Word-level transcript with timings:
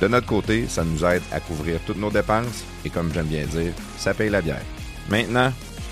De 0.00 0.08
notre 0.08 0.26
côté, 0.26 0.66
ça 0.68 0.84
nous 0.84 1.04
aide 1.04 1.22
à 1.32 1.40
couvrir 1.40 1.80
toutes 1.86 1.96
nos 1.96 2.10
dépenses 2.10 2.64
et 2.84 2.90
comme 2.90 3.12
j'aime 3.14 3.26
bien 3.26 3.46
dire, 3.46 3.72
ça 3.96 4.12
paye 4.12 4.28
la 4.28 4.42
bière. 4.42 4.62
Maintenant, 5.08 5.50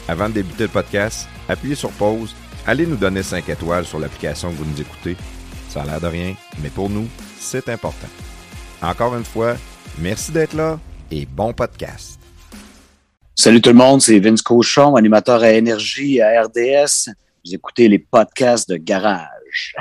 avant 0.09 0.29
de 0.29 0.35
débuter 0.35 0.65
le 0.65 0.69
podcast, 0.69 1.27
appuyez 1.49 1.75
sur 1.75 1.91
pause, 1.91 2.35
allez 2.67 2.87
nous 2.87 2.97
donner 2.97 3.23
5 3.23 3.49
étoiles 3.49 3.87
sur 3.87 3.99
l'application 3.99 4.51
que 4.51 4.57
vous 4.57 4.67
nous 4.67 4.81
écoutez. 4.81 5.17
Ça 5.71 5.83
a 5.83 5.87
l'air 5.87 6.01
de 6.01 6.07
rien, 6.07 6.35
mais 6.63 6.69
pour 6.69 6.91
nous, 6.91 7.09
c'est 7.39 7.69
important. 7.71 8.09
Encore 8.83 9.17
une 9.17 9.25
fois, 9.25 9.57
merci 9.99 10.33
d'être 10.33 10.53
là 10.53 10.79
et 11.11 11.25
bon 11.25 11.55
podcast. 11.55 12.21
Salut 13.35 13.63
tout 13.63 13.71
le 13.71 13.77
monde, 13.77 14.03
c'est 14.03 14.19
Vince 14.21 14.43
Cochon, 14.43 14.97
animateur 14.97 15.43
à 15.43 15.51
Énergie 15.53 16.21
à 16.21 16.43
RDS. 16.43 17.11
Vous 17.45 17.55
écoutez 17.55 17.89
les 17.89 17.99
podcasts 17.99 18.69
de 18.69 18.77
Garage. 18.77 19.75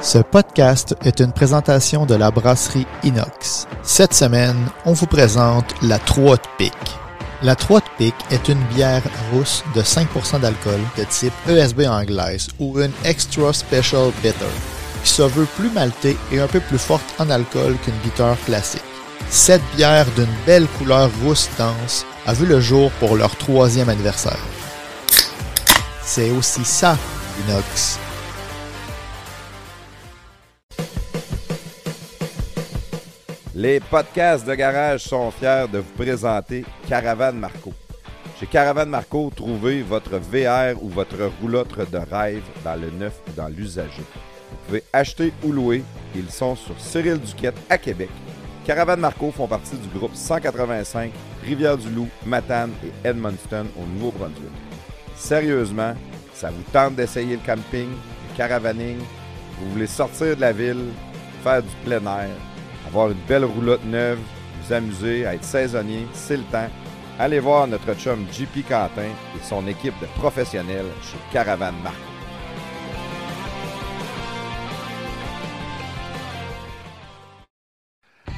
Ce 0.00 0.18
podcast 0.18 0.94
est 1.04 1.18
une 1.18 1.32
présentation 1.32 2.06
de 2.06 2.14
la 2.14 2.30
brasserie 2.30 2.86
Inox. 3.02 3.66
Cette 3.82 4.14
semaine, 4.14 4.56
on 4.84 4.92
vous 4.92 5.08
présente 5.08 5.74
la 5.82 5.98
Trois 5.98 6.36
de 6.36 6.42
Pique. 6.56 6.72
La 7.42 7.56
Trois 7.56 7.80
de 7.80 7.88
Pique 7.98 8.14
est 8.30 8.48
une 8.48 8.62
bière 8.66 9.02
rousse 9.32 9.64
de 9.74 9.82
5% 9.82 10.40
d'alcool 10.40 10.78
de 10.96 11.02
type 11.02 11.32
ESB 11.48 11.80
anglaise 11.88 12.46
ou 12.60 12.78
une 12.78 12.92
Extra 13.04 13.52
Special 13.52 14.12
Bitter, 14.22 14.44
qui 15.02 15.10
se 15.10 15.22
veut 15.22 15.48
plus 15.56 15.70
maltée 15.70 16.16
et 16.30 16.38
un 16.38 16.46
peu 16.46 16.60
plus 16.60 16.78
forte 16.78 17.14
en 17.18 17.28
alcool 17.28 17.76
qu'une 17.78 17.98
bitter 18.04 18.34
classique. 18.46 18.82
Cette 19.30 19.62
bière 19.74 20.06
d'une 20.14 20.26
belle 20.46 20.68
couleur 20.78 21.10
rousse 21.24 21.50
dense 21.58 22.06
a 22.24 22.34
vu 22.34 22.46
le 22.46 22.60
jour 22.60 22.92
pour 23.00 23.16
leur 23.16 23.34
troisième 23.34 23.88
anniversaire. 23.88 24.38
C'est 26.04 26.30
aussi 26.30 26.64
ça, 26.64 26.96
Inox. 27.48 27.98
Les 33.60 33.80
podcasts 33.80 34.46
de 34.46 34.54
garage 34.54 35.00
sont 35.00 35.32
fiers 35.32 35.66
de 35.72 35.78
vous 35.78 35.92
présenter 35.96 36.64
Caravane 36.88 37.40
Marco. 37.40 37.72
Chez 38.38 38.46
Caravane 38.46 38.88
Marco, 38.88 39.32
trouvez 39.34 39.82
votre 39.82 40.16
VR 40.18 40.80
ou 40.80 40.88
votre 40.88 41.28
roulotte 41.40 41.90
de 41.90 41.98
rêve 41.98 42.44
dans 42.62 42.76
le 42.80 42.88
neuf 42.90 43.20
ou 43.26 43.32
dans 43.32 43.48
l'usager. 43.48 44.04
Vous 44.48 44.56
pouvez 44.64 44.84
acheter 44.92 45.32
ou 45.42 45.50
louer. 45.50 45.82
Ils 46.14 46.30
sont 46.30 46.54
sur 46.54 46.80
Cyril 46.80 47.18
Duquette 47.18 47.56
à 47.68 47.78
Québec. 47.78 48.10
Caravane 48.64 49.00
Marco 49.00 49.32
font 49.32 49.48
partie 49.48 49.76
du 49.76 49.88
groupe 49.88 50.14
185 50.14 51.10
Rivière-du-Loup, 51.44 52.06
Matane 52.26 52.70
et 52.84 53.08
Edmundston 53.08 53.66
au 53.76 53.84
Nouveau-Brunswick. 53.86 54.52
Sérieusement, 55.16 55.94
ça 56.32 56.50
vous 56.50 56.62
tente 56.72 56.94
d'essayer 56.94 57.34
le 57.34 57.42
camping, 57.44 57.88
le 57.88 58.36
caravaning, 58.36 58.98
vous 59.58 59.70
voulez 59.72 59.88
sortir 59.88 60.36
de 60.36 60.42
la 60.42 60.52
ville, 60.52 60.92
faire 61.42 61.60
du 61.60 61.74
plein 61.84 62.06
air, 62.06 62.30
avoir 62.88 63.10
une 63.10 63.20
belle 63.28 63.44
roulotte 63.44 63.84
neuve, 63.84 64.18
vous 64.62 64.72
amuser, 64.72 65.26
à 65.26 65.34
être 65.34 65.44
saisonnier, 65.44 66.06
c'est 66.14 66.38
le 66.38 66.42
temps. 66.44 66.68
Allez 67.18 67.38
voir 67.38 67.66
notre 67.66 67.94
chum 67.94 68.26
JP 68.32 68.66
Quentin 68.66 69.02
et 69.02 69.44
son 69.44 69.66
équipe 69.66 69.94
de 70.00 70.06
professionnels 70.18 70.86
chez 71.02 71.18
Caravane 71.32 71.74
Marco. 71.82 71.98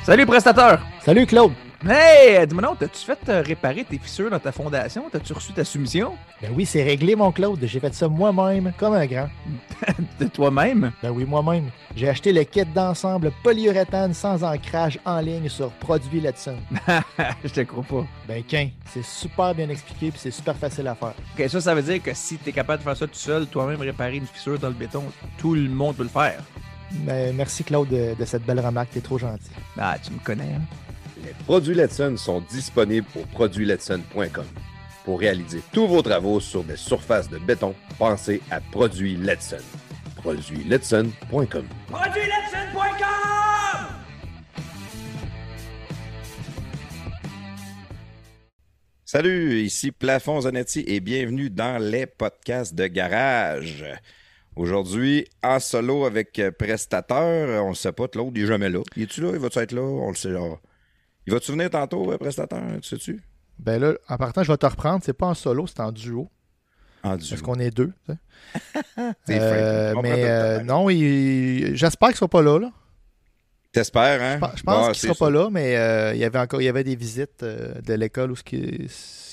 Salut 0.02 0.26
prestateur! 0.26 0.80
Salut 1.00 1.26
Claude! 1.26 1.52
Hey, 1.82 2.46
dis-moi 2.46 2.62
non, 2.62 2.74
t'as-tu 2.74 3.06
fait 3.06 3.18
euh, 3.30 3.40
réparer 3.40 3.84
tes 3.84 3.96
fissures 3.96 4.30
dans 4.30 4.38
ta 4.38 4.52
fondation? 4.52 5.08
T'as-tu 5.10 5.32
reçu 5.32 5.54
ta 5.54 5.64
soumission? 5.64 6.12
Ben 6.42 6.50
oui, 6.54 6.66
c'est 6.66 6.82
réglé 6.82 7.16
mon 7.16 7.32
Claude. 7.32 7.58
J'ai 7.62 7.80
fait 7.80 7.94
ça 7.94 8.06
moi-même, 8.06 8.70
comme 8.76 8.92
un 8.92 9.06
grand. 9.06 9.30
De 10.20 10.26
toi-même? 10.26 10.92
Ben 11.02 11.10
oui, 11.10 11.24
moi-même. 11.24 11.70
J'ai 11.96 12.10
acheté 12.10 12.34
le 12.34 12.44
kit 12.44 12.66
d'ensemble 12.66 13.32
polyuréthane 13.42 14.12
sans 14.12 14.44
ancrage 14.44 14.98
en 15.06 15.20
ligne 15.20 15.48
sur 15.48 15.70
Produit 15.70 16.20
Letson. 16.20 16.56
Je 17.44 17.48
te 17.48 17.60
crois 17.62 17.82
pas. 17.84 18.06
Ben 18.28 18.44
qu'un, 18.44 18.68
c'est 18.92 19.04
super 19.04 19.54
bien 19.54 19.70
expliqué 19.70 20.10
puis 20.10 20.20
c'est 20.22 20.30
super 20.30 20.56
facile 20.56 20.86
à 20.86 20.94
faire. 20.94 21.14
Ok, 21.38 21.48
ça, 21.48 21.62
ça 21.62 21.74
veut 21.74 21.82
dire 21.82 22.02
que 22.02 22.12
si 22.12 22.36
t'es 22.36 22.52
capable 22.52 22.80
de 22.80 22.84
faire 22.84 22.96
ça 22.96 23.06
tout 23.06 23.14
seul, 23.14 23.46
toi-même 23.46 23.80
réparer 23.80 24.16
une 24.16 24.26
fissure 24.26 24.58
dans 24.58 24.68
le 24.68 24.74
béton, 24.74 25.04
tout 25.38 25.54
le 25.54 25.70
monde 25.70 25.96
peut 25.96 26.02
le 26.02 26.10
faire. 26.10 26.42
Ben, 26.90 27.34
merci 27.34 27.64
Claude 27.64 27.88
de, 27.88 28.14
de 28.18 28.24
cette 28.26 28.44
belle 28.44 28.60
remarque, 28.60 28.90
t'es 28.90 29.00
trop 29.00 29.16
gentil. 29.16 29.50
Ah, 29.78 29.96
tu 29.98 30.12
me 30.12 30.18
connais, 30.18 30.44
hein? 30.44 30.89
Les 31.24 31.34
produits 31.44 31.74
Letson 31.74 32.16
sont 32.16 32.40
disponibles 32.40 33.06
au 33.16 33.24
produitsletson.com. 33.26 34.46
Pour 35.04 35.20
réaliser 35.20 35.60
tous 35.72 35.86
vos 35.86 36.02
travaux 36.02 36.40
sur 36.40 36.64
des 36.64 36.76
surfaces 36.76 37.28
de 37.28 37.38
béton, 37.38 37.74
pensez 37.98 38.40
à 38.50 38.60
Produits 38.60 39.16
Letson. 39.16 39.58
Produitsletson.com. 40.16 41.66
Salut, 49.04 49.60
ici 49.62 49.90
Plafond 49.90 50.42
Zanetti 50.42 50.84
et 50.86 51.00
bienvenue 51.00 51.50
dans 51.50 51.82
les 51.82 52.06
podcasts 52.06 52.74
de 52.74 52.86
garage. 52.86 53.84
Aujourd'hui, 54.54 55.26
en 55.42 55.58
solo 55.58 56.04
avec 56.04 56.40
prestateur, 56.58 57.64
on 57.64 57.70
ne 57.70 57.74
sait 57.74 57.92
pas, 57.92 58.06
l'autre, 58.14 58.30
il 58.36 58.44
est 58.44 58.46
jamais 58.46 58.68
là. 58.68 58.80
Il 58.94 59.02
est-tu 59.02 59.22
là? 59.22 59.30
Il 59.32 59.38
va-tu 59.40 59.58
être 59.58 59.72
là? 59.72 59.82
On 59.82 60.10
le 60.10 60.14
sait. 60.14 60.28
là. 60.30 60.40
Il 61.26 61.32
va-tu 61.32 61.52
venir 61.52 61.70
tantôt, 61.70 62.10
euh, 62.12 62.18
prestateur? 62.18 62.62
Tu 62.82 62.88
sais-tu? 62.88 63.22
Ben 63.58 63.80
là, 63.80 63.92
en 64.08 64.16
partant, 64.16 64.42
je 64.42 64.50
vais 64.50 64.56
te 64.58 64.66
reprendre. 64.66 65.02
C'est 65.04 65.12
pas 65.12 65.26
en 65.26 65.34
solo, 65.34 65.66
c'est 65.66 65.80
en 65.80 65.92
duo. 65.92 66.28
En 67.02 67.16
duo. 67.16 67.26
Parce 67.30 67.42
qu'on 67.42 67.58
est 67.58 67.70
deux. 67.70 67.92
tu 68.06 68.12
sais. 68.12 68.18
Euh, 69.30 69.94
mais 70.02 70.24
euh, 70.24 70.62
non, 70.62 70.88
il- 70.90 71.76
j'espère 71.76 72.08
qu'il 72.08 72.16
sera 72.18 72.28
pas 72.28 72.42
là. 72.42 72.58
là. 72.58 72.70
T'espères, 73.72 74.20
hein? 74.20 74.50
Je 74.56 74.62
pense- 74.62 74.86
Ah, 74.88 74.92
qu'il 74.92 75.00
c'est 75.00 75.06
sera 75.08 75.26
pas 75.26 75.30
là, 75.30 75.48
mais 75.50 75.76
euh, 75.76 76.12
il 76.14 76.18
y 76.20 76.24
avait 76.24 76.38
encore 76.40 76.60
il 76.60 76.64
y 76.64 76.68
avait 76.68 76.82
des 76.84 76.96
visites 76.96 77.44
de 77.44 77.94
l'école 77.94 78.32
où 78.32 78.36
ce 78.36 78.42
qu'il 78.42 78.88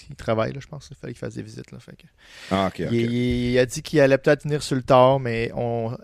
il 0.09 0.15
travaille, 0.15 0.53
là, 0.53 0.59
je 0.61 0.67
pense. 0.67 0.87
Il 0.91 0.95
fallait 0.97 1.13
qu'il 1.13 1.19
fasse 1.19 1.35
des 1.35 1.41
visites. 1.41 1.71
Là, 1.71 1.79
fait 1.79 1.95
que- 1.95 2.07
Ah. 2.51 2.69
Il, 2.91 2.93
il 3.13 3.59
a 3.59 3.65
dit 3.65 3.81
qu'il 3.81 3.99
allait 3.99 4.17
peut-être 4.17 4.43
venir 4.43 4.61
sur 4.63 4.75
le 4.75 4.81
tard, 4.83 5.19
mais 5.19 5.51
on, 5.55 5.95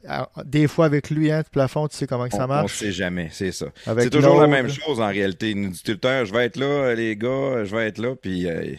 des 0.45 0.67
fois 0.67 0.85
avec 0.85 1.09
lui, 1.09 1.31
hein, 1.31 1.43
plafond, 1.51 1.87
tu 1.87 1.97
sais 1.97 2.07
comment 2.07 2.27
que 2.27 2.35
ça 2.35 2.45
on 2.45 2.47
marche. 2.47 2.75
sait 2.77 2.91
jamais, 2.91 3.29
c'est 3.31 3.51
ça. 3.51 3.67
C'est 4.03 4.09
toujours 4.09 4.41
la 4.41 4.47
même 4.47 4.69
chose 4.69 4.99
en 4.99 5.07
réalité. 5.07 5.51
Il 5.51 5.61
nous 5.61 5.69
dit 5.69 5.81
tout 5.83 5.91
le 5.91 5.97
temps, 5.97 6.25
je 6.25 6.33
vais 6.33 6.45
être 6.45 6.57
là, 6.57 6.93
les 6.95 7.15
gars, 7.15 7.63
je 7.63 7.75
vais 7.75 7.87
être 7.87 7.97
là, 7.99 8.15
puis 8.15 8.47
euh, 8.47 8.73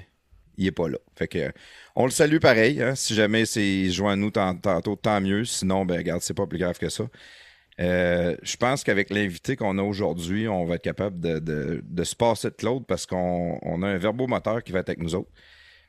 il 0.57 0.67
est 0.67 0.73
pas 0.73 0.89
là. 0.89 0.99
Fait 1.17 1.29
que 1.29 1.39
euh, 1.39 1.51
on 1.97 2.05
le 2.05 2.11
salue 2.11 2.39
pareil. 2.39 2.83
hein. 2.83 2.95
Si 2.95 3.15
jamais 3.15 3.45
c'est 3.47 3.65
il 3.67 3.91
se 3.91 3.97
joint 3.97 4.12
à 4.12 4.17
nous 4.17 4.31
tant- 4.31 4.55
tantôt, 4.56 4.97
tant 4.97 5.21
mieux. 5.21 5.45
Sinon, 5.45 5.85
ben 5.85 5.97
regarde, 5.97 6.23
c'est 6.23 6.35
pas 6.35 6.47
plus 6.47 6.59
grave 6.59 6.79
que 6.79 6.89
ça. 6.89 7.05
Euh, 7.81 8.37
je 8.43 8.57
pense 8.57 8.85
qu'avec 8.85 9.11
l'invité 9.11 9.57
qu'on 9.57 9.79
a 9.79 9.83
aujourd'hui, 9.83 10.47
on 10.49 10.65
va 10.65 10.77
être 10.77 10.83
capable 10.83 11.19
de, 11.21 11.39
de- 11.41 11.81
de 11.85 12.05
se 12.05 12.15
passer 12.15 12.51
de 12.51 12.55
Claude 12.55 12.87
parce 12.87 13.05
qu'on 13.07 13.59
on 13.62 13.83
a 13.83 13.89
un 13.89 13.99
verbomoteur 13.99 14.62
qui 14.62 14.73
va 14.73 14.81
être 14.81 14.91
avec 14.91 15.01
nous 15.03 15.15
autres. 15.17 15.31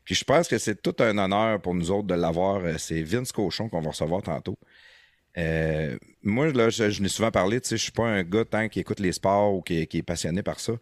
Puis 0.04 0.16
je 0.16 0.24
pense 0.24 0.48
que 0.48 0.58
c'est 0.58 0.82
tout 0.82 0.96
un 1.00 1.18
honneur 1.18 1.62
pour 1.62 1.76
nous 1.76 1.92
autres 1.92 2.08
de 2.08 2.16
l'avoir. 2.16 2.64
Euh, 2.66 2.78
C'est 2.78 3.04
Vince 3.04 3.32
Cochon 3.32 3.70
qu'on 3.70 3.82
va 3.82 3.90
recevoir 3.92 4.22
tantôt. 4.24 4.58
Euh, 5.38 5.98
moi, 6.24 6.52
là, 6.52 6.70
je, 6.70 6.90
je 6.90 7.02
n'ai 7.02 7.10
souvent 7.10 7.32
parlé, 7.32 7.60
tu 7.62 7.70
sais, 7.70 7.78
je 7.78 7.84
suis 7.84 7.92
pas 7.92 8.06
un 8.08 8.24
gars 8.24 8.46
tant 8.46 8.70
qui 8.70 8.80
écoute 8.80 9.00
les 9.00 9.12
sports 9.12 9.54
ou 9.54 9.62
qui, 9.62 9.80
est 9.82 10.04
passionné 10.04 10.44
par 10.44 10.60
ça. 10.60 10.74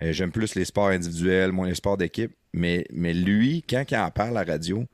J'aime 0.00 0.32
plus 0.32 0.56
les 0.56 0.64
sports 0.64 0.88
individuels, 0.88 1.52
moins 1.52 1.68
les 1.68 1.76
sports 1.76 1.96
d'équipe. 1.96 2.32
Mais, 2.52 2.84
mais 2.92 3.14
lui, 3.14 3.62
quand 3.68 3.84
il 3.90 3.96
en 3.96 4.10
parle 4.10 4.36
à 4.36 4.44
la 4.44 4.52
radio, 4.52 4.84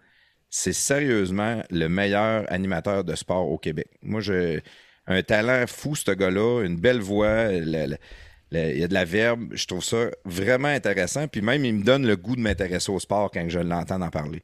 c'est 0.51 0.73
sérieusement 0.75 1.63
le 1.71 1.89
meilleur 1.89 2.45
animateur 2.53 3.05
de 3.05 3.15
sport 3.15 3.49
au 3.49 3.59
Québec. 3.59 3.89
Moi, 4.03 4.21
je 4.21 4.61
un 5.09 5.23
talent 5.23 5.65
fou, 5.67 5.97
ce 5.97 6.11
gars-là, 6.13 6.63
une 6.65 6.77
belle 6.77 7.01
voix, 7.01 7.51
il 7.53 7.99
y 8.53 8.83
a 8.85 8.89
de 8.89 8.95
la 8.95 9.05
verbe. 9.05 9.49
Je 9.53 9.67
trouve 9.67 9.83
ça 9.83 10.07
vraiment 10.25 10.69
intéressant. 10.69 11.27
Puis 11.29 11.41
même, 11.43 11.65
il 11.65 11.75
me 11.75 11.83
donne 11.83 12.07
le 12.07 12.17
goût 12.17 12.37
de 12.37 12.41
m'intéresser 12.41 12.93
au 12.93 13.01
sport 13.01 13.31
quand 13.33 13.49
je 13.49 13.59
l'entends 13.59 14.01
en 14.03 14.11
parler. 14.11 14.43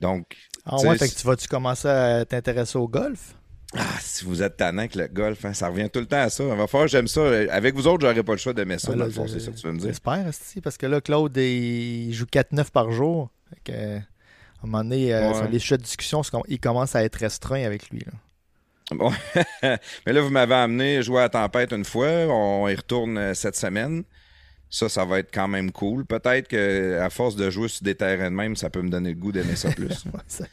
Donc, 0.00 0.36
Ah 0.64 0.76
ouais, 0.80 0.96
fait 0.98 1.08
que 1.08 1.14
tu 1.14 1.26
vas-tu 1.26 1.46
commencer 1.48 1.86
à 1.88 2.24
t'intéresser 2.24 2.78
au 2.78 2.88
golf? 2.88 3.36
ah, 3.76 3.84
si 4.00 4.24
vous 4.24 4.42
êtes 4.42 4.56
tannant 4.56 4.80
avec 4.80 4.96
le 4.96 5.06
golf, 5.06 5.44
hein, 5.44 5.52
ça 5.54 5.68
revient 5.68 5.88
tout 5.92 6.00
le 6.00 6.06
temps 6.06 6.22
à 6.22 6.28
ça. 6.28 6.42
Il 6.42 6.48
va 6.48 6.66
falloir 6.66 6.86
que 6.86 6.90
j'aime 6.90 7.06
ça. 7.06 7.22
Avec 7.50 7.74
vous 7.76 7.86
autres, 7.86 8.00
j'aurais 8.04 8.22
pas 8.24 8.32
le 8.32 8.38
choix 8.38 8.52
d'aimer 8.52 8.78
ça. 8.78 8.90
Ah, 8.92 8.96
dans 8.96 9.04
le 9.04 9.10
fond, 9.12 9.28
c'est 9.28 9.38
ça 9.38 9.52
que 9.52 9.56
tu 9.56 9.66
veux 9.66 9.72
me 9.72 9.78
dire. 9.78 9.88
J'espère, 9.88 10.24
parce 10.64 10.76
que 10.76 10.86
là, 10.86 11.00
Claude, 11.00 11.36
il 11.36 12.12
joue 12.12 12.24
4-9 12.26 12.70
par 12.72 12.90
jour. 12.90 13.30
Fait 13.50 13.72
que, 13.72 13.96
à 13.98 14.00
un 14.64 14.66
moment 14.66 14.82
donné, 14.82 15.14
euh, 15.14 15.28
Ouais. 15.28 15.34
sur 15.34 15.48
les 15.48 15.58
sujets 15.60 15.78
de 15.78 15.82
discussion, 15.84 16.22
il 16.48 16.58
commence 16.58 16.96
à 16.96 17.04
être 17.04 17.14
restreint 17.16 17.62
avec 17.62 17.90
lui. 17.90 18.00
Là. 18.00 18.12
Bon. 18.92 19.10
Mais 19.62 20.12
là, 20.12 20.20
vous 20.20 20.30
m'avez 20.30 20.54
amené 20.54 21.02
jouer 21.02 21.22
à 21.22 21.28
Tempête 21.28 21.72
une 21.72 21.84
fois. 21.84 22.08
On 22.28 22.68
y 22.68 22.74
retourne 22.74 23.16
euh, 23.18 23.34
cette 23.34 23.56
semaine. 23.56 24.02
Ça, 24.72 24.88
ça 24.88 25.04
va 25.04 25.18
être 25.18 25.30
quand 25.34 25.48
même 25.48 25.72
cool. 25.72 26.04
Peut-être 26.06 26.46
qu'à 26.46 27.10
force 27.10 27.34
de 27.34 27.50
jouer 27.50 27.66
sur 27.66 27.82
des 27.82 27.96
terrains 27.96 28.30
de 28.30 28.36
même, 28.36 28.54
ça 28.54 28.70
peut 28.70 28.82
me 28.82 28.88
donner 28.88 29.10
le 29.10 29.16
goût 29.16 29.32
d'aimer 29.32 29.56
ça 29.56 29.70
plus. 29.72 29.88
Ouais, 30.06 30.20
ça- 30.28 30.44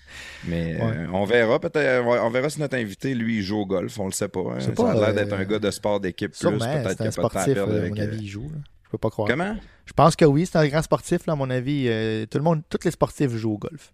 Mais 0.47 0.75
Ouais. 0.75 0.81
euh, 0.81 1.07
on 1.13 1.23
verra. 1.25 1.59
Peut-être, 1.59 2.03
on 2.03 2.29
verra 2.31 2.49
si 2.49 2.59
notre 2.59 2.75
invité, 2.77 3.13
lui, 3.13 3.37
il 3.37 3.43
joue 3.43 3.59
au 3.59 3.65
golf. 3.67 3.99
On 3.99 4.05
le 4.07 4.11
sait 4.11 4.27
pas. 4.27 4.39
hein. 4.55 4.59
Ça 4.59 4.71
pas, 4.71 4.89
a 4.89 4.93
l'air 4.95 5.03
euh, 5.09 5.13
d'être 5.13 5.33
un 5.33 5.43
gars 5.45 5.59
de 5.59 5.69
sport 5.69 5.99
d'équipe 5.99 6.31
plus. 6.31 6.39
Peut-être 6.39 6.59
c'est 6.63 6.67
qu'il 6.67 6.67
un 6.67 6.79
n'y 6.79 6.79
a 6.79 6.83
pas 6.83 6.93
de 6.93 6.97
temps 6.97 7.05
à 7.05 7.11
sportif, 7.11 7.53
perdre 7.53 7.73
euh, 7.73 7.75
à 7.75 7.79
avec. 7.81 7.93
mon 7.93 7.99
euh, 7.99 8.03
avis, 8.03 8.17
il 8.23 8.27
joue. 8.27 8.41
là. 8.51 8.57
Je 8.85 8.89
peux 8.91 8.97
pas 8.97 9.09
croire. 9.11 9.27
Comment? 9.27 9.55
Je 9.85 9.93
pense 9.93 10.15
que 10.15 10.25
oui, 10.25 10.45
c'est 10.47 10.57
un 10.57 10.67
grand 10.67 10.81
sportif, 10.81 11.27
là, 11.27 11.33
à 11.33 11.35
mon 11.35 11.49
avis. 11.51 11.85
Euh, 11.87 12.25
tout 12.25 12.37
le 12.39 12.43
monde, 12.43 12.61
tous 12.69 12.79
les 12.85 12.91
sportifs 12.91 13.31
jouent 13.35 13.53
au 13.53 13.57
golf. 13.59 13.93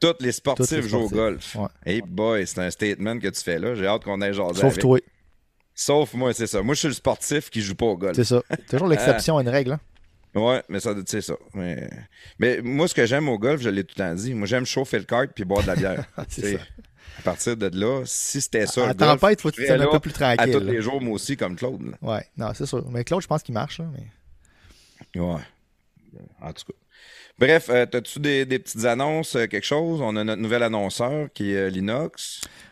Tous 0.00 0.14
les 0.20 0.32
sportifs 0.32 0.68
Tous 0.68 0.74
les 0.76 0.82
jouent 0.88 0.98
au 1.04 1.08
golf. 1.08 1.54
Ouais. 1.56 1.68
Hey 1.84 2.02
boy, 2.02 2.46
c'est 2.46 2.60
un 2.60 2.70
statement 2.70 3.18
que 3.18 3.28
tu 3.28 3.40
fais 3.42 3.58
là. 3.58 3.74
J'ai 3.74 3.86
hâte 3.86 4.04
qu'on 4.04 4.20
ait 4.20 4.32
jasé 4.32 4.54
Sauf 4.60 4.64
avec. 4.64 4.78
toi. 4.80 4.98
Sauf 5.74 6.14
moi, 6.14 6.32
c'est 6.32 6.46
ça. 6.46 6.62
Moi, 6.62 6.74
je 6.74 6.80
suis 6.80 6.88
le 6.88 6.94
sportif 6.94 7.50
qui 7.50 7.60
joue 7.62 7.74
pas 7.74 7.86
au 7.86 7.96
golf. 7.96 8.14
C'est 8.16 8.24
ça. 8.24 8.42
Toujours 8.70 8.88
l'exception 8.88 9.38
à 9.38 9.42
une 9.42 9.48
règle. 9.48 9.72
hein. 9.72 9.80
Ouais, 10.34 10.62
mais 10.68 10.80
ça, 10.80 10.94
c'est 11.06 11.22
ça. 11.22 11.34
Mais... 11.54 11.88
mais 12.38 12.60
moi, 12.62 12.88
ce 12.88 12.94
que 12.94 13.06
j'aime 13.06 13.26
au 13.28 13.38
golf, 13.38 13.60
je 13.62 13.70
l'ai 13.70 13.84
tout 13.84 13.94
le 13.96 14.02
temps 14.04 14.14
dit. 14.14 14.34
Moi, 14.34 14.46
j'aime 14.46 14.66
chauffer 14.66 14.98
le 14.98 15.04
kart 15.04 15.30
puis 15.34 15.44
boire 15.44 15.62
de 15.62 15.68
la 15.68 15.76
bière. 15.76 16.04
C'est 16.28 16.56
ça. 16.58 16.62
À 17.18 17.22
partir 17.22 17.56
de 17.56 17.70
là, 17.72 18.02
si 18.04 18.42
c'était 18.42 18.66
ça, 18.66 18.90
À 18.90 18.92
golf, 18.94 19.18
tempête, 19.20 19.40
faut 19.40 19.50
que 19.50 19.56
tu 19.56 19.70
un 19.70 19.86
peu 19.90 19.98
plus 20.00 20.12
À 20.22 20.36
tranquille. 20.36 20.52
tous 20.52 20.60
là. 20.60 20.72
les 20.72 20.82
jours, 20.82 21.00
moi 21.00 21.14
aussi, 21.14 21.38
comme 21.38 21.56
Claude. 21.56 21.80
là. 21.82 21.96
Ouais, 22.02 22.26
non, 22.36 22.52
c'est 22.54 22.66
sûr. 22.66 22.84
Mais 22.90 23.02
Claude, 23.04 23.22
je 23.22 23.26
pense 23.26 23.42
qu'il 23.42 23.54
marche. 23.54 23.78
Là, 23.78 23.86
mais... 23.94 25.20
Ouais. 25.20 25.40
En 26.42 26.52
tout 26.52 26.64
cas. 26.66 26.78
Bref, 27.38 27.68
euh, 27.68 27.84
as-tu 27.92 28.18
des, 28.18 28.46
des 28.46 28.58
petites 28.58 28.86
annonces, 28.86 29.36
euh, 29.36 29.46
quelque 29.46 29.64
chose? 29.64 30.00
On 30.00 30.16
a 30.16 30.24
notre 30.24 30.40
nouvel 30.40 30.62
annonceur 30.62 31.28
qui 31.34 31.52
est 31.52 31.70
euh. 31.70 32.26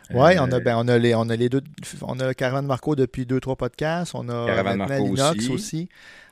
Ouais, 0.09 0.37
Euh, 0.37 0.41
on 0.43 0.51
a, 0.51 0.59
ben, 0.59 0.75
on 0.77 0.87
a 0.87 0.97
les, 0.97 1.13
on 1.13 1.29
a 1.29 1.35
les 1.35 1.49
deux, 1.49 1.61
on 2.01 2.19
a 2.19 2.33
Caravan 2.33 2.63
Marco 2.63 2.95
depuis 2.95 3.25
deux, 3.27 3.39
trois 3.39 3.55
podcasts. 3.55 4.13
On 4.15 4.27
a 4.29 4.45
Caravan 4.47 4.75
maintenant 4.77 4.87
Marco 4.87 5.03
l'Inox 5.15 5.37
aussi. 5.37 5.51
aussi. 5.51 5.89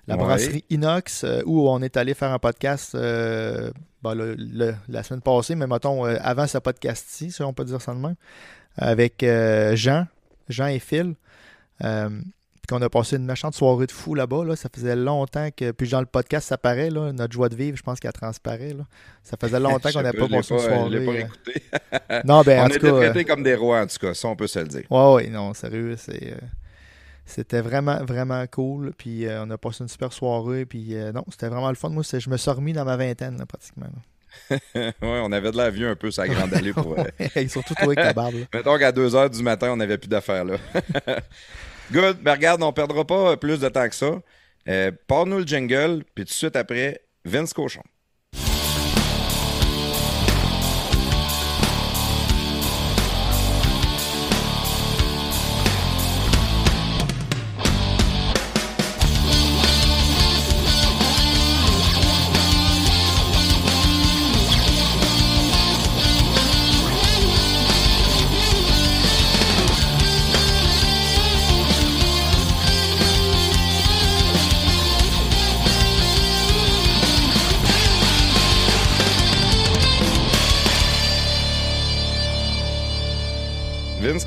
La 0.07 0.16
Ouais. 0.16 0.24
brasserie 0.24 0.66
Inox, 0.69 1.24
euh, 1.24 1.42
où 1.45 1.69
on 1.69 1.81
est 1.81 1.95
allé 1.95 2.13
faire 2.16 2.31
un 2.31 2.40
podcast 2.40 2.94
ben, 2.94 4.16
le- 4.16 4.36
le- 4.36 4.75
la 4.89 5.04
semaine 5.04 5.22
passée, 5.22 5.56
mais 5.56 5.66
mettons 5.68 6.04
avant 6.04 6.46
ce 6.48 6.57
podcast-ci, 6.57 7.31
si 7.31 7.42
on 7.44 7.54
peut 7.54 7.63
dire 7.66 7.81
ça 7.81 7.94
de 7.94 8.00
même, 8.00 8.16
avec 8.78 9.24
Jean, 9.75 10.07
Jean 10.50 10.68
et 10.68 10.80
Phil. 10.80 11.13
Euh, 12.63 12.68
puis 12.68 12.75
qu'on 12.77 12.81
a 12.81 12.89
passé 12.89 13.18
une 13.18 13.25
méchante 13.25 13.54
soirée 13.56 13.88
de 13.88 13.92
fou 13.92 14.15
là-bas. 14.15 14.45
Là. 14.45 14.56
Ça 14.56 14.69
faisait 14.74 14.95
longtemps 14.95 15.50
que. 15.56 15.71
Puis 15.71 15.89
dans 15.89 16.00
le 16.00 16.06
podcast, 16.06 16.48
ça 16.48 16.57
paraît, 16.57 16.89
là, 16.89 17.12
notre 17.12 17.33
joie 17.33 17.50
de 17.50 17.56
vivre, 17.56 17.77
je 17.77 17.83
pense 17.83 18.00
qu'elle 18.00 18.13
transparaît. 18.13 18.74
Là. 18.74 18.86
Ça 19.24 19.36
faisait 19.39 19.60
longtemps 19.60 19.89
qu'on 19.92 20.01
n'avait 20.01 20.18
pas, 20.18 20.27
passé 20.30 20.54
une 20.54 20.60
euh, 20.60 20.63
soirée. 20.63 21.06
pas 21.06 21.12
euh. 21.12 21.19
écouté. 21.19 21.63
Non, 22.25 22.42
ben 22.42 22.60
on 22.62 22.63
en 22.63 22.68
été 22.68 22.80
cas. 22.80 22.88
euh, 22.88 23.00
traités 23.01 23.25
comme 23.25 23.44
des 23.44 23.56
rois, 23.56 23.81
en 23.81 23.88
tout 23.88 23.98
cas. 24.00 24.13
Ça, 24.13 24.27
on 24.27 24.36
peut 24.36 24.48
se 24.48 24.60
le 24.60 24.68
dire. 24.68 24.83
Ouais, 24.89 25.13
ouais, 25.13 25.27
non, 25.30 25.54
sérieux, 25.54 25.95
c'est. 25.98 26.31
euh, 26.33 26.38
c'était 27.25 27.62
vraiment, 27.62 28.04
vraiment 28.04 28.45
cool. 28.48 28.92
Puis 28.98 29.25
euh, 29.25 29.44
on 29.45 29.50
a 29.50 29.57
passé 29.57 29.83
une 29.83 29.88
super 29.89 30.12
soirée. 30.13 30.65
Puis 30.65 30.95
euh, 30.95 31.12
non, 31.12 31.24
c'était 31.31 31.48
vraiment 31.50 31.69
le 31.69 31.75
fun. 31.75 31.89
Moi, 31.89 32.04
c'est- 32.04 32.19
je 32.19 32.30
me 32.30 32.38
suis 32.38 32.51
remis 32.51 32.74
dans 32.74 32.86
ma 32.86 32.95
vingtaine, 32.98 33.38
là, 33.38 33.45
pratiquement. 33.45 33.88
là. 33.88 34.01
ouais, 34.75 34.92
on 35.01 35.31
avait 35.31 35.51
de 35.51 35.57
la 35.57 35.69
vue 35.69 35.86
un 35.86 35.95
peu, 35.95 36.10
ça 36.12 36.27
grande 36.27 36.54
allée 36.54 36.74
pour. 36.74 36.98
euh, 36.98 37.04
Et 37.36 37.48
surtout 37.50 37.75
toi 37.75 37.86
avec 37.86 37.98
ta 38.00 38.13
barbe. 38.13 38.33
Mettons 38.54 38.77
qu'à 38.77 38.92
2 38.92 39.10
h 39.10 39.30
du 39.30 39.44
matin, 39.44 39.69
on 39.71 39.77
n'avait 39.77 39.98
plus 39.98 40.07
d'affaires 40.07 40.44
là. 40.45 40.56
Good. 41.94 42.24
Ben 42.24 42.34
regarde, 42.34 42.63
on 42.63 42.74
perdra 42.74 43.06
pas 43.06 43.38
plus 43.38 43.60
de 43.60 43.69
temps 43.69 43.88
que 43.88 43.94
ça. 43.94 44.19
Euh, 44.68 44.92
Pars-nous 45.07 45.38
le 45.38 45.45
jingle, 45.45 46.04
puis 46.16 46.25
tout 46.25 46.30
de 46.30 46.34
suite 46.34 46.56
après, 46.56 47.01
Vince 47.24 47.54
Cochon. 47.54 47.84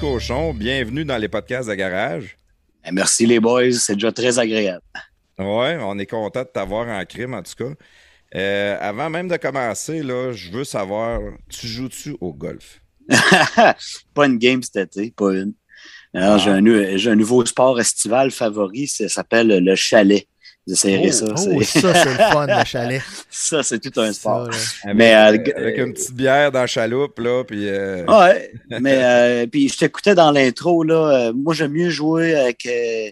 Cochon, 0.00 0.52
bienvenue 0.52 1.04
dans 1.04 1.16
les 1.16 1.28
podcasts 1.28 1.68
de 1.68 1.74
garage. 1.74 2.36
Eh, 2.86 2.92
Merci 2.92 3.26
les 3.26 3.40
boys, 3.40 3.72
c'est 3.72 3.94
déjà 3.94 4.12
très 4.12 4.38
agréable. 4.38 4.82
Ouais, 5.38 5.78
on 5.80 5.98
est 5.98 6.06
content 6.06 6.42
de 6.42 6.48
t'avoir 6.48 6.86
en 6.88 7.04
crime, 7.04 7.34
en 7.34 7.42
tout 7.42 7.54
cas. 7.56 7.72
Euh, 8.34 8.76
avant 8.80 9.08
même 9.08 9.28
de 9.28 9.36
commencer, 9.36 10.02
là, 10.02 10.32
je 10.32 10.50
veux 10.50 10.64
savoir, 10.64 11.20
tu 11.48 11.66
joues-tu 11.66 12.16
au 12.20 12.32
golf? 12.34 12.80
pas 14.14 14.26
une 14.26 14.38
game 14.38 14.62
cet 14.62 14.76
été, 14.96 15.10
pas 15.12 15.32
une. 15.32 15.54
Ah. 16.14 16.38
j'ai, 16.38 16.50
un, 16.50 16.60
nu- 16.60 16.98
j'ai 16.98 17.10
un 17.10 17.16
nouveau 17.16 17.44
sport 17.46 17.78
estival 17.80 18.30
favori, 18.30 18.86
ça 18.88 19.08
s'appelle 19.08 19.48
le 19.64 19.74
chalet. 19.76 20.26
Vous 20.66 20.72
essayerez 20.72 21.12
ça. 21.12 21.26
Oh, 21.30 21.36
c'est- 21.62 21.80
ça, 21.80 21.94
c'est 21.94 22.08
le 22.10 22.16
fun, 22.16 22.46
le 22.46 22.64
chalet. 22.66 23.02
ça, 23.30 23.62
c'est 23.62 23.78
tout 23.78 24.00
un 24.00 24.12
sport. 24.12 24.52
Ça, 24.52 24.88
là. 24.88 24.90
Avec, 24.90 24.96
Mais, 24.96 25.14
euh, 25.14 25.58
avec 25.62 25.78
une 25.78 25.92
petite 25.92 26.14
bière 26.14 26.50
dans 26.50 26.60
la 26.60 26.66
chaloupe, 26.66 27.18
là, 27.20 27.44
puis... 27.44 27.68
euh, 27.68 28.04
Ouais, 28.06 28.52
mais 28.80 28.98
euh, 29.04 29.46
puis 29.50 29.68
je 29.68 29.78
t'écoutais 29.78 30.14
dans 30.16 30.32
l'intro, 30.32 30.82
là. 30.82 31.28
euh, 31.28 31.32
moi, 31.32 31.54
j'aime 31.54 31.72
mieux 31.72 31.90
jouer 31.90 32.34
avec 32.34 32.66
euh, 32.66 33.10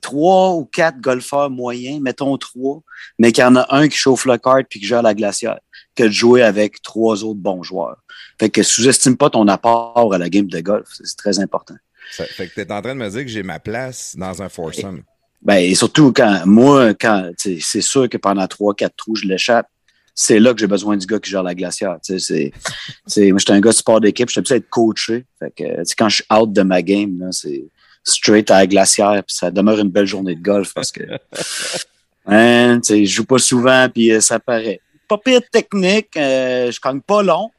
trois 0.00 0.52
ou 0.54 0.64
quatre 0.64 1.00
golfeurs 1.00 1.50
moyens, 1.50 2.00
mettons 2.00 2.36
trois, 2.38 2.80
mais 3.18 3.32
qu'il 3.32 3.42
y 3.42 3.46
en 3.46 3.56
a 3.56 3.66
un 3.74 3.88
qui 3.88 3.96
chauffe 3.98 4.24
le 4.24 4.38
kart 4.38 4.64
puis 4.68 4.80
qui 4.80 4.86
gère 4.86 5.02
la 5.02 5.14
glacière, 5.14 5.58
que 5.96 6.04
de 6.04 6.08
jouer 6.10 6.42
avec 6.42 6.80
trois 6.80 7.24
autres 7.24 7.40
bons 7.40 7.62
joueurs. 7.62 7.98
Fait 8.38 8.48
que 8.48 8.62
sous-estime 8.62 9.16
pas 9.18 9.28
ton 9.28 9.48
apport 9.48 10.14
à 10.14 10.18
la 10.18 10.30
game 10.30 10.46
de 10.46 10.60
golf, 10.60 10.88
c'est 10.96 11.06
c'est 11.06 11.16
très 11.16 11.40
important. 11.40 11.74
ça- 12.12 12.24
fait 12.24 12.48
que 12.48 12.54
t'es 12.54 12.72
en 12.72 12.80
train 12.80 12.94
de 12.94 13.00
me 13.00 13.10
dire 13.10 13.20
que 13.22 13.28
j'ai 13.28 13.42
ma 13.42 13.58
place 13.60 14.14
dans 14.16 14.40
un 14.42 14.48
foursome. 14.48 15.02
Ben, 15.42 15.56
et 15.56 15.74
surtout 15.74 16.12
quand 16.12 16.42
moi, 16.44 16.94
quand 16.94 17.30
c'est 17.36 17.80
sûr 17.80 18.08
que 18.08 18.18
pendant 18.18 18.46
trois, 18.46 18.74
quatre 18.74 18.96
trous, 18.96 19.16
je 19.16 19.26
l'échappe. 19.26 19.66
C'est 20.14 20.38
là 20.38 20.52
que 20.52 20.60
j'ai 20.60 20.66
besoin 20.66 20.96
du 20.96 21.06
gars 21.06 21.18
qui 21.18 21.30
gère 21.30 21.42
la 21.42 21.54
glacière. 21.54 21.96
Tu 22.04 22.18
sais, 22.18 22.18
c'est, 22.18 22.52
c'est, 23.06 23.30
moi, 23.30 23.38
j'étais 23.38 23.52
un 23.52 23.60
gars 23.60 23.70
de 23.70 23.76
sport 23.76 24.00
d'équipe, 24.00 24.28
j'étais 24.28 24.42
plus 24.42 24.54
être 24.56 24.68
coaché. 24.68 25.24
Fait 25.38 25.50
que, 25.56 25.64
quand 25.96 26.08
je 26.08 26.16
suis 26.16 26.24
out 26.30 26.52
de 26.52 26.62
ma 26.62 26.82
game, 26.82 27.18
là, 27.20 27.28
c'est 27.30 27.64
straight 28.04 28.50
à 28.50 28.58
la 28.58 28.66
glacière, 28.66 29.22
puis 29.26 29.34
ça 29.34 29.50
demeure 29.50 29.78
une 29.78 29.88
belle 29.88 30.06
journée 30.06 30.34
de 30.34 30.42
golf 30.42 30.74
parce 30.74 30.92
que, 30.92 31.02
hein, 32.26 32.80
tu 32.80 32.88
sais, 32.88 33.06
je 33.06 33.14
joue 33.14 33.24
pas 33.24 33.38
souvent, 33.38 33.88
puis 33.88 34.12
euh, 34.12 34.20
ça 34.20 34.38
paraît. 34.38 34.80
Pas 35.08 35.18
pire 35.18 35.40
technique, 35.50 36.16
euh, 36.16 36.70
je 36.70 36.78
gagne 36.80 37.00
pas 37.00 37.22
long. 37.22 37.50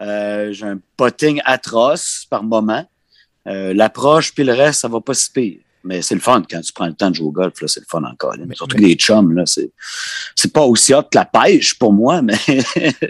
Euh, 0.00 0.52
j'ai 0.52 0.66
un 0.66 0.78
potting 0.96 1.40
atroce 1.44 2.26
par 2.30 2.42
moment. 2.42 2.86
Euh, 3.46 3.72
l'approche 3.74 4.34
puis 4.34 4.44
le 4.44 4.52
reste, 4.52 4.80
ça 4.80 4.88
va 4.88 5.00
pas 5.00 5.14
si 5.14 5.30
pire. 5.30 5.58
Mais 5.84 6.02
c'est 6.02 6.14
le 6.14 6.20
fun 6.20 6.42
quand 6.48 6.60
tu 6.60 6.72
prends 6.72 6.86
le 6.86 6.94
temps 6.94 7.10
de 7.10 7.14
jouer 7.14 7.26
au 7.28 7.32
golf, 7.32 7.60
là, 7.60 7.68
c'est 7.68 7.80
le 7.80 7.86
fun 7.88 8.02
encore. 8.04 8.34
Mais- 8.44 8.54
Surtout 8.54 8.76
que 8.76 8.82
les 8.82 8.94
chums, 8.94 9.32
là, 9.34 9.44
c'est, 9.46 9.70
c'est 10.34 10.52
pas 10.52 10.64
aussi 10.64 10.92
hot 10.94 11.02
que 11.04 11.16
la 11.18 11.24
pêche 11.24 11.78
pour 11.78 11.92
moi, 11.92 12.20
mais 12.22 12.36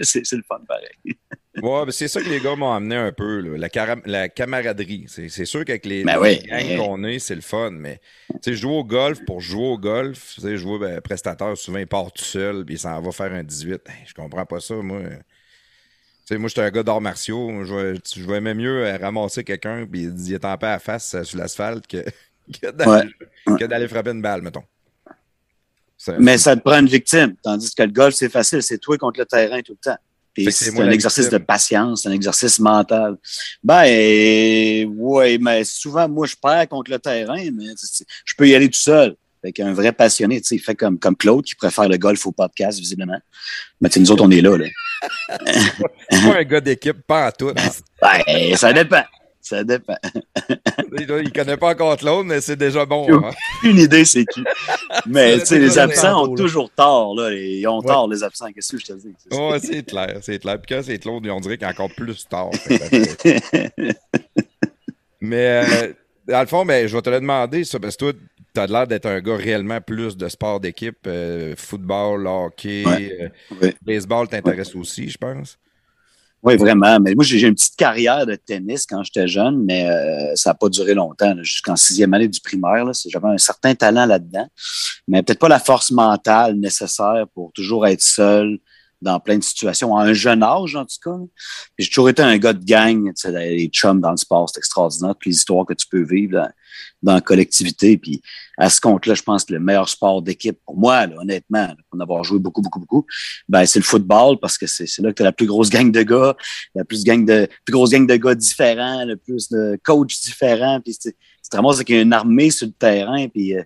c'est, 0.01 0.25
c'est 0.25 0.35
le 0.35 0.43
fun 0.47 0.59
pareil. 0.67 1.15
Ouais, 1.61 1.83
c'est 1.91 2.07
ça 2.07 2.21
que 2.21 2.29
les 2.29 2.39
gars 2.39 2.55
m'ont 2.55 2.71
amené 2.71 2.95
un 2.95 3.11
peu, 3.11 3.39
là, 3.41 3.57
la, 3.57 3.95
la 4.05 4.29
camaraderie. 4.29 5.05
C'est 5.07 5.27
c'est 5.27 5.45
sûr 5.45 5.65
qu'avec 5.65 5.85
les, 5.85 6.03
Ben 6.03 6.13
les 6.13 6.39
oui, 6.39 6.47
gangs 6.47 6.77
qu'on 6.77 7.03
est, 7.03 7.19
c'est 7.19 7.35
le 7.35 7.41
fun, 7.41 7.71
mais 7.71 7.99
tu 8.29 8.37
sais, 8.43 8.53
jouer 8.53 8.71
au 8.77 8.83
golf 8.85 9.19
pour 9.25 9.41
jouer 9.41 9.67
au 9.67 9.77
golf, 9.77 10.35
tu 10.35 10.41
sais, 10.41 10.57
jouer 10.57 10.79
ben, 10.79 11.01
prestateur, 11.01 11.57
souvent 11.57 11.79
il 11.79 11.87
part 11.87 12.13
tout 12.13 12.23
seul, 12.23 12.63
puis 12.63 12.75
il 12.75 12.79
s'en 12.79 13.01
va 13.01 13.11
faire 13.11 13.33
un 13.33 13.43
18. 13.43 13.81
Hey, 13.87 14.05
je 14.07 14.13
comprends 14.13 14.45
pas 14.45 14.61
ça, 14.61 14.75
moi. 14.75 15.01
Tu 15.09 15.15
sais, 16.35 16.37
moi, 16.37 16.47
j'étais 16.47 16.61
un 16.61 16.69
gars 16.69 16.83
d'arts 16.83 17.01
martiaux. 17.01 17.65
Je 17.65 17.73
vais, 17.75 17.99
je 18.15 18.23
vais 18.23 18.39
même 18.39 18.57
mieux 18.59 18.85
euh, 18.85 18.97
ramasser 18.97 19.43
quelqu'un 19.43 19.85
puis 19.91 20.03
il 20.03 20.33
est 20.33 20.45
en 20.45 20.57
paix 20.57 20.67
à 20.67 20.79
face 20.79 21.15
euh, 21.15 21.23
sur 21.23 21.39
l'asphalte 21.39 21.87
que, 21.87 22.05
que 22.61 22.71
d'aller 22.71 23.09
Ouais. 23.47 23.57
que 23.57 23.65
d'aller 23.65 23.87
frapper 23.87 24.11
une 24.11 24.21
balle, 24.21 24.41
mettons. 24.41 24.63
Mais 26.17 26.37
ça 26.37 26.55
te 26.55 26.61
prend 26.61 26.79
une 26.79 26.87
victime. 26.87 27.35
Tandis 27.43 27.73
que 27.75 27.83
le 27.83 27.91
golf, 27.91 28.15
c'est 28.15 28.29
facile, 28.29 28.63
c'est 28.63 28.77
toi 28.77 28.97
contre 28.97 29.19
le 29.19 29.25
terrain 29.25 29.61
tout 29.61 29.73
le 29.73 29.91
temps. 29.91 29.97
C'est 30.51 30.79
un 30.79 30.89
exercice 30.91 31.25
victime. 31.25 31.39
de 31.39 31.43
patience, 31.43 32.05
un 32.05 32.11
exercice 32.11 32.59
mental. 32.59 33.17
Ben, 33.61 34.87
ouais, 34.95 35.37
mais 35.37 35.65
souvent, 35.65 36.07
moi, 36.07 36.25
je 36.27 36.35
perds 36.41 36.69
contre 36.69 36.91
le 36.91 36.99
terrain, 36.99 37.43
mais 37.53 37.65
je 38.23 38.33
peux 38.37 38.47
y 38.47 38.55
aller 38.55 38.69
tout 38.69 38.79
seul. 38.79 39.15
Fait 39.41 39.51
qu'un 39.51 39.73
vrai 39.73 39.91
passionné, 39.91 40.39
tu 40.39 40.47
sais, 40.47 40.55
il 40.55 40.59
fait 40.59 40.75
comme, 40.75 40.97
comme 40.99 41.15
Claude 41.15 41.43
qui 41.43 41.55
préfère 41.55 41.87
le 41.89 41.97
golf 41.97 42.25
au 42.25 42.31
podcast, 42.31 42.79
visiblement. 42.79 43.19
Mais 43.81 43.89
tu 43.89 43.95
sais, 43.95 43.99
nous 43.99 44.11
autres, 44.11 44.23
on 44.23 44.31
est 44.31 44.41
là, 44.41 44.57
là. 44.57 44.65
C'est 46.09 46.21
pas 46.23 46.39
un 46.39 46.43
gars 46.43 46.61
d'équipe, 46.61 47.01
pas 47.05 47.27
en 47.27 47.31
tout. 47.31 47.53
Ben, 48.01 48.55
ça 48.55 48.71
dépend. 48.71 49.03
Ça 49.41 49.63
dépend. 49.63 49.95
il 50.97 51.31
connaît 51.33 51.57
pas 51.57 51.69
encore 51.69 51.95
l'autre, 52.03 52.23
mais 52.25 52.41
c'est 52.41 52.55
déjà 52.57 52.85
bon. 52.85 53.07
Hein. 53.11 53.31
Une 53.63 53.77
idée, 53.79 54.03
c'est 54.05 54.25
qui. 54.25 54.43
Mais, 55.07 55.39
tu 55.39 55.45
sais, 55.45 55.59
les 55.59 55.79
absents 55.79 56.23
ont 56.29 56.35
toujours 56.35 56.69
tort, 56.71 57.15
là. 57.15 57.31
Ils 57.31 57.65
ont 57.67 57.79
Ouais. 57.79 57.85
tort, 57.87 58.07
les 58.09 58.21
absents. 58.23 58.51
Qu'est-ce 58.51 58.73
que 58.75 58.79
je 58.81 58.85
te 58.87 58.93
dis? 58.93 59.15
Ouais, 59.31 59.59
c'est 59.59 59.83
clair, 59.83 60.17
c'est 60.21 60.39
clair. 60.39 60.59
Puis 60.61 60.75
quand 60.75 60.83
c'est 60.83 60.99
Claude, 60.99 61.25
on 61.27 61.39
dirait 61.39 61.57
qu'il 61.57 61.65
est 61.67 61.71
encore 61.71 61.89
plus 61.95 62.25
que- 62.25 63.93
Mais 65.21 65.63
euh, 65.65 65.93
dans 66.27 66.41
le 66.41 66.47
fond, 66.47 66.65
ben, 66.65 66.87
je 66.87 66.95
vais 66.95 67.01
te 67.01 67.09
le 67.09 67.19
demander, 67.19 67.63
ça, 67.63 67.79
parce 67.79 67.95
que 67.95 68.11
toi, 68.11 68.19
tu 68.53 68.59
as 68.61 68.67
l'air 68.67 68.87
d'être 68.87 69.05
un 69.05 69.19
gars 69.21 69.35
réellement 69.35 69.81
plus 69.81 70.15
de 70.17 70.27
sport 70.29 70.59
d'équipe. 70.59 70.97
euh, 71.07 71.53
football, 71.57 72.27
hockey, 72.27 72.83
euh, 72.87 73.29
Oui. 73.61 73.73
baseball 73.81 74.27
t'intéresse 74.27 74.75
aussi, 74.75 75.09
je 75.09 75.17
pense. 75.17 75.57
Oui, 76.41 76.55
vraiment. 76.55 76.99
Mais 76.99 77.15
moi, 77.15 77.25
j'ai 77.25 77.45
une 77.45 77.55
petite 77.55 77.75
carrière 77.75 78.25
de 78.25 78.35
tennis 78.35 78.85
quand 78.85 79.03
j'étais 79.03 79.27
jeune, 79.27 79.63
mais 79.65 79.89
euh, 79.89 80.35
ça 80.35 80.51
n'a 80.51 80.53
pas 80.53 80.69
duré 80.69 80.93
longtemps. 80.93 81.35
Jusqu'en 81.41 81.75
sixième 81.75 82.13
année 82.13 82.29
du 82.29 82.39
primaire, 82.39 82.85
j'avais 83.09 83.27
un 83.27 83.37
certain 83.37 83.75
talent 83.75 84.05
là-dedans, 84.05 84.47
mais 85.07 85.21
peut-être 85.21 85.39
pas 85.39 85.49
la 85.49 85.59
force 85.59 85.91
mentale 85.91 86.55
nécessaire 86.55 87.25
pour 87.33 87.51
toujours 87.53 87.85
être 87.87 88.01
seul 88.01 88.59
dans 89.01 89.19
plein 89.19 89.37
de 89.37 89.43
situations, 89.43 89.95
à 89.95 90.03
un 90.03 90.13
jeune 90.13 90.43
âge 90.43 90.75
en 90.75 90.85
tout 90.85 90.97
cas. 91.03 91.17
J'ai 91.77 91.87
toujours 91.87 92.09
été 92.09 92.21
un 92.21 92.37
gars 92.37 92.53
de 92.53 92.63
gang, 92.63 93.11
les 93.25 93.67
chums 93.67 94.01
dans 94.01 94.11
le 94.11 94.17
sport, 94.17 94.49
c'est 94.49 94.59
extraordinaire, 94.59 95.13
toutes 95.13 95.25
les 95.25 95.35
histoires 95.35 95.65
que 95.65 95.73
tu 95.73 95.87
peux 95.87 96.03
vivre 96.03 96.33
là, 96.33 96.51
dans 97.01 97.13
la 97.13 97.21
collectivité. 97.21 97.97
Puis 97.97 98.21
à 98.57 98.69
ce 98.69 98.81
compte-là, 98.81 99.13
je 99.13 99.21
pense 99.21 99.45
que 99.45 99.53
le 99.53 99.59
meilleur 99.59 99.87
sport 99.87 100.21
d'équipe 100.21 100.59
pour 100.65 100.77
moi, 100.77 101.07
là, 101.07 101.15
honnêtement, 101.17 101.67
pour 101.89 101.99
en 101.99 102.03
avoir 102.03 102.23
joué 102.23 102.39
beaucoup, 102.39 102.61
beaucoup, 102.61 102.79
beaucoup, 102.79 103.05
ben, 103.47 103.65
c'est 103.65 103.79
le 103.79 103.85
football 103.85 104.37
parce 104.39 104.57
que 104.57 104.67
c'est 104.67 104.85
là 104.99 105.11
que 105.11 105.15
tu 105.15 105.21
as 105.21 105.25
la 105.25 105.31
plus 105.31 105.45
grosse 105.45 105.69
gang 105.69 105.91
de 105.91 106.01
gars, 106.01 106.35
la 106.75 106.83
plus, 106.83 107.03
gang 107.03 107.25
de, 107.25 107.47
plus 107.65 107.71
grosse 107.71 107.91
gang 107.91 108.05
de 108.05 108.15
gars 108.15 108.35
différents, 108.35 109.05
le 109.05 109.15
plus 109.15 109.49
de 109.49 109.79
coachs 109.83 110.19
différents. 110.23 110.81
Puis 110.81 110.97
c'est 110.99 111.15
vraiment 111.51 111.71
c'est 111.71 111.85
qu'il 111.85 111.95
y 111.95 111.99
a 111.99 112.01
une 112.01 112.13
armée 112.13 112.51
sur 112.51 112.67
le 112.67 112.73
terrain, 112.73 113.27
puis 113.29 113.57
euh, 113.57 113.63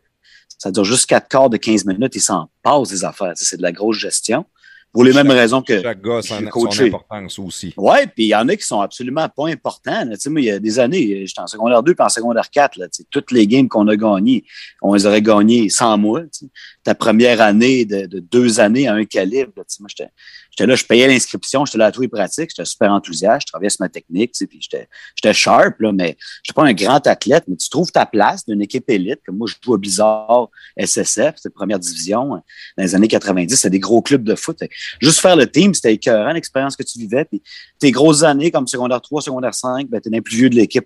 ça 0.58 0.72
dure 0.72 0.86
juste 0.86 1.08
quatre 1.08 1.28
quarts 1.28 1.50
de 1.50 1.58
15 1.58 1.86
minutes, 1.86 2.16
ils 2.16 2.22
s'en 2.22 2.50
passent 2.62 2.90
des 2.90 3.04
affaires. 3.04 3.34
C'est 3.36 3.58
de 3.58 3.62
la 3.62 3.72
grosse 3.72 3.98
gestion. 3.98 4.46
Pour 4.94 5.04
les 5.04 5.12
mêmes 5.12 5.32
raisons 5.32 5.64
que. 5.64 5.82
Chaque 5.82 6.02
gars, 6.04 6.22
son, 6.22 6.46
coaché. 6.46 6.88
importance 6.88 7.40
aussi. 7.40 7.74
Ouais, 7.76 8.06
puis 8.06 8.26
il 8.26 8.28
y 8.28 8.36
en 8.36 8.48
a 8.48 8.56
qui 8.56 8.64
sont 8.64 8.80
absolument 8.80 9.28
pas 9.28 9.48
importants. 9.48 10.08
Tu 10.12 10.20
sais, 10.20 10.30
moi, 10.30 10.42
il 10.42 10.46
y 10.46 10.52
a 10.52 10.60
des 10.60 10.78
années, 10.78 11.26
j'étais 11.26 11.42
en 11.42 11.48
secondaire 11.48 11.82
2 11.82 11.96
puis 11.96 12.06
en 12.06 12.10
secondaire 12.10 12.48
4. 12.48 12.78
Là, 12.78 12.86
tu 12.88 13.02
sais, 13.02 13.08
toutes 13.10 13.32
les 13.32 13.48
games 13.48 13.68
qu'on 13.68 13.88
a 13.88 13.96
gagnées, 13.96 14.44
on 14.84 14.94
les 14.94 15.08
aurait 15.08 15.24
gagnées 15.24 15.68
sans 15.70 15.98
moi. 15.98 16.22
tu 16.22 16.28
sais. 16.32 16.46
Ta 16.84 16.94
première 16.94 17.42
année 17.42 17.86
de, 17.86 18.06
de 18.06 18.20
deux 18.20 18.60
années 18.60 18.88
à 18.88 18.94
un 18.94 19.06
calibre, 19.06 19.52
là, 19.58 19.64
tu 19.64 19.76
sais, 19.76 19.78
moi, 19.82 19.90
j'étais 19.90 20.12
j'étais 20.56 20.68
là, 20.68 20.76
je 20.76 20.86
payais 20.86 21.08
l'inscription, 21.08 21.66
j'étais 21.66 21.78
là 21.80 21.88
à 21.88 21.92
tous 21.92 22.02
les 22.02 22.08
pratiques, 22.08 22.52
j'étais 22.52 22.66
super 22.66 22.92
enthousiaste, 22.92 23.48
je 23.48 23.52
travaillais 23.52 23.70
sur 23.72 23.82
ma 23.82 23.90
technique, 23.90 24.32
tu 24.34 24.38
sais, 24.40 24.48
puis 24.48 24.60
j'étais 24.62 25.34
sharp, 25.34 25.80
là, 25.80 25.92
mais 25.92 26.16
j'étais 26.44 26.56
pas 26.56 26.64
un 26.66 26.74
grand 26.74 27.06
athlète, 27.08 27.46
mais 27.48 27.56
tu 27.56 27.70
trouves 27.70 27.92
ta 27.92 28.06
place 28.06 28.46
d'une 28.46 28.62
équipe 28.62 28.88
élite. 28.90 29.20
Comme 29.26 29.38
moi, 29.38 29.48
je 29.50 29.56
joue 29.64 29.74
au 29.74 29.78
Blizzard 29.78 30.50
SSF, 30.78 31.34
c'était 31.38 31.50
première 31.50 31.80
division. 31.80 32.36
hein. 32.36 32.44
Dans 32.78 32.84
les 32.84 32.94
années 32.96 33.08
90, 33.08 33.56
c'était 33.56 33.70
des 33.72 33.80
gros 33.80 34.02
clubs 34.02 34.24
de 34.24 34.36
foot. 34.36 34.60
Juste 35.02 35.20
faire 35.20 35.36
le 35.36 35.50
team, 35.50 35.74
c'était 35.74 35.94
écœurant, 35.94 36.32
l'expérience 36.34 36.76
que 36.76 36.84
tu 36.84 37.00
vivais. 37.00 37.26
Puis 37.26 37.42
tes 37.80 37.92
grosses 37.92 38.24
années, 38.24 38.52
comme 38.52 38.68
secondaire 38.68 39.02
3, 39.02 39.22
secondaire 39.22 39.54
5, 39.54 39.88
ben, 39.90 40.00
t'es 40.02 40.10
l'un 40.10 40.22
plus 40.22 40.36
vieux 40.38 40.50
de 40.50 40.56
l'équipe. 40.56 40.86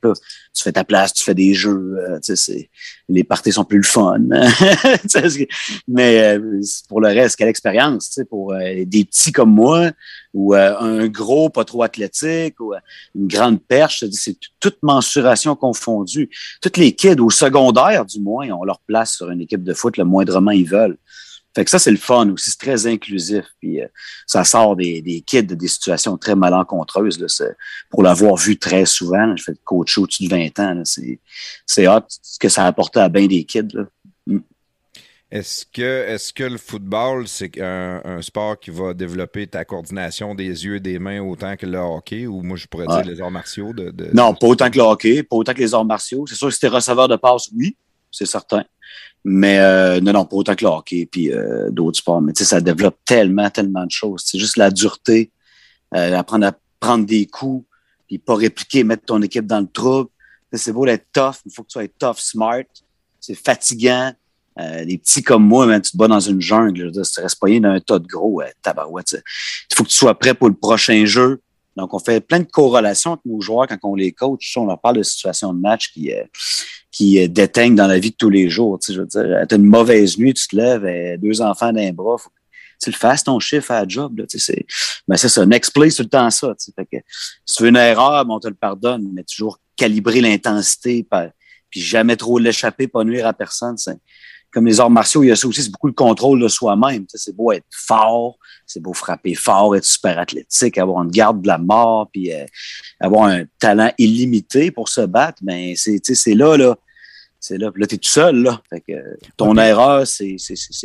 Tu 0.54 0.64
fais 0.64 0.72
ta 0.72 0.84
place, 0.84 1.14
tu 1.14 1.24
fais 1.24 1.34
des 1.36 1.54
jeux. 1.54 1.98
euh, 1.98 2.20
tu 2.20 2.36
sais, 2.36 2.70
les 3.10 3.24
parties 3.24 3.52
sont 3.52 3.66
plus 3.66 3.78
le 3.78 3.84
fun. 3.84 4.20
C'est- 5.08 5.48
Mais 5.88 6.38
euh, 6.38 6.62
pour 6.88 7.02
le 7.02 7.08
reste, 7.10 7.36
quelle 7.36 7.50
expérience, 7.50 8.08
tu 8.08 8.14
sais, 8.14 8.26
pour 8.26 8.54
euh, 8.54 8.84
des 8.86 9.04
petits 9.06 9.32
comme 9.32 9.50
ou 10.34 10.54
euh, 10.54 10.78
un 10.80 11.08
gros 11.08 11.50
pas 11.50 11.66
trop 11.66 11.84
athlétique 11.84 12.60
ou 12.60 12.74
euh, 12.74 12.80
une 13.16 13.28
grande 13.28 13.62
perche, 13.62 14.04
c'est 14.12 14.38
toute 14.60 14.78
mensuration 14.82 15.56
confondue. 15.56 16.30
Toutes 16.62 16.78
les 16.78 16.94
kids 16.94 17.20
au 17.20 17.30
secondaire, 17.30 18.06
du 18.06 18.20
moins, 18.20 18.50
ont 18.52 18.64
leur 18.64 18.80
place 18.82 19.16
sur 19.16 19.30
une 19.30 19.42
équipe 19.42 19.64
de 19.64 19.74
foot 19.74 19.98
le 19.98 20.04
moindrement 20.04 20.52
ils 20.52 20.70
veulent. 20.70 20.98
Fait 21.58 21.66
que 21.66 21.72
ça, 21.72 21.80
c'est 21.80 21.90
le 21.90 21.98
fun 21.98 22.30
aussi, 22.30 22.52
c'est 22.52 22.60
très 22.60 22.86
inclusif. 22.86 23.46
Puis 23.60 23.82
euh, 23.82 23.88
ça 24.28 24.44
sort 24.44 24.76
des, 24.76 25.24
kids 25.26 25.42
de 25.42 25.56
des 25.56 25.68
situations 25.68 26.16
très 26.16 26.36
malencontreuses. 26.36 27.20
Là. 27.20 27.48
Pour 27.90 28.04
l'avoir 28.04 28.36
vu 28.36 28.60
très 28.60 28.86
souvent, 28.86 29.36
je 29.36 29.42
fais 29.42 29.54
coach 29.64 29.98
au-dessus 29.98 30.28
de 30.28 30.30
20 30.30 30.60
ans. 30.60 30.84
C'est, 30.86 31.88
hot 31.88 32.02
que 32.40 32.48
ça 32.48 32.66
a 32.66 32.68
apporté 32.68 33.00
à 33.00 33.10
bien 33.10 33.26
des 33.26 33.44
kids. 33.44 33.70
Est-ce 35.30 35.66
que, 35.66 35.82
est-ce 36.08 36.32
que 36.32 36.44
le 36.46 36.58
football, 36.58 37.28
c'est 37.28 37.60
un, 37.60 38.02
un 38.06 38.22
sport 38.22 38.58
qui 38.58 38.70
va 38.72 38.94
développer 38.94 39.46
ta 39.46 39.66
coordination 39.66 40.34
des 40.36 40.46
yeux, 40.66 40.80
des 40.80 41.00
mains 41.00 41.20
autant 41.22 41.58
que 41.58 41.66
le 41.66 41.78
hockey, 41.80 42.28
ou 42.28 42.42
moi 42.44 42.56
je 42.56 42.66
pourrais 42.68 42.88
Ouais. 42.88 43.02
dire 43.02 43.12
les 43.12 43.20
arts 43.20 43.32
martiaux 43.32 43.74
de, 43.74 43.92
de- 43.92 44.10
Non, 44.14 44.34
pas 44.34 44.48
autant 44.48 44.70
que 44.72 44.78
le 44.78 44.84
hockey, 44.84 45.24
pas 45.24 45.36
autant 45.36 45.54
que 45.54 45.60
les 45.60 45.74
arts 45.74 45.84
martiaux. 45.84 46.26
C'est 46.28 46.36
sûr 46.36 46.48
que 46.48 46.54
si 46.54 46.62
t'es 46.62 46.70
receveur 46.70 47.10
de 47.10 47.18
passe, 47.18 47.50
oui, 47.54 47.76
c'est 48.10 48.26
certain. 48.26 48.64
Mais 49.26 49.60
euh, 49.60 50.00
non, 50.00 50.14
non, 50.14 50.26
pas 50.26 50.38
autant 50.38 50.56
que 50.56 50.64
le 50.64 50.72
hockey 50.72 51.06
puis 51.12 51.34
euh, 51.34 51.70
d'autres 51.72 51.98
sports. 51.98 52.22
Mais 52.22 52.32
tu 52.32 52.44
sais, 52.46 52.50
ça 52.50 52.62
développe 52.62 52.98
tellement, 53.04 53.50
tellement 53.50 53.86
de 53.86 53.92
choses. 53.92 54.24
C'est 54.26 54.40
juste 54.40 54.56
la 54.56 54.72
dureté, 54.72 55.32
euh, 55.94 56.16
apprendre 56.18 56.48
à 56.48 56.54
prendre 56.80 57.06
des 57.06 57.26
coups, 57.26 57.68
puis 58.08 58.18
pas 58.18 58.36
répliquer, 58.36 58.86
mettre 58.86 59.04
ton 59.04 59.22
équipe 59.22 59.46
dans 59.46 59.60
le 59.60 59.68
trouble. 59.68 60.10
C'est 60.54 60.72
beau 60.72 60.86
d'être 60.86 61.08
tough, 61.12 61.36
il 61.46 61.52
faut 61.52 61.64
que 61.64 61.68
tu 61.68 61.74
sois 61.74 61.88
tough, 62.00 62.20
smart. 62.20 62.64
C'est 63.20 63.36
fatigant. 63.36 64.14
Euh, 64.60 64.84
les 64.84 64.98
petits 64.98 65.24
comme 65.24 65.46
moi, 65.46 65.66
man, 65.66 65.82
tu 65.82 65.92
te 65.92 65.98
bats 65.98 66.08
dans 66.08 66.20
une 66.20 66.42
jungle. 66.42 66.78
Je 66.80 66.86
veux 66.86 66.92
dire, 66.92 67.04
tu 67.04 67.20
restes 67.20 67.40
pas 67.40 67.48
dans 67.60 67.70
un 67.70 67.80
tas 67.80 68.00
de 68.00 68.08
gros, 68.08 68.42
euh. 68.42 68.48
Il 68.66 69.76
faut 69.76 69.84
que 69.84 69.90
tu 69.90 69.96
sois 69.96 70.18
prêt 70.18 70.34
pour 70.34 70.50
le 70.50 70.56
prochain 70.56 71.06
jeu. 71.06 71.42
Donc, 71.78 71.94
on 71.94 72.00
fait 72.00 72.20
plein 72.22 72.40
de 72.40 72.46
corrélations 72.46 73.12
entre 73.12 73.22
nos 73.26 73.40
joueurs 73.40 73.68
quand 73.68 73.78
on 73.84 73.94
les 73.94 74.12
coach. 74.12 74.58
On 74.58 74.66
leur 74.66 74.82
parle 74.82 74.98
de 74.98 75.04
situations 75.04 75.54
de 75.54 75.60
match 75.60 75.94
qui, 75.94 76.12
euh, 76.12 76.24
qui 76.92 77.24
euh, 77.24 77.28
déteignent 77.28 77.76
dans 77.76 77.86
la 77.86 78.00
vie 78.00 78.10
de 78.10 78.16
tous 78.16 78.32
les 78.32 78.50
jours. 78.50 78.80
Tu 78.80 78.88
sais, 78.88 78.94
je 78.94 79.02
veux 79.02 79.08
dire, 79.08 79.46
t'as 79.48 79.56
une 79.56 79.64
mauvaise 79.64 80.18
nuit, 80.18 80.34
tu 80.34 80.48
te 80.48 80.56
lèves, 80.56 80.86
euh, 80.86 81.18
deux 81.18 81.40
enfants 81.42 81.72
d'un 81.72 81.94
bras, 81.94 82.18
faut 82.18 82.32
tu 82.82 82.92
le 82.92 82.96
fasses 82.96 83.24
ton 83.24 83.40
chiffre 83.40 83.72
à 83.72 83.82
la 83.82 83.88
job. 83.88 84.20
Là, 84.20 84.26
tu 84.28 84.38
c'est, 84.38 84.66
ben 85.08 85.18
c'est 85.18 85.30
ça, 85.30 85.46
next 85.46 85.74
play, 85.74 85.90
c'est 85.90 85.98
tout 85.98 86.04
le 86.04 86.10
temps 86.10 86.30
ça. 86.30 86.54
Fait 86.76 86.86
que, 86.86 86.98
si 87.46 87.56
tu 87.56 87.64
fais 87.64 87.70
une 87.70 87.76
erreur, 87.76 88.24
ben, 88.24 88.36
on 88.36 88.40
te 88.40 88.48
le 88.48 88.54
pardonne, 88.54 89.10
mais 89.14 89.24
toujours 89.24 89.60
calibrer 89.76 90.22
l'intensité, 90.22 91.06
puis 91.70 91.82
jamais 91.82 92.16
trop 92.16 92.38
l'échapper, 92.38 92.88
pas 92.88 93.04
nuire 93.04 93.26
à 93.26 93.34
personne. 93.34 93.78
Comme 94.52 94.66
les 94.66 94.80
arts 94.80 94.90
martiaux, 94.90 95.24
il 95.24 95.28
y 95.28 95.32
a 95.32 95.36
ça 95.36 95.48
aussi, 95.48 95.62
c'est 95.62 95.72
beaucoup 95.72 95.88
le 95.88 95.94
contrôle 95.94 96.42
de 96.42 96.48
soi-même. 96.48 97.06
C'est 97.14 97.36
beau 97.36 97.52
être 97.52 97.66
fort, 97.72 98.38
c'est 98.66 98.82
beau 98.82 98.94
frapper 98.94 99.36
fort, 99.36 99.76
être 99.76 99.86
super 99.86 100.18
athlétique, 100.20 100.78
avoir 100.78 101.04
une 101.04 101.12
garde 101.12 101.42
de 101.42 101.48
la 101.48 101.58
mort, 101.58 102.10
puis 102.12 102.34
euh, 102.34 102.46
avoir 103.00 103.26
un 103.26 103.44
talent 103.60 103.92
illimité 103.98 104.72
pour 104.72 104.90
se 104.90 105.02
battre, 105.02 105.40
mais 105.44 105.76
c'est, 105.76 106.04
sais, 106.04 106.16
c'est 106.16 106.34
là, 106.34 106.58
là. 106.58 106.78
C'est 107.40 107.58
là. 107.58 107.72
Là, 107.76 107.88
t'es 107.88 107.98
tout 107.98 108.10
seul, 108.10 108.42
là. 108.42 108.62
Fait 108.70 108.82
que 108.82 108.94
ton 109.38 109.56
erreur, 109.58 110.08
c'est, 110.08 110.38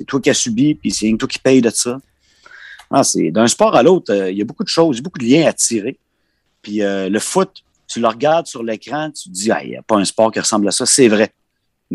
toi 0.06 0.20
qui 0.20 0.30
as 0.30 0.34
subi, 0.34 0.74
puis 0.74 0.90
c'est 0.90 1.14
toi 1.16 1.28
qui 1.28 1.38
paye 1.38 1.62
de 1.62 1.70
ça. 1.70 1.98
Ah, 2.90 3.04
c'est, 3.04 3.30
d'un 3.30 3.48
sport 3.48 3.74
à 3.74 3.82
l'autre, 3.82 4.12
euh, 4.12 4.30
il 4.30 4.36
y 4.36 4.42
a 4.42 4.44
beaucoup 4.44 4.64
de 4.64 4.68
choses, 4.68 5.00
beaucoup 5.00 5.18
de 5.18 5.24
liens 5.24 5.48
à 5.48 5.52
tirer. 5.52 5.98
Puis 6.60 6.82
euh, 6.82 7.08
le 7.08 7.18
foot, 7.18 7.62
tu 7.88 8.00
le 8.00 8.08
regardes 8.08 8.46
sur 8.46 8.62
l'écran, 8.62 9.10
tu 9.10 9.30
te 9.30 9.34
dis, 9.34 9.50
il 9.62 9.70
n'y 9.70 9.76
a 9.76 9.82
pas 9.82 9.96
un 9.96 10.04
sport 10.04 10.30
qui 10.30 10.40
ressemble 10.40 10.68
à 10.68 10.72
ça. 10.72 10.84
C'est 10.84 11.08
vrai. 11.08 11.32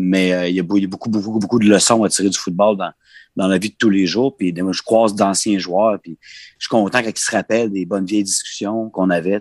Mais 0.00 0.32
euh, 0.32 0.48
il 0.48 0.54
y 0.54 0.60
a 0.60 0.62
beaucoup, 0.62 1.10
beaucoup, 1.10 1.38
beaucoup 1.38 1.58
de 1.58 1.68
leçons 1.68 2.04
à 2.04 2.08
tirer 2.08 2.28
du 2.30 2.38
football 2.38 2.76
dans, 2.76 2.92
dans 3.34 3.48
la 3.48 3.58
vie 3.58 3.70
de 3.70 3.74
tous 3.76 3.90
les 3.90 4.06
jours. 4.06 4.36
Puis 4.36 4.52
moi, 4.62 4.72
je 4.72 4.82
croise 4.82 5.14
d'anciens 5.14 5.58
joueurs, 5.58 5.98
puis 6.00 6.18
je 6.22 6.66
suis 6.66 6.68
content 6.68 7.02
qu'ils 7.02 7.16
se 7.18 7.30
rappellent 7.30 7.70
des 7.70 7.84
bonnes 7.84 8.04
vieilles 8.04 8.22
discussions 8.24 8.90
qu'on 8.90 9.10
avait 9.10 9.40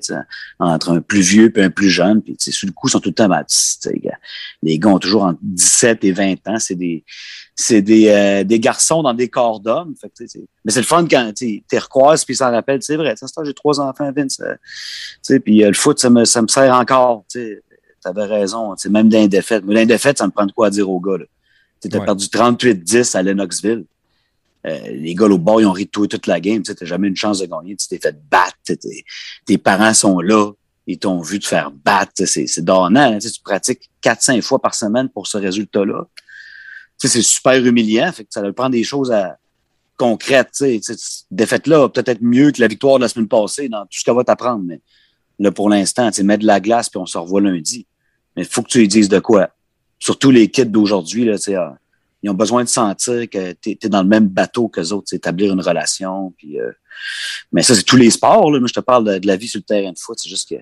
entre 0.59 0.91
un 0.91 1.01
plus 1.01 1.21
vieux 1.21 1.51
et 1.55 1.63
un 1.63 1.69
plus 1.69 1.89
jeune. 1.89 2.21
Puis 2.21 2.35
le 2.63 2.71
coup, 2.71 2.87
ils 2.87 2.91
sont 2.91 2.99
tout 2.99 3.09
le 3.09 3.15
temps, 3.15 3.29
ben, 3.29 3.43
les 4.63 4.79
gars 4.79 4.89
ont 4.89 4.99
toujours 4.99 5.23
entre 5.23 5.39
17 5.41 6.03
et 6.03 6.11
20 6.11 6.47
ans. 6.47 6.59
C'est 6.59 6.75
des 6.75 7.03
c'est 7.59 7.81
des, 7.81 8.09
euh, 8.09 8.43
des 8.43 8.59
garçons 8.59 9.01
dans 9.01 9.15
des 9.15 9.29
corps 9.29 9.59
d'hommes. 9.59 9.95
Mais 10.63 10.71
c'est 10.71 10.79
le 10.79 10.85
fun 10.85 11.07
quand 11.09 11.31
tu 11.35 11.63
recroises 11.73 12.23
puis 12.23 12.35
s'en 12.35 12.51
rappellent. 12.51 12.83
C'est 12.83 12.97
vrai, 12.97 13.15
j'ai 13.43 13.53
trois 13.53 13.79
enfants, 13.79 14.11
Vince. 14.15 14.39
euh, 14.41 15.39
Puis 15.39 15.63
euh, 15.63 15.69
le 15.69 15.73
foot, 15.73 15.97
ça 15.97 16.11
me, 16.11 16.23
ça 16.23 16.43
me 16.43 16.47
sert 16.47 16.71
encore. 16.73 17.25
Avais 18.05 18.25
raison. 18.25 18.75
tu 18.75 18.81
sais, 18.83 18.89
Même 18.89 19.09
dans 19.09 19.19
les 19.19 19.27
défaites. 19.27 19.63
Mais 19.65 19.73
dans 19.73 19.79
les 19.81 19.85
défaites, 19.85 20.17
ça 20.17 20.25
me 20.27 20.31
prend 20.31 20.45
de 20.45 20.51
quoi 20.51 20.67
à 20.67 20.69
dire 20.69 20.89
aux 20.89 20.99
gars. 20.99 21.17
Tu 21.81 21.89
as 21.93 21.99
Ouais. 21.99 22.05
perdu 22.05 22.27
38-10 22.29 23.15
à 23.15 23.21
Lennoxville. 23.23 23.85
Euh, 24.65 24.77
les 24.91 25.13
gars 25.15 25.25
au 25.27 25.37
bord, 25.37 25.61
ils 25.61 25.65
ont 25.65 25.75
toi 25.91 26.07
toute 26.07 26.27
la 26.27 26.39
game. 26.39 26.61
Tu 26.63 26.71
n'as 26.71 26.87
jamais 26.87 27.07
une 27.07 27.15
chance 27.15 27.39
de 27.39 27.45
gagner. 27.45 27.75
Tu 27.75 27.87
t'es 27.87 27.99
fait 27.99 28.15
battre. 28.29 28.55
t'es- 29.45 29.57
parents 29.57 29.93
sont 29.93 30.19
là. 30.19 30.51
Ils 30.87 30.97
t'ont 30.97 31.21
vu 31.21 31.39
te 31.39 31.47
faire 31.47 31.71
battre. 31.71 32.11
C'est 32.25 32.47
c'est 32.47 32.63
donnant. 32.63 33.17
Tu 33.19 33.29
pratiques 33.43 33.89
4-5 34.01 34.41
fois 34.41 34.59
par 34.59 34.73
semaine 34.75 35.09
pour 35.09 35.27
ce 35.27 35.37
résultat-là. 35.37 36.05
C'est 36.97 37.21
super 37.21 37.63
humiliant. 37.63 38.11
Fait 38.11 38.23
que 38.23 38.29
ça 38.31 38.41
prend 38.53 38.69
des 38.69 38.83
choses 38.83 39.11
à, 39.11 39.37
concrètes. 39.97 40.49
Tu 40.53 40.65
sais, 40.65 40.79
Tu 40.79 40.83
sais, 40.83 40.95
cette 40.97 41.25
défaite-là 41.31 41.89
peut-être 41.89 42.09
être 42.09 42.21
mieux 42.21 42.51
que 42.51 42.61
la 42.61 42.67
victoire 42.67 42.97
de 42.97 43.03
la 43.03 43.09
semaine 43.09 43.27
passée 43.27 43.67
dans 43.69 43.81
tout 43.83 43.97
ce 43.99 44.03
qu'elle 44.03 44.15
va 44.15 44.23
t'apprendre. 44.23 44.63
Mais 44.65 44.79
là, 45.39 45.51
pour 45.51 45.69
l'instant, 45.69 46.11
tu 46.11 46.23
mets 46.23 46.37
de 46.37 46.45
la 46.45 46.59
glace 46.59 46.89
puis 46.89 46.99
on 46.99 47.05
se 47.05 47.17
revoit 47.17 47.41
lundi. 47.41 47.85
Mais 48.35 48.43
il 48.43 48.47
faut 48.47 48.61
que 48.61 48.69
tu 48.69 48.79
lui 48.79 48.87
dises 48.87 49.09
de 49.09 49.19
quoi. 49.19 49.49
Surtout 49.99 50.31
les 50.31 50.49
kids 50.49 50.65
d'aujourd'hui, 50.65 51.25
là, 51.25 51.35
ah, 51.55 51.77
ils 52.23 52.29
ont 52.29 52.35
besoin 52.35 52.63
de 52.63 52.69
sentir 52.69 53.29
que 53.29 53.53
tu 53.53 53.77
es, 53.81 53.89
dans 53.89 54.01
le 54.01 54.07
même 54.07 54.27
bateau 54.27 54.67
qu'eux 54.67 54.89
autres, 54.91 55.13
établir 55.13 55.53
une 55.53 55.61
relation. 55.61 56.33
Euh, 56.45 56.71
mais 57.51 57.63
ça, 57.63 57.75
c'est 57.75 57.83
tous 57.83 57.95
les 57.95 58.11
sports. 58.11 58.51
Là. 58.51 58.59
Moi, 58.59 58.67
je 58.67 58.73
te 58.73 58.79
parle 58.79 59.19
de, 59.19 59.27
la 59.27 59.35
vie 59.35 59.47
sur 59.47 59.59
le 59.59 59.63
terrain 59.63 59.91
de 59.91 59.99
foot. 59.99 60.17
C'est 60.19 60.29
juste 60.29 60.49
que 60.49 60.55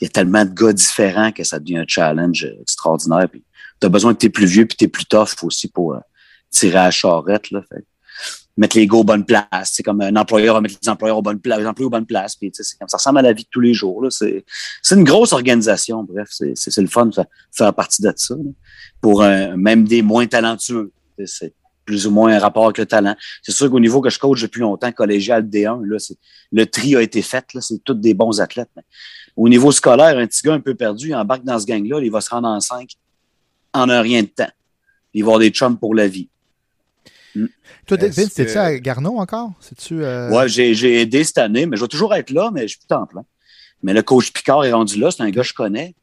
il 0.00 0.04
y 0.04 0.06
a 0.06 0.08
tellement 0.08 0.44
de 0.44 0.50
gars 0.50 0.72
différents 0.72 1.30
que 1.30 1.44
ça 1.44 1.60
devient 1.60 1.78
un 1.78 1.84
challenge 1.86 2.44
euh, 2.44 2.60
extraordinaire. 2.60 3.28
Puis, 3.30 3.44
tu 3.80 3.86
as 3.86 3.88
besoin 3.88 4.12
que 4.14 4.18
tu 4.18 4.26
es 4.26 4.30
plus 4.30 4.46
vieux 4.46 4.66
puis 4.66 4.76
tu 4.76 4.88
plus 4.88 5.04
tough 5.04 5.42
aussi 5.42 5.68
pour 5.68 5.94
euh, 5.94 6.00
tirer 6.50 6.78
à 6.78 6.84
la 6.84 6.90
charrette. 6.90 7.50
Là. 7.50 7.62
Mettre 8.56 8.76
les 8.76 8.86
gars 8.86 8.98
aux 8.98 9.04
bonnes 9.04 9.24
places. 9.24 9.70
C'est 9.72 9.82
comme 9.82 10.00
un 10.00 10.14
employeur 10.16 10.54
va 10.54 10.60
mettre 10.60 10.78
les 10.80 10.88
employeurs 10.88 11.18
aux 11.18 11.22
bonnes 11.22 11.40
places, 11.40 11.58
les 11.58 11.66
employés 11.66 11.86
aux 11.86 11.90
bonnes 11.90 12.06
places. 12.06 12.36
Puis, 12.36 12.50
c'est 12.52 12.78
comme 12.78 12.88
ça 12.88 12.96
ressemble 12.96 13.18
à 13.18 13.22
la 13.22 13.32
vie 13.32 13.44
de 13.44 13.48
tous 13.50 13.60
les 13.60 13.74
jours. 13.74 14.02
Là. 14.02 14.10
C'est, 14.10 14.44
c'est 14.82 14.94
une 14.94 15.04
grosse 15.04 15.32
organisation. 15.32 16.04
Bref, 16.04 16.28
c'est, 16.30 16.52
c'est, 16.56 16.80
le 16.80 16.88
fun 16.88 17.06
de 17.06 17.14
faire, 17.52 17.74
partie 17.74 18.02
de 18.02 18.12
ça. 18.16 18.34
Pour 19.00 19.22
un, 19.22 19.56
même 19.56 19.84
des 19.84 20.02
moins 20.02 20.26
talentueux. 20.26 20.92
C'est 21.26 21.54
plus 21.84 22.06
ou 22.06 22.10
moins 22.10 22.34
un 22.34 22.38
rapport 22.38 22.64
avec 22.64 22.78
le 22.78 22.86
talent. 22.86 23.14
C'est 23.42 23.52
sûr 23.52 23.70
qu'au 23.70 23.80
niveau 23.80 24.00
que 24.00 24.10
je 24.10 24.18
coach 24.18 24.40
depuis 24.40 24.60
longtemps, 24.60 24.90
collégial 24.92 25.42
D1, 25.42 25.84
là, 25.84 25.98
c'est, 25.98 26.16
le 26.50 26.66
tri 26.66 26.96
a 26.96 27.02
été 27.02 27.22
fait. 27.22 27.44
Là, 27.54 27.60
c'est 27.60 27.82
tous 27.84 27.94
des 27.94 28.14
bons 28.14 28.40
athlètes. 28.40 28.70
Mais 28.76 28.82
au 29.36 29.48
niveau 29.48 29.70
scolaire, 29.72 30.16
un 30.16 30.26
petit 30.26 30.42
gars 30.42 30.54
un 30.54 30.60
peu 30.60 30.74
perdu, 30.74 31.08
il 31.08 31.14
embarque 31.14 31.44
dans 31.44 31.58
ce 31.58 31.66
gang-là, 31.66 32.00
il 32.00 32.10
va 32.10 32.20
se 32.20 32.30
rendre 32.30 32.48
en 32.48 32.60
5 32.60 32.88
en 33.74 33.88
un 33.88 34.00
rien 34.00 34.22
de 34.22 34.28
temps. 34.28 34.50
Il 35.12 35.24
va 35.24 35.28
avoir 35.28 35.40
des 35.40 35.50
chums 35.50 35.78
pour 35.78 35.94
la 35.94 36.08
vie. 36.08 36.28
Hmm. 37.34 37.46
Toi, 37.86 37.96
Vince, 37.96 38.34
que... 38.34 38.42
tu 38.42 38.58
à 38.58 38.78
Garneau 38.78 39.18
encore? 39.18 39.52
-tu, 39.60 39.94
euh... 39.94 40.30
Ouais, 40.30 40.48
j'ai 40.48 41.00
aidé 41.00 41.24
cette 41.24 41.38
année, 41.38 41.66
mais 41.66 41.76
je 41.76 41.82
vais 41.82 41.88
toujours 41.88 42.14
être 42.14 42.30
là, 42.30 42.50
mais 42.52 42.62
je 42.62 42.68
suis 42.68 42.78
plus 42.78 42.86
temps 42.86 43.06
plein. 43.06 43.24
Mais 43.82 43.92
le 43.92 44.02
coach 44.02 44.32
Picard 44.32 44.64
est 44.64 44.72
rendu 44.72 44.98
là, 44.98 45.10
c'est 45.10 45.22
un 45.22 45.30
gars 45.30 45.42
que 45.42 45.48
je 45.48 45.54
connais. 45.54 45.94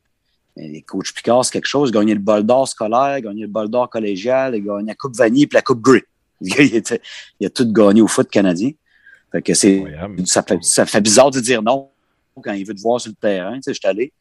Mais 0.56 0.68
les 0.68 0.82
coach 0.82 1.14
Picard, 1.14 1.46
c'est 1.46 1.54
quelque 1.54 1.68
chose. 1.68 1.90
Il 1.90 1.98
a 1.98 2.00
gagné 2.00 2.14
le 2.14 2.20
bol 2.20 2.44
d'or 2.44 2.68
scolaire, 2.68 3.22
gagné 3.22 3.44
le 3.44 3.48
bol 3.48 3.70
d'or 3.70 3.90
collégial, 3.90 4.54
gagné 4.54 4.88
la 4.88 4.96
Coupe 4.96 5.16
Vanille 5.16 5.44
et 5.44 5.50
la 5.54 5.62
Coupe 5.62 5.82
Grey. 5.82 6.04
Il, 6.42 7.46
a 7.46 7.50
tout 7.50 7.72
gagné 7.72 8.02
au 8.02 8.08
foot 8.08 8.30
canadien. 8.30 8.72
Fait 9.32 9.42
que 9.42 9.54
c'est, 9.54 9.84
ça, 10.26 10.44
fait, 10.44 10.58
ça 10.62 10.86
fait 10.86 11.02
bizarre 11.02 11.32
de 11.32 11.40
dire 11.40 11.62
non 11.62 11.90
quand 12.42 12.54
il 12.54 12.66
veut 12.66 12.74
te 12.74 12.82
voir 12.82 13.00
sur 13.00 13.12
le 13.12 13.16
terrain. 13.16 13.56
Tu 13.56 13.64
sais, 13.64 13.74
je 13.74 13.80
suis 13.80 13.88
allé. 13.88 14.12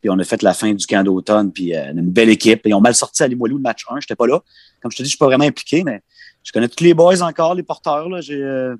Puis 0.00 0.10
on 0.10 0.18
a 0.18 0.24
fait 0.24 0.42
la 0.42 0.54
fin 0.54 0.72
du 0.72 0.86
camp 0.86 1.04
d'automne, 1.04 1.52
puis 1.52 1.74
euh, 1.74 1.92
une 1.92 2.10
belle 2.10 2.28
équipe. 2.28 2.62
Ils 2.64 2.74
ont 2.74 2.80
mal 2.80 2.94
sorti 2.94 3.22
à 3.22 3.28
Limoilou 3.28 3.56
le 3.56 3.62
match 3.62 3.84
1. 3.88 3.94
Je 3.94 4.04
n'étais 4.04 4.14
pas 4.14 4.26
là. 4.26 4.40
Comme 4.82 4.90
je 4.92 4.96
te 4.96 5.02
dis, 5.02 5.08
je 5.08 5.16
suis 5.16 5.18
pas 5.18 5.26
vraiment 5.26 5.44
impliqué, 5.44 5.82
mais 5.84 6.02
je 6.46 6.52
connais 6.52 6.68
tous 6.68 6.84
les 6.84 6.94
boys 6.94 7.22
encore, 7.22 7.56
les 7.56 7.64
porteurs. 7.64 8.08
Là. 8.08 8.20
J'ai 8.20 8.40
euh, 8.40 8.76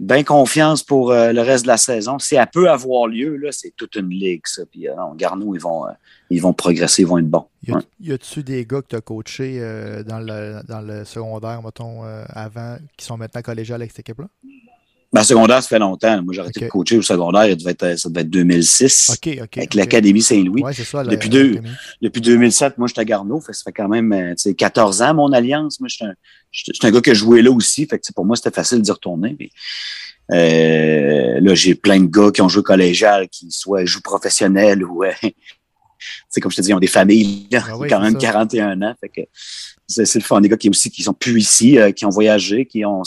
bien 0.00 0.24
confiance 0.24 0.82
pour 0.82 1.12
euh, 1.12 1.32
le 1.32 1.40
reste 1.40 1.62
de 1.62 1.68
la 1.68 1.76
saison. 1.76 2.18
Si 2.18 2.34
elle 2.34 2.48
peut 2.52 2.68
avoir 2.68 3.06
lieu, 3.06 3.36
là, 3.36 3.52
c'est 3.52 3.72
toute 3.76 3.94
une 3.94 4.10
ligue, 4.10 4.42
ça. 4.44 4.64
Puis 4.66 4.88
non, 4.96 5.14
Garneau, 5.14 5.54
ils 5.54 5.60
vont, 5.60 5.84
ils 6.30 6.42
vont 6.42 6.52
progresser, 6.52 7.02
ils 7.02 7.08
vont 7.08 7.18
être 7.18 7.30
bons. 7.30 7.46
Y 8.00 8.12
a-tu 8.12 8.42
des 8.42 8.66
gars 8.66 8.82
que 8.82 8.88
tu 8.88 8.96
as 8.96 9.00
coachés 9.00 9.60
dans, 10.04 10.18
le, 10.18 10.66
dans 10.66 10.80
le 10.80 11.04
secondaire, 11.04 11.62
mettons, 11.62 12.02
avant, 12.02 12.76
qui 12.96 13.06
sont 13.06 13.16
maintenant 13.16 13.42
collégiales 13.42 13.80
avec 13.80 13.92
cette 13.92 14.00
équipe-là? 14.00 14.26
Ma 15.14 15.22
secondaire, 15.22 15.62
ça 15.62 15.68
fait 15.68 15.78
longtemps. 15.78 16.20
Moi, 16.24 16.34
j'ai 16.34 16.40
arrêté 16.40 16.60
de 16.62 16.66
coacher 16.66 16.98
au 16.98 17.02
secondaire, 17.02 17.42
ça 17.42 17.54
devait 17.54 17.70
être, 17.70 17.96
ça 18.00 18.08
devait 18.08 18.22
être 18.22 18.30
2006. 18.30 19.16
avec 19.22 19.74
l'Académie 19.74 20.20
Saint-Louis. 20.20 20.60
Ouais, 20.60 20.72
c'est 20.72 20.82
ça. 20.82 21.04
depuis, 21.04 21.28
deux, 21.28 21.60
depuis 22.02 22.20
2007, 22.20 22.78
moi, 22.78 22.88
j'étais 22.88 23.02
à 23.02 23.04
Garneau. 23.04 23.40
ça 23.40 23.52
fait 23.64 23.72
quand 23.72 23.86
même 23.86 24.12
euh, 24.12 24.34
14 24.34 25.02
ans, 25.02 25.14
mon 25.14 25.32
alliance. 25.32 25.78
Moi, 25.78 25.86
j'étais 25.88 26.06
un, 26.06 26.14
un, 26.82 26.90
gars 26.90 27.00
qui 27.00 27.14
joué 27.14 27.42
là 27.42 27.50
aussi. 27.50 27.86
Fait 27.86 27.98
que, 27.98 28.12
pour 28.12 28.24
moi, 28.24 28.36
c'était 28.36 28.50
facile 28.50 28.82
d'y 28.82 28.90
retourner. 28.90 29.36
Mais, 29.38 29.50
euh, 30.32 31.40
là, 31.40 31.54
j'ai 31.54 31.74
plein 31.74 32.00
de 32.00 32.06
gars 32.06 32.30
qui 32.30 32.42
ont 32.42 32.48
joué 32.48 32.62
collégial, 32.62 33.28
qui 33.28 33.50
soit 33.50 33.84
jouent 33.84 34.02
professionnels 34.02 34.84
ou, 34.84 35.04
c'est 36.28 36.40
comme 36.40 36.50
je 36.50 36.56
te 36.56 36.62
dis, 36.62 36.70
ils 36.70 36.74
ont 36.74 36.80
des 36.80 36.86
familles, 36.86 37.48
ah 37.54 37.66
quand 37.88 38.00
même 38.00 38.16
41 38.16 38.82
ans. 38.82 38.94
Fait 39.00 39.08
que 39.08 39.20
c'est, 39.86 40.14
le 40.14 40.20
fun. 40.20 40.40
Des 40.40 40.48
gars 40.48 40.56
qui 40.56 40.70
aussi, 40.70 40.90
qui 40.90 41.02
sont 41.02 41.14
plus 41.14 41.40
ici, 41.40 41.78
euh, 41.78 41.92
qui 41.92 42.04
ont 42.04 42.10
voyagé, 42.10 42.66
qui 42.66 42.84
ont, 42.84 43.02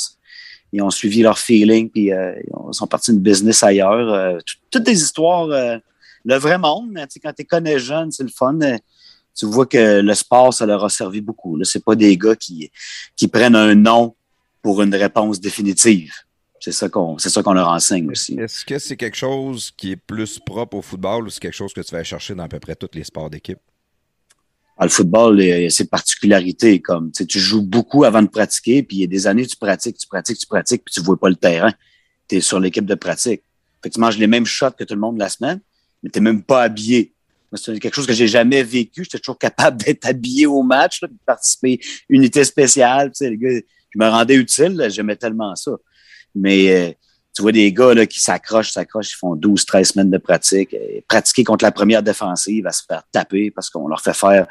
ils 0.74 0.82
ont 0.82 0.90
suivi 0.90 1.22
leur 1.22 1.40
feeling, 1.40 1.90
puis 1.90 2.12
euh, 2.12 2.34
ils 2.46 2.74
sont 2.74 2.88
partis 2.88 3.12
d'une 3.12 3.22
business 3.22 3.64
ailleurs. 3.64 4.14
Euh, 4.14 4.38
toutes 4.70 4.84
des 4.84 5.02
histoires, 5.02 5.50
euh, 5.50 5.78
le 6.26 6.36
vrai 6.36 6.58
monde, 6.58 6.98
quand 7.24 7.34
tu 7.34 7.46
connais 7.46 7.80
jeune, 7.80 8.12
c'est 8.12 8.24
le 8.24 8.30
fun. 8.30 8.60
Tu 9.38 9.46
vois 9.46 9.66
que 9.66 10.02
le 10.02 10.14
sport, 10.14 10.54
ça 10.54 10.66
leur 10.66 10.84
a 10.84 10.90
servi 10.90 11.22
beaucoup. 11.22 11.64
Ce 11.64 11.78
pas 11.78 11.96
des 11.96 12.18
gars 12.18 12.36
qui, 12.36 12.72
qui 13.16 13.28
prennent 13.28 13.56
un 13.56 13.76
nom 13.76 14.16
pour 14.62 14.82
une 14.82 14.94
réponse 14.96 15.40
définitive. 15.40 16.12
C'est 16.60 16.72
ça 16.72 16.90
qu'on 16.90 17.18
c'est 17.20 17.30
ça 17.30 17.44
qu'on 17.44 17.54
leur 17.54 17.70
enseigne 17.70 18.10
aussi. 18.10 18.38
Est-ce 18.40 18.66
que 18.66 18.80
c'est 18.80 18.98
quelque 18.98 19.16
chose 19.16 19.72
qui 19.78 19.92
est 19.92 19.96
plus 19.96 20.40
propre 20.40 20.78
au 20.78 20.82
football 20.82 21.28
ou 21.28 21.30
c'est 21.30 21.40
quelque 21.40 21.56
chose 21.56 21.72
que 21.72 21.82
tu 21.82 21.94
vas 21.94 22.04
chercher 22.04 22.34
dans 22.34 22.44
à 22.44 22.48
peu 22.48 22.60
près 22.60 22.76
tous 22.76 22.90
les 22.94 23.04
sports 23.04 23.30
d'équipe? 23.30 23.60
Ah, 24.80 24.86
le 24.86 24.90
football, 24.90 25.42
il 25.42 25.66
a 25.66 25.70
ses 25.70 25.88
particularités. 25.88 26.82
Comme 26.82 27.12
tu 27.12 27.40
joues 27.40 27.64
beaucoup 27.64 28.04
avant 28.04 28.22
de 28.22 28.28
pratiquer, 28.28 28.84
puis 28.84 28.98
il 28.98 29.00
y 29.02 29.04
a 29.04 29.08
des 29.08 29.26
années, 29.26 29.46
tu 29.46 29.56
pratiques, 29.56 29.98
tu 29.98 30.08
pratiques, 30.08 30.38
tu 30.38 30.48
pratiques, 30.48 30.84
puis 30.86 30.94
tu 30.94 31.02
vois 31.02 31.20
pas 31.20 31.30
le 31.30 31.36
terrain. 31.36 31.74
Tu 32.28 32.38
es 32.38 32.42
sur 32.42 32.60
l'équipe 32.60 32.86
de 32.86 32.96
pratique. 32.96 33.42
Fait 33.82 33.90
que 33.90 33.94
tu 33.96 34.00
manges 34.00 34.18
les 34.18 34.28
mêmes 34.28 34.46
shots 34.46 34.72
que 34.72 34.84
tout 34.84 34.94
le 34.94 35.00
monde 35.00 35.18
la 35.18 35.30
semaine, 35.30 35.62
mais 36.04 36.10
tu 36.10 36.20
même 36.20 36.44
pas 36.44 36.64
habillé. 36.64 37.14
C'est 37.54 37.80
quelque 37.80 37.96
chose 37.96 38.08
que 38.08 38.14
j'ai 38.14 38.28
jamais 38.28 38.64
vécu. 38.64 39.04
J'étais 39.04 39.20
toujours 39.20 39.38
capable 39.38 39.78
d'être 39.78 40.06
habillé 40.06 40.46
au 40.46 40.64
match, 40.64 41.02
de 41.02 41.10
participer 41.26 41.80
unité 42.10 42.44
spéciale. 42.44 43.10
Tu 43.12 43.26
sais, 43.26 43.30
les 43.30 43.38
gars, 43.38 43.50
je 43.50 44.00
me 44.00 44.08
rendais 44.08 44.36
utile, 44.36 44.88
j'aimais 44.90 45.16
tellement 45.16 45.56
ça. 45.56 45.72
Mais 46.36 46.72
euh, 46.72 46.92
tu 47.34 47.42
vois 47.42 47.52
des 47.52 47.72
gars 47.72 47.94
là, 47.94 48.06
qui 48.06 48.20
s'accrochent, 48.20 48.72
s'accrochent, 48.72 49.12
ils 49.12 49.18
font 49.18 49.36
12, 49.36 49.66
13 49.66 49.88
semaines 49.90 50.12
de 50.12 50.18
pratique. 50.18 50.74
Et 50.74 51.06
pratiquer 51.08 51.44
contre 51.44 51.64
la 51.64 51.72
première 51.72 52.04
défensive 52.04 52.66
va 52.66 52.72
se 52.72 52.84
faire 52.88 53.04
taper 53.12 53.52
parce 53.52 53.70
qu'on 53.70 53.88
leur 53.88 54.02
fait 54.02 54.16
faire 54.16 54.48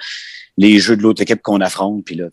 les 0.57 0.79
jeux 0.79 0.97
de 0.97 1.03
l'autre 1.03 1.23
équipe 1.23 1.43
qu'on 1.43 1.61
affronte. 1.61 2.05
Puis 2.05 2.15
là, 2.15 2.29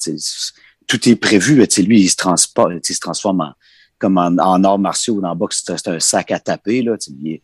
tout 0.88 1.10
est 1.10 1.16
prévu. 1.16 1.56
Lui, 1.56 2.02
il 2.02 2.10
se, 2.10 2.16
il 2.16 2.96
se 2.96 3.00
transforme 3.00 3.42
en, 3.42 3.54
comme 4.00 4.18
en, 4.18 4.38
en 4.38 4.64
arts 4.64 4.80
martiaux 4.80 5.16
ou 5.16 5.22
dans 5.22 5.36
boxe, 5.36 5.64
c'est 5.66 5.88
un 5.88 6.00
sac 6.00 6.32
à 6.32 6.40
taper. 6.40 6.82
Là, 6.82 6.96
puis 6.98 7.42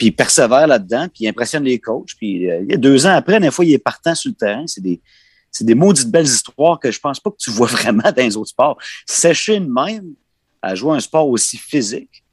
il 0.00 0.12
persévère 0.14 0.66
là-dedans, 0.66 1.08
puis 1.08 1.24
il 1.24 1.28
impressionne 1.28 1.64
les 1.64 1.78
coachs. 1.78 2.10
Puis 2.16 2.48
euh, 2.48 2.60
il 2.62 2.70
y 2.70 2.74
a 2.74 2.76
deux 2.76 3.06
ans 3.06 3.14
après, 3.14 3.40
des 3.40 3.50
fois, 3.50 3.64
il 3.64 3.72
est 3.72 3.78
partant 3.78 4.14
sur 4.14 4.30
le 4.30 4.36
terrain. 4.36 4.64
C'est 4.66 4.80
des, 4.80 5.00
c'est 5.50 5.64
des 5.64 5.74
maudites 5.74 6.10
belles 6.10 6.26
histoires 6.26 6.78
que 6.78 6.90
je 6.90 7.00
pense 7.00 7.18
pas 7.18 7.30
que 7.30 7.36
tu 7.38 7.50
vois 7.50 7.66
vraiment 7.68 8.12
dans 8.12 8.22
les 8.22 8.36
autres 8.36 8.50
sports. 8.50 8.78
Sécher 9.06 9.56
une 9.56 9.72
même 9.72 10.14
à 10.62 10.74
jouer 10.74 10.96
un 10.96 11.00
sport 11.00 11.28
aussi 11.28 11.56
physique, 11.56 12.24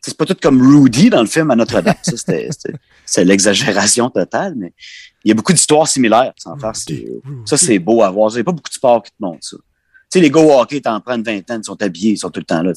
c'est 0.00 0.16
pas 0.16 0.24
tout 0.24 0.36
comme 0.40 0.60
Rudy 0.62 1.10
dans 1.10 1.20
le 1.20 1.26
film 1.26 1.50
à 1.50 1.56
Notre-Dame. 1.56 1.94
c'est 3.04 3.24
l'exagération 3.24 4.08
totale, 4.10 4.54
mais 4.56 4.72
il 5.24 5.28
y 5.28 5.32
a 5.32 5.34
beaucoup 5.34 5.52
d'histoires 5.52 5.88
similaires. 5.88 6.32
ça, 7.44 7.56
c'est 7.56 7.78
beau 7.78 8.02
à 8.02 8.10
voir. 8.10 8.30
Il 8.30 8.34
n'y 8.34 8.40
a 8.40 8.44
pas 8.44 8.52
beaucoup 8.52 8.70
de 8.70 8.74
sports 8.74 9.02
qui 9.02 9.10
te 9.10 9.16
montrent 9.20 9.44
ça. 9.44 9.56
Tu 10.10 10.18
sais, 10.18 10.20
les 10.20 10.30
gars 10.30 10.40
au 10.40 10.58
hockey, 10.58 10.80
t'en 10.80 11.00
prends 11.00 11.16
une 11.16 11.22
vingtaine, 11.22 11.60
ils 11.62 11.66
sont 11.66 11.82
habillés, 11.82 12.12
ils 12.12 12.18
sont 12.18 12.30
tout 12.30 12.40
le 12.40 12.46
temps 12.46 12.62
là. 12.62 12.72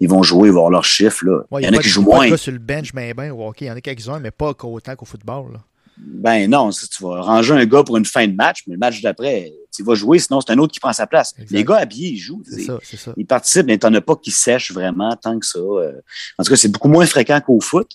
Ils 0.00 0.08
vont 0.08 0.22
jouer, 0.22 0.48
ils 0.48 0.52
vont 0.52 0.58
avoir 0.58 0.70
leurs 0.70 0.84
chiffres. 0.84 1.24
Là. 1.24 1.42
il 1.58 1.64
y, 1.64 1.68
en 1.68 1.72
a, 1.72 1.82
qui 1.82 1.88
jouent 1.88 2.02
moins. 2.02 2.26
Il 2.26 2.30
y 2.30 2.34
a 2.34 2.36
sur 2.36 2.52
le 2.52 2.58
bench, 2.58 2.92
mais 2.94 3.14
ben, 3.14 3.32
au 3.32 3.46
hockey, 3.46 3.64
il 3.64 3.68
y 3.68 3.70
en 3.70 3.76
a 3.76 3.80
quelques-uns, 3.80 4.20
mais 4.20 4.30
pas 4.30 4.54
autant 4.62 4.94
qu'au 4.96 5.06
football. 5.06 5.52
Là. 5.54 5.60
Ben 5.96 6.48
non, 6.48 6.70
tu 6.70 7.02
vas 7.02 7.22
ranger 7.22 7.54
un 7.54 7.66
gars 7.66 7.82
pour 7.82 7.96
une 7.96 8.04
fin 8.04 8.26
de 8.26 8.34
match, 8.34 8.62
mais 8.66 8.74
le 8.74 8.78
match 8.78 9.00
d'après, 9.00 9.52
tu 9.74 9.82
vas 9.82 9.94
jouer, 9.94 10.18
sinon 10.18 10.40
c'est 10.40 10.52
un 10.52 10.58
autre 10.58 10.72
qui 10.72 10.80
prend 10.80 10.92
sa 10.92 11.06
place. 11.06 11.34
Les 11.50 11.64
gars 11.64 11.76
habillés, 11.76 12.10
ils 12.10 12.18
jouent. 12.18 12.42
C'est 12.48 12.62
ça, 12.62 12.78
ça. 12.82 13.12
Ils 13.16 13.26
participent, 13.26 13.66
mais 13.66 13.78
t'en 13.78 13.92
as 13.94 14.00
pas 14.00 14.14
qui 14.14 14.30
sèchent 14.30 14.72
vraiment 14.72 15.16
tant 15.16 15.38
que 15.38 15.46
ça. 15.46 15.58
Euh. 15.58 15.92
En 16.38 16.44
tout 16.44 16.50
cas, 16.50 16.56
c'est 16.56 16.68
beaucoup 16.68 16.88
moins 16.88 17.06
fréquent 17.06 17.40
qu'au 17.40 17.60
foot. 17.60 17.90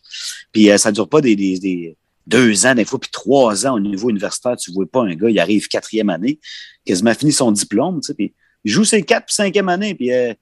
Puis 0.51 0.69
euh, 0.69 0.77
ça 0.77 0.91
dure 0.91 1.07
pas 1.07 1.21
des, 1.21 1.35
des, 1.35 1.59
des, 1.59 1.97
deux 2.27 2.65
ans, 2.65 2.75
des 2.75 2.85
fois, 2.85 2.99
puis 2.99 3.09
trois 3.11 3.65
ans 3.65 3.75
au 3.75 3.79
niveau 3.79 4.09
universitaire. 4.09 4.57
Tu 4.57 4.71
vois 4.71 4.85
pas 4.85 5.03
un 5.03 5.15
gars, 5.15 5.29
il 5.29 5.39
arrive 5.39 5.67
quatrième 5.67 6.09
année, 6.09 6.39
quasiment 6.85 7.13
fini 7.13 7.31
son 7.31 7.51
diplôme, 7.51 8.01
tu 8.01 8.07
sais, 8.07 8.13
puis 8.13 8.33
il 8.63 8.71
joue 8.71 8.85
ses 8.85 9.03
quatre 9.03 9.25
puis 9.25 9.35
cinquième 9.35 9.69
année, 9.69 9.95
puis 9.95 10.13
euh, 10.13 10.33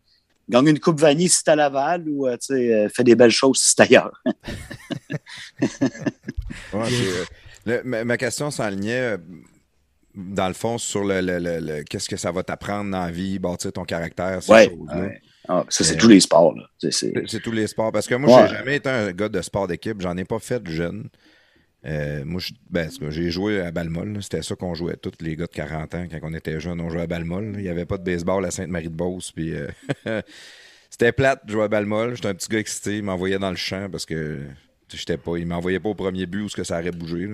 gagne 0.49 0.67
une 0.67 0.79
coupe 0.79 0.99
vanille 0.99 1.29
si 1.29 1.41
c'est 1.43 1.49
à 1.49 1.55
Laval 1.55 2.07
ou 2.07 2.29
tu 2.31 2.37
sais, 2.39 2.89
fait 2.89 3.03
des 3.03 3.15
belles 3.15 3.31
choses 3.31 3.59
si 3.59 3.69
c'est 3.69 3.81
ailleurs. 3.81 4.21
ouais, 6.73 6.89
ma, 7.83 8.17
question 8.17 8.51
s'enlignait, 8.51 9.13
euh, 9.13 9.17
dans 10.15 10.47
le 10.47 10.53
fond, 10.53 10.77
sur 10.77 11.03
le, 11.03 11.83
qu'est-ce 11.83 12.09
que 12.09 12.17
ça 12.17 12.31
va 12.31 12.43
t'apprendre 12.43 12.91
dans 12.91 13.05
la 13.05 13.11
vie, 13.11 13.39
bâtir 13.39 13.71
ton 13.71 13.85
caractère, 13.85 14.41
ces 14.41 14.69
choses-là. 14.69 15.09
Ah, 15.47 15.65
ça, 15.69 15.83
c'est 15.83 15.97
tous 15.97 16.07
les 16.07 16.19
sports. 16.19 16.53
C'est 16.77 17.41
tous 17.41 17.51
les 17.51 17.67
sports. 17.67 17.91
Parce 17.91 18.07
que 18.07 18.15
moi, 18.15 18.47
j'ai 18.47 18.55
jamais 18.55 18.75
été 18.77 18.89
un 18.89 19.11
gars 19.11 19.27
de 19.27 19.41
sport 19.41 19.67
d'équipe. 19.67 19.99
J'en 19.99 20.15
ai 20.15 20.23
pas 20.23 20.39
fait 20.39 20.65
jeune. 20.67 21.09
Euh, 21.85 22.23
moi, 22.25 22.41
ben, 22.69 22.89
j'ai 23.09 23.31
joué 23.31 23.59
à 23.61 23.71
Balmol. 23.71 24.21
C'était 24.21 24.43
ça 24.43 24.55
qu'on 24.55 24.75
jouait, 24.75 24.97
tous 24.97 25.11
les 25.19 25.35
gars 25.35 25.47
de 25.47 25.51
40 25.51 25.95
ans, 25.95 26.05
quand 26.09 26.19
on 26.23 26.33
était 26.33 26.59
jeunes, 26.59 26.79
on 26.79 26.89
jouait 26.89 27.01
à 27.01 27.07
Balmol. 27.07 27.53
Il 27.55 27.63
n'y 27.63 27.69
avait 27.69 27.85
pas 27.85 27.97
de 27.97 28.03
baseball 28.03 28.45
à 28.45 28.51
Sainte-Marie-de-Beauce. 28.51 29.31
Puis, 29.31 29.53
euh, 29.55 29.67
c'était 30.89 31.11
plate 31.11 31.45
de 31.45 31.51
jouer 31.51 31.63
à 31.63 31.67
Balmol. 31.67 32.15
J'étais 32.15 32.27
un 32.27 32.35
petit 32.35 32.49
gars 32.49 32.59
excité. 32.59 32.97
Il 32.97 33.03
m'envoyait 33.03 33.39
dans 33.39 33.49
le 33.49 33.55
champ 33.55 33.89
parce 33.89 34.05
que 34.05 34.41
J'étais 34.97 35.17
pas, 35.17 35.37
il 35.37 35.45
m'envoyait 35.45 35.79
pas 35.79 35.89
au 35.89 35.95
premier 35.95 36.25
but 36.25 36.41
où 36.41 36.49
ce 36.49 36.55
que 36.55 36.63
ça 36.63 36.79
aurait 36.79 36.91
bougé. 36.91 37.29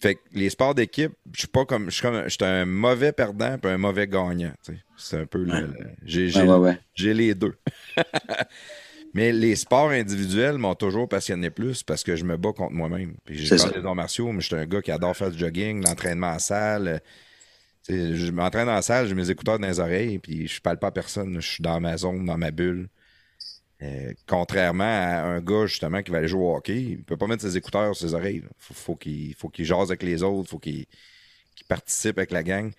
Fait 0.00 0.16
que 0.16 0.20
les 0.32 0.50
sports 0.50 0.74
d'équipe, 0.74 1.12
je 1.32 1.40
suis 1.40 1.48
pas 1.48 1.64
comme. 1.64 1.86
Je 1.86 1.94
suis 1.94 2.02
comme. 2.02 2.28
J'étais 2.28 2.44
un 2.44 2.66
mauvais 2.66 3.12
perdant 3.12 3.56
et 3.62 3.66
un 3.66 3.78
mauvais 3.78 4.06
gagnant. 4.06 4.52
C'est 4.96 5.20
un 5.20 5.26
peu 5.26 5.44
le. 5.44 5.74
J'ai 6.04 7.14
les 7.14 7.34
deux. 7.34 7.54
Mais 9.14 9.30
les 9.30 9.54
sports 9.54 9.90
individuels 9.90 10.58
m'ont 10.58 10.74
toujours 10.74 11.08
passionné 11.08 11.48
plus 11.48 11.84
parce 11.84 12.02
que 12.02 12.16
je 12.16 12.24
me 12.24 12.36
bats 12.36 12.52
contre 12.52 12.72
moi-même. 12.72 13.14
Puis 13.24 13.38
j'ai 13.38 13.56
parlé 13.56 13.80
des 13.80 13.86
arts 13.86 13.94
martiaux, 13.94 14.32
mais 14.32 14.40
j'étais 14.40 14.56
un 14.56 14.66
gars 14.66 14.82
qui 14.82 14.90
adore 14.90 15.16
faire 15.16 15.30
du 15.30 15.38
jogging, 15.38 15.84
l'entraînement 15.84 16.32
en 16.32 16.38
salle. 16.40 17.00
je 17.88 18.30
m'entraîne 18.32 18.68
en 18.68 18.82
salle, 18.82 19.06
j'ai 19.06 19.14
mes 19.14 19.30
écouteurs 19.30 19.60
dans 19.60 19.68
les 19.68 19.78
oreilles, 19.78 20.18
puis 20.18 20.48
je 20.48 20.60
parle 20.60 20.80
pas 20.80 20.88
à 20.88 20.90
personne. 20.90 21.40
Je 21.40 21.48
suis 21.48 21.62
dans 21.62 21.80
ma 21.80 21.96
zone, 21.96 22.24
dans 22.26 22.36
ma 22.36 22.50
bulle. 22.50 22.88
Euh, 23.82 24.12
contrairement 24.26 24.84
à 24.84 25.22
un 25.22 25.40
gars 25.40 25.66
justement 25.66 26.02
qui 26.02 26.10
va 26.10 26.18
aller 26.18 26.28
jouer 26.28 26.42
au 26.42 26.56
hockey, 26.56 26.80
il 26.80 26.98
ne 26.98 27.02
peut 27.02 27.16
pas 27.16 27.26
mettre 27.26 27.42
ses 27.42 27.56
écouteurs 27.56 27.94
sur 27.94 28.08
ses 28.08 28.14
oreilles. 28.14 28.42
Il 28.70 28.74
faut, 28.74 28.96
qu'il 28.96 29.34
faut 29.34 29.48
qu'il 29.48 29.64
jase 29.64 29.90
avec 29.90 30.02
les 30.02 30.24
autres, 30.24 30.50
faut 30.50 30.58
qu'il 30.58 30.86
participe 31.68 32.18
avec 32.18 32.32
la 32.32 32.42
gang. 32.42 32.72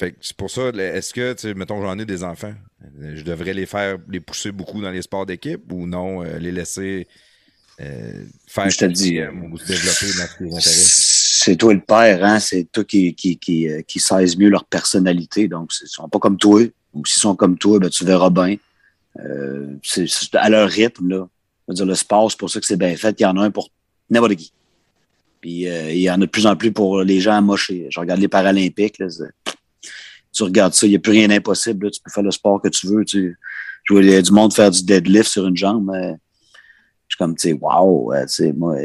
Fait 0.00 0.12
que 0.12 0.16
c'est 0.22 0.34
pour 0.34 0.50
ça, 0.50 0.70
est-ce 0.70 1.12
que, 1.12 1.34
tu 1.34 1.42
sais, 1.42 1.52
mettons, 1.52 1.82
j'en 1.82 1.98
ai 1.98 2.06
des 2.06 2.24
enfants, 2.24 2.54
euh, 3.02 3.16
je 3.16 3.22
devrais 3.22 3.52
les 3.52 3.66
faire, 3.66 3.98
les 4.08 4.20
pousser 4.20 4.50
beaucoup 4.50 4.80
dans 4.80 4.90
les 4.90 5.02
sports 5.02 5.26
d'équipe 5.26 5.70
ou 5.70 5.86
non, 5.86 6.24
euh, 6.24 6.38
les 6.38 6.52
laisser 6.52 7.06
euh, 7.82 8.24
faire 8.46 8.70
Je 8.70 8.78
te 8.78 8.84
dis, 8.86 9.18
euh, 9.18 9.30
ou 9.30 9.58
se 9.58 9.66
développer 9.66 10.06
dans 10.06 10.26
ce 10.26 10.36
qui 10.38 10.44
les 10.44 10.50
intéresse? 10.52 11.40
C'est 11.42 11.56
toi 11.56 11.74
le 11.74 11.82
père, 11.82 12.24
hein? 12.24 12.40
C'est 12.40 12.64
toi 12.72 12.82
qui, 12.82 13.14
qui, 13.14 13.36
qui, 13.36 13.68
qui 13.86 14.00
sais 14.00 14.36
mieux 14.38 14.48
leur 14.48 14.64
personnalité. 14.64 15.48
Donc, 15.48 15.70
ils 15.82 15.86
sont 15.86 16.08
pas 16.08 16.18
comme 16.18 16.38
toi. 16.38 16.62
Ou 16.94 17.04
s'ils 17.04 17.20
sont 17.20 17.36
comme 17.36 17.58
toi, 17.58 17.78
ben, 17.78 17.90
tu 17.90 18.06
verras 18.06 18.30
bien. 18.30 18.56
C'est 19.82 20.06
à 20.32 20.48
leur 20.48 20.70
rythme, 20.70 21.10
là. 21.10 21.28
Je 21.68 21.72
veux 21.72 21.74
dire, 21.74 21.86
le 21.86 21.94
sport, 21.94 22.30
c'est 22.30 22.38
pour 22.38 22.48
ça 22.48 22.58
que 22.58 22.64
c'est 22.64 22.78
bien 22.78 22.96
fait. 22.96 23.20
Il 23.20 23.24
y 23.24 23.26
en 23.26 23.36
a 23.36 23.42
un 23.42 23.50
pour 23.50 23.68
n'importe 24.08 24.36
qui. 24.36 24.50
Puis 25.40 25.68
euh, 25.68 25.90
il 25.90 26.00
y 26.00 26.10
en 26.10 26.16
a 26.16 26.18
de 26.18 26.26
plus 26.26 26.46
en 26.46 26.54
plus 26.54 26.72
pour 26.72 27.02
les 27.02 27.20
gens 27.20 27.32
amochés. 27.32 27.86
Je 27.90 27.98
regarde 27.98 28.20
les 28.20 28.28
Paralympiques. 28.28 28.98
Là, 28.98 29.06
tu 30.32 30.42
regardes 30.44 30.74
ça, 30.74 30.86
il 30.86 30.90
n'y 30.90 30.96
a 30.96 30.98
plus 31.00 31.12
rien 31.12 31.28
d'impossible. 31.28 31.90
Tu 31.90 32.00
peux 32.00 32.10
faire 32.10 32.22
le 32.22 32.30
sport 32.30 32.60
que 32.62 32.68
tu 32.68 32.86
veux. 32.86 33.04
Tu, 33.04 33.36
je 33.84 33.94
les- 33.94 34.22
du 34.22 34.30
monde 34.32 34.52
faire 34.54 34.70
du 34.70 34.82
deadlift 34.84 35.28
sur 35.30 35.46
une 35.46 35.56
jambe. 35.56 35.90
mais 35.92 36.12
je 37.08 37.14
suis 37.14 37.18
comme, 37.18 37.34
tu 37.34 37.48
sais, 37.48 37.52
wow, 37.60 38.12
euh, 38.12 38.26
moi, 38.56 38.76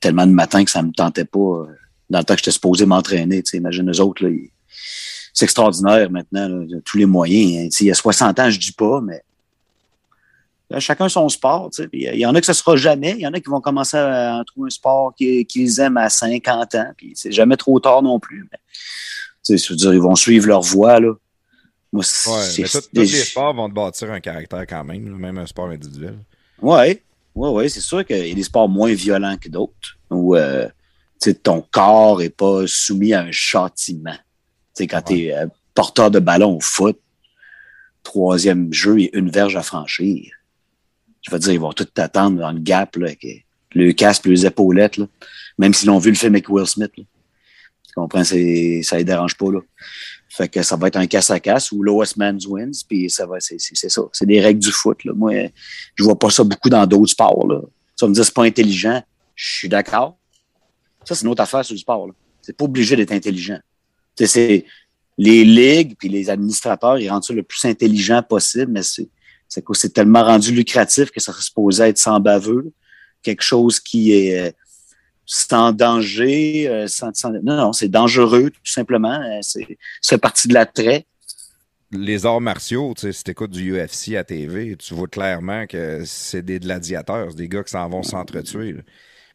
tellement 0.00 0.26
de 0.26 0.32
matin 0.32 0.64
que 0.64 0.70
ça 0.70 0.82
me 0.82 0.92
tentait 0.92 1.24
pas. 1.24 1.38
euh, 1.38 1.66
dans 2.10 2.18
le 2.18 2.24
temps 2.24 2.34
que 2.34 2.40
j'étais 2.40 2.50
supposé 2.52 2.84
m'entraîner, 2.86 3.42
imagine 3.54 3.90
eux 3.90 4.00
autres, 4.00 4.24
là, 4.24 4.30
c'est 5.32 5.44
extraordinaire 5.46 6.10
maintenant, 6.10 6.46
là, 6.46 6.64
tous 6.84 6.98
les 6.98 7.06
moyens. 7.06 7.66
hein. 7.66 7.76
Il 7.80 7.86
y 7.86 7.90
a 7.90 7.94
60 7.94 8.38
ans, 8.38 8.50
je 8.50 8.58
dis 8.58 8.72
pas, 8.72 9.00
mais 9.00 9.22
chacun 10.78 11.08
son 11.08 11.28
sport. 11.28 11.70
euh, 11.80 11.86
Il 11.92 12.18
y 12.18 12.26
en 12.26 12.34
a 12.34 12.40
que 12.40 12.46
ce 12.46 12.52
sera 12.52 12.76
jamais. 12.76 13.12
Il 13.16 13.20
y 13.22 13.26
en 13.26 13.32
a 13.32 13.40
qui 13.40 13.48
vont 13.48 13.60
commencer 13.60 13.96
à, 13.96 14.38
à 14.38 14.44
trouver 14.44 14.66
un 14.68 14.70
sport 14.70 15.14
qui- 15.14 15.44
qu'ils 15.46 15.80
aiment 15.80 15.96
à 15.96 16.08
50 16.08 16.74
ans. 16.74 16.92
Puis 16.96 17.12
c'est 17.14 17.32
jamais 17.32 17.56
trop 17.56 17.78
tard 17.80 18.02
non 18.02 18.18
plus. 18.20 18.46
Mais, 18.52 18.58
je 19.48 19.68
veux 19.70 19.76
dire, 19.76 19.94
ils 19.94 20.00
vont 20.00 20.14
suivre 20.14 20.48
leur 20.48 20.62
voie. 20.62 21.00
Là. 21.00 21.12
Moi, 21.92 22.04
Ouais, 22.26 22.64
tous 22.64 22.88
les 22.94 23.06
sports 23.06 23.54
vont 23.54 23.68
te 23.68 23.74
bâtir 23.74 24.10
un 24.10 24.20
caractère 24.20 24.66
quand 24.66 24.84
même, 24.84 25.16
même 25.16 25.38
un 25.38 25.46
sport 25.46 25.68
individuel. 25.68 26.18
Ouais, 26.60 27.02
ouais, 27.34 27.48
ouais, 27.50 27.68
c'est 27.68 27.80
sûr 27.80 28.04
qu'il 28.04 28.26
y 28.26 28.32
a 28.32 28.34
des 28.34 28.42
sports 28.42 28.68
moins 28.68 28.94
violents 28.94 29.36
que 29.36 29.48
d'autres 29.48 29.98
où 30.10 30.36
euh, 30.36 30.66
tu 31.20 31.30
sais, 31.30 31.34
ton 31.34 31.64
corps 31.70 32.22
est 32.22 32.30
pas 32.30 32.66
soumis 32.66 33.12
à 33.12 33.22
un 33.22 33.32
châtiment. 33.32 34.16
Tu 34.74 34.84
sais, 34.84 34.86
quand 34.86 35.02
tu 35.02 35.26
es 35.26 35.34
porteur 35.74 36.10
de 36.10 36.18
ballon 36.18 36.56
au 36.56 36.60
foot, 36.60 36.98
troisième 38.02 38.72
jeu 38.72 39.00
et 39.00 39.16
une 39.16 39.30
verge 39.30 39.56
à 39.56 39.62
franchir. 39.62 40.32
Je 41.22 41.30
veux 41.30 41.38
dire, 41.38 41.52
ils 41.52 41.60
vont 41.60 41.72
tout 41.72 41.84
t'attendre 41.84 42.38
dans 42.40 42.52
le 42.52 42.58
gap, 42.58 42.96
là, 42.96 43.06
avec 43.06 43.46
le 43.74 43.92
casque, 43.92 44.26
les 44.26 44.44
épaulettes, 44.44 44.96
là, 44.96 45.06
même 45.58 45.72
s'ils 45.72 45.90
ont 45.90 45.98
vu 45.98 46.10
le 46.10 46.16
film 46.16 46.34
avec 46.34 46.48
Will 46.48 46.66
Smith. 46.66 46.92
Là. 46.96 47.04
Tu 47.92 48.00
comprends? 48.00 48.24
C'est, 48.24 48.80
ça 48.82 48.96
les 48.96 49.04
dérange 49.04 49.36
pas, 49.36 49.52
là. 49.52 49.60
Fait 50.28 50.48
que 50.48 50.62
ça 50.62 50.76
va 50.76 50.88
être 50.88 50.96
un 50.96 51.06
casse-à-casse 51.06 51.72
ou 51.72 51.82
lowest 51.82 52.16
man 52.16 52.38
wins, 52.48 52.70
puis 52.88 53.10
ça 53.10 53.26
va, 53.26 53.38
c'est, 53.38 53.58
c'est, 53.58 53.90
ça. 53.90 54.02
C'est 54.12 54.24
des 54.24 54.40
règles 54.40 54.60
du 54.60 54.72
foot, 54.72 55.04
là. 55.04 55.12
Moi, 55.14 55.50
je 55.94 56.02
vois 56.02 56.18
pas 56.18 56.30
ça 56.30 56.42
beaucoup 56.42 56.70
dans 56.70 56.86
d'autres 56.86 57.10
sports, 57.10 57.46
là. 57.46 57.60
Vas 58.00 58.08
me 58.08 58.14
dire, 58.14 58.24
c'est 58.24 58.34
pas 58.34 58.44
intelligent. 58.44 59.02
Je 59.34 59.58
suis 59.58 59.68
d'accord. 59.68 60.16
Ça, 61.04 61.14
c'est 61.14 61.22
une 61.24 61.30
autre 61.30 61.42
affaire 61.42 61.64
sur 61.64 61.74
le 61.74 61.78
sport, 61.78 62.06
là. 62.06 62.14
C'est 62.40 62.56
pas 62.56 62.64
obligé 62.64 62.96
d'être 62.96 63.12
intelligent. 63.12 63.58
C'est 64.16 64.64
les 65.18 65.44
ligues 65.44 65.94
puis 65.98 66.08
les 66.08 66.30
administrateurs, 66.30 66.98
ils 66.98 67.08
rendent 67.08 67.22
ça 67.22 67.34
le 67.34 67.42
plus 67.42 67.64
intelligent 67.66 68.22
possible, 68.22 68.72
mais 68.72 68.82
c'est, 68.82 69.08
c'est, 69.48 69.62
c'est 69.74 69.92
tellement 69.92 70.24
rendu 70.24 70.52
lucratif 70.52 71.10
que 71.10 71.20
ça 71.20 71.32
serait 71.32 71.42
supposé 71.42 71.84
être 71.84 71.98
sans 71.98 72.18
baveux. 72.18 72.72
Quelque 73.22 73.42
chose 73.42 73.78
qui 73.78 74.12
est, 74.12 74.56
euh, 75.22 75.26
c'est 75.26 75.52
en 75.52 75.72
danger, 75.72 76.68
euh, 76.68 76.86
sans- 76.88 77.14
sans- 77.14 77.30
non, 77.30 77.56
non, 77.56 77.72
c'est 77.72 77.88
dangereux, 77.88 78.50
tout 78.50 78.72
simplement. 78.72 79.20
Euh, 79.20 79.38
C'est, 79.42 79.78
c'est 80.00 80.18
partie 80.18 80.48
de 80.48 80.54
l'attrait. 80.54 81.06
Les 81.90 82.24
arts 82.24 82.40
martiaux, 82.40 82.94
tu 82.96 83.02
sais, 83.02 83.12
si 83.12 83.22
t'écoutes 83.24 83.50
du 83.50 83.72
UFC 83.78 84.16
à 84.16 84.24
TV, 84.24 84.76
tu 84.76 84.94
vois 84.94 85.08
clairement 85.08 85.66
que 85.66 86.02
c'est 86.06 86.42
des 86.42 86.58
gladiateurs, 86.58 87.26
c'est 87.30 87.36
des 87.36 87.48
gars 87.48 87.62
qui 87.62 87.70
s'en 87.72 87.86
vont 87.88 88.02
s'entretuer. 88.02 88.76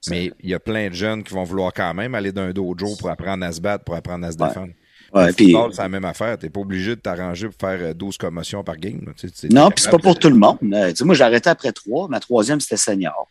Mais 0.10 0.32
il 0.41 0.50
y 0.50 0.54
a 0.56 0.60
plein 0.60 0.89
de 0.89 0.93
jeunes 0.93 1.23
qui 1.23 1.34
vont 1.34 1.43
vouloir 1.43 1.71
quand 1.73 1.93
même 1.93 2.15
aller 2.15 2.32
d'un 2.32 2.52
dojo 2.52 2.95
pour 2.97 3.10
apprendre 3.10 3.45
à 3.45 3.52
se 3.52 3.62
battre, 3.62 3.84
pour 3.84 3.95
apprendre 3.95 4.26
à 4.26 4.32
se 4.32 4.38
défendre. 4.38 4.73
Ouais, 5.13 5.28
le 5.28 5.34
puis- 5.34 5.52
football, 5.52 5.73
c'est 5.73 5.82
la 5.84 5.89
même 5.89 6.06
affaire. 6.06 6.38
T'es 6.38 6.50
pas 6.50 6.60
obligé 6.60 6.95
de 6.95 7.02
t'arranger 7.02 7.47
pour 7.47 7.56
faire 7.69 7.80
euh, 7.82 7.93
12 7.93 8.17
commotions 8.17 8.63
par 8.63 8.78
game. 8.78 9.13
Tu 9.17 9.30
sais, 9.34 9.47
Non, 9.50 9.69
puis 9.69 9.84
c'est 9.84 9.89
pas 9.91 10.00
pour 10.00 10.17
tout 10.19 10.30
le 10.30 10.36
monde. 10.36 10.58
Euh, 10.73 10.91
tu 10.93 11.04
moi, 11.04 11.15
j'ai 11.15 11.23
arrêté 11.23 11.50
après 11.50 11.71
trois. 11.71 12.08
Ma 12.10 12.19
troisième, 12.19 12.60
c'était 12.60 12.78
senior. 12.78 13.30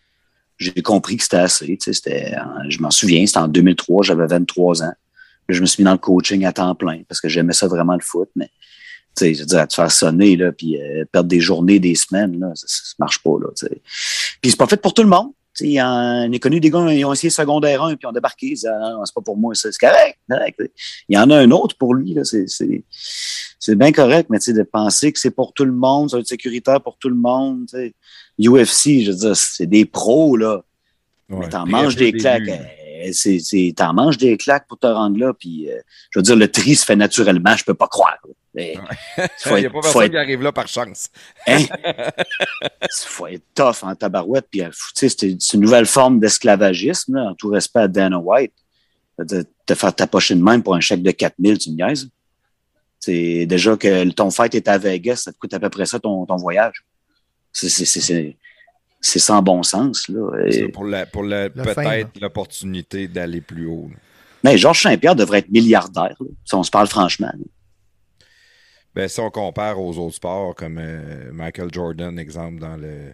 J'ai 0.59 0.83
compris 0.83 1.17
que 1.17 1.23
c'était 1.23 1.37
assez. 1.37 1.77
tu 1.77 1.91
en- 1.91 2.71
je 2.71 2.81
m'en 2.81 2.91
souviens, 2.91 3.27
c'était 3.27 3.39
en 3.39 3.49
2003, 3.49 4.03
j'avais 4.05 4.27
23 4.27 4.83
ans. 4.83 4.93
Je 5.49 5.61
me 5.61 5.67
suis 5.67 5.83
mis 5.83 5.85
dans 5.85 5.93
le 5.93 5.99
coaching 5.99 6.45
à 6.45 6.53
temps 6.53 6.75
plein 6.75 7.03
parce 7.09 7.21
que 7.21 7.29
j'aimais 7.29 7.53
ça 7.53 7.69
vraiment 7.69 7.95
le 7.95 8.01
foot. 8.01 8.29
Mais 8.35 8.47
tu 9.17 9.25
sais, 9.25 9.35
je 9.35 9.41
veux 9.41 9.47
dire, 9.47 9.61
à 9.61 9.67
te 9.67 9.75
faire 9.75 9.91
sonner, 9.93 10.37
là, 10.37 10.53
puis 10.53 10.81
euh, 10.81 11.05
perdre 11.11 11.29
des 11.29 11.41
journées, 11.41 11.79
des 11.79 11.95
semaines, 11.95 12.39
là, 12.41 12.51
ça, 12.55 12.67
ça 12.69 12.95
marche 12.99 13.23
pas. 13.23 13.37
Là. 13.41 13.49
Puis 14.41 14.51
c'est 14.51 14.57
pas 14.59 14.67
fait 14.67 14.81
pour 14.81 14.93
tout 14.95 15.03
le 15.03 15.09
monde. 15.09 15.31
Tu 15.57 15.73
sais, 15.73 15.83
en- 15.83 16.29
J'ai 16.31 16.39
connu 16.39 16.61
des 16.61 16.69
gars, 16.69 16.93
ils 16.93 17.05
ont 17.05 17.13
essayé 17.13 17.31
secondaire 17.31 17.83
1 17.83 17.97
puis 17.97 18.07
ont 18.07 18.13
débarqué. 18.13 18.49
Ils 18.49 18.55
disaient, 18.55 18.69
non, 18.79 19.05
c'est 19.05 19.15
pas 19.15 19.23
pour 19.23 19.37
moi, 19.39 19.55
c'est 19.55 19.71
correct. 19.79 20.19
correct. 20.29 20.61
Il 21.09 21.17
y 21.17 21.19
en 21.19 21.31
a 21.31 21.37
un 21.39 21.51
autre 21.51 21.77
pour 21.79 21.95
lui. 21.95 22.13
là, 22.13 22.25
C'est, 22.25 22.47
c'est, 22.49 22.85
c'est 23.59 23.75
bien 23.77 23.91
correct, 23.93 24.29
mais 24.31 24.39
tu 24.39 24.53
de 24.53 24.63
penser 24.65 25.13
que 25.13 25.19
c'est 25.19 25.31
pour 25.31 25.53
tout 25.55 25.65
le 25.65 25.73
monde, 25.73 26.11
ça 26.11 26.17
va 26.17 26.21
être 26.21 26.27
sécuritaire 26.29 26.81
pour 26.83 26.99
tout 26.99 27.09
le 27.09 27.15
monde. 27.15 27.67
UFC, 28.39 29.03
je 29.05 29.11
veux 29.11 29.17
dire, 29.17 29.37
c'est 29.37 29.67
des 29.67 29.85
pros, 29.85 30.37
là. 30.37 30.63
Ouais, 31.29 31.39
mais 31.41 31.49
t'en 31.49 31.67
manges 31.67 31.97
des 31.97 32.13
claques. 32.13 32.49
euh, 32.49 33.11
c'est, 33.13 33.39
c'est, 33.41 33.73
t'en 33.77 33.93
manges 33.95 34.17
des 34.19 34.37
claques 34.37 34.67
pour 34.69 34.79
te 34.79 34.87
rendre 34.87 35.19
là. 35.19 35.33
Puis, 35.33 35.71
euh, 35.71 35.79
je 36.11 36.19
veux 36.19 36.23
dire, 36.23 36.37
le 36.37 36.51
tri 36.51 36.75
se 36.77 36.85
fait 36.85 36.97
naturellement, 36.97 37.57
je 37.57 37.65
peux 37.65 37.75
pas 37.75 37.89
croire. 37.89 38.17
là. 38.25 38.31
Mais, 38.55 38.75
faut 39.39 39.57
Il 39.57 39.61
n'y 39.61 39.67
a 39.67 39.71
pas 39.71 39.81
personne 39.83 40.03
être- 40.05 40.11
qui 40.13 40.17
arrive 40.19 40.43
là 40.43 40.53
par 40.53 40.67
chance. 40.69 41.09
Hein? 41.47 41.59
Il 41.59 42.89
faut 43.07 43.27
être 43.27 43.43
tough 43.55 43.83
en 43.83 43.95
tabarouette. 43.95 44.47
Puis, 44.51 44.63
euh, 44.63 44.71
tu 44.97 45.09
sais, 45.09 45.37
c'est 45.39 45.55
une 45.57 45.61
nouvelle 45.61 45.87
forme 45.87 46.21
d'esclavagisme, 46.21 47.17
là, 47.17 47.31
en 47.31 47.35
tout 47.35 47.49
respect 47.49 47.81
à 47.81 47.89
Dana 47.89 48.19
White. 48.19 48.53
De 49.19 49.45
te 49.65 49.75
faire 49.75 49.95
tapocher 49.95 50.35
de 50.35 50.43
même 50.43 50.63
pour 50.63 50.75
un 50.75 50.81
chèque 50.81 51.03
de 51.03 51.11
4000, 51.11 51.57
tu 51.59 51.71
me 51.71 51.77
niaises. 51.77 52.09
C'est 53.01 53.47
déjà 53.47 53.77
que 53.77 54.09
ton 54.11 54.31
fête 54.31 54.55
est 54.55 54.69
à 54.69 54.77
Vegas, 54.79 55.17
ça 55.17 55.33
te 55.33 55.39
coûte 55.39 55.55
à 55.55 55.59
peu 55.61 55.71
près 55.71 55.87
ça 55.87 55.99
ton, 55.99 56.27
ton 56.27 56.37
voyage. 56.37 56.85
C'est- 57.57 59.19
sans 59.19 59.41
bon 59.43 59.63
sens. 59.63 60.09
Là. 60.09 60.31
Et- 60.47 60.69
pour 60.69 60.85
la, 60.85 61.07
pour 61.07 61.23
la- 61.23 61.49
peut-être 61.51 62.21
l'opportunité 62.21 63.07
d'aller 63.09 63.41
plus 63.41 63.67
haut. 63.67 63.89
là. 63.91 63.97
Mais 64.45 64.59
Georges 64.59 64.83
Saint-Pierre 64.83 65.15
devrait 65.17 65.39
être 65.39 65.49
milliardaire, 65.51 66.17
là, 66.21 66.27
si 66.45 66.55
on 66.55 66.63
se 66.63 66.71
parle 66.71 66.87
franchement. 66.89 67.33
Ben, 68.95 69.09
si 69.09 69.21
on 69.21 69.31
compare 69.31 69.81
aux 69.81 69.97
autres 69.99 70.17
sports, 70.17 70.55
comme 70.55 70.79
euh, 70.79 71.31
Michael 71.33 71.69
Jordan, 71.73 72.19
exemple, 72.19 72.59
dans 72.61 72.77
le, 72.77 73.13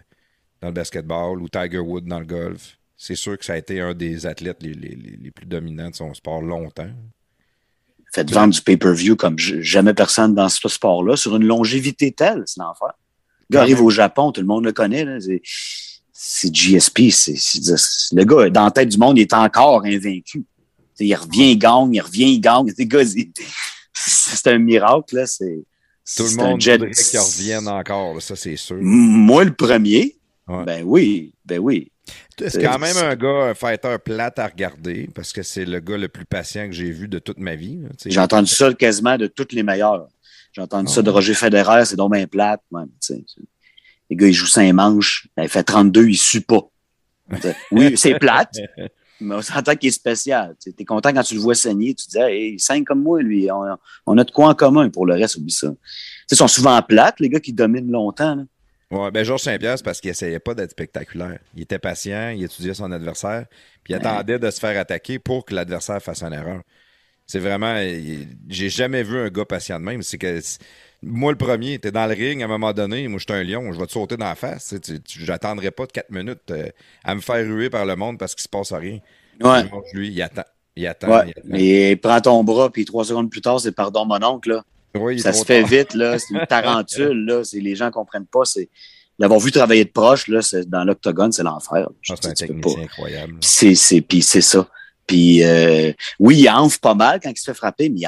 dans 0.61 0.69
le 0.69 0.73
basketball, 0.73 1.41
ou 1.41 1.49
Tiger 1.49 1.79
Woods 1.79 2.01
dans 2.07 2.19
le 2.19 2.25
golf, 2.25 2.77
c'est 2.95 3.15
sûr 3.15 3.37
que 3.37 3.43
ça 3.45 3.53
a 3.53 3.57
été 3.57 3.81
un 3.81 3.93
des 3.93 4.25
athlètes 4.25 4.61
les, 4.63 4.73
les- 4.73 4.95
les- 4.95 5.31
plus 5.31 5.45
dominants 5.45 5.89
de 5.89 5.95
son 5.95 6.13
sport 6.13 6.41
longtemps. 6.41 6.89
Faites 8.13 8.31
vendre 8.31 8.53
du 8.53 8.61
pay-per-view 8.61 9.15
comme 9.15 9.37
jamais 9.39 9.93
personne 9.93 10.33
dans 10.35 10.47
ce 10.49 10.69
sport-là, 10.69 11.17
sur 11.17 11.35
une 11.35 11.45
longévité 11.45 12.11
telle, 12.11 12.43
c'est 12.45 12.59
l'enfer. 12.61 12.93
Gars 13.53 13.61
arrive 13.61 13.81
au 13.81 13.89
Japon, 13.89 14.31
tout 14.31 14.41
le 14.41 14.47
monde 14.47 14.63
le 14.65 14.71
connaît. 14.71 15.05
C'est 16.11 16.53
GSP. 16.53 17.09
c'est- 17.11 17.35
le 18.13 18.23
gars, 18.23 18.49
dans 18.49 18.65
la 18.65 18.71
tête 18.71 18.89
du 18.89 18.97
monde, 18.97 19.17
il 19.17 19.21
est 19.21 19.33
encore 19.33 19.83
invaincu. 19.85 20.43
T'sais, 20.95 21.05
il 21.07 21.15
revient, 21.15 21.51
il 21.51 21.57
gagne, 21.57 21.93
il 21.93 22.01
revient, 22.01 22.33
il 22.33 22.39
gagne. 22.39 22.67
C'est 23.93 24.47
un 24.47 24.57
miracle. 24.57 25.15
Là. 25.15 25.25
C'est 25.27 25.63
Tout 26.17 26.23
le 26.23 26.35
monde 26.35 26.61
jet- 26.61 26.77
voudrait 26.77 26.91
qu'ils 26.91 27.19
reviennent 27.19 27.67
encore, 27.67 28.15
là, 28.15 28.19
ça 28.19 28.35
c'est 28.35 28.55
sûr. 28.57 28.77
Moi, 28.81 29.45
le 29.45 29.53
premier, 29.53 30.17
Ouais. 30.47 30.65
ben 30.65 30.83
oui, 30.85 31.33
ben 31.45 31.59
oui. 31.59 31.89
C'est 32.37 32.61
quand 32.61 32.79
même 32.79 32.97
un 32.97 33.15
gars, 33.15 33.45
un 33.49 33.53
fighter 33.53 33.95
plate 34.03 34.37
à 34.39 34.47
regarder, 34.47 35.09
parce 35.15 35.31
que 35.31 35.41
c'est 35.43 35.63
le 35.65 35.79
gars 35.79 35.97
le 35.97 36.09
plus 36.09 36.25
patient 36.25 36.65
que 36.67 36.73
j'ai 36.73 36.91
vu 36.91 37.07
de 37.07 37.19
toute 37.19 37.37
ma 37.37 37.55
vie. 37.55 37.79
J'ai 38.05 38.19
entendu 38.19 38.49
ça 38.51 38.73
quasiment 38.73 39.17
de 39.17 39.27
toutes 39.27 39.53
les 39.53 39.63
meilleurs. 39.63 40.07
J'ai 40.53 40.61
entendu 40.61 40.87
Ah 40.89 40.93
ça 40.93 41.01
de 41.01 41.07
ouais. 41.09 41.13
Roger 41.15 41.33
Federer, 41.33 41.85
c'est 41.85 41.95
donc 41.95 42.13
bien 42.13 42.25
plate. 42.27 42.61
Les 44.09 44.15
gars, 44.15 44.27
ils 44.27 44.33
jouent 44.33 44.45
cinq 44.47 44.71
manches. 44.73 45.27
Il 45.37 45.49
fait 45.49 45.63
32, 45.63 46.07
il 46.07 46.17
sue 46.17 46.41
pas. 46.41 46.61
Oui, 47.71 47.97
c'est 47.97 48.19
plate, 48.19 48.55
mais 49.21 49.35
on 49.35 49.41
s'entend 49.41 49.75
qu'il 49.75 49.87
est 49.89 49.91
spécial. 49.91 50.55
Tu 50.61 50.73
es 50.77 50.85
content 50.85 51.11
quand 51.13 51.23
tu 51.23 51.35
le 51.35 51.39
vois 51.39 51.55
saigner. 51.55 51.95
Tu 51.95 52.05
te 52.05 52.11
dis, 52.11 52.17
hey, 52.19 52.53
il 52.53 52.59
saigne 52.59 52.83
comme 52.83 53.01
moi, 53.01 53.21
lui. 53.21 53.49
On, 53.51 53.63
on 54.05 54.17
a 54.17 54.23
de 54.23 54.31
quoi 54.31 54.49
en 54.49 54.53
commun 54.53 54.89
pour 54.89 55.05
le 55.05 55.13
reste, 55.15 55.37
oublie 55.37 55.51
ça. 55.51 55.73
Ils 56.29 56.37
sont 56.37 56.47
souvent 56.47 56.79
plates, 56.81 57.19
les 57.19 57.29
gars 57.29 57.39
qui 57.39 57.53
dominent 57.53 57.91
longtemps. 57.91 58.35
là. 58.35 58.43
Ouais, 58.91 59.09
ben 59.09 59.23
Georges 59.25 59.41
Saint-Pierre, 59.41 59.77
c'est 59.77 59.83
parce 59.83 59.99
qu'il 59.99 60.11
essayait 60.11 60.39
pas 60.39 60.53
d'être 60.53 60.71
spectaculaire. 60.71 61.39
Il 61.55 61.63
était 61.63 61.79
patient, 61.79 62.29
il 62.29 62.43
étudiait 62.43 62.75
son 62.75 62.91
adversaire, 62.91 63.47
puis 63.83 63.93
il 63.93 63.95
attendait 63.95 64.37
de 64.37 64.51
se 64.51 64.59
faire 64.59 64.79
attaquer 64.79 65.17
pour 65.17 65.45
que 65.45 65.55
l'adversaire 65.55 65.99
fasse 65.99 66.21
une 66.21 66.33
erreur. 66.33 66.61
C'est 67.25 67.39
vraiment. 67.39 67.77
il- 67.79 68.27
J'ai 68.49 68.69
jamais 68.69 69.03
vu 69.03 69.17
un 69.19 69.29
gars 69.29 69.45
patient 69.45 69.79
de 69.79 69.85
même. 69.85 70.01
C'est 70.01 70.17
que 70.17 70.39
moi, 71.01 71.31
le 71.31 71.37
premier, 71.37 71.79
t'es 71.79 71.91
dans 71.91 72.05
le 72.05 72.13
ring 72.13 72.41
à 72.41 72.45
un 72.45 72.47
moment 72.47 72.73
donné, 72.73 73.07
moi, 73.07 73.19
je 73.19 73.25
suis 73.31 73.39
un 73.39 73.43
lion, 73.43 73.71
je 73.73 73.79
vais 73.79 73.85
te 73.87 73.91
sauter 73.91 74.17
dans 74.17 74.25
la 74.25 74.35
face. 74.35 74.73
J'attendrai 75.19 75.71
pas 75.71 75.85
de 75.85 75.91
quatre 75.91 76.11
minutes 76.11 76.49
euh, 76.51 76.69
à 77.03 77.15
me 77.15 77.21
faire 77.21 77.45
ruer 77.45 77.69
par 77.69 77.85
le 77.85 77.95
monde 77.95 78.17
parce 78.17 78.35
qu'il 78.35 78.43
se 78.43 78.49
passe 78.49 78.71
rien. 78.73 78.99
Ouais. 79.41 79.63
Lui, 79.93 80.09
il 80.09 80.21
attend. 80.21 80.43
Il 80.75 80.87
attend. 80.87 81.07
Ouais. 81.09 81.23
il 81.27 81.31
attend. 81.31 81.41
Mais 81.45 81.95
prends 81.97 82.21
ton 82.21 82.43
bras, 82.43 82.71
puis 82.71 82.85
trois 82.85 83.05
secondes 83.05 83.29
plus 83.29 83.41
tard, 83.41 83.59
c'est 83.59 83.71
pardon, 83.73 84.05
mon 84.05 84.21
oncle. 84.23 84.49
Là. 84.49 84.63
Oui, 84.95 85.19
Ça 85.19 85.33
se 85.33 85.43
fait 85.45 85.63
vite, 85.63 85.93
là. 85.95 86.19
C'est 86.19 86.33
une 86.33 86.45
tarentule, 86.47 87.25
là. 87.25 87.43
C'est- 87.43 87.59
Les 87.59 87.75
gens 87.75 87.89
comprennent 87.91 88.25
pas. 88.27 88.45
C'est 88.45 88.69
l'avoir 89.19 89.39
vu 89.39 89.51
travailler 89.51 89.85
de 89.85 89.89
proche, 89.91 90.27
là, 90.27 90.41
c'est- 90.41 90.69
dans 90.69 90.83
l'octogone, 90.83 91.31
c'est 91.31 91.43
l'enfer. 91.43 91.87
Ah, 92.09 92.13
c'est 92.21 92.27
un 92.27 92.33
technicien 92.33 92.83
incroyable. 92.83 93.33
C'est 93.41 94.41
ça. 94.41 94.67
Puis 95.07 95.43
euh, 95.43 95.91
oui, 96.19 96.37
il 96.39 96.49
enfle 96.49 96.79
pas 96.79 96.95
mal 96.95 97.19
quand 97.21 97.29
il 97.29 97.37
se 97.37 97.45
fait 97.45 97.53
frapper, 97.53 97.89
mais 97.89 98.01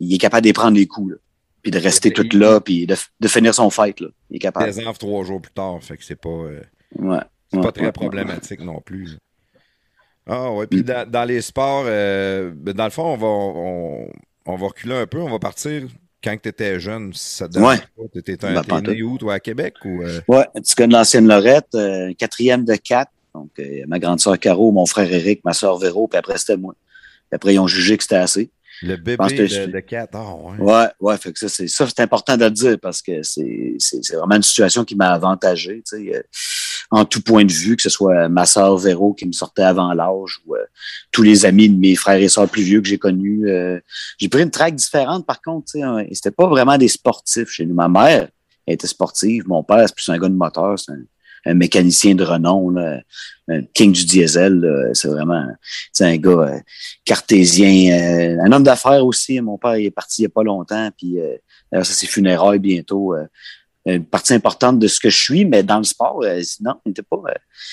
il, 0.00 0.14
est 0.14 0.18
capable 0.18 0.46
de 0.46 0.52
prendre 0.52 0.76
les 0.76 0.86
coups, 0.86 1.12
là. 1.12 1.16
Puis 1.62 1.70
de 1.70 1.78
rester 1.78 2.10
tout 2.10 2.26
là, 2.32 2.60
puis 2.60 2.86
de, 2.86 2.96
de 3.20 3.28
finir 3.28 3.54
son 3.54 3.68
fight, 3.70 4.00
là. 4.00 4.08
Il 4.30 4.36
est 4.36 4.40
capable. 4.40 4.72
Trois 4.98 5.24
jours 5.24 5.40
plus 5.42 5.52
tard, 5.52 5.78
fait 5.82 5.96
que 5.96 6.04
c'est 6.04 6.20
pas, 6.20 6.28
euh, 6.28 6.60
Ouais. 6.96 7.18
c'est 7.50 7.58
Ouais, 7.58 7.62
pas 7.62 7.72
très 7.72 7.84
ouais, 7.86 7.92
problématique 7.92 8.60
non 8.60 8.80
plus. 8.80 9.18
Ah 10.26 10.52
ouais, 10.52 10.66
puis 10.66 10.82
dans, 10.82 11.08
dans 11.08 11.24
les 11.24 11.40
sports, 11.40 11.84
euh, 11.86 12.52
ben, 12.54 12.72
dans 12.72 12.84
le 12.84 12.90
fond, 12.90 13.04
on 13.04 13.16
va, 13.16 13.26
on, 13.26 14.08
on 14.46 14.56
va 14.56 14.66
reculer 14.66 14.94
un 14.94 15.06
peu, 15.06 15.18
on 15.18 15.30
va 15.30 15.38
partir 15.38 15.82
quand 16.22 16.36
tu 16.40 16.48
étais 16.48 16.78
jeune, 16.78 17.12
ça 17.14 17.48
te 17.48 17.58
Ouais. 17.58 17.78
pas. 17.78 18.02
T'étais 18.12 18.44
un 18.44 18.54
Ben, 18.54 18.62
t'es 18.62 18.68
pas 18.68 18.80
né 18.80 19.02
où, 19.02 19.18
toi, 19.18 19.34
à 19.34 19.40
Québec 19.40 19.74
ou 19.84 20.02
euh, 20.02 20.20
Ouais, 20.28 20.46
tu 20.64 20.74
connais 20.74 20.94
l'ancienne 20.94 21.26
Lorette, 21.26 21.76
quatrième 22.18 22.64
de 22.64 22.74
quatre. 22.76 23.10
Donc, 23.34 23.50
euh, 23.58 23.84
ma 23.86 23.98
grande 23.98 24.20
sœur 24.20 24.38
Caro, 24.38 24.72
mon 24.72 24.86
frère 24.86 25.12
Eric, 25.12 25.44
ma 25.44 25.52
sœur 25.52 25.78
Véro, 25.78 26.08
puis 26.08 26.18
après, 26.18 26.38
c'était 26.38 26.56
moi. 26.56 26.74
Puis 27.28 27.36
après, 27.36 27.54
ils 27.54 27.58
ont 27.58 27.66
jugé 27.66 27.96
que 27.96 28.02
c'était 28.02 28.16
assez. 28.16 28.50
le 28.82 28.96
bébé 28.96 29.16
que 29.16 29.66
de, 29.66 29.70
de 29.70 29.80
Kat? 29.80 30.08
Ah 30.12 30.34
ouais. 30.34 30.58
Ouais, 30.58 30.88
ouais, 31.00 31.16
fait 31.18 31.32
que 31.32 31.38
ça, 31.38 31.48
c'est 31.48 31.68
ça, 31.68 31.86
c'est 31.86 32.00
important 32.00 32.36
de 32.36 32.44
le 32.44 32.50
dire 32.50 32.78
parce 32.80 33.02
que 33.02 33.22
c'est, 33.22 33.76
c'est, 33.78 34.14
vraiment 34.14 34.36
une 34.36 34.42
situation 34.42 34.84
qui 34.84 34.96
m'a 34.96 35.10
avantagé, 35.10 35.82
tu 35.86 35.96
sais, 36.04 36.16
euh, 36.16 36.22
en 36.90 37.04
tout 37.04 37.20
point 37.20 37.44
de 37.44 37.52
vue, 37.52 37.76
que 37.76 37.82
ce 37.82 37.90
soit 37.90 38.28
ma 38.28 38.46
sœur 38.46 38.76
Véro 38.76 39.14
qui 39.14 39.26
me 39.26 39.32
sortait 39.32 39.62
avant 39.62 39.92
l'âge 39.92 40.40
ou 40.46 40.56
euh, 40.56 40.64
tous 41.12 41.22
les 41.22 41.46
amis 41.46 41.68
de 41.68 41.78
mes 41.78 41.94
frères 41.94 42.20
et 42.20 42.28
sœurs 42.28 42.48
plus 42.48 42.62
vieux 42.62 42.80
que 42.80 42.88
j'ai 42.88 42.98
connus. 42.98 43.48
euh, 43.48 43.78
j'ai 44.18 44.28
pris 44.28 44.42
une 44.42 44.50
traque 44.50 44.74
différente, 44.74 45.24
par 45.24 45.40
contre, 45.40 45.70
tu 45.70 45.78
sais, 45.78 45.82
hein, 45.82 46.04
c'était 46.12 46.32
pas 46.32 46.48
vraiment 46.48 46.76
des 46.78 46.88
sportifs 46.88 47.50
chez 47.50 47.66
nous. 47.66 47.74
Ma 47.74 47.88
mère 47.88 48.28
elle 48.66 48.74
était 48.74 48.86
sportive, 48.86 49.48
mon 49.48 49.62
père, 49.62 49.86
c'est 49.86 49.94
plus 49.94 50.08
un 50.10 50.18
gars 50.18 50.28
de 50.28 50.34
moteur, 50.34 50.78
c'est 50.78 50.92
un, 50.92 51.02
un 51.46 51.54
mécanicien 51.54 52.14
de 52.14 52.24
renom, 52.24 52.70
là, 52.70 53.00
un 53.48 53.62
king 53.74 53.92
du 53.92 54.04
diesel, 54.04 54.90
c'est 54.94 55.08
vraiment, 55.08 55.44
un 56.00 56.16
gars 56.16 56.30
euh, 56.30 56.58
cartésien, 57.04 57.92
euh, 57.92 58.36
un 58.44 58.52
homme 58.52 58.62
d'affaires 58.62 59.04
aussi. 59.04 59.40
Mon 59.40 59.58
père 59.58 59.72
est 59.72 59.90
parti 59.90 60.22
il 60.22 60.24
n'y 60.24 60.26
a 60.26 60.30
pas 60.30 60.44
longtemps, 60.44 60.90
puis 60.96 61.20
euh, 61.20 61.36
ça 61.72 61.84
c'est 61.84 62.06
funérailles 62.06 62.60
bientôt. 62.60 63.14
euh, 63.14 63.26
une 63.86 64.04
partie 64.04 64.34
importante 64.34 64.78
de 64.78 64.86
ce 64.86 65.00
que 65.00 65.08
je 65.08 65.16
suis, 65.16 65.46
mais 65.46 65.62
dans 65.62 65.78
le 65.78 65.84
sport, 65.84 66.22
non, 66.60 66.74
il 66.84 66.90
n'était 66.90 67.02
pas. 67.02 67.16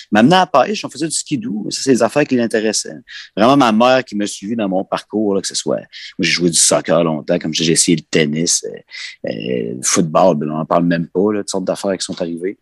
M'amenait 0.09 0.37
à 0.37 0.45
pêche, 0.45 0.85
on 0.85 0.89
faisait 0.89 1.05
du 1.05 1.13
skidoo, 1.13 1.67
ça 1.69 1.81
c'est 1.83 1.91
les 1.91 2.01
affaires 2.01 2.23
qui 2.23 2.37
l'intéressaient. 2.37 2.95
Vraiment 3.35 3.57
ma 3.57 3.73
mère 3.73 4.05
qui 4.05 4.15
m'a 4.15 4.25
suivi 4.25 4.55
dans 4.55 4.69
mon 4.69 4.85
parcours, 4.85 5.35
là, 5.35 5.41
que 5.41 5.47
ce 5.47 5.53
soit. 5.53 5.75
Moi, 5.75 5.85
j'ai 6.21 6.31
joué 6.31 6.49
du 6.49 6.57
soccer 6.57 7.03
longtemps, 7.03 7.37
comme 7.37 7.53
j'ai 7.53 7.73
essayé 7.73 7.97
le 7.97 8.03
tennis, 8.03 8.65
le 9.23 9.81
football, 9.83 10.37
ben, 10.37 10.49
on 10.49 10.57
n'en 10.57 10.65
parle 10.65 10.85
même 10.85 11.07
pas, 11.07 11.33
là, 11.33 11.39
toutes 11.41 11.49
sortes 11.49 11.65
d'affaires 11.65 11.97
qui 11.97 12.05
sont 12.05 12.19
arrivées. 12.21 12.57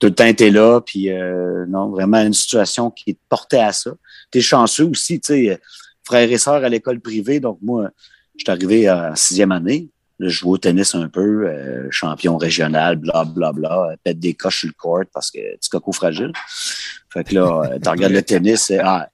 Tout 0.00 0.08
le 0.08 0.14
temps 0.14 0.26
été 0.26 0.50
là, 0.50 0.80
puis 0.80 1.10
euh, 1.10 1.66
non, 1.68 1.90
vraiment 1.90 2.20
une 2.22 2.34
situation 2.34 2.90
qui 2.90 3.16
portait 3.28 3.60
à 3.60 3.72
ça. 3.72 3.92
T'es 4.30 4.40
chanceux 4.40 4.86
aussi, 4.86 5.20
tu 5.20 5.34
sais, 5.34 5.60
frères 6.04 6.30
et 6.30 6.38
sœurs 6.38 6.64
à 6.64 6.68
l'école 6.68 7.00
privée, 7.00 7.38
donc 7.38 7.58
moi, 7.62 7.90
je 8.36 8.44
suis 8.44 8.50
arrivé 8.50 8.90
en 8.90 9.14
sixième 9.14 9.52
année. 9.52 9.88
Là, 10.18 10.28
je 10.28 10.34
jouais 10.34 10.52
au 10.52 10.58
tennis 10.58 10.94
un 10.94 11.08
peu, 11.08 11.46
euh, 11.46 11.88
champion 11.90 12.36
régional, 12.36 12.96
bla 12.96 13.24
bla 13.24 13.52
bla, 13.52 13.94
pète 14.02 14.18
des 14.18 14.34
coches 14.34 14.60
sur 14.60 14.68
le 14.68 14.74
court 14.74 15.04
parce 15.12 15.30
que 15.30 15.38
tu 15.38 15.70
coco 15.70 15.92
fragile. 15.92 16.32
Fait 17.12 17.24
que 17.24 17.34
là, 17.34 17.62
euh, 17.64 17.78
tu 17.82 17.88
regardes 17.88 18.12
le 18.12 18.22
tennis, 18.22 18.64
c'est 18.64 18.78
ah, 18.78 19.08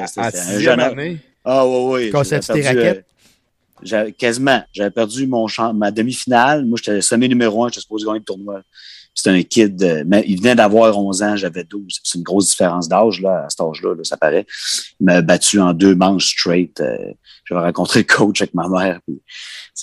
À 0.00 0.06
c'était 0.06 0.38
un 0.38 0.58
jeune 0.60 0.80
année? 0.80 1.18
Ah 1.44 1.66
tes 2.54 2.62
perdu, 2.62 2.78
raquettes? 2.78 3.06
euh, 3.92 4.10
quasiment. 4.16 4.62
J'avais 4.72 4.90
perdu 4.90 5.26
mon 5.26 5.46
champ, 5.48 5.74
ma 5.74 5.90
demi-finale. 5.90 6.64
Moi, 6.64 6.78
j'étais 6.82 7.00
sommet 7.00 7.28
numéro 7.28 7.64
un, 7.64 7.68
j'étais 7.68 7.80
supposé 7.80 8.06
gagner 8.06 8.18
le 8.20 8.24
tournoi. 8.24 8.62
C'était 9.18 9.30
un 9.30 9.42
kid, 9.42 9.82
euh, 9.82 10.04
mais 10.06 10.24
il 10.28 10.38
venait 10.38 10.54
d'avoir 10.54 10.96
11 10.96 11.24
ans, 11.24 11.36
j'avais 11.36 11.64
12. 11.64 11.98
C'est 12.04 12.18
une 12.18 12.22
grosse 12.22 12.50
différence 12.50 12.88
d'âge, 12.88 13.20
là, 13.20 13.46
à 13.46 13.50
cet 13.50 13.60
âge-là, 13.60 13.96
là, 13.96 14.04
ça 14.04 14.16
paraît. 14.16 14.46
Il 15.00 15.06
m'a 15.06 15.22
battu 15.22 15.58
en 15.58 15.72
deux 15.72 15.96
manches 15.96 16.36
straight. 16.38 16.80
Euh, 16.80 16.96
j'avais 17.44 17.62
rencontré 17.62 17.98
le 17.98 18.04
coach 18.04 18.40
avec 18.40 18.54
ma 18.54 18.68
mère. 18.68 19.00
Puis, 19.04 19.20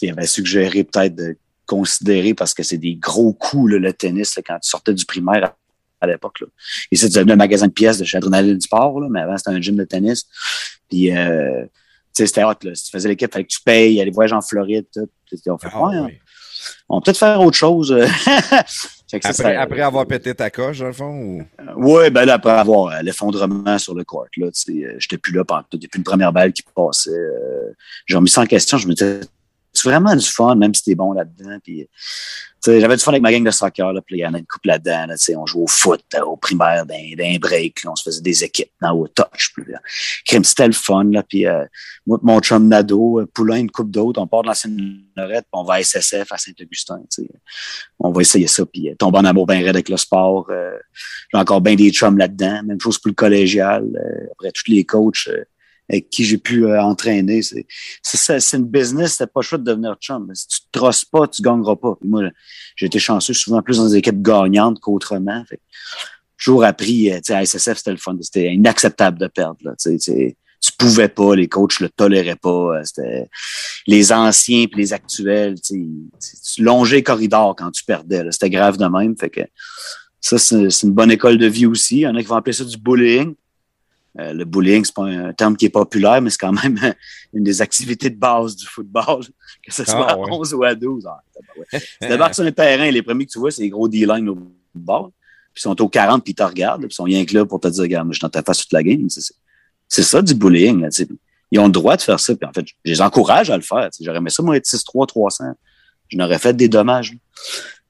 il 0.02 0.10
avait 0.10 0.26
suggéré 0.26 0.86
peut-être 0.86 1.16
de 1.16 1.36
considérer 1.66 2.34
parce 2.34 2.54
que 2.54 2.64
c'est 2.64 2.78
des 2.78 2.96
gros 2.96 3.34
coups, 3.34 3.74
là, 3.74 3.80
le 3.80 3.92
tennis, 3.92 4.38
là, 4.38 4.44
quand 4.48 4.58
tu 4.58 4.70
sortais 4.70 4.94
du 4.94 5.04
primaire 5.04 5.52
à, 6.00 6.08
l'époque. 6.08 6.40
Là. 6.40 6.48
Ici, 6.94 7.10
tu 7.10 7.18
devenu 7.18 7.34
un 7.34 7.36
magasin 7.36 7.68
de 7.68 7.74
pièces 7.74 7.98
de 7.98 8.06
chez 8.06 8.16
Adrenaline 8.16 8.62
Sport, 8.62 9.02
là, 9.02 9.10
mais 9.12 9.20
avant, 9.20 9.38
c'était 9.38 9.52
un 9.52 9.60
gym 9.60 9.76
de 9.76 9.84
tennis. 9.84 10.26
Puis, 10.90 11.12
euh, 11.12 11.66
tu 11.66 12.24
sais, 12.24 12.28
c'était 12.28 12.46
hot, 12.46 12.54
là. 12.64 12.74
Si 12.74 12.86
tu 12.86 12.92
faisais 12.92 13.10
l'équipe, 13.10 13.28
il 13.30 13.34
fallait 13.34 13.44
que 13.44 13.52
tu 13.52 13.62
payes, 13.66 14.00
aller 14.00 14.12
voyager 14.12 14.36
en 14.36 14.42
Floride, 14.42 14.86
tout. 14.94 15.10
On 15.48 15.58
fait, 15.58 15.68
Ah 15.74 15.82
ouais, 15.82 15.96
hein, 15.98 16.08
on 16.88 17.02
peut 17.02 17.06
peut-être 17.08 17.18
faire 17.18 17.42
autre 17.42 17.58
chose. 17.58 17.94
Fait 19.22 19.30
que 19.30 19.36
ça, 19.36 19.44
Après, 19.44 19.56
ça- 19.56 19.62
après 19.62 19.82
avoir 19.82 20.06
pété 20.06 20.34
ta 20.36 20.50
coche, 20.50 20.80
dans 20.80 20.88
le 20.88 20.94
fond? 20.94 21.12
Ou... 21.12 21.46
Ouais, 21.78 22.10
ben 22.10 22.26
là, 22.26 22.34
après 22.36 22.52
avoir 22.52 22.92
euh, 22.94 23.02
l'effondrement 23.02 23.78
sur 23.78 23.96
le 23.96 24.04
court, 24.04 24.26
là, 24.38 24.48
tu 24.52 24.52
sais, 24.54 24.86
euh, 24.86 24.96
j'étais 25.00 25.18
plus 25.18 25.34
là 25.34 25.44
pendant. 25.44 25.64
Depuis 25.72 25.98
une 25.98 26.04
première 26.04 26.34
balle 26.34 26.52
qui 26.54 26.64
passait, 26.76 27.10
euh, 27.12 27.72
j'ai 28.06 28.16
remis 28.18 28.30
ça 28.30 28.42
en 28.42 28.46
question. 28.46 28.78
Je 28.78 28.88
me 28.88 28.94
disais, 28.94 29.22
c'est 29.76 29.90
vraiment 29.90 30.16
du 30.16 30.26
fun, 30.26 30.56
même 30.56 30.74
si 30.74 30.84
t'es 30.84 30.96
bon 30.96 31.12
là-dedans. 31.14 31.58
Puis, 31.64 31.88
j'avais 32.66 32.96
du 32.96 33.04
fun 33.04 33.12
avec 33.12 33.22
ma 33.22 33.32
gang 33.32 33.44
de 33.44 33.52
soccer, 33.52 33.94
là, 33.94 34.02
puis 34.02 34.18
il 34.18 34.22
y 34.22 34.26
en 34.26 34.34
a 34.34 34.40
une 34.40 34.46
couple 34.46 34.70
là-dedans. 34.70 35.06
Là, 35.08 35.16
on 35.38 35.46
jouait 35.46 35.64
au 35.64 35.68
foot, 35.68 36.04
euh, 36.16 36.22
au 36.22 36.36
primaire, 36.36 36.86
d'un, 36.86 37.16
d'un 37.16 37.38
break, 37.38 37.84
là, 37.84 37.92
on 37.92 37.96
se 37.96 38.04
faisait 38.04 38.22
des 38.22 38.44
équipes 38.44 38.72
dans 38.82 38.92
au 38.94 39.08
touch. 39.08 39.52
Puis, 39.54 39.66
crime, 40.26 40.44
c'était 40.44 40.66
le 40.66 40.74
fun. 40.74 41.04
Là, 41.12 41.22
puis, 41.22 41.46
euh, 41.46 41.64
moi, 42.08 42.18
mon 42.24 42.40
chum 42.40 42.68
Nado, 42.68 43.20
euh, 43.20 43.28
Poulain, 43.32 43.58
une 43.58 43.70
coupe 43.70 43.92
d'autres, 43.92 44.20
on 44.20 44.26
part 44.26 44.42
de 44.42 44.48
l'ancienne 44.48 45.00
Lorette, 45.16 45.44
puis 45.44 45.60
on 45.60 45.64
va 45.64 45.76
à 45.76 45.84
SSF 45.84 46.32
à 46.32 46.38
Saint-Augustin. 46.38 47.00
tu 47.12 47.24
sais. 47.24 47.30
On 48.00 48.12
va 48.12 48.22
essayer 48.22 48.48
ça, 48.48 48.66
puis 48.66 48.90
euh, 48.90 48.96
tomber 48.96 49.20
en 49.20 49.26
amour 49.26 49.46
bien 49.46 49.58
raide 49.60 49.76
avec 49.76 49.90
le 49.90 49.98
sport. 49.98 50.48
euh, 50.50 50.78
j'ai 51.32 51.40
encore 51.40 51.62
bien 51.62 51.76
des 51.76 51.92
chums 51.92 52.18
là-dedans. 52.18 52.64
Même 52.64 52.82
chose 52.82 52.98
pour 52.98 53.10
le 53.10 53.16
collégial. 53.16 53.84
euh, 53.96 54.28
après, 54.32 54.52
tous 54.52 54.72
les 54.72 54.84
coachs 54.84 55.30
avec 55.90 56.10
qui 56.10 56.24
j'ai 56.24 56.38
pu 56.38 56.66
euh, 56.66 56.82
entraîner. 56.82 57.42
C'est, 57.42 57.66
c'est, 58.02 58.58
une 58.58 58.66
business, 58.66 59.16
c'est 59.18 59.32
pas 59.32 59.42
choix 59.42 59.58
de 59.58 59.64
devenir 59.64 59.96
chum. 59.96 60.30
Si 60.34 60.48
tu 60.48 60.62
te 60.62 60.68
trosses 60.72 61.06
pas, 61.06 61.28
tu 61.28 61.42
gagneras 61.42 61.76
pas. 61.76 61.98
Moi, 62.04 62.24
j'ai 62.76 62.88
été 62.88 63.00
chanceux 63.00 63.34
souvent 63.34 63.62
plus 63.62 63.78
dans 63.78 63.88
des 63.88 63.98
équipes 63.98 64.22
gagnantes 64.22 64.80
qu'autrement. 64.80 65.44
Fait, 65.48 65.60
toujours 66.38 66.64
appris, 66.64 67.12
euh, 67.12 67.18
tu 67.18 67.26
sais, 67.26 67.34
à 67.34 67.46
SSF, 67.46 67.78
c'était 67.78 67.92
le 67.92 67.98
fun. 67.98 68.18
C'était 68.22 68.54
inacceptable 68.54 69.20
de 69.20 69.28
perdre. 69.28 69.58
Là, 69.64 69.74
tu 69.80 70.00
sais, 70.00 70.38
tu 70.60 70.72
pouvais 70.78 71.10
pas, 71.10 71.36
les 71.36 71.48
coachs 71.48 71.80
le 71.80 71.90
toléraient 71.90 72.36
pas. 72.36 72.78
euh, 72.78 72.82
C'était 72.84 73.28
les 73.86 74.12
anciens 74.12 74.66
puis 74.66 74.82
les 74.82 74.94
actuels. 74.94 75.62
Tu, 75.62 75.88
sais, 76.20 76.38
tu 76.56 76.64
longeais 76.64 76.98
les 76.98 77.04
corridors 77.04 77.56
quand 77.56 77.70
tu 77.72 77.84
perdais. 77.84 78.24
C'était 78.32 78.50
grave 78.50 78.78
de 78.78 78.86
même. 78.86 79.16
Fait 79.18 79.30
que 79.30 79.42
ça, 80.20 80.40
c'est 80.40 80.72
c'est 80.72 80.88
une 80.88 80.94
bonne 80.94 81.12
école 81.12 81.38
de 81.38 81.46
vie 81.46 81.68
aussi. 81.68 81.98
Il 81.98 82.02
y 82.02 82.08
en 82.08 82.16
a 82.16 82.22
qui 82.22 82.28
vont 82.28 82.36
appeler 82.36 82.54
ça 82.54 82.66
du 82.66 82.78
bullying. 82.78 83.36
Euh, 84.20 84.32
le 84.34 84.46
bullying, 84.46 84.86
c'est 84.86 84.94
pas 84.96 85.04
un 85.04 85.34
terme 85.34 85.58
qui 85.58 85.66
est 85.66 85.70
populaire, 85.70 86.22
mais 86.22 86.30
c'est 86.30 86.38
quand 86.38 86.54
même 86.54 86.80
une 87.34 87.44
des 87.44 87.62
activités 87.62 88.10
de 88.10 88.16
base 88.18 88.56
du 88.56 88.66
football, 88.66 89.24
que 89.66 89.74
ce 89.74 89.84
soit 89.84 90.08
Ah, 90.10 90.14
à 90.14 90.18
ouais. 90.18 90.32
11 90.32 90.54
ou 90.54 90.64
à 90.64 90.74
12. 90.74 91.06
Ah, 91.08 91.22
tu 92.02 92.08
débarques 92.08 92.36
sur 92.36 92.44
un 92.46 92.52
terrain, 92.52 92.90
les 92.90 93.02
premiers 93.02 93.26
que 93.26 93.32
tu 93.32 93.40
vois, 93.40 93.52
c'est 93.52 93.62
les 93.64 93.70
gros 93.70 93.88
D-line 93.90 94.30
au 94.30 94.38
bord. 94.74 95.12
Puis 95.54 95.62
ils 95.62 95.64
sont 95.64 95.82
au 95.82 95.88
40, 95.90 96.24
puis 96.24 96.32
ils 96.32 96.36
te 96.36 96.44
regardent, 96.44 96.82
puis 96.82 96.90
ils 96.92 96.96
sont 96.96 97.04
rien 97.04 97.26
que 97.26 97.34
là 97.34 97.46
pour 97.46 97.60
te 97.60 97.68
dire, 97.68 97.82
regarde, 97.84 98.06
moi, 98.08 98.14
je 98.14 98.18
suis 98.18 98.22
dans 98.24 98.30
ta 98.30 98.42
face 98.44 98.60
toute 98.60 98.74
la 98.74 98.84
game. 98.84 99.10
C'est- 99.10 100.04
ça 100.04 100.22
du 100.22 100.34
bullying. 100.34 100.82
Là, 100.82 100.90
ils 101.52 101.60
ont 101.60 101.66
le 101.68 101.72
droit 101.72 101.96
de 101.96 102.02
faire 102.02 102.20
ça. 102.20 102.36
Puis 102.36 102.48
en 102.48 102.52
fait, 102.54 102.66
je 102.68 102.74
les 102.86 103.02
encourage 103.02 103.50
à 103.50 103.56
le 103.56 103.64
faire. 103.64 103.90
J'aurais 104.02 104.18
aimé 104.18 104.30
ça, 104.30 104.44
moi, 104.44 104.58
être 104.58 104.66
6'3, 104.66 105.06
300. 105.08 105.46
Je 106.10 106.18
n'aurais 106.18 106.40
fait 106.40 106.54
des 106.54 106.68
dommages. 106.68 107.12
là. 107.14 107.18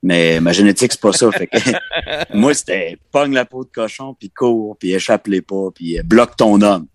Mais 0.06 0.38
ma 0.40 0.52
génétique, 0.52 0.92
c'est 0.92 1.00
pas 1.00 1.12
ça. 1.12 1.32
Fait 1.32 1.48
que, 1.48 1.58
moi, 2.32 2.54
c'était 2.54 2.96
pogne 3.10 3.32
la 3.34 3.44
peau 3.44 3.64
de 3.64 3.70
cochon, 3.70 4.14
puis 4.14 4.30
cours, 4.30 4.76
puis 4.78 4.92
échappe 4.92 5.26
les 5.26 5.42
pas, 5.42 5.70
puis 5.74 5.98
euh, 5.98 6.02
bloque 6.04 6.36
ton 6.36 6.60
homme. 6.62 6.86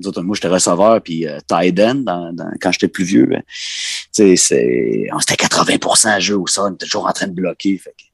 Nous 0.00 0.08
autres, 0.08 0.22
moi, 0.22 0.34
j'étais 0.34 0.48
receveur, 0.48 1.00
puis 1.00 1.24
euh, 1.28 1.38
tight 1.46 1.78
end 1.78 1.94
dans, 1.96 2.32
dans- 2.32 2.50
quand 2.60 2.72
j'étais 2.72 2.88
plus 2.88 3.04
vieux. 3.04 3.26
ben, 3.26 3.42
tu 3.46 3.54
sais, 4.10 4.34
c'est, 4.36 5.06
on- 5.12 5.20
c'était 5.20 5.36
80% 5.44 6.18
jeu 6.20 6.36
au 6.36 6.48
sol, 6.48 6.72
on 6.72 6.74
était 6.74 6.86
toujours 6.86 7.06
en 7.06 7.12
train 7.12 7.28
de 7.28 7.32
bloquer. 7.32 7.78
Fait 7.78 7.90
que, 7.90 8.04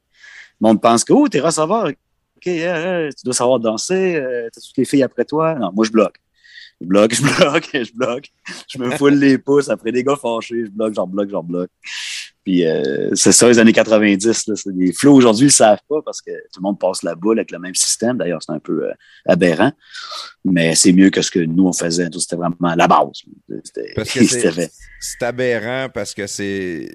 le 0.61 0.69
monde 0.69 0.83
pense 0.83 1.05
que, 1.05 1.15
oh, 1.15 1.27
t'es 1.27 1.41
receveur. 1.41 1.87
OK, 1.87 2.47
euh, 2.47 3.07
euh, 3.07 3.11
tu 3.17 3.25
dois 3.25 3.33
savoir 3.35 3.59
danser, 3.61 4.17
euh, 4.17 4.49
t'as 4.53 4.61
toutes 4.61 4.77
les 4.77 4.85
filles 4.85 5.03
après 5.05 5.25
toi. 5.25 5.55
Non, 5.55 5.71
moi, 5.75 5.87
je 5.87 5.91
bloque. 5.91 6.17
Je 6.83 6.87
bloque, 6.87 7.15
je 7.15 7.23
bloque, 7.23 7.71
je 7.73 7.93
bloque. 7.95 8.29
Je 8.69 8.79
me 8.79 8.91
foule 8.91 9.15
les 9.15 9.39
pouces 9.39 9.71
après 9.71 9.91
des 9.93 10.05
gars 10.05 10.17
fâchés. 10.21 10.67
Je 10.67 10.71
bloque, 10.71 10.93
j'en 10.95 11.07
bloque, 11.07 11.31
j'en 11.31 11.43
bloque. 11.43 11.71
Puis 12.45 12.67
euh, 12.67 13.11
c'est 13.15 13.33
ça, 13.33 13.49
les 13.49 13.59
années 13.59 13.73
90. 13.73 14.47
Là, 14.49 14.55
des 14.67 14.93
flots 14.93 15.15
aujourd'hui, 15.15 15.45
ils 15.45 15.47
le 15.47 15.53
savent 15.53 15.81
pas 15.89 16.03
parce 16.05 16.21
que 16.21 16.31
tout 16.31 16.61
le 16.61 16.63
monde 16.63 16.79
passe 16.79 17.03
la 17.03 17.15
boule 17.15 17.39
avec 17.39 17.51
le 17.51 17.59
même 17.59 17.75
système. 17.75 18.19
D'ailleurs, 18.19 18.43
c'est 18.43 18.53
un 18.53 18.59
peu 18.59 18.85
euh, 18.85 18.93
aberrant. 19.27 19.73
Mais 20.45 20.75
c'est 20.75 20.93
mieux 20.93 21.09
que 21.09 21.23
ce 21.23 21.31
que 21.31 21.39
nous, 21.39 21.67
on 21.67 21.73
faisait. 21.73 22.09
C'était 22.19 22.37
vraiment 22.37 22.75
la 22.75 22.87
base. 22.87 23.23
C'était, 23.65 23.93
Parce 23.97 24.13
que 24.13 24.25
c'était 24.27 24.53
c'est 24.53 24.71
c'est 25.01 25.23
aberrant 25.23 25.89
parce 25.93 26.15
que 26.15 26.27
c'est 26.27 26.89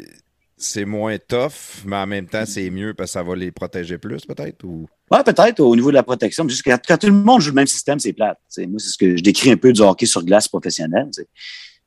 c'est 0.56 0.86
moins 0.86 1.18
tough, 1.18 1.84
mais 1.86 1.96
en 1.96 2.06
même 2.06 2.28
temps, 2.28 2.44
c'est 2.46 2.70
mieux 2.70 2.94
parce 2.94 3.12
que 3.12 3.14
ça 3.14 3.24
va 3.24 3.34
les 3.34 3.50
protéger 3.50 3.98
plus, 3.98 4.26
peut-être? 4.26 4.64
Ou... 4.66 4.88
Ouais, 5.10 5.24
peut-être 5.24 5.62
au 5.62 5.74
niveau 5.74 5.90
de 5.90 5.96
la 5.96 6.04
protection. 6.04 6.48
juste 6.50 6.64
quand, 6.64 6.78
quand 6.86 6.98
tout 6.98 7.08
le 7.08 7.14
monde 7.14 7.40
joue 7.40 7.52
le 7.52 7.56
même 7.56 7.68
système, 7.68 7.98
c'est 7.98 8.12
plate. 8.12 8.38
T'sais, 8.50 8.68
moi, 8.68 8.78
c'est 8.78 8.90
ce 8.90 8.98
que 8.98 9.16
je 9.16 9.24
décris 9.24 9.52
un 9.52 9.58
peu 9.58 9.72
du 9.72 9.82
hockey 9.82 10.06
sur 10.06 10.24
glace 10.24 10.50
professionnel. 10.50 11.08
t'sais. 11.12 11.28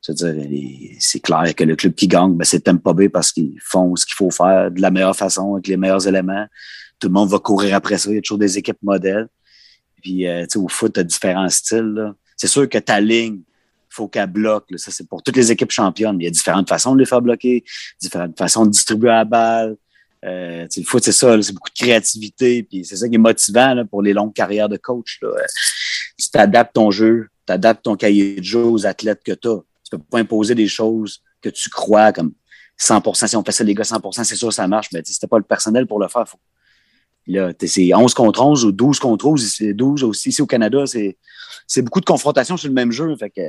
C'est 0.03 1.19
clair 1.21 1.55
que 1.55 1.63
le 1.63 1.75
club 1.75 1.93
qui 1.93 2.07
gagne, 2.07 2.33
ben, 2.33 2.43
c'est 2.43 2.61
Tampa 2.61 2.93
Bay 2.93 3.09
parce 3.09 3.31
qu'ils 3.31 3.57
font 3.61 3.95
ce 3.95 4.05
qu'il 4.05 4.15
faut 4.15 4.31
faire 4.31 4.69
de 4.69 4.81
la 4.81 4.91
meilleure 4.91 5.15
façon, 5.15 5.53
avec 5.53 5.67
les 5.67 5.77
meilleurs 5.77 6.05
éléments. 6.07 6.45
Tout 6.99 7.07
le 7.07 7.13
monde 7.13 7.29
va 7.29 7.39
courir 7.39 7.75
après 7.75 7.97
ça. 7.97 8.09
Il 8.09 8.15
y 8.15 8.17
a 8.17 8.21
toujours 8.21 8.37
des 8.37 8.57
équipes 8.57 8.81
modèles. 8.81 9.27
Puis, 10.01 10.27
euh, 10.27 10.45
au 10.55 10.67
foot, 10.67 10.93
tu 10.93 10.99
as 10.99 11.03
différents 11.03 11.49
styles. 11.49 12.13
C'est 12.35 12.47
sûr 12.47 12.67
que 12.67 12.77
ta 12.77 12.99
ligne, 12.99 13.39
faut 13.89 14.07
qu'elle 14.07 14.27
bloque. 14.27 14.65
Ça, 14.75 14.91
c'est 14.91 15.07
pour 15.07 15.23
toutes 15.23 15.37
les 15.37 15.51
équipes 15.51 15.71
championnes. 15.71 16.17
Il 16.19 16.23
y 16.25 16.27
a 16.27 16.31
différentes 16.31 16.67
façons 16.67 16.95
de 16.95 16.99
les 16.99 17.05
faire 17.05 17.21
bloquer, 17.21 17.63
différentes 18.01 18.37
façons 18.37 18.65
de 18.65 18.71
distribuer 18.71 19.09
la 19.09 19.23
balle. 19.23 19.77
Euh, 20.25 20.67
le 20.75 20.83
foot, 20.83 21.03
c'est 21.03 21.11
ça, 21.11 21.41
c'est 21.41 21.53
beaucoup 21.53 21.69
de 21.69 21.75
créativité, 21.75 22.63
puis 22.63 22.85
c'est 22.85 22.95
ça 22.95 23.09
qui 23.09 23.15
est 23.15 23.19
motivant 23.19 23.73
là, 23.73 23.85
pour 23.85 24.01
les 24.01 24.13
longues 24.13 24.33
carrières 24.33 24.69
de 24.69 24.77
coach. 24.77 25.19
Là. 25.21 25.29
Tu 26.17 26.29
t'adaptes 26.29 26.73
ton 26.73 26.91
jeu, 26.91 27.27
tu 27.45 27.53
adaptes 27.53 27.83
ton 27.83 27.95
cahier 27.95 28.35
de 28.35 28.43
jeu 28.43 28.63
aux 28.63 28.85
athlètes 28.85 29.21
que 29.23 29.33
tu 29.33 29.49
as. 29.49 29.59
Peux 29.97 30.03
pas 30.03 30.19
imposer 30.19 30.55
des 30.55 30.67
choses 30.67 31.21
que 31.41 31.49
tu 31.49 31.69
crois 31.69 32.11
comme 32.11 32.33
100% 32.79 33.27
Si 33.27 33.35
on 33.35 33.43
fait 33.43 33.51
ça, 33.51 33.63
les 33.63 33.75
gars, 33.75 33.83
100% 33.83 34.23
c'est 34.23 34.35
sûr 34.35 34.51
ça 34.51 34.67
marche, 34.67 34.89
mais 34.93 35.01
c'était 35.05 35.27
pas 35.27 35.37
le 35.37 35.43
personnel 35.43 35.87
pour 35.87 35.99
le 35.99 36.07
faire. 36.07 36.27
Faut... 36.27 36.39
Là, 37.27 37.51
c'est 37.65 37.93
11 37.93 38.13
contre 38.13 38.41
11 38.41 38.65
ou 38.65 38.71
12 38.71 38.99
contre 38.99 39.25
12, 39.25 39.53
c'est 39.57 39.73
12 39.73 40.03
aussi. 40.03 40.29
Ici 40.29 40.41
au 40.41 40.45
Canada, 40.45 40.83
c'est 40.85 41.81
beaucoup 41.81 42.01
de 42.01 42.05
confrontations 42.05 42.57
sur 42.57 42.67
le 42.67 42.73
même 42.73 42.91
jeu. 42.91 43.15
Fait 43.15 43.29
que 43.29 43.41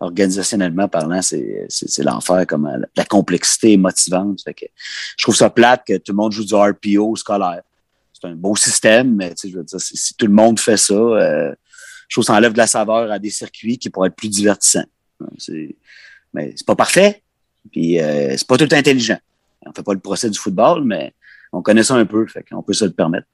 organisationnellement 0.00 0.88
parlant, 0.88 1.22
c'est 1.22 1.68
l'enfer, 1.98 2.44
comme 2.46 2.66
euh, 2.66 2.84
la 2.96 3.04
complexité 3.04 3.74
est 3.74 3.76
motivante. 3.76 4.42
que, 4.44 4.66
je 5.16 5.24
trouve 5.24 5.36
ça 5.36 5.48
plate 5.48 5.84
que 5.86 5.96
tout 5.98 6.12
le 6.12 6.16
monde 6.16 6.32
joue 6.32 6.44
du 6.44 6.54
RPO 6.54 7.14
scolaire. 7.16 7.62
C'est 8.12 8.26
un 8.26 8.34
beau 8.34 8.56
système, 8.56 9.14
mais 9.14 9.32
je 9.42 9.56
veux 9.56 9.64
dire, 9.64 9.80
si, 9.80 10.14
tout 10.14 10.26
le 10.26 10.32
monde 10.32 10.58
fait 10.58 10.76
ça, 10.76 10.94
euh, 10.94 11.54
je 12.08 12.16
trouve 12.16 12.24
ça 12.24 12.34
enlève 12.34 12.52
de 12.52 12.58
la 12.58 12.66
saveur 12.66 13.10
à 13.10 13.18
des 13.18 13.30
circuits 13.30 13.78
qui 13.78 13.90
pourraient 13.90 14.08
être 14.08 14.16
plus 14.16 14.28
divertissants. 14.28 14.84
Mais 16.34 16.54
c'est 16.56 16.66
pas 16.66 16.76
parfait, 16.76 17.22
puis 17.70 18.00
euh, 18.00 18.36
c'est 18.36 18.46
pas 18.46 18.56
tout 18.56 18.68
intelligent. 18.72 19.18
On 19.66 19.72
fait 19.72 19.82
pas 19.82 19.94
le 19.94 20.00
procès 20.00 20.30
du 20.30 20.38
football, 20.38 20.84
mais 20.84 21.12
on 21.52 21.62
connaît 21.62 21.84
ça 21.84 21.94
un 21.94 22.06
peu, 22.06 22.26
fait 22.26 22.42
qu'on 22.42 22.62
peut 22.62 22.72
se 22.72 22.84
le 22.84 22.92
permettre 22.92 23.26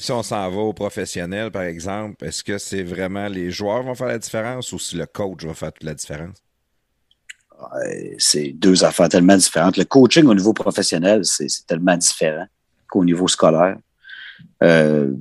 si 0.00 0.12
on 0.12 0.22
s'en 0.22 0.48
va 0.48 0.58
au 0.58 0.72
professionnel, 0.72 1.50
par 1.50 1.62
exemple, 1.62 2.24
est-ce 2.24 2.44
que 2.44 2.56
c'est 2.58 2.84
vraiment 2.84 3.26
les 3.26 3.50
joueurs 3.50 3.82
vont 3.82 3.94
faire 3.94 4.06
la 4.06 4.18
différence 4.18 4.72
ou 4.72 4.78
si 4.78 4.96
le 4.96 5.06
coach 5.06 5.44
va 5.44 5.54
faire 5.54 5.72
toute 5.72 5.84
la 5.84 5.94
différence? 5.94 6.36
c'est 8.18 8.52
deux 8.52 8.84
affaires 8.84 9.08
tellement 9.08 9.36
différentes. 9.36 9.76
Le 9.76 9.84
coaching 9.84 10.24
au 10.26 10.34
niveau 10.34 10.52
professionnel, 10.52 11.24
c'est 11.24 11.48
tellement 11.66 11.96
différent 11.96 12.46
qu'au 12.88 13.04
niveau 13.04 13.26
scolaire. 13.26 13.76
Euh, 14.62 15.12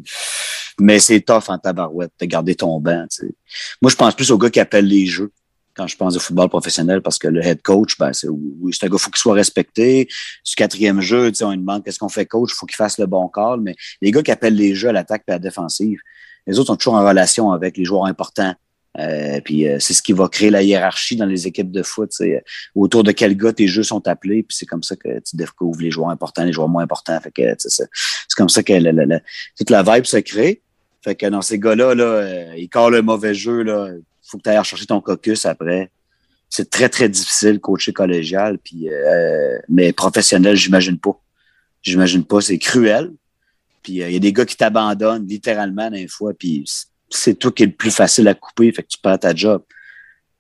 mais 0.80 1.00
c'est 1.00 1.22
tough 1.22 1.46
en 1.48 1.58
tabarouette 1.58 2.12
de 2.20 2.26
garder 2.28 2.54
ton 2.54 2.80
banc. 2.80 3.08
Moi, 3.82 3.90
je 3.90 3.96
pense 3.96 4.16
plus 4.16 4.30
aux 4.30 4.38
gars 4.38 4.52
qui 4.52 4.60
appellent 4.60 4.86
les 4.86 5.08
jeux 5.08 5.32
quand 5.78 5.88
je 5.88 5.96
pense 5.96 6.16
au 6.18 6.20
football 6.20 6.50
professionnel 6.50 7.02
parce 7.02 7.20
que 7.20 7.28
le 7.28 7.46
head 7.46 7.62
coach, 7.62 7.98
ben, 7.98 8.12
c'est 8.12 8.28
oui, 8.28 8.74
c'est 8.74 8.86
un 8.86 8.90
gars, 8.90 8.98
faut 8.98 9.12
qu'il 9.12 9.20
soit 9.20 9.36
respecté. 9.36 10.08
Ce 10.44 10.56
quatrième 10.56 11.00
jeu, 11.00 11.32
on 11.42 11.52
lui 11.52 11.58
demande 11.60 11.84
qu'est-ce 11.84 12.00
qu'on 12.00 12.10
fait 12.10 12.26
coach, 12.26 12.52
faut 12.54 12.66
qu'il 12.66 12.76
fasse 12.76 12.98
le 12.98 13.06
bon 13.06 13.30
call. 13.30 13.62
Mais 13.62 13.76
les 14.02 14.12
gars 14.12 14.24
qui 14.24 14.32
appellent 14.32 14.56
les 14.56 14.74
jeux 14.74 14.90
à 14.90 14.92
l'attaque 14.92 15.24
et 15.28 15.32
à 15.32 15.36
la 15.36 15.40
défensive, 15.40 16.00
les 16.48 16.58
autres 16.58 16.68
sont 16.68 16.76
toujours 16.76 16.96
en 16.96 17.08
relation 17.08 17.52
avec 17.52 17.78
les 17.78 17.86
joueurs 17.86 18.06
importants. 18.06 18.56
Euh, 19.00 19.40
puis 19.42 19.68
euh, 19.68 19.78
c'est 19.80 19.94
ce 19.94 20.02
qui 20.02 20.14
va 20.14 20.28
créer 20.28 20.50
la 20.50 20.64
hiérarchie 20.64 21.18
dans 21.18 21.28
les 21.28 21.46
équipes 21.46 21.72
de 21.72 21.84
foot. 21.84 22.10
C'est 22.12 22.44
autour 22.74 23.04
de 23.04 23.12
quel 23.12 23.38
gars 23.38 23.54
tes 23.54 23.68
jeux 23.68 23.84
sont 23.84 24.08
appelés, 24.08 24.42
puis 24.42 24.58
c'est 24.58 24.66
comme 24.66 24.82
ça 24.82 24.96
que 24.96 25.20
tu 25.20 25.36
découvres 25.36 25.80
les 25.80 25.92
joueurs 25.92 26.10
importants, 26.10 26.44
les 26.44 26.54
joueurs 26.54 26.70
moins 26.70 26.84
importants. 26.84 27.20
Fait 27.22 27.32
que 27.32 27.56
c'est 27.60 27.88
comme 28.36 28.50
ça 28.50 28.64
que 28.64 29.20
toute 29.56 29.70
la 29.70 29.84
vibe 29.84 30.06
se 30.06 30.18
crée. 30.18 30.64
Fait 31.04 31.16
que 31.16 31.28
dans 31.28 31.44
ces 31.44 31.60
gars-là, 31.60 31.94
là, 31.94 32.04
euh, 32.04 32.54
ils 32.58 32.70
collent 32.70 32.94
le 32.94 33.02
mauvais 33.04 33.36
jeu, 33.36 33.62
là, 33.62 33.90
faut 34.28 34.38
que 34.38 34.44
tu 34.44 34.50
ailles 34.50 34.64
chercher 34.64 34.86
ton 34.86 35.02
caucus 35.02 35.46
après. 35.46 35.92
C'est 36.50 36.70
très, 36.70 36.90
très 36.90 37.10
difficile 37.10 37.60
coacher 37.60 37.94
collégial, 37.94 38.58
puis, 38.60 38.90
euh, 38.90 39.58
mais 39.68 39.92
professionnel, 39.94 40.56
j'imagine 40.56 40.98
pas. 40.98 41.20
J'imagine 41.82 42.24
pas, 42.24 42.42
c'est 42.42 42.58
cruel. 42.58 43.14
Puis 43.84 43.94
il 43.94 44.04
euh, 44.04 44.10
y 44.10 44.16
a 44.16 44.20
des 44.20 44.34
gars 44.34 44.46
qui 44.46 44.56
t'abandonnent 44.56 45.28
littéralement 45.28 45.90
des 45.90 46.08
fois, 46.08 46.34
puis 46.34 46.66
c'est 47.10 47.36
toi 47.36 47.52
qui 47.52 47.64
est 47.64 47.68
le 47.68 47.72
plus 47.74 47.92
facile 47.92 48.28
à 48.28 48.34
couper, 48.34 48.72
fait 48.72 48.84
que 48.84 48.88
tu 48.90 48.98
perds 48.98 49.20
ta 49.20 49.36
job. 49.36 49.64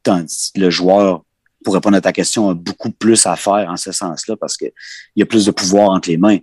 Tandis 0.04 0.52
le 0.56 0.70
joueur, 0.70 1.24
pour 1.64 1.74
répondre 1.74 1.98
à 1.98 2.02
ta 2.02 2.14
question, 2.14 2.50
a 2.50 2.54
beaucoup 2.54 2.92
plus 2.92 3.26
à 3.26 3.36
faire 3.36 3.70
en 3.70 3.78
ce 3.78 3.92
sens-là 3.92 4.36
parce 4.38 4.58
qu'il 4.58 4.72
y 5.16 5.22
a 5.22 5.26
plus 5.26 5.46
de 5.46 5.52
pouvoir 5.52 5.90
entre 5.90 6.10
les 6.10 6.18
mains. 6.18 6.40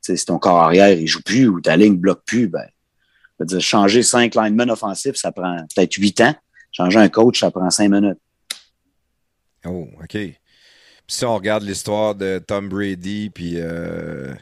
si 0.00 0.24
ton 0.24 0.38
corps 0.38 0.58
arrière 0.58 0.90
il 0.90 1.06
joue 1.06 1.22
plus 1.22 1.46
ou 1.46 1.60
ta 1.60 1.76
ligne 1.76 1.96
bloque 1.96 2.24
plus, 2.24 2.48
ben, 2.48 2.66
dire, 3.40 3.60
changer 3.60 4.02
cinq 4.02 4.34
linemen 4.34 4.70
offensifs, 4.70 5.16
ça 5.16 5.32
prend 5.32 5.56
peut-être 5.74 5.94
huit 5.94 6.20
ans. 6.20 6.34
Changer 6.74 6.98
un 6.98 7.08
coach, 7.08 7.40
ça 7.40 7.50
prend 7.52 7.70
cinq 7.70 7.88
minutes. 7.88 8.18
Oh, 9.64 9.86
OK. 10.02 10.10
Puis 10.10 10.38
si 11.06 11.24
on 11.24 11.34
regarde 11.36 11.62
l'histoire 11.62 12.14
de 12.14 12.42
Tom 12.44 12.68
Brady, 12.68 13.30
puis 13.30 13.54
euh, 13.56 14.34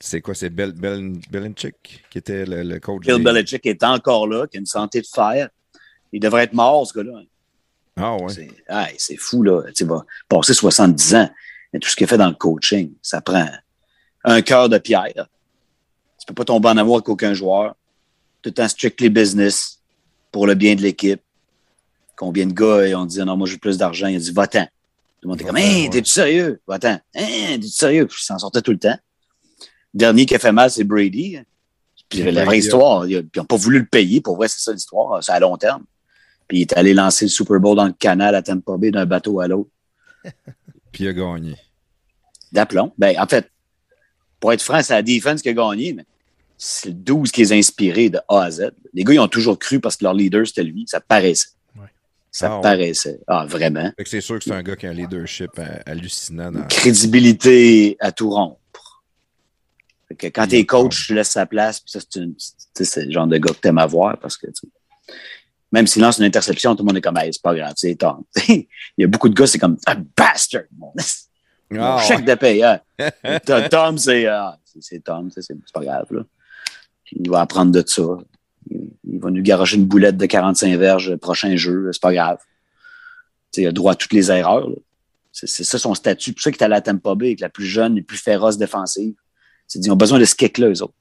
c'est 0.00 0.20
quoi, 0.20 0.34
c'est 0.34 0.50
Bill, 0.50 0.72
Belichick 0.72 2.04
qui 2.08 2.18
était 2.18 2.44
le, 2.46 2.78
coach. 2.78 3.04
Bill 3.04 3.22
Belichick 3.22 3.66
est 3.66 3.82
encore 3.82 4.28
là, 4.28 4.46
qui 4.46 4.56
a 4.56 4.60
une 4.60 4.66
santé 4.66 5.00
de 5.00 5.06
fer. 5.06 5.48
Il 6.12 6.20
devrait 6.20 6.44
être 6.44 6.52
mort, 6.52 6.86
ce 6.86 6.96
gars-là. 6.96 7.22
Ah 7.96 8.16
ouais. 8.16 8.94
C'est 8.96 9.16
fou, 9.16 9.42
là. 9.42 9.62
Tu 9.74 9.84
vas 9.84 10.04
passer 10.28 10.54
70 10.54 11.14
ans. 11.16 11.30
Mais 11.72 11.80
tout 11.80 11.88
ce 11.88 11.96
qu'il 11.96 12.04
a 12.04 12.06
fait 12.06 12.16
dans 12.16 12.28
le 12.28 12.34
coaching, 12.34 12.92
ça 13.02 13.20
prend 13.20 13.48
un 14.22 14.42
cœur 14.42 14.68
de 14.68 14.78
pierre. 14.78 15.26
Tu 16.18 16.26
peux 16.26 16.34
pas 16.34 16.44
tomber 16.44 16.68
en 16.68 16.76
amour 16.76 16.96
avec 16.96 17.08
aucun 17.08 17.34
joueur. 17.34 17.74
Tout 18.42 18.52
temps 18.52 18.68
strictly 18.68 19.08
business 19.08 19.82
pour 20.30 20.46
le 20.46 20.54
bien 20.54 20.76
de 20.76 20.82
l'équipe. 20.82 21.20
Combien 22.18 22.46
de 22.46 22.52
gars 22.52 22.98
ont 22.98 23.06
dit 23.06 23.20
non, 23.20 23.36
moi 23.36 23.46
j'ai 23.46 23.58
plus 23.58 23.78
d'argent. 23.78 24.08
Il 24.08 24.16
a 24.16 24.18
dit 24.18 24.32
va-t'en. 24.32 24.64
Tout 24.64 24.68
le 25.22 25.28
monde 25.28 25.40
était 25.40 25.46
comme 25.46 25.56
Hein, 25.56 25.88
t'es-tu 25.88 26.10
sérieux? 26.10 26.60
Va-t'en. 26.66 26.98
Hein, 27.14 27.56
t'es-tu 27.60 27.68
sérieux? 27.68 28.06
Puis 28.06 28.18
il 28.20 28.24
s'en 28.24 28.38
sortait 28.38 28.60
tout 28.60 28.72
le 28.72 28.78
temps. 28.78 28.98
Le 29.94 29.98
dernier 29.98 30.26
qui 30.26 30.34
a 30.34 30.40
fait 30.40 30.50
mal, 30.50 30.68
c'est 30.68 30.82
Brady. 30.82 31.38
Puis 32.08 32.22
la 32.32 32.44
vraie 32.44 32.58
histoire, 32.58 33.06
ils 33.06 33.24
n'ont 33.36 33.44
pas 33.44 33.56
voulu 33.56 33.78
le 33.78 33.86
payer. 33.86 34.20
Pour 34.20 34.34
vrai, 34.34 34.48
c'est 34.48 34.58
ça 34.58 34.72
l'histoire. 34.72 35.22
C'est 35.22 35.30
à 35.30 35.38
long 35.38 35.56
terme. 35.56 35.84
Puis 36.48 36.58
il 36.58 36.60
est 36.62 36.76
allé 36.76 36.92
lancer 36.92 37.26
le 37.26 37.30
Super 37.30 37.60
Bowl 37.60 37.76
dans 37.76 37.86
le 37.86 37.92
canal 37.92 38.34
à 38.34 38.42
Tampa 38.42 38.76
Bay 38.76 38.90
d'un 38.90 39.06
bateau 39.06 39.38
à 39.38 39.46
l'autre. 39.46 39.70
Puis 40.92 41.04
il 41.04 41.08
a 41.08 41.12
gagné. 41.12 41.54
D'aplomb. 42.50 42.92
Ben, 42.98 43.14
en 43.20 43.26
fait, 43.26 43.48
pour 44.40 44.52
être 44.52 44.62
franc, 44.62 44.82
c'est 44.82 44.94
la 44.94 45.02
défense 45.02 45.40
qui 45.40 45.50
a 45.50 45.52
gagné, 45.52 45.92
mais 45.92 46.04
c'est 46.56 46.88
le 46.88 46.94
12 46.94 47.30
qui 47.30 47.42
les 47.42 47.52
a 47.52 47.56
inspirés 47.56 48.10
de 48.10 48.18
A 48.28 48.42
à 48.42 48.50
Z. 48.50 48.72
Les 48.92 49.04
gars, 49.04 49.12
ils 49.12 49.20
ont 49.20 49.28
toujours 49.28 49.58
cru 49.58 49.78
parce 49.78 49.96
que 49.96 50.04
leur 50.04 50.14
leader, 50.14 50.44
c'était 50.46 50.64
lui. 50.64 50.84
Ça 50.88 51.00
paraissait. 51.00 51.50
Ça 52.30 52.56
ah, 52.56 52.60
paraissait. 52.60 53.20
Ah, 53.26 53.46
vraiment. 53.46 53.90
C'est 54.04 54.20
sûr 54.20 54.38
que 54.38 54.44
c'est 54.44 54.52
un 54.52 54.62
gars 54.62 54.76
qui 54.76 54.86
a 54.86 54.90
un 54.90 54.94
leadership 54.94 55.50
euh, 55.58 55.78
hallucinant. 55.86 56.52
Crédibilité 56.68 57.96
à 58.00 58.12
tout 58.12 58.30
rompre. 58.30 58.58
Que 60.16 60.26
quand 60.28 60.46
t'es 60.46 60.64
coach, 60.64 61.06
tu 61.06 61.14
laisses 61.14 61.30
sa 61.30 61.46
place, 61.46 61.80
puis 61.80 61.90
ça, 61.90 62.00
c'est 62.74 63.04
le 63.04 63.12
genre 63.12 63.26
de 63.26 63.38
gars 63.38 63.52
que 63.52 63.60
t'aimes 63.60 63.78
avoir 63.78 64.18
parce 64.18 64.36
que 64.36 64.46
même 65.70 65.86
s'il 65.86 66.02
lance 66.02 66.18
une 66.18 66.24
interception, 66.24 66.74
tout 66.74 66.82
le 66.82 66.86
monde 66.86 66.96
est 66.96 67.02
comme 67.02 67.18
c'est 67.20 67.42
pas 67.42 67.54
grave, 67.54 67.74
c'est 67.76 67.94
Tom. 67.96 68.24
Il 68.48 68.66
y 68.96 69.04
a 69.04 69.06
beaucoup 69.06 69.28
de 69.28 69.34
gars, 69.34 69.46
c'est 69.46 69.58
comme 69.58 69.76
un 69.86 70.02
bastard, 70.16 70.62
mon, 70.76 70.92
ah, 71.78 72.02
chèque 72.06 72.24
de 72.24 72.34
paye. 72.34 72.62
Hein. 72.62 72.80
Tom, 73.70 73.98
c'est 73.98 74.26
ah, 74.26 74.58
Tom, 75.04 75.30
c'est 75.30 75.54
pas 75.72 75.80
grave. 75.80 76.06
Là. 76.10 76.22
Il 77.12 77.30
va 77.30 77.40
apprendre 77.42 77.72
de 77.72 77.86
ça. 77.86 78.02
Il 78.70 79.18
va 79.20 79.30
nous 79.30 79.42
garocher 79.42 79.76
une 79.76 79.86
boulette 79.86 80.16
de 80.16 80.26
45 80.26 80.76
verges 80.78 81.16
prochain 81.16 81.56
jeu, 81.56 81.88
c'est 81.92 82.02
pas 82.02 82.12
grave. 82.12 82.38
il 83.56 83.66
a 83.66 83.72
droit 83.72 83.92
à 83.92 83.94
toutes 83.94 84.12
les 84.12 84.30
erreurs. 84.30 84.68
C'est 85.32 85.64
ça 85.64 85.78
son 85.78 85.94
statut. 85.94 86.32
pour 86.32 86.42
ça 86.42 86.50
qu'il 86.50 86.60
est 86.60 86.64
allé 86.64 86.74
à 86.74 86.80
Tampa 86.80 87.14
Bay 87.14 87.26
avec 87.26 87.40
la 87.40 87.48
plus 87.48 87.66
jeune 87.66 87.96
et 87.96 88.02
plus 88.02 88.18
féroce 88.18 88.58
défensive. 88.58 89.14
C'est 89.66 89.78
ils 89.84 89.92
ont 89.92 89.96
besoin 89.96 90.18
de 90.18 90.24
ce 90.24 90.34
kick-là, 90.34 90.68
eux 90.68 90.82
autres. 90.82 90.94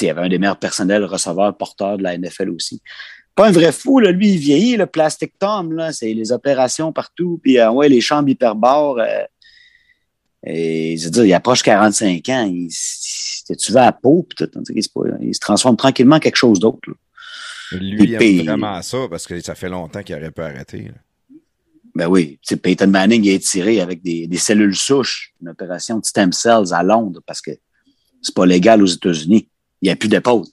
il 0.00 0.06
y 0.06 0.10
avait 0.10 0.20
un 0.20 0.28
des 0.28 0.38
meilleurs 0.38 0.58
personnels 0.58 1.04
receveurs, 1.04 1.56
porteurs 1.56 1.98
de 1.98 2.02
la 2.02 2.16
NFL 2.16 2.50
aussi. 2.50 2.80
Pas 3.34 3.48
un 3.48 3.52
vrai 3.52 3.72
fou, 3.72 3.98
là. 3.98 4.12
lui, 4.12 4.34
il 4.34 4.38
vieillit, 4.38 4.76
le 4.76 4.86
plastic 4.86 5.38
Tom. 5.38 5.90
C'est 5.92 6.12
les 6.14 6.32
opérations 6.32 6.92
partout, 6.92 7.40
puis 7.42 7.58
euh, 7.58 7.70
ouais, 7.70 7.88
les 7.88 8.00
chambres 8.00 8.28
hyperbares. 8.28 8.98
Euh, 8.98 9.24
et 10.44 10.96
je 10.96 11.04
veux 11.04 11.10
dire, 11.10 11.24
il 11.24 11.34
approche 11.34 11.62
45 11.62 12.28
ans. 12.28 12.50
Il, 12.50 12.70
tu 13.54 13.72
vas 13.72 13.86
à 13.86 13.92
peau, 13.92 14.26
puis 14.28 14.46
tout, 14.46 14.62
il, 14.74 14.82
se, 14.82 14.90
il 15.20 15.34
se 15.34 15.40
transforme 15.40 15.76
tranquillement 15.76 16.16
en 16.16 16.20
quelque 16.20 16.36
chose 16.36 16.58
d'autre. 16.58 16.80
Lui, 17.72 18.04
il 18.04 18.14
aime 18.14 18.46
vraiment 18.46 18.80
ça 18.82 19.06
parce 19.08 19.26
que 19.26 19.40
ça 19.40 19.54
fait 19.54 19.68
longtemps 19.68 20.02
qu'il 20.02 20.14
aurait 20.14 20.30
pu 20.30 20.42
arrêter. 20.42 20.90
Ben 21.94 22.08
oui. 22.08 22.38
Peyton 22.62 22.88
Manning 22.88 23.26
est 23.26 23.44
tiré 23.44 23.80
avec 23.80 24.02
des, 24.02 24.26
des, 24.26 24.36
cellules 24.36 24.76
souches, 24.76 25.32
une 25.40 25.48
opération 25.48 25.98
de 25.98 26.04
stem 26.04 26.32
cells 26.32 26.72
à 26.72 26.82
Londres 26.82 27.20
parce 27.26 27.40
que 27.40 27.52
c'est 28.20 28.34
pas 28.34 28.46
légal 28.46 28.82
aux 28.82 28.86
États-Unis. 28.86 29.48
Il 29.80 29.86
n'y 29.86 29.90
a 29.90 29.96
plus 29.96 30.08
d'épaule. 30.08 30.44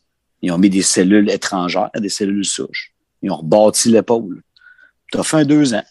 Ils 0.42 0.52
ont 0.52 0.58
mis 0.58 0.70
des 0.70 0.82
cellules 0.82 1.30
étrangères, 1.30 1.90
des 1.96 2.10
cellules 2.10 2.46
souches. 2.46 2.94
Ils 3.22 3.32
ont 3.32 3.38
rebâti 3.38 3.90
l'épaule. 3.90 4.42
Tu 5.12 5.18
as 5.18 5.24
fait 5.24 5.46
deux 5.46 5.74
ans. 5.74 5.84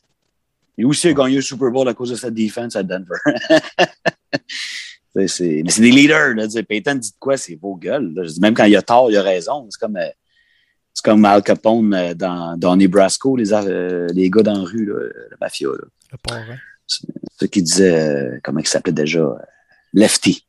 Et 0.79 0.85
aussi, 0.85 1.09
il 1.09 1.11
a 1.11 1.15
gagné 1.15 1.37
le 1.37 1.43
Super 1.43 1.71
Bowl 1.71 1.89
à 1.89 1.95
cause 1.95 2.11
de 2.11 2.17
sa 2.17 2.31
défense 2.31 2.77
à 2.77 2.83
Denver. 2.83 3.19
mais 5.15 5.29
c'est 5.29 5.63
des 5.63 5.91
leaders. 5.91 6.35
Là. 6.35 6.47
Peyton 6.69 6.95
dit 6.95 7.15
quoi? 7.19 7.37
C'est 7.37 7.57
beau 7.57 7.77
gueule. 7.77 8.15
Même 8.41 8.55
quand 8.55 8.65
il 8.65 8.77
a 8.77 8.83
tort, 8.83 9.11
il 9.11 9.17
a 9.17 9.23
raison. 9.23 9.67
C'est 9.71 9.81
comme. 9.81 9.97
Euh, 9.97 10.09
C'est 10.95 11.05
comme 11.05 11.25
Al 11.25 11.43
Capone 11.43 11.95
euh, 11.95 12.15
dans 12.15 12.59
Donnie 12.59 12.87
Brasco, 12.87 13.35
les, 13.37 13.53
euh, 13.55 14.09
les 14.13 14.29
gars 14.29 14.43
dans 14.43 14.59
la 14.59 14.65
rue, 14.65 14.85
là, 14.85 15.09
la 15.31 15.37
mafia. 15.41 15.69
Là. 15.69 15.87
Le 16.13 16.19
parrain. 16.19 16.59
Ceux 16.87 17.47
qui 17.47 17.63
disaient, 17.63 17.99
euh, 17.99 18.41
comment 18.43 18.61
il 18.61 18.67
s'appelait 18.67 18.93
déjà, 18.93 19.21
euh, 19.21 19.39
Lefty, 19.95 20.47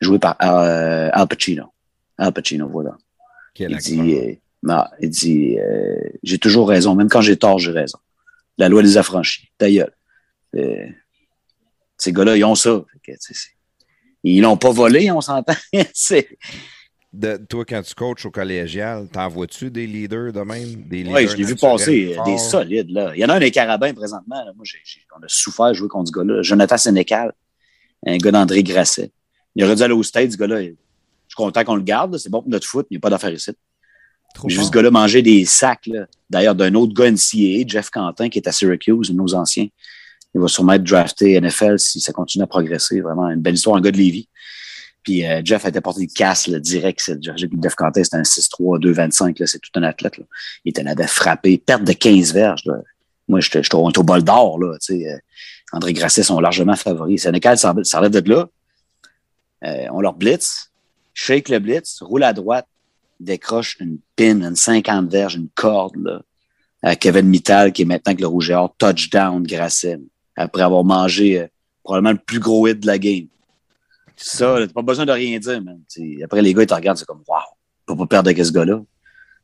joué 0.00 0.18
par 0.18 0.36
euh, 0.42 1.10
Al 1.12 1.28
Pacino. 1.28 1.72
Al 2.18 2.32
Pacino, 2.32 2.68
voilà. 2.68 2.96
Quel 3.54 3.70
Il 3.70 3.78
dit, 3.78 4.40
non, 4.64 4.82
il 5.00 5.10
dit 5.10 5.58
euh, 5.60 5.96
j'ai 6.24 6.38
toujours 6.38 6.68
raison, 6.68 6.96
même 6.96 7.08
quand 7.08 7.20
j'ai 7.22 7.36
tort, 7.36 7.60
j'ai 7.60 7.70
raison. 7.70 7.98
La 8.58 8.68
loi 8.68 8.82
des 8.82 8.96
affranchis. 8.96 9.52
Ta 9.58 9.70
gueule. 9.70 9.94
Euh, 10.56 10.86
ces 11.96 12.12
gars-là, 12.12 12.36
ils 12.36 12.44
ont 12.44 12.56
ça. 12.56 12.84
Fait 13.04 13.12
que, 13.12 13.18
Ils 14.24 14.40
l'ont 14.42 14.56
pas 14.56 14.70
volé, 14.70 15.10
on 15.10 15.20
s'entend. 15.20 15.54
C'est- 15.94 16.28
De- 17.12 17.38
toi, 17.48 17.64
quand 17.64 17.80
tu 17.82 17.94
coaches 17.94 18.26
au 18.26 18.30
collégial, 18.30 19.08
t'en 19.10 19.28
vois-tu 19.28 19.70
des 19.70 19.86
leaders 19.86 20.32
de 20.32 20.40
même? 20.40 20.82
Des 20.88 20.98
leaders 21.04 21.14
Oui, 21.14 21.26
je 21.28 21.36
l'ai 21.36 21.44
vu 21.44 21.56
passer, 21.56 22.10
euh, 22.12 22.14
forts? 22.16 22.24
des 22.26 22.38
solides. 22.38 22.90
Là. 22.90 23.12
Il 23.14 23.20
y 23.20 23.24
en 23.24 23.28
a 23.30 23.34
un 23.36 23.40
des 23.40 23.50
carabins 23.50 23.94
présentement. 23.94 24.36
là. 24.44 24.52
Moi, 24.56 24.64
on 25.18 25.22
a 25.24 25.28
souffert 25.28 25.72
jouer 25.72 25.88
contre 25.88 26.08
ce 26.08 26.12
gars-là. 26.18 26.42
Jonathan 26.42 26.76
Sénécal, 26.76 27.32
un 28.06 28.16
gars 28.18 28.30
d'André 28.32 28.62
Grasset. 28.62 29.10
Il 29.56 29.64
aurait 29.64 29.74
dû 29.76 29.82
aller 29.82 29.94
au 29.94 30.02
stade, 30.02 30.30
ce 30.30 30.36
gars-là. 30.36 30.60
Je 30.62 30.66
suis 30.66 31.36
content 31.36 31.64
qu'on 31.64 31.76
le 31.76 31.82
garde. 31.82 32.18
C'est 32.18 32.28
bon 32.30 32.42
pour 32.42 32.50
notre 32.50 32.66
foot. 32.66 32.86
Il 32.90 32.94
n'y 32.94 32.98
a 32.98 33.00
pas 33.00 33.10
d'affaire 33.10 33.32
ici. 33.32 33.52
J'ai 34.46 34.58
vu 34.58 34.64
ce 34.64 34.70
gars-là 34.70 34.90
manger 34.90 35.22
des 35.22 35.44
sacs, 35.46 35.88
d'ailleurs, 36.28 36.54
d'un 36.54 36.74
autre 36.74 36.92
gars 36.92 37.10
NCAA, 37.10 37.64
Jeff 37.66 37.88
Quentin, 37.90 38.28
qui 38.28 38.38
est 38.38 38.46
à 38.46 38.52
Syracuse, 38.52 39.10
un 39.10 39.14
de 39.14 39.18
nos 39.18 39.34
anciens. 39.34 39.66
Il 40.38 40.42
va 40.42 40.48
sûrement 40.48 40.74
être 40.74 40.84
drafté 40.84 41.40
NFL 41.40 41.80
si 41.80 42.00
ça 42.00 42.12
continue 42.12 42.44
à 42.44 42.46
progresser. 42.46 43.00
Vraiment, 43.00 43.28
une 43.28 43.40
belle 43.40 43.54
histoire, 43.54 43.76
un 43.76 43.80
gars 43.80 43.90
de 43.90 43.96
Lévis. 43.96 44.28
Puis 45.02 45.26
euh, 45.26 45.40
Jeff 45.44 45.64
a 45.64 45.68
été 45.68 45.80
porté 45.80 46.06
de 46.06 46.12
casse 46.12 46.46
là, 46.46 46.60
direct. 46.60 47.12
Jeff 47.20 47.74
Quentin, 47.74 48.04
c'était 48.04 48.18
un 48.18 48.22
6'3, 48.22 48.78
2'25. 48.80 49.40
là. 49.40 49.46
C'est 49.46 49.58
tout 49.58 49.70
un 49.74 49.82
athlète. 49.82 50.16
Là. 50.16 50.24
Il 50.64 50.70
était 50.70 50.86
avait 50.86 51.06
frappé, 51.08 51.58
perte 51.58 51.82
de 51.82 51.92
15 51.92 52.32
verges. 52.32 52.64
Là. 52.66 52.74
Moi, 53.26 53.40
j'étais 53.40 53.62
j'étais 53.64 53.74
au, 53.74 53.90
bol 53.90 54.22
d'or. 54.22 54.60
Là, 54.60 54.76
euh, 54.90 55.18
André 55.72 55.92
Grasset 55.92 56.22
sont 56.22 56.38
largement 56.38 56.76
favoris. 56.76 57.22
Sénécal 57.22 57.58
relève 57.58 58.10
de 58.10 58.30
là. 58.30 58.48
Euh, 59.64 59.86
on 59.90 60.00
leur 60.00 60.14
blitz, 60.14 60.70
shake 61.14 61.48
le 61.48 61.58
blitz, 61.58 62.00
roule 62.00 62.22
à 62.22 62.32
droite, 62.32 62.66
décroche 63.18 63.76
une 63.80 63.98
pin, 64.14 64.40
une 64.40 64.54
50 64.54 65.10
verges, 65.10 65.34
une 65.34 65.48
corde, 65.54 65.96
là, 65.96 66.22
à 66.82 66.94
Kevin 66.94 67.26
Mittal, 67.26 67.72
qui 67.72 67.82
est 67.82 67.84
maintenant 67.84 68.10
avec 68.10 68.20
le 68.20 68.28
Rouge 68.28 68.50
et 68.50 68.54
Or, 68.54 68.72
touchdown, 68.78 69.42
Grasset, 69.42 69.98
après 70.38 70.62
avoir 70.62 70.84
mangé 70.84 71.40
euh, 71.40 71.46
probablement 71.82 72.12
le 72.12 72.18
plus 72.18 72.38
gros 72.38 72.66
hit 72.66 72.80
de 72.80 72.86
la 72.86 72.98
game. 72.98 73.26
Ça, 74.16 74.56
t'as 74.58 74.72
pas 74.72 74.82
besoin 74.82 75.06
de 75.06 75.12
rien 75.12 75.38
dire, 75.38 75.62
man. 75.62 75.80
T'sais, 75.88 76.18
après, 76.24 76.42
les 76.42 76.54
gars, 76.54 76.62
ils 76.62 76.66
te 76.66 76.74
regardent, 76.74 76.98
c'est 76.98 77.06
comme, 77.06 77.22
wow, 77.28 77.36
on 77.86 77.92
peut 77.92 77.98
pas 77.98 78.06
perdre 78.06 78.28
avec 78.30 78.44
ce 78.44 78.52
gars-là. 78.52 78.82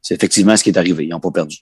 C'est 0.02 0.14
effectivement 0.14 0.56
ce 0.56 0.64
qui 0.64 0.70
est 0.70 0.78
arrivé. 0.78 1.04
Ils 1.04 1.10
n'ont 1.10 1.20
pas 1.20 1.30
perdu. 1.30 1.58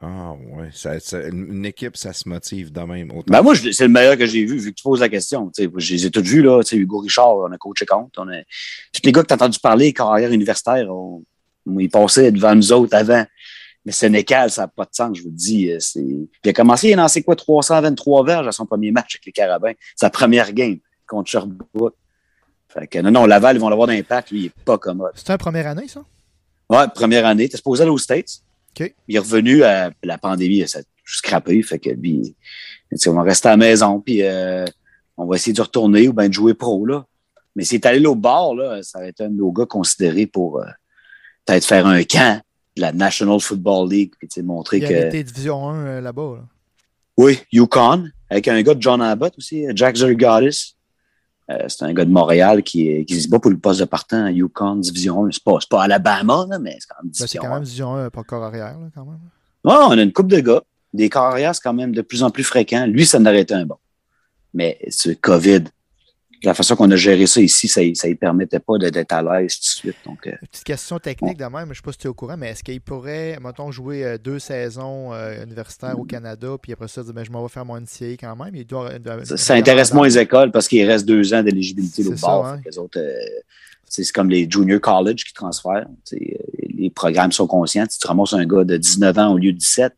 Ah, 0.00 0.32
ouais. 0.32 0.68
Ça, 0.72 0.98
ça- 0.98 1.28
une 1.28 1.64
équipe, 1.64 1.96
ça 1.96 2.12
se 2.12 2.28
motive 2.28 2.72
de 2.72 2.80
même. 2.80 3.10
Autant. 3.12 3.24
Ben 3.28 3.42
moi, 3.42 3.54
c'est 3.54 3.84
le 3.84 3.88
meilleur 3.88 4.18
que 4.18 4.26
j'ai 4.26 4.44
vu, 4.44 4.58
vu 4.58 4.72
que 4.72 4.76
tu 4.76 4.82
poses 4.82 5.00
la 5.00 5.08
question. 5.08 5.50
Je 5.56 5.94
les 5.94 6.06
ai 6.06 6.10
tous 6.10 6.22
vus, 6.22 6.42
là. 6.42 6.60
Hugo 6.72 6.98
Richard, 6.98 7.36
on 7.36 7.52
a 7.52 7.56
coaché 7.56 7.86
contre. 7.86 8.20
On 8.20 8.28
a... 8.28 8.42
Tous 8.92 9.02
les 9.04 9.12
gars 9.12 9.22
que 9.22 9.28
tu 9.28 9.32
as 9.34 9.36
entendu 9.36 9.58
parler, 9.60 9.92
carrière 9.92 10.32
universitaire, 10.32 10.92
on... 10.92 11.22
ils 11.78 11.88
passaient 11.88 12.32
devant 12.32 12.54
nous 12.56 12.72
autres 12.72 12.96
avant. 12.96 13.24
Mais 13.84 13.92
Sénécal, 13.92 14.50
ça 14.50 14.62
n'a 14.62 14.68
pas 14.68 14.84
de 14.84 14.94
sens, 14.94 15.16
je 15.16 15.22
vous 15.22 15.30
le 15.30 15.34
dis. 15.34 15.70
euh. 15.70 15.78
Puis 15.94 16.28
il 16.44 16.50
a 16.50 16.52
commencé, 16.52 16.88
il 16.88 16.92
a 16.94 16.96
lancé 16.96 17.22
quoi, 17.22 17.34
323 17.34 18.24
verges 18.24 18.46
à 18.46 18.52
son 18.52 18.64
premier 18.64 18.92
match 18.92 19.16
avec 19.16 19.26
les 19.26 19.32
Carabins. 19.32 19.72
Sa 19.96 20.08
première 20.08 20.52
game 20.52 20.78
contre 21.06 21.30
Sherbrooke. 21.30 21.96
Fait 22.68 22.86
que 22.86 22.98
non, 23.00 23.10
non, 23.10 23.26
Laval, 23.26 23.56
ils 23.56 23.60
vont 23.60 23.68
l'avoir 23.68 23.88
d'impact. 23.88 24.30
Lui, 24.30 24.40
il 24.40 24.46
est 24.46 24.64
pas 24.64 24.78
commode. 24.78 25.12
C'était 25.14 25.32
un 25.32 25.38
première 25.38 25.66
année, 25.66 25.88
ça? 25.88 26.04
Ouais, 26.70 26.86
première 26.94 27.26
année. 27.26 27.48
T'es 27.48 27.56
supposé 27.56 27.82
aller 27.82 27.90
aux 27.90 27.98
States. 27.98 28.40
OK. 28.80 28.94
Il 29.08 29.16
est 29.16 29.18
revenu 29.18 29.62
à 29.64 29.90
la 30.02 30.16
pandémie, 30.16 30.66
ça 30.66 30.78
a 30.78 30.82
scrappé. 31.04 31.60
Fait 31.62 31.78
que 31.78 31.90
lui, 31.90 32.34
on 33.06 33.12
va 33.12 33.22
rester 33.22 33.48
à 33.48 33.52
la 33.52 33.56
maison, 33.58 34.00
puis 34.00 34.22
euh, 34.22 34.64
on 35.16 35.26
va 35.26 35.36
essayer 35.36 35.52
de 35.52 35.60
retourner 35.60 36.08
ou 36.08 36.12
bien 36.12 36.28
de 36.28 36.32
jouer 36.32 36.54
pro, 36.54 36.86
là. 36.86 37.04
Mais 37.54 37.64
s'il 37.64 37.76
est 37.76 37.86
allé 37.86 38.00
l'autre 38.00 38.20
bord, 38.20 38.54
là, 38.54 38.82
ça 38.82 39.00
va 39.00 39.08
être 39.08 39.20
un 39.20 39.28
de 39.28 39.36
nos 39.36 39.52
gars 39.52 39.66
considérés 39.66 40.26
pour 40.26 40.60
euh, 40.60 40.64
peut-être 41.44 41.66
faire 41.66 41.86
un 41.86 42.02
camp 42.04 42.40
de 42.76 42.80
la 42.82 42.92
National 42.92 43.40
Football 43.40 43.90
League, 43.90 44.12
puis 44.18 44.28
montrer 44.42 44.78
Il 44.78 44.82
que. 44.82 44.86
avait 44.94 45.08
été 45.08 45.24
Division 45.24 45.68
1 45.68 45.86
euh, 45.86 46.00
là-bas. 46.00 46.36
là. 46.36 46.44
Oui, 47.18 47.40
Yukon, 47.52 48.08
avec 48.30 48.48
un 48.48 48.60
gars 48.62 48.74
de 48.74 48.80
John 48.82 49.02
Abbott 49.02 49.34
aussi, 49.36 49.66
Jack 49.74 49.96
Zergatis. 49.96 50.76
Euh, 51.50 51.64
c'est 51.68 51.84
un 51.84 51.92
gars 51.92 52.04
de 52.04 52.10
Montréal 52.10 52.62
qui, 52.62 53.04
qui 53.04 53.20
se 53.20 53.28
bat 53.28 53.38
pour 53.38 53.50
le 53.50 53.58
poste 53.58 53.80
de 53.80 53.84
partant 53.84 54.24
à 54.24 54.30
Yukon 54.30 54.76
Division 54.76 55.26
1. 55.26 55.32
C'est 55.32 55.42
pas, 55.44 55.58
pas 55.68 55.82
Alabama, 55.82 56.46
là, 56.48 56.58
mais 56.58 56.76
c'est 56.80 56.86
quand 56.88 57.02
même 57.02 57.10
Ben, 57.10 57.14
c'est 57.14 57.24
Division 57.24 57.42
quand 57.42 57.48
1. 57.48 57.54
même 57.54 57.64
Division 57.64 57.94
1 57.96 58.10
par 58.10 58.24
corps 58.24 58.44
arrière, 58.44 58.78
là, 58.78 58.86
quand 58.94 59.04
même. 59.04 59.18
Ouais, 59.64 59.74
on 59.86 59.90
a 59.90 60.02
une 60.02 60.12
coupe 60.12 60.28
de 60.28 60.40
gars. 60.40 60.62
Des 60.94 61.10
carrières, 61.10 61.54
c'est 61.54 61.62
quand 61.62 61.74
même 61.74 61.92
de 61.94 62.02
plus 62.02 62.22
en 62.22 62.30
plus 62.30 62.44
fréquent. 62.44 62.86
Lui, 62.86 63.04
ça 63.06 63.18
n'aurait 63.18 63.40
été 63.42 63.54
un 63.54 63.66
bon. 63.66 63.76
Mais 64.54 64.78
ce 64.88 65.10
COVID, 65.10 65.64
la 66.42 66.54
façon 66.54 66.74
qu'on 66.76 66.90
a 66.90 66.96
géré 66.96 67.26
ça 67.26 67.40
ici, 67.40 67.68
ça 67.68 67.80
ne 67.82 67.86
lui 68.06 68.14
permettait 68.16 68.58
pas 68.58 68.78
d'être 68.78 69.12
à 69.12 69.22
l'aise 69.22 69.54
tout 69.56 69.60
de 69.60 69.64
suite. 69.66 69.96
Donc, 70.04 70.26
euh, 70.26 70.32
Petite 70.50 70.64
question 70.64 70.98
technique 70.98 71.38
de 71.38 71.44
même, 71.44 71.66
je 71.66 71.70
ne 71.70 71.74
sais 71.74 71.80
pas 71.84 71.92
si 71.92 71.98
tu 71.98 72.06
es 72.06 72.10
au 72.10 72.14
courant, 72.14 72.36
mais 72.36 72.50
est-ce 72.50 72.62
qu'il 72.64 72.80
pourrait, 72.80 73.38
mettons, 73.40 73.70
jouer 73.70 74.04
euh, 74.04 74.18
deux 74.18 74.38
saisons 74.38 75.12
euh, 75.12 75.44
universitaires 75.44 75.98
au 75.98 76.04
Canada, 76.04 76.48
puis 76.60 76.72
après 76.72 76.88
ça, 76.88 77.02
dire, 77.02 77.12
ben, 77.12 77.24
je 77.24 77.30
m'en 77.30 77.42
vais 77.42 77.48
faire 77.48 77.64
mon 77.64 77.76
NCA 77.78 78.16
quand 78.18 78.36
même? 78.36 78.54
Il 78.54 78.66
doit, 78.66 78.98
doit- 78.98 79.24
ça, 79.24 79.36
ça 79.36 79.54
intéresse 79.54 79.92
moins 79.92 80.06
les 80.06 80.18
écoles 80.18 80.50
parce 80.50 80.68
qu'il 80.68 80.84
reste 80.88 81.06
deux 81.06 81.32
ans 81.34 81.42
d'éligibilité 81.42 82.04
au 82.06 82.12
bord. 82.12 82.46
hein. 82.46 82.60
Les 82.66 82.78
autres, 82.78 82.98
euh, 82.98 83.12
c'est 83.88 84.04
c'est 84.04 84.12
comme 84.12 84.30
les 84.30 84.48
junior 84.50 84.80
college 84.80 85.24
qui 85.24 85.34
transfèrent. 85.34 85.86
Les 86.10 86.90
programmes 86.90 87.30
sont 87.32 87.46
conscients. 87.46 87.86
Tu 87.86 87.98
te 87.98 88.06
ramasses 88.08 88.32
un 88.32 88.46
gars 88.46 88.64
de 88.64 88.76
19 88.76 89.18
ans 89.18 89.32
au 89.34 89.38
lieu 89.38 89.52
de 89.52 89.58
17, 89.58 89.92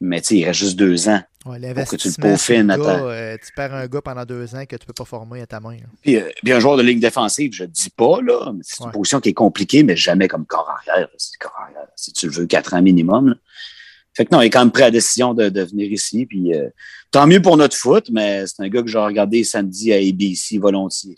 mais 0.00 0.20
il 0.30 0.44
reste 0.44 0.60
juste 0.60 0.76
deux 0.78 1.08
ans. 1.08 1.20
Ouais, 1.44 1.56
que 1.56 1.60
tu 1.60 1.62
le 1.62 1.68
L'investissement, 1.74 2.22
peaufines 2.30 2.70
à 2.70 2.78
ta- 2.78 3.04
euh, 3.04 3.36
tu 3.44 3.52
perds 3.54 3.74
un 3.74 3.86
gars 3.88 4.00
pendant 4.00 4.24
deux 4.24 4.54
ans 4.54 4.64
que 4.64 4.76
tu 4.76 4.82
ne 4.82 4.86
peux 4.86 4.92
pas 4.92 5.04
former 5.04 5.40
à 5.42 5.46
ta 5.46 5.58
main. 5.60 5.74
là. 5.74 5.86
Puis, 6.00 6.16
euh, 6.16 6.28
puis 6.42 6.52
un 6.52 6.60
joueur 6.60 6.76
de 6.76 6.82
ligne 6.82 7.00
défensive, 7.00 7.52
je 7.52 7.64
ne 7.64 7.68
dis 7.68 7.90
pas, 7.90 8.20
là, 8.22 8.52
mais 8.54 8.60
c'est 8.62 8.78
une 8.80 8.86
Ouais. 8.86 8.92
position 8.92 9.20
qui 9.20 9.30
est 9.30 9.34
compliquée, 9.34 9.82
mais 9.82 9.96
jamais 9.96 10.28
comme 10.28 10.46
corps 10.46 10.70
arrière. 10.88 11.08
C'est 11.18 11.36
corps 11.38 11.58
arrière. 11.60 11.88
Si 11.96 12.12
tu 12.12 12.26
le 12.26 12.32
veux, 12.32 12.46
quatre 12.46 12.74
ans 12.74 12.82
minimum. 12.82 13.30
là. 13.30 13.34
Fait 14.14 14.24
que 14.26 14.34
non, 14.34 14.42
il 14.42 14.46
est 14.46 14.50
quand 14.50 14.60
même 14.60 14.70
prêt 14.70 14.82
à 14.82 14.86
la 14.86 14.90
décision 14.92 15.32
de, 15.34 15.48
de 15.48 15.62
venir 15.62 15.90
ici. 15.90 16.26
Puis, 16.26 16.54
euh, 16.54 16.68
tant 17.10 17.26
mieux 17.26 17.40
pour 17.42 17.56
notre 17.56 17.76
foot, 17.76 18.08
mais 18.12 18.46
c'est 18.46 18.62
un 18.62 18.68
gars 18.68 18.82
que 18.82 18.88
j'ai 18.88 18.98
regardé 18.98 19.42
samedi 19.42 19.92
à 19.92 19.96
ABC 19.96 20.58
volontiers. 20.58 21.16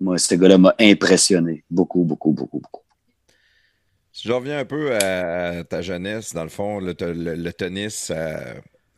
Moi, 0.00 0.18
ce 0.18 0.34
gars-là 0.34 0.58
m'a 0.58 0.74
impressionné. 0.80 1.62
Beaucoup, 1.70 2.02
beaucoup, 2.04 2.32
beaucoup, 2.32 2.58
beaucoup. 2.58 2.80
Si 4.12 4.26
je 4.28 4.32
reviens 4.32 4.58
un 4.58 4.64
peu 4.64 4.94
à, 4.96 5.58
à 5.58 5.64
ta 5.64 5.82
jeunesse, 5.82 6.34
dans 6.34 6.42
le 6.42 6.48
fond, 6.50 6.80
le, 6.80 6.94
le- 7.00 7.34
le 7.34 7.52
tennis, 7.52 8.10
euh, 8.10 8.38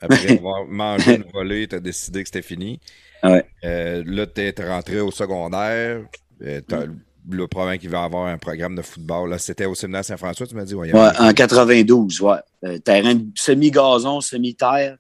après 0.05 0.39
avoir 0.39 0.65
mangé 0.67 1.17
une 1.17 1.25
volée, 1.33 1.67
tu 1.67 1.77
as 1.77 1.81
décidé 1.81 2.23
que 2.23 2.29
c'était 2.29 2.43
fini. 2.43 2.81
Ouais. 3.23 3.45
Euh, 3.65 4.03
là, 4.07 4.27
tu 4.27 4.41
es 4.41 4.55
rentré 4.69 5.01
au 5.01 5.11
secondaire. 5.11 6.03
Euh, 6.43 6.61
t'as 6.67 6.85
le 7.31 7.49
problème 7.49 7.79
qu'il 7.79 7.91
va 7.91 8.05
avoir 8.05 8.27
un 8.27 8.39
programme 8.39 8.75
de 8.75 8.83
football. 8.83 9.31
Là, 9.31 9.39
c'était 9.39 9.65
au 9.65 9.75
séminaire 9.75 10.05
Saint-François, 10.05 10.47
tu 10.47 10.55
m'as 10.55 10.65
dit? 10.65 10.75
Ouais, 10.75 10.93
en 10.93 11.33
92, 11.33 12.21
ouais. 12.21 12.37
Euh, 12.65 12.79
terrain 12.79 13.19
semi-gazon, 13.35 14.21
semi-terre. 14.21 14.99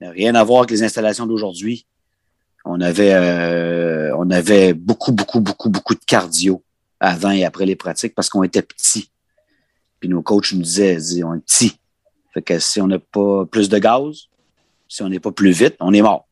Rien 0.00 0.34
à 0.34 0.44
voir 0.44 0.60
avec 0.60 0.70
les 0.70 0.82
installations 0.82 1.26
d'aujourd'hui. 1.26 1.86
On 2.64 2.80
avait, 2.80 3.14
euh, 3.14 4.14
on 4.16 4.30
avait 4.30 4.74
beaucoup, 4.74 5.12
beaucoup, 5.12 5.40
beaucoup, 5.40 5.70
beaucoup 5.70 5.94
de 5.94 6.04
cardio 6.06 6.62
avant 7.00 7.30
et 7.30 7.44
après 7.44 7.66
les 7.66 7.76
pratiques 7.76 8.14
parce 8.14 8.28
qu'on 8.28 8.42
était 8.42 8.62
petits. 8.62 9.10
Puis 9.98 10.08
nos 10.08 10.22
coachs 10.22 10.52
nous 10.52 10.62
disaient, 10.62 10.96
disaient, 10.96 11.24
on 11.24 11.34
est 11.34 11.40
petits. 11.40 11.78
Fait 12.38 12.42
que 12.42 12.58
si 12.60 12.80
on 12.80 12.86
n'a 12.86 13.00
pas 13.00 13.46
plus 13.46 13.68
de 13.68 13.78
gaz, 13.78 14.28
si 14.88 15.02
on 15.02 15.08
n'est 15.08 15.18
pas 15.18 15.32
plus 15.32 15.50
vite, 15.50 15.74
on 15.80 15.92
est 15.92 16.02
mort. 16.02 16.28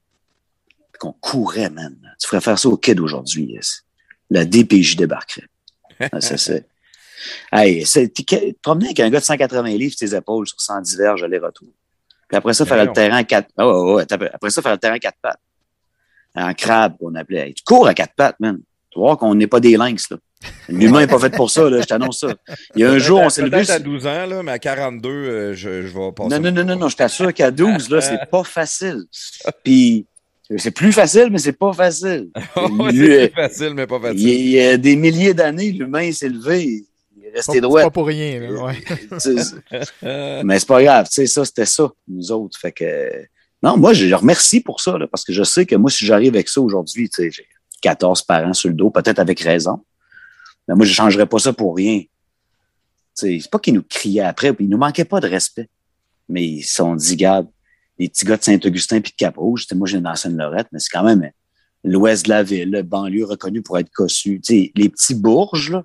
Fait 0.93 0.99
qu'on 0.99 1.13
courait, 1.13 1.69
man. 1.69 1.99
Tu 2.21 2.29
ferais 2.29 2.41
faire 2.41 2.57
ça 2.57 2.69
au 2.69 2.77
kid 2.77 3.01
aujourd'hui. 3.01 3.47
yes. 3.47 3.83
La 4.31 4.45
DPJ 4.45 4.95
débarquerait. 4.95 5.49
Ah, 6.13 6.21
ça, 6.21 6.37
c'est... 6.37 6.67
Hey, 7.51 7.85
c'est, 7.87 8.13
promenais 8.63 8.89
avec 8.89 9.01
un 9.01 9.11
gars 9.11 9.19
de 9.19 9.25
180 9.25 9.63
livres 9.71 9.95
sur 9.97 10.09
tes 10.09 10.15
épaules 10.15 10.47
sur 10.47 10.61
110 10.61 10.97
verges 10.97 11.25
aller-retour. 11.25 11.71
Puis 12.29 12.37
après 12.37 12.55
ça, 12.55 12.65
Ben 12.65 12.69
faire 12.69 12.85
le 12.85 12.93
terrain 12.93 13.17
à 13.17 13.25
quatre. 13.25 13.49
Ah 13.57 13.65
un 13.65 14.19
peu. 14.19 14.29
Après 14.33 14.51
ça, 14.51 14.63
faire 14.63 14.73
le 14.73 14.79
terrain 14.79 14.95
à 14.95 14.99
quatre 15.01 15.19
pattes. 15.21 15.41
En 16.37 16.53
crabe, 16.55 16.97
qu'on 16.99 17.15
appelait. 17.17 17.49
Hey, 17.49 17.55
tu 17.55 17.65
cours 17.65 17.89
à 17.89 17.95
quatre 17.95 18.15
pattes, 18.15 18.39
man. 18.39 18.61
Tu 18.91 19.01
vois 19.01 19.17
qu'on 19.17 19.35
n'est 19.35 19.49
pas 19.49 19.59
des 19.59 19.77
lynx, 19.77 20.11
là. 20.11 20.19
L'humain 20.69 21.01
n'est 21.01 21.07
pas 21.07 21.19
fait 21.19 21.35
pour 21.35 21.51
ça, 21.51 21.69
là. 21.71 21.81
Je 21.81 21.87
t'annonce 21.87 22.21
ça. 22.21 22.35
Il 22.75 22.83
y 22.83 22.85
a 22.85 22.91
un 22.91 22.99
jour, 22.99 23.21
on 23.21 23.31
s'est 23.31 23.43
levé. 23.43 23.59
À 23.59 23.65
sur- 23.65 23.81
12 23.81 24.07
ans, 24.07 24.27
là, 24.27 24.43
mais 24.43 24.53
à 24.53 24.59
42, 24.59 25.09
euh, 25.09 25.55
je, 25.55 25.83
je 25.87 25.99
vais 25.99 26.13
passer. 26.13 26.29
Non, 26.29 26.41
non, 26.41 26.53
non, 26.53 26.65
non, 26.65 26.77
non, 26.77 26.89
je 26.89 26.97
t'assure 26.97 27.33
qu'à 27.33 27.51
12, 27.51 27.89
là, 27.91 28.01
c'est 28.01 28.29
pas 28.31 28.45
facile. 28.45 29.05
Puis, 29.65 30.07
c'est 30.59 30.71
plus 30.71 30.93
facile, 30.93 31.29
mais 31.31 31.39
c'est 31.39 31.53
pas 31.59 31.73
facile. 31.73 32.29
C'est 32.57 33.29
plus 33.29 33.35
facile, 33.35 33.73
mais 33.75 33.87
pas 33.87 33.97
Il 33.97 34.03
facile. 34.03 34.29
il 34.29 34.49
y 34.51 34.61
a 34.61 34.77
des 34.77 34.95
milliers 34.95 35.35
d'années, 35.35 35.73
l'humain 35.73 36.13
s'est 36.13 36.29
levé. 36.29 36.85
Il 37.17 37.25
est 37.27 37.31
resté 37.35 37.61
droit. 37.61 37.81
c'est 37.81 37.87
pas 37.87 37.91
pour 37.91 38.07
rien. 38.07 38.39
Là, 38.41 38.51
ouais. 38.65 38.85
Mais 40.45 40.59
c'est 40.61 40.69
pas 40.69 40.83
grave, 40.83 41.07
tu 41.09 41.15
sais, 41.15 41.27
ça, 41.27 41.45
c'était 41.45 41.67
ça, 41.67 41.91
nous 42.09 42.31
autres. 42.31 42.59
Fait 42.61 42.71
que, 42.73 43.11
non, 43.63 43.77
moi, 43.77 43.93
je 43.93 44.15
remercie 44.15 44.61
pour 44.61 44.81
ça, 44.81 44.97
là, 44.99 45.07
parce 45.11 45.25
que 45.25 45.33
je 45.33 45.43
sais 45.43 45.67
que 45.67 45.75
moi, 45.75 45.91
si 45.91 46.07
j'arrive 46.07 46.35
avec 46.35 46.49
ça 46.49 46.61
aujourd'hui, 46.61 47.09
tu 47.09 47.23
sais, 47.25 47.31
j'ai 47.31 47.47
14 47.83 48.23
parents 48.23 48.53
sur 48.53 48.69
le 48.69 48.75
dos, 48.75 48.91
peut-être 48.91 49.19
avec 49.19 49.41
raison. 49.41 49.81
Mais 50.69 50.75
moi, 50.75 50.85
je 50.85 50.93
changerais 50.93 51.27
pas 51.27 51.39
ça 51.39 51.53
pour 51.53 51.77
rien. 51.77 52.03
C'est 53.15 53.41
pas 53.51 53.59
qu'ils 53.59 53.75
nous 53.75 53.83
criaient 53.83 54.21
après, 54.21 54.53
ils 54.59 54.69
nous 54.69 54.79
manquaient 54.79 55.05
pas 55.05 55.21
de 55.21 55.29
respect. 55.29 55.69
Mais 56.29 56.45
ils 56.45 56.63
se 56.63 56.75
sont 56.77 56.95
dit, 56.97 57.17
garde, 57.17 57.49
les 57.99 58.09
petits 58.09 58.25
gars 58.25 58.37
de 58.37 58.43
Saint-Augustin 58.43 59.01
puis 59.01 59.13
de 59.13 59.17
Cap-Rouge, 59.17 59.67
moi, 59.75 59.87
j'ai 59.87 59.99
une 59.99 60.07
ancienne 60.07 60.37
Lorette, 60.37 60.69
mais 60.73 60.79
c'est 60.79 60.91
quand 60.91 61.05
même 61.05 61.31
l'ouest 61.85 62.25
de 62.25 62.31
la 62.31 62.43
ville, 62.43 62.71
le 62.71 62.83
banlieue 62.83 63.25
reconnu 63.25 63.63
pour 63.63 63.79
être 63.79 63.91
cossu. 63.91 64.41
sais, 64.43 64.73
les 64.75 64.89
petits 64.89 65.15
bourges, 65.15 65.71
là, 65.71 65.85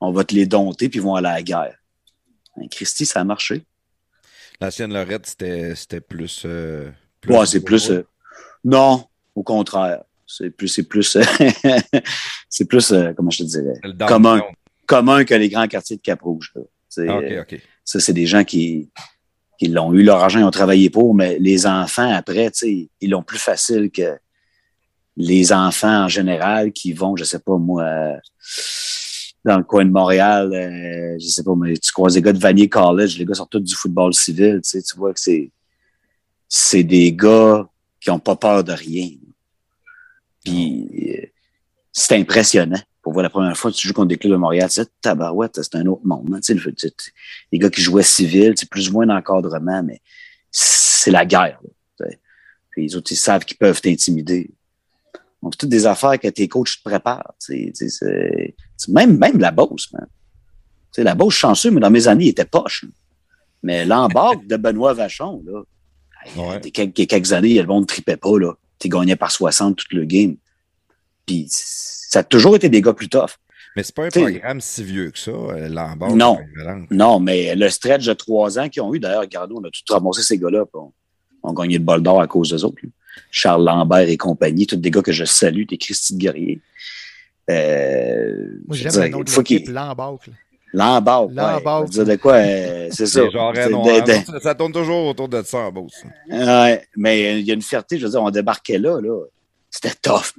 on 0.00 0.12
va 0.12 0.24
te 0.24 0.34
les 0.34 0.46
dompter 0.46 0.88
puis 0.88 0.98
ils 0.98 1.02
vont 1.02 1.14
aller 1.14 1.28
à 1.28 1.34
la 1.34 1.42
guerre. 1.42 1.76
Ben, 2.56 2.68
Christy, 2.68 3.06
ça 3.06 3.20
a 3.20 3.24
marché? 3.24 3.64
L'ancienne 4.60 4.92
Lorette, 4.92 5.26
c'était 5.26 6.00
plus, 6.00 6.42
euh, 6.44 6.90
plus. 7.20 7.34
Ouais, 7.34 7.46
c'est 7.46 7.60
plus. 7.60 7.90
Euh, 7.90 8.06
non, 8.64 9.06
au 9.34 9.42
contraire. 9.42 10.04
C'est 10.38 10.50
plus, 10.50 10.68
c'est 10.68 10.82
plus, 10.84 11.18
c'est 12.48 12.64
plus, 12.64 12.92
euh, 12.92 13.12
comment 13.14 13.30
je 13.30 13.44
te 13.44 13.48
dirais, 13.48 13.80
commun, 14.06 14.42
commun 14.86 15.24
que 15.24 15.34
les 15.34 15.48
grands 15.48 15.68
quartiers 15.68 15.96
de 15.96 16.02
Cap-Rouge. 16.02 16.54
Ah, 16.98 17.18
OK, 17.18 17.32
OK. 17.40 17.60
Ça, 17.84 18.00
c'est 18.00 18.12
des 18.12 18.26
gens 18.26 18.44
qui, 18.44 18.90
qui 19.58 19.68
l'ont 19.68 19.92
eu 19.92 20.02
leur 20.02 20.22
argent, 20.22 20.40
ils 20.40 20.44
ont 20.44 20.50
travaillé 20.50 20.90
pour, 20.90 21.14
mais 21.14 21.38
les 21.38 21.66
enfants, 21.66 22.10
après, 22.12 22.50
ils 22.62 23.10
l'ont 23.10 23.22
plus 23.22 23.38
facile 23.38 23.90
que 23.90 24.16
les 25.16 25.52
enfants 25.52 26.04
en 26.04 26.08
général 26.08 26.72
qui 26.72 26.92
vont, 26.92 27.16
je 27.16 27.24
sais 27.24 27.38
pas 27.38 27.58
moi, 27.58 28.16
dans 29.44 29.58
le 29.58 29.64
coin 29.64 29.84
de 29.84 29.90
Montréal, 29.90 30.52
euh, 30.52 31.18
je 31.20 31.26
sais 31.26 31.42
pas, 31.42 31.54
mais 31.56 31.76
tu 31.76 31.92
croises 31.92 32.14
des 32.14 32.22
gars 32.22 32.32
de 32.32 32.38
Vanier 32.38 32.68
College, 32.68 33.18
les 33.18 33.24
gars 33.24 33.34
sortent 33.34 33.52
tous 33.52 33.60
du 33.60 33.74
football 33.74 34.14
civil, 34.14 34.60
tu, 34.64 34.80
vois 34.96 35.12
que 35.12 35.20
c'est 35.20 35.50
c'est 36.48 36.84
des 36.84 37.12
gars 37.12 37.68
qui 38.00 38.10
ont 38.10 38.18
pas 38.18 38.36
peur 38.36 38.62
de 38.62 38.72
rien. 38.72 39.08
Puis 40.44 40.88
euh, 41.08 41.26
c'est 41.92 42.16
impressionnant. 42.16 42.80
Pour 43.02 43.12
voir 43.12 43.24
la 43.24 43.30
première 43.30 43.56
fois 43.56 43.72
que 43.72 43.76
tu 43.76 43.88
joues 43.88 43.94
contre 43.94 44.08
des 44.08 44.16
clubs 44.16 44.32
de 44.32 44.36
Montréal, 44.36 44.68
c'est 44.70 44.88
tabarouette, 45.00 45.60
c'est 45.60 45.74
un 45.74 45.86
autre 45.86 46.02
monde. 46.04 46.32
Hein, 46.34 46.40
tu 46.40 46.56
sais, 46.56 46.92
les 47.50 47.58
gars 47.58 47.68
qui 47.68 47.80
jouaient 47.80 48.04
civil, 48.04 48.54
c'est 48.56 48.68
plus 48.68 48.90
ou 48.90 48.92
moins 48.92 49.06
d'encadrement, 49.06 49.82
mais 49.82 50.00
c'est 50.52 51.10
la 51.10 51.26
guerre. 51.26 51.58
puis 52.70 52.84
les 52.84 52.94
autres, 52.94 53.10
ils 53.10 53.16
savent 53.16 53.44
qu'ils 53.44 53.56
peuvent 53.56 53.80
t'intimider. 53.80 54.50
Donc, 55.42 55.54
c'est 55.54 55.58
toutes 55.58 55.70
des 55.70 55.86
affaires 55.86 56.18
que 56.20 56.28
tes 56.28 56.46
coachs 56.46 56.76
te 56.76 56.88
préparent. 56.88 57.34
Tu 57.44 57.72
sais, 57.74 58.54
même, 58.88 59.18
même 59.18 59.38
la 59.38 59.50
Beauce, 59.50 59.92
man. 59.92 60.06
Tu 60.06 61.00
sais, 61.00 61.02
la 61.02 61.16
Beauce, 61.16 61.34
chanceux, 61.34 61.72
mais 61.72 61.80
dans 61.80 61.90
mes 61.90 62.06
années, 62.06 62.26
il 62.26 62.28
était 62.28 62.44
poche. 62.44 62.84
Mais 63.62 63.84
l'embarque 63.84 64.46
de 64.46 64.56
Benoît 64.56 64.94
Vachon, 64.94 65.42
là, 65.44 65.62
il 66.36 66.40
y 66.40 66.44
a 66.44 66.86
quelques, 66.86 67.32
années, 67.32 67.60
le 67.60 67.66
monde 67.66 67.82
ne 67.82 67.86
tripait 67.86 68.16
pas, 68.16 68.38
là. 68.38 68.52
Tu 68.82 68.88
gagnais 68.88 69.16
par 69.16 69.30
60 69.30 69.76
tout 69.76 69.96
le 69.96 70.04
game. 70.04 70.36
Puis 71.24 71.46
ça 71.48 72.18
a 72.18 72.22
toujours 72.24 72.56
été 72.56 72.68
des 72.68 72.82
gars 72.82 72.92
plus 72.92 73.08
tough. 73.08 73.38
Mais 73.76 73.82
c'est 73.82 73.94
pas 73.94 74.04
un 74.06 74.08
programme 74.08 74.60
si 74.60 74.82
vieux 74.84 75.10
que 75.10 75.18
ça, 75.18 75.30
euh, 75.30 75.68
l'embarque. 75.68 76.12
Non. 76.12 76.38
Non, 76.90 77.20
mais 77.20 77.54
le 77.54 77.70
stretch 77.70 78.04
de 78.04 78.12
trois 78.12 78.58
ans 78.58 78.68
qu'ils 78.68 78.82
ont 78.82 78.92
eu, 78.92 79.00
d'ailleurs, 79.00 79.22
regardez, 79.22 79.54
on 79.56 79.64
a 79.64 79.70
tout 79.70 79.82
ramassé 79.88 80.22
ces 80.22 80.36
gars-là. 80.36 80.64
On, 80.74 80.92
on 81.42 81.52
a 81.52 81.54
gagné 81.54 81.78
le 81.78 81.84
bol 81.84 82.02
d'or 82.02 82.20
à 82.20 82.26
cause 82.26 82.50
des 82.50 82.64
autres. 82.64 82.82
Charles 83.30 83.64
Lambert 83.64 84.08
et 84.08 84.16
compagnie, 84.16 84.66
tous 84.66 84.76
des 84.76 84.90
gars 84.90 85.02
que 85.02 85.12
je 85.12 85.24
salue, 85.24 85.64
des 85.64 85.78
Christy 85.78 86.16
Guerrier. 86.16 86.60
Euh, 87.50 88.58
Moi, 88.66 88.76
j'aime 88.76 89.02
le 89.04 89.08
nom 89.08 89.20
de 89.20 89.30
l'équipe, 89.30 89.68
Lambarque. 89.68 90.28
Lambarque, 90.72 91.30
ouais. 91.30 91.88
dire 91.88 92.04
de 92.06 92.16
quoi, 92.16 92.34
euh, 92.34 92.88
c'est 92.90 93.06
ça. 93.06 93.28
Genre, 93.28 93.52
non, 93.70 93.82
de, 93.84 94.40
ça 94.40 94.54
tourne 94.54 94.72
toujours 94.72 95.08
autour 95.08 95.28
de 95.28 95.42
ça 95.42 95.58
en 95.58 95.72
Beauce. 95.72 96.02
Ouais, 96.30 96.86
mais 96.96 97.40
il 97.40 97.46
y 97.46 97.50
a 97.50 97.54
une 97.54 97.62
fierté, 97.62 97.98
je 97.98 98.06
veux 98.06 98.10
dire, 98.10 98.22
on 98.22 98.30
débarquait 98.30 98.78
là, 98.78 99.00
là. 99.00 99.24
C'était 99.70 99.94
tough. 100.00 100.32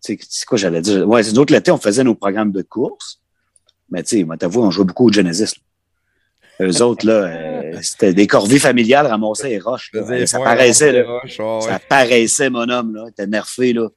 C'est 0.00 0.18
quoi 0.46 0.56
j'allais 0.56 0.80
dire? 0.80 1.06
Ouais, 1.06 1.22
c'est 1.22 1.32
nous 1.32 1.40
autres 1.40 1.52
l'été, 1.52 1.70
on 1.70 1.78
faisait 1.78 2.04
nos 2.04 2.14
programmes 2.14 2.52
de 2.52 2.62
course. 2.62 3.20
Mais 3.90 4.02
tu 4.02 4.18
sais, 4.18 4.24
moi, 4.24 4.36
t'avoue, 4.36 4.62
on 4.62 4.70
jouait 4.70 4.84
beaucoup 4.84 5.08
au 5.08 5.12
Genesis. 5.12 5.54
Eux 6.60 6.82
autres, 6.82 7.06
là, 7.06 7.12
euh, 7.12 7.78
c'était 7.82 8.14
des 8.14 8.26
corvées 8.26 8.58
familiales 8.58 9.06
ramassées 9.06 9.50
et 9.50 9.58
roches. 9.58 9.90
Ça 10.26 10.38
paraissait, 10.38 10.92
là. 10.92 11.20
Ça 11.60 11.78
paraissait, 11.88 12.50
mon 12.50 12.68
homme, 12.68 12.94
là. 12.94 13.08
était 13.08 13.26
nerfé, 13.26 13.72
là. 13.72 13.88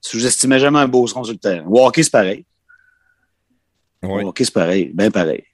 Sous-estimais 0.00 0.58
jamais 0.58 0.78
un 0.78 0.88
beau 0.88 1.06
son 1.06 1.24
sur 1.24 1.32
le 1.32 1.38
terrain. 1.38 1.64
Walker, 1.66 2.02
c'est 2.02 2.12
pareil. 2.12 2.44
Walker, 4.02 4.44
c'est 4.44 4.54
pareil. 4.54 4.90
Bien 4.94 5.10
pareil. 5.10 5.44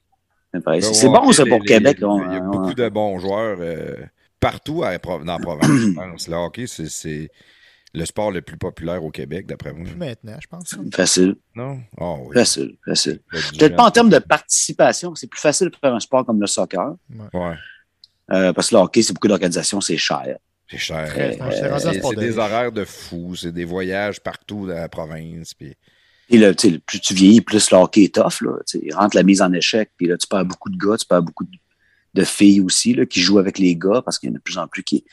pareil. 0.64 0.82
C'est 0.82 1.08
bon, 1.08 1.32
ça, 1.32 1.44
pour 1.46 1.62
Québec. 1.62 1.98
Il 2.00 2.32
y 2.32 2.36
a, 2.36 2.40
beaucoup 2.40 2.74
de 2.74 2.88
bons 2.88 3.18
joueurs 3.18 3.58
euh, 3.60 3.96
partout 4.40 4.80
dans 4.80 4.90
la 4.90 5.38
province, 5.38 5.66
je 5.66 5.94
pense. 5.94 6.28
Le 6.28 6.36
hockey, 6.36 6.66
c'est 6.66 7.30
le 7.94 8.04
sport 8.06 8.30
le 8.30 8.40
plus 8.40 8.56
populaire 8.56 9.04
au 9.04 9.10
Québec, 9.10 9.46
d'après 9.46 9.72
moi. 9.72 9.88
Maintenant, 9.96 10.36
je 10.40 10.46
pense. 10.46 10.76
Facile. 10.94 11.36
Non? 11.54 11.80
Oh, 11.98 12.26
oui. 12.26 12.34
Facile, 12.34 12.76
facile. 12.84 13.20
Peut-être 13.58 13.76
pas 13.76 13.84
en 13.84 13.90
termes 13.90 14.08
de 14.08 14.18
participation, 14.18 15.14
c'est 15.14 15.26
plus 15.26 15.40
facile 15.40 15.68
de 15.68 15.76
faire 15.76 15.94
un 15.94 16.00
sport 16.00 16.24
comme 16.24 16.40
le 16.40 16.46
soccer. 16.46 16.94
Ouais. 17.34 17.54
Euh, 18.30 18.52
parce 18.52 18.70
que 18.70 18.76
le 18.76 18.80
hockey, 18.80 19.02
c'est 19.02 19.12
beaucoup 19.12 19.28
d'organisation, 19.28 19.80
c'est 19.80 19.98
cher. 19.98 20.38
C'est 20.70 20.78
cher. 20.78 21.12
Euh, 21.18 21.78
c'est 21.78 22.16
des 22.16 22.38
horaires 22.38 22.72
de 22.72 22.84
fou, 22.84 23.36
c'est 23.36 23.52
des 23.52 23.66
voyages 23.66 24.20
partout 24.20 24.66
dans 24.66 24.74
la 24.74 24.88
province. 24.88 25.52
Puis... 25.52 25.74
Et 26.30 26.38
là, 26.38 26.52
plus 26.54 27.00
tu 27.00 27.14
vieillis, 27.14 27.40
plus 27.40 27.70
le 27.70 27.76
hockey 27.76 28.04
est 28.04 28.14
tough. 28.14 28.40
Là, 28.40 28.58
il 28.74 28.94
rentre 28.94 29.16
la 29.16 29.22
mise 29.22 29.42
en 29.42 29.52
échec, 29.52 29.90
puis 29.96 30.06
là, 30.06 30.16
tu 30.16 30.26
perds 30.26 30.46
beaucoup 30.46 30.70
de 30.70 30.76
gars, 30.76 30.96
tu 30.96 31.06
perds 31.06 31.22
beaucoup 31.22 31.44
de, 31.44 32.24
filles 32.24 32.60
aussi 32.60 32.94
là, 32.94 33.06
qui 33.06 33.20
jouent 33.20 33.38
avec 33.38 33.58
les 33.58 33.74
gars 33.74 34.02
parce 34.04 34.18
qu'il 34.18 34.28
y 34.28 34.32
en 34.32 34.34
a 34.34 34.38
de 34.38 34.42
plus 34.42 34.58
en 34.58 34.66
plus 34.68 34.82
qui, 34.82 35.04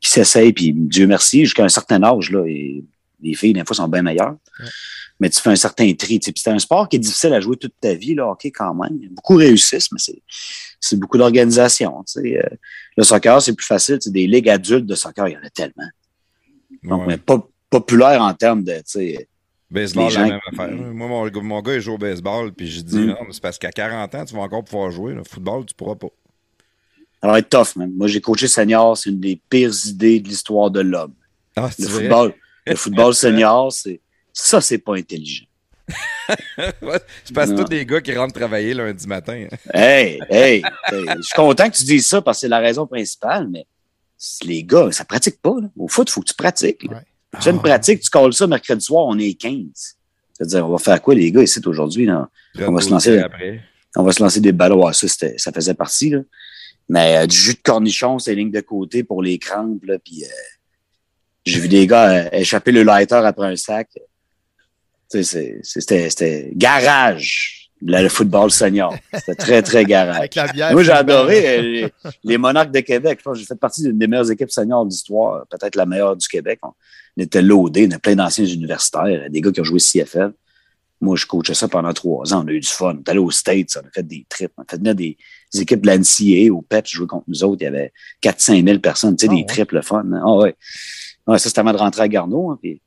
qui 0.00 0.10
s'essayent, 0.10 0.52
puis 0.52 0.72
Dieu 0.74 1.06
merci, 1.06 1.44
jusqu'à 1.44 1.64
un 1.64 1.68
certain 1.68 2.02
âge, 2.02 2.30
là, 2.30 2.44
et 2.46 2.84
les 3.20 3.34
filles, 3.34 3.52
des 3.52 3.64
fois, 3.64 3.76
sont 3.76 3.88
bien 3.88 4.02
meilleures. 4.02 4.36
Mais 5.20 5.28
tu 5.30 5.40
fais 5.40 5.50
un 5.50 5.56
certain 5.56 5.92
tri. 5.94 6.20
C'est 6.22 6.48
un 6.48 6.58
sport 6.58 6.88
qui 6.88 6.96
est 6.96 7.00
difficile 7.00 7.32
à 7.32 7.40
jouer 7.40 7.56
toute 7.56 7.74
ta 7.80 7.94
vie, 7.94 8.14
le 8.14 8.22
hockey, 8.22 8.52
quand 8.52 8.74
même. 8.74 8.98
Beaucoup 9.10 9.34
réussissent, 9.34 9.90
mais 9.90 9.98
c'est 10.80 10.96
beaucoup 10.96 11.18
d'organisation. 11.18 12.04
Euh, 12.18 12.42
le 12.96 13.02
soccer, 13.02 13.42
c'est 13.42 13.54
plus 13.54 13.66
facile. 13.66 13.98
Des 14.06 14.26
ligues 14.26 14.48
adultes 14.48 14.86
de 14.86 14.94
soccer, 14.94 15.28
il 15.28 15.32
y 15.32 15.36
en 15.36 15.42
a 15.42 15.50
tellement. 15.50 15.88
Donc, 16.84 17.06
mais 17.06 17.16
pas 17.16 17.44
populaire 17.68 18.22
en 18.22 18.32
termes 18.34 18.62
de. 18.62 18.80
Baseball, 19.70 20.12
la 20.12 20.24
même 20.24 20.40
affaire. 20.50 20.70
Moi, 20.70 21.08
mon, 21.08 21.42
mon, 21.42 21.60
gars, 21.60 21.74
il 21.74 21.80
joue 21.80 21.94
au 21.94 21.98
baseball, 21.98 22.52
puis 22.52 22.70
je 22.70 22.80
dis, 22.80 22.98
mm. 22.98 23.06
non, 23.06 23.16
c'est 23.30 23.42
parce 23.42 23.58
qu'à 23.58 23.70
40 23.70 24.14
ans, 24.14 24.24
tu 24.24 24.34
vas 24.34 24.40
encore 24.40 24.64
pouvoir 24.64 24.90
jouer. 24.90 25.12
Le 25.12 25.24
football, 25.24 25.66
tu 25.66 25.74
pourras 25.74 25.96
pas. 25.96 26.08
Ça 27.22 27.28
va 27.28 27.38
être 27.38 27.48
tough, 27.48 27.76
man. 27.76 27.92
Moi, 27.94 28.06
j'ai 28.06 28.20
coaché 28.20 28.48
senior, 28.48 28.96
c'est 28.96 29.10
une 29.10 29.20
des 29.20 29.40
pires 29.50 29.74
idées 29.86 30.20
de 30.20 30.28
l'histoire 30.28 30.70
de 30.70 30.80
l'homme. 30.80 31.12
Ah, 31.56 31.68
le, 31.78 31.86
football, 31.86 32.34
le 32.66 32.74
football 32.76 33.14
senior, 33.14 33.72
c'est 33.72 34.00
ça, 34.32 34.60
c'est 34.60 34.78
pas 34.78 34.96
intelligent. 34.96 35.44
c'est 36.56 37.34
parce 37.34 37.50
que 37.50 37.56
tous 37.56 37.64
des 37.64 37.84
gars 37.84 38.00
qui 38.00 38.14
rentrent 38.14 38.34
travailler 38.34 38.72
lundi 38.74 39.06
matin. 39.06 39.46
Hein. 39.50 39.56
hey, 39.74 40.20
hey, 40.30 40.62
je 40.90 41.22
suis 41.22 41.34
content 41.34 41.68
que 41.68 41.76
tu 41.76 41.84
dises 41.84 42.06
ça 42.06 42.22
parce 42.22 42.38
que 42.38 42.40
c'est 42.42 42.48
la 42.48 42.58
raison 42.58 42.86
principale, 42.86 43.48
mais 43.48 43.66
les 44.44 44.62
gars, 44.62 44.92
ça 44.92 45.04
pratique 45.04 45.40
pas. 45.40 45.54
Au 45.76 45.88
foot, 45.88 46.08
il 46.08 46.12
faut 46.12 46.20
que 46.20 46.28
tu 46.28 46.34
pratiques. 46.34 46.80
Tu 46.80 46.88
fais 47.44 47.50
une 47.50 47.56
ah. 47.58 47.68
pratique, 47.68 48.00
tu 48.00 48.10
colles 48.10 48.32
ça 48.32 48.46
mercredi 48.46 48.84
soir, 48.84 49.06
on 49.06 49.18
est 49.18 49.34
15. 49.34 49.96
C'est-à-dire, 50.32 50.66
on 50.66 50.72
va 50.72 50.78
faire 50.78 51.02
quoi, 51.02 51.14
les 51.14 51.32
gars, 51.32 51.42
ici 51.42 51.60
aujourd'hui? 51.66 52.08
On 52.60 52.72
va 52.72 52.80
se 52.80 52.90
lancer. 52.90 53.22
On 53.96 54.02
va 54.02 54.12
se 54.12 54.22
lancer 54.22 54.40
des 54.40 54.52
ballons. 54.52 54.92
ça, 54.92 55.08
ça 55.36 55.52
faisait 55.52 55.74
partie. 55.74 56.10
Là. 56.10 56.20
Mais 56.88 57.18
euh, 57.18 57.26
du 57.26 57.36
jus 57.36 57.54
de 57.54 57.60
cornichon, 57.62 58.18
c'est 58.18 58.34
ligne 58.34 58.50
de 58.50 58.60
côté 58.60 59.04
pour 59.04 59.22
les 59.22 59.38
crampes. 59.38 59.84
Là, 59.84 59.98
puis, 59.98 60.24
euh, 60.24 60.28
j'ai 61.44 61.60
vu 61.60 61.68
des 61.68 61.86
gars 61.86 62.10
euh, 62.10 62.28
échapper 62.32 62.72
le 62.72 62.82
lighter 62.82 63.16
après 63.16 63.46
un 63.46 63.56
sac. 63.56 63.90
C'était 65.10 66.50
garage, 66.54 67.57
le 67.82 68.08
football 68.08 68.50
senior. 68.50 68.94
C'était 69.14 69.34
très, 69.34 69.62
très 69.62 69.84
garage. 69.84 70.28
Moi, 70.72 70.82
j'ai 70.82 70.92
adoré 70.92 71.92
les, 72.24 72.38
Monarques 72.38 72.72
de 72.72 72.80
Québec. 72.80 73.20
J'ai 73.34 73.44
fait 73.44 73.54
partie 73.54 73.82
d'une 73.82 73.98
des 73.98 74.06
meilleures 74.06 74.30
équipes 74.30 74.50
seniors 74.50 74.84
d'histoire, 74.86 75.46
peut-être 75.46 75.76
la 75.76 75.86
meilleure 75.86 76.16
du 76.16 76.26
Québec. 76.26 76.60
On, 76.62 76.72
était 77.16 77.42
loadés, 77.42 77.88
on 77.90 77.96
a 77.96 77.98
plein 77.98 78.14
d'anciens 78.14 78.44
universitaires, 78.44 79.28
des 79.28 79.40
gars 79.40 79.50
qui 79.50 79.60
ont 79.60 79.64
joué 79.64 79.80
CFL. 79.80 80.32
Moi, 81.00 81.16
je 81.16 81.26
coachais 81.26 81.54
ça 81.54 81.68
pendant 81.68 81.92
trois 81.92 82.32
ans. 82.34 82.44
On 82.44 82.48
a 82.48 82.52
eu 82.52 82.60
du 82.60 82.68
fun. 82.68 82.94
On 82.94 82.98
est 82.98 83.08
allé 83.08 83.20
aux 83.20 83.30
States, 83.30 83.78
on 83.80 83.86
a 83.86 83.90
fait 83.90 84.02
des 84.02 84.26
trips. 84.28 84.52
On 84.56 84.62
a 84.62 84.64
fait 84.68 84.78
venir 84.78 84.94
des, 84.94 85.16
équipes 85.54 85.80
de 85.80 85.90
l'NCA 85.90 86.52
au 86.52 86.62
PEP 86.62 86.86
jouer 86.88 87.06
contre 87.06 87.24
nous 87.28 87.44
autres. 87.44 87.58
Il 87.60 87.64
y 87.64 87.68
avait 87.68 87.92
4-5 88.22 88.64
000 88.64 88.78
personnes. 88.80 89.16
Tu 89.16 89.26
sais, 89.26 89.32
des 89.32 89.46
trips, 89.46 89.72
le 89.72 89.82
fun. 89.82 90.04
Hein. 90.12 90.22
Ah 90.24 90.34
ouais. 90.34 90.56
ouais. 91.28 91.38
ça, 91.38 91.48
c'était 91.48 91.60
avant 91.60 91.72
de 91.72 91.78
rentrer 91.78 92.02
à 92.02 92.08
Garneau. 92.08 92.50
Hein, 92.50 92.58
puis 92.60 92.80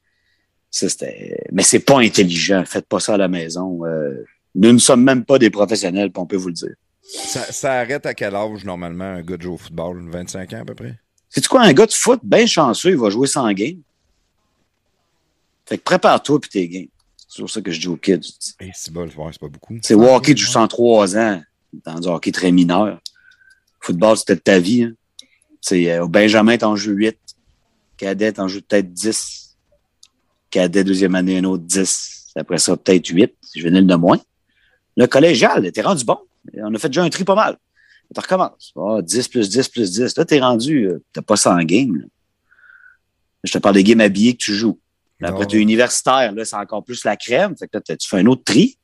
ça, 0.70 0.90
c'était... 0.90 1.42
Mais 1.54 1.64
c'est 1.64 1.80
pas 1.80 2.00
intelligent. 2.00 2.64
Faites 2.66 2.86
pas 2.86 3.00
ça 3.00 3.14
à 3.14 3.18
la 3.18 3.30
maison. 3.30 3.86
Euh, 3.86 4.26
nous 4.56 4.72
ne 4.74 4.80
sommes 4.80 5.04
même 5.04 5.26
pas 5.26 5.40
des 5.40 5.50
professionnels, 5.50 6.12
on 6.16 6.26
peut 6.26 6.38
vous 6.38 6.50
le 6.50 6.54
dire. 6.54 6.76
Ça, 7.02 7.52
ça, 7.52 7.74
arrête 7.80 8.06
à 8.06 8.14
quel 8.14 8.36
âge, 8.36 8.64
normalement, 8.64 9.06
un 9.06 9.22
gars 9.22 9.38
de 9.38 9.42
jouer 9.42 9.54
au 9.54 9.58
football? 9.58 10.10
25 10.10 10.54
ans, 10.54 10.62
à 10.62 10.66
peu 10.66 10.76
près? 10.76 11.00
C'est 11.30 11.46
quoi, 11.48 11.62
un 11.62 11.74
gars 11.74 11.86
de 11.86 11.94
foot, 11.94 12.20
bien 12.24 12.46
chanceux, 12.46 12.92
il 12.92 12.98
va 12.98 13.10
jouer 13.10 13.28
sans 13.28 13.52
game? 13.54 13.82
Fait 15.66 15.78
que 15.78 15.84
prépare-toi 15.84 16.42
puis 16.42 16.50
t'es 16.50 16.68
game. 16.68 16.88
C'est 17.30 17.42
pour 17.42 17.50
ça 17.50 17.62
que 17.62 17.72
je 17.72 17.80
dis 17.80 17.88
aux 17.88 17.96
kids. 17.96 18.20
c'est 18.74 18.94
pas 18.94 19.06
beaucoup. 19.48 19.78
C'est 19.82 19.94
hockey, 19.94 20.36
tu 20.36 20.44
joues 20.44 20.52
103 20.52 21.18
ans 21.18 21.42
dans 21.86 22.00
du 22.00 22.08
hockey 22.10 22.34
très 22.34 22.52
mineur. 22.52 23.00
Football, 23.80 24.18
c'était 24.18 24.36
ta 24.36 24.60
vie. 24.60 24.84
Hein. 24.84 24.94
Euh, 25.72 26.04
au 26.04 26.10
Benjamin, 26.10 26.58
t'en 26.58 26.76
joues 26.76 26.92
8. 26.92 27.18
Cadet, 27.96 28.34
t'en 28.34 28.50
joues 28.50 28.62
peut-être 28.62 28.92
10. 28.92 29.56
Cadet, 30.50 30.84
deuxième 30.84 31.16
année, 31.16 31.38
un 31.38 31.46
autre 31.46 31.64
10. 31.64 32.34
Après 32.36 32.58
ça, 32.58 32.76
peut-être 32.76 33.08
8. 33.08 33.34
Je 33.56 33.64
venais 33.64 33.82
de 33.82 33.96
moins. 33.96 34.20
Le 34.98 35.08
collégial, 35.08 35.72
t'es 35.72 35.82
rendu 35.82 36.04
bon. 36.06 36.18
On 36.56 36.74
a 36.74 36.78
fait 36.80 36.90
déjà 36.90 37.04
un 37.04 37.10
tri 37.10 37.24
pas 37.24 37.36
mal. 37.36 37.58
Tu 38.14 38.20
recommences. 38.20 38.74
Ah, 38.76 39.00
10 39.02 39.28
plus 39.30 39.50
10 39.50 39.70
plus 39.70 39.92
10. 39.92 40.18
Là, 40.18 40.26
t'es 40.26 40.40
rendu, 40.40 40.86
euh, 40.88 41.02
t'as 41.14 41.22
pas 41.22 41.38
100 41.38 41.60
games. 41.64 41.96
là. 41.96 42.06
Je 43.44 43.52
te 43.54 43.58
parle 43.58 43.76
des 43.76 43.84
games 43.84 44.02
habillés 44.02 44.34
que 44.34 44.44
tu 44.44 44.54
joues. 44.54 44.80
Là, 45.20 45.30
après, 45.30 45.46
tu 45.48 45.58
es 45.58 45.62
universitaire, 45.62 46.32
là, 46.34 46.44
c'est 46.46 46.56
encore 46.56 46.84
plus 46.84 47.04
la 47.06 47.16
crème. 47.16 47.56
Fait 47.58 47.68
que 47.68 47.78
là, 47.78 47.82
tu 47.98 48.08
fais 48.08 48.18
un 48.18 48.26
autre 48.26 48.44
tri. 48.44 48.78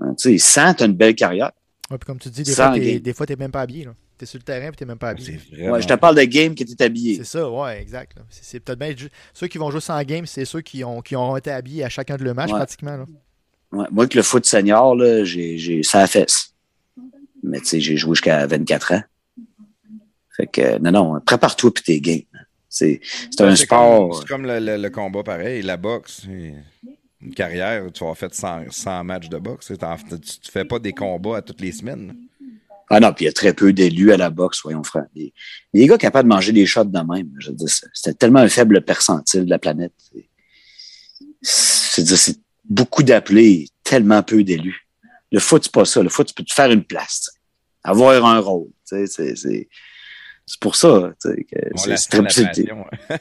Hein, 0.00 0.14
tu 0.18 0.30
sais, 0.30 0.38
100, 0.38 0.74
t'as 0.74 0.86
une 0.86 0.92
belle 0.94 1.14
carrière. 1.14 1.52
Ouais, 1.90 1.98
puis 1.98 2.06
comme 2.06 2.18
tu 2.18 2.28
dis, 2.30 2.42
des 2.42 2.52
Sans 2.52 2.66
fois, 2.70 2.74
t'es, 2.78 2.92
game. 2.94 2.98
des 3.00 3.12
fois, 3.14 3.26
t'es 3.26 3.36
même 3.36 3.50
pas 3.52 3.60
habillé. 3.62 3.84
Là. 3.84 3.94
T'es 4.18 4.26
sur 4.26 4.38
le 4.38 4.44
terrain 4.44 4.68
puis 4.68 4.76
t'es 4.76 4.84
même 4.84 4.98
pas 4.98 5.10
habillé. 5.10 5.38
C'est 5.50 5.56
vraiment. 5.56 5.72
Ouais, 5.74 5.82
je 5.82 5.88
te 5.88 5.94
parle 5.94 6.16
de 6.16 6.22
games 6.24 6.54
que 6.54 6.64
t'es 6.64 6.84
habillé. 6.84 7.16
C'est 7.16 7.24
ça, 7.24 7.50
ouais, 7.50 7.80
exact. 7.80 8.16
là. 8.16 8.22
C'est, 8.30 8.44
c'est 8.44 8.60
peut-être 8.60 8.78
bien 8.78 8.94
ceux 9.34 9.46
qui 9.48 9.58
vont 9.58 9.70
jouer 9.70 9.80
sans 9.80 10.02
game, 10.04 10.26
c'est 10.26 10.44
ceux 10.44 10.60
qui 10.60 10.84
ont, 10.84 11.00
qui 11.00 11.16
ont 11.16 11.36
été 11.36 11.50
habillés 11.50 11.84
à 11.84 11.88
chacun 11.88 12.16
de 12.16 12.24
leurs 12.24 12.34
matchs 12.34 12.50
Ouais. 12.50 12.56
pratiquement. 12.58 12.96
Là. 12.96 13.06
Ouais, 13.72 13.86
moi, 13.90 14.06
que 14.06 14.16
le 14.16 14.22
foot 14.22 14.44
senior, 14.44 14.94
là, 14.96 15.24
j'ai, 15.24 15.56
j'ai, 15.58 15.82
ça 15.82 16.00
a 16.00 16.06
fesse. 16.06 16.50
Mais 17.42 17.58
tu 17.60 17.66
sais, 17.66 17.80
j'ai 17.80 17.96
joué 17.96 18.14
jusqu'à 18.14 18.46
24 18.46 18.92
ans. 18.92 19.02
Fait 20.36 20.46
que, 20.46 20.78
non, 20.78 20.90
non, 20.92 21.20
prépare-toi 21.20 21.72
puis 21.74 21.82
tes 21.84 22.00
games. 22.00 22.22
C'est, 22.68 23.00
c'est 23.30 23.40
un 23.42 23.48
Ouais, 23.50 23.56
c'est 23.56 23.64
sport. 23.64 24.08
comme- 24.10 24.20
C'est 24.20 24.28
comme 24.28 24.46
le, 24.46 24.58
le- 24.60 24.76
le 24.76 24.90
combat 24.90 25.22
pareil, 25.22 25.62
la 25.62 25.76
boxe. 25.76 26.22
Une 27.20 27.34
carrière, 27.34 27.84
tu 27.92 28.04
vas 28.04 28.14
fait 28.14 28.34
100, 28.34 28.70
100 28.70 29.04
matchs 29.04 29.28
de 29.28 29.38
boxe. 29.38 29.66
tu 29.66 29.72
ne 29.74 30.18
fais 30.50 30.64
pas 30.64 30.78
des 30.78 30.92
combats 30.92 31.38
à 31.38 31.42
toutes 31.42 31.60
les 31.60 31.72
semaines. 31.72 32.14
Ah 32.90 33.00
non, 33.00 33.12
puis 33.12 33.24
il 33.24 33.28
y 33.28 33.30
a 33.30 33.32
très 33.32 33.54
peu 33.54 33.72
d'élus 33.72 34.12
à 34.12 34.16
la 34.16 34.28
boxe, 34.30 34.58
soyons 34.58 34.82
francs. 34.82 35.06
Les, 35.14 35.32
les 35.72 35.86
gars 35.86 35.96
capables 35.98 36.28
de 36.28 36.34
manger 36.34 36.52
des 36.52 36.66
shots 36.66 36.84
de 36.84 36.98
même, 36.98 37.30
je 37.38 37.48
veux 37.50 37.56
dire, 37.56 37.68
c'est- 37.68 37.86
c'était 37.94 38.14
tellement 38.14 38.40
un 38.40 38.48
faible 38.48 38.82
percentile 38.82 39.44
de 39.44 39.50
la 39.50 39.58
planète. 39.58 39.92
C'est, 41.40 42.04
c'est 42.06 42.38
beaucoup 42.68 43.02
d'appelés, 43.02 43.68
tellement 43.84 44.22
peu 44.22 44.42
d'élus. 44.44 44.86
Le 45.30 45.38
foot, 45.40 45.64
c'est 45.64 45.72
pas 45.72 45.84
ça. 45.84 46.02
Le 46.02 46.08
foot, 46.08 46.28
tu 46.28 46.34
peux 46.34 46.44
te 46.44 46.52
faire 46.52 46.70
une 46.70 46.84
place, 46.84 47.30
tu 47.32 47.40
avoir 47.90 48.24
un 48.26 48.38
rôle. 48.38 48.68
tu 48.88 49.06
C'est, 49.06 49.34
c'est, 49.36 49.68
c'est 50.46 50.60
pour 50.60 50.76
ça. 50.76 51.12
tu 51.22 51.46
c'est, 51.76 52.08
très, 52.10 52.28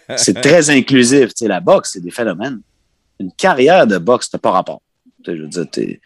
c'est- 0.17 0.41
très 0.41 0.69
inclusif. 0.69 1.33
Tu 1.33 1.47
la 1.47 1.59
boxe, 1.61 1.91
c'est 1.93 2.01
des 2.01 2.11
phénomènes. 2.11 2.61
Une 3.19 3.31
carrière 3.31 3.87
de 3.87 3.97
boxe, 3.97 4.29
t'as 4.29 4.39
pas 4.39 4.51
rapport. 4.51 4.81
Tu 5.23 5.37
je 5.37 5.41
veux 5.43 5.47
dire, 5.47 5.69
t'es, 5.71 6.01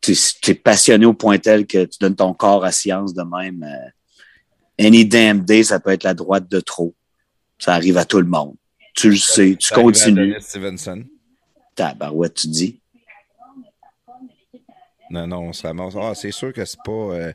t'es, 0.00 0.14
t'es 0.40 0.54
passionné 0.54 1.04
au 1.06 1.12
point 1.14 1.38
tel 1.38 1.66
que 1.66 1.84
tu 1.84 1.98
donnes 2.00 2.16
ton 2.16 2.32
corps 2.32 2.64
à 2.64 2.72
science 2.72 3.12
de 3.12 3.22
même. 3.22 3.62
euh, 3.64 4.86
any 4.86 5.04
damn 5.04 5.40
day, 5.44 5.62
ça 5.64 5.78
peut 5.80 5.90
être 5.90 6.04
la 6.04 6.14
droite 6.14 6.48
de 6.48 6.60
trop. 6.60 6.94
Ça 7.58 7.74
arrive 7.74 7.98
à 7.98 8.04
tout 8.06 8.20
le 8.20 8.26
monde. 8.26 8.54
Tu 8.94 9.10
le 9.10 9.16
sais, 9.16 9.56
tu 9.58 9.66
Ça 9.68 9.74
continues. 9.74 10.36
Stevenson. 10.40 11.04
Tabarouette, 11.80 12.34
tu 12.34 12.48
dis? 12.48 12.80
Non, 15.10 15.26
non, 15.26 15.38
on 15.48 15.52
se 15.52 15.66
ramasse. 15.66 15.94
Ah, 15.96 16.14
c'est 16.14 16.30
sûr 16.30 16.52
que 16.52 16.64
c'est 16.64 16.78
pas. 16.84 16.92
euh, 16.92 17.32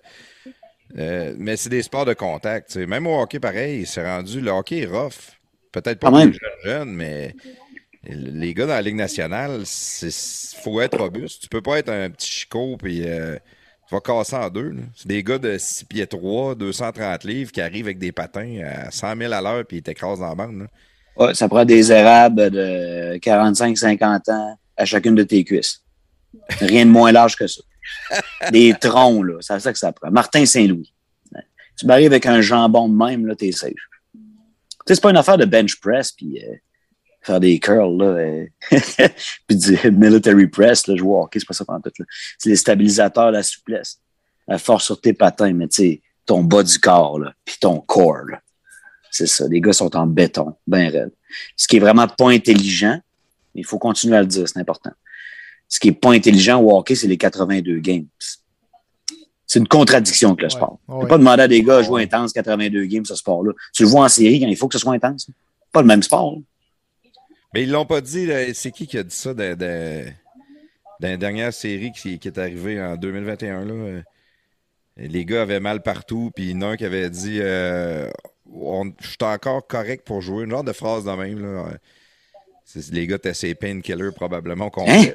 euh, 0.98 1.36
mais 1.38 1.58
c'est 1.58 1.70
des 1.70 1.82
sports 1.82 2.06
de 2.06 2.14
contact. 2.14 2.76
Même 2.78 3.08
au 3.08 3.20
hockey, 3.20 3.40
pareil, 3.40 3.86
c'est 3.86 4.04
rendu. 4.06 4.40
Le 4.40 4.52
hockey 4.52 4.82
est 4.82 4.86
rough. 4.86 5.32
Peut-être 5.72 6.00
pas 6.00 6.10
pour 6.10 6.20
les 6.20 6.38
jeunes, 6.64 6.94
mais 6.94 7.36
les 8.04 8.54
gars 8.54 8.68
dans 8.68 8.74
la 8.76 8.82
Ligue 8.82 8.96
nationale, 8.96 9.64
il 9.64 10.12
faut 10.62 10.80
être 10.80 10.98
robuste. 11.00 11.42
Tu 11.42 11.50
peux 11.50 11.62
pas 11.62 11.80
être 11.80 11.90
un 11.90 12.10
petit 12.12 12.30
chicot 12.30 12.78
puis 12.78 13.02
euh, 13.06 13.36
tu 13.90 13.96
vas 13.96 14.00
casser 14.00 14.36
en 14.38 14.50
deux. 14.50 14.76
C'est 14.96 15.08
des 15.08 15.24
gars 15.24 15.40
de 15.40 15.58
6 15.58 15.86
pieds 15.86 16.08
3, 16.08 16.56
230 16.56 17.24
livres 17.26 17.52
qui 17.52 17.60
arrivent 17.62 17.88
avec 17.88 17.98
des 17.98 18.12
patins 18.14 18.62
à 18.64 18.92
100 18.92 19.18
000 19.18 19.34
à 19.34 19.42
l'heure 19.42 19.66
puis 19.66 19.78
ils 19.78 19.84
t'écrasent 19.84 20.20
dans 20.20 20.30
la 20.30 20.36
bande. 20.36 20.60
là. 20.60 20.68
Ouais, 21.18 21.34
ça 21.34 21.48
prend 21.48 21.66
des 21.66 21.92
érables 21.92 22.50
de 22.50 23.18
45-50 23.18 24.32
ans 24.32 24.60
à 24.78 24.86
chacune 24.86 25.16
de 25.16 25.24
tes 25.24 25.44
cuisses. 25.44 25.82
Rien 26.60 26.86
de 26.86 26.92
moins 26.92 27.12
large 27.12 27.36
que 27.36 27.48
ça. 27.48 27.62
Des 28.52 28.74
troncs, 28.80 29.26
là. 29.26 29.36
C'est 29.40 29.60
ça 29.60 29.72
que 29.72 29.80
ça 29.80 29.92
prend. 29.92 30.12
Martin 30.12 30.46
Saint-Louis. 30.46 30.92
Tu 31.78 31.86
m'arrives 31.86 32.08
avec 32.08 32.26
un 32.26 32.42
jambon 32.42 32.88
de 32.88 32.96
même, 32.96 33.26
là, 33.26 33.36
t'es 33.36 33.52
safe. 33.52 33.74
Tu 34.14 34.20
sais, 34.88 34.96
c'est 34.96 35.02
pas 35.02 35.10
une 35.10 35.18
affaire 35.18 35.38
de 35.38 35.46
bench 35.46 35.80
press 35.80 36.12
puis 36.12 36.42
euh, 36.42 36.56
faire 37.22 37.40
des 37.40 37.60
curls, 37.60 37.98
là. 37.98 38.06
euh, 38.06 38.46
puis 39.48 39.58
du 39.58 39.92
military 39.92 40.48
press, 40.48 40.88
là, 40.88 40.96
jouer 40.96 41.12
au 41.12 41.22
hockey, 41.24 41.40
c'est 41.40 41.48
pas 41.48 41.54
ça 41.54 41.66
pendant 41.66 41.82
tout, 41.82 41.92
là. 42.00 42.06
C'est 42.38 42.50
les 42.50 42.56
stabilisateurs, 42.56 43.32
la 43.32 43.44
souplesse. 43.44 44.00
La 44.48 44.58
force 44.58 44.86
sur 44.86 45.02
tes 45.02 45.14
patins, 45.14 45.54
mais 45.54 45.68
tu 45.68 45.76
sais, 45.76 46.02
ton 46.26 46.44
bas 46.44 46.64
du 46.64 46.80
corps, 46.80 47.20
là, 47.20 47.34
puis 47.44 47.58
ton 47.60 47.80
corps, 47.80 48.26
là. 48.30 48.42
C'est 49.18 49.28
ça. 49.28 49.48
Les 49.48 49.62
gars 49.62 49.72
sont 49.72 49.96
en 49.96 50.08
béton, 50.08 50.56
ben 50.68 50.90
raide. 50.92 51.12
Ce 51.56 51.70
qui 51.70 51.78
est 51.78 51.80
vraiment 51.80 52.06
pas 52.06 52.32
intelligent, 52.32 53.00
il 53.54 53.66
faut 53.66 53.78
continuer 53.80 54.18
à 54.18 54.22
le 54.22 54.28
dire, 54.28 54.46
c'est 54.50 54.60
important. 54.60 54.92
Ce 55.70 55.80
qui 55.80 55.88
est 55.88 55.94
pas 55.94 56.12
intelligent 56.12 56.62
au 56.62 56.78
hockey, 56.78 56.96
c'est 56.96 57.08
les 57.08 57.16
82 57.16 57.80
games. 57.80 58.08
C'est 59.48 59.60
une 59.60 59.70
contradiction 59.70 60.30
avec 60.32 60.42
le 60.42 60.46
Ouais. 60.48 60.50
sport. 60.50 60.80
Ouais. 60.90 61.02
Peut 61.04 61.08
pas 61.08 61.18
demander 61.18 61.44
à 61.44 61.48
des 61.48 61.64
gars 61.64 61.78
de 61.78 61.84
jouer 61.84 62.04
intense 62.04 62.34
82 62.34 62.84
games, 62.88 63.06
ce 63.06 63.16
sport-là. 63.16 63.54
Tu 63.74 63.84
le 63.84 63.90
vois 63.90 64.04
en 64.04 64.10
série 64.10 64.42
quand 64.42 64.48
il 64.48 64.58
faut 64.58 64.68
que 64.68 64.74
ce 64.78 64.80
soit 64.80 64.94
intense. 64.94 65.30
Pas 65.72 65.80
le 65.82 65.88
même 65.88 66.04
sport. 66.04 66.36
là. 66.36 66.42
Mais 67.54 67.64
ils 67.64 67.72
l'ont 67.72 67.86
pas 67.86 68.02
dit. 68.02 68.28
C'est 68.54 68.72
qui 68.72 68.86
qui 68.86 68.98
a 68.98 69.04
dit 69.04 69.16
ça 69.16 69.34
dans, 69.34 69.58
dans- 69.58 70.14
dans 71.00 71.08
la 71.08 71.16
dernière 71.18 71.54
série 71.54 71.94
qui, 71.94 72.20
qui 72.20 72.28
est 72.28 72.38
arrivée 72.38 72.82
en 72.82 72.98
2021? 72.98 73.64
Là? 73.64 74.02
Les 74.98 75.24
gars 75.26 75.44
avaient 75.44 75.62
mal 75.62 75.82
partout, 75.82 76.32
puis 76.36 76.50
il 76.50 76.52
y 76.52 76.56
en 76.56 76.62
a 76.64 76.66
un 76.68 76.76
qui 76.78 76.84
avait 76.86 77.10
dit 77.10 77.38
euh, 77.42 78.10
on- 78.52 78.94
Je 79.02 79.08
suis 79.08 79.18
encore 79.22 79.66
correct 79.68 80.06
pour 80.06 80.22
jouer. 80.22 80.44
Une 80.46 80.52
genre 80.52 80.64
de 80.64 80.74
phrase 80.74 81.06
de 81.06 81.12
même. 81.12 81.42
Là. 81.42 81.78
Les 82.92 83.08
gars 83.08 83.16
étaient 83.16 83.34
ces 83.34 83.56
painkillers 83.56 84.12
probablement. 84.16 84.70
qu'on 84.70 84.90
Hein? 84.90 85.06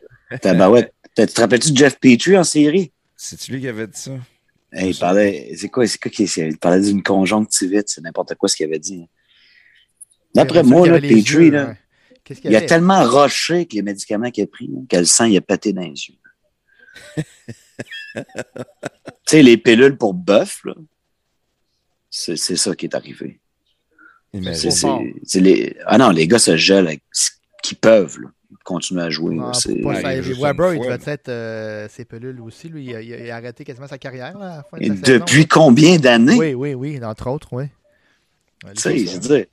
Tabarouette. 0.40 0.94
Tu 1.16 1.26
te 1.26 1.40
rappelles-tu 1.40 1.72
de 1.72 1.76
Jeff 1.76 1.98
Petrie 1.98 2.38
en 2.38 2.44
série? 2.44 2.92
C'est-tu 3.16 3.52
lui 3.52 3.60
qui 3.60 3.68
avait 3.68 3.86
dit 3.86 3.98
ça? 3.98 4.12
Hey, 4.72 4.90
il 4.90 4.98
parlait, 4.98 5.52
c'est 5.56 5.68
quoi, 5.68 5.84
c'est 5.86 5.98
quoi 5.98 6.10
qui 6.10 6.22
il 6.24 6.56
parlait 6.58 6.80
d'une 6.80 7.02
conjonctivite, 7.02 7.88
c'est 7.88 8.00
n'importe 8.00 8.36
quoi 8.36 8.48
ce 8.48 8.54
qu'il 8.54 8.66
avait 8.66 8.78
dit. 8.78 9.08
D'après 10.32 10.62
Ceux 10.62 10.68
moi, 10.68 10.86
là, 10.86 11.00
Petrie, 11.00 11.20
yeux, 11.20 11.50
là, 11.50 11.66
ouais. 11.70 11.76
Il 12.44 12.54
a 12.54 12.60
tellement 12.60 13.02
roché 13.04 13.54
avec 13.54 13.72
les 13.72 13.82
médicaments 13.82 14.30
qu'il 14.30 14.44
a 14.44 14.46
pris, 14.46 14.70
que 14.88 14.96
le 14.98 15.04
sang, 15.04 15.24
il 15.24 15.36
a 15.36 15.40
pété 15.40 15.72
dans 15.72 15.82
les 15.82 15.88
yeux. 15.88 16.14
tu 18.14 18.22
sais, 19.26 19.42
les 19.42 19.56
pilules 19.56 19.96
pour 19.96 20.14
bœuf, 20.14 20.60
là, 20.64 20.74
c'est, 22.10 22.36
c'est 22.36 22.56
ça 22.56 22.74
qui 22.74 22.86
est 22.86 22.94
arrivé. 22.94 23.40
C'est, 24.54 25.40
les, 25.40 25.76
ah 25.86 25.98
non, 25.98 26.10
les 26.10 26.28
gars 26.28 26.38
se 26.38 26.56
gèlent 26.56 26.86
avec 26.86 27.02
ce 27.10 27.30
qu'ils 27.62 27.78
peuvent, 27.78 28.18
là, 28.20 28.28
continuer 28.64 29.02
à 29.02 29.10
jouer. 29.10 29.34
Non, 29.34 29.52
c'est, 29.52 29.72
Weber, 29.74 30.72
une 30.72 30.82
il 30.84 30.88
devait 30.88 31.12
être 31.12 31.28
euh, 31.28 31.88
ses 31.88 32.04
pelules 32.04 32.40
aussi. 32.40 32.68
Lui, 32.68 32.84
il 32.84 32.94
a, 32.94 33.00
il 33.02 33.30
arrêté 33.30 33.64
quasiment 33.64 33.88
sa 33.88 33.98
carrière 33.98 34.38
là, 34.38 34.52
à 34.52 34.56
la 34.58 34.62
fin 34.62 34.76
de 34.78 34.82
Et 34.84 34.88
la 34.88 34.94
saison. 34.94 35.18
depuis 35.18 35.46
combien 35.46 35.98
d'années? 35.98 36.36
Oui, 36.36 36.54
oui, 36.54 36.74
oui, 36.74 37.04
entre 37.04 37.28
autres, 37.28 37.48
oui. 37.52 37.64
Ouais, 38.64 38.72
Tu 38.74 38.82
sais, 38.82 38.98
je 38.98 39.16
autres, 39.16 39.28
veux 39.28 39.36
dire, 39.36 39.46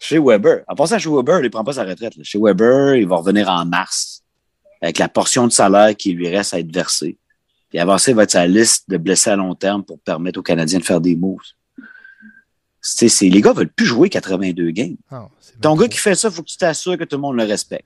chez 0.00 0.18
Weber, 0.18 0.62
en 0.66 0.74
passant 0.74 0.98
chez 0.98 1.08
Weber, 1.10 1.38
il 1.40 1.44
ne 1.44 1.48
prend 1.48 1.62
pas 1.64 1.74
sa 1.74 1.84
retraite. 1.84 2.16
là. 2.16 2.24
Chez 2.24 2.38
Weber, 2.40 2.96
il 2.96 3.06
va 3.06 3.16
revenir 3.16 3.48
en 3.48 3.64
mars 3.64 4.22
avec 4.82 4.98
la 4.98 5.08
portion 5.08 5.46
de 5.46 5.52
salaire 5.52 5.96
qui 5.96 6.12
lui 6.12 6.28
reste 6.28 6.52
à 6.52 6.58
être 6.58 6.72
versée. 6.74 7.16
Puis 7.70 7.78
avant 7.78 7.96
ça, 7.98 8.10
il 8.10 8.14
va 8.14 8.24
être 8.24 8.34
la 8.34 8.46
liste 8.46 8.90
de 8.90 8.96
blessés 8.96 9.30
à 9.30 9.36
long 9.36 9.54
terme 9.54 9.84
pour 9.84 9.98
permettre 10.00 10.40
aux 10.40 10.42
Canadiens 10.42 10.78
de 10.80 10.84
faire 10.84 11.00
des 11.00 11.14
moves. 11.16 11.38
C'est- 12.88 13.28
les 13.28 13.40
gars 13.40 13.52
veulent 13.52 13.68
plus 13.72 13.86
jouer 13.86 14.08
82 14.08 14.70
games. 14.70 14.96
Ah, 15.10 15.28
Ton 15.60 15.70
trop. 15.70 15.82
gars 15.82 15.88
qui 15.88 15.98
fait 15.98 16.14
ça, 16.14 16.28
il 16.28 16.34
faut 16.34 16.42
que 16.42 16.48
tu 16.48 16.56
t'assures 16.56 16.96
que 16.96 17.04
tout 17.04 17.16
le 17.16 17.22
monde 17.22 17.36
le 17.36 17.42
respecte. 17.44 17.84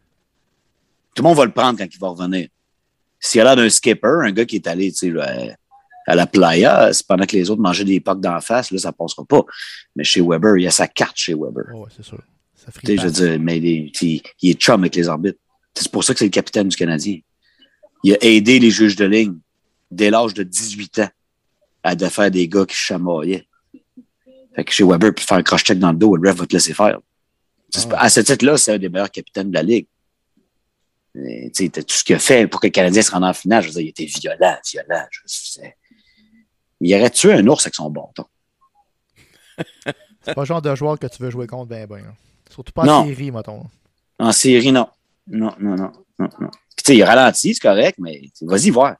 Tout 1.14 1.22
le 1.22 1.28
monde 1.28 1.38
va 1.38 1.44
le 1.46 1.52
prendre 1.52 1.78
quand 1.78 1.86
il 1.90 1.98
va 1.98 2.08
revenir. 2.08 2.48
S'il 3.18 3.40
a 3.40 3.44
l'air 3.44 3.56
d'un 3.56 3.70
skipper, 3.70 4.20
un 4.24 4.32
gars 4.32 4.44
qui 4.44 4.56
est 4.56 4.66
allé 4.66 4.92
à 6.06 6.14
la 6.14 6.26
playa, 6.26 6.92
c'est 6.92 7.06
pendant 7.06 7.24
que 7.26 7.36
les 7.36 7.48
autres 7.50 7.60
mangeaient 7.62 7.84
des 7.84 8.00
pocs 8.00 8.20
d'en 8.20 8.40
face, 8.40 8.70
là, 8.70 8.78
ça 8.78 8.92
passera 8.92 9.24
pas. 9.24 9.42
Mais 9.96 10.04
chez 10.04 10.20
Weber, 10.20 10.56
il 10.58 10.64
y 10.64 10.66
a 10.66 10.70
sa 10.70 10.86
carte 10.88 11.16
chez 11.16 11.34
Weber. 11.34 11.64
Oh, 11.74 11.80
ouais, 11.84 11.88
c'est 11.96 12.04
sûr. 12.04 12.20
Ça 12.54 12.70
je 12.96 13.02
veux 13.06 13.10
dire, 13.10 13.38
mais 13.40 13.56
il 13.58 13.66
est, 13.66 14.02
il- 14.02 14.22
il 14.42 14.50
est 14.50 14.60
chum 14.60 14.80
avec 14.82 14.94
les 14.96 15.08
arbitres. 15.08 15.38
C'est 15.74 15.90
pour 15.90 16.04
ça 16.04 16.12
que 16.12 16.18
c'est 16.18 16.26
le 16.26 16.30
capitaine 16.30 16.68
du 16.68 16.76
Canadien. 16.76 17.18
Il 18.04 18.12
a 18.14 18.18
aidé 18.20 18.58
les 18.58 18.70
juges 18.70 18.96
de 18.96 19.04
ligne 19.06 19.36
dès 19.90 20.10
l'âge 20.10 20.34
de 20.34 20.42
18 20.42 20.98
ans 21.00 21.08
à 21.82 21.94
défaire 21.94 22.30
des 22.30 22.46
gars 22.48 22.66
qui 22.66 22.76
chamaillaient. 22.76 23.46
Fait 24.54 24.64
que 24.64 24.72
chez 24.72 24.84
Weber, 24.84 25.14
puis 25.14 25.24
faire 25.24 25.38
un 25.38 25.42
cross-check 25.42 25.78
dans 25.78 25.92
le 25.92 25.98
dos, 25.98 26.16
le 26.16 26.28
ref 26.30 26.38
va 26.38 26.46
te 26.46 26.52
laisser 26.54 26.74
faire. 26.74 26.98
Pas- 27.88 27.96
À 27.98 28.08
ce 28.08 28.20
titre-là, 28.20 28.56
c'est 28.56 28.72
un 28.74 28.78
des 28.78 28.88
meilleurs 28.88 29.10
capitaines 29.10 29.50
de 29.50 29.54
la 29.54 29.62
Ligue. 29.62 29.86
Sais, 31.52 31.68
tout 31.68 31.82
ce 31.88 32.04
qu'il 32.04 32.14
a 32.16 32.18
fait 32.18 32.46
pour 32.46 32.60
que 32.60 32.66
le 32.66 32.70
Canadien 32.72 33.02
se 33.02 33.10
rende 33.10 33.24
en 33.24 33.32
finale, 33.32 33.62
je 33.62 33.68
veux 33.68 33.74
dire, 33.74 33.82
il 33.82 33.88
était 33.88 34.04
violent, 34.06 34.56
violent. 34.70 35.04
Je. 35.10 35.60
Il 36.80 36.94
aurait 36.94 37.10
tué 37.10 37.32
un 37.34 37.46
ours 37.46 37.64
avec 37.66 37.74
son 37.74 37.90
bâton. 37.90 38.24
C'est 40.22 40.34
pas 40.34 40.42
le 40.42 40.46
genre 40.46 40.62
de 40.62 40.74
joueur 40.74 40.98
que 40.98 41.06
tu 41.06 41.22
veux 41.22 41.30
jouer 41.30 41.46
contre, 41.46 41.68
ben, 41.68 41.86
ben. 41.86 42.14
Surtout 42.50 42.72
pas 42.72 42.84
Non. 42.84 42.92
en 42.92 43.06
série, 43.06 43.30
mettons. 43.30 43.64
En 44.18 44.32
série, 44.32 44.72
non. 44.72 44.88
Non, 45.26 45.54
non, 45.60 45.76
non, 45.76 45.92
non, 46.18 46.28
non. 46.40 46.50
Puis, 46.76 46.84
tu 46.84 46.92
sais, 46.92 46.96
il 46.96 47.02
ralentit, 47.04 47.54
c'est 47.54 47.60
correct, 47.60 47.98
mais 47.98 48.22
vas-y 48.42 48.70
voir. 48.70 48.96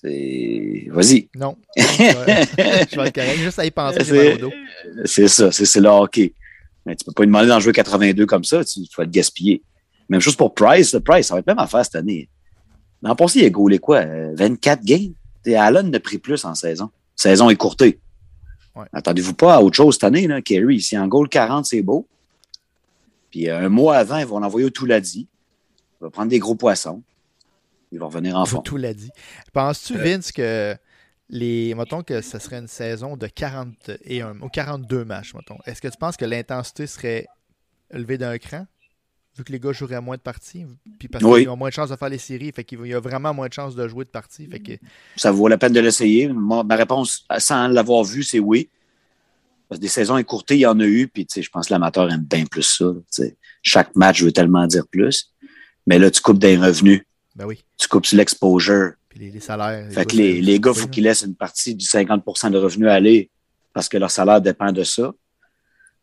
C'est- 0.00 0.86
Vas-y. 0.90 1.28
Non. 1.34 1.56
je 1.76 1.82
vais 1.82 3.06
être 3.08 3.14
correct. 3.14 3.38
Juste 3.38 3.58
à 3.58 3.66
y 3.66 3.70
penser. 3.70 3.98
C'est 5.04 5.28
ça, 5.28 5.52
c'est 5.52 5.80
le 5.80 5.88
hockey. 5.88 6.32
Mais 6.86 6.96
tu 6.96 7.04
peux 7.04 7.12
pas 7.12 7.22
lui 7.22 7.26
demander 7.28 7.48
d'en 7.48 7.60
jouer 7.60 7.72
82 7.72 8.24
comme 8.26 8.44
ça, 8.44 8.64
tu 8.64 8.80
tu 8.82 8.96
vas 8.96 9.04
te 9.04 9.10
gaspiller. 9.10 9.62
Même 10.08 10.20
chose 10.20 10.36
pour 10.36 10.54
Price. 10.54 10.94
Le 10.94 11.00
Price, 11.00 11.26
ça 11.26 11.34
va 11.34 11.40
être 11.40 11.46
même 11.46 11.58
affaire 11.58 11.84
cette 11.84 11.96
année. 11.96 12.28
L'an 13.02 13.14
passé, 13.14 13.40
il 13.40 13.44
a 13.44 13.50
gaulé 13.50 13.78
quoi? 13.78 13.98
euh, 13.98 14.32
24 14.34 14.82
games? 14.82 15.12
T'sais, 15.42 15.54
Allen 15.54 15.94
a 15.94 16.00
pris 16.00 16.18
plus 16.18 16.44
en 16.44 16.54
saison. 16.54 16.90
Saison 17.14 17.50
écourtée. 17.50 17.98
Ouais. 18.74 18.86
Attendez-vous 18.92 19.34
pas 19.34 19.54
à 19.56 19.60
autre 19.60 19.76
chose 19.76 19.94
cette 19.94 20.04
année, 20.04 20.26
là, 20.26 20.40
Kerry. 20.42 20.76
Ici, 20.76 20.96
en 20.96 21.06
goal 21.08 21.28
40, 21.28 21.66
c'est 21.66 21.82
beau. 21.82 22.06
Puis 23.30 23.48
euh, 23.48 23.58
un 23.66 23.68
mois 23.68 23.96
avant, 23.96 24.18
ils 24.18 24.26
vont 24.26 24.40
l'envoyer 24.40 24.66
au 24.66 24.70
Touladi. 24.70 25.28
Il 26.00 26.04
va 26.04 26.10
prendre 26.10 26.30
des 26.30 26.38
gros 26.38 26.54
poissons. 26.54 27.02
Il 27.92 27.98
va 27.98 28.06
revenir 28.06 28.36
en 28.36 28.44
fond. 28.46 28.60
Tout 28.62 28.76
l'a 28.76 28.94
dit. 28.94 29.10
Penses-tu, 29.52 29.96
Vince, 29.96 30.32
que 30.32 30.76
les. 31.28 31.74
Mettons 31.74 32.02
que 32.02 32.20
ce 32.20 32.38
serait 32.38 32.58
une 32.58 32.68
saison 32.68 33.16
de 33.16 33.26
41 33.26 34.40
ou 34.40 34.48
42 34.48 35.04
matchs, 35.04 35.34
mettons. 35.34 35.58
Est-ce 35.66 35.80
que 35.82 35.88
tu 35.88 35.96
penses 35.98 36.16
que 36.16 36.24
l'intensité 36.24 36.86
serait 36.86 37.26
élevée 37.92 38.18
d'un 38.18 38.38
cran? 38.38 38.66
Vu 39.36 39.44
que 39.44 39.52
les 39.52 39.60
gars 39.60 39.72
joueraient 39.72 40.00
moins 40.00 40.16
de 40.16 40.22
parties, 40.22 40.66
puis 40.98 41.06
parce 41.08 41.24
Oui. 41.24 41.40
qu'ils 41.42 41.48
ont 41.50 41.56
moins 41.56 41.68
de 41.68 41.74
chances 41.74 41.88
de 41.90 41.96
faire 41.96 42.08
les 42.08 42.18
séries, 42.18 42.50
fait 42.52 42.64
qu'il 42.64 42.84
y 42.86 42.94
a 42.94 43.00
vraiment 43.00 43.32
moins 43.32 43.46
de 43.46 43.52
chances 43.52 43.76
de 43.76 43.86
jouer 43.86 44.04
de 44.04 44.10
parties. 44.10 44.46
Fait 44.48 44.58
que 44.58 44.72
Ça 45.16 45.30
vaut 45.30 45.46
la 45.46 45.56
peine 45.56 45.72
de 45.72 45.78
l'essayer. 45.80 46.28
Ma 46.28 46.74
réponse, 46.76 47.26
sans 47.38 47.68
l'avoir 47.68 48.02
vu, 48.04 48.22
c'est 48.24 48.40
oui. 48.40 48.68
Parce 49.68 49.78
que 49.78 49.82
des 49.82 49.88
saisons 49.88 50.18
écourtées, 50.18 50.56
il 50.56 50.60
y 50.60 50.66
en 50.66 50.80
a 50.80 50.84
eu, 50.84 51.06
puis 51.06 51.28
je 51.32 51.48
pense 51.48 51.68
que 51.68 51.72
l'amateur 51.72 52.10
aime 52.10 52.24
bien 52.24 52.44
plus 52.44 52.64
ça. 52.64 52.92
Chaque 53.62 53.94
match 53.94 54.20
veut 54.20 54.32
tellement 54.32 54.66
dire 54.66 54.86
plus. 54.88 55.32
Mais 55.86 56.00
là, 56.00 56.10
tu 56.10 56.20
coupes 56.20 56.40
des 56.40 56.56
revenus, 56.56 57.02
ben 57.40 57.46
oui. 57.46 57.64
tu 57.78 57.88
coupes 57.88 58.04
sur 58.04 58.18
l'exposure. 58.18 58.92
Puis 59.08 59.18
les, 59.18 59.30
les 59.30 59.40
salaires. 59.40 59.90
Fait 59.90 60.04
que 60.04 60.14
les, 60.14 60.42
les 60.42 60.60
gars, 60.60 60.72
il 60.74 60.80
faut 60.80 60.88
qu'ils 60.88 61.04
laissent 61.04 61.22
une 61.22 61.34
partie 61.34 61.74
du 61.74 61.86
50% 61.86 62.50
de 62.50 62.58
revenus 62.58 62.88
aller 62.88 63.30
parce 63.72 63.88
que 63.88 63.96
leur 63.96 64.10
salaire 64.10 64.42
dépend 64.42 64.72
de 64.72 64.84
ça. 64.84 65.10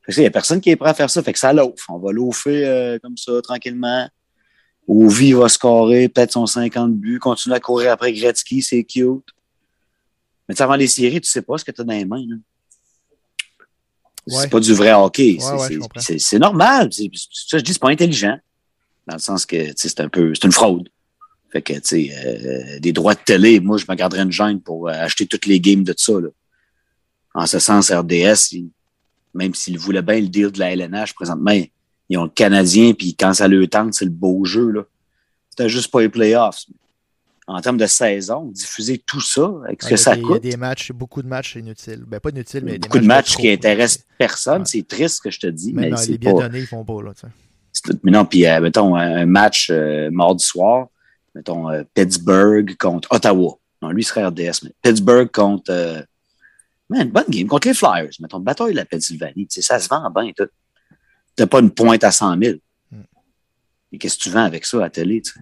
Fait 0.03 0.11
que, 0.13 0.17
il 0.17 0.21
n'y 0.21 0.25
a 0.27 0.31
personne 0.31 0.59
qui 0.59 0.71
est 0.71 0.75
prêt 0.75 0.89
à 0.89 0.93
faire 0.95 1.09
ça. 1.11 1.21
Fait 1.21 1.33
que 1.33 1.37
ça 1.39 1.53
l'offre. 1.53 1.85
On 1.89 1.99
va 1.99 2.11
l'offrir 2.11 2.67
euh, 2.67 2.97
comme 2.99 3.15
ça, 3.17 3.39
tranquillement. 3.43 4.09
Ovi 4.87 5.33
va 5.33 5.47
scorer 5.47 6.09
peut-être 6.09 6.31
son 6.31 6.47
50 6.47 6.95
buts, 6.95 7.19
continue 7.19 7.53
à 7.53 7.59
courir 7.59 7.91
après 7.91 8.13
Gretzky, 8.13 8.61
c'est 8.63 8.83
cute. 8.83 9.21
Mais 10.49 10.59
avant 10.61 10.75
les 10.75 10.87
séries, 10.87 11.21
tu 11.21 11.29
sais 11.29 11.41
pas 11.43 11.57
ce 11.59 11.65
que 11.65 11.71
tu 11.71 11.81
as 11.81 11.83
dans 11.83 11.93
les 11.93 12.05
mains. 12.05 12.25
là. 12.27 12.35
Ouais. 14.27 14.41
C'est 14.41 14.49
pas 14.49 14.59
du 14.59 14.73
vrai 14.73 14.93
hockey. 14.93 15.37
Ouais, 15.39 15.79
C'est- 15.99 16.33
ouais, 16.35 16.39
normal. 16.39 16.89
Ça, 16.91 17.57
je 17.57 17.63
dis, 17.63 17.73
c'est 17.73 17.79
pas 17.81 17.89
intelligent. 17.89 18.37
Dans 19.05 19.15
le 19.15 19.21
sens 19.21 19.45
que 19.45 19.71
c'est 19.75 19.99
un 20.01 20.09
peu. 20.09 20.33
C'est 20.33 20.45
une 20.45 20.51
fraude. 20.51 20.89
Fait 21.51 21.61
que, 21.61 21.73
tu 21.73 21.79
sais, 21.83 22.09
euh, 22.13 22.79
des 22.79 22.91
droits 22.91 23.13
de 23.15 23.19
télé, 23.23 23.59
moi, 23.59 23.77
je 23.77 23.85
me 23.89 23.95
garderais 23.95 24.23
une 24.23 24.31
gêne 24.31 24.59
pour 24.59 24.89
euh, 24.89 24.91
acheter 24.93 25.25
toutes 25.25 25.45
les 25.45 25.59
games 25.61 25.83
de 25.83 25.93
ça. 25.95 26.13
Là. 26.19 26.27
En 27.33 27.45
ce 27.45 27.59
sens, 27.59 27.89
RDS, 27.91 28.51
il- 28.51 28.69
même 29.33 29.53
s'ils 29.53 29.77
voulaient 29.77 30.01
bien 30.01 30.19
le 30.19 30.27
deal 30.27 30.51
de 30.51 30.59
la 30.59 30.71
LNH, 30.73 31.13
présentement, 31.13 31.53
ils 32.09 32.17
ont 32.17 32.23
le 32.23 32.29
Canadien, 32.29 32.93
puis 32.93 33.15
quand 33.15 33.33
ça 33.33 33.47
le 33.47 33.65
tente, 33.67 33.93
c'est 33.93 34.05
le 34.05 34.11
beau 34.11 34.43
jeu. 34.45 34.71
là. 34.71 34.81
C'était 35.49 35.69
juste 35.69 35.91
pas 35.91 36.01
les 36.01 36.09
playoffs. 36.09 36.65
En 37.49 37.61
termes 37.61 37.77
de 37.77 37.85
saison, 37.85 38.45
diffuser 38.51 38.97
tout 38.97 39.21
ça, 39.21 39.49
avec 39.65 39.81
ce 39.81 39.87
Ouais, 39.87 39.91
que 39.91 39.97
ça 39.97 40.15
des- 40.15 40.21
coûte, 40.21 40.41
Il 40.43 40.47
y 40.47 40.49
a 40.49 40.51
des 40.51 40.57
matchs, 40.57 40.91
beaucoup 40.91 41.21
de 41.21 41.27
matchs 41.29 41.55
inutiles. 41.55 42.03
Ben 42.05 42.19
pas 42.19 42.29
inutiles, 42.31 42.63
mais 42.65 42.73
des 42.73 42.79
beaucoup 42.79 42.99
de 42.99 43.05
matchs 43.05 43.37
qui 43.37 43.49
intéressent 43.49 44.03
personne, 44.17 44.59
Ouais. 44.63 44.67
c'est 44.67 44.85
triste 44.85 45.17
ce 45.17 45.21
que 45.21 45.31
je 45.31 45.39
te 45.39 45.47
dis, 45.47 45.71
mais 45.71 45.95
c'est 45.95 46.11
les 46.11 46.17
pas... 46.17 46.31
billets 46.31 46.41
donnés, 46.43 46.59
ils 46.59 46.67
font 46.67 46.83
pas. 46.83 47.01
Là, 47.01 47.13
tu 47.13 47.21
sais. 47.21 47.93
Mais 48.03 48.11
non, 48.11 48.25
puis 48.25 48.45
euh, 48.45 48.59
mettons 48.59 48.95
un 48.97 49.25
match 49.25 49.69
euh, 49.71 50.09
mardi 50.11 50.43
soir, 50.43 50.87
mettons 51.37 51.69
euh, 51.69 51.83
Pittsburgh 51.93 52.75
contre 52.77 53.07
Ottawa. 53.11 53.57
Non, 53.81 53.89
lui 53.91 54.01
il 54.01 54.05
serait 54.05 54.25
RDS, 54.25 54.63
mais 54.63 54.71
Pittsburgh 54.81 55.29
contre 55.31 55.71
euh, 55.71 56.01
man, 56.89 57.09
bonne 57.09 57.25
game 57.29 57.47
contre 57.47 57.67
les 57.67 57.73
Flyers. 57.73 58.09
Mettons 58.19 58.39
bataille 58.39 58.71
de 58.71 58.77
la 58.77 58.85
Pennsylvanie. 58.85 59.47
Ça 59.49 59.79
se 59.79 59.87
vend 59.87 60.09
bien 60.09 60.31
tout. 60.35 60.49
T'as 61.35 61.45
pas 61.45 61.59
une 61.59 61.71
pointe 61.71 62.03
à 62.03 62.11
100 62.11 62.37
000. 62.41 62.57
Mm. 62.91 63.01
Et 63.91 63.97
qu'est-ce 63.99 64.17
que 64.17 64.23
tu 64.23 64.29
vends 64.31 64.43
avec 64.43 64.65
ça 64.65 64.77
à 64.77 64.81
la 64.81 64.89
télé, 64.89 65.21
tu 65.21 65.31
sais? 65.31 65.39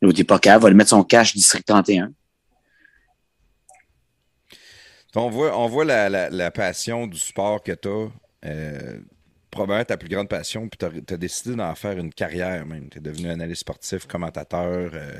L'autre, 0.00 0.22
pas 0.22 0.38
capable, 0.38 0.62
va 0.62 0.70
le 0.70 0.76
mettre 0.76 0.90
son 0.90 1.02
cash 1.02 1.34
district 1.34 1.66
31. 1.66 2.12
On 5.18 5.30
voit, 5.30 5.58
on 5.58 5.66
voit 5.66 5.86
la, 5.86 6.08
la- 6.10 6.28
la 6.28 6.50
passion 6.50 7.06
du 7.06 7.18
sport 7.18 7.62
que 7.62 7.72
tu 7.72 7.88
as. 7.88 8.98
Probablement 9.50 9.84
ta 9.84 9.96
plus 9.96 10.08
grande 10.08 10.28
passion, 10.28 10.68
puis 10.68 10.78
tu 10.78 11.14
as, 11.14 11.16
décidé 11.16 11.56
d'en 11.56 11.74
faire 11.74 11.98
une 11.98 12.12
carrière 12.12 12.66
même. 12.66 12.88
Tu 12.90 12.98
es 12.98 13.00
devenu 13.00 13.28
analyste 13.30 13.60
sportif, 13.60 14.06
commentateur, 14.06 14.90
euh, 14.94 15.18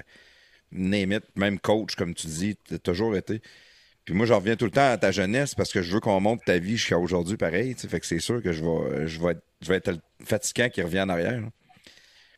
name 0.72 1.12
it, 1.12 1.24
même 1.37 1.59
coach, 1.59 1.95
comme 1.95 2.14
tu 2.14 2.27
dis, 2.27 2.57
tu 2.64 2.74
as 2.74 2.79
toujours 2.79 3.16
été. 3.16 3.41
Puis 4.05 4.14
moi, 4.14 4.24
j'en 4.27 4.37
reviens 4.37 4.57
tout 4.57 4.66
le 4.66 4.70
temps 4.70 4.89
à 4.89 4.97
ta 4.97 5.11
jeunesse 5.11 5.55
parce 5.55 5.72
que 5.72 5.83
je 5.83 5.93
veux 5.93 6.01
qu'on 6.01 6.20
monte 6.20 6.45
ta 6.45 6.59
vie 6.59 6.77
jusqu'à 6.77 6.99
aujourd'hui 6.99 7.37
pareil. 7.37 7.74
tu 7.74 7.83
sais. 7.83 7.89
Fait 7.89 7.99
que 8.01 8.07
c'est 8.07 8.20
sûr 8.20 8.41
que 8.41 8.53
je 8.53 8.64
vais, 8.64 9.09
je 9.09 9.20
vais, 9.20 9.33
être, 9.33 9.43
je 9.62 9.68
vais 9.68 9.77
être 9.77 9.91
le 9.91 9.99
fatigant 10.24 10.68
qui 10.68 10.81
revient 10.81 11.01
en 11.01 11.09
arrière. 11.09 11.41
là. 11.41 11.49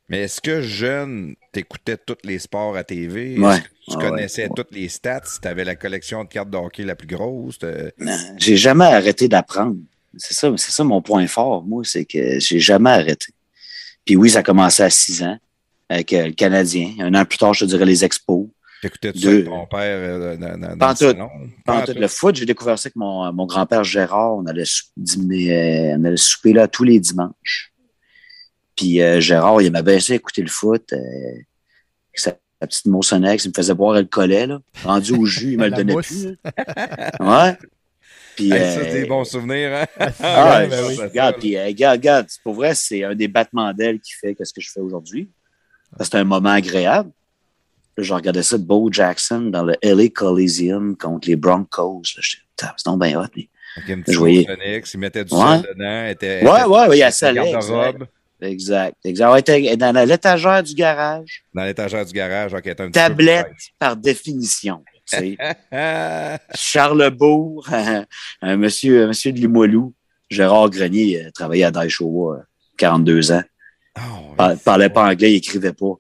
Mais 0.08 0.20
est-ce 0.20 0.40
que 0.40 0.62
jeune, 0.62 1.36
t'écoutais 1.52 1.98
tous 1.98 2.16
les 2.24 2.38
sports 2.38 2.76
à 2.76 2.84
TV? 2.84 3.38
Ouais. 3.38 3.60
tu 3.60 3.66
Ah 3.88 3.96
ouais. 3.96 4.04
connaissais 4.08 4.48
toutes 4.56 4.72
les 4.72 4.88
stats? 4.88 5.20
Tu 5.42 5.46
avais 5.46 5.64
la 5.64 5.76
collection 5.76 6.24
de 6.24 6.28
cartes 6.28 6.48
de 6.48 6.56
hockey 6.56 6.84
la 6.84 6.96
plus 6.96 7.06
grosse? 7.06 7.58
J'ai 8.38 8.56
jamais 8.56 8.86
arrêté 8.86 9.28
d'apprendre. 9.28 9.76
C'est 10.16 10.34
ça, 10.34 10.50
c'est 10.56 10.72
ça 10.72 10.84
mon 10.84 11.02
point 11.02 11.26
fort, 11.26 11.62
moi, 11.64 11.82
c'est 11.84 12.04
que 12.04 12.38
j'ai 12.40 12.60
jamais 12.60 12.90
arrêté. 12.90 13.26
Puis 14.04 14.16
oui, 14.16 14.30
ça 14.30 14.38
a 14.40 14.42
commencé 14.42 14.82
à 14.82 14.90
6 14.90 15.22
ans 15.22 15.38
avec 15.88 16.12
euh, 16.12 16.26
le 16.26 16.32
Canadien. 16.32 16.94
Un 17.00 17.14
an 17.14 17.24
plus 17.24 17.38
tard, 17.38 17.54
je 17.54 17.64
te 17.64 17.70
dirais 17.70 17.84
les 17.84 18.04
expos. 18.04 18.46
T'écoutais-tu 18.80 19.26
avec 19.28 19.44
ton 19.46 19.66
père 19.66 19.80
euh, 19.82 20.36
dans, 20.36 20.46
en 20.46 20.88
le 20.90 20.94
tout. 20.94 20.96
salon? 20.98 21.30
Le 21.66 22.06
foot, 22.06 22.36
j'ai 22.36 22.46
découvert 22.46 22.78
ça 22.78 22.86
avec 22.86 22.96
mon, 22.96 23.32
mon 23.32 23.44
grand-père 23.46 23.82
Gérard. 23.84 24.36
On 24.36 24.46
allait, 24.46 24.62
dîner, 24.96 25.52
euh, 25.92 25.96
on 25.98 26.04
allait 26.04 26.16
souper 26.16 26.52
là 26.52 26.68
tous 26.68 26.84
les 26.84 27.00
dimanches. 27.00 27.72
Puis 28.76 29.02
euh, 29.02 29.20
Gérard, 29.20 29.60
il 29.60 29.66
aimait 29.66 29.82
bien 29.82 29.98
ça 29.98 30.14
écouter 30.14 30.42
le 30.42 30.48
foot. 30.48 30.92
euh, 30.92 30.98
sa, 32.14 32.32
petite 32.60 32.86
Moussonex, 32.86 33.44
il 33.44 33.48
me 33.48 33.54
faisait 33.54 33.74
boire 33.74 33.94
le 33.94 34.04
collet. 34.04 34.46
Là. 34.46 34.60
Rendu 34.84 35.12
au 35.12 35.24
jus, 35.26 35.52
il 35.52 35.58
me 35.58 35.64
le 35.68 35.70
donnait 35.76 35.94
mousse. 35.94 36.06
plus. 36.06 36.38
là. 36.44 37.46
Ouais. 37.46 37.58
Puis, 38.38 38.52
Hey, 38.52 38.58
ça, 38.72 38.78
euh, 38.80 38.84
c'est 38.84 39.00
des 39.00 39.06
bons 39.06 39.24
souvenirs, 39.24 39.72
hein? 39.74 39.84
Ah, 40.20 40.58
Ouais, 40.60 40.66
ben 40.68 40.80
je- 40.84 40.88
oui. 40.90 40.96
regarde, 40.96 41.36
puis, 41.40 41.56
euh, 41.56 41.64
regarde, 41.66 41.96
regarde, 41.98 42.26
c'est 42.28 42.40
pour 42.42 42.54
vrai, 42.54 42.72
c'est 42.74 43.02
un 43.02 43.14
des 43.16 43.26
battements 43.26 43.72
d'ailes 43.72 43.98
qui 43.98 44.12
fait 44.12 44.34
que 44.34 44.44
ce 44.44 44.52
que 44.52 44.60
je 44.60 44.70
fais 44.70 44.80
aujourd'hui. 44.80 45.28
C'est 46.00 46.14
un 46.14 46.22
moment 46.24 46.50
agréable. 46.50 47.10
Je 47.96 48.14
regardais 48.14 48.44
ça 48.44 48.56
de 48.58 48.62
Bo 48.62 48.88
Jackson 48.92 49.40
dans 49.50 49.64
le 49.64 49.74
LA 49.82 50.08
Coliseum 50.10 50.96
contre 50.96 51.26
les 51.28 51.34
Broncos. 51.34 52.02
J'étais, 52.04 52.42
Putain, 52.56 52.72
c'est 52.76 52.86
donc 52.86 53.02
bien 53.02 53.20
hot. 53.20 53.26
mais- 53.36 53.48
Avec 53.76 54.04
Je 54.12 54.18
voyais. 54.18 54.46
Onyx, 54.48 54.94
il 54.94 55.00
mettait 55.00 55.24
du 55.24 55.34
Ouais. 55.34 55.40
sel 55.62 55.74
dedans. 55.76 56.06
Était, 56.06 56.26
Ouais, 56.44 56.60
était- 56.60 56.64
ouais, 56.68 56.86
ouais, 56.88 56.96
il 56.96 57.00
y 57.00 57.02
a 57.02 57.10
ça 57.10 57.32
Exact. 58.40 58.96
Exact. 59.04 59.32
Ouais, 59.32 59.76
dans 59.76 60.04
l'étagère 60.06 60.62
du 60.62 60.74
garage. 60.74 61.42
dans 61.52 61.64
l'étagère 61.64 62.06
du 62.06 62.12
garage. 62.12 62.52
petit 62.52 62.92
Tablette 62.92 63.46
peu 63.48 63.52
plus 63.52 63.72
par 63.80 63.96
définition. 63.96 64.84
Ah, 65.72 66.38
Charlebourg, 66.54 67.66
un 68.42 68.56
monsieur, 68.56 69.04
un 69.04 69.06
monsieur 69.08 69.32
de 69.32 69.38
Limoilou, 69.38 69.94
Gérard 70.30 70.70
Grenier, 70.70 71.24
euh, 71.26 71.30
travaillait 71.30 71.64
à 71.64 71.70
Daishowa, 71.70 72.36
euh, 72.36 72.42
42 72.76 73.32
ans. 73.32 73.42
oh, 73.98 74.34
Par- 74.36 74.56
parlait 74.58 74.90
pas 74.90 75.04
anglais, 75.08 75.32
il 75.32 75.36
écrivait 75.36 75.72
pas. 75.72 75.94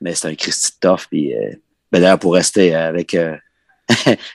Mais 0.00 0.14
c'était 0.14 0.28
un 0.28 0.34
Christy 0.34 0.72
tough. 0.80 1.06
Puis, 1.10 1.34
euh, 1.34 1.52
ben 1.92 2.00
d'ailleurs, 2.00 2.18
pour 2.18 2.34
rester 2.34 2.74
euh, 2.74 2.88
avec 2.88 3.14
euh, 3.14 3.36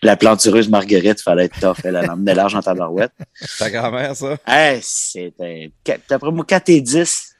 la 0.03 0.15
plantureuse 0.15 0.69
Marguerite, 0.69 1.19
il 1.19 1.23
fallait 1.23 1.45
être 1.45 1.59
tough. 1.59 1.77
Elle, 1.83 1.97
elle 2.01 2.09
emmenait 2.09 2.33
l'argent 2.35 2.59
en 2.59 2.61
tabarouette. 2.61 3.11
Ta 3.59 3.69
grand-mère, 3.69 4.15
ça? 4.15 4.37
Hey, 4.47 4.79
c'était, 4.81 5.71
d'après 6.09 6.31
moi, 6.31 6.45
4 6.45 6.69
et 6.69 6.81
10. 6.81 7.30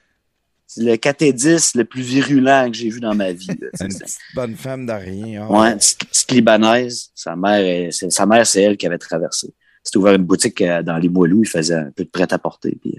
C'est 0.73 0.83
le 0.83 0.95
4 0.95 1.21
et 1.23 1.33
10 1.33 1.75
le 1.75 1.83
plus 1.83 2.01
virulent 2.01 2.71
que 2.71 2.77
j'ai 2.77 2.87
vu 2.89 3.01
dans 3.01 3.13
ma 3.13 3.33
vie. 3.33 3.47
là. 3.47 3.67
C'est- 3.73 3.83
Une 3.83 3.91
c'est- 3.91 4.05
petite 4.05 4.17
bonne 4.33 4.55
femme 4.55 4.85
de 4.85 4.93
rien. 4.93 5.45
oh. 5.49 5.59
Ouais, 5.59 5.71
une 5.71 5.77
petite, 5.77 6.05
petite 6.05 6.31
libanaise. 6.31 7.09
Sa 7.13 7.35
mère, 7.35 7.59
est- 7.65 7.91
c'est, 7.91 8.09
sa 8.09 8.25
mère, 8.25 8.47
c'est 8.47 8.61
elle 8.61 8.77
qui 8.77 8.87
avait 8.87 8.97
traversé. 8.97 9.53
C'était 9.83 9.97
ouvert 9.97 10.13
une 10.13 10.23
boutique 10.23 10.61
euh, 10.61 10.81
dans 10.81 10.97
les 10.97 11.09
Moilous. 11.09 11.43
Il 11.43 11.49
faisait 11.49 11.73
un 11.75 11.91
peu 11.93 12.05
de 12.05 12.09
prêt-à-porter. 12.09 12.77
Puis, 12.81 12.97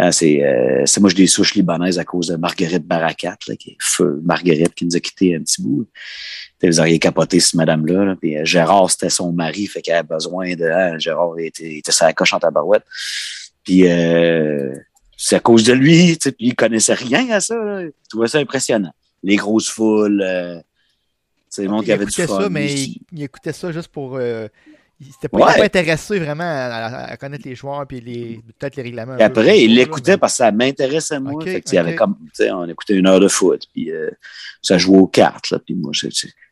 euh, 0.00 0.10
c'est, 0.10 0.42
euh, 0.42 0.82
c'est 0.86 1.00
moi, 1.00 1.08
j'ai 1.10 1.16
des 1.16 1.26
souches 1.28 1.54
libanaises 1.54 2.00
à 2.00 2.04
cause 2.04 2.26
de 2.28 2.36
Marguerite 2.36 2.84
Barakat, 2.84 3.36
là, 3.46 3.54
qui 3.54 3.70
est 3.70 3.76
feu. 3.80 4.20
Marguerite 4.24 4.74
qui 4.74 4.86
nous 4.86 4.96
a 4.96 5.00
quitté 5.00 5.36
un 5.36 5.40
petit 5.42 5.62
bout. 5.62 5.86
Vous 6.64 6.80
auriez 6.80 6.98
capoté 6.98 7.38
cette 7.38 7.54
madame-là. 7.54 8.04
Là. 8.06 8.16
Puis, 8.20 8.36
euh, 8.36 8.44
Gérard, 8.44 8.90
c'était 8.90 9.08
son 9.10 9.32
mari, 9.32 9.68
fait 9.68 9.82
qu'elle 9.82 9.94
avait 9.96 10.08
besoin 10.08 10.52
de. 10.56 10.64
hein, 10.64 10.98
Gérard 10.98 11.38
il 11.38 11.46
était, 11.46 11.70
il 11.74 11.78
était 11.78 11.92
sa 11.92 12.12
coche 12.12 12.32
en 12.32 12.40
tabarouette. 12.40 12.82
Puis 13.62 13.82
c'est 15.16 15.36
à 15.36 15.40
cause 15.40 15.64
de 15.64 15.72
lui, 15.72 16.16
tu 16.18 16.24
sais, 16.24 16.32
puis 16.32 16.48
il 16.48 16.54
connaissait 16.54 16.94
rien 16.94 17.28
à 17.30 17.40
ça. 17.40 17.56
Là. 17.56 17.82
Il 17.82 17.92
trouvait 18.08 18.28
ça 18.28 18.38
impressionnant. 18.38 18.92
Les 19.22 19.36
grosses 19.36 19.68
foules. 19.68 20.22
Euh, 20.22 20.60
c'est 21.48 21.62
le 21.62 21.70
monde 21.70 21.84
qui 21.84 21.92
avait 21.92 22.04
du 22.04 22.10
écoutait 22.10 22.26
fun. 22.26 22.42
ça, 22.42 22.48
mais 22.48 22.72
il, 22.72 23.00
il 23.12 23.22
écoutait 23.22 23.52
ça 23.52 23.72
juste 23.72 23.88
pour. 23.88 24.16
euh, 24.16 24.46
il 24.98 25.08
n'était 25.08 25.28
pas, 25.28 25.38
Ouais. 25.38 25.62
intéressé 25.62 26.18
vraiment 26.18 26.44
à, 26.44 27.14
connaître 27.18 27.46
les 27.46 27.54
joueurs 27.54 27.86
puis 27.86 28.00
les 28.00 28.40
peut-être 28.58 28.76
les 28.76 28.82
règlements. 28.82 29.16
peu, 29.16 29.22
après, 29.24 29.62
il 29.62 29.74
l'écoutait 29.74 30.12
mais- 30.12 30.18
parce 30.18 30.34
que 30.34 30.36
ça 30.38 30.52
m'intéressait 30.52 31.20
moi. 31.20 31.34
Ok, 31.34 31.44
fait 31.44 31.60
que, 31.60 31.70
il 31.70 31.74
y 31.74 31.78
avait 31.78 31.94
comme, 31.94 32.16
tu 32.18 32.30
sais, 32.44 32.50
on 32.50 32.64
écoutait 32.66 32.94
une 32.94 33.06
heure 33.06 33.20
de 33.20 33.28
foot, 33.28 33.66
puis 33.74 33.90
euh, 33.90 34.10
ça 34.62 34.78
jouait 34.78 34.96
aux 34.98 35.06
cartes. 35.06 35.50
Là, 35.50 35.58
puis 35.58 35.74
moi, 35.74 35.92
c'est, 35.94 36.08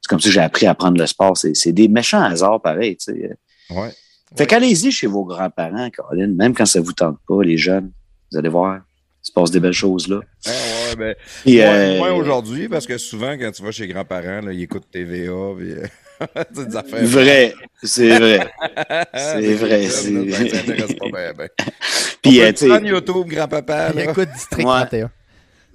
comme 0.09 0.21
ça 0.21 0.29
que 0.29 0.33
j'ai 0.33 0.41
appris 0.41 0.67
à 0.67 0.75
prendre 0.75 0.99
le 0.99 1.07
sport. 1.07 1.37
C'est, 1.39 1.73
des 1.73 1.89
méchants 1.89 2.23
hasards 2.23 2.61
pareil. 2.61 2.97
Tu 2.99 3.13
sais. 3.15 3.37
Ouais. 3.71 3.91
Fait 4.37 4.47
qu'allez-y 4.47 4.91
chez 4.91 5.07
vos 5.07 5.25
grands-parents, 5.25 5.89
Caroline, 5.91 6.35
même 6.35 6.55
quand 6.55 6.67
ça 6.67 6.81
vous 6.81 6.93
tente 6.93 7.19
pas, 7.27 7.43
les 7.43 7.57
jeunes, 7.57 7.93
vous 8.35 8.39
allez 8.39 8.49
voir, 8.49 8.81
c'est 9.23 9.33
passe 9.33 9.51
des 9.53 9.61
belles 9.61 9.73
choses 9.73 10.09
là. 10.09 10.21
Ah 10.47 10.51
ouais, 10.51 10.97
ben, 10.97 11.15
Puis, 11.45 11.57
moins, 11.59 11.67
euh, 11.67 11.99
moins 11.99 12.13
aujourd'hui, 12.13 12.69
parce 12.69 12.87
que 12.87 12.99
souvent, 12.99 13.39
quand 13.39 13.51
tu 13.53 13.63
vas 13.63 13.71
chez 13.71 13.87
les 13.87 13.93
grands-parents, 13.93 14.49
ils 14.51 14.63
écoutent 14.63 14.91
TVA, 14.91 15.31
puis 15.57 15.73
euh, 15.73 15.87
c'est 16.53 16.69
des 16.69 16.77
affaires. 16.77 17.05
Vrai, 17.05 17.55
c'est 17.83 18.19
vrai. 18.19 18.51
C'est 19.15 19.55
vrai, 19.55 19.87
films, 19.89 20.29
là, 20.29 20.37
c'est- 20.37 20.49
Ça 20.49 20.59
intéresse 20.59 20.95
pas 20.95 21.09
bien, 21.09 21.33
ben. 21.37 21.49
Puis, 22.23 22.41
euh, 22.41 22.53
tu 22.53 22.69
sais, 22.69 22.83
YouTube, 22.83 23.27
grand-papa, 23.29 23.91
Il 23.95 24.01
écoute 24.01 24.29
District 24.35 24.67
Ouais. 24.67 24.87
31. 24.87 25.11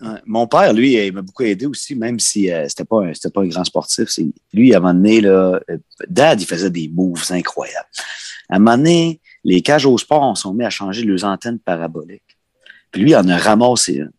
Ouais. 0.01 0.07
Mon 0.26 0.47
père, 0.47 0.74
lui, 0.74 0.93
il 0.95 1.14
m'a 1.14 1.22
beaucoup 1.22 1.43
aidé 1.43 1.66
aussi, 1.66 1.93
même 1.95 2.20
si 2.20 2.51
euh, 2.51 2.68
c'était 2.68 2.86
pas 2.86 3.03
un, 3.03 3.14
c'était 3.14 3.30
pas 3.30 3.41
un 3.41 3.47
grand 3.47 3.64
sportif. 3.66 4.10
C'est, 4.10 4.26
lui, 4.53 4.74
à 4.74 4.78
un 4.78 4.80
moment 4.80 4.93
donné, 4.93 5.22
là, 5.22 5.60
euh, 5.70 5.78
Dad, 6.07 6.41
il 6.41 6.45
faisait 6.45 6.70
des 6.70 6.89
moves 6.93 7.24
incroyables. 7.32 7.88
À 8.49 8.55
un 8.55 8.60
moment 8.60 8.78
donné, 8.78 9.20
les 9.43 9.62
cages 9.62 9.86
au 9.86 9.97
sport 9.97 10.22
on 10.24 10.36
sont 10.36 10.53
mis 10.53 10.64
à 10.66 10.70
changer 10.70 11.03
leurs 11.03 11.24
antennes 11.26 11.60
paraboliques. 11.60 12.29
Puis 12.92 13.02
lui, 13.02 13.12
il 13.12 13.16
en 13.16 13.28
a 13.28 13.38
ramassé 13.38 13.96
une. 13.96 14.12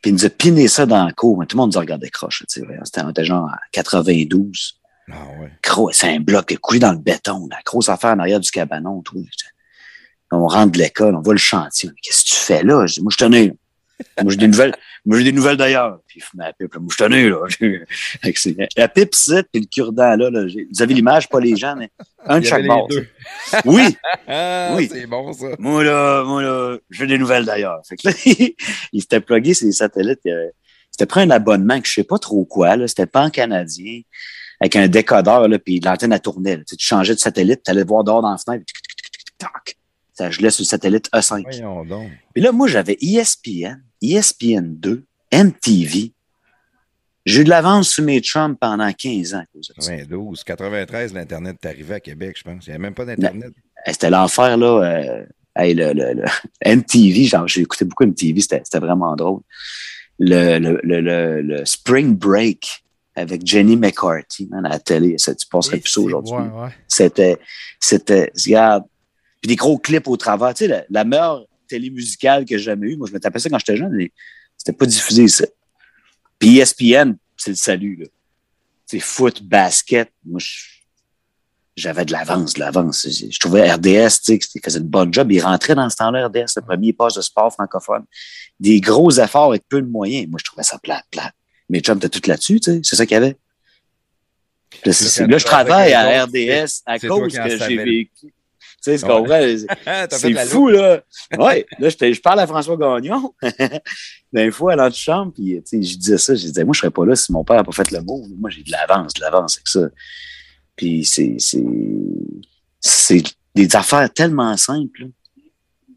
Puis 0.00 0.10
il 0.10 0.14
nous 0.14 0.24
a 0.24 0.30
piné 0.30 0.66
ça 0.68 0.86
dans 0.86 1.04
la 1.04 1.12
cour. 1.12 1.38
Mais 1.38 1.46
tout 1.46 1.56
le 1.56 1.62
monde 1.62 1.72
nous 1.72 1.78
a 1.78 1.80
regardé 1.80 2.10
croche. 2.10 2.44
C'était, 2.48 3.02
on 3.02 3.10
était 3.10 3.24
genre 3.24 3.44
en 3.44 3.56
92. 3.72 4.80
Ah 5.10 5.14
ouais. 5.40 5.92
C'est 5.92 6.08
un 6.08 6.20
bloc 6.20 6.56
coulé 6.60 6.80
dans 6.80 6.92
le 6.92 6.98
béton. 6.98 7.46
La 7.50 7.60
grosse 7.64 7.88
affaire 7.88 8.10
en 8.10 8.18
arrière 8.18 8.40
du 8.40 8.50
cabanon. 8.50 9.02
Tout. 9.02 9.24
On 10.32 10.46
rentre 10.46 10.72
de 10.72 10.78
l'école, 10.78 11.14
on 11.14 11.20
voit 11.20 11.34
le 11.34 11.38
chantier. 11.38 11.90
Qu'est-ce 12.02 12.24
que 12.24 12.28
tu 12.30 12.36
fais 12.36 12.62
là? 12.62 12.86
Je 12.86 12.94
dis, 12.94 13.02
moi, 13.02 13.12
je 13.12 13.18
tenais. 13.18 13.54
Moi, 14.22 14.30
j'ai 14.32 14.36
des 14.38 14.48
nouvelles. 14.48 14.74
Moi, 15.04 15.18
j'ai 15.18 15.24
des 15.24 15.32
nouvelles 15.32 15.56
d'ailleurs. 15.56 15.98
Puis 16.06 16.20
fumait 16.20 16.44
la 16.44 16.52
pipe. 16.52 16.72
là. 16.74 16.80
Moi, 16.80 16.88
je 16.92 16.96
tenais, 17.04 17.28
là. 17.28 17.38
La 18.76 18.88
pipe, 18.88 19.14
c'est, 19.14 19.42
puis 19.50 19.60
le 19.62 19.66
cure-dent, 19.66 20.16
là, 20.16 20.30
Vous 20.30 20.82
avez 20.82 20.94
l'image, 20.94 21.28
pas 21.28 21.40
les 21.40 21.56
gens, 21.56 21.74
mais 21.76 21.90
un 22.26 22.40
de 22.40 22.44
chaque 22.46 22.66
bord. 22.66 22.88
les. 22.90 23.06
Oui, 23.64 23.96
Ah, 24.26 24.74
Oui. 24.76 24.88
c'est 24.92 25.06
bon, 25.06 25.32
ça. 25.32 25.46
moi, 25.58 25.82
là, 25.84 26.24
moi, 26.24 26.42
là, 26.42 26.76
j'ai 26.90 27.06
des 27.06 27.18
nouvelles 27.18 27.44
d'ailleurs. 27.44 27.80
Fait 27.88 27.96
que 27.96 28.08
là, 28.08 28.14
il 28.92 29.00
s'était 29.00 29.20
plugué 29.20 29.54
ses 29.54 29.72
satellites. 29.72 30.20
Il 30.24 30.32
avait- 30.32 30.52
C'était 30.90 31.06
pris 31.06 31.20
un 31.22 31.30
abonnement 31.30 31.80
que 31.80 31.88
je 31.88 31.94
sais 31.94 32.04
pas 32.04 32.18
trop 32.18 32.44
quoi, 32.44 32.76
là. 32.76 32.86
C'était 32.86 33.06
pas 33.06 33.22
en 33.24 33.30
canadien. 33.30 34.02
Avec 34.60 34.76
un 34.76 34.86
décodeur, 34.86 35.48
là, 35.48 35.58
puis 35.58 35.80
l'antenne, 35.80 36.16
tournait. 36.20 36.58
là. 36.58 36.62
Tu 36.68 36.76
changeais 36.78 37.14
de 37.14 37.18
satellite, 37.18 37.62
tu 37.64 37.70
allais 37.72 37.82
voir 37.82 38.04
dehors 38.04 38.22
dans 38.22 38.30
la 38.30 38.38
fenêtre, 38.38 38.64
puis. 38.66 38.74
Ça 40.14 40.30
gelait 40.30 40.50
sur 40.50 40.62
le 40.62 40.66
satellite 40.66 41.08
E5. 41.12 41.42
Voyons 41.42 41.84
donc. 41.84 42.10
Puis 42.34 42.42
là, 42.42 42.52
moi, 42.52 42.68
j'avais 42.68 42.92
E 43.02 43.18
ESPN, 43.18 43.82
ESPN 44.02 44.74
2, 44.76 45.04
MTV. 45.32 46.12
J'ai 47.24 47.40
eu 47.42 47.44
de 47.44 47.50
l'avance 47.50 47.90
sur 47.90 48.04
mes 48.04 48.20
chums 48.20 48.56
pendant 48.56 48.92
15 48.92 49.34
ans 49.34 49.38
à 49.38 49.46
cause 49.46 49.68
de 49.68 49.80
ça. 49.80 49.96
92, 49.96 50.42
93, 50.42 51.14
l'Internet 51.14 51.56
est 51.62 51.68
arrivé 51.68 51.94
à 51.94 52.00
Québec, 52.00 52.36
je 52.36 52.42
pense. 52.42 52.66
Il 52.66 52.70
n'y 52.70 52.74
avait 52.74 52.82
même 52.82 52.94
pas 52.94 53.04
d'Internet. 53.04 53.52
Eh, 53.86 53.92
C'était 53.92 54.10
l'enfer, 54.10 54.56
là. 54.56 54.82
Euh, 54.82 55.24
hey, 55.54 55.74
le, 55.74 55.92
le, 55.92 56.14
le 56.14 56.24
MTV, 56.76 57.24
genre, 57.24 57.46
j'ai 57.46 57.60
écouté 57.60 57.84
beaucoup 57.84 58.04
MTV, 58.04 58.40
c'était 58.40 58.78
vraiment 58.78 59.14
drôle. 59.14 59.40
Le, 60.18 60.58
le, 60.58 60.80
le, 60.82 61.00
le, 61.00 61.42
le 61.42 61.64
Spring 61.64 62.16
Break 62.16 62.82
avec 63.14 63.46
Jenny 63.46 63.76
McCarthy, 63.76 64.48
man, 64.50 64.66
à 64.66 64.70
la 64.70 64.78
télé, 64.78 65.16
ça, 65.18 65.34
tu 65.34 65.46
passerais 65.46 65.78
plus 65.78 65.90
ça 65.90 66.00
aujourd'hui. 66.00 66.34
Ouais, 66.34 66.62
ouais. 66.62 66.70
C'était, 66.88 67.38
c'était, 67.78 68.32
regarde, 68.44 68.84
puis 69.40 69.48
des 69.48 69.56
gros 69.56 69.78
clips 69.78 70.08
au 70.08 70.16
travers. 70.16 70.54
Tu 70.54 70.64
sais, 70.64 70.68
la, 70.68 70.84
la 70.90 71.04
meilleure 71.04 71.44
télé 71.72 71.90
musicale 71.90 72.44
que 72.44 72.58
j'ai 72.58 72.64
jamais 72.64 72.88
eue, 72.90 72.96
moi, 72.96 73.08
je 73.08 73.14
me 73.14 73.20
tapais 73.20 73.38
ça 73.38 73.48
quand 73.48 73.58
j'étais 73.58 73.76
jeune, 73.76 73.92
mais 73.94 74.12
c'était 74.58 74.76
pas 74.76 74.86
diffusé, 74.86 75.26
ça. 75.28 75.46
Puis 76.38 76.58
ESPN, 76.58 77.14
c'est 77.36 77.50
le 77.50 77.56
salut, 77.56 77.96
là. 77.96 78.06
Sais, 78.86 79.00
foot, 79.00 79.42
basket, 79.42 80.10
moi, 80.24 80.40
j'avais 81.76 82.04
de 82.04 82.12
l'avance, 82.12 82.54
de 82.54 82.60
l'avance. 82.60 83.08
Je 83.08 83.38
trouvais 83.38 83.72
RDS, 83.72 84.20
tu 84.22 84.34
sais, 84.34 84.38
qu'il 84.38 84.60
faisait 84.62 84.80
de 84.80 84.84
bon 84.84 85.10
job. 85.10 85.32
Il 85.32 85.40
rentrait 85.40 85.74
dans 85.74 85.88
ce 85.88 85.96
temps-là, 85.96 86.26
RDS, 86.26 86.52
le 86.56 86.62
premier 86.62 86.92
poste 86.92 87.16
de 87.16 87.22
sport 87.22 87.50
francophone. 87.52 88.04
Des 88.60 88.80
gros 88.80 89.10
efforts 89.12 89.48
avec 89.50 89.62
peu 89.68 89.80
de 89.80 89.86
moyens. 89.86 90.28
Moi, 90.28 90.38
je 90.38 90.44
trouvais 90.44 90.62
ça 90.62 90.78
plate, 90.78 91.04
plate. 91.10 91.32
Mes 91.70 91.80
chums 91.80 91.96
étaient 91.96 92.10
tout 92.10 92.28
là-dessus, 92.28 92.60
tu 92.60 92.70
sais. 92.70 92.80
C'est 92.82 92.96
ça 92.96 93.06
qu'il 93.06 93.14
y 93.14 93.16
avait. 93.16 93.36
Là, 94.84 94.92
c'est- 94.92 95.26
là, 95.26 95.38
je 95.38 95.44
travaille 95.44 95.92
à 95.94 96.24
RDS 96.24 96.82
à 96.84 96.98
c'est 96.98 97.08
cause 97.08 97.32
qui 97.32 97.38
que 97.38 97.48
j'ai 97.50 97.58
savais. 97.58 98.10
Vécu. 98.90 99.00
Tu 99.00 99.66
sais, 99.66 99.68
c'est 100.10 100.26
Ouais. 100.34 100.46
fou, 100.46 100.68
là. 100.68 101.02
Ouais, 101.38 101.66
là, 101.78 101.88
je 101.88 102.20
parle 102.20 102.40
à 102.40 102.46
François 102.46 102.76
Gagnon. 102.76 103.34
D'un 104.32 104.50
fois, 104.50 104.72
à 104.72 104.76
l'antichambre, 104.76 105.32
puis, 105.32 105.62
tu 105.62 105.62
sais, 105.64 105.82
je 105.82 105.96
disais 105.96 106.18
ça, 106.18 106.34
je 106.34 106.40
disais, 106.40 106.64
moi, 106.64 106.72
je 106.74 106.80
serais 106.80 106.90
pas 106.90 107.06
là 107.06 107.14
si 107.14 107.32
mon 107.32 107.44
père 107.44 107.56
n'a 107.56 107.64
pas 107.64 107.72
fait 107.72 107.90
le 107.90 108.00
mot. 108.02 108.26
Moi, 108.38 108.50
j'ai 108.50 108.62
de 108.62 108.70
l'avance, 108.70 109.12
de 109.14 109.20
l'avance 109.20 109.56
avec 109.56 109.68
ça. 109.68 109.88
Puis, 110.76 111.04
c'est, 111.04 111.36
c'est, 112.80 113.22
des 113.54 113.76
affaires 113.76 114.12
tellement 114.12 114.56
simples, 114.56 115.08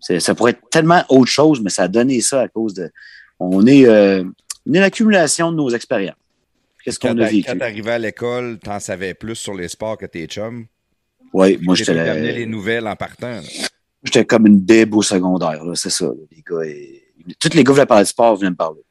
Ça 0.01 0.35
pourrait 0.35 0.51
être 0.51 0.69
tellement 0.69 1.03
autre 1.09 1.31
chose, 1.31 1.61
mais 1.61 1.69
ça 1.69 1.83
a 1.83 1.87
donné 1.87 2.21
ça 2.21 2.41
à 2.41 2.47
cause 2.47 2.73
de, 2.73 2.91
on 3.39 3.65
est, 3.65 3.87
euh, 3.87 4.23
on 4.67 4.73
est 4.73 4.79
l'accumulation 4.79 5.51
de 5.51 5.57
nos 5.57 5.69
expériences. 5.69 6.15
Qu'est-ce 6.83 6.99
qu'on 6.99 7.17
a 7.17 7.25
vécu? 7.25 7.49
quand 7.49 7.57
t'arrivais 7.57 7.93
à 7.93 7.99
l'école, 7.99 8.59
t'en 8.59 8.79
savais 8.79 9.15
plus 9.15 9.35
sur 9.35 9.55
les 9.55 9.69
sports 9.69 9.97
que 9.97 10.05
tes 10.05 10.27
chums? 10.27 10.67
Oui, 11.37 11.57
moi, 11.61 11.75
j'étais 11.75 11.91
amené 12.11 12.31
les 12.31 12.45
nouvelles 12.45 12.87
en 12.87 12.95
partant. 12.95 13.27
là. 13.29 13.41
J'étais 14.03 14.23
comme 14.25 14.45
une 14.47 14.59
bible 14.59 14.95
au 14.95 15.01
secondaire, 15.01 15.63
là, 15.65 15.73
c'est 15.75 15.89
ça. 15.89 16.05
là. 16.05 16.11
Les 16.31 16.43
gars, 16.49 16.63
et- 16.65 17.01
tous 17.39 17.53
les 17.53 17.63
gars 17.63 17.73
voulaient 17.73 17.85
parler 17.85 18.03
de 18.03 18.07
sport, 18.09 18.35
venaient 18.37 18.51
me 18.51 18.55
parler. 18.55 18.81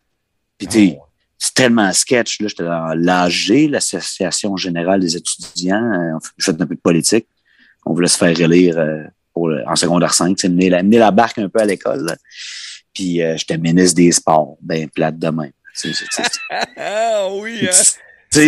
Puis, 0.59 0.67
tu 0.67 0.93
Ah, 1.01 1.05
c'est 1.39 1.55
tellement 1.55 1.93
sketch, 1.93 2.41
là. 2.41 2.49
J'étais 2.49 2.65
dans 2.65 2.95
l'AG, 2.97 3.69
l'Association 3.71 4.57
générale 4.57 5.01
des 5.01 5.17
étudiants. 5.17 5.83
Euh, 5.93 6.17
on 6.17 6.43
fait 6.43 6.51
un 6.61 6.67
peu 6.67 6.75
de 6.75 6.81
politique. 6.81 7.27
On 7.87 7.95
voulait 7.95 8.09
se 8.09 8.19
faire 8.19 8.39
élire 8.41 8.77
euh, 8.79 9.05
pour 9.33 9.49
le- 9.49 9.63
en 9.69 9.77
secondaire 9.77 10.13
5, 10.15 10.37
c'est 10.39 10.49
mener 10.49 10.69
la, 10.71 10.83
mener 10.83 10.99
la 10.99 11.11
barque 11.13 11.39
un 11.39 11.49
peu 11.49 11.61
à 11.61 11.65
l'école. 11.65 12.05
là. 12.05 12.17
Puis, 12.93 13.23
euh, 13.23 13.37
j'étais 13.37 13.57
ministre 13.59 13.97
des 13.97 14.13
sports, 14.13 14.57
ben 14.61 14.89
plate 14.89 15.19
de 15.19 15.29
même. 15.29 15.53
C'est- 15.73 15.93
Ah 16.77 17.29
oui, 17.33 17.61
hein? 17.63 17.71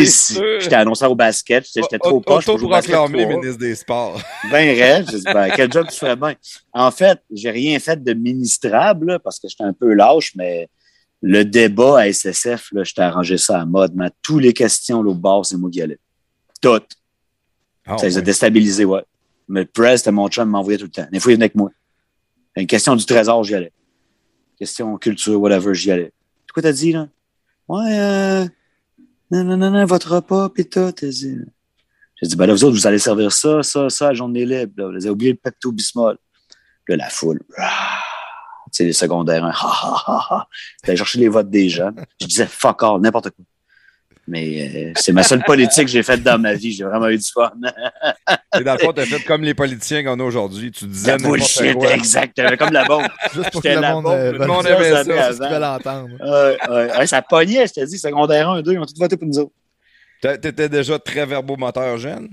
Sûr. 0.06 0.60
J'étais 0.60 0.76
annonceur 0.76 1.10
au 1.10 1.14
basket, 1.14 1.66
j'étais 1.74 1.98
trop 1.98 2.20
proche 2.20 2.44
pour 2.46 2.58
jouer 2.58 2.76
au 2.76 2.82
trois. 2.82 3.08
ministre 3.08 3.58
des 3.58 3.74
Sports. 3.74 4.20
Ben 4.50 4.78
raide. 4.78 5.06
J'ai 5.10 5.18
dit, 5.18 5.24
ben, 5.24 5.50
quel 5.54 5.72
job 5.72 5.86
tu 5.90 5.96
ferais 5.96 6.16
bien? 6.16 6.34
En 6.72 6.90
fait, 6.90 7.20
j'ai 7.30 7.50
rien 7.50 7.78
fait 7.78 8.02
de 8.02 8.12
ministrable, 8.12 9.06
là, 9.06 9.18
parce 9.18 9.38
que 9.38 9.48
j'étais 9.48 9.64
un 9.64 9.72
peu 9.72 9.92
lâche, 9.92 10.34
mais 10.34 10.68
le 11.22 11.44
débat 11.44 12.00
à 12.00 12.12
SSF, 12.12 12.68
là, 12.72 12.84
j'étais 12.84 13.02
arrangé 13.02 13.38
ça 13.38 13.60
à 13.60 13.64
mode. 13.64 13.92
Mais 13.94 14.10
tous 14.22 14.38
les 14.38 14.52
questions, 14.52 15.02
l'autre 15.02 15.18
bord, 15.18 15.44
c'est 15.44 15.56
moi 15.56 15.70
qui 15.70 15.82
allais. 15.82 15.98
Toutes. 16.60 16.90
Ah, 17.86 17.98
ça 17.98 18.06
les 18.06 18.18
a 18.18 18.20
déstabilisés, 18.20 18.84
ouais. 18.84 19.02
Mais 19.48 19.60
le 19.60 19.66
press, 19.66 20.00
c'était 20.00 20.12
mon 20.12 20.28
chum, 20.28 20.48
m'envoyait 20.48 20.78
tout 20.78 20.86
le 20.86 20.90
temps. 20.90 21.06
Des 21.10 21.20
fois, 21.20 21.32
il 21.32 21.36
venait 21.36 21.44
avec 21.44 21.54
moi. 21.54 21.70
Une 22.56 22.66
question 22.66 22.96
du 22.96 23.04
trésor, 23.04 23.44
j'y 23.44 23.54
allais. 23.54 23.72
Question 24.58 24.96
culture, 24.96 25.40
whatever, 25.40 25.74
j'y 25.74 25.90
allais. 25.92 26.12
Quoi 26.52 26.62
t'as 26.62 26.72
dit, 26.72 26.92
là? 26.92 27.08
Ouais, 27.68 27.98
euh, 27.98 28.46
non, 29.30 29.44
non, 29.44 29.56
non, 29.56 29.70
non, 29.70 29.84
votre 29.84 30.14
repas, 30.14 30.48
pis 30.50 30.68
tout. 30.68 30.92
J'ai 31.00 32.28
dit, 32.28 32.36
ben 32.36 32.46
là, 32.46 32.54
vous 32.54 32.64
autres, 32.64 32.76
vous 32.76 32.86
allez 32.86 32.98
servir 32.98 33.32
ça, 33.32 33.62
ça, 33.62 33.90
ça, 33.90 34.08
la 34.08 34.14
journée 34.14 34.46
libre. 34.46 34.72
Là. 34.76 34.88
Vous 34.88 34.96
avez 34.96 35.10
oublié 35.10 35.32
le 35.32 35.38
Pepto-Bismol. 35.38 36.16
Là, 36.88 36.96
la 36.96 37.10
foule. 37.10 37.40
Ah! 37.58 38.02
Tu 38.66 38.78
sais, 38.78 38.84
les 38.84 38.92
secondaires, 38.92 39.44
hein, 39.44 39.52
ha, 39.54 40.04
ha, 40.06 40.26
ha. 40.30 40.48
J'allais 40.84 40.96
chercher 40.96 41.18
les 41.20 41.28
votes 41.28 41.50
des 41.50 41.68
jeunes. 41.68 42.04
Je 42.20 42.26
disais, 42.26 42.46
fuck 42.46 42.82
all, 42.82 43.00
n'importe 43.00 43.30
quoi. 43.30 43.44
Mais 44.28 44.88
euh, 44.88 44.92
c'est 44.96 45.12
ma 45.12 45.22
seule 45.22 45.44
politique 45.44 45.84
que 45.84 45.90
j'ai 45.90 46.02
faite 46.02 46.22
dans 46.22 46.38
ma 46.38 46.54
vie. 46.54 46.72
J'ai 46.72 46.82
vraiment 46.84 47.08
eu 47.08 47.16
du 47.16 47.24
fun. 47.32 47.52
Et 48.58 48.64
dans 48.64 48.72
le 48.72 48.78
fond, 48.80 48.92
t'as 48.92 49.06
fait 49.06 49.22
comme 49.22 49.42
les 49.42 49.54
politiciens 49.54 50.02
qu'on 50.02 50.18
a 50.18 50.24
aujourd'hui. 50.24 50.72
Tu 50.72 50.86
disais 50.86 51.16
bullshit, 51.16 51.76
exactement. 51.92 52.56
Comme 52.58 52.72
la 52.72 52.84
bombe. 52.84 53.06
Juste 53.34 53.50
pour 53.50 53.62
que 53.62 53.68
J'étais 53.68 53.76
le 53.76 53.82
la 53.82 53.92
monde, 53.92 54.04
bombe, 54.04 54.12
euh, 54.14 54.32
tout 54.32 54.38
le 54.40 54.46
monde 54.48 54.66
aimait 54.66 54.78
dire 54.78 54.96
ça, 54.96 55.04
c'est 55.04 55.10
ce 55.10 55.16
avant. 55.20 55.44
qu'ils 55.44 55.54
veulent 55.54 55.64
entendre. 55.64 56.08
Ouais, 56.20 56.58
ouais, 56.74 56.98
ouais, 56.98 57.06
ça 57.06 57.22
pognait, 57.22 57.66
je 57.68 57.72
te 57.74 57.84
dis, 57.84 57.98
secondaire 57.98 58.50
1, 58.50 58.62
2, 58.62 58.72
ils 58.72 58.78
ont 58.80 58.84
tous 58.84 58.98
voté 58.98 59.16
pour 59.16 59.28
nous 59.28 59.38
autres. 59.38 59.52
T'a- 60.20 60.36
T'étais 60.38 60.68
déjà 60.68 60.98
très 60.98 61.24
verbomoteur 61.24 61.96
jeune? 61.98 62.28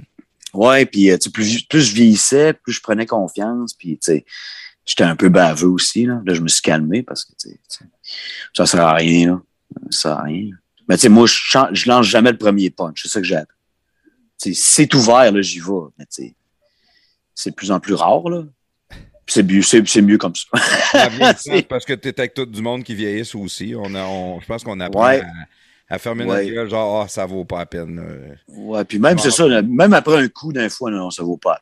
Ouais, 0.53 0.85
puis 0.85 1.11
euh, 1.11 1.17
plus, 1.31 1.61
plus 1.63 1.81
je 1.81 1.93
vieillissais, 1.93 2.53
plus 2.53 2.73
je 2.73 2.81
prenais 2.81 3.05
confiance, 3.05 3.73
puis 3.73 3.97
tu 3.97 4.11
sais, 4.13 4.25
j'étais 4.85 5.03
un 5.03 5.15
peu 5.15 5.29
baveux 5.29 5.67
aussi, 5.69 6.05
là. 6.05 6.21
Là, 6.25 6.33
je 6.33 6.41
me 6.41 6.47
suis 6.47 6.61
calmé 6.61 7.03
parce 7.03 7.25
que, 7.25 7.31
tu 7.39 7.49
sais, 7.67 7.85
ça 8.55 8.65
sert 8.65 8.81
à 8.81 8.93
rien, 8.93 9.27
là. 9.27 9.41
Ça 9.91 9.99
sert 10.09 10.11
à 10.19 10.23
rien. 10.23 10.49
Mais 10.87 10.95
tu 10.95 11.01
sais, 11.01 11.09
moi, 11.09 11.25
je, 11.27 11.87
lance 11.89 12.05
jamais 12.05 12.31
le 12.31 12.37
premier 12.37 12.69
punch, 12.69 13.01
c'est 13.03 13.09
ça 13.09 13.19
que 13.21 13.25
j'aime. 13.25 13.45
Tu 14.41 14.53
sais, 14.53 14.61
si 14.61 14.71
c'est 14.73 14.93
ouvert, 14.95 15.31
là, 15.31 15.41
j'y 15.41 15.59
vais. 15.59 15.71
Mais 15.97 16.05
tu 16.05 16.23
sais, 16.23 16.35
c'est 17.33 17.51
de 17.51 17.55
plus 17.55 17.71
en 17.71 17.79
plus 17.79 17.93
rare, 17.93 18.27
là. 18.29 18.43
C'est 19.25 19.43
mieux, 19.43 19.61
mieux 20.01 20.17
comme 20.17 20.33
ça. 20.35 20.47
Parce 21.69 21.85
que 21.85 21.93
t'es 21.93 22.19
avec 22.19 22.33
tout 22.33 22.45
du 22.45 22.61
monde 22.61 22.83
qui 22.83 22.93
vieillissent 22.93 23.35
aussi. 23.35 23.73
On 23.77 23.95
a, 23.95 24.03
on- 24.05 24.41
je 24.41 24.45
pense 24.45 24.63
qu'on 24.65 24.79
apprend 24.81 25.05
Ouais. 25.05 25.21
à, 25.89 25.95
à 25.95 25.97
fermer 25.97 26.25
Ouais. 26.25 26.43
notre 26.43 26.53
gueule, 26.53 26.69
genre, 26.69 27.01
ah, 27.03 27.07
ça 27.07 27.25
vaut 27.25 27.45
pas 27.45 27.59
la 27.59 27.65
peine. 27.65 28.35
Ouais, 28.49 28.83
puis 28.83 28.99
même, 28.99 29.17
c'est 29.17 29.31
ça, 29.31 29.47
même 29.61 29.93
après 29.93 30.17
un 30.21 30.27
coup 30.27 30.51
d'un 30.51 30.67
fois, 30.67 30.91
non, 30.91 31.09
ça 31.09 31.23
vaut 31.23 31.37
pas. 31.37 31.61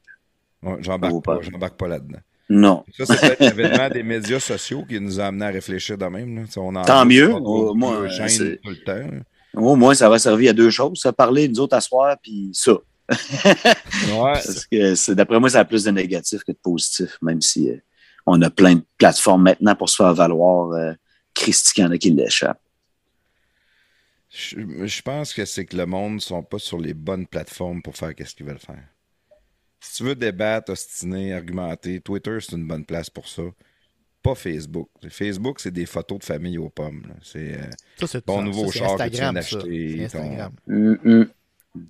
Ouais, 0.63 0.75
Ça 0.77 0.81
J'embarque 0.81 1.23
pas, 1.23 1.69
pas 1.69 1.87
là-dedans. 1.87 2.19
Non. 2.51 2.83
Ça, 2.97 3.05
c'est 3.05 3.19
peut-être 3.37 3.39
l'événement 3.39 3.89
des 3.89 4.03
médias 4.03 4.41
sociaux 4.41 4.83
qui 4.83 4.99
nous 4.99 5.21
a 5.21 5.27
amené 5.27 5.45
à 5.45 5.49
réfléchir 5.49 5.97
de 5.97 6.05
même. 6.05 6.35
là. 6.35 6.43
Tu 6.45 6.51
sais, 6.51 6.59
On 6.59 6.75
en 6.75 6.83
Tant 6.83 7.05
mieux. 7.05 7.33
Au 7.33 7.73
moins. 7.73 8.05
Au 9.53 9.75
moins, 9.77 9.93
ça 9.93 10.09
va 10.09 10.19
servir 10.19 10.49
à 10.49 10.53
deux 10.53 10.69
choses. 10.69 10.99
Ça, 10.99 11.13
parler, 11.13 11.47
nous 11.47 11.61
autres, 11.61 11.77
à 11.77 11.81
soir, 11.81 12.17
puis 12.21 12.49
ça. 12.53 12.73
Ouais. 13.09 14.93
D'après 15.15 15.39
moi, 15.39 15.49
ça 15.49 15.61
a 15.61 15.65
plus 15.65 15.85
de 15.85 15.91
négatif 15.91 16.43
que 16.43 16.51
de 16.51 16.57
positif, 16.57 17.17
même 17.21 17.41
si 17.41 17.69
euh, 17.69 17.77
on 18.25 18.41
a 18.41 18.49
plein 18.49 18.75
de 18.75 18.83
plateformes 18.97 19.43
maintenant 19.43 19.75
pour 19.75 19.87
se 19.87 19.95
faire 19.95 20.13
valoir 20.13 20.71
euh, 20.71 20.91
Christy 21.33 21.73
qu'il 21.73 21.83
y 21.85 21.87
en 21.87 21.91
a 21.91 21.97
qui 21.97 22.11
l'échappent. 22.11 22.61
Je, 24.29 24.85
je 24.85 25.01
pense 25.01 25.33
que 25.33 25.45
c'est 25.45 25.65
que 25.65 25.77
le 25.77 25.85
monde 25.85 26.15
ne 26.15 26.19
sont 26.19 26.43
pas 26.43 26.59
sur 26.59 26.79
les 26.79 26.93
bonnes 26.93 27.27
plateformes 27.27 27.81
pour 27.81 27.95
faire 27.95 28.11
ce 28.25 28.35
qu'ils 28.35 28.45
veulent 28.45 28.59
faire. 28.59 28.83
Si 29.83 29.95
tu 29.97 30.03
veux 30.03 30.15
débattre, 30.15 30.71
ostiner, 30.71 31.33
argumenter, 31.33 31.99
Twitter, 31.99 32.37
c'est 32.39 32.55
une 32.55 32.67
bonne 32.67 32.85
place 32.85 33.09
pour 33.09 33.27
ça. 33.27 33.41
Pas 34.21 34.35
Facebook. 34.35 34.89
Facebook, 35.09 35.59
c'est 35.59 35.71
des 35.71 35.87
photos 35.87 36.19
de 36.19 36.23
famille 36.23 36.59
aux 36.59 36.69
pommes. 36.69 37.11
C'est 37.23 37.55
euh, 37.55 38.05
c'est 38.05 38.23
ton 38.23 38.37
ça, 38.37 38.43
nouveau 38.43 38.71
ça, 38.71 38.79
char 38.79 38.97
que 38.97 39.03
tu 39.05 39.09
viens 39.17 39.33
d'acheter. 39.33 39.97
Ton- 39.97 40.03
Instagram. 40.03 40.53
In- 40.69 41.27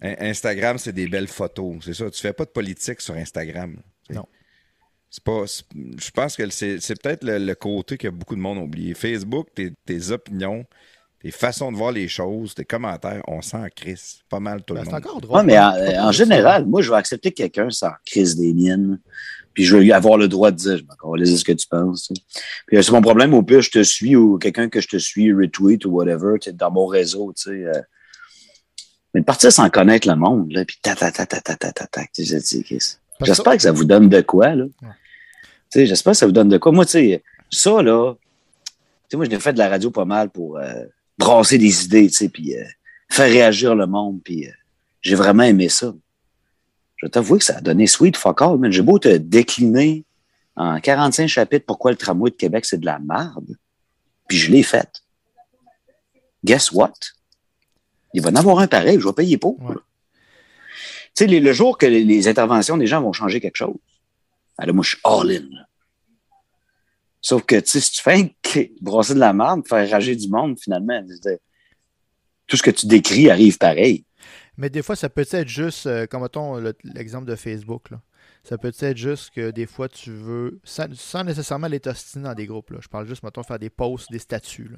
Instagram, 0.01 0.77
c'est 0.77 0.93
des 0.93 1.07
belles 1.09 1.27
photos. 1.27 1.75
C'est 1.83 1.93
ça. 1.93 2.09
Tu 2.09 2.21
fais 2.21 2.33
pas 2.33 2.45
de 2.45 2.51
politique 2.51 3.01
sur 3.01 3.15
Instagram. 3.15 3.75
là. 4.09 4.15
Non. 4.15 4.25
C'est 5.09 5.23
pas. 5.25 5.43
Je 5.45 6.11
pense 6.11 6.37
que 6.37 6.49
c'est 6.51 6.79
c'est 6.79 7.01
peut-être 7.01 7.25
le, 7.25 7.37
le 7.37 7.55
côté 7.55 7.97
que 7.97 8.07
beaucoup 8.07 8.35
de 8.35 8.39
monde 8.39 8.59
a 8.59 8.61
oublié. 8.61 8.93
Facebook, 8.93 9.47
tes, 9.53 9.73
tes 9.85 10.11
opinions, 10.11 10.65
tes 11.21 11.31
façons 11.31 11.71
de 11.71 11.77
voir 11.77 11.91
les 11.91 12.07
choses, 12.07 12.55
tes 12.55 12.65
commentaires, 12.65 13.21
on 13.27 13.41
s'en 13.41 13.67
crisse 13.75 14.21
pas 14.29 14.39
mal 14.39 14.63
tout 14.63 14.73
ben, 14.73 14.83
le 14.83 14.91
monde. 14.91 15.25
Non, 15.29 15.35
ah, 15.35 15.43
mais 15.43 15.57
euh, 15.57 16.01
en, 16.01 16.11
général, 16.11 16.65
moi, 16.65 16.81
je 16.81 16.89
vais 16.89 16.97
accepter 16.97 17.31
quelqu'un 17.31 17.69
sans 17.69 17.91
crise 18.05 18.35
des 18.35 18.53
miennes. 18.53 18.99
Puis 19.53 19.65
je 19.65 19.75
vais 19.75 19.91
avoir 19.91 20.17
le 20.17 20.29
droit 20.29 20.49
de 20.49 20.55
dire, 20.55 20.77
je 20.77 20.83
m'en 20.83 21.15
dire 21.17 21.37
ce 21.37 21.43
que 21.43 21.51
tu 21.51 21.67
penses. 21.67 22.11
Puis 22.67 22.77
euh, 22.77 22.81
c'est 22.81 22.91
mon 22.91 23.01
problème, 23.01 23.33
au 23.33 23.43
pire, 23.43 23.61
je 23.61 23.69
te 23.69 23.83
suis 23.83 24.15
ou 24.15 24.37
quelqu'un 24.37 24.69
que 24.69 24.79
je 24.79 24.87
te 24.87 24.97
suis 24.97 25.31
retweet 25.33 25.85
ou 25.85 25.89
whatever, 25.89 26.39
tu 26.39 26.53
dans 26.53 26.71
mon 26.71 26.85
réseau, 26.85 27.33
tu 27.35 27.43
sais. 27.43 27.65
Euh. 27.65 27.81
Mais 29.13 29.19
de 29.19 29.25
partir 29.25 29.51
sans 29.51 29.69
connaître 29.69 30.07
le 30.07 30.15
monde, 30.15 30.53
là, 30.53 30.63
puis 30.63 30.77
ta 30.81 30.95
ta 30.95 31.11
ta 31.11 31.25
ta 31.25 31.41
ta 31.41 31.55
ta 31.55 31.71
ta, 31.73 31.85
ta 31.85 32.01
tu 32.13 32.25
sais, 32.25 32.61
J'espère 33.23 33.57
que 33.57 33.61
ça 33.61 33.73
vous 33.73 33.83
donne 33.83 34.07
de 34.07 34.21
quoi, 34.21 34.55
là. 34.55 34.65
J'espère 35.75 36.13
que 36.13 36.17
ça 36.17 36.25
vous 36.25 36.31
donne 36.31 36.49
de 36.49 36.57
quoi. 36.57 36.71
Moi, 36.71 36.85
tu 36.85 36.91
sais, 36.91 37.23
ça, 37.49 37.81
là, 37.81 38.13
tu 38.15 38.71
sais, 39.09 39.17
moi, 39.17 39.25
je 39.29 39.37
fait 39.37 39.51
de 39.51 39.57
la 39.57 39.67
radio 39.67 39.91
pas 39.91 40.05
mal 40.05 40.29
pour 40.29 40.57
brasser 41.17 41.57
des 41.57 41.85
idées, 41.85 42.07
tu 42.07 42.15
sais, 42.15 42.29
puis 42.29 42.55
euh, 42.55 42.63
faire 43.09 43.29
réagir 43.29 43.75
le 43.75 43.87
monde, 43.87 44.21
puis 44.23 44.47
euh, 44.47 44.51
j'ai 45.01 45.15
vraiment 45.15 45.43
aimé 45.43 45.69
ça. 45.69 45.93
Je 46.97 47.05
vais 47.05 47.09
t'avouer 47.09 47.39
que 47.39 47.45
ça 47.45 47.57
a 47.57 47.61
donné 47.61 47.87
sweet 47.87 48.15
fuck 48.15 48.41
all, 48.41 48.57
man. 48.57 48.71
J'ai 48.71 48.83
beau 48.83 48.99
te 48.99 49.17
décliner 49.17 50.05
en 50.55 50.79
45 50.79 51.27
chapitres 51.27 51.65
pourquoi 51.65 51.91
le 51.91 51.97
tramway 51.97 52.29
de 52.29 52.35
Québec, 52.35 52.65
c'est 52.65 52.79
de 52.79 52.85
la 52.85 52.99
merde, 52.99 53.57
puis 54.27 54.37
je 54.37 54.51
l'ai 54.51 54.63
fait. 54.63 54.89
Guess 56.43 56.71
what? 56.71 56.93
Il 58.13 58.21
va 58.21 58.29
en 58.29 58.35
avoir 58.35 58.59
un 58.59 58.67
pareil, 58.67 58.99
je 58.99 59.07
vais 59.07 59.13
payer 59.13 59.37
pour. 59.37 59.61
Ouais. 59.61 59.75
Tu 61.15 61.25
sais, 61.25 61.27
le 61.27 61.53
jour 61.53 61.77
que 61.77 61.85
les, 61.85 62.27
interventions 62.27 62.77
des 62.77 62.87
gens 62.87 63.01
vont 63.01 63.13
changer 63.13 63.39
quelque 63.39 63.57
chose, 63.57 63.75
ben 64.57 64.65
là, 64.65 64.73
moi, 64.73 64.83
je 64.83 64.91
suis 64.91 64.99
all-in. 65.03 65.47
Sauf 67.21 67.43
que, 67.43 67.55
tu 67.59 67.69
sais, 67.69 67.79
si 67.79 67.91
tu 67.91 68.01
fais 68.01 68.33
brasser 68.81 69.13
de 69.13 69.19
la 69.19 69.31
merde, 69.33 69.67
faire 69.67 69.87
rager 69.89 70.15
du 70.15 70.27
monde, 70.27 70.59
finalement, 70.59 71.01
tout 72.47 72.57
ce 72.57 72.63
que 72.63 72.71
tu 72.71 72.87
décris 72.87 73.29
arrive 73.29 73.57
pareil. 73.57 74.05
Mais 74.57 74.69
des 74.69 74.81
fois, 74.81 74.95
ça 74.95 75.09
peut 75.09 75.25
être 75.31 75.47
juste, 75.47 75.85
euh, 75.87 76.05
comme 76.07 76.23
mettons 76.23 76.55
le- 76.57 76.75
l'exemple 76.83 77.25
de 77.27 77.35
Facebook, 77.35 77.89
là. 77.91 78.01
ça 78.43 78.57
peut 78.57 78.71
être 78.79 78.97
juste 78.97 79.29
que 79.35 79.51
des 79.51 79.65
fois, 79.67 79.87
tu 79.87 80.11
veux, 80.11 80.59
sans, 80.63 80.87
sans 80.95 81.23
nécessairement 81.23 81.67
les 81.67 81.79
t'ostiner 81.79 82.23
dans 82.25 82.33
des 82.33 82.47
groupes, 82.47 82.71
là. 82.71 82.79
je 82.81 82.87
parle 82.87 83.07
juste, 83.07 83.23
mettons, 83.23 83.43
faire 83.43 83.59
des 83.59 83.69
posts, 83.69 84.11
des 84.11 84.19
statuts. 84.19 84.67
là. 84.69 84.77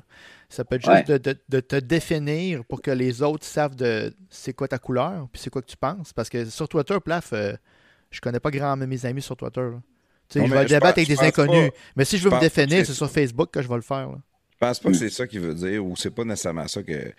Ça 0.49 0.63
peut 0.65 0.75
être 0.75 0.85
juste 0.97 1.11
de, 1.11 1.17
de- 1.31 1.39
de 1.49 1.59
te 1.61 1.75
définir 1.77 2.63
pour 2.65 2.81
que 2.81 2.91
les 2.91 3.21
autres 3.21 3.45
savent 3.45 3.75
de 3.75 4.13
c'est 4.29 4.53
quoi 4.53 4.67
ta 4.67 4.77
couleur, 4.79 5.27
puis 5.31 5.41
c'est 5.41 5.49
quoi 5.49 5.61
que 5.61 5.67
tu 5.71 5.77
penses. 5.77 6.13
Parce 6.13 6.29
que 6.29 6.45
sur 6.45 6.67
Twitter, 6.69 6.97
plaf, 7.03 7.31
euh, 7.33 7.53
je 8.11 8.19
connais 8.21 8.39
pas 8.39 8.51
grand 8.51 8.75
mes 8.77 9.05
amis 9.05 9.21
sur 9.21 9.35
Twitter. 9.37 9.61
là. 9.61 9.81
Non, 10.35 10.45
je 10.47 10.53
vais 10.53 10.61
je 10.63 10.67
débattre 10.67 10.95
pense- 10.95 11.03
avec 11.03 11.07
des 11.07 11.19
inconnus. 11.19 11.69
pas- 11.71 11.77
mais 11.95 12.05
si 12.05 12.17
je 12.17 12.23
veux 12.23 12.29
je 12.31 12.35
me 12.35 12.39
définir, 12.41 12.85
c'est 12.85 12.93
sur 12.93 13.09
Facebook 13.11 13.51
que 13.51 13.61
je 13.61 13.67
vais 13.67 13.75
le 13.75 13.81
faire. 13.81 14.09
là. 14.09 14.17
Je 14.51 14.57
pense 14.67 14.79
pas 14.79 14.89
que 14.91 14.95
c'est 14.97 15.09
ça 15.09 15.27
qu'il 15.27 15.41
veut 15.41 15.53
dire 15.53 15.85
ou 15.85 15.95
c'est 15.97 16.09
pas 16.11 16.23
nécessairement 16.23 16.67
ça 16.67 16.81
que. 16.83 17.11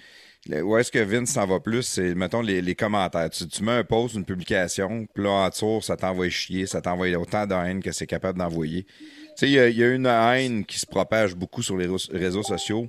Où 0.62 0.76
est-ce 0.76 0.90
que 0.92 0.98
Vince 0.98 1.30
s'en 1.30 1.46
va 1.46 1.58
plus? 1.60 1.82
C'est, 1.82 2.14
mettons, 2.14 2.42
les, 2.42 2.60
les 2.60 2.74
commentaires. 2.74 3.30
Tu, 3.30 3.46
tu 3.48 3.62
mets 3.62 3.72
un 3.72 3.84
post, 3.84 4.14
une 4.14 4.24
publication, 4.26 5.06
puis 5.14 5.24
là, 5.24 5.30
en 5.30 5.48
dessous, 5.48 5.80
ça 5.80 5.96
t'envoie 5.96 6.28
chier, 6.28 6.66
ça 6.66 6.82
t'envoie 6.82 7.08
autant 7.16 7.46
de 7.46 7.54
haine 7.54 7.82
que 7.82 7.92
c'est 7.92 8.06
capable 8.06 8.38
d'envoyer. 8.38 8.84
Tu 8.84 8.92
sais, 9.36 9.50
il 9.50 9.52
y, 9.52 9.78
y 9.78 9.84
a 9.84 9.88
une 9.94 10.04
haine 10.06 10.64
qui 10.66 10.78
se 10.78 10.84
propage 10.86 11.34
beaucoup 11.34 11.62
sur 11.62 11.76
les 11.78 11.86
réseaux- 11.86 12.12
réseaux 12.12 12.42
sociaux, 12.42 12.88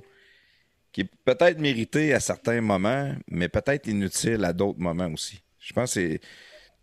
qui 0.92 1.02
est 1.02 1.10
peut-être 1.24 1.58
méritée 1.58 2.12
à 2.12 2.20
certains 2.20 2.60
moments, 2.60 3.14
mais 3.28 3.48
peut-être 3.48 3.86
inutile 3.86 4.44
à 4.44 4.52
d'autres 4.52 4.78
moments 4.80 5.08
aussi. 5.12 5.40
Je 5.58 5.72
pense 5.72 5.94
que 5.94 6.00
c'est. 6.00 6.20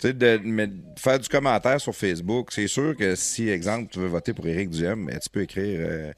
Sais, 0.03 0.11
de, 0.11 0.41
faire 0.97 1.17
du 1.17 1.29
commentaire 1.29 1.79
sur 1.79 1.95
Facebook, 1.95 2.51
c'est 2.51 2.67
sûr 2.67 2.93
que 2.93 3.15
si, 3.15 3.47
exemple, 3.47 3.89
tu 3.89 3.99
veux 3.99 4.07
voter 4.07 4.33
pour 4.33 4.45
Éric 4.45 4.69
Duhem, 4.69 5.05
ben, 5.05 5.17
tu 5.17 5.29
peux 5.29 5.43
écrire 5.43 5.79
euh, 5.79 6.11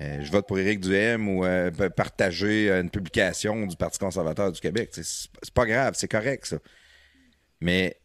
euh, 0.00 0.20
je 0.20 0.30
vote 0.30 0.46
pour 0.46 0.58
Éric 0.58 0.80
Duhem 0.80 1.26
ou 1.30 1.42
euh, 1.42 1.70
partager 1.96 2.70
une 2.70 2.90
publication 2.90 3.66
du 3.66 3.76
Parti 3.76 3.98
conservateur 3.98 4.52
du 4.52 4.60
Québec. 4.60 4.90
C'est 4.92 5.54
pas 5.54 5.64
grave, 5.64 5.94
c'est 5.96 6.06
correct, 6.06 6.44
ça. 6.44 6.58
Mais 7.62 7.98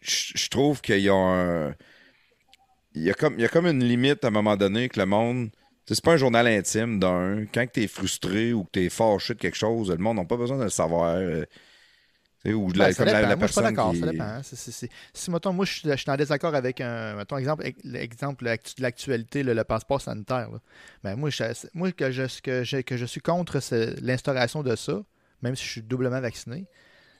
je 0.00 0.48
trouve 0.48 0.80
qu'il 0.80 1.00
y 1.00 1.08
a 1.08 1.14
un. 1.16 1.74
Il 2.94 3.02
y 3.02 3.10
a, 3.10 3.14
comme, 3.14 3.36
y 3.40 3.44
a 3.44 3.48
comme 3.48 3.66
une 3.66 3.82
limite 3.82 4.24
à 4.24 4.28
un 4.28 4.30
moment 4.30 4.56
donné 4.56 4.88
que 4.88 5.00
le 5.00 5.06
monde. 5.06 5.50
C'est 5.88 6.00
pas 6.00 6.12
un 6.12 6.16
journal 6.16 6.46
intime 6.46 7.00
d'un. 7.00 7.46
Quand 7.52 7.66
tu 7.72 7.82
es 7.82 7.88
frustré 7.88 8.52
ou 8.52 8.62
que 8.62 8.70
tu 8.74 8.84
es 8.84 8.88
fâché 8.88 9.34
de 9.34 9.40
quelque 9.40 9.56
chose, 9.56 9.90
le 9.90 9.96
monde 9.96 10.18
n'a 10.18 10.24
pas 10.24 10.36
besoin 10.36 10.58
de 10.58 10.62
le 10.62 10.70
savoir. 10.70 11.18
Ou 12.52 12.72
de 12.72 12.78
la, 12.78 12.86
Ben, 12.86 12.92
ça 12.92 13.04
comme 13.04 13.12
la, 13.12 13.36
moi, 13.36 13.46
je 13.46 13.52
suis 13.52 13.60
pas 13.62 13.70
d'accord. 13.70 13.94
Ça 13.96 14.06
dépend. 14.10 14.24
hein. 14.24 14.40
Si, 15.14 15.30
mettons, 15.30 15.52
moi, 15.54 15.64
je 15.64 15.72
suis, 15.72 15.88
je 15.90 15.96
suis 15.96 16.10
en 16.10 16.16
désaccord 16.16 16.54
avec 16.54 16.80
un. 16.82 17.14
Mettons, 17.14 17.38
exemple, 17.38 17.64
l'actualité, 18.78 19.42
le, 19.42 19.54
le 19.54 19.64
passeport 19.64 20.00
sanitaire. 20.00 20.50
là. 20.50 20.58
Ben, 21.02 21.16
moi, 21.16 21.30
je, 21.30 21.44
moi 21.72 21.90
que, 21.92 22.10
je, 22.10 22.40
que, 22.42 22.64
je, 22.64 22.78
que 22.78 22.96
je 22.96 23.06
suis 23.06 23.20
contre 23.20 23.58
l'instauration 24.02 24.62
de 24.62 24.76
ça, 24.76 25.02
même 25.42 25.56
si 25.56 25.64
je 25.64 25.70
suis 25.70 25.82
doublement 25.82 26.20
vacciné, 26.20 26.66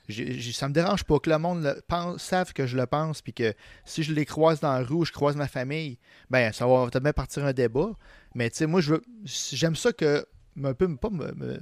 j'ai- 0.07 0.39
ça 0.53 0.67
me 0.69 0.73
dérange 0.73 1.03
pas 1.03 1.17
que 1.17 1.29
le 1.31 1.39
monde 1.39 1.63
le 1.63 1.81
pense, 1.87 2.21
savent 2.21 2.53
que 2.53 2.67
je 2.67 2.77
le 2.77 2.85
pense, 2.85 3.23
puis 3.23 3.33
que 3.33 3.53
si 3.85 4.03
je 4.03 4.13
les 4.13 4.25
croise 4.25 4.59
dans 4.59 4.73
la 4.73 4.83
rue 4.83 4.93
ou 4.97 5.05
je 5.05 5.11
croise 5.11 5.35
ma 5.35 5.47
famille, 5.47 5.97
ben, 6.29 6.51
ça 6.53 6.67
va 6.67 6.87
peut-être 6.91 7.11
partir 7.15 7.43
un 7.45 7.53
débat. 7.53 7.89
Mais, 8.35 8.49
tu 8.51 8.57
sais, 8.57 8.65
moi, 8.67 8.81
je. 8.81 8.95
J'aime 9.25 9.75
ça 9.75 9.91
que. 9.91 10.23
Un 10.63 10.73
peu, 10.73 10.95
pas 10.95 11.09
me- 11.09 11.33
me 11.33 11.59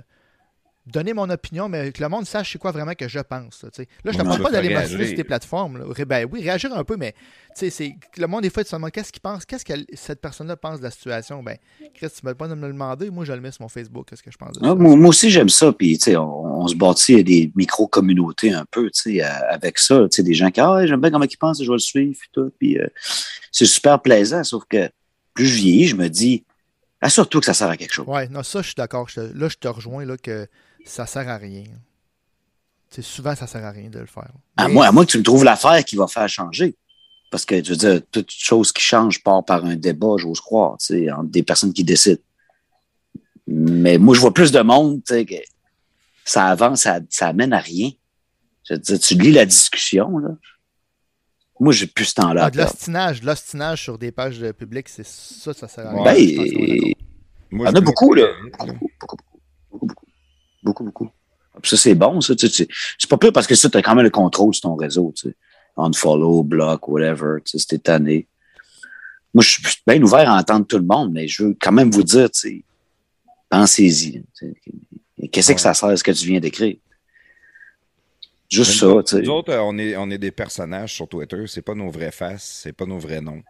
donner 0.86 1.14
mon 1.14 1.30
opinion, 1.30 1.70
mais 1.70 1.92
que 1.94 2.04
le 2.04 2.10
monde 2.10 2.26
sache 2.26 2.52
c'est 2.52 2.60
quoi 2.60 2.72
vraiment 2.72 2.94
que 2.94 3.08
je 3.08 3.20
pense. 3.20 3.64
Là, 3.64 3.70
je 3.74 3.82
te 3.82 4.18
Ouais, 4.18 4.24
parle 4.24 4.42
pas 4.42 4.50
fait 4.50 4.56
d'aller 4.56 4.74
m'assurer 4.74 5.08
sur 5.08 5.16
tes 5.16 5.24
plateformes. 5.24 5.78
là. 5.78 6.06
Ben 6.06 6.28
oui, 6.30 6.42
réagir 6.42 6.76
un 6.76 6.84
peu, 6.84 6.98
mais 6.98 7.16
c'est 7.54 7.96
le 8.18 8.28
monde, 8.28 8.42
des 8.42 8.50
fois, 8.50 8.64
tu 8.64 8.70
te 8.72 8.76
demandes 8.76 8.92
qu'est-ce 8.92 9.12
qu'il 9.12 9.22
pense, 9.22 9.46
qu'est-ce 9.46 9.64
que 9.64 9.74
cette 9.94 10.20
personne-là 10.20 10.58
pense 10.58 10.80
de 10.80 10.84
la 10.84 10.92
situation? 10.92 11.42
Ben, 11.42 11.58
Chris, 11.94 12.10
tu 12.10 12.26
ne 12.26 12.32
peux 12.32 12.36
pas 12.36 12.48
me 12.50 12.56
le 12.68 12.74
demander, 12.74 13.10
moi, 13.10 13.24
je 13.24 13.32
le 13.34 13.40
mets 13.40 13.52
sur 13.52 13.62
mon 13.62 13.70
Facebook, 13.70 14.08
qu'est-ce 14.10 14.24
que 14.24 14.32
je 14.32 14.38
pense 14.38 14.58
de 14.58 14.66
ça? 14.66 14.72
Ah, 14.72 14.76
moi, 14.76 14.96
moi 14.96 15.10
aussi, 15.10 15.30
j'aime 15.30 15.50
ça. 15.50 15.72
Puis, 15.72 15.98
on, 16.10 16.20
on 16.64 16.68
se 16.68 16.76
bâtit 16.76 17.24
des 17.24 17.52
micro-communautés 17.56 18.52
un 18.52 18.66
peu, 18.70 18.90
euh, 19.08 19.22
avec 19.50 19.80
ça. 19.80 20.08
Des 20.18 20.34
gens 20.34 20.52
qui, 20.52 20.60
ah, 20.60 20.86
j'aime 20.86 21.00
bien 21.00 21.12
comment 21.12 21.26
ils 21.26 21.38
pensent, 21.38 21.62
je 21.64 21.68
vais 21.68 21.74
le 21.74 21.80
suivre, 21.80 22.20
puis 22.60 22.78
euh, 22.78 22.88
c'est 23.52 23.66
super 23.66 24.02
plaisant, 24.02 24.44
sauf 24.44 24.64
que 24.70 24.90
plus 25.34 25.46
je 25.46 25.56
vieillis, 25.56 25.88
je 25.88 25.96
me 25.96 26.10
dis, 26.10 26.44
assure-toi 27.02 27.40
que 27.42 27.46
ça 27.46 27.54
sert 27.54 27.70
à 27.70 27.78
quelque 27.78 27.94
chose. 27.94 28.08
Ouais, 28.08 28.28
non, 28.28 28.44
ça, 28.44 28.62
je 28.62 28.68
suis 28.68 28.76
d'accord. 28.76 29.10
Te- 29.12 29.20
Là, 29.20 29.48
je 29.50 29.56
te 29.58 29.68
rejoins 29.68 30.06
là, 30.06 30.18
que 30.18 30.48
ça 30.86 31.06
sert 31.06 31.28
à 31.30 31.38
rien. 31.38 31.64
Tu 32.90 33.02
souvent, 33.02 33.36
ça 33.36 33.48
sert 33.48 33.64
à 33.66 33.72
rien 33.72 33.90
de 33.90 34.00
le 34.00 34.06
faire. 34.06 34.32
À 34.58 34.68
moins, 34.68 34.88
à 34.88 34.92
moins 34.92 35.06
que 35.06 35.12
tu 35.12 35.18
me 35.18 35.24
trouves 35.24 35.44
l'affaire 35.44 35.84
qui 35.84 35.96
va 35.96 36.08
faire 36.08 36.30
changer. 36.30 36.76
Parce 37.32 37.46
que, 37.46 37.64
je 37.64 37.72
veux 37.72 37.76
dire, 37.76 38.02
toute 38.12 38.30
chose 38.30 38.72
qui 38.72 38.84
change 38.84 39.24
part 39.24 39.44
par 39.44 39.66
un 39.66 39.76
débat, 39.76 40.16
j'ose 40.18 40.40
croire, 40.40 40.78
tu 40.78 40.86
sais, 40.86 41.12
entre 41.12 41.30
des 41.32 41.42
personnes 41.42 41.74
qui 41.74 41.84
décident. 41.84 42.22
Mais 43.48 43.98
moi, 43.98 44.14
je 44.14 44.20
vois 44.20 44.34
plus 44.34 44.52
de 44.52 44.62
monde, 44.62 45.02
tu 45.04 45.16
sais, 45.16 45.26
que 45.26 45.36
ça 46.24 46.46
avance, 46.46 46.82
ça, 46.82 47.00
ça 47.10 47.30
amène 47.30 47.54
à 47.54 47.60
rien. 47.60 47.90
Je 48.70 48.76
veux 48.76 48.80
dire, 48.80 49.00
tu 49.00 49.16
lis 49.16 49.32
la 49.32 49.46
discussion, 49.46 50.20
là. 50.20 50.30
Moi, 51.60 51.74
j'ai 51.74 51.88
plus 51.88 52.06
ce 52.06 52.16
temps-là. 52.16 52.46
Ah, 52.46 52.52
de 52.52 52.58
l'ostinage, 52.58 53.22
de 53.22 53.26
l'ostinage 53.26 53.84
sur 53.84 53.98
des 53.98 54.12
pages 54.12 54.40
de 54.40 54.52
public, 54.52 54.90
c'est 54.90 55.06
ça, 55.06 55.54
ça 55.54 55.68
sert 55.68 55.88
à 55.88 55.92
rien. 55.92 56.04
Ouais, 56.04 56.36
Ben. 56.36 56.94
Moi, 57.52 57.68
Il 57.68 57.70
y 57.70 57.74
en 57.74 57.76
a 57.76 57.82
beaucoup, 57.82 58.14
là. 58.14 58.28
Beaucoup, 58.52 58.66
beaucoup, 59.00 59.18
beaucoup, 59.72 59.86
beaucoup, 59.88 60.03
beaucoup, 60.64 60.84
beaucoup. 60.84 61.10
Ça, 61.64 61.78
c'est 61.78 61.94
bon, 61.96 62.20
ça. 62.22 62.36
tu 62.36 62.48
sais, 62.48 62.66
tu- 62.66 62.74
C'est 62.98 63.10
pas 63.10 63.18
pire 63.18 63.32
parce 63.32 63.46
que 63.48 63.56
ça, 63.56 63.70
tu 63.70 63.78
as 63.78 63.82
quand 63.82 63.94
même 63.96 64.04
le 64.04 64.10
contrôle 64.10 64.54
sur 64.54 64.62
ton 64.64 64.76
réseau. 64.76 65.14
Tu 65.16 65.30
sais. 65.30 65.36
Unfollow, 65.78 66.44
block, 66.44 66.88
whatever. 66.88 67.38
Tu 67.44 67.52
sais, 67.52 67.60
c'était 67.60 67.78
tanné. 67.78 68.28
Moi, 69.34 69.44
je 69.44 69.50
suis 69.50 69.62
bien 69.88 70.02
ouvert 70.02 70.30
à 70.30 70.38
entendre 70.40 70.66
tout 70.68 70.78
le 70.78 70.86
monde, 70.86 71.12
mais 71.12 71.28
je 71.28 71.44
veux 71.44 71.58
quand 71.60 71.72
même 71.72 71.92
vous 71.92 72.04
dire, 72.04 72.30
pensez-y. 73.50 74.24
Qu'est-ce 75.32 75.54
que 75.54 75.62
ça 75.62 75.74
sert, 75.74 75.98
ce 75.98 76.04
que 76.04 76.12
tu 76.12 76.28
viens 76.28 76.40
d'écrire? 76.40 76.76
Juste 78.50 78.74
ça, 78.80 78.88
tu 79.04 79.16
sais. 79.16 79.22
Nous 79.24 79.32
autres, 79.32 79.52
euh, 79.52 79.62
on 79.62 79.78
est, 79.80 79.96
on 79.98 80.12
est 80.12 80.20
des 80.20 80.32
personnages 80.32 80.94
sur 80.94 81.08
Twitter. 81.08 81.44
C'est 81.48 81.64
pas 81.64 81.74
nos 81.74 81.90
vraies 81.90 82.12
faces, 82.12 82.62
c'est 82.64 82.74
pas 82.74 82.86
nos 82.86 83.00
vrais 83.00 83.22
noms. 83.22 83.42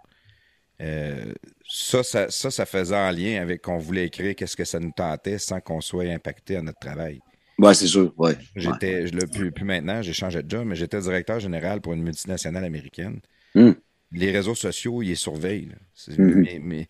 Euh, 0.82 1.34
ça, 1.76 2.03
ça, 2.03 2.30
ça, 2.30 2.51
ça 2.51 2.65
faisait 2.67 2.95
en 2.95 3.09
lien 3.09 3.41
avec 3.41 3.63
qu'on 3.63 3.80
voulait 3.80 4.05
écrire 4.05 4.36
qu'est-ce 4.36 4.55
que 4.55 4.63
ça 4.63 4.80
nous 4.80 4.91
tentait 4.95 5.39
sans 5.39 5.59
qu'on 5.59 5.82
soit 5.82 6.03
impacté 6.03 6.55
à 6.55 6.61
notre 6.61 6.78
travail. 6.80 7.19
Ouais, 7.57 7.74
c'est 7.74 7.88
sûr, 7.88 8.13
ouais. 8.17 8.38
J'étais, 8.55 9.05
plus, 9.32 9.51
plus 9.51 9.65
maintenant, 9.65 10.01
j'ai 10.03 10.13
changé 10.13 10.43
de 10.43 10.49
job, 10.49 10.65
mais 10.67 10.76
j'étais 10.76 10.99
directeur 11.01 11.39
général 11.39 11.82
pour 11.82 11.93
une 11.93 12.03
multinationale 12.03 12.63
américaine. 12.63 13.19
Hmm. 13.55 13.71
Les 14.11 14.32
réseaux 14.32 14.53
sociaux, 14.53 15.01
ils 15.01 15.09
les 15.09 15.15
surveillent. 15.15 15.71
C'est- 15.95 16.17
Mhm. 16.19 16.41
mais, 16.41 16.59
mais- 16.63 16.88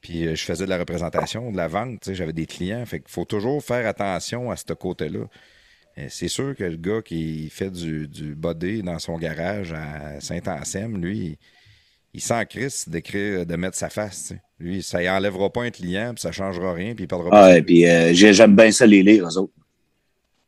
Puis 0.00 0.26
euh, 0.28 0.34
je 0.36 0.44
faisais 0.44 0.64
de 0.64 0.70
la 0.70 0.78
représentation, 0.78 1.50
de 1.50 1.56
la 1.56 1.66
vente, 1.68 2.10
j'avais 2.12 2.32
des 2.32 2.46
clients. 2.46 2.86
Fait 2.86 3.00
qu'il 3.00 3.10
faut 3.10 3.24
toujours 3.24 3.62
faire 3.64 3.86
attention 3.86 4.50
à 4.52 4.56
ce 4.56 4.72
côté-là. 4.72 5.26
C'est 6.08 6.28
sûr 6.28 6.54
que 6.56 6.64
le 6.64 6.76
gars 6.76 7.02
qui 7.02 7.50
fait 7.50 7.70
du, 7.70 8.06
du 8.08 8.34
body 8.34 8.82
dans 8.82 8.98
son 9.00 9.18
garage 9.18 9.72
à 9.74 10.20
Saint-Anselme, 10.20 11.02
lui, 11.02 11.36
il, 12.12 12.18
il 12.18 12.20
s'en 12.20 12.44
crisse 12.44 12.88
d'écrire, 12.88 13.46
de 13.46 13.56
mettre 13.56 13.76
sa 13.76 13.88
face. 13.90 14.32
Lui, 14.58 14.82
ça 14.82 15.02
y 15.02 15.08
enlèvera 15.08 15.50
pas 15.50 15.62
un 15.62 15.70
client, 15.70 16.12
puis 16.14 16.20
ça 16.22 16.32
changera 16.32 16.72
rien, 16.74 16.94
puis 16.94 17.04
il 17.04 17.08
parlera 17.08 17.30
Ah, 17.32 17.40
pas. 17.48 17.56
et 17.58 17.62
puis 17.62 17.88
euh, 17.88 18.12
j'ai- 18.12 18.32
j'aime 18.34 18.54
bien 18.54 18.70
ça 18.72 18.86
les 18.86 19.02
lire, 19.02 19.26
eux 19.26 19.38
autres. 19.38 19.52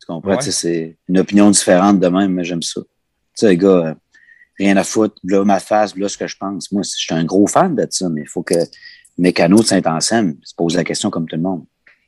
Tu 0.01 0.07
comprends? 0.07 0.37
Ouais. 0.37 0.43
C'est 0.51 0.97
une 1.09 1.19
opinion 1.19 1.51
différente 1.51 2.01
de 2.01 2.09
même, 2.09 2.33
mais 2.33 2.45
j'aime 2.45 2.63
ça. 2.63 2.81
Tu 2.83 2.89
sais, 3.35 3.49
les 3.51 3.57
gars, 3.57 3.69
euh, 3.69 3.95
rien 4.59 4.77
à 4.77 4.85
foutre, 4.85 5.15
là, 5.25 5.45
ma 5.45 5.61
face, 5.61 5.97
là, 5.97 6.09
ce 6.09 6.19
que 6.19 6.27
je 6.27 6.37
pense. 6.37 6.71
Moi, 6.73 6.83
je 6.83 6.91
suis 6.91 7.15
un 7.15 7.25
gros 7.25 7.47
fan 7.47 7.75
de 7.75 7.87
ça, 7.89 8.09
mais 8.09 8.23
il 8.23 8.29
faut 8.29 8.43
que 8.43 8.55
Mécano 9.17 9.59
de 9.61 9.65
Saint-Anselme 9.65 10.37
se 10.43 10.55
pose 10.55 10.75
la 10.77 10.85
question 10.85 11.09
comme 11.11 11.27
tout 11.27 11.37
le 11.37 11.43
monde. 11.43 11.65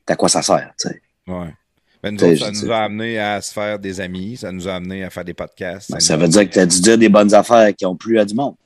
À 0.07 0.17
quoi 0.17 0.29
ça 0.29 0.43
sert, 0.43 0.73
tu 0.79 0.89
sais? 0.89 1.01
Ouais. 1.27 1.55
Ben, 2.03 2.11
nous 2.11 2.17
T'sais, 2.19 2.33
autres, 2.33 2.55
ça 2.57 2.67
nous 2.67 2.71
a 2.73 2.77
amené 2.81 3.19
à 3.19 3.41
se 3.41 3.53
faire 3.53 3.79
des 3.79 3.99
amis, 4.01 4.37
ça 4.37 4.53
nous 4.53 4.69
a 4.69 4.75
amené 4.75 5.05
à 5.05 5.09
faire 5.11 5.25
des 5.25 5.33
podcasts. 5.33 5.91
Ben, 5.91 5.97
nous 5.97 6.01
ça 6.05 6.17
veut 6.19 6.29
dire 6.29 6.47
que 6.47 6.53
tu 6.53 6.59
as 6.59 6.67
dû 6.67 6.81
dire 6.83 6.99
des 6.99 7.09
bonnes 7.09 7.33
affaires 7.33 7.75
qui 7.75 7.87
ont 7.87 7.97
plu 7.97 8.19
à 8.19 8.27
du 8.27 8.35
monde. 8.35 8.57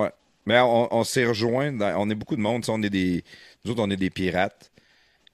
Ouais. 0.00 0.10
Mais 0.46 0.58
on, 0.58 0.92
on 0.94 1.04
s'est 1.04 1.24
rejoints. 1.24 1.72
dans- 1.72 1.94
on 2.00 2.10
est 2.10 2.14
beaucoup 2.14 2.36
de 2.36 2.40
monde. 2.40 2.64
On 2.68 2.82
est 2.82 2.90
des, 2.90 3.22
nous 3.64 3.72
autres, 3.72 3.82
on 3.82 3.90
est 3.90 3.96
des 3.96 4.10
pirates. 4.10 4.70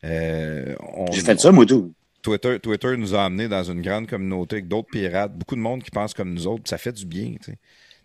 Euh, 0.04 0.74
J'ai 1.12 1.20
fait 1.22 1.40
ça, 1.40 1.50
moi, 1.50 1.66
tout. 1.66 1.92
Twitter, 2.22 2.58
Twitter 2.60 2.96
nous 2.96 3.14
a 3.14 3.24
amenés 3.24 3.48
dans 3.48 3.62
une 3.64 3.80
grande 3.80 4.06
communauté 4.06 4.56
avec 4.56 4.68
d'autres 4.68 4.88
pirates. 4.90 5.32
Beaucoup 5.36 5.54
de 5.54 5.60
monde 5.60 5.82
qui 5.82 5.90
pense 5.90 6.12
comme 6.14 6.34
nous 6.34 6.46
autres. 6.46 6.64
Ça 6.68 6.76
fait 6.78 6.92
du 6.92 7.06
bien. 7.06 7.34
tu 7.42 7.52
sais. 7.52 7.58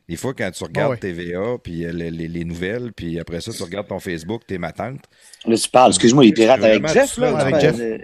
Des 0.08 0.16
fois, 0.18 0.34
quand 0.34 0.50
tu 0.52 0.64
regardes 0.64 0.92
ouais. 0.92 0.98
TVA, 0.98 1.58
puis 1.64 1.86
euh, 1.86 1.92
les, 1.94 2.12
les- 2.12 2.28
les 2.28 2.44
nouvelles, 2.46 2.92
puis 2.94 3.20
après 3.20 3.42
ça, 3.42 3.52
tu 3.52 3.64
regardes 3.64 3.88
ton 3.88 4.00
Facebook, 4.00 4.42
t'es 4.46 4.58
ma 4.58 4.72
tante. 4.72 5.02
Là, 5.46 5.56
tu 5.58 5.70
parles, 5.70 5.92
excuse-moi, 5.92 6.24
les 6.26 6.34
pirates 6.34 6.62
avec 6.64 6.86
Jeff, 6.88 7.18
là. 7.18 7.32
parles 7.32 7.36
tu 7.38 7.42
avec 7.42 7.52
parles, 7.52 7.62
Jeff. 7.62 7.80
euh, 7.80 7.98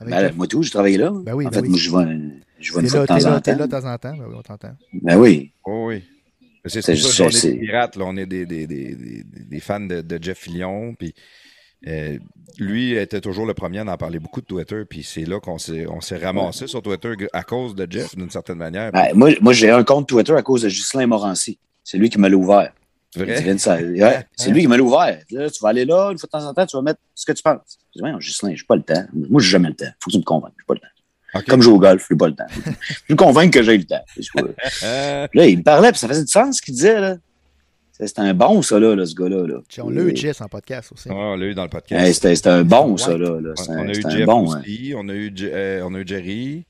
Avec 0.00 0.14
ben, 0.14 0.20
Jeff. 0.20 0.36
moi, 0.36 0.46
tout, 0.46 0.62
j'ai 0.62 0.70
travaillé 0.70 0.98
là. 0.98 1.10
Ben 1.12 1.34
oui, 1.34 1.46
en 1.46 1.48
ben 1.50 1.54
fait, 1.54 1.60
oui. 1.62 1.68
moi, 1.70 1.78
je 1.78 1.90
vais, 1.90 2.18
je 2.60 2.72
vais 2.74 2.80
une 2.80 2.86
T'es 2.86 2.90
fois 2.90 2.98
là, 3.00 3.02
de 3.02 3.06
temps 3.08 3.16
t'es 3.18 3.24
là, 3.24 3.36
en 3.36 3.40
t'es 3.40 3.52
temps. 3.52 3.58
là 3.58 3.66
de 3.66 3.70
temps 3.70 3.92
en 3.92 3.98
temps. 3.98 4.16
Ben 4.18 4.24
oui, 4.28 4.34
on 4.38 4.42
t'entend. 4.42 4.76
Ben 4.92 5.16
oui. 5.18 5.52
Oh 5.64 5.86
oui. 5.88 6.04
C'est 6.66 6.82
C'est 6.82 6.92
pour 6.94 7.02
ça 7.02 7.28
juste- 7.28 7.42
qu'on 7.42 7.48
est 7.48 7.52
des 7.52 7.58
pirates. 7.60 7.96
Là. 7.96 8.04
On 8.06 8.16
est 8.16 8.26
des, 8.26 8.46
des, 8.46 8.66
des, 8.66 9.60
fans 9.60 9.80
de, 9.80 10.00
de 10.00 10.18
Jeff 10.22 10.38
Fillion. 10.38 10.94
Puis, 10.94 11.14
euh, 11.86 12.18
lui 12.58 12.94
était 12.94 13.20
toujours 13.20 13.46
le 13.46 13.54
premier 13.54 13.80
à 13.80 13.84
en 13.84 13.96
parler 13.96 14.18
beaucoup 14.18 14.40
de 14.40 14.46
Twitter. 14.46 14.84
Puis 14.88 15.02
c'est 15.02 15.24
là 15.24 15.40
qu'on 15.40 15.58
s'est, 15.58 15.86
on 15.86 16.00
s'est 16.00 16.16
ramassé 16.16 16.66
sur 16.66 16.82
Twitter 16.82 17.14
à 17.32 17.42
cause 17.42 17.74
de 17.74 17.86
Jeff, 17.90 18.16
d'une 18.16 18.30
certaine 18.30 18.58
manière. 18.58 18.92
Ben, 18.92 19.08
moi, 19.14 19.30
moi 19.40 19.52
j'ai 19.52 19.70
un 19.70 19.84
compte 19.84 20.08
Twitter 20.08 20.32
à 20.32 20.42
cause 20.42 20.62
de 20.62 20.68
Ghislain 20.68 21.06
Morancy. 21.06 21.58
C'est 21.84 21.98
lui 21.98 22.08
qui 22.10 22.18
me 22.18 22.28
l'a 22.28 22.36
ouvert. 22.36 22.72
Il 23.14 23.22
ouais, 24.02 24.26
c'est 24.36 24.50
lui 24.50 24.60
qui 24.62 24.68
me 24.68 24.76
l'a 24.76 24.82
ouvert. 24.82 25.22
Là, 25.30 25.48
tu 25.50 25.62
vas 25.62 25.68
aller 25.70 25.84
là, 25.84 26.10
une 26.10 26.18
fois 26.18 26.26
de 26.26 26.30
temps 26.32 26.46
en 26.46 26.52
temps, 26.52 26.66
tu 26.66 26.76
vas 26.76 26.82
mettre 26.82 27.00
ce 27.14 27.24
que 27.24 27.32
tu 27.32 27.42
penses. 27.42 27.78
Je 27.88 27.92
dis, 27.94 28.00
Voyons, 28.00 28.18
Ghislain, 28.18 28.54
j'ai 28.54 28.64
pas 28.64 28.76
le 28.76 28.82
temps. 28.82 29.04
Moi, 29.14 29.40
j'ai 29.40 29.50
jamais 29.50 29.68
le 29.68 29.74
temps. 29.74 29.86
Faut 30.00 30.10
que 30.10 30.12
tu 30.12 30.18
me 30.18 30.24
convainques. 30.24 30.52
J'ai 30.58 30.64
pas 30.66 30.74
le 30.74 30.80
temps. 30.80 30.86
Ok. 31.38 31.46
Comme 31.46 31.62
jouer 31.62 31.74
au 31.74 31.78
golf, 31.78 32.06
j'ai 32.10 32.16
pas 32.16 32.26
le 32.28 32.34
temps. 32.34 32.46
Je 33.08 33.12
me 33.12 33.16
convainc 33.16 33.52
que 33.52 33.62
j'ai 33.62 33.76
le 33.78 33.84
temps. 33.84 34.04
Là, 35.34 35.46
il 35.46 35.58
me 35.58 35.62
parlait, 35.62 35.90
puis 35.90 35.98
ça 35.98 36.08
faisait 36.08 36.22
du 36.24 36.30
sens 36.30 36.56
ce 36.56 36.62
qu'il 36.62 36.74
disait, 36.74 37.00
là. 37.00 37.16
C'était 37.98 38.20
un 38.20 38.34
bon, 38.34 38.60
ça, 38.60 38.78
là, 38.78 38.94
là, 38.94 39.06
ce 39.06 39.14
gars-là. 39.14 39.46
Là. 39.46 39.54
On 39.82 39.88
l'a 39.88 40.02
eu 40.02 40.14
Jess 40.14 40.42
en 40.42 40.48
podcast 40.48 40.92
aussi. 40.92 41.08
ouais, 41.08 41.14
on 41.14 41.34
l'a 41.34 41.46
eu 41.46 41.54
dans 41.54 41.62
le 41.62 41.70
podcast. 41.70 42.12
C'était 42.12 42.36
c'était 42.36 42.50
un 42.50 42.62
bon, 42.62 42.98
ça, 42.98 43.16
là. 43.16 43.30
on 43.30 43.72
un, 43.72 43.86
a 43.88 43.90
eu 43.90 43.94
c'était 43.94 44.06
un 44.08 44.10
Jeff 44.10 44.26
bon. 44.26 44.52
hein. 44.52 44.60
aussi. 44.60 44.92
On, 44.94 45.08
a 45.08 45.14
eu, 45.14 45.32
Je- 45.34 45.46
euh, 45.50 45.80
on 45.82 45.94
a 45.94 45.98
eu 46.00 46.06
Jerry. 46.06 46.66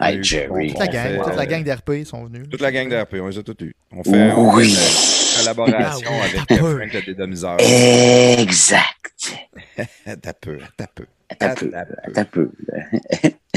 On 0.00 0.04
a 0.06 0.10
Hey, 0.12 0.16
eu- 0.16 0.24
Jerry. 0.24 0.68
Toute 0.70 0.78
la 0.78 0.86
gang, 0.86 1.02
fait, 1.06 1.18
toute 1.18 1.36
la 1.36 1.44
gang 1.46 1.64
d'RP 1.64 2.04
sont 2.06 2.24
venus. 2.24 2.48
Toute 2.50 2.62
la 2.62 2.72
gang 2.72 2.88
d'RP, 2.88 3.16
on 3.20 3.26
les 3.28 3.36
a 3.36 3.42
tous 3.42 3.62
eus. 3.62 3.74
On 3.92 4.02
fait, 4.02 4.32
on 4.32 4.54
Oui. 4.54 4.70
fait 4.72 5.40
une 5.50 5.54
collaboration 5.54 6.08
Ah 6.10 6.24
oui, 6.24 6.40
avec. 6.46 6.58
Frank 6.60 6.92
le 6.94 7.02
dédomiseur. 7.04 7.56
Exact. 7.60 9.34
T'as 10.22 10.32
peu, 10.32 10.56
t'as 10.78 10.86
peu. 10.86 11.04
T'as 11.38 12.24
peu. 12.24 12.50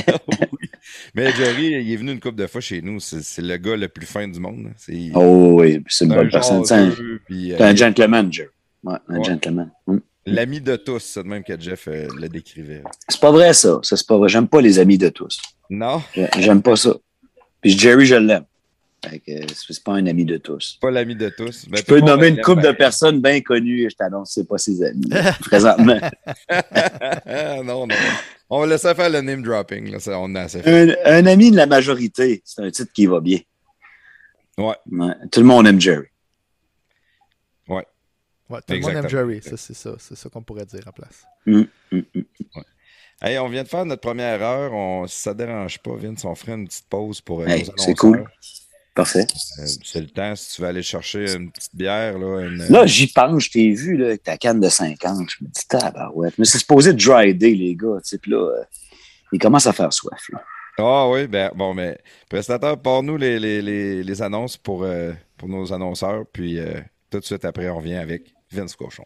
Oui. 0.08 0.68
Mais 1.14 1.32
Jerry, 1.32 1.68
il 1.84 1.92
est 1.92 1.96
venu 1.96 2.12
une 2.12 2.20
couple 2.20 2.36
de 2.38 2.48
fois 2.48 2.60
chez 2.60 2.82
nous. 2.82 3.00
C'est 3.00 3.42
le 3.42 3.58
gars 3.58 3.76
le 3.78 3.88
plus 3.88 4.06
fin 4.08 4.28
du 4.28 4.40
monde. 4.40 4.72
C'est 4.78 5.12
Oh 5.14 5.54
oui, 5.60 5.84
c'est 5.88 6.06
une 6.06 6.14
bonne 6.16 6.28
un 6.28 6.30
personne. 6.30 6.66
C'est 6.66 6.74
un, 6.74 6.92
puis, 7.26 7.54
euh, 7.54 7.58
un 7.60 7.76
gentleman, 7.76 8.32
Jerry. 8.34 8.50
Ouais, 8.84 8.96
un 9.08 9.18
Ouais. 9.18 9.24
gentleman. 9.24 9.72
Hum. 9.88 10.02
L'ami 10.26 10.60
de 10.60 10.76
tous, 10.76 11.00
c'est 11.00 11.24
de 11.24 11.28
même 11.28 11.44
que 11.44 11.60
Jeff 11.60 11.88
euh, 11.88 12.08
le 12.20 12.28
décrivait. 12.30 12.84
C'est 13.08 13.20
pas 13.22 13.32
vrai, 13.32 13.54
ça. 13.54 13.80
Ça, 13.84 13.96
c'est 13.96 14.08
pas 14.08 14.18
vrai. 14.18 14.28
J'aime 14.30 14.48
pas 14.48 14.60
les 14.62 14.80
amis 14.80 14.98
de 14.98 15.10
tous. 15.10 15.40
Non, 15.70 16.02
J'ai- 16.16 16.28
J'aime 16.40 16.62
pas 16.62 16.76
ça. 16.76 16.96
Puis 17.62 17.78
Jerry, 17.78 18.06
je 18.06 18.16
l'aime. 18.16 18.46
C'est 19.04 19.84
pas 19.84 19.94
un 19.94 20.06
ami 20.06 20.26
de 20.26 20.38
tous. 20.38 20.78
pas 20.80 20.92
l'ami 20.92 21.16
de 21.16 21.30
tous. 21.30 21.68
Mais 21.70 21.78
Je 21.80 21.84
peux 21.86 22.00
nommer 22.00 22.28
une 22.28 22.42
couple 22.42 22.62
de 22.62 22.72
personnes 22.72 23.20
bien 23.20 23.42
connues 23.42 23.86
et 23.86 23.90
je 23.90 23.96
t'annonce, 23.96 24.32
c'est 24.34 24.48
pas 24.48 24.60
ses 24.60 24.84
amis. 24.84 25.10
présentement. 25.42 26.00
non, 27.64 27.88
non. 27.88 27.96
On 28.50 28.60
va 28.60 28.68
laisser 28.68 28.94
faire 28.94 29.10
le 29.10 29.22
name 29.22 29.42
dropping. 29.42 29.90
Là. 29.92 30.00
Ça, 30.00 30.20
on 30.20 30.36
a 30.36 30.42
assez 30.42 30.62
fait. 30.62 30.98
un, 31.06 31.18
un 31.18 31.26
ami 31.26 31.50
de 31.50 31.56
la 31.56 31.66
majorité, 31.66 32.42
c'est 32.46 32.62
un 32.62 32.70
titre 32.70 32.92
qui 32.94 33.08
va 33.08 33.20
bien. 33.20 33.40
Ouais. 34.58 34.76
Ouais. 34.92 35.14
Tout 35.32 35.40
le 35.40 35.48
monde 35.48 35.68
aime 35.68 35.82
Jerry. 35.82 36.08
Ouais, 38.52 38.60
tout 38.68 38.74
le 38.74 38.80
monde 38.82 38.96
aime. 39.06 39.10
Jerry. 39.10 39.42
Ça, 39.42 39.56
c'est 39.56 39.74
ça. 39.74 39.96
C'est 39.98 40.16
ça 40.16 40.30
qu'on 40.30 40.44
pourrait 40.44 40.66
dire 40.66 40.86
à 40.86 40.92
place. 40.92 41.24
Hum, 41.48 41.66
hum. 41.92 42.04
Hey, 43.22 43.38
on 43.40 43.48
vient 43.48 43.64
de 43.64 43.68
faire 43.68 43.86
notre 43.86 44.02
première 44.02 44.42
heure. 44.42 44.74
On, 44.74 45.08
si 45.08 45.22
ça 45.22 45.34
ne 45.34 45.38
dérange 45.38 45.80
pas, 45.80 45.96
Vince, 45.96 46.26
on 46.26 46.36
ferait 46.36 46.54
une 46.54 46.68
petite 46.68 46.88
pause 46.90 47.22
pour 47.22 47.42
euh, 47.42 47.46
Hey, 47.46 47.70
c'est 47.78 47.96
cool. 47.96 48.26
Parfait. 48.94 49.26
Euh, 49.60 49.66
c'est 49.84 50.02
le 50.02 50.08
temps, 50.10 50.36
si 50.36 50.56
tu 50.56 50.62
veux 50.62 50.68
aller 50.68 50.84
chercher 50.84 51.34
une 51.36 51.50
petite 51.52 51.74
bière. 51.76 52.18
Là, 52.20 52.42
une- 52.42 52.66
Là, 52.70 52.86
j'y 52.86 53.08
pense, 53.08 53.46
je 53.46 53.52
t'ai 53.52 53.72
vu 53.72 53.96
là, 53.96 54.08
avec 54.08 54.24
ta 54.24 54.38
canne 54.38 54.60
de 54.60 54.68
50. 54.68 55.30
Je 55.30 55.44
me 55.46 55.50
dis, 55.50 55.68
tabarouette. 55.68 56.38
Mais 56.38 56.46
c'est 56.46 56.58
supposé 56.60 56.94
dry 56.94 57.34
day, 57.34 57.52
les 57.54 57.76
gars. 57.76 57.98
Puis 58.22 58.32
là, 58.32 58.38
euh, 58.38 58.64
il 59.32 59.40
commence 59.40 59.66
à 59.66 59.72
faire 59.74 59.94
soif. 59.94 60.22
Là. 60.34 60.42
Ah 60.78 61.08
oui, 61.10 61.28
ben 61.28 61.52
bon, 61.56 61.74
mais 61.74 61.98
prestataire, 62.30 62.78
pars-nous 62.78 63.16
les, 63.18 63.40
les, 63.40 63.62
les, 63.62 64.04
les 64.04 64.22
annonces 64.22 64.58
pour, 64.58 64.84
euh, 64.84 65.12
pour 65.38 65.48
nos 65.48 65.72
annonceurs, 65.72 66.24
puis 66.32 66.60
euh, 66.60 66.82
tout 67.10 67.20
de 67.20 67.26
suite 67.26 67.46
après, 67.46 67.70
on 67.70 67.78
revient 67.78 67.96
avec 67.96 68.34
Vince 68.52 68.76
Cochon. 68.76 69.06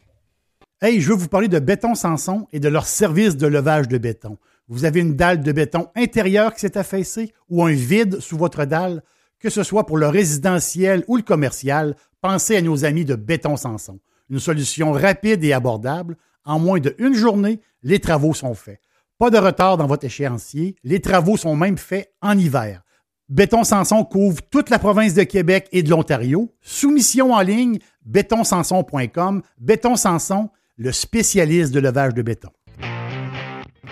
Hey, 0.82 1.00
je 1.02 1.10
veux 1.10 1.16
vous 1.16 1.28
parler 1.28 1.48
de 1.48 1.60
Béton 1.60 1.94
Sanson 1.96 2.48
et 2.54 2.60
de 2.60 2.70
leur 2.70 2.86
service 2.86 3.36
de 3.38 3.48
levage 3.48 3.88
de 3.88 3.98
béton. 3.98 4.38
Vous 4.68 4.86
avez 4.86 5.00
une 5.00 5.16
dalle 5.16 5.42
de 5.42 5.52
béton 5.52 5.88
intérieure 5.96 6.54
qui 6.54 6.62
s'est 6.62 6.78
affaissée 6.78 7.34
ou 7.50 7.64
un 7.64 7.72
vide 7.72 8.20
sous 8.20 8.38
votre 8.38 8.66
dalle, 8.66 9.04
que 9.46 9.52
ce 9.52 9.62
soit 9.62 9.86
pour 9.86 10.00
le 10.00 10.08
résidentiel 10.08 11.04
ou 11.08 11.18
le 11.18 11.22
commercial, 11.22 11.96
pensez 12.20 12.58
à 12.58 12.64
nos 12.64 12.84
amis 12.84 13.06
de 13.06 13.14
Béton 13.14 13.58
Sanson. 13.58 14.00
Une 14.32 14.40
solution 14.40 14.92
rapide 14.92 15.44
et 15.44 15.54
abordable. 15.54 16.18
En 16.46 16.58
moins 16.58 16.80
d'une 16.80 17.14
journée, 17.14 17.60
les 17.84 18.00
travaux 18.00 18.34
sont 18.34 18.56
faits. 18.56 18.80
Pas 19.20 19.30
de 19.30 19.38
retard 19.38 19.78
dans 19.78 19.86
votre 19.86 20.04
échéancier. 20.04 20.76
Les 20.84 21.00
travaux 21.00 21.38
sont 21.38 21.56
même 21.56 21.78
faits 21.78 22.12
en 22.24 22.36
hiver. 22.36 22.82
Béton 23.30 23.64
Sanson 23.64 24.04
couvre 24.04 24.42
toute 24.50 24.72
la 24.72 24.80
province 24.80 25.14
de 25.14 25.22
Québec 25.22 25.68
et 25.72 25.84
de 25.84 25.92
l'Ontario. 25.92 26.52
Soumission 26.62 27.32
en 27.32 27.42
ligne, 27.42 27.78
bétonsanson.com. 28.04 29.44
Béton 29.60 29.96
Sanson, 29.96 30.50
le 30.76 30.92
spécialiste 30.92 31.72
de 31.72 31.80
levage 31.80 32.16
de 32.16 32.24
béton. 32.24 32.50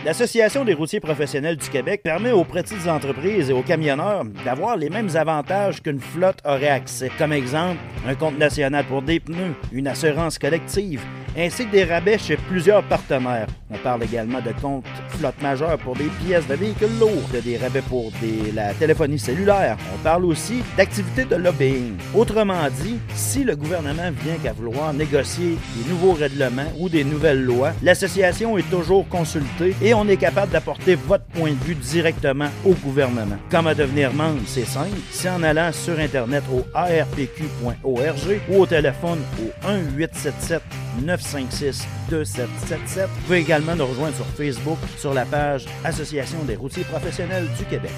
L'Association 0.05 0.65
des 0.65 0.73
routiers 0.73 0.99
professionnels 0.99 1.55
du 1.55 1.69
Québec 1.69 2.01
permet 2.03 2.31
aux 2.33 2.43
petites 2.43 2.87
entreprises 2.89 3.49
et 3.49 3.53
aux 3.53 3.61
camionneurs 3.61 4.25
d'avoir 4.43 4.75
les 4.75 4.89
mêmes 4.89 5.15
avantages 5.15 5.81
qu'une 5.81 6.01
flotte 6.01 6.39
aurait 6.43 6.67
accès. 6.67 7.09
Comme 7.17 7.31
exemple, 7.31 7.77
un 8.05 8.13
compte 8.15 8.37
national 8.37 8.83
pour 8.83 9.01
des 9.01 9.21
pneus, 9.21 9.53
une 9.71 9.87
assurance 9.87 10.37
collective, 10.37 10.99
ainsi 11.37 11.65
que 11.65 11.71
des 11.71 11.85
rabais 11.85 12.17
chez 12.17 12.35
plusieurs 12.35 12.83
partenaires. 12.83 13.47
On 13.71 13.77
parle 13.77 14.03
également 14.03 14.39
de 14.41 14.51
compte 14.61 14.85
flotte 15.07 15.41
majeure 15.41 15.77
pour 15.79 15.95
des 15.95 16.09
pièces 16.23 16.45
de 16.47 16.53
véhicules 16.53 16.99
lourds, 16.99 17.27
de 17.33 17.39
des 17.39 17.57
rabais 17.57 17.81
pour 17.81 18.11
des- 18.21 18.51
la 18.51 18.73
téléphonie 18.73 19.17
cellulaire. 19.17 19.77
On 19.95 19.97
parle 20.03 20.25
aussi 20.25 20.61
d'activités 20.77 21.25
de 21.25 21.35
lobbying. 21.37 21.93
Autrement 22.13 22.67
dit, 22.83 22.99
si 23.15 23.43
le 23.43 23.55
gouvernement 23.55 24.11
vient 24.23 24.35
qu'à 24.43 24.51
vouloir 24.53 24.93
négocier 24.93 25.57
des 25.77 25.89
nouveaux 25.89 26.13
règlements 26.13 26.71
ou 26.77 26.87
des 26.89 27.03
nouvelles 27.05 27.43
lois, 27.43 27.71
l'association 27.81 28.57
est 28.57 28.69
toujours 28.69 29.07
consultée 29.07 29.73
et 29.81 29.92
on 29.93 30.07
est 30.07 30.17
capable 30.17 30.51
d'apporter 30.51 30.95
votre 30.95 31.25
point 31.25 31.51
de 31.51 31.63
vue 31.63 31.75
directement 31.75 32.49
au 32.65 32.73
gouvernement. 32.73 33.37
Comment 33.49 33.73
devenir 33.73 34.13
membre, 34.13 34.41
c'est 34.45 34.65
simple. 34.65 34.97
C'est 35.11 35.29
en 35.29 35.43
allant 35.43 35.71
sur 35.71 35.99
Internet 35.99 36.43
au 36.51 36.65
arpq.org 36.73 38.41
ou 38.49 38.61
au 38.61 38.65
téléphone 38.65 39.19
au 39.39 39.67
1-877 39.67 40.61
956 41.01 41.87
2777. 42.09 43.07
Vous 43.07 43.21
pouvez 43.21 43.39
également 43.39 43.75
nous 43.75 43.85
rejoindre 43.85 44.15
sur 44.15 44.25
Facebook 44.25 44.77
sur 44.97 45.13
la 45.13 45.25
page 45.25 45.65
Association 45.83 46.39
des 46.43 46.55
routiers 46.55 46.83
professionnels 46.83 47.47
du 47.57 47.65
Québec. 47.65 47.91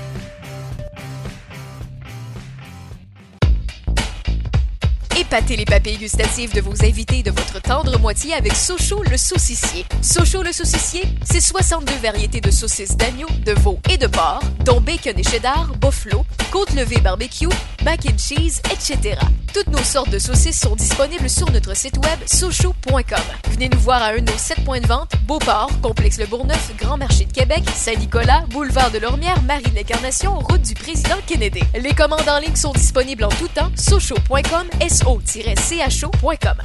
Épatez 5.17 5.55
les 5.55 5.65
papilles 5.65 5.97
gustatives 5.97 6.53
de 6.53 6.59
vos 6.59 6.83
invités 6.83 7.23
de 7.23 7.31
votre 7.31 7.61
tendre 7.61 7.97
moitié 7.99 8.33
avec 8.33 8.53
Sochaux 8.53 9.01
le 9.09 9.17
saucissier. 9.17 9.85
Sochaux 10.01 10.43
le 10.43 10.51
saucissier, 10.51 11.03
c'est 11.23 11.39
62 11.39 11.93
variétés 12.01 12.41
de 12.41 12.51
saucisses 12.51 12.97
d'agneau, 12.97 13.27
de 13.45 13.53
veau 13.53 13.79
et 13.89 13.97
de 13.97 14.07
porc, 14.07 14.41
dont 14.65 14.81
bacon 14.81 15.17
et 15.17 15.23
cheddar, 15.23 15.71
buffalo, 15.79 16.25
côte 16.51 16.73
levée 16.73 16.99
barbecue, 16.99 17.47
mac 17.85 18.05
and 18.05 18.17
cheese, 18.17 18.61
etc. 18.71 19.17
Toutes 19.53 19.67
nos 19.67 19.83
sortes 19.83 20.09
de 20.09 20.19
saucisses 20.19 20.59
sont 20.59 20.75
disponibles 20.75 21.29
sur 21.29 21.49
notre 21.49 21.77
site 21.77 21.97
web 21.97 22.19
sochou.com. 22.25 23.23
Venez 23.51 23.69
nous 23.69 23.79
voir 23.79 24.03
à 24.03 24.07
un 24.07 24.17
de 24.17 24.29
nos 24.29 24.37
sept 24.37 24.65
points 24.65 24.81
de 24.81 24.87
vente 24.87 25.13
Beauport, 25.25 25.69
Complexe 25.81 26.17
Le 26.17 26.25
Bourgneuf, 26.25 26.73
Grand 26.77 26.97
Marché 26.97 27.23
de 27.23 27.31
Québec, 27.31 27.63
Saint-Nicolas, 27.73 28.43
Boulevard 28.49 28.91
de 28.91 28.97
Lormière, 28.97 29.41
Marie 29.43 29.63
de 29.63 30.27
route 30.27 30.61
du 30.61 30.73
président 30.73 31.15
Kennedy. 31.25 31.61
Les 31.79 31.93
commandes 31.93 32.27
en 32.27 32.39
ligne 32.39 32.55
sont 32.55 32.73
disponibles 32.73 33.23
en 33.23 33.29
tout 33.29 33.47
temps. 33.47 33.71
Sochou.com, 33.77 34.67
so-cho.com. 35.05 36.57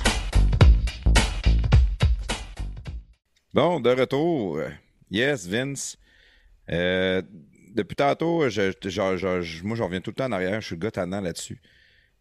Bon, 3.52 3.80
de 3.80 3.90
retour. 3.90 4.60
Yes, 5.10 5.46
Vince. 5.46 5.98
Euh, 6.70 7.20
depuis 7.74 7.96
tantôt, 7.96 8.48
je, 8.48 8.72
je- 8.82 8.88
je- 8.88 9.40
je- 9.42 9.64
moi, 9.64 9.76
j'en 9.76 9.86
reviens 9.86 10.00
tout 10.00 10.10
le 10.10 10.14
temps 10.14 10.24
en 10.26 10.32
arrière. 10.32 10.60
Je 10.62 10.66
suis 10.68 10.76
le 10.76 10.80
gars 10.80 10.90
tannant 10.90 11.20
là-dessus. 11.20 11.60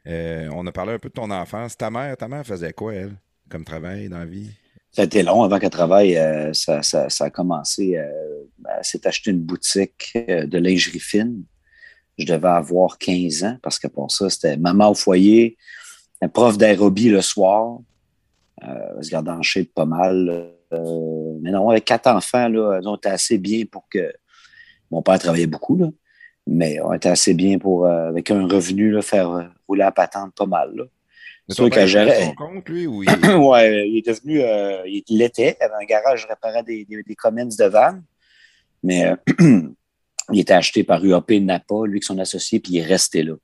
Euh, 0.07 0.49
on 0.53 0.65
a 0.67 0.71
parlé 0.73 0.93
un 0.93 0.99
peu 0.99 1.07
de 1.09 1.13
ton 1.13 1.31
enfance. 1.31 1.77
Ta 1.77 1.89
mère, 1.89 2.17
ta 2.17 2.27
mère 2.27 2.45
faisait 2.45 2.73
quoi, 2.73 2.93
elle, 2.95 3.15
comme 3.49 3.63
travail 3.63 4.09
dans 4.09 4.17
la 4.19 4.25
vie? 4.25 4.49
Ça 4.91 5.03
a 5.03 5.05
été 5.05 5.23
long 5.23 5.43
avant 5.43 5.57
qu'elle 5.59 5.69
travaille. 5.69 6.17
euh, 6.17 6.51
ça, 6.53 6.81
ça- 6.83 7.09
ça 7.09 7.25
a 7.25 7.29
commencé. 7.29 7.95
Euh, 7.95 8.09
elle 8.77 8.83
s'est 8.83 9.07
acheté 9.07 9.31
une 9.31 9.39
boutique 9.39 10.17
de 10.17 10.57
lingerie 10.57 10.99
fine. 10.99 11.43
Je 12.17 12.25
devais 12.25 12.49
avoir 12.49 12.97
15 12.97 13.43
ans 13.45 13.57
parce 13.63 13.79
que 13.79 13.87
pour 13.87 14.11
ça, 14.11 14.29
c'était 14.29 14.57
maman 14.57 14.89
au 14.91 14.95
foyer, 14.95 15.55
un 16.21 16.27
prof 16.27 16.57
d'aérobie 16.57 17.09
le 17.09 17.21
soir. 17.21 17.79
Euh, 18.67 19.01
se 19.01 19.09
gardait 19.09 19.31
en 19.31 19.41
shape 19.41 19.69
pas 19.73 19.85
mal. 19.85 20.51
Euh, 20.73 21.37
mais 21.41 21.51
non, 21.51 21.69
avec 21.69 21.85
quatre 21.85 22.07
enfants, 22.07 22.49
là, 22.49 22.79
on 22.83 22.95
était 22.95 23.09
assez 23.09 23.37
bien 23.37 23.63
pour 23.69 23.87
que. 23.89 24.11
Mon 24.91 25.03
père 25.03 25.19
travaillait 25.19 25.45
beaucoup, 25.45 25.77
là, 25.77 25.85
mais 26.47 26.81
on 26.81 26.91
était 26.93 27.09
assez 27.09 27.35
bien 27.35 27.59
pour, 27.59 27.85
euh, 27.85 28.07
avec 28.09 28.31
un 28.31 28.47
revenu, 28.47 28.89
là, 28.89 29.03
faire 29.03 29.51
rouler 29.67 29.81
la 29.81 29.91
patente 29.91 30.33
pas 30.35 30.47
mal. 30.47 30.73
Là. 30.75 30.85
Sûr 31.49 31.69
qu'elle 31.69 31.87
père, 31.87 31.87
il 31.87 31.97
avait 31.97 32.11
gérait- 32.11 32.25
son 32.25 32.33
compte, 32.33 32.69
lui, 32.69 32.87
ou 32.87 33.03
il... 33.03 33.09
ouais, 33.35 33.87
il 33.87 33.97
est 33.99 34.07
devenu, 34.07 34.41
euh, 34.41 34.81
il 34.85 35.03
l'était, 35.09 35.57
il 35.59 35.63
avait 35.63 35.75
un 35.81 35.85
garage, 35.85 36.23
je 36.23 36.27
réparais 36.27 36.63
des, 36.63 36.85
des, 36.85 37.03
des 37.03 37.15
Cummins 37.15 37.45
de 37.45 37.65
vannes, 37.65 38.03
mais 38.83 39.05
euh, 39.05 39.15
il 40.31 40.39
était 40.39 40.53
acheté 40.53 40.83
par 40.83 41.03
UAP 41.03 41.31
Napa, 41.41 41.75
lui 41.85 41.99
qui 41.99 42.05
son 42.07 42.17
associé, 42.19 42.59
puis 42.59 42.73
il 42.73 42.77
est 42.79 42.85
resté 42.85 43.23
là 43.23 43.35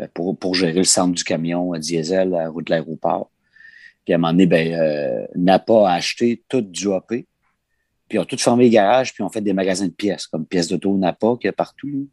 Euh, 0.00 0.06
pour, 0.14 0.38
pour 0.38 0.54
gérer 0.54 0.72
le 0.78 0.84
centre 0.84 1.14
du 1.14 1.24
camion 1.24 1.72
à 1.72 1.78
diesel 1.78 2.34
à 2.34 2.42
la 2.42 2.48
route 2.48 2.66
de 2.66 2.70
l'aéroport. 2.70 3.30
Puis 4.04 4.12
à 4.12 4.16
un 4.16 4.18
moment 4.18 4.32
donné, 4.32 4.46
ben, 4.46 4.74
euh, 4.74 5.26
Napa 5.34 5.88
a 5.88 5.94
acheté 5.94 6.42
tout 6.48 6.60
du 6.60 6.86
UAP, 6.86 7.08
puis 7.08 7.26
ils 8.12 8.18
ont 8.18 8.24
tout 8.24 8.36
fermé 8.36 8.64
les 8.64 8.70
garages, 8.70 9.14
puis 9.14 9.22
ont 9.22 9.30
fait 9.30 9.40
des 9.40 9.52
magasins 9.52 9.86
de 9.86 9.92
pièces, 9.92 10.26
comme 10.26 10.46
pièces 10.46 10.68
d'auto 10.68 10.96
Napa 10.96 11.36
qu'il 11.40 11.48
y 11.48 11.48
a 11.48 11.52
partout. 11.52 12.08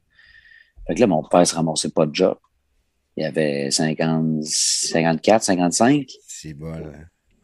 Fait 0.87 0.95
que 0.95 0.99
là, 0.99 1.07
mon 1.07 1.23
père 1.23 1.45
se 1.45 1.55
ramassait 1.55 1.91
pas 1.91 2.05
de 2.05 2.15
job. 2.15 2.37
Il 3.17 3.25
avait 3.25 3.69
50, 3.69 4.43
54, 4.43 5.43
55. 5.43 6.07
C'est 6.27 6.53
bon. 6.53 6.73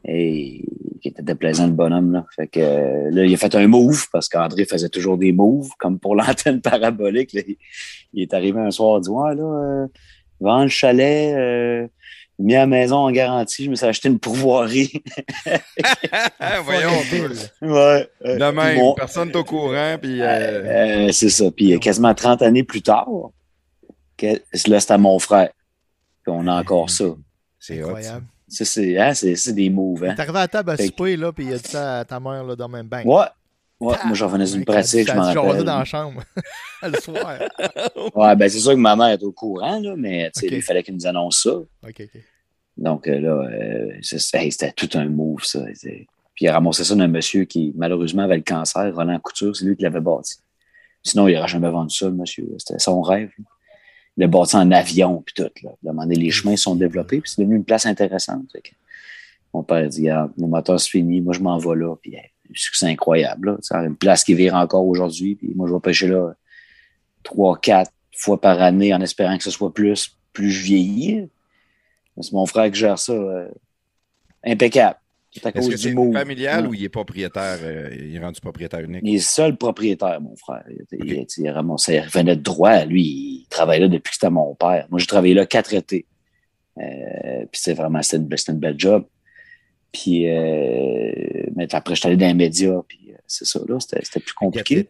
Et 0.06 0.64
qui 1.02 1.10
était 1.10 1.22
déplaisant 1.22 1.68
le 1.68 1.74
bonhomme. 1.74 2.12
Là. 2.12 2.26
Fait 2.36 2.48
que 2.48 2.60
euh, 2.60 3.10
là, 3.12 3.26
il 3.26 3.34
a 3.34 3.38
fait 3.38 3.54
un 3.56 3.68
move 3.68 4.08
parce 4.12 4.30
qu'André 4.30 4.66
faisait 4.66 4.90
toujours 4.90 5.18
des 5.18 5.32
moves, 5.32 5.70
comme 5.80 6.00
pour 6.00 6.16
l'antenne 6.18 6.62
parabolique. 6.62 7.34
là. 7.34 7.42
Il, 8.14 8.22
est 8.22 8.34
arrivé 8.34 8.60
un 8.60 8.72
soir, 8.72 9.00
il 9.00 9.02
dit 9.04 9.10
Ouais, 9.10 9.36
là, 9.36 9.44
euh, 9.44 9.88
vends 10.40 10.64
le 10.64 10.70
chalet, 10.70 11.36
euh, 11.36 11.88
mis 12.40 12.56
à 12.56 12.60
la 12.60 12.68
maison 12.68 12.98
en 12.98 13.12
garantie, 13.12 13.66
je 13.66 13.70
me 13.70 13.76
suis 13.76 13.86
acheté 13.86 14.10
une 14.10 14.20
pourvoirie. 14.20 15.02
Ah, 16.40 16.60
voyons. 16.64 16.92
Ouais. 17.62 18.10
euh, 18.26 18.38
De 18.38 18.52
même, 18.52 18.80
personne 18.96 19.30
n'est 19.30 19.36
au 19.38 19.44
courant, 19.44 19.98
puis... 20.02 20.22
euh, 20.22 20.28
euh, 21.08 21.12
c'est 21.12 21.30
ça. 21.30 21.46
Puis 21.52 21.74
euh, 21.74 21.80
quasiment 21.80 22.14
30 22.14 22.42
années 22.42 22.64
plus 22.64 22.82
tard, 22.82 23.08
que, 24.18 24.42
là, 24.68 24.80
c'était 24.80 24.94
à 24.94 24.98
mon 24.98 25.20
frère. 25.20 25.50
Puis 26.24 26.34
on 26.36 26.48
a 26.48 26.60
encore 26.60 26.90
ça. 26.90 27.06
c'est. 27.60 27.80
Incroyable. 27.80 28.26
Ça, 28.26 28.37
c'est 28.48 28.98
hein, 28.98 29.14
c'est- 29.14 29.54
des 29.54 29.70
moves. 29.70 30.04
Hein? 30.06 30.14
T'es 30.16 30.22
arrivé 30.22 30.38
à 30.38 30.42
la 30.42 30.48
table 30.48 30.70
à 30.72 30.78
Fait 30.78 30.88
souper, 30.88 31.16
là, 31.18 31.32
puis 31.32 31.46
il 31.46 31.54
a 31.54 31.58
dit 31.58 31.70
ça 31.70 32.00
à 32.00 32.06
ta 32.06 32.20
mère, 32.20 32.44
là, 32.44 32.56
dans 32.56 32.68
le 32.68 32.72
même 32.74 32.88
bain. 32.88 33.04
Ouais. 33.04 33.26
Ouais, 33.80 33.96
moi, 34.06 34.14
j'en 34.16 34.26
revenais 34.28 34.46
d'une 34.46 34.66
pratique, 34.66 35.08
je 35.08 35.14
m'en 35.14 35.22
rappelle. 35.22 35.64
dans 35.64 35.78
la 35.78 35.86
chambre. 35.86 36.24
le 36.82 37.00
soir. 37.00 37.38
Ouais, 38.16 38.36
ben 38.36 38.50
c'est 38.50 38.58
sûr 38.60 38.72
que 38.72 38.78
ma 38.78 38.96
mère 38.96 39.10
est 39.10 39.24
au 39.24 39.32
courant, 39.32 39.80
là, 39.80 39.94
mais 39.96 40.32
tu 40.34 40.40
sais, 40.40 40.46
Ok. 40.48 40.52
il 40.54 40.62
fallait 40.64 40.82
qu'il 40.84 40.96
nous 40.96 41.06
annonce 41.06 41.44
ça. 41.44 41.52
OK, 41.52 41.68
OK. 41.84 42.22
Donc 42.78 43.08
euh, 43.08 43.20
là, 43.20 43.48
euh, 43.52 43.92
hey, 44.34 44.52
c'était 44.52 44.72
tout 44.72 44.90
un 44.96 45.08
move, 45.10 45.44
ça. 45.44 45.64
Puis 45.84 46.08
il 46.46 46.48
a 46.48 46.54
ramassé 46.54 46.84
ça 46.84 46.96
d'un 46.96 47.08
monsieur 47.08 47.46
qui, 47.46 47.72
malheureusement, 47.76 48.24
avait 48.24 48.38
le 48.38 48.44
cancer, 48.44 48.96
Roland 48.96 49.20
Couture, 49.20 49.56
c'est 49.56 49.66
lui 49.66 49.76
qui 49.76 49.84
l'avait 49.84 50.00
bâti. 50.02 50.38
Sinon, 51.04 51.28
il 51.28 51.36
n'aurait 51.36 51.48
jamais 51.48 51.70
vendu 51.70 51.96
ça, 51.96 52.06
le 52.08 52.14
monsieur. 52.14 52.48
C'était 52.58 52.80
son 52.80 53.02
rêve. 53.02 53.30
là. 53.38 53.46
Il 54.18 54.22
l'a 54.22 54.28
bâti 54.28 54.56
en 54.56 54.72
avion, 54.72 55.24
puis 55.26 55.34
tout. 55.36 55.50
Là. 55.64 55.72
Demandé, 55.84 56.16
les 56.16 56.32
chemins 56.32 56.56
sont 56.56 56.76
développés, 56.76 57.22
puis 57.22 57.32
c'est 57.32 57.42
devenu 57.42 57.56
une 57.56 57.64
place 57.64 57.86
intéressante. 57.86 58.46
Mon 59.54 59.64
père 59.64 59.88
dit, 59.88 60.02
Regarde, 60.02 60.32
mon 60.38 60.48
moteur 60.48 60.80
se 60.80 60.90
finit, 60.90 61.22
moi 61.22 61.34
je 61.34 61.40
m'en 61.40 61.58
vais 61.58 61.76
là. 61.76 61.96
Puis 62.02 62.18
un 62.18 62.22
succès 62.54 62.88
incroyable. 62.88 63.52
Là. 63.52 63.58
C'est 63.62 63.76
une 63.76 63.96
place 63.96 64.24
qui 64.24 64.34
vire 64.34 64.56
encore 64.56 64.86
aujourd'hui, 64.86 65.36
puis 65.36 65.54
moi 65.56 65.68
je 65.68 65.74
vais 65.74 65.80
pêcher 65.80 66.08
là 66.08 66.34
trois, 67.24 67.58
quatre 67.60 67.92
fois 68.16 68.40
par 68.40 68.62
année 68.62 68.94
en 68.94 69.02
espérant 69.02 69.38
que 69.38 69.44
ce 69.44 69.52
soit 69.52 69.74
plus, 69.74 70.18
plus 70.34 70.50
je 70.50 70.64
vieillis. 70.64 71.30
C'est 72.20 72.34
mon 72.34 72.46
frère 72.46 72.72
qui 72.72 72.80
gère 72.80 72.98
ça. 72.98 73.14
euh, 73.14 73.48
impeccable. 74.44 74.98
Est-ce 75.46 75.70
que 75.70 75.76
du 75.76 75.78
c'est 75.78 75.94
mot. 75.94 76.12
familial 76.12 76.64
Ouais. 76.64 76.70
ou 76.70 76.74
il 76.74 76.84
est 76.84 76.90
propriétaire, 76.90 77.58
euh, 77.62 77.90
il 77.98 78.16
est 78.16 78.20
rendu 78.20 78.40
propriétaire 78.42 78.80
unique? 78.82 79.02
Il 79.04 79.16
est 79.16 79.20
seul 79.20 79.58
propriétaire, 79.58 80.20
mon 80.22 80.36
frère. 80.36 80.64
Il, 80.70 80.86
il- 81.06 81.14
il 81.14 81.26
il 81.38 81.50
revenait 82.02 82.36
de 82.36 82.42
droit. 82.42 82.86
Lui, 82.86 83.04
il 83.04 83.48
travaillait 83.50 83.82
là 83.82 83.88
depuis 83.88 84.10
que 84.10 84.16
c'était 84.16 84.30
mon 84.30 84.56
père. 84.56 84.88
Moi, 84.90 85.00
j'ai 85.00 85.06
travaillé 85.08 85.34
là 85.34 85.46
quatre 85.46 85.74
étés. 85.74 86.06
Euh, 86.80 87.46
puis 87.52 87.60
c'est 87.62 87.74
vraiment, 87.74 88.02
c'était 88.02 88.18
une, 88.18 88.30
une 88.56 88.60
belle 88.60 88.76
job. 88.80 89.06
Puis, 89.92 90.30
euh, 90.30 91.12
mais 91.56 91.74
après, 91.74 91.96
je 91.96 92.00
suis 92.02 92.08
allé 92.08 92.18
dans 92.18 92.28
les 92.28 92.34
médias, 92.34 92.82
puis 92.88 93.12
c'est 93.26 93.46
ça, 93.46 93.60
là, 93.68 93.78
c'était 93.80 94.20
plus 94.20 94.34
compliqué. 94.34 94.88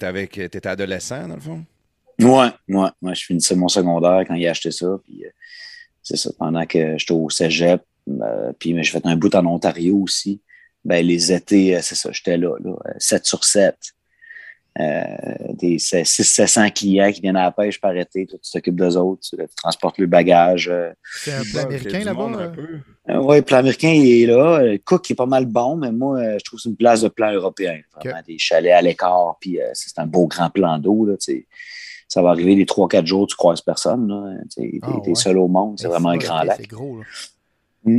Avec, 0.00 0.32
t'étais 0.32 0.66
adolescent, 0.66 1.28
dans 1.28 1.34
le 1.34 1.40
fond? 1.40 1.64
Ouais, 2.20 2.48
ouais, 2.68 2.88
ouais, 3.02 3.14
je 3.14 3.24
finissais 3.26 3.54
mon 3.54 3.68
secondaire 3.68 4.24
quand 4.26 4.34
il 4.34 4.44
a 4.46 4.50
acheté 4.50 4.70
ça. 4.72 4.98
Puis 5.04 5.22
c'est 6.02 6.16
ça, 6.16 6.30
pendant 6.36 6.66
que 6.66 6.98
j'étais 6.98 7.12
au 7.12 7.30
cégep, 7.30 7.80
puis 8.58 8.74
mais 8.74 8.82
j'ai 8.82 8.92
fait 8.92 9.06
un 9.06 9.16
bout 9.16 9.34
en 9.34 9.44
Ontario 9.46 9.96
aussi. 9.98 10.40
Ben, 10.84 11.04
les 11.04 11.32
étés, 11.32 11.76
euh, 11.76 11.80
c'est 11.82 11.96
ça, 11.96 12.10
j'étais 12.12 12.36
là, 12.36 12.54
là, 12.62 12.70
euh, 12.86 12.92
7 12.98 13.24
sur 13.26 13.44
7. 13.44 13.76
Euh, 14.80 15.02
des 15.54 15.78
600-700 15.78 16.70
clients 16.72 17.10
qui 17.10 17.20
viennent 17.20 17.34
à 17.36 17.42
la 17.44 17.50
pêche 17.50 17.80
par 17.80 17.96
été, 17.96 18.26
toi, 18.26 18.38
tu 18.40 18.48
t'occupes 18.52 18.76
d'eux 18.76 18.96
autres, 18.96 19.22
tu, 19.28 19.36
tu 19.36 19.54
transportes 19.56 19.98
le 19.98 20.06
bagage. 20.06 20.68
Euh, 20.68 20.92
C'est 21.16 21.32
un 21.32 21.42
plan 21.42 21.62
américain 21.64 22.04
là-bas. 22.04 22.52
euh? 23.08 23.18
oui, 23.20 23.36
le 23.38 23.42
plan 23.42 23.56
américain, 23.58 23.88
il 23.90 24.22
est 24.22 24.26
là. 24.26 24.60
Le 24.62 24.78
cook 24.78 25.08
il 25.10 25.14
est 25.14 25.16
pas 25.16 25.26
mal 25.26 25.46
bon, 25.46 25.74
mais 25.76 25.90
moi, 25.90 26.18
euh, 26.20 26.36
je 26.38 26.44
trouve 26.44 26.58
que 26.58 26.62
c'est 26.62 26.68
une 26.68 26.76
place 26.76 27.00
de 27.00 27.08
plan 27.08 27.32
européen. 27.32 27.80
Vraiment, 27.96 28.20
des 28.24 28.38
chalets 28.38 28.72
à 28.72 28.80
l'écart, 28.80 29.36
puis 29.40 29.60
euh, 29.60 29.68
c'est 29.72 29.98
un 29.98 30.06
beau 30.06 30.28
grand 30.28 30.48
plan 30.50 30.78
d'eau. 30.78 31.08
Ça 32.06 32.22
va 32.22 32.30
arriver 32.30 32.54
les 32.54 32.64
3-4 32.64 33.04
jours, 33.04 33.26
tu 33.26 33.34
croises 33.34 33.60
personne. 33.60 34.46
Tu 34.54 34.62
sais, 34.62 34.78
Ah, 34.82 34.96
ouais. 34.96 35.14
seul 35.16 35.38
au 35.38 35.48
monde, 35.48 35.76
c'est 35.80 35.88
vraiment 35.88 36.10
un 36.10 36.18
grand 36.18 36.44
lac. 36.44 36.58
C'est 36.60 36.68
gros, 36.68 36.98
là. 36.98 37.04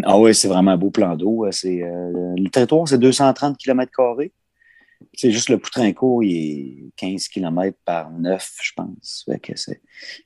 Ah 0.04 0.20
oui, 0.20 0.36
c'est 0.36 0.48
vraiment 0.48 0.72
un 0.72 0.78
beau 0.78 0.92
plan 0.92 1.16
d'eau. 1.16 1.46
C'est, 1.52 1.82
euh, 1.84 2.34
le 2.38 2.50
territoire, 2.50 2.88
c'est 2.88 2.98
230 2.98 3.58
km. 3.58 3.92
C'est 5.14 5.32
juste 5.32 5.50
le 5.50 5.58
Poutrincourt, 5.58 6.24
il 6.24 6.36
est 6.36 6.92
15 6.98 7.30
km 7.30 7.78
par 7.86 8.12
9, 8.12 8.54
je 8.62 8.72
pense. 8.76 9.24
Fait 9.26 9.40
que 9.40 9.56
c'est... 9.56 9.82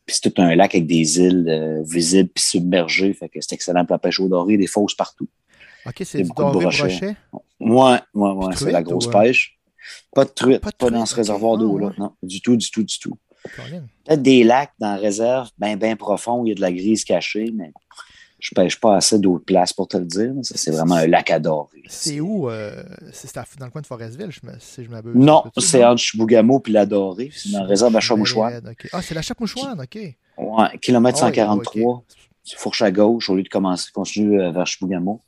Puis 0.05 0.15
c'est 0.15 0.31
tout 0.31 0.41
un 0.41 0.55
lac 0.55 0.73
avec 0.73 0.87
des 0.87 1.19
îles 1.19 1.47
euh, 1.47 1.83
visibles 1.83 2.29
puis 2.33 2.43
submergées. 2.43 3.13
Fait 3.13 3.29
que 3.29 3.39
c'est 3.39 3.53
excellent 3.53 3.85
pour 3.85 3.93
la 3.93 3.99
pêche 3.99 4.19
au 4.19 4.27
doré, 4.27 4.57
des 4.57 4.67
fosses 4.67 4.95
partout. 4.95 5.29
OK, 5.85 6.01
c'est 6.03 6.23
du 6.23 6.29
doré 6.35 6.65
brochet. 6.65 7.15
Ouais, 7.59 7.99
ouais, 8.13 8.31
ouais, 8.31 8.45
Truite 8.45 8.57
c'est 8.57 8.71
la 8.71 8.81
grosse 8.81 9.07
euh, 9.07 9.11
pêche. 9.11 9.59
Pas 10.15 10.25
de 10.25 10.29
truite, 10.31 10.61
Pas 10.77 10.89
dans 10.89 11.05
ce 11.05 11.15
réservoir 11.15 11.53
Ah, 11.55 11.59
d'eau-là. 11.59 11.87
ouais. 11.87 11.93
Non, 11.99 12.13
du 12.23 12.41
tout, 12.41 12.55
du 12.55 12.71
tout, 12.71 12.83
du 12.83 12.97
tout. 12.99 13.17
Peut-être 14.05 14.21
des 14.21 14.43
lacs 14.43 14.71
dans 14.79 14.91
la 14.93 14.97
réserve, 14.97 15.49
bien, 15.57 15.75
bien 15.75 15.95
profond, 15.95 16.39
où 16.41 16.45
il 16.45 16.49
y 16.49 16.51
a 16.53 16.55
de 16.55 16.61
la 16.61 16.71
grise 16.71 17.03
cachée, 17.03 17.51
mais 17.53 17.71
je 18.43 18.53
pêche 18.53 18.77
pas 18.77 18.97
assez 18.97 19.19
d'autres 19.19 19.45
places 19.45 19.71
pour 19.71 19.87
te 19.87 19.95
le 19.95 20.03
dire. 20.05 20.33
Ça, 20.41 20.55
c'est 20.57 20.71
vraiment 20.71 20.95
un 20.95 21.07
lac 21.07 21.31
adoré. 21.31 21.81
C'est 21.87 22.19
où? 22.19 22.49
euh, 22.49 22.83
c'est 23.13 23.33
dans 23.57 23.65
le 23.65 23.71
coin 23.71 23.81
de 23.81 23.87
Forestville, 23.87 24.31
je 24.31 24.41
me, 24.45 24.51
si 24.59 24.83
je 24.83 24.89
m'abuse? 24.89 25.13
Non, 25.15 25.45
c'est 25.57 25.83
entre 25.85 26.01
Chibougamau 26.01 26.59
puis 26.59 26.73
la 26.73 26.85
Dorée. 26.85 27.31
C'est 27.33 27.51
dans 27.53 27.61
la 27.61 27.65
réserve 27.67 27.95
à 27.95 28.01
Chamouchouane. 28.01 28.67
Ok. 28.69 28.89
Ah, 28.91 29.01
c'est 29.01 29.15
la 29.15 29.21
Chape-Mouchouane, 29.21 29.79
OK. 29.79 29.95
Ouais, 29.95 30.77
kilomètre 30.81 31.19
Ah 31.21 31.27
oui, 31.27 31.35
143. 31.35 31.93
ok. 31.93 32.03
Tu 32.43 32.57
fourches 32.57 32.81
à 32.81 32.91
gauche 32.91 33.29
au 33.29 33.35
lieu 33.35 33.43
de 33.43 33.47
commencer, 33.47 33.89
continuer 33.93 34.43
euh, 34.43 34.51
vers 34.51 34.67
Chibougamau. 34.67 35.21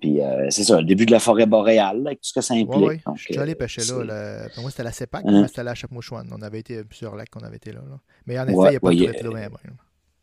Puis 0.00 0.22
euh, 0.22 0.46
c'est 0.48 0.64
ça, 0.64 0.78
le 0.80 0.86
début 0.86 1.04
de 1.04 1.10
la 1.10 1.20
forêt 1.20 1.44
boréale, 1.44 1.98
là, 2.02 2.08
avec 2.08 2.22
tout 2.22 2.28
ce 2.28 2.32
que 2.32 2.40
ça 2.40 2.54
implique. 2.54 3.04
Donc, 3.04 3.16
Je 3.18 3.22
suis 3.24 3.36
allé 3.36 3.52
euh, 3.52 3.54
pêcher 3.54 3.82
là. 3.82 4.48
Pour 4.54 4.62
moi, 4.62 4.70
c'était 4.70 4.82
la 4.84 4.92
CEPAC, 4.92 5.24
Hein? 5.26 5.42
mais 5.42 5.48
c'était 5.48 5.62
la 5.62 5.74
Chape-Mouchouane. 5.74 6.30
On 6.34 6.40
avait 6.40 6.60
été 6.60 6.82
plusieurs 6.84 7.14
lacs 7.16 7.28
qu'on 7.28 7.40
avait 7.40 7.56
été 7.56 7.70
là. 7.72 7.80
là. 7.86 7.98
Mais 8.24 8.38
en 8.38 8.44
effet, 8.44 8.52
il 8.52 8.56
Ouais, 8.56 8.70
n'y 8.70 8.76
a 8.76 8.80
pas 8.80 8.88
ouais, 8.88 8.96
de 8.96 9.28
là. 9.28 9.48
ben. 9.50 9.58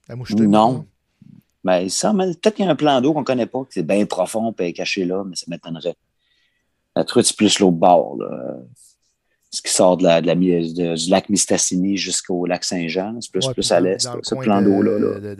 La 0.09 0.15
mouchetée, 0.15 0.47
Non? 0.47 0.87
Ben, 1.63 1.89
ça, 1.89 2.13
mais 2.13 2.27
peut-être 2.27 2.55
qu'il 2.55 2.65
y 2.65 2.67
a 2.67 2.71
un 2.71 2.75
plan 2.75 3.01
d'eau 3.01 3.13
qu'on 3.13 3.21
ne 3.21 3.25
connaît 3.25 3.45
pas, 3.45 3.59
que 3.61 3.73
c'est 3.73 3.83
bien 3.85 4.05
profond 4.05 4.53
et 4.59 4.73
caché 4.73 5.05
là, 5.05 5.23
mais 5.27 5.35
ça 5.35 5.45
m'étonnerait. 5.49 5.95
La 6.95 7.03
truite, 7.03 7.25
c'est 7.25 7.35
plus 7.35 7.59
l'autre 7.59 7.77
bord. 7.77 8.17
là. 8.17 8.57
ce 9.49 9.61
qui 9.61 9.71
sort 9.71 9.97
de 9.97 10.03
la, 10.03 10.21
de 10.21 10.27
la, 10.27 10.35
de, 10.35 10.95
du 10.95 11.09
lac 11.09 11.29
Mistassini 11.29 11.95
jusqu'au 11.97 12.45
lac 12.45 12.63
Saint-Jean. 12.63 13.17
C'est 13.21 13.31
plus, 13.31 13.45
Ouais, 13.47 13.53
plus 13.53 13.67
puis 13.67 13.73
à 13.75 13.79
l'est, 13.79 14.05
le 14.13 14.19
ce 14.23 14.35
plan 14.35 14.61
de- 14.61 14.65
d'eau-là. 14.65 14.99
de- 15.19 15.35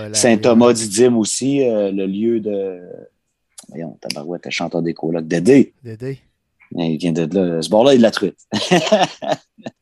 euh, 0.00 0.12
Saint-Thomas 0.14 0.72
d'Idyme 0.72 1.16
aussi, 1.16 1.62
euh, 1.62 1.90
le 1.92 2.06
lieu 2.06 2.40
de. 2.40 2.80
Voyons, 3.68 3.96
Tabarouette, 4.00 4.44
le 4.44 4.50
chanteur 4.50 4.82
des 4.82 4.92
colocs, 4.94 5.26
Dédé. 5.26 5.72
Dédé. 5.82 6.18
Il 6.74 6.96
vient 6.98 7.12
de 7.12 7.22
là. 7.38 7.62
Ce 7.62 7.68
bord-là, 7.68 7.92
il 7.92 7.96
est 7.96 7.98
de 7.98 8.02
la 8.02 8.10
truite. 8.10 8.38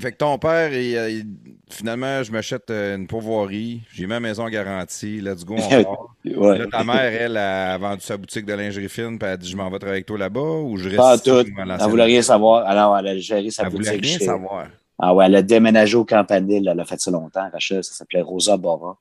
Fait 0.00 0.12
que 0.12 0.16
ton 0.16 0.38
père, 0.38 0.72
il- 0.72 1.10
il- 1.18 1.26
finalement, 1.70 2.22
je 2.22 2.32
m'achète 2.32 2.70
euh, 2.70 2.96
une 2.96 3.06
pourvoirie, 3.06 3.82
j'ai 3.92 4.06
ma 4.06 4.18
maison 4.18 4.48
garantie, 4.48 5.20
let's 5.20 5.44
go, 5.44 5.56
on 5.58 5.58
part. 5.84 6.14
ouais. 6.24 6.58
Là, 6.58 6.66
ta 6.70 6.84
mère, 6.84 6.96
elle, 7.00 7.36
a 7.36 7.76
vendu 7.76 8.00
sa 8.00 8.16
boutique 8.16 8.46
de 8.46 8.54
lingerie 8.54 8.88
fine, 8.88 9.18
puis 9.18 9.26
elle 9.26 9.34
a 9.34 9.36
dit 9.36 9.50
Je 9.50 9.56
m'en 9.56 9.68
vais 9.68 9.78
travailler 9.78 9.96
avec 9.98 10.06
toi 10.06 10.16
là-bas 10.16 10.40
ou 10.40 10.78
je 10.78 10.84
reste 10.84 10.96
Pas 10.96 11.18
tout. 11.18 11.30
Elle 11.56 11.90
voulait 11.90 12.04
rien 12.04 12.22
savoir. 12.22 12.66
Alors, 12.66 12.96
elle 12.96 13.08
a 13.08 13.18
géré 13.18 13.50
sa 13.50 13.64
Elle 13.64 13.68
voulait 13.70 13.90
boutique. 13.90 14.04
rien 14.06 14.18
chez- 14.18 14.24
savoir. 14.24 14.68
Ah 14.98 15.14
ouais, 15.14 15.26
elle 15.26 15.36
a 15.36 15.42
déménagé 15.42 15.96
au 15.96 16.04
Campanile. 16.04 16.66
Elle 16.66 16.80
a 16.80 16.84
fait 16.86 16.98
ça 17.00 17.10
longtemps, 17.10 17.48
Rachel. 17.52 17.84
Ça 17.84 17.92
s'appelait 17.92 18.22
Rosa 18.22 18.56
Bora. 18.56 18.96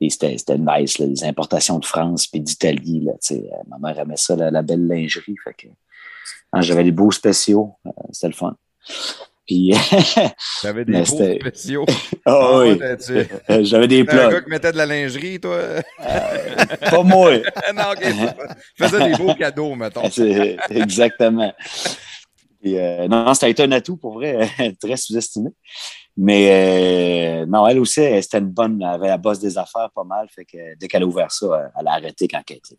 Et 0.00 0.10
c'était 0.10 0.36
nice, 0.58 0.98
là, 0.98 1.06
les 1.06 1.24
importations 1.24 1.78
de 1.80 1.84
France 1.86 2.26
puis 2.28 2.40
d'Italie. 2.40 3.08
Euh, 3.32 3.34
Ma 3.68 3.78
mère 3.78 3.98
aimait 3.98 4.16
ça, 4.16 4.36
la, 4.36 4.50
la 4.50 4.62
belle 4.62 4.86
lingerie. 4.86 5.34
Fait 5.42 5.54
que, 5.54 5.66
hein, 6.52 6.60
J'avais 6.60 6.84
des 6.84 6.92
beaux 6.92 7.10
spéciaux. 7.10 7.72
euh, 7.86 7.90
c'était 8.12 8.28
le 8.28 8.34
fun. 8.34 8.54
Puis, 9.48 9.72
T'avais 10.62 10.84
des 10.84 10.92
beaux 10.92 11.04
c'était- 11.06 11.38
spéciaux. 11.40 11.86
ah 12.26 12.58
oui, 12.58 12.78
tu- 13.04 13.12
euh, 13.50 13.64
j'avais 13.64 13.88
des 13.88 14.02
un 14.02 14.04
gars 14.04 14.28
plats. 14.28 14.40
qui 14.42 14.50
mettait 14.50 14.72
de 14.72 14.76
la 14.76 14.84
lingerie, 14.86 15.40
toi? 15.40 15.58
Pas 16.90 17.02
moi. 17.02 17.38
non, 17.74 17.82
ok, 17.92 18.04
faisais 18.76 19.10
des 19.10 19.16
beaux 19.16 19.34
cadeaux, 19.34 19.74
mettons. 19.74 20.02
Exactement. 20.70 21.52
Euh, 22.66 23.08
non, 23.08 23.32
été 23.32 23.62
un 23.62 23.72
atout 23.72 23.96
pour 23.96 24.14
vrai, 24.14 24.48
très 24.80 24.96
sous-estimé. 24.96 25.50
Mais 26.16 27.42
euh, 27.42 27.46
non, 27.46 27.66
elle 27.68 27.78
aussi, 27.78 28.02
c'était 28.20 28.38
une 28.38 28.50
bonne, 28.50 28.82
elle 28.82 28.88
avait 28.88 29.08
la 29.08 29.16
bosse 29.16 29.38
des 29.38 29.56
affaires 29.56 29.88
pas 29.94 30.04
mal. 30.04 30.26
Fait 30.28 30.44
que 30.44 30.76
dès 30.76 30.88
qu'elle 30.88 31.04
a 31.04 31.06
ouvert 31.06 31.30
ça, 31.30 31.70
elle 31.78 31.86
a 31.86 31.92
arrêté 31.92 32.28
quand 32.28 32.42
elle 32.50 32.56
était. 32.56 32.74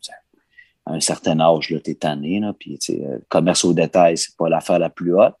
À 0.86 0.92
un 0.92 1.00
certain 1.00 1.40
âge, 1.40 1.70
là, 1.70 1.80
t'es 1.80 1.94
tanné. 1.94 2.38
Là, 2.40 2.52
puis, 2.58 2.78
tu 2.78 2.92
sais, 2.92 3.02
euh, 3.04 3.14
le 3.16 3.24
commerce 3.28 3.64
au 3.64 3.72
détail, 3.72 4.16
c'est 4.18 4.36
pas 4.36 4.48
l'affaire 4.48 4.78
la 4.78 4.90
plus 4.90 5.14
haute. 5.18 5.34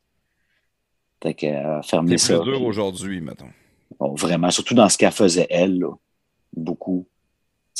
Fait 1.22 1.34
qu'elle 1.34 1.56
a 1.56 1.82
fermé 1.82 2.16
C'est 2.18 2.28
ça. 2.32 2.40
plus 2.40 2.50
dur 2.50 2.62
aujourd'hui, 2.62 3.20
mettons. 3.20 3.50
Bon, 3.98 4.14
vraiment, 4.14 4.50
surtout 4.50 4.74
dans 4.74 4.88
ce 4.88 4.96
qu'elle 4.96 5.12
faisait, 5.12 5.46
elle, 5.50 5.78
là, 5.78 5.90
beaucoup. 6.56 7.06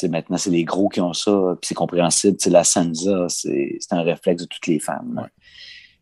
Maintenant, 0.08 0.38
c'est 0.38 0.50
les 0.50 0.64
gros 0.64 0.88
qui 0.88 1.00
ont 1.02 1.12
ça, 1.12 1.30
puis 1.60 1.68
c'est 1.68 1.74
compréhensible. 1.74 2.38
La 2.46 2.64
Sansa, 2.64 3.26
c'est 3.28 3.76
c'est 3.80 3.92
un 3.94 4.00
réflexe 4.02 4.42
de 4.42 4.48
toutes 4.48 4.66
les 4.66 4.78
femmes. 4.80 5.12
là. 5.14 5.28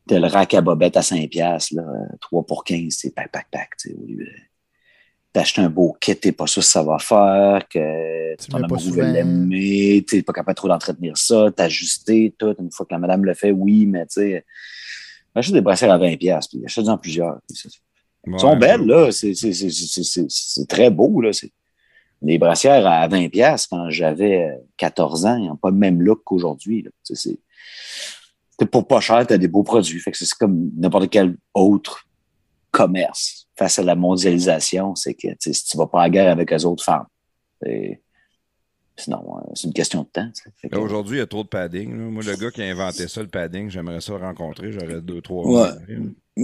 T'as 0.07 0.21
le 0.21 0.27
rack 0.29 0.55
à 0.55 0.61
bobette 0.61 0.97
à 0.97 1.01
5$, 1.01 1.29
piastres, 1.29 1.75
là, 1.75 1.83
3 2.21 2.47
pour 2.47 2.63
15, 2.65 2.93
c'est 2.97 3.13
pack, 3.15 3.33
pack, 3.33 3.49
pack. 3.51 3.71
tu 3.81 3.89
sais, 3.91 3.95
au 3.97 4.07
lieu 4.07 4.25
de- 4.25 4.31
T'achètes 5.33 5.59
un 5.59 5.69
beau 5.69 5.95
kit, 6.01 6.17
t'es 6.17 6.33
pas 6.33 6.47
sûr 6.47 6.63
si 6.65 6.71
ça 6.71 6.83
va 6.83 6.99
faire, 6.99 7.69
que 7.69 8.35
Tu 8.37 8.49
ton 8.49 8.63
amoureux 8.63 8.79
souvent. 8.81 9.03
l'aimer, 9.13 10.05
t'es 10.09 10.23
pas 10.23 10.33
capable 10.33 10.55
trop 10.55 10.69
d'entretenir 10.69 11.17
ça, 11.19 11.51
t'ajuster, 11.55 12.35
tout. 12.39 12.55
Une 12.61 12.71
fois 12.71 12.87
que 12.87 12.95
la 12.95 12.99
madame 12.99 13.25
le 13.25 13.35
fait, 13.35 13.51
oui, 13.51 13.85
mais 13.85 14.07
tu 14.07 14.21
sais, 14.21 14.45
achète 15.39 15.55
des 15.55 15.61
brassières 15.61 15.93
à 15.93 15.99
20$, 15.99 16.17
piastres, 16.19 16.51
puis 16.51 16.65
achète-en 16.65 16.99
plusieurs. 16.99 17.39
Ouais, 18.27 18.39
sont 18.39 18.57
belles, 18.57 18.85
là. 18.85 19.11
C'est- 19.13 20.67
très 20.69 20.91
beau, 20.91 21.21
là. 21.21 21.31
Les 22.21 22.39
brassières 22.39 22.87
à 22.87 23.07
20 23.07 23.29
pièces 23.29 23.67
quand 23.67 23.91
j'avais 23.91 24.49
euh, 24.49 24.57
14 24.77 25.25
ans, 25.25 25.37
ils 25.37 25.47
n'ont 25.47 25.57
pas 25.57 25.71
le 25.71 25.77
même 25.77 26.03
look 26.03 26.23
qu'aujourd'hui. 26.25 26.85
pour 28.73 28.87
pas 28.89 29.01
cher, 29.01 29.25
tu 29.27 29.35
as 29.35 29.39
des 29.39 29.47
beaux 29.47 29.63
produits. 29.63 30.01
Fait 30.01 30.11
que 30.11 30.19
c'est 30.19 30.29
comme 30.35 30.71
n'importe 30.77 31.11
quel 31.11 31.37
autre 31.55 32.05
commerce 32.73 33.47
face 33.57 33.79
à 33.79 33.83
la 33.85 33.95
mondialisation. 33.95 34.95
C'est 34.97 35.15
que 35.15 35.29
si 35.39 35.65
tu 35.65 35.77
vas 35.77 35.87
pas 35.87 36.01
à 36.01 36.05
la 36.05 36.11
guerre 36.11 36.33
avec 36.33 36.51
les 36.51 36.65
autres 36.65 36.85
femmes, 36.85 37.07
sinon, 38.99 39.25
euh, 39.39 39.51
c'est 39.55 39.67
une 39.69 39.73
question 39.73 40.03
de 40.03 40.09
temps. 40.09 40.29
que- 40.69 40.77
Aujourd'hui, 40.77 41.17
il 41.17 41.21
y 41.21 41.23
a 41.23 41.27
trop 41.27 41.43
de 41.45 41.49
padding. 41.49 41.91
là. 41.97 42.05
Moi, 42.11 42.23
le 42.23 42.37
gars 42.37 42.51
qui 42.51 42.63
a 42.63 42.67
inventé 42.67 43.09
ça, 43.09 43.21
le 43.23 43.29
padding, 43.29 43.71
j'aimerais 43.71 44.01
ça 44.01 44.13
le 44.13 44.19
rencontrer. 44.25 44.73
J'aurais 44.73 45.01
deux, 45.01 45.21
trois. 45.23 45.47
Ouais. 45.47 45.97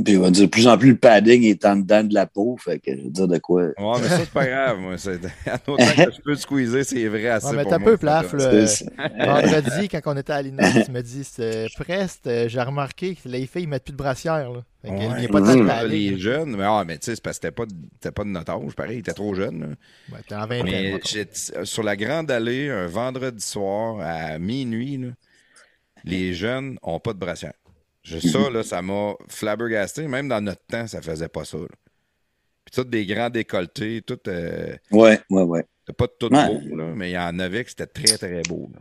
Puis 0.03 0.17
on 0.17 0.23
va 0.23 0.31
dire, 0.31 0.43
de 0.45 0.51
plus 0.51 0.67
en 0.67 0.77
plus, 0.79 0.91
le 0.91 0.97
padding 0.97 1.43
est 1.45 1.65
en 1.65 1.77
dedans 1.77 2.03
de 2.03 2.15
la 2.15 2.27
peau. 2.27 2.57
Fait 2.57 2.79
que 2.79 2.97
je 2.97 3.03
veux 3.03 3.11
dire 3.11 3.29
de 3.29 3.39
quoi. 3.39 3.63
Ouais, 3.65 3.75
mais 4.01 4.09
ça, 4.09 4.19
c'est 4.21 4.31
pas 4.31 4.47
grave. 4.47 4.79
Moi. 4.79 4.99
C'est... 4.99 5.21
Autant 5.67 5.77
que 5.87 6.11
je 6.13 6.21
peux 6.23 6.35
squeezer, 6.37 6.85
c'est 6.85 7.07
vrai 7.09 7.29
assez. 7.29 7.47
Ouais, 7.49 7.57
mais 7.57 7.65
t'as 7.65 7.79
moi, 7.79 7.85
peu 7.91 7.93
ça, 7.93 7.99
plaf, 8.23 8.33
là. 8.33 8.53
là. 8.53 8.67
C'est- 8.67 8.87
Vendredi, 9.19 9.89
quand 9.89 10.01
on 10.07 10.17
était 10.17 10.33
à 10.33 10.43
l'INA, 10.43 10.85
tu 10.85 10.91
me 10.91 11.01
dis, 11.03 11.23
c'est 11.25 11.67
presque, 11.79 12.27
euh, 12.27 12.49
j'ai 12.49 12.61
remarqué 12.63 13.15
que 13.15 13.29
les 13.29 13.47
filles, 13.47 13.63
ils 13.63 13.69
mettent 13.69 13.85
plus 13.85 13.93
de 13.93 13.97
brassières, 13.99 14.51
là. 14.51 14.63
Fait 14.83 14.89
que 14.89 14.95
Ouais. 14.95 15.09
Il 15.17 15.21
n'y 15.21 15.25
a 15.27 15.29
pas 15.29 15.41
de 15.41 15.67
padding, 15.67 15.89
Les 15.91 16.19
jeunes, 16.19 16.57
mais, 16.57 16.65
ah, 16.65 16.85
mais 16.87 16.99
tu 16.99 17.07
sais, 17.07 17.15
c'est 17.15 17.23
parce 17.23 17.39
que 17.39 17.47
c'était 17.47 17.55
pas, 17.55 17.65
de- 17.67 18.11
pas 18.11 18.25
de 18.25 18.29
notre 18.29 18.53
âge, 18.53 18.75
pareil, 18.75 18.97
il 18.97 19.01
était 19.01 19.13
trop 19.15 19.35
jeune. 19.35 19.61
là. 19.61 19.67
Ouais, 20.13 20.19
t'es 20.29 20.35
en 20.35 20.41
vingtaine, 20.47 20.65
Mais 20.65 20.93
mettons. 20.93 21.07
j'ai- 21.07 21.65
sur 21.65 21.83
la 21.83 21.97
Grande 21.97 22.31
Allée, 22.31 22.69
un 22.69 22.87
vendredi 22.87 23.43
soir 23.45 23.97
à 24.01 24.39
minuit, 24.39 24.99
là, 24.99 25.09
les 26.05 26.35
jeunes 26.35 26.79
ont 26.83 27.01
pas 27.01 27.13
de 27.15 27.19
brassière. 27.19 27.55
Je- 28.05 28.19
Ça, 28.19 28.51
là, 28.51 28.63
ça 28.63 28.83
m'a 28.83 29.15
flabbergasté. 29.29 30.07
Même 30.07 30.29
dans 30.29 30.41
notre 30.41 30.65
temps, 30.67 30.87
ça 30.87 31.01
faisait 31.03 31.29
pas 31.29 31.45
ça. 31.45 31.57
là. 31.59 31.67
Puis 32.65 32.75
tout 32.75 32.85
des 32.85 33.05
grands 33.07 33.31
décolletés, 33.31 34.03
tout. 34.03 34.19
euh, 34.29 34.77
Ouais, 34.91 35.21
ouais, 35.31 35.43
ouais. 35.43 35.65
c'était 35.81 35.97
pas 35.97 36.07
tout 36.09 36.33
Ouais. 36.33 36.47
beau, 36.69 36.77
là, 36.77 36.93
mais 36.95 37.11
il 37.11 37.15
y 37.15 37.19
en 37.19 37.39
avait 37.39 37.65
que 37.65 37.71
c'était 37.71 37.87
très, 37.87 38.17
très 38.19 38.43
beau. 38.49 38.71
là. 38.75 38.81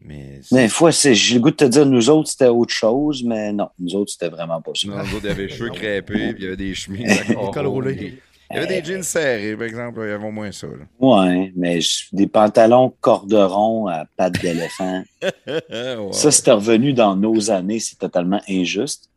Mais. 0.00 0.40
des 0.52 0.68
fois, 0.68 0.92
c'est- 0.92 1.14
j'ai 1.14 1.34
le 1.34 1.40
goût 1.40 1.50
de 1.50 1.56
te 1.56 1.64
dire, 1.64 1.84
nous 1.84 2.08
autres, 2.08 2.30
c'était 2.30 2.46
autre 2.46 2.72
chose, 2.72 3.24
mais 3.24 3.52
non, 3.52 3.68
nous 3.80 3.96
autres, 3.96 4.12
c'était 4.12 4.28
vraiment 4.28 4.62
pas 4.62 4.70
ça. 4.74 4.86
Non, 4.86 4.98
nous 4.98 5.16
autres, 5.16 5.24
il 5.24 5.26
y 5.26 5.30
avait 5.30 5.46
les 5.46 5.48
cheveux 5.48 5.70
crêpés, 5.74 6.32
puis 6.34 6.34
il 6.38 6.44
y 6.44 6.46
avait 6.46 6.56
des 6.56 6.72
chemises 6.74 7.10
à 7.10 7.24
carreaux, 7.24 7.50
col 7.50 7.66
roulé. 7.66 7.94
puis 7.96 8.18
Il 8.50 8.56
y 8.56 8.58
avait 8.60 8.80
des 8.80 8.84
jeans 8.84 9.02
serrés, 9.02 9.54
par 9.56 9.66
exemple. 9.66 10.00
Il 10.04 10.08
y 10.08 10.12
avait 10.12 10.26
au 10.26 10.30
moins 10.30 10.50
ça. 10.52 10.66
là. 10.68 10.84
Ouais, 10.98 11.52
mais 11.54 11.80
je- 11.80 12.06
des 12.12 12.26
pantalons 12.26 12.94
corderons 13.00 13.86
à 13.88 14.06
pattes 14.16 14.40
d'éléphant. 14.40 15.02
Ouais. 15.48 16.12
Ça, 16.12 16.30
c'était 16.30 16.52
revenu 16.52 16.92
dans 16.92 17.14
nos 17.16 17.50
années, 17.50 17.78
c'est 17.80 17.98
totalement 17.98 18.40
injuste. 18.48 19.10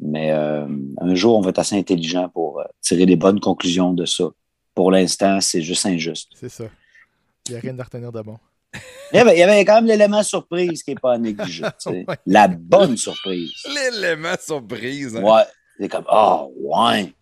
Mais 0.00 0.30
euh, 0.32 0.66
un 1.00 1.14
jour, 1.14 1.36
on 1.36 1.40
va 1.40 1.50
être 1.50 1.58
assez 1.58 1.76
intelligent 1.76 2.28
pour 2.28 2.60
euh, 2.60 2.64
tirer 2.80 3.04
des 3.06 3.16
bonnes 3.16 3.40
conclusions 3.40 3.92
de 3.92 4.04
ça. 4.06 4.24
Pour 4.74 4.92
l'instant, 4.92 5.40
c'est 5.40 5.60
juste 5.62 5.84
injuste. 5.86 6.28
C'est 6.34 6.48
ça. 6.48 6.64
Il 7.48 7.52
n'y 7.52 7.58
a 7.58 7.60
rien 7.60 7.74
de 7.74 7.82
retenir 7.82 8.12
de 8.12 8.22
bon. 8.22 8.38
Il 9.12 9.16
y 9.16 9.18
avait, 9.18 9.34
il 9.36 9.38
y 9.40 9.42
avait 9.42 9.64
quand 9.64 9.74
même 9.76 9.86
l'élément 9.86 10.22
surprise 10.22 10.82
qui 10.82 10.90
n'est 10.90 11.00
pas 11.00 11.14
à 11.14 11.18
négliger. 11.18 11.64
tu 11.64 11.90
sais. 11.90 12.04
Ouais. 12.08 12.16
La 12.26 12.46
bonne 12.48 12.96
surprise. 12.96 13.50
L'élément 13.74 14.34
surprise. 14.40 15.16
hein. 15.16 15.22
Ouais. 15.22 15.42
C'est 15.80 15.88
comme, 15.88 16.04
ah, 16.08 16.44
ouais. 16.60 17.12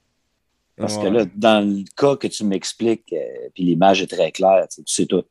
Parce 0.77 0.97
que 0.99 1.05
Ouais. 1.05 1.11
là, 1.11 1.25
dans 1.35 1.67
le 1.67 1.85
cas 1.97 2.17
que 2.17 2.27
tu 2.27 2.45
m'expliques, 2.45 3.13
euh, 3.13 3.49
puis 3.55 3.65
l'image 3.65 4.03
est 4.03 4.07
très 4.09 4.31
claire, 4.31 4.67
tu 4.69 4.77
sais, 4.77 4.83
tu 4.83 4.93
sais 4.95 5.07
tout. 5.07 5.25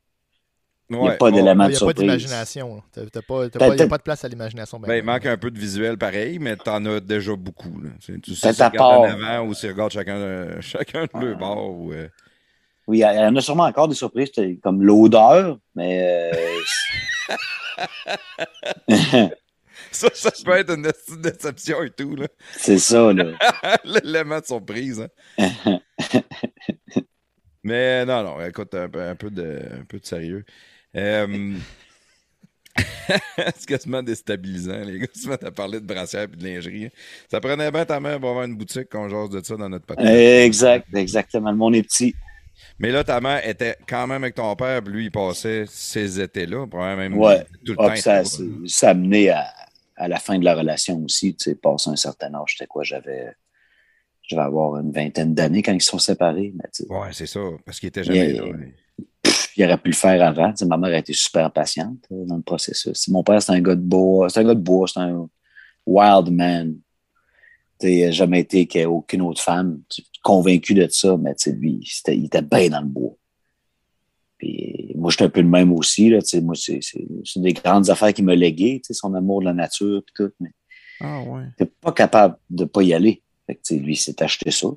Il 0.89 0.97
n'y 0.99 1.07
a 1.09 1.13
pas 1.13 1.31
d'élément 1.31 1.63
Il 1.63 1.67
de 1.67 1.71
n'y 1.71 1.77
a 1.77 1.79
pas 1.79 1.85
surprise. 1.85 1.95
d'imagination. 1.97 2.75
là. 2.75 2.81
T'as- 2.91 3.05
t'as 3.09 3.21
pas- 3.23 3.49
pas- 3.49 3.67
Il 3.69 3.75
n'y 3.75 3.81
a 3.81 3.87
pas 3.87 3.97
de 3.97 4.03
place 4.03 4.23
à 4.23 4.27
l'imagination. 4.27 4.79
ben, 4.79 4.87
Ben, 4.87 4.95
il 4.97 5.03
manque 5.03 5.25
un 5.25 5.35
peu 5.37 5.49
de 5.49 5.57
visuel 5.57 5.97
pareil, 5.97 6.37
mais 6.37 6.55
t'en 6.57 6.83
as 6.85 6.99
déjà 6.99 7.35
beaucoup. 7.35 7.81
Là. 7.81 7.89
Tu 7.99 8.13
sais, 8.13 8.19
Tu 8.19 8.35
sais 8.35 8.51
si 8.53 8.57
tu 8.59 8.63
regardes 8.63 8.75
en 8.97 9.01
part. 9.01 9.11
avant 9.31 9.47
ou 9.47 9.53
si 9.55 9.61
tu 9.61 9.67
regardes 9.67 9.91
chacun, 9.91 10.15
euh, 10.17 10.61
chacun 10.61 11.05
de 11.05 11.25
leur 11.25 11.35
Ah. 11.37 11.39
bord. 11.39 11.71
Ou, 11.71 11.91
euh, 11.93 12.07
Oui, 12.87 12.99
il 12.99 13.01
y 13.01 13.05
en 13.05 13.35
a 13.35 13.41
sûrement 13.41 13.63
encore 13.63 13.87
des 13.87 13.95
surprises, 13.95 14.29
comme 14.61 14.83
l'odeur, 14.83 15.57
mais. 15.73 16.31
euh, 16.31 16.59
Ça, 19.95 20.09
ça 20.13 20.31
peut 20.43 20.51
être 20.57 20.73
une 20.73 20.87
déception 21.21 21.83
et 21.83 21.89
tout. 21.91 22.15
là. 22.15 22.27
c'est 22.57 22.77
ça, 22.79 23.11
là. 23.13 23.31
L'élément 23.83 24.39
de 24.39 24.45
surprise. 24.45 25.07
hein. 25.37 25.79
Mais 27.63 28.05
non, 28.05 28.23
non, 28.23 28.45
écoute, 28.45 28.73
un 28.75 28.87
peu, 28.89 29.01
un 29.01 29.15
peu, 29.15 29.31
de, 29.31 29.59
un 29.81 29.85
peu 29.85 29.99
de 29.99 30.05
sérieux. 30.05 30.45
Euh, 30.95 31.55
c'est 33.55 33.65
quasiment 33.65 34.03
déstabilisant, 34.03 34.81
les 34.83 34.99
gars, 34.99 35.07
mettent 35.27 35.43
à 35.45 35.51
parler 35.51 35.79
de 35.79 35.85
brassière 35.85 36.23
et 36.23 36.27
de 36.27 36.43
lingerie. 36.43 36.85
hein. 36.85 36.89
Ça 37.31 37.39
prenait 37.39 37.71
bien 37.71 37.85
ta 37.85 37.99
mère 37.99 38.19
pour 38.19 38.29
avoir 38.29 38.45
une 38.45 38.55
boutique 38.55 38.89
qu'on 38.89 39.09
jase 39.09 39.29
de 39.29 39.43
ça 39.43 39.55
dans 39.55 39.69
notre 39.69 39.85
podcast. 39.85 40.07
exact, 40.13 40.87
exactement. 40.93 41.49
Le 41.51 41.57
monde 41.57 41.75
est 41.75 41.83
petit. 41.83 42.13
Mais 42.79 42.91
là, 42.91 43.03
ta 43.03 43.19
mère 43.19 43.47
était 43.47 43.75
quand 43.87 44.07
même 44.07 44.23
avec 44.23 44.35
ton 44.35 44.55
père, 44.55 44.81
puis 44.83 44.93
lui, 44.93 45.05
il 45.05 45.11
passait 45.11 45.65
ces 45.67 46.21
étés-là, 46.21 46.67
probablement 46.67 46.97
même 47.09 47.17
Ouais. 47.17 47.45
tout 47.65 47.73
le 47.73 47.77
Ah, 47.79 47.89
temps. 47.89 47.95
ça, 47.95 48.23
ça, 48.25 48.43
là. 48.43 48.49
ça 48.67 48.87
a 48.87 48.91
amené 48.91 49.29
à, 49.29 49.45
à 49.95 50.07
la 50.07 50.17
fin 50.19 50.37
de 50.39 50.45
la 50.45 50.55
relation 50.55 51.01
aussi. 51.03 51.35
Tu 51.35 51.43
sais, 51.51 51.55
passé 51.55 51.89
un 51.89 51.95
certain 51.95 52.33
âge, 52.33 52.51
j'étais 52.53 52.67
quoi? 52.67 52.83
J'avais. 52.83 53.33
Je 54.27 54.35
vais 54.35 54.41
avoir 54.41 54.77
une 54.79 54.91
vingtaine 54.91 55.33
d'années 55.35 55.61
quand 55.61 55.73
ils 55.73 55.81
se 55.81 55.91
sont 55.91 55.99
séparés. 55.99 56.53
Mais 56.55 56.85
Ouais, 56.89 57.09
c'est 57.11 57.27
ça, 57.27 57.39
parce 57.65 57.79
qu'il 57.79 57.89
était 57.89 58.03
jamais 58.03 58.33
Yeah. 58.33 58.41
là. 58.43 58.57
il 59.57 59.63
aurait 59.65 59.77
pu 59.77 59.89
le 59.89 59.95
faire 59.95 60.21
avant. 60.27 60.49
Tu 60.51 60.57
sais, 60.57 60.65
ma 60.65 60.77
mère 60.77 60.93
a 60.93 60.97
été 60.97 61.13
super 61.13 61.51
patiente 61.51 61.99
euh, 62.11 62.25
dans 62.25 62.35
le 62.37 62.41
processus. 62.41 63.07
Mon 63.09 63.23
père, 63.23 63.41
c'est 63.41 63.51
un 63.51 63.61
gars 63.61 63.75
de 63.75 63.81
bois. 63.81 64.29
C'est 64.29 64.39
un 64.39 64.43
gars 64.43 64.55
de 64.55 64.59
bois, 64.59 64.87
c'est 64.87 64.99
un 64.99 65.29
wild 65.85 66.31
man. 66.31 66.75
Tu 67.79 67.87
sais, 67.87 67.93
il 67.93 68.05
n'a 68.05 68.11
jamais 68.11 68.39
été 68.39 68.65
qu'aucune 68.67 69.21
autre 69.21 69.41
femme. 69.41 69.81
Tu- 69.89 70.01
Convaincu 70.23 70.73
de 70.73 70.87
ça, 70.89 71.15
mais 71.17 71.35
tu 71.35 71.51
sais, 71.51 71.55
lui, 71.55 71.81
c'était- 71.87 72.17
il 72.17 72.25
était 72.25 72.41
bien 72.41 72.69
dans 72.69 72.81
le 72.81 72.87
bois. 72.87 73.13
Puis 74.45 74.93
moi, 74.95 75.09
je 75.09 75.15
suis 75.15 75.25
un 75.25 75.29
peu 75.29 75.41
le 75.41 75.47
même 75.47 75.73
aussi. 75.73 76.09
Là, 76.09 76.19
moi, 76.43 76.53
c'est 76.55 76.79
des 77.37 77.53
grandes 77.53 77.89
affaires 77.89 78.13
qui 78.13 78.21
me 78.21 78.35
légué, 78.35 78.79
son 78.91 79.15
amour 79.15 79.39
de 79.39 79.45
la 79.45 79.53
nature 79.53 80.03
et 80.07 80.11
tout. 80.13 80.31
Mais 80.39 80.51
ah 81.01 81.23
ouais. 81.23 81.45
t'es 81.57 81.65
pas 81.65 81.91
capable 81.91 82.37
de 82.51 82.65
pas 82.65 82.83
y 82.83 82.93
aller. 82.93 83.23
Fait 83.47 83.55
que, 83.55 83.73
lui, 83.73 83.93
il 83.93 83.97
s'est 83.97 84.21
acheté 84.21 84.51
ça. 84.51 84.67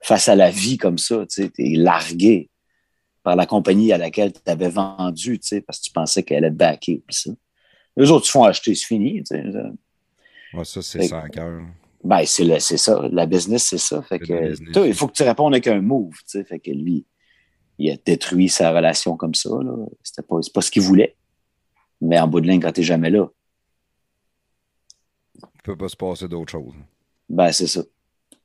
Face 0.00 0.28
à 0.28 0.34
la 0.34 0.50
vie 0.50 0.78
comme 0.78 0.98
ça, 0.98 1.24
tu 1.26 1.48
es 1.58 1.76
largué 1.76 2.50
par 3.22 3.36
la 3.36 3.46
compagnie 3.46 3.92
à 3.92 3.98
laquelle 3.98 4.32
tu 4.32 4.50
avais 4.50 4.68
vendu, 4.68 5.40
parce 5.64 5.78
que 5.78 5.84
tu 5.84 5.92
pensais 5.92 6.24
qu'elle 6.24 6.38
allait 6.44 6.50
te 6.50 6.56
backer. 6.56 7.02
Ça. 7.08 7.30
Eux 8.00 8.10
autres, 8.10 8.26
ils 8.26 8.32
font 8.32 8.44
acheter, 8.44 8.74
c'est 8.74 8.86
fini. 8.86 9.22
Ouais, 10.52 10.64
ça, 10.64 10.82
c'est 10.82 11.04
ça 11.04 11.28
cœur. 11.28 11.62
Ben, 12.02 12.24
c'est 12.26 12.58
ça. 12.58 13.08
La 13.12 13.26
business, 13.26 13.64
c'est 13.64 13.78
ça. 13.78 14.02
Fait 14.02 14.18
que, 14.18 14.86
il 14.86 14.94
faut 14.94 15.06
que 15.06 15.12
tu 15.12 15.22
répondes 15.22 15.54
avec 15.54 15.68
un 15.68 15.80
move. 15.80 16.14
Fait 16.26 16.58
que 16.58 16.72
lui, 16.72 17.06
il 17.78 17.90
a 17.90 17.96
détruit 18.04 18.48
sa 18.48 18.70
relation 18.70 19.16
comme 19.16 19.34
ça. 19.34 19.50
C'était 20.02 20.22
pas, 20.26 20.38
pas 20.52 20.60
ce 20.60 20.70
qu'il 20.70 20.82
voulait. 20.82 21.16
Mais 22.00 22.18
en 22.18 22.28
bout 22.28 22.40
de 22.40 22.46
ligne, 22.46 22.60
quand 22.60 22.72
t'es 22.72 22.82
jamais 22.82 23.10
là. 23.10 23.28
Il 25.36 25.62
peut 25.62 25.76
pas 25.76 25.88
se 25.88 25.96
passer 25.96 26.28
d'autre 26.28 26.52
chose. 26.52 26.74
Ben, 27.28 27.50
c'est 27.52 27.66
ça. 27.66 27.82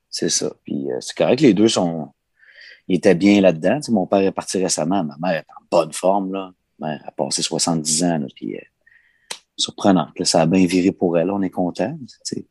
C'est 0.09 0.29
ça. 0.29 0.51
Puis 0.63 0.91
euh, 0.91 0.97
c'est 1.01 1.15
correct, 1.15 1.41
les 1.41 1.53
deux 1.53 1.67
sont. 1.67 2.09
Ils 2.87 2.95
étaient 2.95 3.15
bien 3.15 3.41
là-dedans. 3.41 3.79
mon 3.89 4.07
père 4.07 4.21
est 4.21 4.31
parti 4.31 4.57
récemment. 4.57 5.03
Ma 5.03 5.15
mère 5.19 5.41
est 5.41 5.51
en 5.51 5.63
bonne 5.69 5.93
forme. 5.93 6.33
Là. 6.33 6.51
Ma 6.79 6.87
mère 6.87 7.03
a 7.05 7.11
passé 7.11 7.43
70 7.43 8.03
ans. 8.03 8.17
Là, 8.17 8.27
puis, 8.35 8.55
euh, 8.55 8.61
surprenant. 9.57 10.07
ça 10.23 10.41
a 10.41 10.45
bien 10.47 10.65
viré 10.65 10.91
pour 10.91 11.17
elle. 11.17 11.29
On 11.29 11.41
est 11.41 11.51
content. 11.51 11.95
Il 12.31 12.45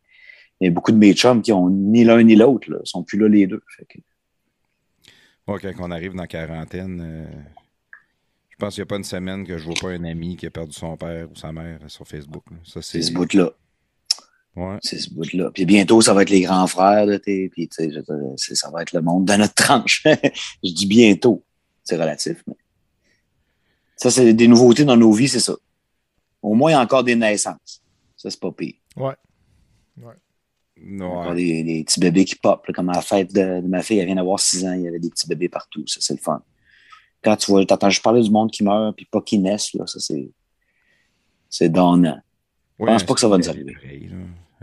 y 0.60 0.66
a 0.68 0.70
beaucoup 0.70 0.92
de 0.92 0.96
mes 0.96 1.14
chums 1.14 1.42
qui 1.42 1.52
ont 1.52 1.68
ni 1.70 2.04
l'un 2.04 2.22
ni 2.22 2.36
l'autre. 2.36 2.68
Ils 2.68 2.88
sont 2.88 3.02
plus 3.02 3.18
là 3.18 3.28
les 3.28 3.46
deux. 3.46 3.62
Fait 3.76 3.86
que... 3.86 3.98
quand 5.56 5.72
on 5.78 5.90
arrive 5.90 6.12
dans 6.12 6.22
la 6.22 6.26
quarantaine, 6.26 7.00
euh, 7.00 7.40
je 8.50 8.56
pense 8.58 8.74
qu'il 8.74 8.82
n'y 8.82 8.88
a 8.88 8.90
pas 8.90 8.96
une 8.96 9.04
semaine 9.04 9.46
que 9.46 9.56
je 9.56 9.66
ne 9.66 9.72
vois 9.72 9.80
pas 9.80 9.96
un 9.96 10.04
ami 10.04 10.36
qui 10.36 10.46
a 10.46 10.50
perdu 10.50 10.72
son 10.72 10.96
père 10.96 11.30
ou 11.30 11.36
sa 11.36 11.52
mère 11.52 11.78
sur 11.86 12.06
Facebook. 12.06 12.44
Ça, 12.64 12.82
c'est 12.82 13.02
ce 13.02 13.12
bout-là. 13.12 13.52
Ouais. 14.56 14.78
C'est 14.82 14.98
ce 14.98 15.14
bout-là. 15.14 15.50
Puis 15.52 15.64
bientôt, 15.64 16.00
ça 16.00 16.12
va 16.12 16.22
être 16.22 16.30
les 16.30 16.42
grands 16.42 16.66
frères 16.66 17.06
de 17.06 17.16
tes. 17.16 17.48
Puis, 17.48 17.68
tu 17.68 17.90
sais, 17.90 18.54
ça 18.54 18.70
va 18.70 18.82
être 18.82 18.92
le 18.92 19.00
monde 19.00 19.24
de 19.24 19.34
notre 19.34 19.54
tranche. 19.64 20.02
je 20.04 20.72
dis 20.72 20.86
bientôt. 20.86 21.44
C'est 21.84 21.96
relatif, 21.96 22.42
mais. 22.46 22.56
Ça, 23.96 24.10
c'est 24.10 24.32
des 24.32 24.46
nouveautés 24.46 24.84
dans 24.84 24.96
nos 24.96 25.12
vies, 25.12 25.28
c'est 25.28 25.40
ça. 25.40 25.56
Au 26.40 26.54
moins, 26.54 26.70
il 26.70 26.74
y 26.74 26.76
a 26.76 26.80
encore 26.80 27.02
des 27.02 27.16
naissances. 27.16 27.82
Ça, 28.16 28.30
c'est 28.30 28.38
pas 28.38 28.52
pire. 28.52 28.74
Ouais. 28.96 29.14
Ouais. 29.96 30.14
Encore 31.00 31.34
des, 31.34 31.82
petits 31.86 32.00
bébés 32.00 32.24
qui 32.24 32.36
pop. 32.36 32.66
comme 32.74 32.88
à 32.90 32.94
la 32.94 33.02
fête 33.02 33.32
de, 33.32 33.60
ma 33.66 33.82
fille, 33.82 33.98
elle 33.98 34.06
vient 34.06 34.16
d'avoir 34.16 34.40
6 34.40 34.66
ans, 34.66 34.72
il 34.72 34.82
y 34.82 34.88
avait 34.88 34.98
des 34.98 35.10
petits 35.10 35.26
bébés 35.26 35.48
partout. 35.48 35.84
Ça, 35.86 36.00
c'est 36.00 36.14
le 36.14 36.20
fun. 36.20 36.42
Quand 37.22 37.36
tu 37.36 37.50
vois, 37.50 37.64
t'entends 37.66 37.90
juste 37.90 38.02
parler 38.02 38.22
du 38.22 38.30
monde 38.30 38.50
qui 38.50 38.62
meurt, 38.62 38.96
puis 38.96 39.06
pas 39.06 39.20
qui 39.20 39.38
naissent, 39.38 39.74
là, 39.74 39.86
ça, 39.86 39.98
c'est. 40.00 40.30
C'est 41.50 41.70
donnant. 41.70 42.20
je 42.78 42.84
pense 42.84 43.04
pas 43.04 43.14
que 43.14 43.20
ça 43.20 43.28
va 43.28 43.38
nous 43.38 43.48
arriver. 43.48 43.74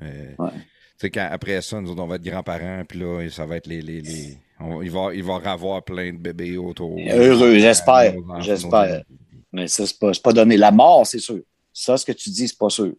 Euh, 0.04 0.36
ouais. 0.38 1.18
après 1.18 1.62
ça, 1.62 1.82
nous 1.82 1.92
on 1.92 2.08
va 2.08 2.16
être 2.16 2.22
grands-parents, 2.22 2.84
puis 2.88 3.00
là, 3.00 3.28
ça 3.30 3.46
va 3.46 3.58
être 3.58 3.66
les. 3.66 3.82
les, 3.82 4.02
les 4.02 4.38
il, 4.84 4.92
va, 4.92 5.14
il 5.14 5.24
va 5.24 5.36
avoir 5.46 5.84
plein 5.84 6.14
de 6.14 6.18
bébés 6.18 6.58
autour. 6.58 6.96
Heureux, 7.00 7.58
j'espère. 7.58 8.14
J'espère. 8.40 9.04
Mais 9.52 9.68
ça, 9.68 9.88
c'est 9.88 9.98
pas, 9.98 10.12
pas 10.24 10.34
donné. 10.34 10.58
La 10.58 10.72
mort, 10.72 11.08
c'est 11.08 11.20
sûr. 11.20 11.42
Ça, 11.74 11.98
ce 11.98 12.06
que 12.06 12.12
tu 12.12 12.30
dis, 12.30 12.48
c'est 12.48 12.58
pas 12.58 12.70
sûr. 12.70 12.94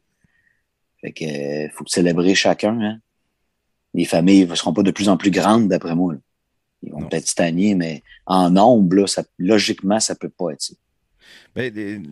Fait 1.01 1.13
que 1.13 1.25
euh, 1.25 1.69
faut 1.71 1.87
célébrer 1.87 2.35
chacun. 2.35 2.81
Hein. 2.81 2.99
Les 3.97 4.05
familles 4.05 4.47
ne 4.47 4.55
seront 4.55 4.73
pas 4.75 4.83
de 4.83 4.91
plus 4.93 5.09
en 5.09 5.17
plus 5.17 5.31
grandes, 5.31 5.69
d'après 5.69 5.95
moi. 5.95 6.15
Ils 6.83 6.93
vont 6.93 7.09
peut-être 7.09 7.27
stagner, 7.27 7.75
mais 7.75 8.03
en 8.27 8.51
nombre, 8.51 8.95
là, 8.95 9.07
ça, 9.07 9.25
logiquement, 9.39 9.99
ça 9.99 10.15
peut 10.15 10.29
pas 10.29 10.51
être 10.53 10.61
ça. 10.61 10.75
Ben, 11.55 12.07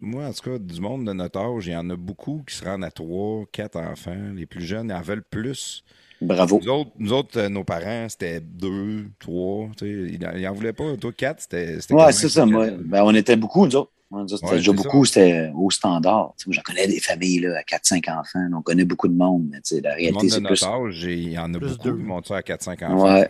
moi, 0.00 0.26
en 0.26 0.32
tout 0.32 0.50
cas, 0.50 0.58
du 0.58 0.80
monde 0.80 1.06
de 1.06 1.12
notre 1.12 1.38
âge, 1.38 1.66
il 1.68 1.72
y 1.72 1.76
en 1.76 1.88
a 1.88 1.96
beaucoup 1.96 2.42
qui 2.46 2.56
se 2.56 2.64
rendent 2.64 2.84
à 2.84 2.90
trois, 2.90 3.44
quatre 3.52 3.78
enfants. 3.78 4.32
Les 4.34 4.46
plus 4.46 4.62
jeunes, 4.62 4.90
en 4.90 5.00
veulent 5.00 5.22
plus. 5.22 5.84
Bravo. 6.20 6.60
Nous 6.98 7.12
autres, 7.12 7.38
euh, 7.38 7.48
nos 7.48 7.64
parents, 7.64 8.06
c'était 8.08 8.40
deux, 8.40 9.06
trois. 9.18 9.68
Ils 9.80 10.18
n'en 10.20 10.52
voulaient 10.52 10.72
pas. 10.72 10.96
Toi, 10.96 11.12
quatre, 11.12 11.42
c'était. 11.42 11.78
Ouais, 11.90 12.12
c'est 12.12 12.28
ça. 12.28 12.44
Moi. 12.44 12.70
Ben, 12.72 13.02
on 13.04 13.14
était 13.14 13.36
beaucoup, 13.36 13.64
nous 13.64 13.76
autres. 13.76 13.92
C'était 14.26 14.56
déjà 14.56 14.72
beaucoup, 14.72 15.04
c'était 15.04 15.52
au 15.54 15.70
standard. 15.70 16.34
J'en 16.48 16.62
connais 16.62 16.88
des 16.88 16.98
familles 16.98 17.40
là, 17.40 17.58
à 17.58 17.62
4-5 17.62 18.10
enfants. 18.10 18.48
On 18.52 18.62
connaît 18.62 18.84
beaucoup 18.84 19.06
de 19.06 19.14
monde, 19.14 19.48
mais 19.50 19.60
la 19.80 19.94
réalité, 19.94 20.28
c'est 20.28 20.40
plus. 20.40 20.62
Âge, 20.64 21.04
il 21.04 21.32
y 21.32 21.38
en 21.38 21.54
a 21.54 21.58
beaucoup 21.58 21.76
qui 21.76 21.88
montent 21.90 22.30
à 22.32 22.40
4-5 22.40 22.84
enfants. 22.86 23.04
Ouais. 23.04 23.28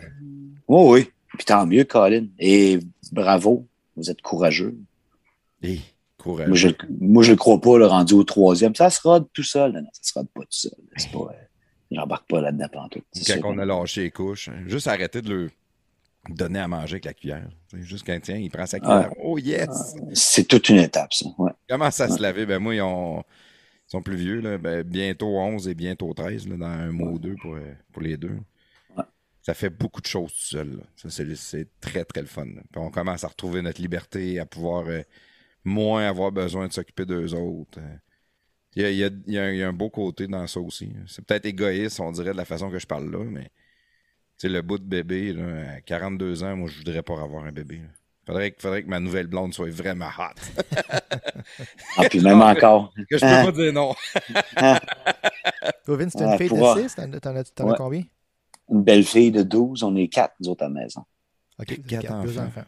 Oui, 0.67 0.89
oui. 0.89 1.11
Puis 1.37 1.45
tant 1.45 1.67
mieux, 1.67 1.83
Colin. 1.83 2.25
Et 2.39 2.79
bravo, 3.11 3.67
vous 3.95 4.09
êtes 4.09 4.21
courageux. 4.21 4.75
Et 5.61 5.79
courageux. 6.17 6.47
Moi, 6.47 6.57
je, 6.57 6.67
moi, 6.99 7.23
je 7.23 7.31
le 7.31 7.37
crois 7.37 7.61
pas, 7.61 7.77
le 7.77 7.85
rendu 7.85 8.15
au 8.15 8.23
troisième. 8.23 8.73
Ça 8.73 8.89
se 8.89 9.01
rode 9.01 9.27
tout 9.33 9.43
seul. 9.43 9.73
Non, 9.73 9.81
ça 9.93 10.01
se 10.01 10.13
rode 10.13 10.29
pas 10.29 10.41
tout 10.41 10.47
seul. 10.49 10.71
C'est 10.97 11.11
pas. 11.11 11.31
J'embarque 11.91 12.27
pas 12.27 12.41
là-dedans 12.41 12.87
tout. 12.89 13.01
Quand 13.27 13.41
on 13.43 13.57
a 13.59 13.65
lâché 13.65 14.03
les 14.03 14.11
couches, 14.11 14.49
juste 14.65 14.87
arrêter 14.87 15.21
de 15.21 15.29
le 15.29 15.51
donner 16.29 16.59
à 16.59 16.67
manger 16.67 16.93
avec 16.93 17.05
la 17.05 17.13
cuillère. 17.13 17.49
Juste 17.73 18.05
quand 18.05 18.17
tiens, 18.21 18.37
il 18.37 18.49
prend 18.49 18.65
sa 18.65 18.79
cuillère. 18.79 19.11
Oh 19.19 19.37
yes! 19.37 19.95
C'est 20.13 20.47
toute 20.47 20.69
une 20.69 20.77
étape, 20.77 21.13
ça. 21.13 21.25
Ouais. 21.37 21.51
Comment 21.67 21.91
ça 21.91 22.07
se 22.07 22.21
laver? 22.21 22.45
Ben 22.45 22.59
moi, 22.59 22.75
ils, 22.75 22.81
ont... 22.81 23.23
sont 23.87 24.01
plus 24.01 24.17
vieux, 24.17 24.39
là. 24.39 24.57
Ben, 24.57 24.83
bientôt 24.83 25.39
11 25.39 25.67
et 25.67 25.73
bientôt 25.73 26.13
13, 26.13 26.47
là, 26.47 26.57
dans 26.57 26.65
un 26.65 26.91
mois 26.91 27.09
ou 27.09 27.19
deux 27.19 27.35
pour, 27.41 27.55
euh, 27.55 27.73
pour 27.91 28.01
les 28.01 28.17
deux. 28.17 28.37
Ça 29.43 29.55
fait 29.55 29.71
beaucoup 29.71 30.01
de 30.01 30.05
choses 30.05 30.31
tout 30.33 30.57
seul. 30.57 30.83
C'est 30.95 31.67
très, 31.79 32.05
très 32.05 32.21
le 32.21 32.27
fun. 32.27 32.45
On 32.75 32.91
commence 32.91 33.23
à 33.23 33.27
retrouver 33.27 33.63
notre 33.63 33.81
liberté, 33.81 34.39
à 34.39 34.45
pouvoir 34.45 34.85
euh, 34.87 35.01
moins 35.63 36.07
avoir 36.07 36.31
besoin 36.31 36.67
de 36.67 36.73
s'occuper 36.73 37.05
d'eux 37.05 37.33
autres. 37.33 37.79
Il 38.75 38.83
y, 38.83 39.03
a, 39.03 39.09
il, 39.09 39.33
y 39.33 39.37
a, 39.39 39.67
un 39.67 39.73
beau 39.73 39.89
côté 39.89 40.27
dans 40.27 40.45
ça 40.45 40.59
aussi. 40.59 40.93
C'est 41.07 41.25
peut-être 41.25 41.45
égoïste, 41.45 41.99
on 41.99 42.11
dirait, 42.11 42.31
de 42.33 42.37
la 42.37 42.45
façon 42.45 42.69
que 42.69 42.77
je 42.77 42.85
parle 42.85 43.11
là, 43.11 43.23
mais 43.25 43.49
c'est 44.41 44.49
le 44.49 44.63
bout 44.63 44.79
de 44.79 44.83
bébé, 44.83 45.33
là, 45.33 45.43
à 45.77 45.81
42 45.81 46.43
ans, 46.43 46.55
moi, 46.55 46.67
je 46.67 46.79
voudrais 46.79 47.03
pas 47.03 47.13
avoir 47.21 47.43
un 47.43 47.51
bébé. 47.51 47.75
Il 47.75 48.25
faudrait, 48.25 48.55
faudrait, 48.57 48.81
que 48.81 48.89
ma 48.89 48.99
nouvelle 48.99 49.27
blonde 49.27 49.53
soit 49.53 49.69
vraiment 49.69 50.07
hot. 50.07 50.63
ah, 51.97 52.09
puis 52.09 52.21
même 52.21 52.41
encore. 52.41 52.91
Que 53.07 53.19
je 53.19 53.21
peux 53.21 53.51
pas 53.51 53.51
dire 53.51 53.71
non. 53.71 53.93
Govin, 55.85 56.09
c'est 56.09 56.23
une 56.23 56.37
fille 56.39 56.49
de 56.49 56.87
6? 56.89 56.95
T'en 57.21 57.69
as, 57.69 57.75
combien? 57.75 58.01
Une 58.71 58.81
belle 58.81 59.03
fille 59.03 59.31
de 59.31 59.43
12. 59.43 59.83
On 59.83 59.95
est 59.95 60.07
quatre, 60.07 60.33
nous 60.39 60.49
autres, 60.49 60.63
à 60.63 60.69
la 60.69 60.73
maison. 60.73 61.03
OK, 61.59 61.79
quatre, 61.85 62.11
enfants. 62.11 62.63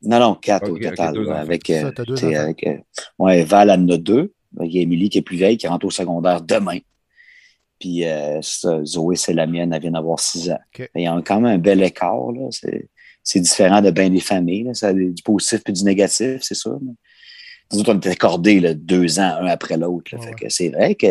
Non, 0.00 0.20
non, 0.20 0.34
quatre 0.36 0.70
au 0.70 0.78
total. 0.78 1.32
avec, 1.32 1.68
euh, 1.68 1.92
avec 2.38 2.66
euh, 2.66 2.78
ouais, 3.18 3.44
Val 3.44 3.70
en 3.70 3.88
a 3.90 3.98
deux. 3.98 4.32
Il 4.62 4.72
y 4.72 4.78
a 4.78 4.82
Émilie 4.82 5.10
qui 5.10 5.18
est 5.18 5.22
plus 5.22 5.36
vieille, 5.36 5.58
qui 5.58 5.66
rentre 5.66 5.84
au 5.84 5.90
secondaire 5.90 6.40
demain. 6.40 6.78
Puis 7.80 8.04
euh, 8.04 8.40
Zoé, 8.84 9.16
c'est 9.16 9.32
la 9.32 9.46
mienne, 9.46 9.72
elle 9.72 9.80
vient 9.80 9.90
d'avoir 9.92 10.20
six 10.20 10.50
ans. 10.50 10.60
Il 10.94 11.02
y 11.02 11.06
a 11.06 11.22
quand 11.24 11.40
même 11.40 11.54
un 11.54 11.58
bel 11.58 11.82
écart. 11.82 12.28
C'est 13.24 13.40
différent 13.40 13.80
de 13.80 13.90
bien 13.90 14.10
des 14.10 14.20
familles. 14.20 14.64
Là. 14.64 14.74
Ça 14.74 14.88
a 14.88 14.92
du 14.92 15.22
positif 15.24 15.62
et 15.66 15.72
du 15.72 15.82
négatif, 15.82 16.42
c'est 16.42 16.54
sûr. 16.54 16.78
Nous 17.72 17.80
autres, 17.80 17.94
on 17.94 17.96
était 17.96 18.10
accordés 18.10 18.60
là, 18.60 18.74
deux 18.74 19.18
ans, 19.18 19.38
un 19.40 19.46
après 19.46 19.78
l'autre. 19.78 20.12
C'est 20.48 20.68
vrai 20.68 20.94
que 20.94 21.06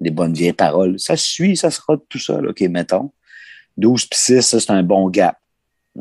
les 0.00 0.10
bonnes 0.10 0.32
vieilles 0.32 0.54
paroles, 0.54 0.98
ça 0.98 1.16
suit, 1.16 1.56
ça 1.56 1.70
sera 1.70 1.96
tout 2.08 2.18
ça. 2.18 2.40
OK, 2.40 2.60
mettons. 2.62 3.12
12 3.76 4.06
puis 4.06 4.18
6, 4.18 4.42
ça, 4.42 4.60
c'est 4.60 4.70
un 4.70 4.82
bon 4.82 5.10
gap. 5.10 5.38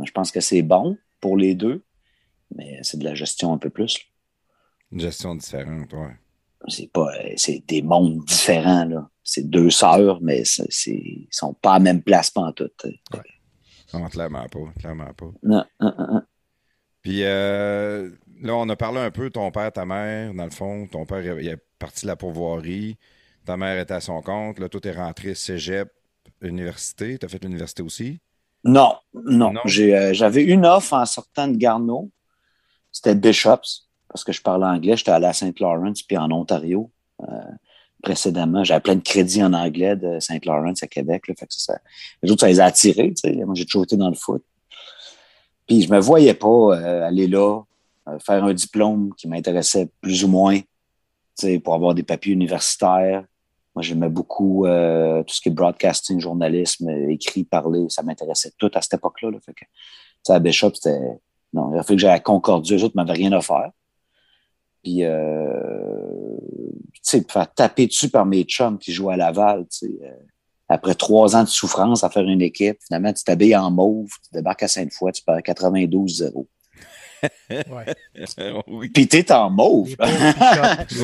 Je 0.01 0.11
pense 0.11 0.31
que 0.31 0.39
c'est 0.39 0.61
bon 0.61 0.97
pour 1.19 1.35
les 1.35 1.55
deux, 1.55 1.83
mais 2.55 2.79
c'est 2.81 2.97
de 2.97 3.03
la 3.03 3.15
gestion 3.15 3.51
un 3.51 3.57
peu 3.57 3.69
plus. 3.69 3.99
Une 4.91 5.01
gestion 5.01 5.35
différente, 5.35 5.91
oui. 5.91 6.13
C'est 6.67 6.91
pas, 6.91 7.09
c'est 7.35 7.63
des 7.67 7.81
mondes 7.81 8.23
différents, 8.25 8.85
là 8.85 9.09
c'est 9.25 9.49
deux 9.49 9.71
sœurs, 9.71 10.19
mais 10.21 10.43
ils 10.85 11.27
sont 11.31 11.53
pas 11.55 11.71
à 11.71 11.73
la 11.73 11.79
même 11.79 12.03
place 12.03 12.29
pas 12.29 12.41
en 12.41 12.53
tout. 12.53 12.69
Ouais. 12.83 13.19
Non, 13.93 14.07
clairement 14.07 14.47
pas. 14.47 14.59
Clairement 14.79 15.13
pas. 15.13 15.31
Non, 15.41 15.65
non, 15.79 16.21
Puis 17.01 17.23
euh, 17.23 18.11
là, 18.41 18.55
on 18.55 18.69
a 18.69 18.75
parlé 18.75 18.99
un 18.99 19.09
peu, 19.09 19.31
ton 19.31 19.49
père, 19.51 19.71
ta 19.71 19.85
mère, 19.85 20.33
dans 20.33 20.43
le 20.43 20.51
fond, 20.51 20.87
ton 20.87 21.05
père 21.05 21.39
il 21.39 21.47
est 21.47 21.57
parti 21.79 22.03
de 22.03 22.07
la 22.07 22.15
pourvoirie, 22.15 22.97
ta 23.45 23.57
mère 23.57 23.79
était 23.79 23.95
à 23.95 24.01
son 24.01 24.21
compte, 24.21 24.59
là, 24.59 24.69
toi, 24.69 24.79
t'es 24.79 24.91
rentré 24.91 25.33
cégep, 25.33 25.91
université, 26.41 27.17
t'as 27.17 27.27
fait 27.27 27.43
l'université 27.43 27.81
aussi? 27.81 28.19
Non, 28.63 28.95
non. 29.13 29.53
Euh, 29.55 30.13
j'avais 30.13 30.43
une 30.43 30.65
offre 30.65 30.93
en 30.93 31.05
sortant 31.05 31.47
de 31.47 31.55
Garneau. 31.55 32.11
C'était 32.91 33.15
Bishops, 33.15 33.87
parce 34.15 34.23
que 34.23 34.31
je 34.31 34.41
parlais 34.41 34.65
anglais. 34.65 34.95
J'étais 34.95 35.11
allé 35.11 35.25
à 35.25 35.33
Saint 35.33 35.51
Lawrence, 35.59 36.01
puis 36.01 36.17
en 36.17 36.31
Ontario. 36.31 36.89
Euh, 37.21 37.25
précédemment. 38.01 38.63
J'avais 38.63 38.79
plein 38.79 38.95
de 38.95 39.01
crédits 39.01 39.43
en 39.43 39.51
anglais 39.51 39.97
de 39.97 40.21
Saint-Laurent 40.21 40.71
à 40.81 40.87
Québec. 40.87 41.23
fait 41.25 41.33
que 41.33 41.45
ça, 41.49 41.77
les 42.23 42.31
autres, 42.31 42.41
ça 42.41 42.47
les 42.47 42.61
a 42.61 42.65
attirés. 42.65 43.13
Moi, 43.45 43.55
j'ai 43.55 43.65
toujours 43.65 43.83
été 43.83 43.97
dans 43.97 44.07
le 44.07 44.15
foot. 44.15 44.41
Puis 45.67 45.81
je 45.81 45.91
me 45.91 45.99
voyais 45.99 46.33
pas 46.33 46.47
euh, 46.47 47.03
aller 47.03 47.27
là, 47.27 47.61
euh, 48.07 48.17
faire 48.19 48.41
un 48.45 48.53
diplôme 48.53 49.13
qui 49.17 49.27
m'intéressait 49.27 49.89
plus 49.99 50.23
ou 50.23 50.29
moins 50.29 50.59
pour 51.61 51.73
avoir 51.73 51.93
des 51.93 52.03
papiers 52.03 52.31
universitaires. 52.31 53.25
Moi, 53.75 53.81
j'aimais 53.81 54.07
beaucoup 54.07 54.65
tout 54.65 55.33
ce 55.33 55.41
qui 55.41 55.49
est 55.49 55.51
broadcasting, 55.51 56.21
journalisme, 56.21 56.89
écrit, 57.09 57.43
parler. 57.43 57.87
Ça 57.89 58.01
m'intéressait 58.01 58.53
tout 58.57 58.71
à 58.75 58.81
cette 58.81 58.93
époque-là. 58.93 59.31
Fait 59.45 59.53
que, 59.53 59.65
à 60.31 60.39
Bishop, 60.39 60.71
c'était 60.75 61.19
Non, 61.51 61.73
il 61.73 61.79
a 61.79 61.83
fallu 61.83 61.97
que 61.97 62.01
j'aille 62.01 62.15
à 62.15 62.21
Concordia. 62.21 62.77
Eux 62.77 62.83
autres 62.83 62.95
m'avaient 62.95 63.11
rien 63.11 63.33
offert. 63.33 63.71
Puis, 64.85 65.03
euh, 65.03 66.37
tu 66.93 66.99
sais, 67.01 67.25
faire 67.27 67.51
taper 67.51 67.87
dessus 67.87 68.09
par 68.09 68.23
mes 68.27 68.43
chums 68.43 68.77
qui 68.77 68.93
jouent 68.93 69.09
à 69.09 69.17
Laval, 69.17 69.61
tu 69.61 69.87
sais. 69.87 69.91
euh, 70.03 70.11
après 70.69 70.93
trois 70.93 71.35
ans 71.35 71.41
de 71.43 71.47
souffrance 71.49 72.03
à 72.03 72.09
faire 72.11 72.21
une 72.23 72.41
équipe, 72.43 72.77
finalement, 72.85 73.11
tu 73.11 73.23
t'habilles 73.23 73.55
en 73.55 73.71
mauve, 73.71 74.09
tu 74.23 74.29
débarques 74.31 74.61
à 74.61 74.67
Sainte-Foy, 74.67 75.11
tu 75.11 75.23
perds 75.23 75.39
92-0. 75.39 76.45
Ouais. 77.49 77.95
Puis 78.93 79.07
t'es 79.07 79.31
en 79.31 79.49
mauve. 79.49 79.95
Puis 80.87 80.97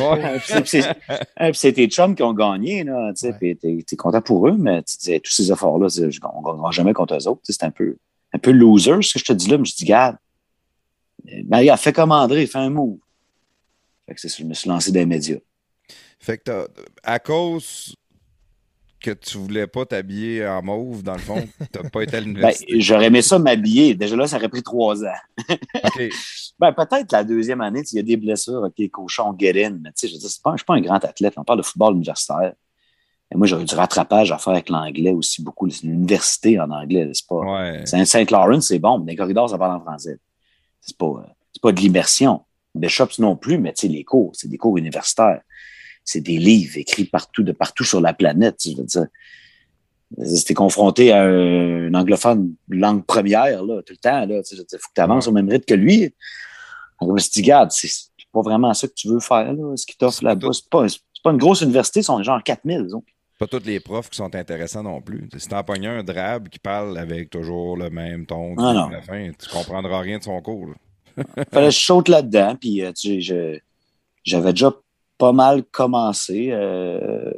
c'est- 1.53 1.74
tes 1.74 1.88
chums 1.88 2.14
qui 2.16 2.22
ont 2.22 2.34
gagné, 2.36 2.84
là, 2.84 3.12
tu 3.16 3.22
sais, 3.22 3.28
Ouais. 3.32 3.38
puis 3.40 3.58
t'es, 3.58 3.84
t'es 3.88 3.95
content 3.95 4.22
pour 4.22 4.48
eux, 4.48 4.56
mais 4.60 4.84
tu 4.84 4.98
disais, 4.98 5.20
tous 5.20 5.32
ces 5.32 5.52
efforts-là, 5.52 5.88
on 6.36 6.41
ne 6.41 6.45
gagnera 6.45 6.70
jamais 6.72 6.94
contre 6.94 7.16
eux 7.16 7.28
autres. 7.28 7.41
tu 7.44 7.52
sais, 7.52 7.58
C'est 7.60 7.66
un 7.66 7.72
peu, 7.72 7.98
un 8.34 8.38
peu 8.38 8.52
loser, 8.52 9.02
ce 9.02 9.14
que 9.14 9.20
je 9.20 9.26
te 9.26 9.34
dis 9.34 9.49
là, 9.49 9.58
mais 9.58 9.66
je 9.66 9.76
dis, 9.76 9.86
garde, 9.86 10.18
ben, 11.45 11.62
il 11.62 11.70
a 11.70 11.78
fait 11.78 11.94
comme 11.94 12.12
André, 12.12 12.41
il 12.44 12.48
fait 12.48 12.58
un 12.60 12.70
move. 12.70 12.98
Fait 14.20 14.28
que 14.28 14.34
je 14.36 14.44
me 14.44 14.54
suis 14.54 14.70
lancé 14.70 14.92
dans 14.92 15.00
les 15.00 15.06
médias. 15.06 15.38
Fait 16.20 16.38
que 16.38 16.68
à 17.04 17.20
cause 17.20 17.96
que 19.00 19.12
tu 19.12 19.38
voulais 19.40 19.66
pas 19.66 19.84
t'habiller 19.88 20.46
en 20.46 20.62
mauve, 20.62 21.02
dans 21.02 21.14
le 21.14 21.20
fond, 21.20 21.48
t'as 21.72 21.90
pas 21.90 22.04
été 22.04 22.18
à 22.18 22.20
Ben, 22.22 22.26
l'université. 22.28 22.80
j'aurais 22.82 23.06
aimé 23.08 23.24
ça 23.24 23.40
m'habiller. 23.40 23.96
Déjà 23.96 24.16
là, 24.16 24.28
ça 24.28 24.38
aurait 24.38 24.50
pris 24.50 24.62
trois 24.64 25.04
ans. 25.04 25.48
Ben, 26.60 26.74
peut-être 26.74 27.12
la 27.12 27.24
deuxième 27.24 27.60
année, 27.62 27.82
il 27.92 27.96
y 27.96 28.00
a 28.00 28.04
des 28.04 28.18
blessures, 28.18 28.62
OK, 28.62 28.90
cochon, 28.92 29.36
get 29.36 29.66
in. 29.66 29.80
Mais 29.82 29.90
tu 29.94 30.08
sais, 30.08 30.08
je 30.10 30.14
je 30.22 30.28
suis 30.28 30.40
pas 30.42 30.76
un 30.76 30.82
grand 30.82 31.04
athlète. 31.04 31.34
On 31.38 31.44
parle 31.44 31.58
de 31.58 31.64
football 31.66 31.96
universitaire. 31.96 32.54
Et 33.34 33.36
moi, 33.38 33.48
j'aurais 33.48 33.64
du 33.64 33.74
rattrapage 33.74 34.32
à 34.32 34.38
faire 34.38 34.54
avec 34.54 34.70
l'anglais 34.70 35.10
aussi 35.12 35.42
beaucoup. 35.42 35.68
C'est 35.72 35.84
une 35.88 35.94
université 35.94 36.60
en 36.60 36.70
anglais, 36.70 37.10
c'est 37.14 37.26
pas. 37.26 37.38
Ouais. 37.38 37.84
Saint- 37.88 38.06
Saint-Lawrence, 38.06 38.68
c'est 38.68 38.78
bon, 38.78 39.00
mais 39.00 39.14
les 39.14 39.18
corridors, 39.18 39.50
ça 39.50 39.58
parle 39.58 39.78
en 39.78 39.80
français. 39.82 40.20
C'est 40.82 40.96
pas, 40.96 41.08
euh, 41.08 41.24
c'est 41.52 41.62
pas 41.64 41.72
de 41.72 41.80
l'immersion. 41.80 42.42
Bishops 42.76 43.19
non 43.19 43.35
plus, 43.35 43.57
mais 43.57 43.73
tu 43.73 43.88
sais, 43.88 43.93
les 43.93 44.03
cours, 44.03 44.31
c'est 44.34 44.48
des 44.48 44.57
cours 44.57 44.77
universitaires. 44.77 45.41
C'est 46.03 46.22
des 46.22 46.38
livres 46.38 46.77
écrits 46.77 47.06
partout, 47.06 47.43
de 47.43 47.52
partout 47.52 47.84
sur 47.84 48.02
la 48.02 48.14
planète, 48.14 48.57
tu 48.57 48.72
je 48.72 48.77
veux 48.77 48.84
dire. 48.84 49.07
C'était 50.26 50.53
confronté 50.53 51.11
à 51.11 51.23
un, 51.23 51.88
un 51.88 51.93
anglophone 51.93 52.53
langue 52.69 53.06
première, 53.06 53.64
là, 53.64 53.81
tout 53.81 53.93
le 53.93 53.98
temps, 53.98 54.26
là. 54.26 54.43
Tu 54.43 54.56
sais, 54.56 54.64
dire, 54.64 54.80
faut 54.80 54.89
que 54.89 54.93
tu 54.95 55.02
avances 55.02 55.27
au 55.27 55.31
même 55.31 55.48
rythme 55.49 55.65
que 55.65 55.73
lui. 55.73 56.02
Donc, 56.99 57.10
je 57.10 57.14
me 57.14 57.19
suis 57.19 57.31
dit, 57.31 57.41
garde, 57.43 57.72
c'est 57.72 57.89
pas 58.34 58.41
vraiment 58.41 58.73
ça 58.73 58.88
que 58.88 58.93
tu 58.93 59.07
veux 59.07 59.19
faire, 59.19 59.53
là. 59.53 59.73
Ce 59.77 59.85
C'est 59.88 59.98
pas 59.98 60.10
là-bas, 60.22 60.49
c'est 60.53 60.69
pas, 60.69 60.88
c'est 60.89 60.99
pas 61.23 61.31
une 61.31 61.38
grosse 61.38 61.61
université, 61.61 62.02
ils 62.02 62.03
sont 62.03 62.22
genre 62.23 62.43
4000, 62.43 62.88
donc. 62.88 63.06
Pas 63.39 63.48
tous 63.48 63.64
les 63.65 63.80
profs 63.80 64.10
qui 64.10 64.18
sont 64.18 64.35
intéressants 64.35 64.84
non 64.84 65.02
plus. 65.02 65.27
Si 65.38 65.48
t'en 65.48 65.64
pognes 65.64 65.88
un 65.88 66.03
drabe 66.03 66.48
qui 66.49 66.60
parle 66.60 66.98
avec 66.98 67.30
toujours 67.31 67.76
le 67.76 67.89
même 67.89 68.26
ton 68.26 68.56
Ah, 68.57 68.88
à 68.88 68.91
la 68.91 69.02
fin, 69.02 69.31
tu 69.31 69.49
comprendras 69.49 69.99
rien 70.02 70.19
de 70.19 70.23
son 70.23 70.39
cours. 70.41 70.68
là. 70.68 70.73
fallait 71.52 71.68
que 71.68 71.74
je 71.74 71.80
saute 71.80 72.08
là-dedans. 72.10 72.56
Puis, 72.60 72.84
euh, 72.84 72.92
tu 72.94 73.10
sais, 73.16 73.22
je- 73.22 73.60
j'avais 74.24 74.54
déjà 74.54 74.72
pas 75.18 75.32
mal 75.34 75.64
commencé 75.64 76.50
euh, 76.52 77.32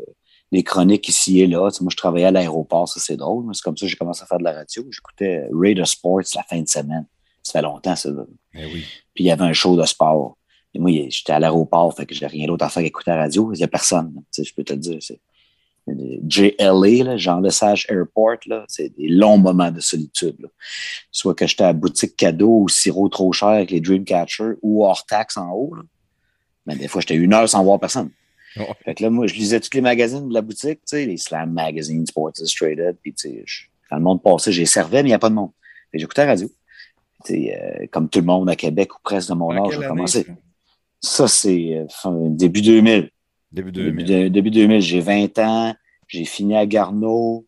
les 0.51 0.63
chroniques 0.63 1.07
ici 1.09 1.41
et 1.41 1.47
là. 1.47 1.69
Tu 1.71 1.77
sais, 1.77 1.83
moi, 1.83 1.91
je 1.91 1.97
travaillais 1.97 2.25
à 2.25 2.31
l'aéroport, 2.31 2.87
ça, 2.87 2.99
c'est 2.99 3.17
drôle. 3.17 3.45
C'est 3.53 3.61
comme 3.63 3.77
ça 3.77 3.85
que 3.85 3.89
j'ai 3.89 3.97
commencé 3.97 4.23
à 4.23 4.25
faire 4.25 4.37
de 4.39 4.43
la 4.43 4.53
radio. 4.53 4.83
J'écoutais 4.91 5.47
Raider 5.51 5.85
Sports 5.85 6.21
la 6.35 6.43
fin 6.43 6.61
de 6.61 6.67
semaine. 6.67 7.05
Ça 7.41 7.53
fait 7.53 7.61
longtemps, 7.61 7.95
ça. 7.95 8.09
là. 8.09 8.23
Oui. 8.55 8.83
Puis, 9.13 9.23
il 9.23 9.27
y 9.27 9.31
avait 9.31 9.43
un 9.43 9.53
show 9.53 9.75
de 9.75 9.85
sport. 9.85 10.37
Et 10.75 10.79
moi, 10.79 10.89
j'étais 11.09 11.33
à 11.33 11.39
l'aéroport, 11.39 11.93
fait 11.95 12.05
que 12.05 12.15
j'ai 12.15 12.25
rien 12.25 12.47
d'autre 12.47 12.65
à 12.65 12.69
faire 12.69 12.81
qu'écouter 12.83 13.11
la 13.11 13.17
radio. 13.17 13.51
Il 13.53 13.57
n'y 13.57 13.63
a 13.63 13.67
personne. 13.67 14.11
là. 14.15 14.21
Tu 14.33 14.43
sais, 14.43 14.43
je 14.49 14.55
peux 14.55 14.63
te 14.63 14.73
le 14.73 14.79
dire. 14.79 14.99
JLA, 15.87 17.03
là, 17.03 17.17
Jean 17.17 17.39
Lesage 17.41 17.85
Airport, 17.89 18.37
c'est 18.67 18.95
des 18.97 19.09
longs 19.09 19.37
moments 19.37 19.71
de 19.71 19.79
solitude. 19.81 20.35
là. 20.39 20.47
Soit 21.11 21.35
que 21.35 21.45
j'étais 21.45 21.63
à 21.63 21.67
la 21.67 21.73
boutique 21.73 22.15
cadeau 22.15 22.61
ou 22.61 22.69
sirop 22.69 23.09
trop 23.09 23.33
cher 23.33 23.49
avec 23.49 23.71
les 23.71 23.81
Dreamcatcher 23.81 24.53
ou 24.61 24.85
hors 24.85 25.05
taxe 25.05 25.35
en 25.37 25.51
haut. 25.51 25.75
Là. 25.75 25.83
Mais 26.65 26.75
des 26.77 26.87
fois, 26.87 27.01
j'étais 27.01 27.15
une 27.15 27.33
heure 27.33 27.49
sans 27.49 27.63
voir 27.63 27.79
personne. 27.79 28.11
Ouais. 28.55 28.67
Fait 28.85 28.95
que 28.95 29.03
là, 29.03 29.09
moi, 29.09 29.27
je 29.27 29.33
lisais 29.33 29.59
tous 29.59 29.71
les 29.73 29.81
magazines 29.81 30.29
de 30.29 30.33
la 30.33 30.41
boutique, 30.41 30.79
tu 30.79 30.95
sais, 30.97 31.05
les 31.05 31.17
Slam 31.17 31.51
Magazine, 31.51 32.05
Sports 32.05 32.31
Illustrated, 32.37 32.95
puis 33.01 33.13
tu 33.13 33.29
sais, 33.29 33.43
je- 33.45 33.63
quand 33.89 33.97
le 33.97 34.03
monde 34.03 34.23
passait, 34.23 34.51
j'ai 34.51 34.65
servais, 34.65 35.03
mais 35.03 35.09
il 35.09 35.11
n'y 35.11 35.15
a 35.15 35.19
pas 35.19 35.29
de 35.29 35.35
monde. 35.35 35.51
J'écoutais 35.93 36.21
la 36.25 36.31
radio. 36.31 36.49
Euh, 37.29 37.87
comme 37.91 38.09
tout 38.09 38.19
le 38.19 38.25
monde 38.25 38.49
à 38.49 38.55
Québec 38.55 38.93
ou 38.95 38.97
presque 39.03 39.29
de 39.29 39.33
mon 39.33 39.51
âge, 39.51 39.73
j'ai 39.73 39.87
commencé. 39.87 40.25
ça? 41.01 41.27
C'est 41.27 41.85
euh, 42.05 42.27
début 42.29 42.61
2000. 42.61 43.09
Début 43.53 43.71
Début, 43.71 44.03
2000. 44.03 44.05
de- 44.05 44.27
début 44.29 44.51
2000, 44.51 44.81
j'ai 44.81 44.99
20 44.99 45.37
ans, 45.39 45.75
j'ai 46.07 46.25
fini 46.25 46.55
à 46.55 46.65
Garneau, 46.65 47.45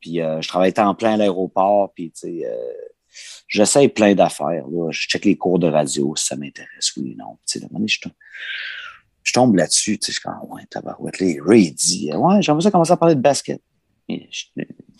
puis 0.00 0.20
euh, 0.20 0.40
je 0.40 0.48
travaille 0.48 0.72
temps 0.72 0.94
plein 0.94 1.14
à 1.14 1.16
l'aéroport, 1.16 1.92
puis 1.94 2.10
tu 2.12 2.20
sais, 2.20 2.46
euh, 2.46 2.54
j'essaye 3.48 3.88
plein 3.88 4.14
d'affaires. 4.14 4.66
là. 4.68 4.90
Je 4.90 5.00
check 5.08 5.24
les 5.24 5.36
cours 5.36 5.58
de 5.58 5.66
radio 5.66 6.14
si 6.16 6.26
ça 6.26 6.36
m'intéresse, 6.36 6.92
oui, 6.96 7.14
non. 7.18 7.38
Tu 7.46 7.58
sais, 7.58 7.66
je 7.86 8.00
tombe, 8.00 8.12
je 9.24 9.32
tombe 9.32 9.54
là-dessus, 9.56 9.98
tu 9.98 10.06
sais, 10.06 10.12
je 10.12 10.20
suis 10.20 10.22
comme, 10.22 10.50
ouais, 10.52 10.62
tabarouette, 10.70 11.18
les 11.18 11.38
Ray 11.44 11.72
dit, 11.72 12.10
euh, 12.12 12.16
ouais, 12.18 12.40
j'aimerais 12.42 12.62
ça 12.62 12.70
commencer 12.70 12.92
à 12.92 12.96
parler 12.96 13.14
de 13.16 13.20
basket. 13.20 13.60
Et 14.08 14.28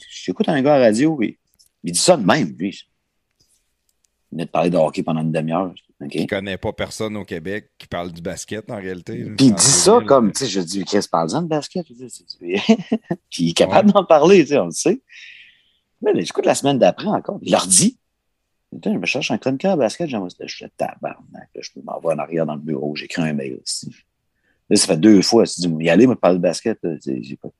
J'écoute 0.09 0.49
un 0.49 0.61
gars 0.63 0.75
à 0.75 0.79
la 0.79 0.85
radio, 0.87 1.11
oui. 1.17 1.39
Il 1.85 1.93
dit 1.93 1.99
ça 1.99 2.17
de 2.17 2.25
même, 2.25 2.55
lui. 2.59 2.83
Il 4.33 4.37
venait 4.37 4.47
de 4.47 4.51
parler 4.51 4.71
de 4.71 4.77
hockey 4.79 5.03
pendant 5.03 5.21
une 5.21 5.31
demi-heure. 5.31 5.75
OK? 6.01 6.09
Qui 6.11 6.27
connaît 6.27 6.57
pas 6.57 6.73
personne 6.73 7.17
au 7.17 7.25
Québec 7.25 7.71
qui 7.79 7.87
parle 7.87 8.11
du 8.13 8.23
basket 8.23 8.71
en 8.71 8.77
réalité. 8.77 9.25
Puis 9.37 9.47
il 9.47 9.55
dit 9.55 9.63
ça 9.63 9.93
2000, 9.93 10.07
comme, 10.09 10.33
tu 10.33 10.39
sais, 10.45 10.51
je 10.51 10.61
dis, 10.61 10.85
Chris, 10.85 11.07
parle-en 11.11 11.43
de 11.43 11.49
basket. 11.49 11.87
Je 11.89 11.95
dis, 11.95 12.11
c'est- 12.11 12.25
c'est- 12.27 12.77
Puis 13.31 13.45
il 13.45 13.51
est 13.51 13.53
capable 13.53 13.93
d'en 13.93 14.05
parler, 14.05 14.41
tu 14.43 14.49
sais, 14.49 14.59
on 14.59 14.65
le 14.67 14.71
sait. 14.73 15.01
Mais 16.01 16.13
là, 16.13 16.21
j'écoute 16.21 16.47
la 16.47 16.55
semaine 16.55 16.79
d'après 16.79 17.07
encore. 17.09 17.39
Il 17.43 17.53
leur 17.53 17.67
dit. 17.67 17.99
Putain, 18.73 18.95
je 18.95 18.99
me 18.99 19.05
cherche 19.07 19.31
un 19.31 19.37
chroniqueur 19.39 19.73
à 19.73 19.77
basket, 19.77 20.09
j'aimerais 20.09 20.31
ça. 20.31 20.45
Je 20.47 20.55
suis 20.57 20.65
tabarnak. 20.79 21.51
Je 21.61 21.71
peux 21.75 21.83
m'envoyer 21.85 22.19
en 22.19 22.23
arrière 22.23 22.47
dans 22.47 22.55
le 22.55 22.61
bureau, 22.63 22.97
j'écris 22.97 23.21
un 23.23 23.35
mail. 23.35 23.61
aussi. 23.63 23.95
Là, 24.71 24.77
ça 24.77 24.87
fait 24.87 24.97
deux 24.97 25.21
fois. 25.21 25.45
Je 25.45 25.53
dis, 25.69 25.85
y 25.85 25.91
aller, 25.91 26.07
moi, 26.07 26.19
parler 26.19 26.39
de 26.39 26.43
basket. 26.43 26.79
là, 26.83 26.97
tu 27.01 27.37
pas- 27.37 27.51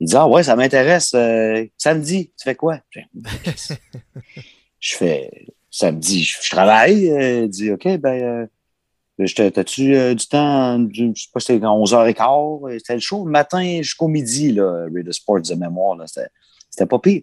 Il 0.00 0.08
dit, 0.08 0.16
ah 0.16 0.26
ouais, 0.26 0.42
ça 0.42 0.56
m'intéresse. 0.56 1.12
euh, 1.14 1.66
samedi, 1.76 2.28
tu 2.38 2.42
fais 2.44 2.54
quoi? 2.54 2.80
Je 2.88 3.00
Je 4.80 4.96
fais, 4.96 5.46
samedi, 5.70 6.22
je, 6.24 6.50
travaille. 6.50 7.10
euh, 7.10 7.44
Il 7.44 7.48
dit, 7.48 7.70
OK, 7.70 7.84
ben, 7.98 8.22
euh, 8.22 8.46
T'as-tu 9.36 9.94
euh, 9.94 10.14
du 10.14 10.26
temps, 10.26 10.78
du- 10.78 11.12
je 11.14 11.24
sais 11.24 11.28
pas, 11.32 11.40
c'était 11.40 11.58
11h15, 11.62 12.64
euh, 12.70 12.78
c'était 12.78 12.94
le 12.94 13.00
show 13.00 13.26
le 13.26 13.30
matin 13.30 13.82
jusqu'au 13.82 14.08
midi, 14.08 14.52
là, 14.52 14.86
Radio 14.94 15.12
Sports 15.12 15.42
de 15.42 15.54
mémoire, 15.54 15.94
là, 15.96 16.06
c'était, 16.06 16.28
c'était 16.70 16.86
pas 16.86 16.98
pire. 16.98 17.22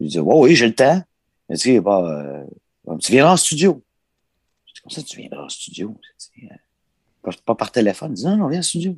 Je 0.00 0.06
dis, 0.06 0.18
ouais, 0.20 0.34
oui, 0.38 0.54
j'ai 0.56 0.66
le 0.66 0.74
temps. 0.74 1.02
Il 1.50 1.56
dit, 1.56 1.80
bah, 1.80 2.46
euh, 2.88 2.96
tu 2.98 3.12
viendras 3.12 3.34
en 3.34 3.36
studio. 3.36 3.82
Je 4.66 4.72
dis, 4.74 4.80
comme 4.80 4.90
ça, 4.90 5.02
tu 5.02 5.18
viendras 5.18 5.44
en 5.44 5.48
studio? 5.50 5.94
Euh, 6.42 6.46
pas, 7.22 7.30
pas 7.44 7.54
par 7.54 7.70
téléphone. 7.72 8.12
Il 8.12 8.14
dit, 8.14 8.24
non, 8.24 8.38
non, 8.38 8.48
viens 8.48 8.60
en 8.60 8.62
studio. 8.62 8.96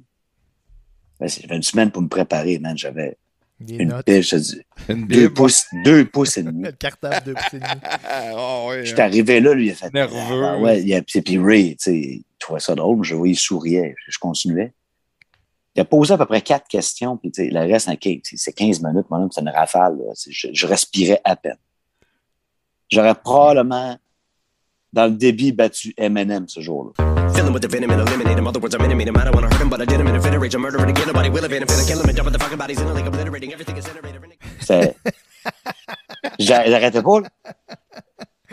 Ben, 1.19 1.29
j'avais 1.29 1.57
une 1.57 1.63
semaine 1.65 1.91
pour 1.91 2.03
me 2.03 2.09
préparer, 2.09 2.61
man. 2.61 2.79
J'avais 2.79 3.17
Des 3.61 3.75
une 3.77 3.89
notes. 3.89 4.05
je 4.09 4.37
dis, 4.37 4.61
Une 4.89 5.07
deux 5.07 5.33
pouces, 5.33 5.67
deux 5.85 6.05
pouces 6.05 6.37
et 6.37 6.43
demi. 6.45 6.63
Le 6.63 6.73
cartable 6.73 7.27
de 7.27 7.33
pouces 7.33 7.55
et 7.55 7.59
demi. 7.59 7.67
Ah, 8.05 8.83
J'étais 8.85 9.03
hein. 9.03 9.07
arrivé 9.07 9.41
là, 9.41 9.53
lui, 9.55 9.67
il 9.67 9.71
a 9.73 9.75
fait. 9.75 9.93
Nerveux. 9.93 10.45
Ah, 10.45 10.59
ouais, 10.59 10.83
il 10.83 10.95
a, 10.95 11.03
puis, 11.03 11.21
puis 11.23 11.39
Ray, 11.39 11.77
tu 11.77 11.85
sais, 11.85 11.97
il 11.97 12.25
trouvait 12.39 12.61
ça 12.61 12.75
drôle. 12.75 13.03
Je 13.05 13.15
voyais, 13.15 13.33
il 13.33 13.37
souriait. 13.37 13.95
Je, 14.07 14.13
je 14.13 14.19
continuais. 14.19 14.73
Il 15.75 15.81
a 15.81 15.85
posé 15.85 16.15
à 16.15 16.19
peu 16.19 16.27
près 16.27 16.41
quatre 16.41 16.67
questions, 16.69 17.17
puis 17.17 17.31
tu 17.31 17.45
sais, 17.45 17.51
le 17.51 17.61
reste, 17.61 17.89
ok, 17.89 18.21
c'est 18.25 18.37
c'est 18.37 18.53
15 18.53 18.83
minutes, 18.83 19.07
mon 19.11 19.23
homme, 19.23 19.29
c'est 19.33 19.41
une 19.41 19.49
rafale. 19.49 19.97
là. 19.99 20.13
Je, 20.29 20.49
je 20.53 20.67
respirais 20.67 21.21
à 21.25 21.37
peine. 21.37 21.59
J'aurais 22.91 23.15
probablement, 23.15 23.97
dans 24.93 25.05
le 25.07 25.13
débit, 25.13 25.53
battu 25.53 25.95
Eminem 25.97 26.49
ce 26.49 26.61
jour-là. 26.61 27.18
Fill 27.39 27.47
him 27.47 27.53
with 27.53 27.63
the 27.63 27.69
venom 27.69 27.91
and 27.93 28.01
eliminate 28.01 28.37
him. 28.37 28.49
Other 28.49 28.59
words, 28.59 28.75
I'm 28.75 28.83
intimate 28.83 29.07
him. 29.07 29.17
I 29.17 29.23
don't 29.23 29.33
wanna 29.33 29.47
hurt 29.47 29.61
him, 29.63 29.71
but 29.71 29.81
I 29.81 29.85
did 29.85 30.01
him 30.01 30.09
in 30.09 30.17
a 30.17 30.21
fit 30.21 30.35
of 30.35 30.43
rage. 30.43 30.57
I'm 30.57 30.61
murdering 30.61 30.91
again. 30.91 31.07
Nobody 31.07 31.31
will 31.31 31.45
evade 31.45 31.63
him. 31.63 31.69
Finna 31.69 31.87
kill 31.87 32.01
him 32.01 32.09
and 32.09 32.17
dump 32.17 32.33
the 32.33 32.39
fucking 32.41 32.59
bodies 32.59 32.81
in 32.81 32.89
a 32.89 32.93
lake, 32.93 33.07
obliterating 33.07 33.53
everything. 33.53 33.77
C'était. 34.61 34.97
J'a- 36.41 36.67
J'arrêtais 36.67 37.01
pas, 37.01 37.21
là. 37.21 37.29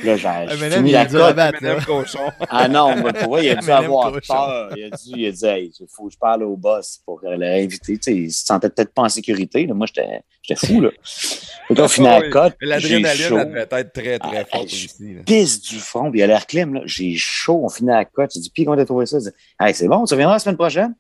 Là, 0.03 0.17
j'ai 0.17 0.69
fini 0.71 0.91
la 0.91 1.01
a 1.01 1.05
dû 1.05 1.15
la 1.17 1.51
cote. 1.53 1.85
Cochon. 1.85 2.29
Ah 2.49 2.67
non, 2.67 2.95
mais 3.01 3.13
pour 3.13 3.29
vrai, 3.31 3.45
il 3.45 3.49
a 3.51 3.55
dû 3.55 3.69
avoir 3.71 4.11
cochon. 4.11 4.33
peur. 4.33 4.73
Il 4.77 4.83
a 4.85 4.89
dit, 4.89 5.13
il 5.15 5.25
a 5.27 5.31
dit, 5.31 5.45
hey, 5.45 5.71
il 5.79 5.87
faut 5.89 6.07
que 6.07 6.13
je 6.13 6.17
parle 6.17 6.43
au 6.43 6.57
boss 6.57 6.99
pour 7.05 7.21
l'inviter. 7.23 7.97
Tu 7.97 8.03
sais, 8.03 8.13
il 8.15 8.31
se 8.31 8.45
sentait 8.45 8.69
peut-être 8.69 8.93
pas 8.93 9.03
en 9.03 9.09
sécurité. 9.09 9.65
là. 9.65 9.73
Moi, 9.73 9.87
j'étais 9.87 10.21
j'étais 10.41 10.67
fou, 10.67 10.81
là. 10.81 10.89
Fait 11.03 11.75
qu'on 11.75 11.87
finit 11.87 12.07
à 12.09 12.19
la 12.19 12.29
cote. 12.29 12.55
L'adrénaline, 12.59 13.29
devait 13.29 13.67
être 13.71 13.93
très, 13.93 14.19
très 14.19 14.37
Ah, 14.39 14.45
forte 14.45 14.65
aussi. 14.65 14.89
Pisse 15.25 15.61
du 15.61 15.79
front, 15.79 16.11
puis 16.11 16.19
il 16.19 16.23
a 16.23 16.27
l'air 16.27 16.45
clim, 16.45 16.73
là. 16.73 16.81
J'ai 16.85 17.15
chaud, 17.15 17.61
on 17.63 17.69
finit 17.69 17.91
à 17.91 17.95
la 17.99 18.05
cote. 18.05 18.31
J'ai 18.33 18.41
dit, 18.41 18.51
puis 18.53 18.65
comment 18.65 18.75
t'as 18.75 18.85
trouvé 18.85 19.05
ça? 19.05 19.17
Il 19.19 19.23
dit, 19.23 19.29
hey, 19.61 19.73
c'est 19.73 19.87
bon, 19.87 20.03
tu 20.03 20.13
reviendras 20.13 20.35
la 20.35 20.39
semaine 20.39 20.57
prochaine? 20.57 20.93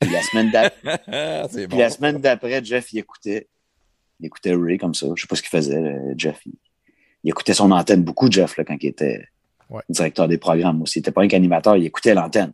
Puis 0.00 0.10
la 0.10 0.22
semaine 0.22 0.50
d'après, 0.52 1.00
Ah, 1.08 1.46
c'est 1.50 1.66
puis 1.66 1.76
bon. 1.76 1.78
la 1.78 1.90
semaine 1.90 2.18
d'après, 2.20 2.64
Jeff, 2.64 2.92
il 2.92 2.98
écoutait. 3.00 3.48
Il 4.20 4.26
écoutait 4.26 4.54
Ray 4.54 4.78
comme 4.78 4.94
ça. 4.94 5.06
Je 5.16 5.22
sais 5.22 5.26
pas 5.26 5.34
ce 5.34 5.42
qu'il 5.42 5.50
faisait, 5.50 5.80
là, 5.80 5.90
Jeff. 6.16 6.38
Il, 6.46 6.52
il 7.24 7.30
écoutait 7.30 7.54
son 7.54 7.70
antenne 7.72 8.02
beaucoup, 8.04 8.30
Jeff, 8.30 8.56
là, 8.56 8.64
quand 8.64 8.76
il 8.80 8.86
était 8.88 9.26
Ouais. 9.70 9.80
directeur 9.88 10.28
des 10.28 10.36
programmes 10.38 10.82
aussi. 10.82 10.98
Il 10.98 11.00
était 11.00 11.10
pas 11.10 11.22
un 11.22 11.28
qu'animateur, 11.28 11.76
il 11.76 11.86
écoutait 11.86 12.14
l'antenne. 12.14 12.52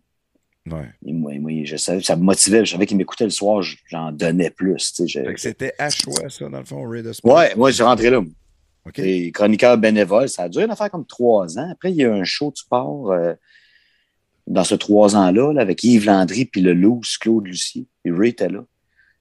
Ouais. 0.71 0.89
Et 1.05 1.13
moi, 1.13 1.33
moi, 1.41 1.51
je 1.65 1.77
savais, 1.77 2.01
ça 2.01 2.15
me 2.17 2.23
motivait. 2.23 2.65
Je 2.65 2.71
savais 2.73 2.87
qu'il 2.87 2.97
m'écoutait 2.97 3.25
le 3.25 3.31
soir, 3.31 3.63
j'en 3.89 4.13
donnais 4.13 4.51
plus. 4.51 4.93
Tu 4.93 5.09
c'était 5.37 5.75
à 5.79 5.91
choix, 5.91 6.29
ça, 6.29 6.49
dans 6.49 6.59
le 6.59 6.65
fond, 6.65 6.89
Ray 6.89 7.03
de 7.03 7.13
Sport. 7.13 7.35
Ouais, 7.37 7.55
moi, 7.57 7.71
j'ai 7.73 7.83
rentré 7.83 8.11
là. 8.11 8.23
Et 8.97 9.33
chroniqueur 9.33 9.77
bénévole, 9.77 10.29
ça 10.29 10.45
a 10.45 10.49
duré 10.49 10.65
une 10.65 10.71
affaire 10.71 10.91
comme 10.91 11.05
trois 11.07 11.59
ans. 11.59 11.69
Après, 11.71 11.91
il 11.91 11.97
y 11.97 12.05
a 12.05 12.09
eu 12.09 12.13
un 12.13 12.25
show 12.25 12.51
de 12.51 12.57
sport 12.57 13.13
euh, 13.13 13.35
dans 14.47 14.65
ce 14.65 14.75
trois 14.75 15.17
ans-là, 15.17 15.53
là, 15.53 15.61
avec 15.61 15.83
Yves 15.85 16.07
Landry 16.07 16.45
puis 16.45 16.61
le 16.61 16.73
loose 16.75 17.17
Claude 17.19 17.47
Lucie. 17.47 17.87
Puis 18.03 18.13
Ray 18.13 18.31
était 18.31 18.49
là. 18.49 18.65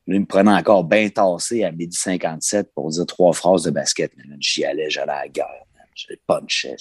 Lui, 0.10 0.18
il 0.18 0.22
me 0.22 0.26
prenait 0.26 0.52
encore 0.52 0.84
bien 0.84 1.08
tassé 1.10 1.64
à 1.64 1.72
midi 1.72 1.96
57 1.96 2.74
pour 2.74 2.90
dire 2.90 3.06
trois 3.06 3.32
phrases 3.32 3.62
de 3.62 3.70
basket. 3.70 4.12
J'y 4.40 4.66
allais, 4.66 4.90
j'allais 4.90 5.12
à 5.12 5.22
la 5.22 5.28
guerre. 5.28 5.66
Je 5.94 6.16
punchais. 6.26 6.76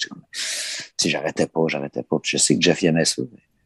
J'arrêtais 1.05 1.45
pas, 1.45 1.61
j'arrêtais 1.67 2.01
pas. 2.01 2.17
Puis 2.17 2.31
je 2.31 2.37
sais 2.37 2.55
que 2.55 2.61
Jeff 2.61 2.81
aimait 2.81 3.05
ça. 3.05 3.21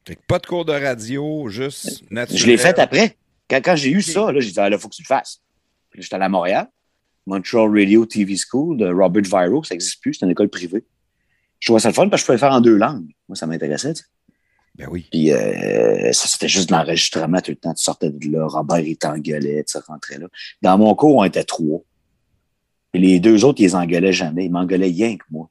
Fait 0.05 0.15
que 0.15 0.21
pas 0.27 0.39
de 0.39 0.47
cours 0.47 0.65
de 0.65 0.73
radio, 0.73 1.47
juste 1.47 2.03
naturel. 2.11 2.41
Je 2.41 2.45
l'ai 2.45 2.57
fait 2.57 2.77
après. 2.77 3.15
Quand, 3.49 3.61
quand 3.63 3.75
j'ai 3.77 3.91
eu 3.91 4.01
ça, 4.01 4.27
j'ai 4.37 4.51
dit, 4.51 4.59
ah, 4.59 4.69
là, 4.69 4.75
il 4.75 4.79
faut 4.81 4.89
que 4.89 4.95
tu 4.95 5.03
le 5.03 5.07
fasses. 5.07 5.41
Puis 5.91 6.01
j'étais 6.01 6.15
allé 6.15 6.25
à 6.25 6.29
Montréal, 6.29 6.67
Montreal 7.25 7.69
Radio 7.69 8.05
TV 8.05 8.35
School 8.35 8.77
de 8.77 8.91
Robert 8.91 9.23
Viro, 9.23 9.63
ça 9.63 9.75
n'existe 9.75 10.01
plus, 10.01 10.15
c'est 10.15 10.25
une 10.25 10.31
école 10.33 10.49
privée. 10.49 10.83
Je 11.59 11.67
trouvais 11.67 11.79
ça 11.79 11.87
le 11.87 11.93
fun 11.93 12.09
parce 12.09 12.21
que 12.21 12.23
je 12.23 12.25
pouvais 12.25 12.35
le 12.35 12.39
faire 12.39 12.51
en 12.51 12.59
deux 12.59 12.75
langues. 12.75 13.13
Moi, 13.29 13.37
ça 13.37 13.47
m'intéressait. 13.47 13.93
Ben 14.75 14.87
oui. 14.89 15.07
Puis 15.11 15.31
euh, 15.31 16.11
ça, 16.13 16.27
c'était 16.27 16.47
juste 16.47 16.69
de 16.69 16.73
l'enregistrement 16.73 17.39
tout 17.41 17.51
le 17.51 17.57
temps. 17.57 17.73
Tu 17.73 17.83
sortais 17.83 18.09
de 18.09 18.31
là, 18.31 18.47
Robert, 18.47 18.79
il 18.79 18.97
t'engueulait, 18.97 19.63
tu 19.63 19.77
rentrais 19.87 20.17
là. 20.17 20.27
Dans 20.61 20.77
mon 20.77 20.95
cours, 20.95 21.17
on 21.17 21.23
était 21.23 21.43
trois. 21.43 21.81
Puis 22.91 23.01
les 23.01 23.19
deux 23.19 23.45
autres, 23.45 23.61
ils 23.61 23.75
engueulaient 23.75 24.13
jamais. 24.13 24.45
Ils 24.45 24.51
m'engueulaient 24.51 24.87
rien 24.87 25.17
que 25.17 25.25
moi. 25.29 25.49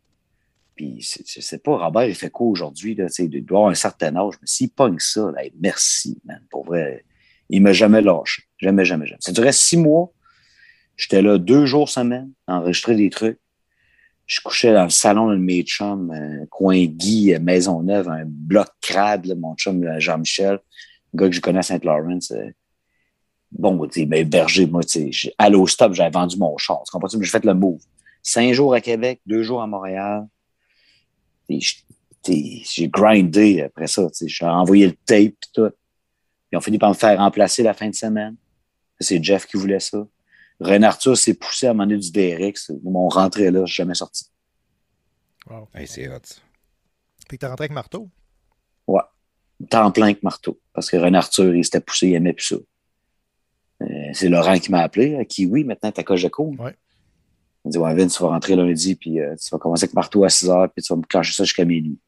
Puis 0.74 1.00
je 1.00 1.40
sais 1.40 1.58
pas, 1.58 1.76
Robert, 1.76 2.06
il 2.06 2.14
fait 2.14 2.30
quoi 2.30 2.46
aujourd'hui? 2.46 2.94
là, 2.94 3.06
Il 3.18 3.44
doit 3.44 3.58
avoir 3.58 3.70
un 3.70 3.76
certain 3.76 4.16
âge, 4.16 4.34
mais 4.40 4.46
s'il 4.46 4.70
pogne 4.70 4.98
ça, 4.98 5.30
là, 5.30 5.42
merci, 5.60 6.18
man. 6.24 6.42
Pour 6.50 6.64
vrai, 6.64 7.04
il 7.48 7.62
m'a 7.62 7.72
jamais 7.72 8.00
lâché. 8.00 8.42
Jamais, 8.58 8.84
jamais, 8.84 9.06
jamais. 9.06 9.20
Ça 9.20 9.32
durait 9.32 9.52
six 9.52 9.76
mois. 9.76 10.12
J'étais 10.96 11.22
là 11.22 11.38
deux 11.38 11.66
jours 11.66 11.88
semaine, 11.88 12.30
enregistrer 12.46 12.96
des 12.96 13.10
trucs. 13.10 13.38
Je 14.26 14.40
couchais 14.40 14.72
dans 14.72 14.84
le 14.84 14.90
salon 14.90 15.30
de 15.30 15.36
mes 15.36 15.62
chums, 15.62 16.10
euh, 16.10 16.46
coin 16.50 16.84
Guy, 16.86 17.34
euh, 17.34 17.40
Maisonneuve, 17.40 18.08
un 18.08 18.24
bloc 18.24 18.68
crade, 18.80 19.26
là, 19.26 19.34
mon 19.34 19.54
chum 19.56 19.82
euh, 19.84 19.98
Jean-Michel, 19.98 20.54
un 20.54 21.16
gars 21.16 21.28
que 21.28 21.34
je 21.34 21.40
connais 21.40 21.58
à 21.58 21.62
Saint-Laurent. 21.62 22.18
Bon, 23.50 23.86
tu 23.86 24.06
ben, 24.06 24.26
berger, 24.26 24.66
moi, 24.66 24.82
tu 24.82 25.12
sais, 25.12 25.34
allô, 25.36 25.66
stop, 25.66 25.92
j'avais 25.92 26.10
vendu 26.10 26.38
mon 26.38 26.56
char. 26.56 26.82
Tu 26.84 26.90
comprends? 26.90 27.08
J'ai 27.08 27.30
fait 27.30 27.44
le 27.44 27.52
move. 27.52 27.80
Cinq 28.22 28.52
jours 28.54 28.72
à 28.72 28.80
Québec, 28.80 29.20
deux 29.26 29.42
jours 29.42 29.60
à 29.60 29.66
Montréal. 29.66 30.26
J'ai 31.50 32.88
grindé 32.88 33.62
après 33.62 33.88
ça. 33.88 34.08
J'ai 34.24 34.46
envoyé 34.46 34.86
le 34.86 34.94
tape 35.04 35.18
et 35.18 35.36
tout. 35.52 35.68
Ils 36.50 36.56
ont 36.56 36.60
fini 36.60 36.78
par 36.78 36.90
me 36.90 36.94
faire 36.94 37.18
remplacer 37.18 37.62
la 37.62 37.74
fin 37.74 37.88
de 37.88 37.94
semaine. 37.94 38.36
C'est 39.00 39.22
Jeff 39.22 39.46
qui 39.46 39.56
voulait 39.56 39.80
ça. 39.80 40.06
René 40.62 40.86
Arthur 40.86 41.16
s'est 41.16 41.34
poussé 41.34 41.66
à 41.66 41.74
m'amener 41.74 41.98
du 41.98 42.10
DRX. 42.10 42.70
Ils 42.84 42.90
m'ont 42.90 43.08
rentré 43.08 43.50
là, 43.50 43.64
je 43.64 43.72
suis 43.72 43.82
jamais 43.82 43.94
sorti. 43.94 44.26
Wow. 45.48 45.68
Hey, 45.74 45.86
c'est 45.86 46.08
hot. 46.08 46.20
Fait 47.28 47.36
que 47.36 47.40
t'es 47.40 47.46
rentré 47.46 47.64
avec 47.64 47.72
marteau? 47.72 48.08
Temps 49.68 49.90
plein 49.90 50.14
que 50.14 50.20
marteau. 50.22 50.58
Parce 50.72 50.90
que 50.90 50.96
René 50.96 51.18
Arthur, 51.18 51.54
il 51.54 51.64
s'était 51.64 51.80
poussé, 51.80 52.08
il 52.08 52.14
aimait 52.14 52.32
plus 52.32 52.46
ça. 52.46 52.56
Euh, 53.82 53.86
c'est 54.12 54.28
Laurent 54.28 54.58
qui 54.58 54.70
m'a 54.70 54.80
appelé, 54.80 55.14
euh, 55.14 55.24
qui, 55.24 55.46
oui, 55.46 55.64
maintenant, 55.64 55.92
t'as 55.92 56.02
Cogeco. 56.02 56.54
Ouais. 56.58 56.74
Il 57.64 57.68
m'a 57.68 57.70
dit, 57.70 57.78
ouais, 57.78 57.94
Vince, 57.94 58.16
tu 58.16 58.22
vas 58.22 58.30
rentrer 58.30 58.56
lundi, 58.56 58.94
puis 58.94 59.20
euh, 59.20 59.34
tu 59.36 59.48
vas 59.50 59.58
commencer 59.58 59.84
avec 59.84 59.94
marteau 59.94 60.24
à 60.24 60.28
6 60.28 60.50
heures, 60.50 60.72
puis 60.72 60.82
tu 60.82 60.92
vas 60.92 60.96
me 60.96 61.04
clencher 61.04 61.32
ça 61.32 61.44
jusqu'à 61.44 61.64
minuit. 61.64 61.98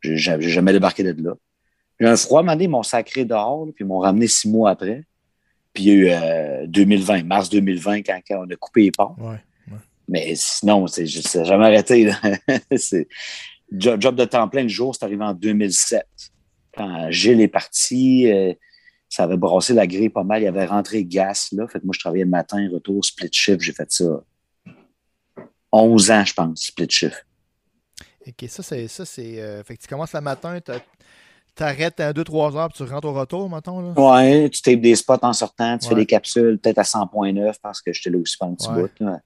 J'ai 0.00 0.16
jamais 0.16 0.72
débarqué 0.72 1.02
de 1.02 1.22
là. 1.22 1.34
J'ai 1.98 2.06
eu 2.06 2.08
un 2.08 2.16
froid, 2.16 2.42
m'ont 2.42 2.58
ils 2.58 2.68
m'ont 2.68 2.82
sacré 2.82 3.24
dehors, 3.24 3.66
là, 3.66 3.72
puis 3.72 3.84
ils 3.84 3.86
m'ont 3.86 3.98
ramené 3.98 4.26
six 4.26 4.48
mois 4.48 4.70
après. 4.70 5.04
Puis 5.72 5.84
il 5.84 5.88
y 5.88 5.90
a 5.90 5.94
eu 5.94 6.08
euh, 6.10 6.66
2020, 6.66 7.22
mars 7.24 7.48
2020, 7.48 8.02
quand, 8.02 8.20
quand 8.26 8.44
on 8.46 8.50
a 8.50 8.56
coupé 8.56 8.82
les 8.82 8.90
ponts. 8.90 9.14
Ouais. 9.18 9.36
Mais 10.08 10.34
sinon, 10.34 10.86
c'est 10.88 11.06
juste- 11.06 11.28
ça 11.28 11.38
n'a 11.40 11.44
jamais 11.44 11.66
arrêté. 11.66 12.10
job, 13.72 14.00
job 14.00 14.16
de 14.16 14.24
temps 14.24 14.48
plein 14.48 14.62
le 14.62 14.68
jour, 14.68 14.94
c'est 14.94 15.04
arrivé 15.04 15.24
en 15.24 15.34
2007. 15.34 16.04
Quand 16.76 17.10
Gilles 17.10 17.40
est 17.40 17.48
parti, 17.48 18.30
euh, 18.30 18.52
ça 19.08 19.24
avait 19.24 19.36
brassé 19.36 19.72
la 19.74 19.86
grille 19.86 20.08
pas 20.08 20.24
mal. 20.24 20.42
Il 20.42 20.46
avait 20.48 20.66
rentré 20.66 21.04
gaz 21.04 21.48
là. 21.52 21.66
Fait 21.68 21.80
que 21.80 21.84
moi, 21.84 21.92
je 21.94 22.00
travaillais 22.00 22.24
le 22.24 22.30
matin, 22.30 22.68
retour, 22.72 23.04
split 23.04 23.28
shift. 23.32 23.60
J'ai 23.60 23.72
fait 23.72 23.90
ça 23.92 24.22
11 25.72 26.10
ans, 26.10 26.24
je 26.24 26.34
pense, 26.34 26.62
split 26.62 26.90
shift. 26.90 27.24
Ok, 28.26 28.44
ça, 28.48 28.62
c'est. 28.62 28.86
Ça, 28.88 29.04
c'est 29.04 29.40
euh, 29.40 29.62
fait 29.64 29.76
que 29.76 29.82
tu 29.82 29.88
commences 29.88 30.12
le 30.12 30.20
matin, 30.20 30.58
t'arrêtes 31.54 32.00
à 32.00 32.12
2-3 32.12 32.56
heures, 32.56 32.68
puis 32.68 32.84
tu 32.84 32.90
rentres 32.90 33.08
au 33.08 33.12
retour, 33.12 33.48
mettons. 33.50 33.80
Là? 33.80 33.92
Ouais, 33.96 34.48
tu 34.50 34.62
tapes 34.62 34.80
des 34.80 34.94
spots 34.96 35.14
en 35.22 35.32
sortant, 35.32 35.78
tu 35.78 35.84
Ouais. 35.86 35.90
fais 35.90 35.94
des 35.96 36.06
capsules, 36.06 36.58
peut-être 36.58 36.78
à 36.78 36.84
100.9 36.84 37.56
parce 37.62 37.80
que 37.82 37.92
j'étais 37.92 38.10
là 38.10 38.18
aussi 38.18 38.36
pendant 38.36 38.52
un 38.52 38.56
petit 38.56 38.68
Ouais. 38.68 38.82
bout. 38.82 39.04
là. 39.04 39.20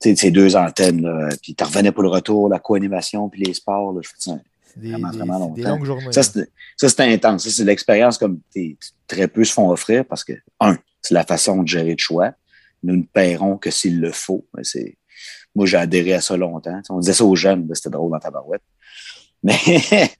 Tu 0.00 0.10
sais, 0.10 0.16
ces 0.16 0.30
deux 0.30 0.56
antennes, 0.56 1.02
là, 1.02 1.28
puis 1.42 1.54
tu 1.54 1.64
revenais 1.64 1.92
pour 1.92 2.02
le 2.02 2.08
retour, 2.08 2.48
la 2.48 2.58
co-animation, 2.58 3.28
puis 3.28 3.42
les 3.44 3.54
sports. 3.54 3.92
Là, 3.92 4.00
je 4.02 4.08
fais 4.08 4.14
ça 4.18 4.38
des, 4.76 4.90
Vraiment, 4.90 5.10
des- 5.10 5.18
vraiment 5.18 5.48
des 5.50 5.62
longtemps. 5.62 5.76
longues 5.76 5.84
journées. 5.84 6.12
Ça, 6.12 6.20
là. 6.34 6.88
c'était 6.88 7.02
intense. 7.04 7.44
Ça, 7.44 7.50
c'est 7.50 7.64
l'expérience 7.64 8.18
comme 8.18 8.40
très 9.06 9.28
peu 9.28 9.44
se 9.44 9.52
font 9.52 9.70
offrir 9.70 10.04
parce 10.04 10.24
que, 10.24 10.32
un, 10.60 10.76
c'est 11.00 11.14
la 11.14 11.24
façon 11.24 11.62
de 11.62 11.68
gérer 11.68 11.94
de 11.94 12.00
choix. 12.00 12.32
Nous 12.82 12.96
ne 12.96 13.02
paierons 13.02 13.56
que 13.56 13.70
s'il 13.70 14.00
le 14.00 14.10
faut. 14.10 14.44
C'est- 14.62 14.96
Moi, 15.54 15.66
j'ai 15.66 15.76
adhéré 15.76 16.14
à 16.14 16.20
ça 16.20 16.36
longtemps. 16.36 16.80
On 16.90 16.98
disait 16.98 17.12
ça 17.12 17.24
aux 17.24 17.36
jeunes, 17.36 17.68
c'était 17.74 17.90
drôle 17.90 18.10
dans 18.10 18.18
ta 18.18 18.32
barouette. 18.32 18.62
Mais, 19.44 19.54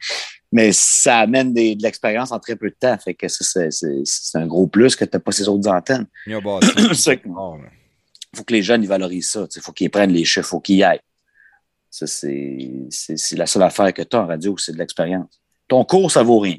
mais 0.55 0.70
ça 0.72 1.18
amène 1.18 1.52
des- 1.52 1.74
de 1.74 1.82
l'expérience 1.82 2.31
en 2.32 2.39
très 2.39 2.55
peu 2.56 2.70
de 2.70 2.76
temps. 2.78 2.97
Fait 2.98 3.12
que 3.14 3.26
c'est- 3.28 3.68
un 4.35 4.47
gros 4.47 4.66
plus 4.68 4.94
que 4.97 5.05
tu 5.05 5.10
n'as 5.12 5.18
pas 5.18 5.32
ces 5.32 5.48
autres 5.48 5.68
antennes. 5.68 6.06
Il 6.26 6.32
faut 8.36 8.44
que 8.44 8.52
les 8.52 8.62
jeunes 8.62 8.82
ils 8.82 8.89
valorisent 8.89 9.31
ça. 9.31 9.47
Il 9.55 9.60
faut 9.60 9.72
qu'ils 9.72 9.90
prennent 9.90 10.12
les 10.12 10.24
chiffres, 10.24 10.48
faut 10.48 10.60
qu'ils 10.60 10.76
y 10.76 10.85
aillent. 10.85 11.01
Ça, 11.90 12.06
c'est 12.06 13.36
la 13.36 13.47
seule 13.47 13.62
affaire 13.62 13.93
que 13.93 14.02
tu 14.02 14.16
as 14.16 14.20
en 14.22 14.26
radio, 14.26 14.56
c'est 14.56 14.72
de 14.72 14.78
l'expérience. 14.78 15.40
Ton 15.68 15.85
cours, 15.85 16.10
ça 16.10 16.22
vaut 16.22 16.39
rien. 16.40 16.56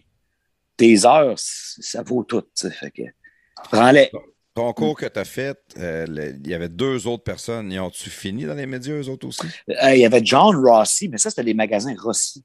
Tes 0.77 1.05
heures, 1.05 1.35
ça 1.37 2.03
vaut 2.03 2.23
tout. 2.23 2.43
Fait 2.57 2.91
que 2.91 3.01
prends-les. 3.71 4.11
Ton 4.53 4.71
cours 4.73 4.95
que 4.97 5.05
tu 5.05 5.19
as 5.19 5.25
fait, 5.25 5.57
euh, 5.77 6.05
le- 6.07 6.35
il 6.43 6.47
y 6.49 6.53
avait 6.53 6.69
deux 6.69 7.07
autres 7.07 7.23
personnes. 7.23 7.71
Ils 7.71 7.79
ont-tu 7.79 8.09
fini 8.09 8.45
dans 8.45 8.53
les 8.53 8.65
médias, 8.65 8.93
eux 8.93 9.09
autres 9.09 9.27
aussi? 9.27 9.41
Euh, 9.69 9.93
il 9.95 9.99
y 9.99 10.05
avait 10.05 10.21
John 10.23 10.55
Rossi, 10.55 11.09
mais 11.09 11.17
ça, 11.17 11.29
c'était 11.29 11.43
les 11.43 11.53
magasins 11.53 11.93
Rossi. 12.01 12.43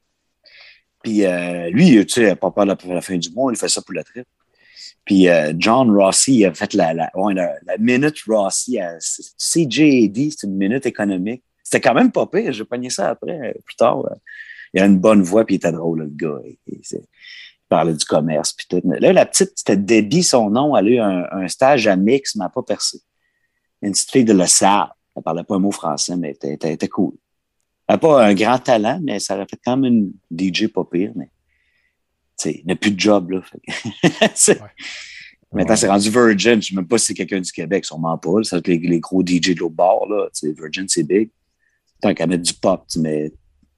Puis 1.01 1.25
euh, 1.25 1.69
lui, 1.69 2.05
tu 2.05 2.21
sais, 2.21 2.35
pas 2.35 2.51
peur 2.51 2.65
de 2.65 2.75
la, 2.87 3.01
fin 3.01 3.17
du 3.17 3.31
mois, 3.31 3.51
il 3.51 3.57
fait 3.57 3.69
ça 3.69 3.81
pour 3.81 3.93
la 3.93 4.03
trip. 4.03 4.25
Puis 5.05 5.27
euh, 5.27 5.53
John 5.57 5.89
Rossi, 5.91 6.45
a 6.45 6.53
fait 6.53 6.73
la, 6.73 6.93
la, 6.93 7.11
minute 7.79 8.15
Rossi 8.27 8.79
à 8.79 8.97
CJAD, 8.97 10.31
c'est 10.31 10.47
une 10.47 10.57
minute 10.57 10.85
économique. 10.85 11.43
C'était 11.63 11.81
quand 11.81 11.93
même 11.93 12.11
pas 12.11 12.27
pire. 12.27 12.51
J'ai 12.53 12.65
pogné 12.65 12.89
ça 12.89 13.09
après, 13.09 13.39
euh, 13.39 13.53
plus 13.65 13.75
tard. 13.75 14.03
Il 14.73 14.81
a 14.81 14.85
une 14.85 14.99
bonne 14.99 15.21
voix, 15.21 15.45
puis 15.45 15.55
il 15.55 15.57
était 15.57 15.71
drôle, 15.71 16.01
le 16.01 16.07
gars. 16.07 16.39
Il 16.67 16.81
parlait 17.67 17.93
du 17.93 18.05
commerce, 18.05 18.53
puis 18.53 18.67
tout. 18.69 18.81
Là, 18.83 19.11
la 19.11 19.25
petite, 19.25 19.53
c'était 19.55 19.77
Debbie, 19.77 20.23
son 20.23 20.49
nom. 20.49 20.77
Elle 20.77 20.87
a 20.87 20.89
eu 20.89 20.99
un, 20.99 21.47
stage 21.47 21.87
à 21.87 21.95
Mix, 21.95 22.35
mais 22.35 22.45
elle 22.45 22.51
pas 22.51 22.63
percé. 22.63 22.99
Une 23.81 23.91
petite 23.91 24.11
fille 24.11 24.25
de 24.25 24.33
La 24.33 24.47
Salle. 24.47 24.89
Elle 25.15 25.23
parlait 25.23 25.43
pas 25.43 25.55
un 25.55 25.59
mot 25.59 25.71
français, 25.71 26.15
mais 26.15 26.37
elle 26.43 26.53
était 26.53 26.87
cool. 26.87 27.13
Elle 27.91 27.95
n'a 27.95 27.99
pas 27.99 28.25
un 28.25 28.33
grand 28.33 28.57
talent, 28.57 29.01
mais 29.03 29.19
ça 29.19 29.35
aurait 29.35 29.45
fait 29.49 29.59
quand 29.65 29.75
même 29.75 30.13
une 30.31 30.49
DJ 30.53 30.67
pas 30.67 30.85
pire. 30.89 31.11
Mais, 31.13 31.27
il 32.45 32.65
n'a 32.65 32.77
plus 32.77 32.91
de 32.91 32.99
job, 32.99 33.31
là. 33.31 33.41
Ouais. 34.47 34.57
Maintenant, 35.51 35.75
c'est 35.75 35.89
rendu 35.89 36.09
Virgin. 36.09 36.53
Je 36.53 36.55
ne 36.55 36.61
sais 36.61 36.75
même 36.75 36.87
pas 36.87 36.97
si 36.97 37.07
c'est 37.07 37.13
quelqu'un 37.13 37.41
du 37.41 37.51
Québec, 37.51 37.83
sûrement 37.83 38.17
pas. 38.17 38.43
Ça 38.43 38.55
va 38.55 38.59
être 38.59 38.67
les, 38.67 38.77
les 38.77 39.01
gros 39.01 39.21
DJ 39.21 39.53
de 39.53 39.59
l'autre 39.59 39.75
bord, 39.75 40.07
là. 40.07 40.29
Virgin, 40.41 40.87
c'est 40.87 41.03
big. 41.03 41.29
Tant 41.99 42.13
qu'à 42.13 42.25
mettre 42.27 42.43
du 42.43 42.53
pop, 42.53 42.85
tu 42.89 42.99
mets 42.99 43.33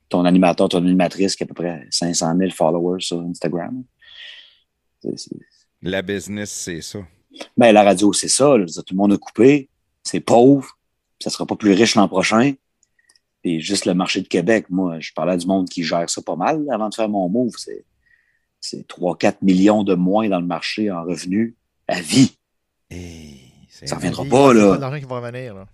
ton 0.09 0.25
animateur, 0.25 0.69
ton 0.69 0.77
animatrice 0.77 1.35
qui 1.35 1.41
a 1.41 1.45
à 1.45 1.47
peu 1.47 1.55
près 1.55 1.87
500 1.89 2.37
000 2.37 2.51
followers 2.51 3.01
sur 3.01 3.19
Instagram. 3.21 3.83
La 5.81 6.03
business, 6.03 6.51
c'est 6.51 6.81
ça. 6.81 6.99
mais 7.57 7.73
la 7.73 7.81
radio, 7.81 8.13
c'est 8.13 8.27
ça. 8.27 8.55
là. 8.55 8.65
Tout 8.67 8.83
le 8.91 8.97
monde 8.97 9.13
a 9.13 9.17
coupé. 9.17 9.69
C'est 10.03 10.19
pauvre. 10.19 10.77
Ça 11.19 11.31
sera 11.31 11.47
pas 11.47 11.55
plus 11.55 11.71
riche 11.71 11.95
l'an 11.95 12.07
prochain. 12.07 12.53
Et 13.43 13.59
juste 13.59 13.85
le 13.85 13.93
marché 13.93 14.21
de 14.21 14.27
Québec, 14.27 14.67
moi, 14.69 14.99
je 14.99 15.11
parlais 15.13 15.35
du 15.37 15.45
monde 15.47 15.67
qui 15.67 15.83
gère 15.83 16.09
ça 16.09 16.21
pas 16.21 16.35
mal 16.35 16.63
avant 16.71 16.89
de 16.89 16.95
faire 16.95 17.09
mon 17.09 17.27
move. 17.29 17.53
C'est, 17.57 17.83
c'est 18.61 18.87
3-4 18.87 19.37
millions 19.41 19.83
de 19.83 19.95
moins 19.95 20.29
dans 20.29 20.39
le 20.39 20.45
marché 20.45 20.89
en 20.89 21.03
revenus 21.03 21.53
à 21.87 21.99
vie. 21.99 22.37
Ça 23.69 23.95
reviendra 23.95 24.23
Il- 24.23 24.29
pas, 24.29 24.47
c'est 24.53 24.59
là. 24.59 24.69
pas 24.69 24.75
de 24.77 24.81
l'argent 24.81 24.99
qui 24.99 25.05
va 25.05 25.19
revenir. 25.19 25.55
Là. 25.55 25.67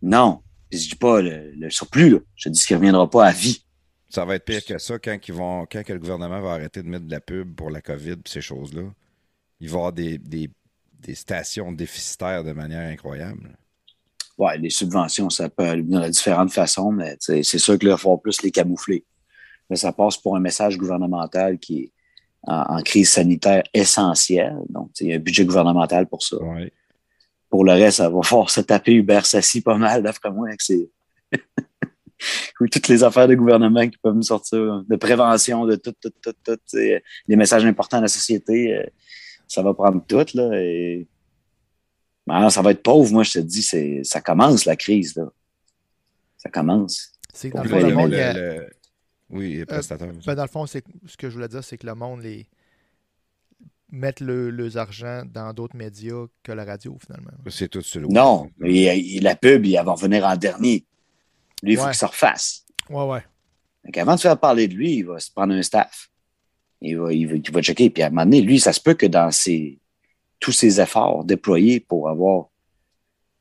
Non. 0.00 0.40
Je 0.70 0.78
dis 0.78 0.94
pas 0.94 1.20
le, 1.20 1.50
le 1.52 1.70
surplus, 1.70 2.08
là. 2.10 2.18
Je 2.34 2.48
dis 2.48 2.64
qu'il 2.64 2.76
reviendra 2.76 3.08
pas 3.10 3.26
à 3.26 3.32
vie. 3.32 3.62
Ça 4.08 4.24
va 4.24 4.36
être 4.36 4.44
pire 4.44 4.64
que 4.64 4.78
ça 4.78 4.98
quand, 4.98 5.18
ils 5.28 5.34
vont, 5.34 5.66
quand 5.70 5.82
que 5.84 5.92
le 5.92 5.98
gouvernement 5.98 6.40
va 6.40 6.52
arrêter 6.52 6.82
de 6.82 6.88
mettre 6.88 7.04
de 7.06 7.10
la 7.10 7.20
pub 7.20 7.54
pour 7.54 7.70
la 7.70 7.80
COVID 7.82 8.12
et 8.12 8.28
ces 8.28 8.40
choses-là. 8.40 8.82
Il 9.60 9.68
va 9.68 9.72
y 9.74 9.76
avoir 9.76 9.92
des, 9.92 10.18
des, 10.18 10.50
des 11.00 11.14
stations 11.14 11.72
déficitaires 11.72 12.42
de 12.44 12.52
manière 12.52 12.90
incroyable. 12.90 13.56
Ouais, 14.38 14.58
les 14.58 14.70
subventions, 14.70 15.30
ça 15.30 15.48
peut 15.48 15.64
aller 15.64 15.82
de 15.82 16.08
différentes 16.08 16.52
façons, 16.52 16.90
mais 16.90 17.16
c'est 17.20 17.42
sûr 17.42 17.78
que 17.78 17.84
là, 17.84 17.90
il 17.90 17.94
va 17.94 17.96
falloir 17.98 18.20
plus 18.20 18.42
les 18.42 18.50
camoufler. 18.50 19.04
Mais 19.70 19.76
ça 19.76 19.92
passe 19.92 20.16
pour 20.16 20.36
un 20.36 20.40
message 20.40 20.78
gouvernemental 20.78 21.58
qui 21.58 21.80
est 21.80 21.92
en, 22.44 22.78
en 22.78 22.82
crise 22.82 23.10
sanitaire 23.10 23.62
essentielle. 23.72 24.56
Donc, 24.68 24.90
il 25.00 25.08
y 25.08 25.12
a 25.12 25.16
un 25.16 25.20
budget 25.20 25.44
gouvernemental 25.44 26.06
pour 26.06 26.22
ça. 26.22 26.36
Ouais. 26.42 26.72
Pour 27.50 27.64
le 27.64 27.72
reste, 27.72 27.98
ça 27.98 28.08
va 28.08 28.22
falloir 28.22 28.50
se 28.50 28.62
taper 28.62 28.94
Hubert 28.94 29.26
Sassi 29.26 29.60
pas 29.60 29.76
mal, 29.76 30.02
d'après 30.02 30.30
moi, 30.30 30.48
avec 30.48 30.62
ses, 30.62 30.90
ou 32.60 32.68
toutes 32.68 32.88
les 32.88 33.04
affaires 33.04 33.28
de 33.28 33.34
gouvernement 33.34 33.88
qui 33.88 33.98
peuvent 33.98 34.14
me 34.14 34.22
sortir, 34.22 34.82
de 34.88 34.96
prévention, 34.96 35.66
de 35.66 35.76
tout, 35.76 35.94
tout, 36.00 36.12
tout, 36.22 36.34
tout, 36.44 36.58
les 36.72 37.36
messages 37.36 37.64
importants 37.64 37.98
de 37.98 38.02
la 38.02 38.08
société, 38.08 38.76
euh, 38.76 38.86
ça 39.46 39.62
va 39.62 39.74
prendre 39.74 40.02
tout, 40.06 40.24
là, 40.34 40.50
et 40.54 41.06
Ben 42.26 42.40
non, 42.40 42.50
ça 42.50 42.62
va 42.62 42.70
être 42.70 42.82
pauvre, 42.82 43.10
moi, 43.12 43.22
je 43.24 43.32
te 43.34 43.38
dis, 43.40 43.62
c'est, 43.62 44.02
ça 44.04 44.20
commence, 44.20 44.64
la 44.64 44.76
crise, 44.76 45.16
là. 45.16 45.24
Ça 46.36 46.50
commence. 46.50 47.12
C'est 47.32 47.50
que 47.50 47.56
dans 47.56 47.62
le 47.64 47.68
Le- 47.68 47.74
fond, 47.74 47.80
le 47.82 47.88
le- 47.88 47.94
monde, 47.94 48.10
le- 48.10 48.16
il 48.16 48.20
y 48.20 48.22
a- 48.22 48.32
le- 48.32 48.70
Oui, 49.30 49.54
les 49.54 49.66
prestataires. 49.66 50.12
ben, 50.26 50.34
dans 50.34 50.42
le 50.42 50.48
fond, 50.48 50.66
c'est 50.66 50.84
ce 51.06 51.16
que 51.16 51.28
je 51.30 51.34
voulais 51.34 51.48
dire, 51.48 51.64
c'est 51.64 51.78
que 51.78 51.86
le 51.86 51.94
monde 51.94 52.22
les 52.22 52.46
mettent 53.90 54.20
le, 54.20 54.50
leurs 54.50 54.76
argent 54.78 55.22
dans 55.26 55.52
d'autres 55.52 55.76
médias 55.76 56.24
que 56.42 56.52
la 56.52 56.64
radio, 56.64 56.96
finalement. 57.04 57.30
C'est 57.48 57.68
tout 57.68 57.82
sur 57.82 58.00
le 58.00 58.08
Non, 58.08 58.50
mais 58.58 58.98
il- 58.98 59.22
la 59.22 59.36
pub, 59.36 59.64
il 59.66 59.74
va 59.74 59.82
revenir 59.92 60.24
en 60.24 60.36
dernier. 60.36 60.86
Lui, 61.62 61.72
il 61.74 61.76
faut 61.78 61.86
qu'il 61.86 61.94
se 61.94 62.04
refasse. 62.06 62.64
Ouais, 62.88 63.04
ouais. 63.06 63.22
Donc, 63.84 63.96
avant 63.96 64.14
de 64.14 64.20
faire 64.20 64.38
parler 64.38 64.68
de 64.68 64.74
lui, 64.74 64.96
il 64.96 65.02
va 65.02 65.18
se 65.18 65.30
prendre 65.30 65.52
un 65.54 65.62
staff. 65.62 66.08
Il 66.80 66.98
va, 66.98 67.12
il 67.12 67.26
va, 67.28 67.34
il 67.36 67.50
va 67.52 67.62
checker. 67.62 67.90
Puis 67.90 68.02
à 68.02 68.06
un 68.06 68.10
moment 68.10 68.24
donné, 68.24 68.40
lui, 68.40 68.58
ça 68.58 68.72
se 68.72 68.80
peut 68.80 68.94
que 68.94 69.06
dans 69.06 69.30
ses, 69.30 69.78
tous 70.42 70.52
ses 70.52 70.80
efforts 70.80 71.24
déployés 71.24 71.80
pour 71.80 72.08
avoir 72.08 72.48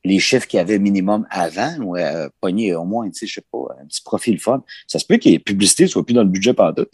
les 0.04 0.20
chiffres 0.20 0.48
qu'il 0.48 0.58
y 0.58 0.62
avait 0.62 0.80
minimum 0.80 1.28
avant, 1.30 1.76
ou 1.80 1.98
euh, 1.98 2.30
pogner 2.40 2.74
au 2.76 2.86
moins, 2.86 3.10
tu 3.10 3.20
sais, 3.20 3.28
je 3.28 3.34
sais 3.36 3.46
pas, 3.52 3.76
un 3.82 3.86
petit 3.86 4.02
profil 4.02 4.40
fun, 4.40 4.64
ça 4.88 5.00
se 5.00 5.06
peut 5.06 5.18
que 5.18 5.28
les 5.28 5.40
publicités 5.40 5.88
soient 5.88 6.06
plus 6.06 6.14
dans 6.14 6.24
le 6.24 6.30
budget 6.30 6.54
par 6.54 6.74
tout. 6.74 6.88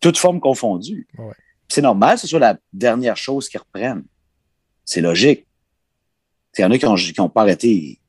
Toutes 0.00 0.18
formes 0.18 0.40
confondues. 0.40 1.06
Ouais. 1.18 1.34
C'est 1.68 1.82
normal 1.82 2.14
que 2.14 2.22
ce 2.22 2.26
soit 2.26 2.38
la 2.38 2.56
dernière 2.72 3.16
chose 3.16 3.48
qu'ils 3.48 3.60
reprennent. 3.60 4.04
C'est 4.84 5.00
logique. 5.00 5.46
Il 6.58 6.62
y 6.62 6.64
en 6.64 6.70
a 6.70 6.78
qui 6.78 6.86
ont, 6.86 6.94
qui 6.94 7.20
ont 7.20 7.28
pas 7.28 7.42
arrêté. 7.42 8.00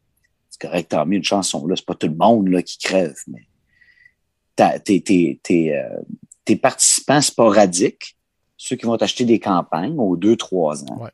C'est 0.49 0.61
correct, 0.61 0.89
tant 0.89 1.05
mieux, 1.05 1.17
une 1.17 1.23
chanson. 1.23 1.67
Là, 1.67 1.75
c'est 1.75 1.85
pas 1.85 1.95
tout 1.95 2.07
le 2.07 2.15
monde 2.15 2.47
là, 2.47 2.61
qui 2.61 2.77
crève, 2.77 3.17
mais 3.27 3.45
tes, 4.83 5.01
tes, 5.01 5.39
tes, 5.43 5.75
euh, 5.75 5.99
tes 6.45 6.55
participants 6.55 7.21
sporadiques, 7.21 8.15
ceux 8.57 8.75
qui 8.75 8.85
vont 8.85 8.97
t'acheter 8.97 9.25
des 9.25 9.39
campagnes 9.39 9.99
aux 9.99 10.15
deux, 10.15 10.35
trois 10.35 10.83
ans. 10.83 11.03
Ouais. 11.03 11.11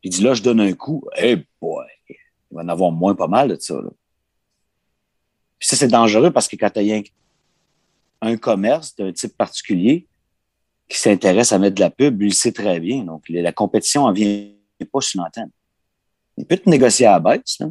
Puis 0.00 0.10
dis 0.10 0.22
là, 0.22 0.34
je 0.34 0.42
donne 0.42 0.60
un 0.60 0.72
coup. 0.72 1.04
Eh 1.16 1.36
boy, 1.60 1.86
il 2.08 2.16
va 2.50 2.62
en 2.62 2.68
avoir 2.68 2.92
moins 2.92 3.14
pas 3.14 3.28
mal 3.28 3.48
de 3.48 3.56
ça. 3.60 3.74
Là. 3.74 3.90
Puis 5.58 5.68
ça, 5.68 5.76
c'est 5.76 5.88
dangereux 5.88 6.30
parce 6.30 6.46
que 6.46 6.56
quand 6.56 6.70
tu 6.70 6.80
as 6.90 7.02
un 8.20 8.36
commerce 8.36 8.94
d'un 8.96 9.12
type 9.12 9.36
particulier 9.36 10.06
qui 10.88 10.98
s'intéresse 10.98 11.52
à 11.52 11.58
mettre 11.58 11.74
de 11.74 11.80
la 11.80 11.90
pub, 11.90 12.20
lui, 12.20 12.28
il 12.28 12.34
sait 12.34 12.52
très 12.52 12.80
bien. 12.80 13.04
Donc, 13.04 13.28
la 13.28 13.52
compétition 13.52 14.04
en 14.04 14.12
vient 14.12 14.48
pas 14.92 15.00
sur 15.00 15.20
l'antenne. 15.20 15.50
Il 16.36 16.46
peut 16.46 16.56
te 16.56 16.70
négocier 16.70 17.06
à 17.06 17.12
la 17.12 17.20
baisse. 17.20 17.58
Là. 17.58 17.66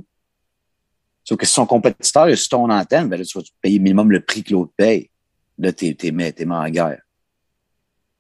Sauf 1.24 1.38
que 1.38 1.46
si 1.46 1.54
son 1.54 1.66
compétiteur 1.66 2.28
est 2.28 2.36
sur 2.36 2.50
ton 2.50 2.70
antenne, 2.70 3.08
ben 3.10 3.18
là, 3.18 3.26
tu 3.26 3.38
vas 3.38 3.44
payer 3.62 3.80
minimum 3.80 4.12
le 4.12 4.22
prix 4.22 4.44
que 4.44 4.54
l'autre 4.54 4.74
paye. 4.76 5.10
Là, 5.58 5.72
t'es, 5.72 5.94
t'es, 5.94 6.12
mis- 6.12 6.32
t'es 6.34 6.46
mis 6.46 6.54
en 6.54 6.70
guerre. 6.70 7.02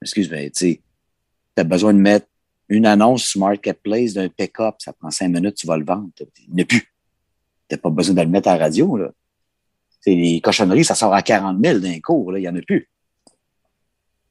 Excuse, 0.01 0.29
mais 0.29 0.49
tu 0.49 0.81
t'as 1.53 1.63
besoin 1.63 1.93
de 1.93 1.99
mettre 1.99 2.27
une 2.69 2.85
annonce 2.85 3.23
sur 3.25 3.39
Marketplace 3.41 4.13
d'un 4.13 4.29
pick-up, 4.29 4.75
ça 4.79 4.93
prend 4.93 5.09
cinq 5.11 5.29
minutes, 5.29 5.55
tu 5.55 5.67
vas 5.67 5.77
le 5.77 5.85
vendre. 5.85 6.09
Il 6.47 6.53
n'y 6.55 6.61
a 6.61 6.65
plus. 6.65 6.83
T'as 7.67 7.77
pas 7.77 7.89
besoin 7.89 8.15
de 8.15 8.21
le 8.21 8.27
mettre 8.27 8.47
à 8.49 8.57
la 8.57 8.65
radio, 8.65 8.97
là. 8.97 9.11
Les 10.05 10.39
cochonneries, 10.39 10.85
ça 10.85 10.95
sort 10.95 11.13
à 11.13 11.21
40 11.21 11.57
000 11.63 11.79
d'un 11.79 11.99
cours, 11.99 12.31
là, 12.31 12.39
il 12.39 12.43
n'y 12.43 12.47
en 12.47 12.55
a 12.55 12.61
plus. 12.61 12.89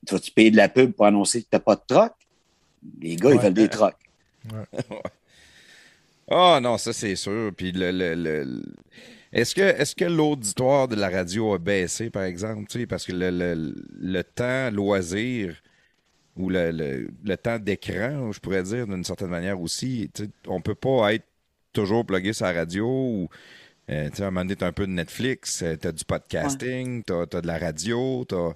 Tu 0.06 0.14
vas-tu 0.14 0.30
payer 0.30 0.50
de 0.50 0.56
la 0.56 0.68
pub 0.70 0.92
pour 0.92 1.04
annoncer 1.06 1.42
que 1.42 1.48
t'as 1.50 1.58
pas 1.58 1.76
de 1.76 1.82
troc? 1.86 2.12
Les 3.00 3.16
gars, 3.16 3.32
ils 3.34 3.40
veulent 3.40 3.52
des 3.54 3.68
trocs. 3.68 3.96
Ah 6.28 6.58
non, 6.60 6.76
ça 6.76 6.92
c'est 6.92 7.14
sûr. 7.16 7.52
Puis 7.56 7.72
le, 7.72 7.92
le- 7.92 8.14
le- 8.14 8.42
le- 8.44 8.62
est-ce 9.32 9.54
que 9.54 9.60
est-ce 9.60 9.94
que 9.94 10.04
l'auditoire 10.04 10.88
de 10.88 10.96
la 10.96 11.08
radio 11.08 11.54
a 11.54 11.58
baissé, 11.58 12.10
par 12.10 12.24
exemple, 12.24 12.64
tu 12.68 12.86
parce 12.86 13.04
que 13.06 13.12
le, 13.12 13.30
le- 13.30 13.74
le 14.00 14.22
temps 14.24 14.70
loisir 14.72 15.54
ou 16.36 16.50
le, 16.50 16.70
le- 16.70 17.08
le 17.24 17.36
temps 17.36 17.58
d'écran, 17.58 18.30
je 18.32 18.40
pourrais 18.40 18.62
dire 18.62 18.86
d'une 18.86 19.04
certaine 19.04 19.28
manière 19.30 19.60
aussi, 19.60 20.10
tu 20.14 20.28
on 20.46 20.60
peut 20.60 20.74
pas 20.74 21.14
être 21.14 21.24
toujours 21.72 22.04
plugué 22.06 22.32
sur 22.32 22.46
la 22.46 22.52
radio 22.52 22.86
ou 22.86 23.28
euh, 23.90 24.10
tu 24.10 24.16
sais, 24.16 24.22
à 24.24 24.26
un 24.26 24.30
moment 24.30 24.44
donné, 24.44 24.56
t'as 24.56 24.66
un 24.68 24.72
peu 24.72 24.86
de 24.86 24.92
Netflix, 24.92 25.62
euh, 25.62 25.76
t'as 25.76 25.92
du 25.92 26.04
podcasting, 26.04 27.02
t'as, 27.04 27.26
t'as 27.26 27.40
de 27.40 27.46
la 27.46 27.58
radio, 27.58 28.24
t'as, 28.28 28.52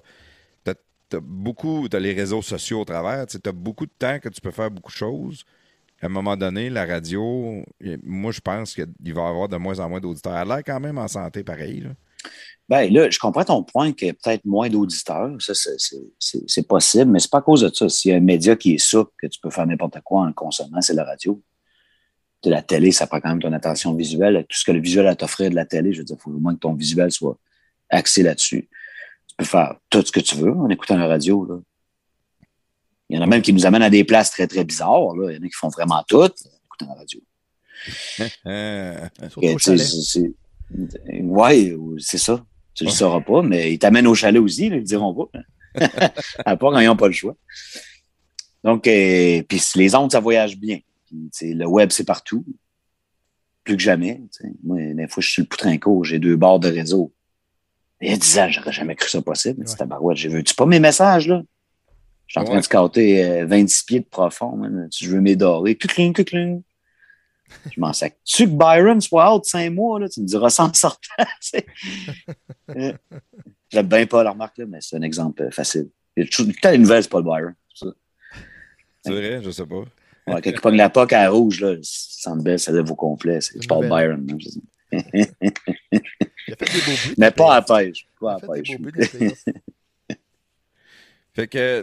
t'as, 0.63 0.73
t'as 1.09 1.19
beaucoup, 1.21 1.87
t'as 1.89 1.99
les 1.99 2.13
réseaux 2.13 2.41
sociaux 2.41 2.81
au 2.81 2.85
travers, 2.85 3.25
tu 3.27 3.39
t'as 3.39 3.51
beaucoup 3.53 3.85
de 3.85 3.91
temps 3.97 4.19
que 4.19 4.29
tu 4.29 4.41
peux 4.41 4.51
faire 4.51 4.69
beaucoup 4.71 4.91
de 4.91 4.97
choses 4.97 5.45
à 6.01 6.07
un 6.07 6.09
moment 6.09 6.35
donné, 6.35 6.71
la 6.71 6.85
radio, 6.87 7.63
moi, 8.03 8.31
je 8.31 8.39
pense 8.41 8.73
qu'il 8.73 9.13
va 9.13 9.21
y 9.21 9.25
avoir 9.25 9.47
de 9.47 9.57
moins 9.57 9.79
en 9.79 9.87
moins 9.87 9.99
d'auditeurs. 9.99 10.35
Elle 10.35 10.51
a 10.51 10.55
l'air 10.55 10.63
quand 10.65 10.79
même 10.79 10.97
en 10.97 11.07
santé 11.07 11.43
pareil. 11.43 11.81
Là. 11.81 11.89
Ben 12.69 12.91
là, 12.91 13.09
je 13.09 13.19
comprends 13.19 13.43
ton 13.43 13.63
point 13.63 13.91
qu'il 13.91 14.07
y 14.07 14.11
a 14.11 14.13
peut-être 14.13 14.45
moins 14.45 14.69
d'auditeurs. 14.69 15.35
Ça, 15.39 15.53
c'est- 15.53 16.67
possible, 16.67 17.11
mais 17.11 17.19
c'est 17.19 17.29
pas 17.29 17.39
à 17.39 17.41
cause 17.41 17.61
de 17.61 17.75
ça. 17.75 17.89
S'il 17.89 18.11
y 18.11 18.13
a 18.13 18.17
un 18.17 18.21
média 18.21 18.55
qui 18.55 18.75
est 18.75 18.77
souple, 18.77 19.11
que 19.17 19.27
tu 19.27 19.39
peux 19.41 19.49
faire 19.49 19.65
n'importe 19.67 19.99
quoi 20.01 20.21
en 20.21 20.25
le 20.27 20.33
consommant, 20.33 20.79
c'est 20.81 20.93
la 20.93 21.03
radio. 21.03 21.41
De 22.43 22.49
la 22.49 22.61
télé, 22.61 22.91
ça 22.91 23.07
prend 23.07 23.19
quand 23.19 23.29
même 23.29 23.41
ton 23.41 23.51
attention 23.51 23.93
visuelle. 23.93 24.45
Tout 24.47 24.57
ce 24.57 24.63
que 24.63 24.71
le 24.71 24.79
visuel 24.79 25.07
a 25.07 25.11
à 25.11 25.15
t'offrir 25.15 25.49
de 25.49 25.55
la 25.55 25.65
télé, 25.65 25.91
je 25.91 25.99
veux 25.99 26.05
dire, 26.05 26.15
il 26.17 26.21
faut 26.23 26.31
au 26.31 26.39
moins 26.39 26.55
que 26.55 26.59
ton 26.59 26.73
visuel 26.73 27.11
soit 27.11 27.37
axé 27.89 28.23
là-dessus. 28.23 28.69
Tu 29.27 29.35
peux 29.35 29.45
faire 29.45 29.75
tout 29.89 30.01
ce 30.05 30.11
que 30.11 30.21
tu 30.21 30.35
veux 30.37 30.53
en 30.53 30.69
écoutant 30.69 30.97
la 30.97 31.07
radio. 31.07 31.45
Là. 31.45 31.59
Il 33.09 33.17
y 33.17 33.19
en 33.19 33.23
a 33.23 33.27
même 33.27 33.41
qui 33.41 33.51
nous 33.51 33.65
amènent 33.65 33.83
à 33.83 33.89
des 33.89 34.05
places 34.05 34.31
très, 34.31 34.47
très 34.47 34.63
bizarres. 34.63 35.13
Là. 35.17 35.31
Il 35.31 35.35
y 35.35 35.39
en 35.39 35.43
a 35.43 35.47
qui 35.47 35.55
font 35.55 35.67
vraiment 35.67 36.01
tout 36.07 36.21
en 36.21 36.25
écoutant 36.25 36.87
la 36.87 36.93
radio. 36.95 37.19
Au 39.37 39.57
chalet. 39.59 39.81
Ouais, 41.21 41.75
c'est 41.99 42.17
ça. 42.17 42.43
Tu 42.73 42.85
le 42.85 42.89
sauras 42.89 43.21
pas, 43.21 43.41
mais 43.41 43.73
ils 43.73 43.79
t'amènent 43.79 44.07
au 44.07 44.15
chalet 44.15 44.41
aussi, 44.41 44.69
là, 44.69 44.77
ils 44.77 44.83
te 44.83 44.87
diront 44.87 45.13
pas. 45.13 45.39
à 46.45 46.57
part 46.57 46.71
quand 46.71 46.79
ils 46.79 46.85
n'ont 46.85 46.95
pas 46.95 47.07
le 47.07 47.13
choix. 47.13 47.35
Donc, 48.63 48.87
euh, 48.87 49.41
puis 49.47 49.61
les 49.75 49.95
ondes, 49.95 50.11
ça 50.11 50.19
voyage 50.19 50.57
bien. 50.57 50.79
Puis, 51.05 51.29
tu 51.35 51.53
le 51.53 51.65
web, 51.65 51.89
c'est 51.91 52.05
partout. 52.05 52.45
Plus 53.63 53.75
que 53.75 53.81
jamais. 53.81 54.21
tu. 54.35 54.43
Moi, 54.63 54.93
des 54.93 55.07
fois, 55.07 55.21
je 55.21 55.27
suis 55.27 55.33
sur 55.35 55.43
le 55.43 55.47
Poutrincourt, 55.47 56.05
j'ai 56.05 56.19
deux 56.19 56.35
barres 56.35 56.59
de 56.59 56.69
réseau. 56.69 57.13
Il 58.01 58.09
y 58.09 58.13
a 58.13 58.17
10 58.17 58.39
ans, 58.39 58.47
j'aurais 58.49 58.71
jamais 58.71 58.95
cru 58.95 59.09
ça 59.09 59.21
possible. 59.21 59.63
Ouais. 59.63 59.79
Ouais. 59.79 59.85
barouette, 59.85 60.17
j'ai 60.17 60.29
vu. 60.29 60.43
Tu 60.43 60.55
pas 60.55 60.65
mes 60.65 60.79
messages, 60.79 61.27
là? 61.27 61.41
Je 62.25 62.39
suis 62.39 62.39
en 62.39 62.45
train 62.45 62.59
de 62.59 62.63
scatter 62.63 63.25
euh, 63.25 63.45
26 63.45 63.83
pieds 63.83 63.99
de 63.99 64.05
profond. 64.05 64.59
Si 64.89 65.05
je 65.05 65.11
veux 65.11 65.73
cucling, 65.75 66.13
cucling. 66.13 66.63
Je 67.71 67.79
m'en 67.79 67.93
sac. 67.93 68.17
Tu 68.23 68.45
que 68.45 68.51
Byron 68.51 68.99
soit 69.01 69.33
out 69.35 69.45
cinq 69.45 69.71
mois, 69.71 69.99
là, 69.99 70.09
tu 70.09 70.21
me 70.21 70.25
diras 70.25 70.49
sans 70.49 70.73
sortant. 70.73 70.99
Euh, 72.75 72.93
J'aime 73.69 73.87
bien 73.87 74.05
pas 74.05 74.23
la 74.23 74.31
remarque, 74.31 74.57
là, 74.57 74.65
mais 74.67 74.79
c'est 74.81 74.95
un 74.95 75.01
exemple 75.01 75.43
euh, 75.43 75.51
facile. 75.51 75.89
Il 76.15 76.21
y 76.23 76.23
a 76.23 76.71
les 76.71 76.77
nouvelles, 76.77 77.03
c'est 77.03 77.09
pas 77.11 77.17
le 77.19 77.23
Byron. 77.23 77.53
C'est 77.73 79.11
vrai, 79.11 79.41
je 79.43 79.49
sais 79.51 79.65
pas. 79.65 79.75
Ouais, 80.27 80.41
quand 80.41 80.49
il 80.49 80.59
pogne 80.61 80.75
la 80.77 80.89
POC 80.89 81.13
à 81.13 81.29
rouge, 81.29 81.61
là, 81.61 81.75
belle, 82.41 82.59
ça 82.59 82.71
lève 82.71 82.89
au 82.91 82.95
complet. 82.95 83.39
Byron. 83.89 84.25
hein, 84.31 84.37
je 84.39 84.49
sais. 84.49 84.59
Il 84.91 86.53
a 86.53 86.55
fait 86.57 86.65
des 86.65 86.81
beaux 86.85 86.91
buts. 87.07 87.15
Mais 87.17 87.31
pas 87.31 87.55
à 87.55 87.61
pêche. 87.61 88.05
Pas 88.19 88.33
à 88.33 88.37
Il 88.39 88.43
a 88.43 88.47
fait 88.47 88.61
pêche. 88.61 88.69
des 88.69 88.77
beaux 88.77 88.83
buts 88.83 88.91
dans 88.91 89.01
les 89.01 89.07
playoffs. 89.07 89.45
Fait 91.33 91.47
que 91.47 91.81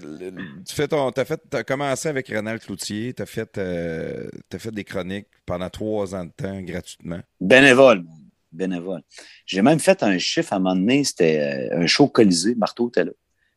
tu 0.67 0.89
t'as 0.89 1.25
fait, 1.25 1.65
commencé 1.67 2.09
avec 2.09 2.29
Renal 2.29 2.61
Cloutier, 2.61 3.15
t'as 3.15 3.25
fait, 3.25 3.57
euh, 3.57 4.29
t'as 4.51 4.59
fait 4.59 4.73
des 4.73 4.85
chroniques 4.85 5.29
pendant 5.47 5.71
trois 5.71 6.15
ans 6.15 6.27
de 6.27 6.31
temps 6.31 6.61
gratuitement. 6.61 7.21
Bénévole, 7.41 8.05
bénévole. 8.53 9.03
J'ai 9.47 9.63
même 9.63 9.79
fait 9.79 10.03
un 10.03 10.19
chiffre 10.19 10.53
à 10.53 10.57
un 10.57 10.59
moment 10.59 10.77
donné, 10.77 11.03
c'était 11.03 11.71
euh, 11.73 11.81
un 11.81 11.87
show 11.87 12.09
colisé, 12.09 12.55
Marteau 12.57 12.89
était 12.89 13.05
là, 13.05 13.13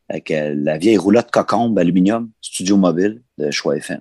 avec 0.07 0.31
euh, 0.31 0.55
la 0.57 0.77
vieille 0.77 0.97
roulotte 0.97 1.29
cocombe 1.29 1.77
aluminium, 1.77 2.31
studio 2.41 2.77
mobile 2.77 3.21
de 3.37 3.51
Choix 3.51 3.75
FM. 3.75 3.99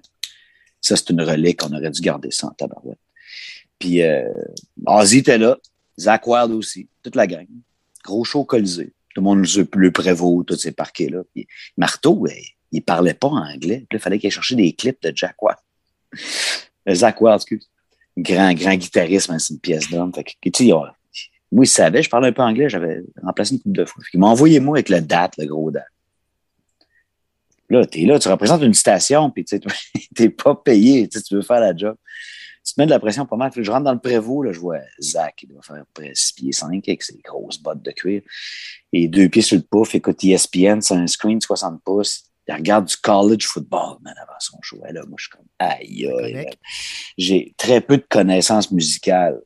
Ça, 0.80 0.96
c'est 0.96 1.10
une 1.10 1.22
relique, 1.22 1.60
on 1.64 1.72
aurait 1.72 1.90
dû 1.90 2.00
garder 2.00 2.30
ça 2.30 2.46
en 2.46 2.50
tabarouette. 2.50 2.98
Puis 3.80 4.02
euh, 4.02 4.32
Ozzy 4.86 5.18
était 5.18 5.38
là, 5.38 5.58
Zach 5.98 6.26
Wild 6.26 6.52
aussi, 6.52 6.88
toute 7.02 7.16
la 7.16 7.26
gang. 7.26 7.46
Gros 8.04 8.24
show 8.24 8.44
colisé. 8.44 8.92
Tout 9.15 9.20
le 9.20 9.24
monde 9.24 9.45
le, 9.74 9.91
prévaut, 9.91 10.45
tous 10.45 10.57
ces 10.57 10.73
parquets-là. 10.73 11.23
Marteau, 11.77 12.27
eh, 12.28 12.45
il 12.73 12.82
parlait 12.82 13.15
pas 13.15 13.28
anglais. 13.28 13.87
Il 13.91 13.99
fallait 13.99 14.19
qu'il 14.19 14.28
aille 14.28 14.32
chercher 14.32 14.55
des 14.57 14.73
clips 14.73 15.03
de 15.03 15.12
Jack 15.15 15.37
Wild. 15.43 15.59
Euh, 16.89 16.95
Zach 16.95 17.20
Wild, 17.20 17.37
excuse 17.37 17.70
grand, 18.16 18.53
grand 18.55 18.74
guitariste, 18.74 19.31
c'est 19.39 19.55
une 19.55 19.61
pièce 19.61 19.91
d'homme. 19.91 20.12
Tu 20.12 20.51
il 20.65 20.74
moi, 21.53 21.65
il 21.65 21.69
savait, 21.69 22.01
je 22.01 22.09
parlais 22.09 22.28
un 22.28 22.32
peu 22.32 22.43
anglais, 22.43 22.69
j'avais 22.69 23.03
remplacé 23.20 23.55
une 23.55 23.61
couple 23.61 23.77
de 23.77 23.85
fois. 23.85 24.05
Qu'il 24.09 24.20
m'a 24.20 24.28
envoyé 24.28 24.61
moi 24.61 24.77
avec 24.77 24.89
le 24.89 25.01
date, 25.01 25.32
le 25.37 25.47
gros 25.47 25.73
date. 25.73 25.82
Là, 27.69 27.85
t'es 27.87 28.03
là, 28.03 28.20
tu 28.20 28.28
représentes 28.28 28.62
une 28.62 28.74
station, 28.74 29.31
puis 29.31 29.45
tu 29.45 29.59
t'es 30.15 30.28
pas 30.28 30.55
payé, 30.55 31.09
tu 31.09 31.20
tu 31.20 31.35
veux 31.35 31.43
faire 31.43 31.59
la 31.59 31.74
job. 31.74 31.97
Tu 32.70 32.76
te 32.76 32.80
mets 32.82 32.86
de 32.86 32.92
la 32.92 33.01
pression 33.01 33.26
pas 33.26 33.34
mal. 33.34 33.51
Je 33.52 33.68
rentre 33.68 33.82
dans 33.82 33.92
le 33.92 33.98
prévôt, 33.98 34.44
là, 34.44 34.52
je 34.52 34.60
vois 34.60 34.78
Zach, 35.01 35.42
il 35.42 35.48
doit 35.48 35.60
faire 35.60 35.82
près 35.92 36.12
6 36.14 36.32
pieds 36.34 36.52
5 36.52 36.88
avec 36.88 37.02
ses 37.02 37.18
grosses 37.18 37.59
bottes 37.59 37.82
de 37.82 37.90
cuir. 37.90 38.22
Et 38.92 39.09
deux 39.09 39.28
pieds 39.28 39.42
sur 39.42 39.56
le 39.56 39.64
pouf, 39.64 39.97
écoute 39.97 40.22
ESPN, 40.22 40.80
c'est 40.80 40.94
un 40.94 41.09
screen 41.09 41.38
de 41.38 41.42
60 41.42 41.82
pouces. 41.82 42.26
Il 42.47 42.55
regarde 42.55 42.84
du 42.84 42.97
college 42.97 43.44
football, 43.44 43.97
man, 44.02 44.14
avant 44.22 44.38
son 44.38 44.56
show. 44.62 44.80
Là, 44.88 45.02
moi, 45.09 45.16
je 45.18 45.24
suis 45.24 45.30
comme, 45.30 45.47
aïe, 45.59 46.06
aïe. 46.06 46.47
J'ai 47.18 47.55
très 47.56 47.80
peu 47.80 47.97
de 47.97 48.06
connaissances 48.09 48.70
musicales. 48.70 49.40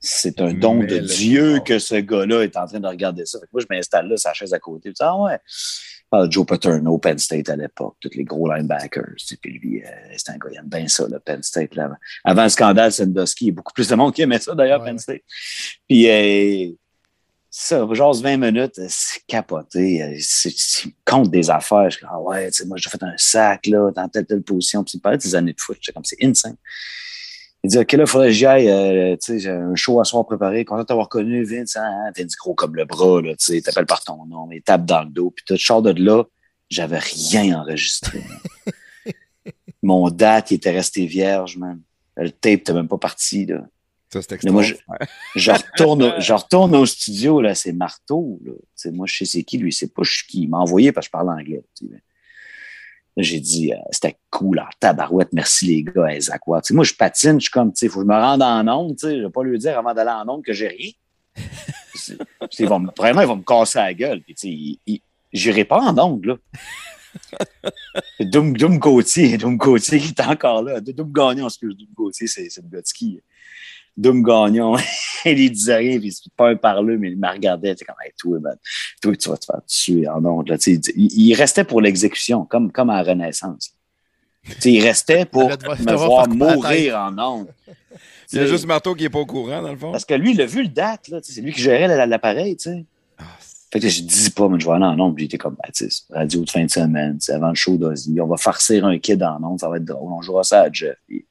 c'est 0.00 0.40
un 0.40 0.54
don 0.54 0.76
Mais 0.76 0.86
de 0.86 1.00
Dieu 1.00 1.60
que 1.66 1.78
ce 1.78 1.96
gars-là 1.96 2.44
est 2.44 2.56
en 2.56 2.66
train 2.66 2.80
de 2.80 2.88
regarder 2.88 3.26
ça. 3.26 3.40
Fait 3.40 3.46
que 3.46 3.50
moi, 3.52 3.60
je 3.60 3.66
m'installe 3.68 4.08
là, 4.08 4.16
sa 4.16 4.32
chaise 4.32 4.54
à 4.54 4.58
côté. 4.58 4.88
Je 4.88 4.94
dis, 4.94 5.02
ah 5.02 5.20
ouais. 5.20 5.38
Ah, 6.16 6.26
Joe 6.30 6.46
Paterno, 6.46 6.98
Penn 6.98 7.18
State 7.18 7.48
à 7.48 7.56
l'époque, 7.56 7.96
tous 8.00 8.10
les 8.14 8.24
gros 8.24 8.52
linebackers. 8.52 9.14
Puis 9.40 9.52
lui, 9.58 9.82
euh, 9.82 9.88
c'est 10.16 10.30
un 10.30 10.36
gars, 10.36 10.48
il 10.52 10.58
aime 10.58 10.68
bien 10.68 10.86
ça, 10.86 11.06
le 11.10 11.18
Penn 11.18 11.42
State. 11.42 11.74
Là. 11.74 11.90
Avant 12.24 12.44
le 12.44 12.48
scandale 12.48 12.92
Sandusky, 12.92 13.46
il 13.46 13.48
y 13.48 13.50
a 13.50 13.54
beaucoup 13.54 13.72
plus 13.72 13.88
de 13.88 13.94
monde 13.94 14.14
qui 14.14 14.22
aimait 14.22 14.38
ça, 14.38 14.54
d'ailleurs, 14.54 14.80
Ouais, 14.80 14.90
Penn. 14.90 14.98
State. 14.98 15.22
Puis, 15.88 16.08
euh, 16.08 16.72
ça, 17.50 17.86
genre 17.92 18.14
20 18.14 18.36
minutes, 18.36 18.78
euh, 18.80 18.86
c'est 18.88 19.20
capoté. 19.28 20.02
euh, 20.02 20.16
il 20.16 20.92
compte 21.04 21.30
des 21.30 21.50
affaires. 21.50 21.88
Je 21.88 21.98
dis, 21.98 22.04
ah 22.08 22.20
ouais, 22.20 22.50
moi, 22.66 22.76
j'ai 22.78 22.90
fait 22.90 23.02
un 23.02 23.14
sac, 23.16 23.66
là, 23.68 23.90
dans 23.92 24.08
telle, 24.08 24.26
telle 24.26 24.42
position. 24.42 24.82
Puis 24.82 24.94
il 24.96 25.00
parlait 25.00 25.18
de 25.18 25.22
ses 25.22 25.34
années 25.36 25.52
de 25.52 25.60
foot. 25.60 25.78
Comme, 25.94 26.04
c'est 26.04 26.22
insane. 26.22 26.56
Il 27.64 27.70
dit, 27.70 27.78
OK, 27.78 27.92
là, 27.92 28.02
il 28.02 28.06
faudrait 28.06 28.26
que 28.28 28.32
j'y 28.34 28.44
aille. 28.44 28.68
euh, 28.68 29.16
tu 29.16 29.18
sais, 29.22 29.38
j'ai 29.38 29.50
un 29.50 29.74
show 29.74 29.98
à 29.98 30.04
soir 30.04 30.26
préparé. 30.26 30.66
Content 30.66 30.82
de 30.82 30.86
t'avoir 30.86 31.08
connu, 31.08 31.44
Vince. 31.44 31.76
Hein? 31.76 32.12
Vince 32.14 32.36
gros 32.36 32.54
comme 32.54 32.76
le 32.76 32.84
bras, 32.84 33.22
là, 33.22 33.34
tu 33.36 33.44
sais, 33.46 33.56
il 33.56 33.62
t'appelle 33.62 33.86
par 33.86 34.04
ton 34.04 34.26
nom, 34.26 34.50
il 34.52 34.60
tape 34.60 34.84
dans 34.84 35.02
le 35.02 35.08
dos. 35.08 35.30
Puis 35.30 35.46
tout, 35.46 35.56
je 35.56 35.64
sors 35.64 35.80
de 35.80 35.90
là, 35.92 36.24
j'avais 36.68 36.98
rien 36.98 37.58
enregistré. 37.58 38.22
Mon 39.82 40.10
date, 40.10 40.50
il 40.50 40.54
était 40.56 40.72
resté 40.72 41.06
vierge, 41.06 41.56
man. 41.56 41.80
Le 42.18 42.30
tape 42.30 42.52
n'était 42.52 42.74
même 42.74 42.88
pas 42.88 42.98
parti, 42.98 43.46
là. 43.46 43.66
Ça, 44.12 44.20
c'est 44.22 44.44
moi. 44.50 44.62
Je 45.34 45.50
retourne, 45.50 46.02
au, 46.04 46.20
je 46.20 46.32
retourne 46.32 46.76
au 46.76 46.86
studio, 46.86 47.40
là, 47.40 47.56
c'est 47.56 47.72
Marteau. 47.72 48.38
Là. 48.44 48.52
Tu 48.52 48.60
sais, 48.76 48.90
moi, 48.92 49.06
je 49.08 49.16
sais 49.16 49.24
c'est 49.24 49.42
qui, 49.42 49.58
lui, 49.58 49.72
c'est 49.72 49.92
pas 49.92 50.02
je 50.04 50.12
suis 50.12 50.26
qui. 50.28 50.42
Il 50.42 50.50
m'a 50.50 50.58
envoyé 50.58 50.92
parce 50.92 51.06
que 51.06 51.08
je 51.08 51.12
parle 51.12 51.30
anglais. 51.30 51.64
tu 51.76 51.86
sais. 51.86 51.92
Là, 51.92 51.98
j'ai 53.16 53.40
dit, 53.40 53.72
euh, 53.72 53.76
c'était 53.90 54.16
cool, 54.30 54.58
en 54.58 54.66
tabarouette, 54.80 55.32
merci 55.32 55.66
les 55.66 55.82
gars, 55.84 56.06
hey, 56.06 56.20
Zach 56.20 56.40
moi, 56.74 56.84
je 56.84 56.94
patine, 56.94 57.34
je 57.40 57.44
suis 57.44 57.50
comme, 57.50 57.72
sais, 57.74 57.88
faut 57.88 58.00
que 58.00 58.06
je 58.06 58.08
me 58.08 58.14
rende 58.14 58.42
en 58.42 58.66
onde, 58.68 58.96
je 59.00 59.06
vais 59.06 59.30
pas 59.30 59.42
lui 59.42 59.58
dire 59.58 59.78
avant 59.78 59.94
d'aller 59.94 60.10
en 60.10 60.28
onde 60.28 60.44
que 60.44 60.52
j'ai 60.52 60.96
me- 62.80 62.90
vraiment, 62.96 63.20
ils 63.20 63.28
vont 63.28 63.36
me 63.36 63.42
casser 63.44 63.78
la 63.78 63.94
gueule. 63.94 64.20
Puis, 64.22 64.80
j'irai 65.32 65.64
pas 65.64 65.80
en 65.80 65.96
onde, 65.98 66.24
là. 66.26 66.36
Doom, 68.18 68.56
Doom 68.56 68.78
Gauthier, 68.78 69.38
Doom 69.38 69.56
Gauthier 69.56 70.00
qui 70.00 70.08
est 70.08 70.20
encore 70.20 70.62
là. 70.62 70.80
Doom 70.80 71.12
Gagnon, 71.12 71.46
excuse, 71.46 71.76
Doom 71.76 71.88
Gauthier, 71.94 72.26
c'est 72.26 72.48
le 72.56 72.68
gars 72.68 72.80
de 72.80 72.86
ski. 72.86 73.20
Doom 73.96 74.22
Gagnon, 74.22 74.76
il 75.24 75.52
disait 75.52 75.76
rien, 75.76 75.98
puis 76.00 76.12
c'est 76.12 76.32
pas 76.36 76.50
un 76.50 76.56
parleux, 76.56 76.98
mais 76.98 77.10
il 77.12 77.18
me 77.18 77.28
regardait, 77.28 77.74
tu 77.74 77.80
sais, 77.80 77.84
comme, 77.84 77.96
hey, 78.04 78.12
toi, 78.18 78.38
man, 78.40 78.56
toi, 79.00 79.16
tu 79.16 79.28
vas 79.28 79.36
te 79.36 79.44
faire 79.44 79.60
tuer 79.66 80.08
en 80.08 80.24
ondes, 80.24 80.48
là. 80.48 80.56
Il, 80.66 80.80
il 80.96 81.34
restait 81.34 81.64
pour 81.64 81.80
l'exécution, 81.80 82.44
comme, 82.44 82.72
comme 82.72 82.90
à 82.90 83.02
la 83.02 83.10
Renaissance. 83.12 83.72
Il 84.64 84.82
restait 84.82 85.24
pour 85.32 85.48
me 85.48 85.94
voir 85.94 86.28
mourir 86.28 86.96
en 86.98 87.18
ondes. 87.18 87.48
Il 88.32 88.38
y 88.38 88.42
a 88.42 88.46
juste 88.46 88.66
Marteau 88.66 88.94
qui 88.96 89.04
est 89.04 89.10
pas 89.10 89.20
au 89.20 89.26
courant, 89.26 89.62
dans 89.62 89.70
le 89.70 89.76
fond. 89.78 89.92
Parce 89.92 90.04
que 90.04 90.14
lui, 90.14 90.32
il 90.32 90.40
a 90.40 90.46
vu 90.46 90.62
le 90.62 90.68
date, 90.68 91.08
C'est 91.22 91.40
lui 91.40 91.52
qui 91.52 91.60
gérait 91.60 91.86
la- 91.86 92.06
l'appareil, 92.06 92.56
tu 92.56 92.70
sais. 92.70 92.84
Ah, 93.18 93.22
Fait 93.70 93.78
que 93.78 93.88
je 93.88 94.00
dis 94.02 94.30
pas, 94.30 94.48
mais 94.48 94.58
je 94.58 94.66
vais 94.66 94.72
aller 94.72 94.84
en 94.86 94.98
ondes. 94.98 95.14
Puis 95.14 95.24
il 95.24 95.26
était 95.26 95.38
comme, 95.38 95.56
sais, 95.72 95.88
radio 96.10 96.42
de 96.42 96.50
fin 96.50 96.64
de 96.64 96.70
semaine, 96.70 97.18
c'est 97.20 97.32
avant 97.34 97.50
le 97.50 97.54
show 97.54 97.76
d'Ozzy. 97.76 98.18
On 98.20 98.26
va 98.26 98.36
farcir 98.36 98.86
un 98.86 98.98
kid 98.98 99.22
en 99.22 99.40
ondes, 99.44 99.60
ça 99.60 99.68
va 99.68 99.76
être 99.76 99.84
drôle. 99.84 100.10
On 100.12 100.22
jouera 100.22 100.42
ça 100.42 100.62
à 100.62 100.72
Jeff. 100.72 100.96
Puis 101.06 101.26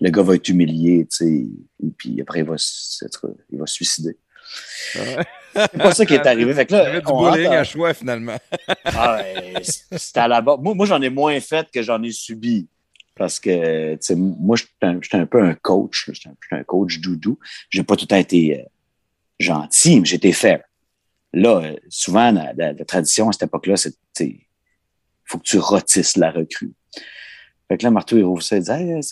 le 0.00 0.10
gars 0.10 0.22
va 0.22 0.34
être 0.34 0.48
humilié, 0.48 1.06
tu 1.10 1.16
sais. 1.16 1.46
Et 1.82 1.90
puis 1.96 2.20
après, 2.20 2.40
il 2.40 2.46
va, 2.46 2.56
se- 2.58 3.04
il 3.50 3.58
va 3.58 3.66
se 3.66 3.74
suicider. 3.74 4.16
C'est 5.54 5.72
pas 5.78 5.92
ça 5.94 6.04
qui 6.06 6.14
est 6.14 6.26
arrivé. 6.26 6.52
Fait 6.54 6.66
que 6.66 6.72
là, 6.74 7.00
du 7.00 7.06
on 7.06 7.16
rentre 7.16 7.50
à 7.50 7.64
choix, 7.64 7.94
finalement. 7.94 8.36
ah, 8.84 9.22
c'était 9.62 10.20
à 10.20 10.28
la 10.28 10.40
base. 10.40 10.58
Moi, 10.60 10.74
moi 10.74 10.86
j'en 10.86 11.00
ai 11.00 11.08
moins 11.10 11.38
fait 11.40 11.70
que 11.70 11.82
j'en 11.82 12.02
ai 12.02 12.10
subi. 12.12 12.68
Parce 13.14 13.40
que, 13.40 13.94
tu 13.94 13.98
sais, 14.02 14.14
moi, 14.14 14.56
j'étais 14.56 15.16
un, 15.16 15.24
peu 15.26 15.42
un 15.42 15.54
coach. 15.54 16.10
J'étais 16.12 16.28
un, 16.28 16.58
un 16.58 16.64
coach 16.64 16.98
doudou. 17.00 17.38
J'ai 17.70 17.82
pas 17.82 17.96
tout 17.96 18.04
le 18.04 18.08
temps 18.08 18.16
été 18.16 18.60
euh, 18.60 18.64
gentil, 19.38 20.00
mais 20.00 20.06
j'étais 20.06 20.32
fair. 20.32 20.62
Là, 21.32 21.62
euh, 21.62 21.76
souvent, 21.88 22.30
la, 22.30 22.52
la- 22.52 22.72
la 22.74 22.84
tradition 22.84 23.30
à 23.30 23.32
cette 23.32 23.44
époque-là, 23.44 23.76
c'est, 23.78 23.94
tu 24.14 24.46
faut 25.24 25.38
que 25.38 25.44
tu 25.44 25.58
rôtisses 25.58 26.18
la 26.18 26.30
recrue. 26.30 26.72
Fait 27.68 27.78
que 27.78 27.84
là, 27.84 27.90
Marteau, 27.90 28.18
il 28.18 28.22
rouvre 28.22 28.42
ça, 28.42 28.58
il 28.58 28.62
dit, 28.62 28.70
hey, 28.70 29.02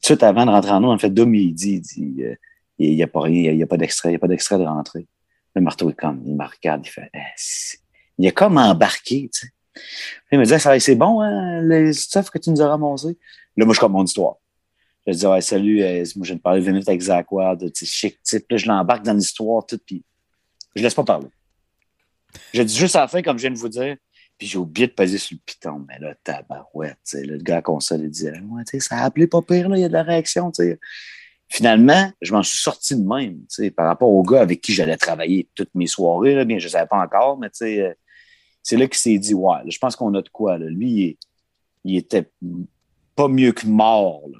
suite 0.00 0.22
avant 0.22 0.46
de 0.46 0.50
rentrer 0.50 0.72
en 0.72 0.82
eau, 0.84 0.92
en 0.92 0.98
fait, 0.98 1.10
Dom, 1.10 1.34
il 1.34 1.54
dit, 1.54 1.74
il 1.74 1.80
dit, 1.80 2.24
euh, 2.24 2.34
il 2.78 2.94
n'y 2.94 3.02
a 3.02 3.06
pas 3.06 3.20
rien, 3.20 3.52
il 3.52 3.56
n'y 3.56 3.62
a 3.62 3.66
pas 3.66 3.76
d'extrait, 3.76 4.08
il 4.08 4.12
n'y 4.12 4.16
a 4.16 4.18
pas 4.18 4.28
d'extrait 4.28 4.58
de 4.58 4.64
rentrée. 4.64 5.06
Le 5.54 5.62
marteau 5.62 5.90
est 5.90 5.94
comme, 5.94 6.22
il 6.26 6.34
me 6.34 6.44
regarde, 6.44 6.86
il 6.86 6.90
fait, 6.90 7.10
Eh, 7.14 7.78
il 8.18 8.26
est 8.26 8.32
comme 8.32 8.58
embarqué, 8.58 9.30
tu 9.32 9.46
sais. 9.46 9.52
Il 10.32 10.38
me 10.38 10.44
dit, 10.44 10.50
va, 10.50 10.80
c'est 10.80 10.94
bon, 10.94 11.20
hein, 11.20 11.62
les 11.62 11.92
stuff 11.92 12.30
que 12.30 12.38
tu 12.38 12.50
nous 12.50 12.60
as 12.60 12.68
ramassé. 12.68 13.18
Là, 13.56 13.64
moi, 13.64 13.74
je 13.74 13.80
comme 13.80 13.92
mon 13.92 14.04
histoire. 14.04 14.36
Je 15.06 15.12
dis, 15.12 15.26
ouais, 15.26 15.40
salut, 15.40 15.82
euh, 15.82 16.04
moi, 16.16 16.24
je 16.24 16.30
viens 16.30 16.36
de 16.36 16.40
parler 16.40 16.60
20 16.60 16.72
minutes 16.72 16.88
avec 16.88 17.00
Zach 17.00 17.30
Ward, 17.32 17.60
tu 17.72 17.86
sais, 17.86 17.86
chic 17.86 18.22
type. 18.22 18.44
Là, 18.50 18.56
je 18.56 18.66
l'embarque 18.66 19.04
dans 19.04 19.14
l'histoire, 19.14 19.64
tout, 19.66 19.78
puis 19.84 20.04
je 20.76 20.82
laisse 20.82 20.94
pas 20.94 21.04
parler. 21.04 21.28
Je 22.54 22.62
dis 22.62 22.76
juste 22.76 22.96
à 22.96 23.00
la 23.00 23.08
fin, 23.08 23.22
comme 23.22 23.38
je 23.38 23.42
viens 23.42 23.50
de 23.50 23.58
vous 23.58 23.68
dire, 23.68 23.96
puis 24.40 24.48
j'ai 24.48 24.56
oublié 24.56 24.86
de 24.86 24.92
peser 24.92 25.18
sur 25.18 25.36
le 25.36 25.42
piton. 25.44 25.84
Mais 25.86 25.98
là, 25.98 26.14
tabarouette, 26.24 26.96
là, 27.12 27.20
le 27.22 27.36
gars 27.36 27.58
à 27.58 27.62
console, 27.62 28.00
il 28.04 28.10
dit, 28.10 28.26
ouais, 28.26 28.80
ça 28.80 28.96
a 28.96 29.04
appelé 29.04 29.26
pas 29.26 29.42
pire, 29.42 29.68
là, 29.68 29.76
il 29.76 29.82
y 29.82 29.84
a 29.84 29.88
de 29.88 29.92
la 29.92 30.02
réaction. 30.02 30.50
Finalement, 31.46 32.10
je 32.22 32.32
m'en 32.32 32.42
suis 32.42 32.56
sorti 32.56 32.96
de 32.96 33.06
même, 33.06 33.42
par 33.76 33.86
rapport 33.86 34.08
au 34.08 34.22
gars 34.22 34.40
avec 34.40 34.62
qui 34.62 34.72
j'allais 34.72 34.96
travailler 34.96 35.50
toutes 35.54 35.74
mes 35.74 35.86
soirées, 35.86 36.34
là, 36.34 36.46
bien, 36.46 36.58
je 36.58 36.64
ne 36.66 36.70
savais 36.70 36.86
pas 36.86 36.96
encore, 36.96 37.38
mais 37.38 37.48
euh, 37.60 37.92
c'est 38.62 38.78
là 38.78 38.86
qu'il 38.86 38.96
s'est 38.96 39.18
dit, 39.18 39.34
ouais, 39.34 39.58
là, 39.58 39.68
je 39.68 39.78
pense 39.78 39.94
qu'on 39.94 40.14
a 40.14 40.22
de 40.22 40.28
quoi, 40.30 40.56
là. 40.56 40.66
Lui, 40.70 40.90
il, 40.90 41.16
il 41.84 41.96
était 41.98 42.30
pas 43.14 43.28
mieux 43.28 43.52
que 43.52 43.66
mort, 43.66 44.22
là. 44.32 44.38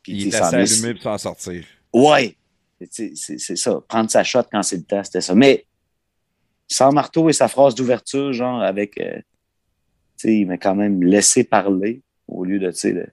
Puis, 0.00 0.26
Il 0.26 0.32
ça 0.32 0.46
assez 0.46 0.74
allumé 0.74 0.94
pour 0.94 1.02
s'en 1.02 1.18
sortir. 1.18 1.64
Ouais. 1.92 2.36
C'est 2.90 3.16
ça. 3.56 3.80
Prendre 3.88 4.10
sa 4.10 4.22
shot 4.22 4.42
quand 4.52 4.62
c'est 4.62 4.76
le 4.76 4.82
temps, 4.82 5.02
c'était 5.02 5.22
ça. 5.22 5.34
Mais 5.34 5.66
sans 6.68 6.92
marteau 6.92 7.28
et 7.28 7.32
sa 7.32 7.48
phrase 7.48 7.74
d'ouverture, 7.74 8.32
genre 8.32 8.62
avec. 8.62 8.98
euh, 9.00 9.16
tu 10.16 10.28
sais, 10.28 10.36
il 10.38 10.46
m'a 10.46 10.56
quand 10.58 10.74
même 10.74 11.02
laissé 11.02 11.44
parler 11.44 12.02
au 12.28 12.44
lieu 12.44 12.58
de. 12.58 12.70
tu 12.70 12.76
sais, 12.78 12.92
de- 12.92 13.08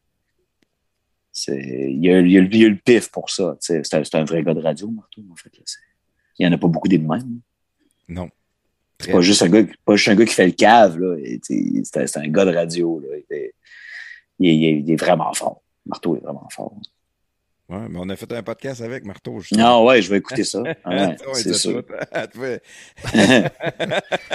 Il 1.48 2.06
y, 2.06 2.10
a, 2.12 2.20
il, 2.20 2.32
y 2.32 2.38
a, 2.38 2.42
il 2.42 2.58
y 2.58 2.66
a 2.66 2.70
le 2.70 2.76
pif 2.78 3.10
pour 3.10 3.30
ça. 3.30 3.58
tu 3.62 3.82
sais. 3.82 3.82
C'est 3.84 4.16
un, 4.16 4.24
vrai 4.26 4.44
gars 4.44 4.54
de 4.54 4.62
radio, 4.62 4.90
Marteau, 4.90 5.22
en 5.32 5.36
fait. 5.36 5.56
là. 5.58 5.64
Il 6.40 6.46
n'y 6.48 6.52
en 6.54 6.56
a 6.56 6.60
pas 6.60 6.68
beaucoup 6.68 6.88
des 6.88 6.98
de 6.98 7.08
même. 7.08 7.40
Non. 8.08 8.30
C'est 9.00 9.12
pas 9.12 9.22
juste, 9.22 9.42
un 9.42 9.50
gars, 9.50 9.64
pas 9.86 9.96
juste 9.96 10.10
un 10.10 10.16
gars 10.16 10.26
qui 10.26 10.34
fait 10.34 10.46
le 10.46 10.52
cave. 10.54 11.00
là. 11.00 11.16
C'est 11.42 12.18
un, 12.18 12.28
gars 12.28 12.46
de 12.46 12.54
radio. 12.54 13.00
Là. 13.00 13.18
Il, 13.30 13.36
est, 13.36 13.54
il 14.40 14.48
est- 14.50 14.56
il 14.56 14.66
est- 14.66 14.80
il 14.82 14.92
est 14.92 14.96
vraiment 14.96 15.34
fort. 15.34 15.62
Marteau 15.86 16.16
est 16.16 16.20
vraiment 16.20 16.48
fort. 16.52 16.76
Ouais, 17.72 17.88
mais 17.90 18.00
on 18.02 18.10
a 18.10 18.16
fait 18.18 18.32
un 18.34 18.44
podcast 18.44 18.82
avec 18.82 19.06
Marteau. 19.06 19.40
justement. 19.40 19.80
Non, 19.80 19.86
ouais, 19.86 20.02
je 20.02 20.10
vais 20.10 20.18
écouter 20.18 20.44
ça. 20.44 20.62
Ah 20.84 20.90
ouais, 21.10 21.16
c'est 21.36 21.54
sûr. 21.54 21.82
non, 23.14 23.40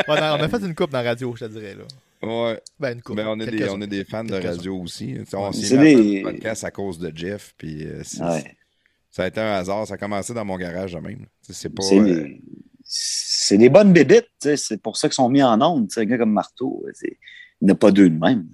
on 0.08 0.42
a 0.42 0.48
fait 0.48 0.58
une 0.64 0.74
coupe 0.74 0.90
dans 0.90 1.02
la 1.02 1.10
radio, 1.10 1.34
je 1.36 1.44
te 1.44 1.50
dirais. 1.50 1.74
Là. 1.74 1.84
Ouais. 2.26 2.60
Ben, 2.80 2.94
une 2.94 3.02
coupe. 3.02 3.16
Mais 3.16 3.24
on 3.26 3.38
est, 3.40 3.46
des, 3.46 3.68
on 3.68 3.80
est 3.82 3.86
des 3.86 4.04
fans 4.04 4.24
de 4.24 4.34
radio 4.34 4.76
aussi. 4.80 5.16
On 5.34 5.52
s'est 5.52 5.76
des- 5.78 6.18
le 6.18 6.22
podcast 6.22 6.64
à 6.64 6.70
cause 6.70 6.98
de 6.98 7.12
Jeff. 7.14 7.54
Puis 7.58 7.84
euh, 7.86 8.02
ça 8.02 9.24
a 9.24 9.26
été 9.26 9.40
un 9.40 9.52
hasard. 9.52 9.86
Ça 9.86 9.94
a 9.94 9.98
commencé 9.98 10.32
dans 10.32 10.44
mon 10.44 10.56
garage 10.56 10.94
de 10.94 10.98
même. 10.98 11.26
C'est 11.42 11.68
pas. 11.74 11.82
C'est 11.82 11.98
euh, 12.00 12.04
des- 12.24 12.40
c'est 12.88 13.58
des 13.58 13.68
bonnes 13.68 13.92
bébites, 13.92 14.28
tu 14.40 14.48
sais, 14.48 14.56
c'est 14.56 14.80
pour 14.80 14.96
ça 14.96 15.08
qu'ils 15.08 15.14
sont 15.14 15.28
mis 15.28 15.42
en 15.42 15.60
onde. 15.60 15.88
tu 15.88 15.94
sais, 15.94 16.00
Un 16.02 16.04
gars 16.04 16.18
comme 16.18 16.32
Marteau, 16.32 16.84
c'est- 16.94 17.18
il 17.60 17.66
n'y 17.66 17.72
en 17.72 17.74
a 17.74 17.78
pas 17.78 17.90
deux 17.90 18.08
de 18.08 18.18
même. 18.18 18.46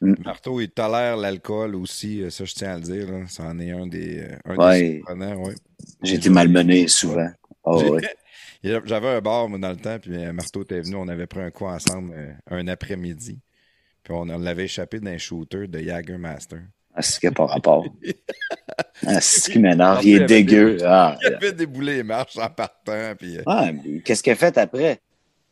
Marteau, 0.00 0.60
il 0.60 0.70
tolère 0.70 1.16
l'alcool 1.16 1.74
aussi. 1.74 2.22
euh, 2.22 2.30
Ça, 2.30 2.44
je 2.44 2.54
tiens 2.54 2.72
à 2.72 2.76
le 2.76 2.82
dire. 2.82 3.10
là. 3.10 3.24
C'en 3.28 3.58
est 3.58 3.70
un 3.70 3.86
des, 3.86 4.20
euh, 4.20 4.36
un 4.46 4.56
Ouais. 4.56 5.02
des. 5.08 5.54
J'ai 6.02 6.14
été 6.16 6.30
malmené 6.30 6.88
souvent. 6.88 7.28
Ah 7.64 7.76
ouais. 7.76 8.00
J'avais 8.62 9.08
un 9.08 9.20
bar, 9.20 9.48
moi, 9.48 9.58
dans 9.58 9.70
le 9.70 9.76
temps, 9.76 9.98
puis 9.98 10.14
euh, 10.14 10.32
Marteau 10.32 10.62
était 10.62 10.80
venu, 10.80 10.96
on 10.96 11.08
avait 11.08 11.26
pris 11.26 11.40
un 11.40 11.50
coup 11.50 11.64
ensemble 11.66 12.14
un 12.50 12.68
après-midi. 12.68 13.38
Puis 14.02 14.12
on, 14.14 14.20
on 14.28 14.38
l'avait 14.38 14.64
échappé 14.64 15.00
d'un 15.00 15.18
shooter 15.18 15.66
de 15.66 15.78
Jagermaster. 15.78 16.60
Ah, 16.94 17.00
n'y 17.22 17.28
a 17.28 17.32
pas 17.32 17.46
rapport. 17.46 17.84
Ah, 19.06 19.18
ce 19.20 19.48
qui 19.50 19.58
m'énerve. 19.58 20.04
Il 20.04 20.22
est 20.22 20.26
dégueu. 20.26 20.76
Ah, 20.84 21.16
Il 21.22 21.28
avait 21.34 21.52
déboulé 21.52 21.96
les 21.96 22.02
marches 22.02 22.36
en 22.36 22.48
partant. 22.50 23.14
Puis, 23.18 23.38
mais 23.46 24.00
qu'est-ce 24.00 24.22
qu'il 24.22 24.32
a 24.32 24.36
fait 24.36 24.56
après? 24.58 25.00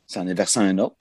Ça 0.06 0.20
en 0.20 0.28
est 0.28 0.34
versé 0.34 0.60
un 0.60 0.76
autre. 0.78 0.96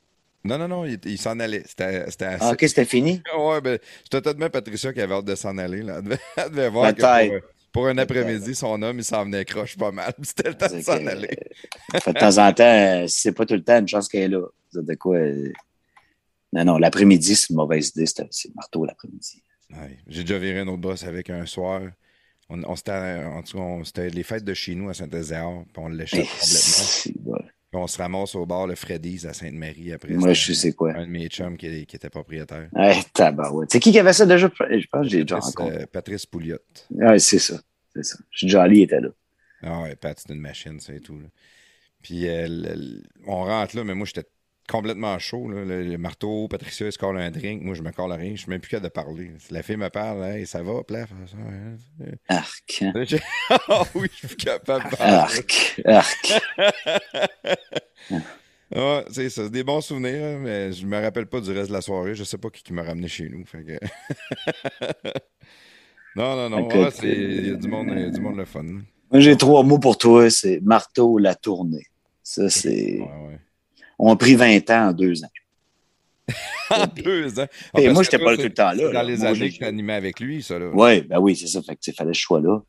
Non, 0.48 0.58
non, 0.58 0.68
non, 0.68 0.86
il, 0.86 1.00
il 1.06 1.18
s'en 1.18 1.40
allait. 1.40 1.64
C'était 1.68 2.10
c'était 2.10 2.26
assez. 2.26 2.46
Ah, 2.46 2.52
ok, 2.54 2.60
c'était 2.62 2.86
fini? 2.86 3.22
Ouais, 3.38 3.62
ben, 3.62 3.78
c'était 4.04 4.22
peut-être 4.22 4.48
Patricia 4.50 4.94
qui 4.94 5.02
avait 5.02 5.14
hâte 5.14 5.26
de 5.26 5.36
s'en 5.36 5.58
aller. 5.58 5.82
Là. 5.84 5.98
Elle, 5.98 6.04
devait, 6.04 6.20
elle 6.38 6.50
devait 6.52 6.70
voir 6.70 6.96
que 6.96 7.02
pour, 7.02 7.36
euh, 7.36 7.40
pour 7.74 7.88
un 7.88 7.98
après-midi, 7.98 8.56
son 8.56 8.82
homme, 8.82 8.98
il 9.00 9.04
s'en 9.04 9.24
venait 9.26 9.46
croche 9.46 9.78
pas 9.78 9.92
mal. 9.92 10.14
C'était 10.24 10.50
le 10.50 10.56
temps 10.56 10.74
de 10.76 10.82
s'en 10.82 11.06
aller. 11.06 11.38
Fait 12.02 12.14
de 12.14 12.20
temps 12.20 12.38
en 12.38 12.54
temps, 12.54 12.64
euh, 13.04 13.08
si 13.08 13.22
c'est 13.22 13.32
pas 13.34 13.46
tout 13.46 13.54
le 13.56 13.64
temps, 13.64 13.78
une 13.80 13.88
chance 13.88 14.08
qu'elle 14.08 14.24
est 14.24 14.28
là. 14.36 14.46
C'est 14.72 14.84
De 14.86 14.96
quoi? 14.96 15.18
euh, 15.18 15.52
Non, 16.54 16.64
non, 16.66 16.78
l'après-midi, 16.78 17.36
c'est 17.36 17.50
une 17.50 17.58
mauvaise 17.58 17.90
idée. 17.90 18.06
C'est 18.06 18.26
c'est 18.32 18.56
Marteau 18.56 18.86
l'après-midi. 18.86 19.44
Ouais. 19.72 19.98
J'ai 20.08 20.24
déjà 20.24 20.40
viré 20.40 20.60
un 20.62 20.68
autre 20.68 20.78
boss 20.82 21.04
avec 21.04 21.30
un 21.30 21.46
soir. 21.46 21.82
On, 22.50 22.64
on 22.64 22.76
s'était, 22.78 23.22
en 23.26 23.44
tout 23.44 23.58
cas, 23.58 23.64
on- 23.64 23.84
c'était 23.84 24.10
les 24.10 24.24
fêtes 24.24 24.46
de 24.46 24.54
chez 24.54 24.74
nous 24.76 24.90
à 24.90 24.94
Saint-Ézéard, 24.94 25.64
puis 25.74 25.84
on 25.84 25.90
l'échappe 25.90 26.22
complètement. 26.40 27.38
Puis 27.70 27.82
on 27.82 27.88
se 27.88 27.98
ramasse 27.98 28.34
au 28.36 28.46
bar 28.46 28.66
le 28.66 28.76
Freddy's 28.76 29.26
à 29.26 29.34
Sainte-Marie 29.34 29.92
après. 29.92 30.14
Moi, 30.14 30.32
je 30.34 30.54
sais 30.54 30.72
quoi. 30.74 30.94
Un 30.96 31.06
de 31.06 31.12
mes 31.12 31.28
chums 31.28 31.58
qui, 31.58 31.86
qui 31.86 31.96
était 31.98 32.10
propriétaire. 32.10 32.70
Ouais, 32.72 32.96
tabarouette. 33.14 33.72
C'est 33.72 33.80
qui 33.82 33.92
qui 33.92 34.00
avait 34.00 34.14
ça 34.14 34.26
déjà? 34.26 34.48
Je 34.70 34.88
pense 34.90 35.04
que 35.04 35.10
j'ai 35.10 35.22
déjà 35.24 35.40
rencontré. 35.40 35.82
euh, 35.82 35.86
Patrice 35.92 36.26
Pouliot. 36.26 36.60
Ouais, 36.92 37.20
c'est 37.20 37.40
ça. 37.40 37.60
C'est 37.94 38.04
ça. 38.06 38.18
Jolly 38.32 38.84
était 38.84 39.02
là. 39.02 39.10
Ah 39.64 39.82
ouais, 39.82 39.96
Pat, 39.98 40.18
c'est 40.18 40.34
une 40.34 40.40
machine, 40.40 40.80
c'est 40.80 41.00
tout. 41.02 41.20
là. 41.20 41.28
Puis 42.02 42.28
euh, 42.30 42.46
le- 42.48 43.04
on 43.26 43.44
rentre 43.44 43.76
là, 43.76 43.84
mais 43.84 43.96
moi, 43.96 44.06
j'étais 44.06 44.26
complètement 44.70 45.18
chaud. 45.20 45.50
là. 45.50 45.64
Le, 45.64 45.84
le 45.84 45.98
marteau, 45.98 46.48
Patricia, 46.48 46.86
elle 46.86 46.92
se 46.92 46.98
colle 46.98 47.18
un 47.20 47.32
drink. 47.32 47.62
Moi, 47.64 47.74
je 47.76 47.82
me 47.82 47.92
colle 47.92 48.12
rien. 48.12 48.32
Je 48.36 48.42
suis 48.42 48.50
même 48.50 48.60
plus 48.60 48.70
capable 48.70 48.86
de 48.90 48.94
parler. 48.94 49.32
La 49.52 49.64
fille 49.64 49.78
me 49.78 49.90
parle, 49.90 50.24
hey, 50.24 50.46
ça 50.46 50.62
va, 50.64 50.84
plaf. 50.84 51.10
hein? 51.12 51.76
Arc. 52.30 52.84
hein. 52.84 52.94
Ah 53.70 53.84
oui, 53.96 54.08
je 54.22 54.28
suis 54.28 54.36
capable 54.38 54.90
de 54.92 54.96
parler. 54.96 55.14
Arc. 55.86 56.42
C'est 59.10 59.30
ça, 59.30 59.44
c'est 59.44 59.50
des 59.50 59.64
bons 59.64 59.80
souvenirs, 59.80 60.22
hein, 60.24 60.40
mais 60.44 60.74
je 60.74 60.86
me 60.86 61.02
rappelle 61.02 61.26
pas 61.28 61.40
du 61.40 61.52
reste 61.52 61.70
de 61.70 61.74
la 61.74 61.82
soirée. 61.82 62.16
Je 62.16 62.24
sais 62.26 62.38
pas 62.38 62.50
qui, 62.50 62.62
qui 62.64 62.74
m'a 62.74 62.84
ramené 62.84 63.08
chez 63.08 63.30
nous. 63.30 63.46
fait 63.46 63.64
que- 63.64 63.80
non, 66.18 66.36
non, 66.36 66.50
non. 66.50 66.68
Ouais, 66.68 66.90
c'est- 66.92 67.08
Il 67.08 67.48
y 67.48 67.52
a 67.52 67.56
du 67.56 67.68
monde, 67.70 67.88
il 67.96 68.02
y 68.02 68.04
a 68.04 68.10
du 68.10 68.20
monde 68.20 68.36
le 68.36 68.44
fun. 68.46 68.64
Moi, 68.64 69.22
j'ai 69.22 69.38
trois 69.38 69.64
mots 69.64 69.80
pour 69.80 69.98
toi. 69.98 70.30
C'est 70.30 70.60
marteau, 70.62 71.18
la 71.18 71.34
tournée. 71.34 71.86
Ça, 72.24 72.50
c'est. 72.50 73.00
Ouais, 73.00 73.28
ouais. 73.30 73.40
On 74.00 74.12
a 74.14 74.16
pris 74.16 74.36
20 74.36 74.70
ans 74.70 74.90
en 74.90 74.94
deux 74.94 75.24
ans. 75.24 75.30
En 76.70 76.86
deux 76.86 77.40
ans. 77.40 77.48
Ah, 77.74 77.80
moi, 77.92 77.94
que 77.96 78.04
j'étais 78.04 78.18
toi, 78.18 78.26
pas 78.26 78.32
là 78.32 78.38
tout 78.38 78.44
le 78.44 78.54
temps 78.54 78.72
là. 78.74 78.92
Dans 78.92 79.02
les 79.02 79.18
Moi, 79.18 79.28
années 79.28 79.50
que 79.52 79.56
tu 79.58 79.64
animais 79.64 79.94
avec 79.94 80.20
lui, 80.20 80.44
ça, 80.44 80.60
là. 80.60 80.70
Oui, 80.74 81.00
ben 81.02 81.18
oui, 81.20 81.34
c'est 81.38 81.48
ça. 81.48 81.62
Fait 81.62 81.76
que, 81.76 81.82
il 81.88 81.94
fallait 81.94 82.14
ce 82.14 82.20
choix-là. 82.20 82.60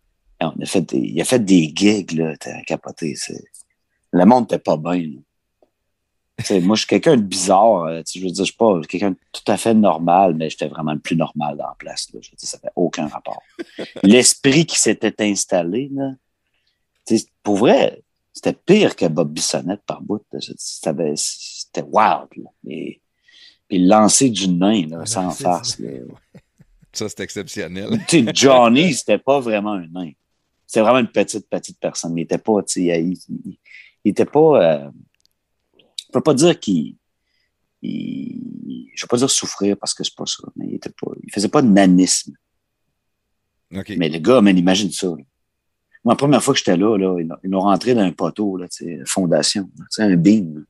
Et 0.40 0.44
On 0.44 0.54
a 0.62 0.66
fait 0.66 0.82
des, 0.82 0.98
il 0.98 1.20
a 1.20 1.24
fait 1.24 1.44
des 1.44 1.72
gigs, 1.74 2.12
là. 2.12 2.36
T'as 2.38 2.62
capoté. 2.62 3.16
Le 4.12 4.24
monde 4.24 4.44
n'était 4.44 4.60
pas 4.60 4.76
bien. 4.76 5.02
moi, 6.60 6.76
je 6.76 6.80
suis 6.80 6.86
quelqu'un 6.86 7.16
de 7.16 7.22
bizarre. 7.22 7.82
euh, 7.86 8.02
je 8.14 8.20
veux 8.20 8.30
dire, 8.30 8.44
je 8.44 8.50
suis 8.50 8.56
pas 8.56 8.80
quelqu'un 8.88 9.10
de 9.10 9.16
tout 9.32 9.50
à 9.50 9.56
fait 9.56 9.74
normal, 9.74 10.34
mais 10.34 10.48
j'étais 10.48 10.68
vraiment 10.68 10.92
le 10.92 11.00
plus 11.00 11.16
normal 11.16 11.56
dans 11.56 11.66
la 11.66 11.74
place. 11.76 12.08
Là. 12.14 12.20
Je 12.22 12.30
veux 12.30 12.36
dire, 12.36 12.48
ça 12.48 12.58
fait 12.60 12.70
aucun 12.76 13.08
rapport. 13.08 13.42
L'esprit 14.04 14.64
qui 14.64 14.78
s'était 14.78 15.14
installé, 15.24 15.90
là, 15.92 16.12
pour 17.42 17.56
vrai, 17.56 18.00
c'était 18.38 18.52
pire 18.54 18.94
que 18.94 19.06
Bob 19.06 19.32
Bissonnette 19.32 19.82
par 19.86 20.00
bout. 20.00 20.22
C'était 20.38 20.90
wild. 21.82 22.28
Là. 22.36 22.50
Et, 22.68 23.00
puis 23.68 23.78
le 23.80 23.88
lancer 23.88 24.30
du 24.30 24.48
nain, 24.48 24.86
là, 24.86 25.04
sans 25.06 25.30
farce. 25.30 25.78
là. 25.78 25.90
Ça, 26.92 27.08
c'est 27.08 27.20
exceptionnel. 27.20 28.00
Johnny, 28.34 28.94
c'était 28.94 29.18
pas 29.18 29.40
vraiment 29.40 29.72
un 29.72 29.86
nain. 29.88 30.12
C'était 30.66 30.80
vraiment 30.80 30.98
une 31.00 31.08
petite, 31.10 31.48
petite 31.48 31.78
personne. 31.80 32.14
Mais 32.14 32.22
il 32.22 32.24
était 32.24 32.38
pas, 32.38 32.62
tu 32.62 32.86
sais, 32.86 33.02
il, 33.02 33.18
il- 33.28 33.58
il 34.04 34.10
était 34.10 34.24
pas. 34.24 34.62
Euh, 34.84 34.90
je 35.78 36.12
peux 36.12 36.20
pas 36.22 36.34
dire 36.34 36.58
qu'il. 36.58 36.96
il- 37.82 38.88
je 38.94 39.04
veux 39.04 39.08
pas 39.08 39.16
dire 39.18 39.30
souffrir 39.30 39.76
parce 39.76 39.94
que 39.94 40.02
c'est 40.02 40.14
pas 40.16 40.26
ça, 40.26 40.42
mais 40.56 40.66
il 40.68 40.74
était 40.74 40.90
pas. 40.90 41.10
Il 41.24 41.32
faisait 41.32 41.48
pas 41.48 41.62
de 41.62 41.68
nanisme. 41.68 42.32
Mais 43.98 44.08
le 44.08 44.18
gars, 44.18 44.40
man, 44.40 44.56
imagine 44.56 44.90
ça. 44.90 45.08
Moi, 46.08 46.14
la 46.14 46.16
première 46.16 46.42
fois 46.42 46.54
que 46.54 46.58
j'étais 46.58 46.78
là, 46.78 46.96
là, 46.96 47.18
ils 47.20 47.50
l'ont- 47.50 47.60
rentré 47.60 47.94
dans 47.94 48.00
un 48.00 48.12
poteau, 48.12 48.56
là, 48.56 48.66
fondation. 49.04 49.68
là, 49.98 50.04
un 50.06 50.16
beam. 50.16 50.54
là. 50.54 50.60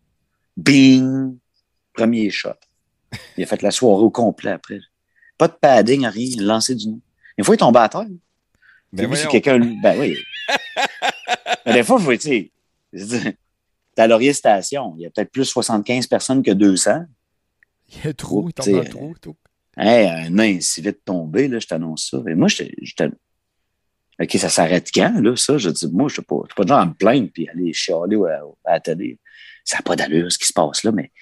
Bing! 0.57 1.37
Premier 1.93 2.29
shot. 2.31 2.51
Il 3.37 3.45
a 3.45 3.47
fait 3.47 3.63
la 3.63 3.71
soirée 3.71 4.03
au 4.03 4.11
complet 4.11 4.51
après. 4.51 4.81
Pas 5.37 5.47
de 5.47 5.53
padding, 5.53 6.05
rien. 6.07 6.27
Il 6.33 6.41
a 6.43 6.55
lancé 6.55 6.75
du 6.75 6.89
nez. 6.89 6.99
Une 7.37 7.45
fois, 7.45 7.55
il 7.55 7.59
tombait 7.59 7.79
à 7.79 7.89
terre. 7.89 8.07
Ben 8.93 9.07
voyons. 9.07 9.31
quelqu'un. 9.31 9.61
Ben 9.81 9.97
oui. 10.01 10.17
Mais 11.67 11.73
des 11.75 11.85
fois, 11.85 11.99
il 12.01 12.05
faut, 12.05 12.17
tu 12.17 12.51
sais, 12.99 13.37
à 13.97 14.09
Laurier 14.09 14.33
Station. 14.33 14.95
Il 14.97 15.03
y 15.03 15.07
a 15.07 15.11
peut-être 15.11 15.31
plus 15.31 15.45
75 15.45 16.09
personnes 16.09 16.43
que 16.43 16.51
200. 16.51 17.05
Il 17.91 17.99
y 18.03 18.07
a 18.09 18.11
un 18.11 18.13
trou, 18.13 18.49
il 18.49 18.55
tombe 18.55 18.73
dans 18.73 18.79
le 18.83 18.89
trou. 18.89 19.15
tout. 19.23 19.37
Hey, 19.77 20.09
un 20.09 20.31
nain 20.31 20.59
si 20.61 20.81
vite 20.83 21.05
tombé, 21.05 21.47
là, 21.47 21.61
je 21.61 21.67
t'annonce 21.69 22.09
ça. 22.11 22.19
Et 22.29 22.35
moi, 22.35 22.49
j'étais. 22.49 23.11
OK, 24.21 24.33
ça 24.33 24.49
s'arrête 24.49 24.89
quand, 24.93 25.21
là, 25.21 25.37
ça? 25.37 25.59
Je 25.59 25.71
dis, 25.71 25.87
moi, 25.93 26.09
je 26.09 26.15
suis 26.15 26.23
pas, 26.23 26.37
je 26.45 26.49
suis 26.49 26.55
pas 26.57 26.65
de 26.65 26.69
genre 26.69 26.79
à 26.81 26.87
me 26.87 26.95
plaindre 26.95 27.29
puis 27.33 27.49
aller 27.49 27.73
chialer 27.73 28.17
à, 28.29 28.43
à 28.65 28.73
la 28.75 28.81
télé. 28.81 29.19
Ça 29.65 29.77
n'a 29.79 29.83
pas 29.83 29.95
d'allure, 29.97 30.31
ce 30.33 30.39
qui 30.39 30.47
se 30.47 30.53
passe 30.53 30.83
là, 30.85 30.93
mais 30.93 31.13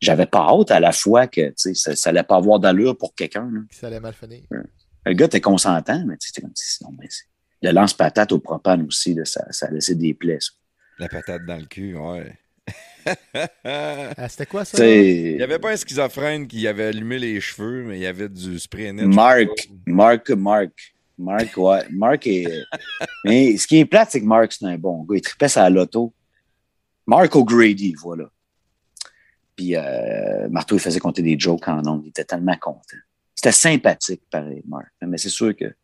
j'avais 0.00 0.26
pas 0.26 0.40
hâte 0.50 0.70
à 0.70 0.80
la 0.80 0.92
fois 0.92 1.26
que, 1.28 1.48
tu 1.48 1.54
sais, 1.56 1.74
ça, 1.74 1.96
ça 1.96 2.10
allait 2.10 2.22
pas 2.24 2.36
avoir 2.36 2.58
d'allure 2.60 2.96
pour 2.98 3.14
quelqu'un. 3.14 3.48
Ça 3.70 3.86
allait 3.86 4.00
mal 4.00 4.12
finir. 4.12 4.42
Le 5.04 5.12
gars 5.14 5.26
était 5.26 5.40
consentant, 5.40 6.04
mais 6.06 6.16
tu 6.18 6.26
sais, 6.28 6.32
t'es 6.34 6.40
comme, 6.42 6.52
non, 6.82 6.96
mais 7.00 7.06
c'est- 7.08 7.24
le 7.62 7.70
lance-patate 7.70 8.32
au 8.32 8.38
propane 8.40 8.84
aussi, 8.86 9.14
là, 9.14 9.24
ça, 9.24 9.46
ça 9.50 9.66
a 9.66 9.70
laissé 9.70 9.94
des 9.94 10.12
plaies, 10.14 10.38
ça. 10.40 10.50
La 10.98 11.08
patate 11.08 11.46
dans 11.46 11.56
le 11.56 11.64
cul, 11.66 11.94
ouais. 11.96 12.36
Ah, 13.64 14.28
C'était 14.28 14.46
quoi 14.46 14.64
ça? 14.64 14.84
Il 14.86 15.36
n'y 15.36 15.42
avait 15.42 15.58
pas 15.58 15.72
un 15.72 15.76
schizophrène 15.76 16.46
qui 16.46 16.66
avait 16.66 16.84
allumé 16.86 17.18
les 17.18 17.40
cheveux, 17.40 17.84
mais 17.84 17.98
il 17.98 18.02
y 18.02 18.06
avait 18.06 18.28
du 18.28 18.58
spray 18.58 18.92
net. 18.92 19.06
Marc, 19.06 19.68
Marc, 19.86 20.30
Marc. 20.30 20.94
Marc, 21.22 21.56
ouais. 21.56 21.86
Marc 21.90 22.26
est. 22.26 22.46
Mais 23.24 23.56
ce 23.56 23.66
qui 23.66 23.78
est 23.78 23.84
plate, 23.84 24.10
c'est 24.10 24.20
que 24.20 24.26
Marc, 24.26 24.52
c'est 24.52 24.66
un 24.66 24.76
bon 24.78 25.02
gars. 25.04 25.16
Il 25.16 25.20
tripait 25.22 25.48
sa 25.48 25.68
loto. 25.70 26.12
Marc 27.06 27.34
O'Grady, 27.36 27.94
voilà. 27.94 28.30
Puis 29.56 29.76
euh, 29.76 30.48
Marteau, 30.48 30.76
il 30.76 30.80
faisait 30.80 31.00
compter 31.00 31.22
des 31.22 31.38
jokes 31.38 31.66
en 31.68 31.86
ondes. 31.86 32.02
Il 32.04 32.08
était 32.08 32.24
tellement 32.24 32.56
content. 32.56 32.96
C'était 33.34 33.52
sympathique, 33.52 34.22
pareil, 34.30 34.62
Marc. 34.66 34.86
Mais 35.02 35.18
c'est 35.18 35.28
sûr 35.28 35.54
que 35.56 35.74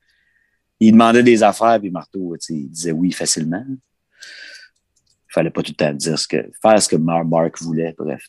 il 0.81 0.93
demandait 0.93 1.24
des 1.24 1.43
affaires, 1.43 1.81
puis 1.81 1.90
Marteau, 1.90 2.36
il 2.51 2.70
disait 2.70 2.93
oui 2.93 3.10
facilement. 3.10 3.65
Il 3.69 5.32
fallait 5.32 5.51
pas 5.51 5.62
tout 5.62 5.73
le 5.73 5.77
temps 5.77 5.93
dire 5.93 6.19
ce 6.19 6.27
que, 6.28 6.51
faire 6.62 6.81
ce 6.81 6.89
que 6.89 6.97
Mar- 6.97 7.24
Marc 7.24 7.60
voulait. 7.60 7.94
Bref, 7.98 8.23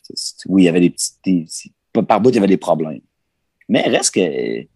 oui, 0.46 0.62
il 0.62 0.66
y 0.66 0.68
avait 0.68 0.80
des 0.80 0.90
petits, 0.90 1.12
des- 1.24 2.02
par 2.02 2.20
bout, 2.20 2.30
il 2.30 2.34
y 2.34 2.38
avait 2.38 2.46
des 2.48 2.56
problèmes. 2.56 3.00
Mais 3.68 3.82
reste 3.82 4.14
que, 4.14 4.66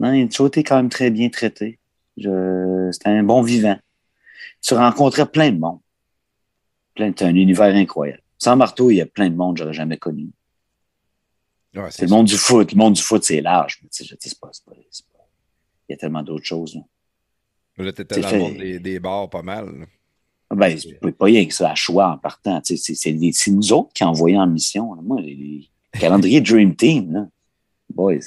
non, 0.00 0.12
il 0.12 0.24
a 0.24 0.28
toujours 0.28 0.48
été 0.48 0.62
quand 0.62 0.76
même 0.76 0.88
très 0.88 1.10
bien 1.10 1.28
traité. 1.28 1.78
Je- 2.16 2.88
C'était 2.92 3.08
un 3.10 3.22
bon 3.22 3.42
vivant. 3.42 3.78
Tu 4.62 4.74
rencontrais 4.74 5.26
plein 5.26 5.50
de 5.52 5.58
monde. 5.58 5.80
Plein, 6.94 7.12
c'est 7.16 7.24
un 7.24 7.34
univers 7.34 7.74
incroyable. 7.74 8.22
Sans 8.38 8.56
marteau, 8.56 8.90
il 8.90 8.96
y 8.96 9.00
a 9.00 9.06
plein 9.06 9.28
de 9.30 9.34
monde 9.36 9.56
que 9.56 9.62
j'aurais 9.62 9.74
jamais 9.74 9.96
connu. 9.98 10.28
Ouais, 11.74 11.90
C'est 11.90 12.02
le 12.06 12.10
monde 12.10 12.26
du 12.26 12.36
foot. 12.36 12.72
Le 12.72 12.78
monde 12.78 12.94
du 12.94 13.02
foot, 13.02 13.22
c'est 13.22 13.40
large. 13.42 13.78
Mais 13.82 13.88
je 13.92 14.14
dis, 14.14 14.34
pas, 14.40 14.50
Il 14.72 15.92
y 15.92 15.94
a 15.94 15.96
tellement 15.96 16.22
d'autres 16.22 16.44
choses. 16.44 16.74
là. 16.74 17.84
Là, 17.84 17.92
t'étais 17.92 18.20
dans 18.20 18.30
le 18.30 18.38
monde 18.38 18.56
des, 18.56 18.78
des 18.78 18.98
bars 18.98 19.28
pas 19.28 19.42
mal. 19.42 19.66
là. 19.80 19.86
Ben, 20.54 20.78
c'est 20.78 20.94
pas- 21.00 21.12
pas 21.12 21.24
rien 21.26 21.44
que 21.46 21.52
ça 21.52 21.70
à 21.70 21.74
choix 21.74 22.08
en 22.12 22.18
partant. 22.18 22.60
C'est 22.64 23.48
nous 23.50 23.72
autres 23.72 23.92
qui 23.92 24.04
envoyons 24.04 24.40
en 24.40 24.46
mission. 24.46 24.94
là. 24.94 25.02
Moi, 25.02 25.20
les, 25.20 25.34
les 25.34 25.68
calendriers 25.98 26.40
Dream 26.40 26.74
Team, 26.76 27.12
là. 27.12 27.28
boys. 27.92 28.20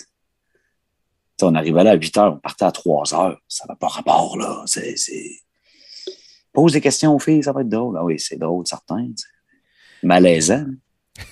On 1.44 1.56
arrivait 1.56 1.84
là 1.84 1.91
à 1.91 1.95
8 1.95 2.18
heures, 2.18 2.34
on 2.36 2.38
partait 2.40 2.66
à 2.66 2.72
3 2.72 3.14
heures. 3.16 3.41
Ça 3.48 3.66
n'a 3.68 3.76
pas 3.76 3.88
rapport, 3.88 4.38
là. 4.38 4.64
C'est- 4.66 4.95
Pose 6.52 6.74
des 6.74 6.82
questions 6.82 7.14
aux 7.16 7.20
filles, 7.20 7.44
ça 7.44 7.52
va 7.53 7.61
être 7.61 7.70
drôle. 7.70 7.95
Ah 7.98 8.03
oui, 8.03 8.20
c'est 8.20 8.38
drôle, 8.38 8.66
certain. 8.66 9.07
Malaisant. 10.03 10.66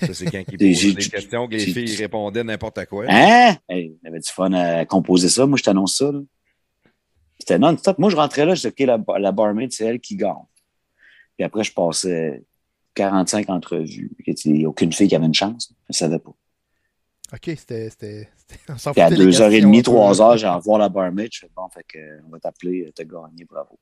Ça, 0.01 0.13
c'est 0.13 0.25
quand 0.29 0.43
il 0.51 0.57
Des- 0.57 0.69
posait 0.69 0.73
j'ai- 0.89 0.93
des 0.93 1.09
questions 1.09 1.47
que 1.47 1.53
les 1.55 1.65
filles 1.65 1.95
répondaient 1.95 2.43
n'importe 2.43 2.85
quoi. 2.85 3.05
Hein? 3.07 3.55
Hey, 3.69 3.97
on 4.03 4.07
avait 4.09 4.19
du 4.19 4.29
fun 4.29 4.51
à 4.53 4.85
composer 4.85 5.29
ça. 5.29 5.45
Moi, 5.45 5.57
je 5.57 5.63
t'annonce 5.63 5.97
ça. 5.97 6.11
là. 6.11 6.19
C'était 7.39 7.57
non-stop. 7.59 7.97
Moi, 7.99 8.09
je 8.09 8.15
rentrais 8.15 8.45
là, 8.45 8.53
je 8.55 8.67
disais, 8.67 8.69
OK, 8.69 8.79
la, 8.79 9.19
la 9.19 9.31
barmaid, 9.31 9.71
c'est 9.71 9.85
elle 9.85 9.99
qui 9.99 10.15
gagne. 10.15 10.33
Puis 11.37 11.43
après, 11.45 11.63
je 11.63 11.71
passais 11.73 12.43
45 12.95 13.49
entrevues. 13.49 14.11
Il 14.25 14.53
n'y 14.53 14.65
a 14.65 14.69
aucune 14.69 14.91
fille 14.91 15.07
qui 15.07 15.15
avait 15.15 15.25
une 15.27 15.33
chance. 15.33 15.69
Je 15.71 15.75
ne 15.89 15.93
savais 15.93 16.19
pas. 16.19 16.31
Ok, 17.33 17.51
c'était. 17.57 18.29
Puis 18.57 18.57
à 18.69 18.77
foutait 18.77 19.09
des 19.09 19.25
2h30, 19.25 19.49
questions 19.49 19.69
un 19.69 19.81
peu, 19.81 20.13
3h, 20.17 20.29
là. 20.29 20.37
j'ai 20.37 20.47
envoyé 20.47 20.63
voir 20.63 20.79
la 20.79 20.89
barmaid. 20.89 21.29
Je 21.33 21.39
fais, 21.39 21.49
bon, 21.55 21.67
fait 21.69 21.83
que, 21.87 21.99
on 22.25 22.29
va 22.29 22.39
t'appeler, 22.39 22.91
t'as 22.95 23.03
gagné, 23.03 23.45
bravo. 23.45 23.77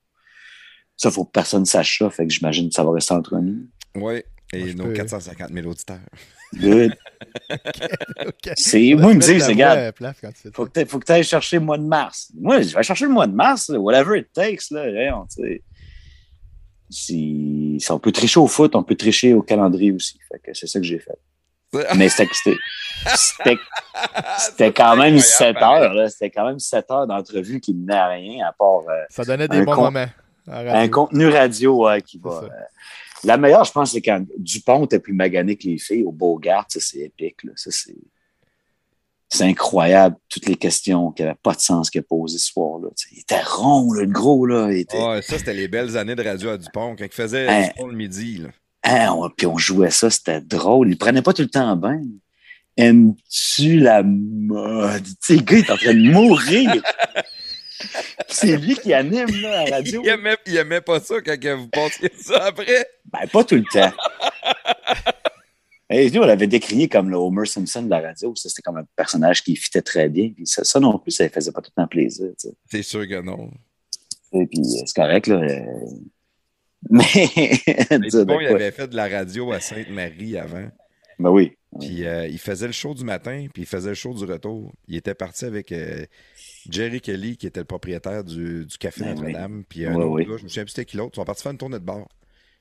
Ça, 0.97 1.11
faut 1.11 1.25
que 1.25 1.31
personne 1.31 1.65
sache 1.65 1.99
ça. 1.99 2.09
Fait 2.09 2.25
que 2.25 2.33
j'imagine 2.33 2.69
que 2.69 2.73
ça 2.75 2.83
va 2.83 2.91
rester 2.91 3.13
entre 3.13 3.37
nous. 3.37 3.67
Oui. 3.95 4.23
Et 4.53 4.63
Moi, 4.63 4.73
nos 4.75 4.83
peux- 4.85 4.93
450 4.93 5.51
000 5.51 5.67
auditeurs. 5.67 5.99
Good. 6.53 6.95
C'est, 8.55 8.93
moi, 8.95 9.11
ils 9.11 9.17
me 9.17 9.21
disent, 9.21 9.47
regarde, 9.47 9.93
faut 10.53 10.65
que 10.65 10.71
t'a- 10.71 10.85
faut 10.85 10.99
que 10.99 11.05
tu 11.05 11.11
ailles 11.11 11.23
chercher 11.23 11.57
le 11.57 11.65
mois 11.65 11.77
de 11.77 11.83
mars. 11.83 12.31
Moi, 12.39 12.61
je 12.61 12.75
vais 12.75 12.83
chercher 12.83 13.05
le 13.05 13.11
mois 13.11 13.27
de 13.27 13.33
mars, 13.33 13.69
là, 13.69 13.79
whatever 13.79 14.17
it 14.19 14.31
takes. 14.33 14.71
Là. 14.71 14.85
Si, 16.89 17.77
si 17.79 17.91
on 17.91 17.99
peut 17.99 18.11
tricher 18.11 18.39
au 18.39 18.47
foot, 18.47 18.75
on 18.75 18.83
peut 18.83 18.95
tricher 18.95 19.33
au 19.33 19.41
calendrier 19.41 19.91
aussi. 19.91 20.19
Fait 20.31 20.39
que 20.39 20.53
c'est 20.53 20.67
ça 20.67 20.79
que 20.79 20.85
j'ai 20.85 20.99
fait. 20.99 21.17
Mais 21.95 22.09
c'était 22.09 22.27
quand 24.73 24.95
même 24.95 25.19
7 25.19 25.55
heures. 25.57 25.93
là. 25.93 26.09
C'était 26.09 26.29
quand 26.31 26.45
même 26.45 26.59
7 26.59 26.89
heures 26.91 27.07
d'entrevue 27.07 27.59
qui 27.59 27.73
menaient 27.73 27.93
à 27.95 28.07
rien, 28.07 28.45
à 28.47 28.53
part 28.53 28.81
euh, 28.89 29.03
Ça 29.09 29.23
donnait 29.23 29.47
des 29.47 29.63
bons 29.63 29.75
con- 29.75 29.81
moments. 29.83 30.07
un 30.47 30.87
contenu 30.89 31.27
radio 31.27 31.85
ouais, 31.85 32.01
qui 32.01 32.19
C'est 32.23 32.29
va. 32.29 32.43
euh, 32.43 32.49
la 33.23 33.37
meilleure, 33.37 33.63
je 33.65 33.71
pense, 33.71 33.91
c'est 33.91 34.01
quand 34.01 34.23
Dupont 34.37 34.85
était 34.85 34.99
plus 34.99 35.13
magané 35.13 35.55
que 35.55 35.67
les 35.67 35.77
filles 35.79 36.03
au 36.03 36.11
Beaugard. 36.11 36.65
Ça, 36.69 36.79
c'est 36.79 36.99
épique. 36.99 37.43
Là. 37.43 37.51
Ça, 37.55 37.71
c'est. 37.71 37.95
C'est 39.27 39.45
incroyable, 39.45 40.17
toutes 40.29 40.45
les 40.45 40.55
questions 40.55 41.11
qui 41.11 41.23
n'avaient 41.23 41.33
pas 41.41 41.55
de 41.55 41.59
sens 41.59 41.89
qu'il 41.89 41.99
a 41.99 42.03
posées 42.03 42.37
ce 42.37 42.51
soir-là. 42.51 42.89
Il 43.11 43.21
était 43.21 43.41
rond, 43.41 43.91
là, 43.91 44.03
le 44.03 44.11
gros, 44.11 44.45
là. 44.45 44.69
Il 44.71 44.77
était... 44.77 45.01
Ouais, 45.03 45.19
ça, 45.23 45.39
c'était 45.39 45.55
les 45.55 45.67
belles 45.67 45.97
années 45.97 46.13
de 46.15 46.23
radio 46.23 46.51
à 46.51 46.57
Dupont, 46.59 46.95
quand 46.95 47.03
il 47.03 47.11
faisait 47.11 47.47
Hein? 47.49 47.67
Dupont 47.75 47.87
le 47.87 47.95
midi. 47.95 48.37
Là. 48.37 48.49
Hein, 48.85 49.11
on- 49.11 49.29
puis 49.29 49.47
on 49.47 49.57
jouait 49.57 49.89
ça, 49.91 50.09
c'était 50.09 50.41
drôle. 50.41 50.89
Il 50.91 50.97
prenait 50.97 51.21
pas 51.21 51.33
tout 51.33 51.41
le 51.41 51.49
temps 51.49 51.75
bien. 51.75 51.99
Aimes-tu 52.77 53.79
la 53.79 54.03
mode? 54.03 55.03
Tu 55.25 55.37
sais, 55.37 55.43
gars, 55.43 55.57
il 55.57 55.65
est 55.65 55.71
en 55.71 55.77
train 55.77 55.93
de 55.93 56.11
mourir. 56.11 56.83
C'est 58.29 58.57
lui 58.57 58.75
qui 58.75 58.93
anime 58.93 59.27
là, 59.41 59.61
à 59.61 59.65
la 59.65 59.75
radio. 59.77 60.01
Il 60.03 60.09
aimait, 60.09 60.37
il 60.45 60.55
aimait 60.57 60.81
pas 60.81 60.99
ça 60.99 61.15
quand 61.21 61.57
vous 61.57 61.67
passiez 61.67 62.11
ça 62.19 62.45
après. 62.45 62.85
Ben, 63.11 63.27
pas 63.31 63.43
tout 63.43 63.55
le 63.55 63.63
temps. 63.71 63.91
Et 65.89 66.09
nous, 66.09 66.21
on 66.21 66.25
l'avait 66.25 66.47
décrié 66.47 66.87
comme 66.89 67.09
le 67.09 67.15
Homer 67.17 67.45
Simpson 67.45 67.83
de 67.83 67.89
la 67.89 67.99
radio. 67.99 68.33
Ça, 68.35 68.49
c'était 68.49 68.61
comme 68.63 68.77
un 68.77 68.87
personnage 68.95 69.43
qui 69.43 69.55
fitait 69.55 69.81
très 69.83 70.09
bien. 70.09 70.31
Puis 70.35 70.47
ça, 70.47 70.63
ça 70.63 70.79
non 70.79 70.97
plus, 70.97 71.11
ça 71.11 71.23
ne 71.25 71.29
faisait 71.29 71.51
pas 71.51 71.61
tout 71.61 71.71
le 71.75 71.81
temps 71.83 71.87
plaisir. 71.87 72.27
C'est 72.71 72.81
sûr 72.83 73.07
que 73.07 73.21
non. 73.21 73.51
Et 74.33 74.47
puis, 74.47 74.59
euh, 74.59 74.83
c'est 74.85 74.95
correct, 74.95 75.27
là. 75.27 75.41
Mais. 76.89 77.03
Bon, 78.25 78.39
il 78.39 78.47
quoi. 78.47 78.55
avait 78.55 78.71
fait 78.71 78.87
de 78.87 78.95
la 78.95 79.07
radio 79.07 79.51
à 79.51 79.59
Sainte-Marie 79.59 80.37
avant. 80.37 80.67
Ben 81.19 81.29
oui. 81.29 81.57
Puis 81.79 82.05
euh, 82.05 82.27
il 82.27 82.39
faisait 82.39 82.67
le 82.67 82.73
show 82.73 82.93
du 82.93 83.03
matin, 83.03 83.47
puis 83.53 83.63
il 83.63 83.65
faisait 83.65 83.89
le 83.89 83.95
show 83.95 84.13
du 84.13 84.23
retour. 84.25 84.71
Il 84.87 84.95
était 84.95 85.13
parti 85.13 85.45
avec 85.45 85.71
euh, 85.71 86.05
Jerry 86.69 87.01
Kelly, 87.01 87.37
qui 87.37 87.47
était 87.47 87.59
le 87.59 87.65
propriétaire 87.65 88.23
du, 88.23 88.65
du 88.65 88.77
Café 88.77 89.03
Ben 89.03 89.15
Notre-Dame. 89.15 89.63
Puis 89.67 89.85
un 89.85 89.95
autre 89.95 90.07
oui. 90.07 90.25
gars, 90.25 90.37
je 90.37 90.43
me 90.43 90.47
souviens 90.47 90.63
plus 90.63 90.71
c'était 90.71 90.85
qui 90.85 90.97
l'autre. 90.97 91.11
Ils 91.13 91.17
sont 91.17 91.25
partis 91.25 91.43
faire 91.43 91.51
une 91.51 91.57
tournée 91.57 91.79
de 91.79 91.83
bar. 91.83 92.07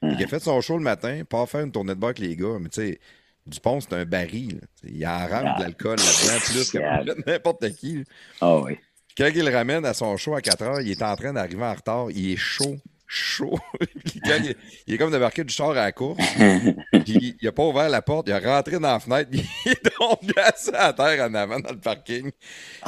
Hum. 0.02 0.14
Il 0.18 0.24
a 0.24 0.26
fait 0.26 0.40
son 0.40 0.60
show 0.60 0.76
le 0.76 0.82
matin, 0.82 1.22
pas 1.28 1.46
faire 1.46 1.60
une 1.62 1.72
tournée 1.72 1.94
de 1.94 2.00
bar 2.00 2.08
avec 2.08 2.18
les 2.18 2.34
gars. 2.36 2.58
Mais 2.60 2.68
tu 2.68 2.80
sais, 2.80 3.00
Dupont, 3.46 3.80
c'est 3.80 3.92
un 3.92 4.04
baril. 4.04 4.60
Il 4.84 5.06
en 5.06 5.26
rame 5.26 5.46
Ah, 5.46 5.58
de 5.58 5.62
l'alcool 5.64 5.96
là-dedans, 5.98 6.40
plus 6.44 6.70
que 6.70 7.28
n'importe 7.30 7.70
qui. 7.74 8.04
Ah 8.40 8.58
oui. 8.60 8.78
Quand 9.16 9.30
il 9.32 9.44
le 9.44 9.52
ramène 9.54 9.84
à 9.84 9.94
son 9.94 10.16
show 10.16 10.34
à 10.34 10.40
4 10.40 10.62
heures, 10.62 10.80
il 10.80 10.90
est 10.90 11.02
en 11.02 11.14
train 11.14 11.32
d'arriver 11.32 11.62
en 11.62 11.74
retard. 11.74 12.10
Il 12.10 12.32
est 12.32 12.36
chaud, 12.36 12.76
chaud. 13.14 13.58
Il, 14.14 14.30
est- 14.30 14.56
il 14.86 14.94
est 14.94 14.98
comme 14.98 15.10
débarqué 15.10 15.44
du 15.44 15.52
char 15.52 15.70
à 15.70 15.74
la 15.74 15.92
course. 15.92 16.18
Il 17.06 17.46
a 17.48 17.52
pas 17.52 17.64
ouvert 17.64 17.88
la 17.88 18.02
porte, 18.02 18.28
il 18.28 18.32
a 18.32 18.38
rentré 18.40 18.72
dans 18.78 18.92
la 18.92 19.00
fenêtre, 19.00 19.30
il 19.32 19.40
est 19.70 19.90
tombé 19.96 20.32
à 20.74 20.92
terre 20.92 21.28
en 21.28 21.34
avant 21.34 21.60
dans 21.60 21.72
le 21.72 21.78
parking. 21.78 22.30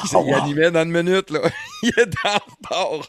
Il, 0.03 0.09
s'est- 0.09 0.17
Oh, 0.19 0.25
wow. 0.25 0.35
animait 0.37 0.71
dans 0.71 0.83
une 0.85 0.91
minute, 0.93 1.31
là. 1.31 1.41
il 1.83 1.93
est 1.97 2.15
en 2.25 2.39
retard. 2.79 3.09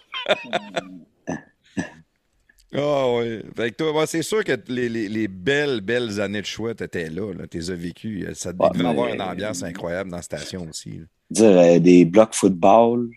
Ah 2.76 3.07
oui. 3.15 3.41
Fait 3.56 3.72
que 3.72 3.76
toi, 3.77 4.06
c'est 4.06 4.22
sûr 4.22 4.44
que 4.44 4.52
les, 4.68 4.89
les- 4.89 5.07
les 5.10 5.27
belles, 5.27 5.81
belles 5.81 6.19
années 6.19 6.41
de 6.41 6.45
choix, 6.45 6.76
t'étais 6.76 7.10
là, 7.10 7.34
là. 7.34 7.48
T'es 7.48 7.60
vécu. 7.60 8.27
Ça 8.34 8.52
devait 8.52 8.65
Ouais, 8.65 8.72
mais- 8.76 8.85
avoir 8.89 9.07
une 9.07 9.22
ambiance 9.22 9.64
incroyable 9.64 10.10
dans 10.11 10.18
la 10.18 10.22
station 10.23 10.68
aussi. 10.69 10.98
là. 10.99 11.06
Dire 11.30 11.57
euh, 11.57 11.80
des 11.80 12.06
blocs 12.06 12.34
football 12.35 13.10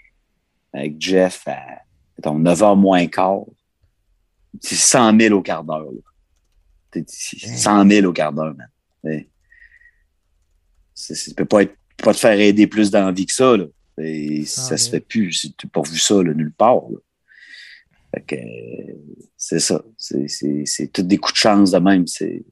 avec 0.72 1.00
Jeff 1.00 1.42
à 1.46 1.58
mettons, 2.16 2.38
9h 2.38 2.76
moins 2.78 3.06
quart. 3.06 3.40
C'est 4.60 4.74
100 4.74 5.18
000 5.18 5.34
au 5.38 5.42
quart 5.42 5.62
d'heure. 5.64 5.90
là. 5.92 6.00
C'est- 6.92 7.08
c'est 7.08 7.56
100 7.56 7.88
000 7.88 8.06
au 8.08 8.12
quart 8.12 8.32
d'heure, 8.32 8.54
man. 8.54 9.24
C'est- 10.94 11.14
Tu 11.30 11.34
peux 11.34 11.44
pas, 11.44 11.62
être, 11.62 11.74
pas 11.98 12.12
te 12.12 12.18
faire 12.18 12.38
aider 12.38 12.66
plus 12.66 12.90
d'envie 12.90 13.26
que 13.26 13.32
ça. 13.32 13.56
Là. 13.56 13.66
Et 13.98 14.44
100 14.44 14.62
ça 14.62 14.76
se 14.76 14.84
000. 14.84 14.90
fait 14.92 15.00
plus. 15.00 15.40
Tu 15.56 15.66
n'as 15.66 15.70
pas 15.70 15.82
vu 15.82 15.98
ça 15.98 16.14
là, 16.22 16.34
nulle 16.34 16.52
part. 16.52 16.82
là. 16.90 16.98
Fait 18.14 18.22
que, 18.26 18.36
c'est 19.36 19.60
ça. 19.60 19.82
C'est- 19.96 20.92
tous 20.92 21.02
des 21.02 21.16
coups 21.18 21.34
de 21.34 21.38
chance 21.38 21.70
de 21.70 21.78
même. 21.78 22.06
C'est 22.06 22.44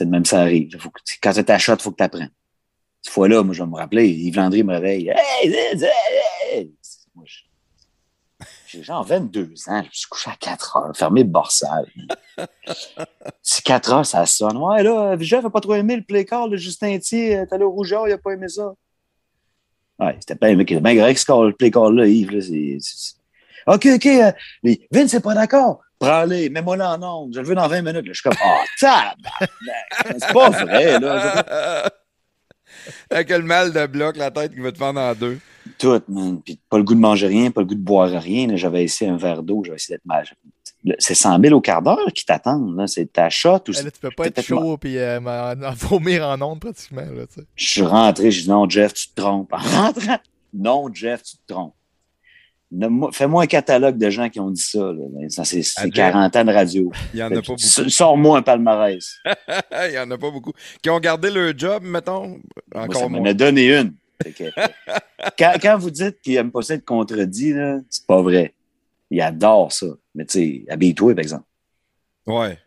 de 0.00 0.04
même 0.06 0.24
ça 0.24 0.40
arrive. 0.40 0.76
Faut 0.78 0.90
que, 0.90 1.00
quand 1.22 1.32
tu 1.32 1.44
t'achètes, 1.44 1.80
il 1.80 1.82
faut 1.84 1.92
que 1.92 1.96
tu 1.98 2.02
apprennes. 2.02 2.30
Cette 3.00 3.12
fois-là, 3.12 3.42
moi, 3.44 3.54
je 3.54 3.62
vais 3.62 3.68
me 3.68 3.76
rappeler, 3.76 4.08
Yves 4.08 4.36
Landry 4.36 4.64
me 4.64 4.72
réveille. 4.74 5.08
Hey, 5.08 5.48
hey, 5.48 5.54
hey, 5.54 5.90
hey! 6.52 6.72
Moi, 7.14 7.24
je- 7.28 7.43
J'ai 8.74 8.82
genre 8.82 9.04
22 9.04 9.42
ans, 9.68 9.82
je 9.82 9.86
me 9.86 9.92
suis 9.92 10.08
couché 10.08 10.30
à 10.30 10.34
4 10.36 10.76
heures, 10.76 10.96
fermé 10.96 11.22
le 11.22 11.28
borsal. 11.28 11.86
C'est 13.42 13.62
4 13.62 13.92
heures, 13.92 14.06
ça 14.06 14.26
sonne. 14.26 14.56
Ouais, 14.56 14.82
là, 14.82 15.16
Jeff 15.20 15.44
n'a 15.44 15.50
pas 15.50 15.60
trop 15.60 15.74
aimé 15.74 15.94
le 15.94 16.02
play 16.02 16.24
call 16.24 16.50
de 16.50 16.56
Justin 16.56 16.98
Thier, 16.98 17.44
t'es 17.48 17.54
allé 17.54 17.62
au 17.62 17.70
Rougeur, 17.70 18.08
il 18.08 18.10
n'a 18.10 18.18
pas 18.18 18.32
aimé 18.32 18.48
ça. 18.48 18.72
Ouais, 20.00 20.16
c'était 20.18 20.34
bien, 20.34 20.56
bien 20.80 20.96
correct 20.96 21.18
ce 21.18 21.24
call- 21.24 21.46
le 21.46 21.52
play 21.52 21.70
call-là, 21.70 22.06
Yves. 22.06 22.32
Là, 22.32 23.74
OK, 23.74 23.86
OK, 23.94 24.06
euh, 24.06 24.32
mais 24.64 24.80
Vince 24.90 25.10
c'est 25.12 25.20
pas 25.22 25.34
d'accord. 25.34 25.80
Prends-les, 26.00 26.50
mets-moi 26.50 26.76
là 26.76 26.96
en 26.98 27.02
onde. 27.02 27.34
Je 27.34 27.40
le 27.40 27.46
veux 27.46 27.54
dans 27.54 27.68
20 27.68 27.82
minutes. 27.82 28.06
là. 28.06 28.12
Je 28.12 28.20
suis 28.20 28.22
comme, 28.28 28.36
ah, 28.42 28.64
tabarnak! 28.80 30.18
C'est 30.18 30.32
pas 30.32 30.50
vrai, 30.50 30.98
là. 30.98 31.88
Avec 33.10 33.30
le 33.30 33.42
mal 33.42 33.72
de 33.72 33.86
bloc, 33.86 34.16
la 34.16 34.32
tête 34.32 34.52
qui 34.52 34.60
va 34.60 34.72
te 34.72 34.78
fendre 34.78 35.00
en 35.00 35.14
deux. 35.14 35.38
Tout, 35.78 36.00
man. 36.08 36.40
Puis 36.42 36.58
pas 36.68 36.78
le 36.78 36.84
goût 36.84 36.94
de 36.94 37.00
manger 37.00 37.26
rien, 37.26 37.50
pas 37.50 37.60
le 37.62 37.66
goût 37.66 37.74
de 37.74 37.80
boire 37.80 38.10
rien. 38.10 38.54
J'avais 38.56 38.84
essayé 38.84 39.10
un 39.10 39.16
verre 39.16 39.42
d'eau, 39.42 39.62
j'avais 39.64 39.76
essayé 39.76 39.96
d'être 39.96 40.04
mal. 40.06 40.24
C'est 40.98 41.14
100 41.14 41.40
000 41.40 41.54
au 41.54 41.60
quart 41.62 41.80
d'heure 41.80 42.12
qui 42.14 42.26
t'attendent. 42.26 42.86
C'est 42.88 43.10
ta 43.12 43.30
shot 43.30 43.56
ou 43.56 43.60
Eh, 43.68 43.72
c'est- 43.72 43.82
là, 43.84 43.90
tu 43.90 44.00
peux 44.00 44.10
pas 44.10 44.26
être 44.26 44.42
chaud 44.42 44.78
et 44.84 44.98
euh, 44.98 45.20
en, 45.20 45.62
en 45.62 45.72
vomir 45.72 46.26
en 46.28 46.40
ondes 46.42 46.60
pratiquement. 46.60 47.00
Là, 47.00 47.26
tu 47.26 47.40
sais. 47.40 47.46
Je 47.56 47.66
suis 47.68 47.82
rentré, 47.82 48.30
j'ai 48.30 48.42
dit 48.42 48.50
non, 48.50 48.68
Jeff, 48.68 48.92
tu 48.92 49.08
te 49.08 49.14
trompes. 49.20 49.52
En 49.52 49.56
rentrant, 49.58 50.18
non, 50.52 50.88
Jeff, 50.92 51.22
tu 51.22 51.36
te 51.38 51.52
trompes. 51.52 51.74
Fais-moi 53.12 53.44
un 53.44 53.46
catalogue 53.46 53.96
de 53.98 54.10
gens 54.10 54.28
qui 54.28 54.40
ont 54.40 54.50
dit 54.50 54.60
ça. 54.60 54.80
Ben, 54.92 55.30
ça, 55.30 55.44
c'est 55.44 55.62
c'est 55.62 55.84
Jeff. 55.84 55.94
40 56.12 56.34
ans 56.36 56.44
de 56.44 56.52
radio. 56.52 56.92
Il 57.12 57.20
y 57.20 57.22
en 57.22 57.26
a 57.26 57.36
pas 57.36 57.40
beaucoup. 57.42 57.58
Sors-moi 57.60 58.38
un 58.38 58.42
palmarès. 58.42 59.18
Il 59.88 59.94
y 59.94 59.98
en 59.98 60.10
a 60.10 60.18
pas 60.18 60.30
beaucoup. 60.30 60.52
Qui 60.82 60.90
ont 60.90 60.98
gardé 60.98 61.30
leur 61.30 61.56
job, 61.56 61.84
mettons? 61.84 62.28
Moi, 62.74 62.84
Encore 62.84 63.02
ça 63.02 63.08
m'en 63.08 63.24
a 63.24 63.32
donné 63.32 63.74
une. 63.78 63.94
Que- 64.22 64.50
quand, 65.38 65.54
quand 65.60 65.78
vous 65.78 65.90
dites 65.90 66.20
qu'il 66.20 66.34
n'aime 66.34 66.50
pas 66.50 66.62
ça 66.62 66.74
être 66.74 66.84
contredit, 66.84 67.54
c'est 67.90 68.06
pas 68.06 68.22
vrai. 68.22 68.54
Il 69.10 69.20
adore 69.20 69.72
ça. 69.72 69.86
Mais 70.14 70.24
tu 70.24 70.32
sais, 70.32 70.64
habille-toi, 70.68 71.14
par 71.14 71.22
exemple. 71.22 71.44
Ouais. 72.26 72.58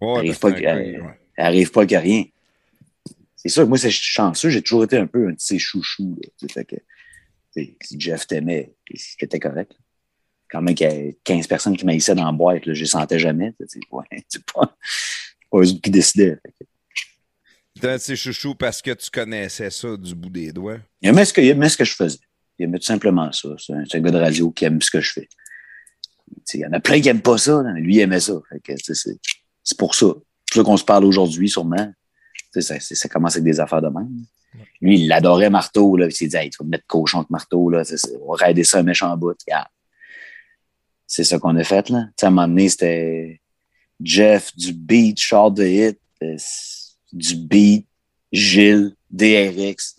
Ouais, 0.00 0.18
Arrive 0.18 0.38
pas 0.38 0.54
c'est 0.54 0.60
gars, 0.62 0.76
ouais. 0.76 1.00
Arrive 1.36 1.70
pas 1.72 1.86
qu'à 1.86 2.00
rien. 2.00 2.24
C'est 3.34 3.48
sûr 3.48 3.64
que 3.64 3.68
moi, 3.68 3.78
c'est 3.78 3.90
chanceux. 3.90 4.50
J'ai 4.50 4.62
toujours 4.62 4.84
été 4.84 4.96
un 4.96 5.06
peu 5.06 5.28
un 5.28 5.32
de 5.32 5.40
ses 5.40 5.58
chouchous. 5.58 6.18
là. 6.22 6.48
Fait 6.52 6.64
que, 6.64 6.76
si 7.54 7.98
Jeff 7.98 8.26
t'aimait, 8.26 8.74
c'était 8.94 9.38
correct? 9.40 9.72
Quand 10.50 10.62
même 10.62 10.74
qu'il 10.74 10.86
y 10.90 11.08
a 11.10 11.12
15 11.24 11.46
personnes 11.46 11.76
qui 11.76 11.84
m'haïssaient 11.84 12.14
dans 12.14 12.24
la 12.24 12.32
boîte, 12.32 12.64
là, 12.66 12.74
je 12.74 12.80
les 12.80 12.86
sentais 12.86 13.18
jamais. 13.18 13.52
sais, 13.66 13.80
Ouais, 13.90 14.04
c'est 14.28 14.44
pas, 14.44 14.76
c'est 14.82 15.50
pas 15.50 15.58
eux 15.58 15.64
qui 15.64 15.90
décidaient. 15.90 16.36
Fait 16.42 16.52
que, 16.60 16.64
T'es 17.80 17.88
un 17.88 17.96
de 17.96 18.00
ses 18.00 18.16
chouchous 18.16 18.54
parce 18.54 18.82
que 18.82 18.90
tu 18.92 19.10
connaissais 19.10 19.70
ça 19.70 19.96
du 19.96 20.14
bout 20.14 20.30
des 20.30 20.52
doigts? 20.52 20.78
Il 21.00 21.08
aimait 21.08 21.24
ce 21.24 21.32
que, 21.32 21.40
il 21.40 21.48
aimait 21.48 21.68
ce 21.68 21.76
que 21.76 21.84
je 21.84 21.94
faisais. 21.94 22.18
Il 22.58 22.64
aimait 22.64 22.78
tout 22.78 22.86
simplement 22.86 23.30
ça. 23.32 23.48
C'est 23.58 23.72
un, 23.72 24.00
gars 24.00 24.10
de 24.10 24.18
radio 24.18 24.50
qui 24.50 24.64
aime 24.64 24.82
ce 24.82 24.90
que 24.90 25.00
je 25.00 25.12
fais. 25.12 25.28
Il 26.54 26.60
y 26.60 26.66
en 26.66 26.72
a 26.72 26.80
plein 26.80 27.00
qui 27.00 27.06
n'aiment 27.06 27.22
pas 27.22 27.38
ça, 27.38 27.62
lui, 27.76 27.96
il 27.96 28.00
aimait 28.00 28.20
ça. 28.20 28.34
C'est 28.64 29.78
pour 29.78 29.94
ça. 29.94 30.06
C'est 30.46 30.54
pour 30.54 30.54
ça 30.54 30.62
qu'on 30.62 30.76
se 30.76 30.84
parle 30.84 31.04
aujourd'hui, 31.04 31.48
sûrement. 31.48 31.92
Ça, 32.52 33.08
commence 33.08 33.34
avec 33.34 33.44
des 33.44 33.60
affaires 33.60 33.82
de 33.82 33.88
même. 33.88 34.10
Lui, 34.80 35.00
il 35.00 35.12
adorait 35.12 35.50
Marteau. 35.50 35.96
Là, 35.96 36.06
il 36.06 36.12
s'est 36.12 36.26
dit, 36.26 36.36
hey, 36.36 36.50
tu 36.50 36.58
vas 36.58 36.64
me 36.64 36.70
mettre 36.70 36.86
cochon 36.86 37.18
avec 37.18 37.30
Marteau. 37.30 37.70
Là, 37.70 37.82
on 38.22 38.32
va 38.32 38.46
raider 38.46 38.64
ça 38.64 38.78
un 38.78 38.82
méchant 38.82 39.16
bout. 39.16 39.36
Regarde. 39.46 39.68
C'est 41.06 41.24
ça 41.24 41.38
qu'on 41.38 41.56
a 41.56 41.64
fait. 41.64 41.88
Là. 41.90 42.06
À 42.20 42.26
un 42.26 42.30
moment 42.30 42.48
donné, 42.48 42.68
c'était 42.68 43.40
Jeff, 44.02 44.54
du 44.56 44.72
beat, 44.72 45.18
Charles 45.18 45.54
de 45.54 45.64
Hit, 45.64 46.00
euh, 46.22 46.36
du 47.12 47.36
beat, 47.36 47.86
Gilles, 48.32 48.94
DRX. 49.10 49.96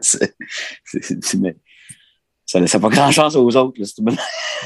C'est- 0.00 0.34
c'est- 0.84 1.22
c'est- 1.24 1.38
mais 1.38 1.56
ça 2.46 2.58
laissait 2.60 2.80
pas 2.80 2.88
grand 2.88 3.10
chance 3.10 3.34
aux 3.36 3.56
autres. 3.56 3.78
Là, 3.80 3.86
c'était- 3.86 4.02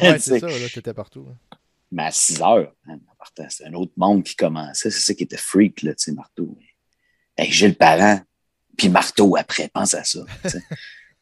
Ouais, 0.02 0.18
c'est 0.18 0.38
ça, 0.40 0.46
là, 0.48 0.68
t'étais 0.72 0.94
partout. 0.94 1.26
hein. 1.30 1.56
Mais 1.92 2.04
à 2.04 2.10
6 2.10 2.40
heures, 2.40 2.72
partant, 3.18 3.46
c'est 3.48 3.66
un 3.66 3.72
autre 3.74 3.92
monde 3.96 4.24
qui 4.24 4.34
commençait. 4.36 4.90
C'est 4.90 5.00
ça 5.00 5.14
qui 5.14 5.22
était 5.24 5.36
freak, 5.36 5.82
là, 5.82 5.94
tu 5.94 6.04
sais, 6.04 6.12
Marteau. 6.12 6.56
Hey, 7.36 7.50
Gilles 7.50 7.76
Parent, 7.76 8.20
puis 8.76 8.88
Marteau 8.88 9.36
après, 9.36 9.68
pense 9.72 9.94
à 9.94 10.02
ça. 10.04 10.20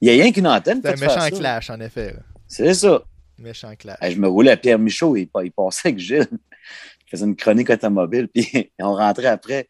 Il 0.01 0.09
y 0.09 0.11
a 0.11 0.23
rien 0.23 0.33
qu'une 0.33 0.47
antenne 0.49 0.79
C'était 0.79 0.89
un 0.89 0.97
faire 0.97 1.09
méchant 1.09 1.21
ça. 1.21 1.31
clash, 1.31 1.71
en 1.71 1.81
effet. 1.81 2.17
C'est 2.49 2.75
ça. 2.75 3.03
Méchant 3.39 3.75
clash. 3.77 3.99
Je 4.03 4.17
me 4.17 4.29
roulais 4.29 4.51
à 4.53 4.57
Pierre 4.57 4.79
Michaud, 4.79 5.17
il, 5.17 5.29
il 5.45 5.53
passait 5.53 5.89
avec 5.89 5.99
Gilles. 5.99 6.29
Il 6.31 7.11
faisait 7.11 7.25
une 7.27 7.37
chronique 7.37 7.69
automobile, 7.71 8.29
puis 8.29 8.73
on 8.81 8.95
rentrait 8.95 9.27
après. 9.27 9.69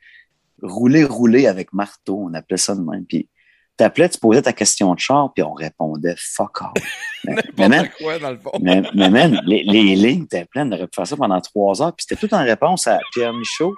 Rouler, 0.63 1.05
rouler 1.05 1.47
avec 1.47 1.73
marteau, 1.73 2.25
on 2.29 2.35
appelait 2.35 2.57
ça 2.57 2.75
de 2.75 2.81
même. 2.81 3.05
Puis 3.07 3.29
t'appelais, 3.77 4.09
tu 4.09 4.19
posais 4.19 4.43
ta 4.43 4.53
question 4.53 4.95
de 4.95 5.01
char, 5.01 5.33
puis 5.35 5.43
on 5.43 5.53
répondait 5.55 6.15
fuck 6.17 6.63
off. 6.63 6.73
Mais, 7.25 7.37
mais 7.57 7.69
man, 7.69 7.89
quoi, 8.01 8.19
dans 8.19 8.33
le 8.33 8.37
fond. 8.37 8.51
mais, 8.61 8.83
mais 8.97 9.09
man, 9.09 9.41
les, 9.47 9.63
les 9.63 9.95
lignes 9.95 10.25
étaient 10.25 10.45
pleines. 10.45 10.73
On 10.73 10.77
aurait 10.77 10.89
pu 10.89 10.97
faire 10.97 11.07
ça 11.07 11.17
pendant 11.17 11.41
trois 11.41 11.81
heures. 11.81 11.95
Puis 11.95 12.05
c'était 12.09 12.27
tout 12.27 12.35
en 12.35 12.43
réponse 12.43 12.89
à 12.89 12.99
Pierre 13.13 13.33
Michaud. 13.33 13.77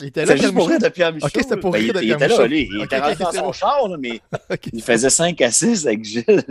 Il 0.00 0.06
était 0.06 0.20
là, 0.20 0.26
C'était 0.28 0.42
juste 0.42 0.54
pour 0.54 0.68
rire 0.68 0.76
Michaud? 0.78 0.84
de 0.84 0.92
Pierre 0.92 1.12
Michaud. 1.12 1.26
Ok, 1.26 1.32
c'était 1.42 1.56
pour 1.56 1.72
Ben, 1.72 1.78
rire 1.80 1.88
il, 1.88 1.92
de 1.94 1.98
il 2.00 2.06
Pierre 2.06 2.16
était 2.18 2.28
là, 2.28 2.34
Michaud. 2.36 2.48
lui. 2.48 2.68
Il 2.70 2.78
Ok, 2.78 2.84
était 2.84 2.98
rentré 3.00 3.24
dans 3.24 3.30
c'est 3.32 3.38
son 3.38 3.52
char, 3.52 3.88
là, 3.88 3.96
mais 3.98 4.20
Ok. 4.52 4.68
il 4.72 4.82
faisait 4.84 5.10
5 5.10 5.40
à 5.40 5.50
6 5.50 5.84
avec 5.88 6.04
Gilles. 6.04 6.44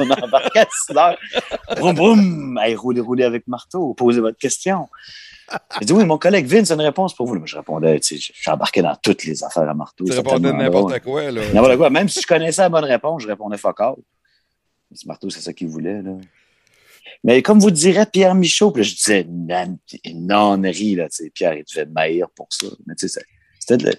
On 0.00 0.10
embarquait 0.10 0.58
à 0.58 0.66
6 0.88 0.96
heures. 0.96 1.18
Boum, 1.78 1.94
boum. 1.94 2.58
Hey, 2.60 2.74
roulez, 2.74 3.00
roulez 3.00 3.22
avec 3.24 3.46
marteau. 3.46 3.94
Posez 3.94 4.20
votre 4.20 4.38
question. 4.38 4.88
J'ai 5.80 5.86
dit, 5.86 5.92
oui, 5.92 6.04
mon 6.04 6.18
collègue 6.18 6.46
Vince 6.46 6.70
a 6.70 6.74
une 6.74 6.80
réponse 6.80 7.14
pour 7.14 7.26
vous. 7.26 7.34
Moi, 7.36 7.46
je 7.46 7.56
répondais, 7.56 7.98
tu 8.00 8.18
sais, 8.20 8.32
j'embarquais 8.40 8.82
dans 8.82 8.96
toutes 8.96 9.24
les 9.24 9.42
affaires 9.44 9.68
à 9.68 9.74
marteau. 9.74 10.04
Tu 10.04 10.12
répondais 10.18 10.48
n'importe 10.64 11.00
quoi, 11.00 11.30
là. 11.30 11.40
N'importe 11.52 11.76
quoi. 11.76 11.90
Même 11.90 12.08
si 12.08 12.20
je 12.20 12.26
connaissais 12.26 12.62
la 12.62 12.68
bonne 12.68 12.84
réponse, 12.84 13.22
je 13.22 13.28
répondais 13.28 13.56
fuck 13.58 13.80
all. 13.80 13.94
C'est 14.94 15.06
Marteau, 15.06 15.30
c'est 15.30 15.40
ça 15.40 15.52
qu'il 15.52 15.68
voulait, 15.68 16.02
là. 16.02 16.12
Mais 17.24 17.42
comme 17.42 17.58
vous 17.58 17.70
direz 17.70 18.04
Pierre 18.06 18.34
Michaud, 18.34 18.70
puis 18.72 18.82
là, 18.82 18.88
je 18.88 18.94
disais 18.94 19.20
une, 19.22 19.78
une 20.04 20.26
nonnerie, 20.26 20.94
là, 20.96 21.08
tu 21.08 21.24
sais. 21.24 21.30
Pierre, 21.30 21.54
il 21.54 21.64
devait 21.64 21.86
m'haïr 21.86 22.28
pour 22.34 22.48
ça. 22.50 22.66
Mais 22.86 22.94
tu 22.94 23.08
sais, 23.08 23.20
c'était 23.58 23.76
de 23.78 23.86
la- 23.86 23.92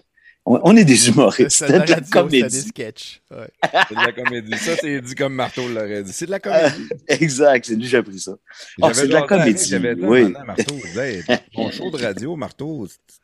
On, 0.46 0.60
on 0.64 0.76
est 0.76 0.84
des 0.84 1.08
humoristes. 1.10 1.52
C'est 1.52 1.68
C'était 1.68 1.80
de 1.80 1.86
de 1.86 1.90
la 1.92 1.96
radio, 1.96 2.06
c'était 2.06 2.28
des 2.30 2.40
comédie. 2.42 2.62
sketchs. 2.68 3.22
Ouais. 3.32 3.48
C'est 3.88 3.96
de 3.96 4.06
la 4.06 4.12
comédie. 4.12 4.58
Ça, 4.58 4.76
c'est 4.76 5.02
dit 5.02 5.16
comme 5.16 5.34
Marteau 5.36 5.68
l'aurait 5.70 6.04
dit. 6.04 6.12
C'est 6.12 6.26
de 6.26 6.32
la 6.32 6.40
comédie. 6.40 6.90
Exact, 7.08 7.66
c'est 7.66 7.76
lui 7.76 7.86
j'ai 7.88 7.98
appris 7.98 8.20
ça. 8.20 8.34
Ah, 8.82 8.94
c'est 8.94 9.08
de 9.08 9.14
la 9.14 9.22
comédie, 9.22 9.66
J'avais 9.66 9.96
dit 9.96 10.02
oui. 10.04 10.34
Marteau, 10.46 10.76
ton 11.54 11.72
show 11.72 11.90
de 11.92 11.98
radio, 12.04 12.36
Marteau, 12.36 12.88
c'est- 12.88 13.20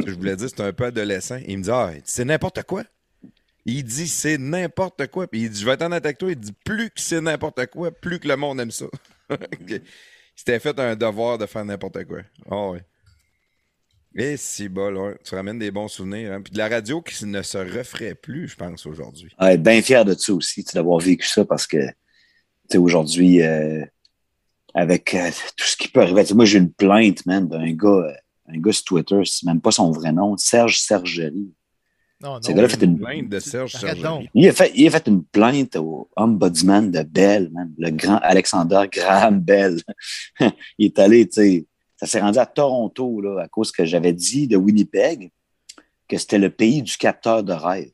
ce 0.00 0.04
que 0.04 0.10
je 0.10 0.16
voulais 0.16 0.36
dire, 0.36 0.48
c'est 0.48 0.60
un 0.62 0.72
peu 0.72 0.84
adolescent. 0.84 1.38
Il 1.46 1.58
me 1.58 1.62
dit, 1.64 1.70
ah, 1.70 1.90
c'est 2.04 2.24
n'importe 2.24 2.62
quoi. 2.62 2.84
Il 3.66 3.82
dit, 3.84 4.08
c'est 4.08 4.38
n'importe 4.38 5.06
quoi. 5.08 5.26
Puis 5.26 5.42
il 5.42 5.50
dit, 5.50 5.60
je 5.60 5.66
vais 5.66 5.72
être 5.72 5.82
honnête 5.82 6.04
avec 6.04 6.16
toi. 6.16 6.30
Il 6.30 6.36
dit, 6.38 6.52
plus 6.64 6.86
que 6.90 7.00
c'est 7.00 7.20
n'importe 7.20 7.66
quoi, 7.66 7.90
plus 7.90 8.18
que 8.20 8.28
le 8.28 8.36
monde 8.36 8.60
aime 8.60 8.70
ça. 8.70 8.86
il 9.68 9.82
s'était 10.36 10.58
fait 10.60 10.78
un 10.78 10.96
devoir 10.96 11.36
de 11.38 11.46
faire 11.46 11.64
n'importe 11.64 12.04
quoi. 12.04 12.20
Ah 12.50 12.68
ouais. 12.70 12.80
Et 14.16 14.36
si 14.36 14.68
bol, 14.68 14.96
ouais. 14.96 15.16
tu 15.24 15.34
ramènes 15.34 15.58
des 15.58 15.70
bons 15.70 15.88
souvenirs. 15.88 16.32
hein. 16.32 16.40
Puis 16.40 16.52
de 16.52 16.58
la 16.58 16.68
radio 16.68 17.02
qui 17.02 17.24
ne 17.26 17.42
se 17.42 17.58
referait 17.58 18.14
plus, 18.14 18.48
je 18.48 18.56
pense, 18.56 18.86
aujourd'hui. 18.86 19.30
Ouais, 19.40 19.58
bien 19.58 19.82
fier 19.82 20.04
de 20.04 20.14
ça 20.14 20.32
aussi, 20.32 20.64
d'avoir 20.72 21.00
vécu 21.00 21.26
ça 21.26 21.44
parce 21.44 21.66
que, 21.66 21.84
tu 21.86 21.92
sais, 22.70 22.78
aujourd'hui, 22.78 23.42
euh, 23.42 23.84
avec 24.72 25.14
euh, 25.14 25.30
tout 25.56 25.66
ce 25.66 25.76
qui 25.76 25.88
peut 25.88 26.02
arriver. 26.02 26.22
Moi, 26.34 26.44
j'ai 26.44 26.58
une 26.58 26.72
plainte, 26.72 27.26
man, 27.26 27.48
d'un 27.48 27.72
gars, 27.72 27.88
euh, 27.88 28.12
un 28.48 28.58
gars 28.58 28.72
sur 28.72 28.84
Twitter, 28.84 29.20
c'est 29.24 29.46
même 29.46 29.60
pas 29.60 29.72
son 29.72 29.90
vrai 29.90 30.12
nom, 30.12 30.36
Serge 30.36 30.78
Sergerie. 30.78 31.52
Non, 32.20 32.34
non. 32.34 32.42
Ce 32.42 32.52
gars-là 32.52 32.66
a 32.66 32.68
fait 32.68 32.84
une, 32.84 32.98
Plainte 32.98 33.28
de 33.28 33.38
Serge 33.40 33.72
Sergerie. 33.72 34.30
il 34.32 34.48
a 34.48 34.52
fait, 34.52 34.72
il 34.74 34.86
a 34.86 34.90
fait 34.90 35.08
une 35.08 35.24
plainte 35.24 35.76
au 35.76 36.08
ombudsman 36.16 36.90
de 36.90 37.02
Bell, 37.02 37.50
man, 37.52 37.72
le 37.76 37.90
grand 37.90 38.18
Alexander 38.22 38.82
Graham 38.90 39.40
Bell. 39.40 39.80
il 40.78 40.86
est 40.86 40.98
allé, 41.00 41.28
tu 41.28 41.32
sais, 41.32 41.66
ça 42.04 42.12
s'est 42.12 42.20
rendu 42.20 42.38
à 42.38 42.46
Toronto, 42.46 43.20
là, 43.20 43.42
à 43.42 43.48
cause 43.48 43.72
que 43.72 43.84
j'avais 43.84 44.12
dit 44.12 44.46
de 44.46 44.56
Winnipeg 44.56 45.30
que 46.08 46.18
c'était 46.18 46.38
le 46.38 46.50
pays 46.50 46.82
du 46.82 46.96
capteur 46.96 47.42
de 47.42 47.52
rêve. 47.52 47.92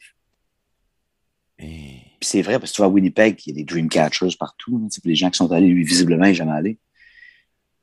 Puis 1.57 2.29
c'est 2.29 2.43
vrai, 2.43 2.59
parce 2.59 2.73
que 2.73 2.77
tu 2.77 2.83
vois, 2.83 2.87
à 2.87 2.91
Winnipeg, 2.91 3.41
il 3.47 3.51
y 3.51 3.53
a 3.53 3.57
des 3.57 3.65
Dreamcatchers 3.65 4.37
partout. 4.39 4.89
puis 4.91 5.11
les 5.11 5.15
gens 5.15 5.31
qui 5.31 5.37
sont 5.37 5.53
allés, 5.53 5.69
lui, 5.69 5.85
visiblement, 5.85 6.25
il 6.25 6.31
n'est 6.31 6.35
jamais 6.35 6.53
allé. 6.53 6.79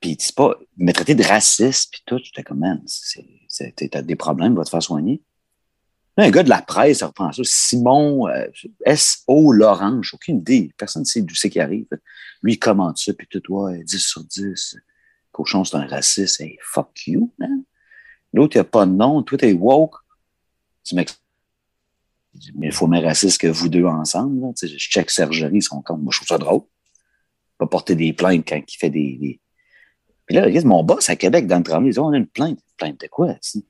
Puis 0.01 0.17
c'est 0.19 0.35
pas, 0.35 0.55
il 0.77 0.85
m'a 0.85 0.93
traité 0.93 1.15
de 1.15 1.23
raciste, 1.23 1.91
puis 1.91 2.03
tout. 2.05 2.19
J'étais 2.21 2.43
comme, 2.43 2.59
man, 2.59 2.83
t'as 3.91 4.01
des 4.01 4.15
problèmes, 4.15 4.55
va 4.55 4.63
te 4.63 4.69
faire 4.69 4.83
soigner. 4.83 5.21
Là, 6.17 6.25
un 6.25 6.31
gars 6.31 6.43
de 6.43 6.49
la 6.49 6.61
presse 6.61 7.03
reprend 7.03 7.31
ça. 7.31 7.41
Simon, 7.45 8.27
euh, 8.27 8.47
S.O. 8.85 9.53
Lorange, 9.53 10.13
aucune 10.13 10.39
idée. 10.39 10.71
Personne 10.77 11.03
ne 11.03 11.05
sait 11.07 11.21
d'où 11.21 11.35
c'est 11.35 11.49
qui 11.49 11.59
arrive. 11.59 11.87
Lui, 12.41 12.53
il 12.53 12.59
commente 12.59 12.97
ça, 12.97 13.13
puis 13.13 13.27
tout, 13.27 13.41
ouais, 13.49 13.83
10 13.83 13.99
sur 13.99 14.23
10. 14.23 14.77
Cochon, 15.37 15.63
c'est 15.63 15.77
un 15.77 15.85
raciste. 15.85 16.41
Hey, 16.41 16.57
fuck 16.63 17.05
you, 17.05 17.31
man. 17.37 17.63
L'autre, 18.33 18.55
il 18.55 18.59
a 18.59 18.63
pas 18.63 18.87
de 18.87 18.91
nom. 18.91 19.21
Toi, 19.21 19.37
t'es 19.37 19.53
woke. 19.53 19.95
Tu 20.83 20.95
m'expliques. 20.95 21.23
Mais 22.55 22.67
il 22.67 22.73
faut 22.73 22.87
même 22.87 23.03
raciste 23.03 23.39
que 23.39 23.47
vous 23.47 23.69
deux 23.69 23.85
ensemble. 23.85 24.41
Là. 24.41 24.51
Je 24.59 24.77
check 24.77 25.11
Sergerie, 25.11 25.57
ils 25.57 25.61
sont 25.61 25.83
comme. 25.83 26.01
Moi, 26.01 26.11
je 26.11 26.17
trouve 26.17 26.27
ça 26.27 26.39
drôle. 26.39 26.61
Pas 27.59 27.67
porter 27.67 27.95
des 27.95 28.13
plaintes 28.13 28.47
quand 28.47 28.59
il 28.67 28.77
fait 28.77 28.89
des. 28.89 29.17
des... 29.17 29.39
Puis 30.25 30.35
là, 30.35 30.43
regarde, 30.43 30.65
mon 30.65 30.83
boss 30.83 31.07
à 31.09 31.15
Québec, 31.15 31.45
dans 31.45 31.57
le 31.57 31.63
travail, 31.63 31.89
il 31.89 31.93
dit 31.93 31.99
On 31.99 32.11
a 32.11 32.17
une 32.17 32.27
plainte. 32.27 32.59
Plainte 32.75 32.99
de 32.99 33.07
quoi? 33.07 33.35
tu 33.35 33.39
sais? 33.41 33.65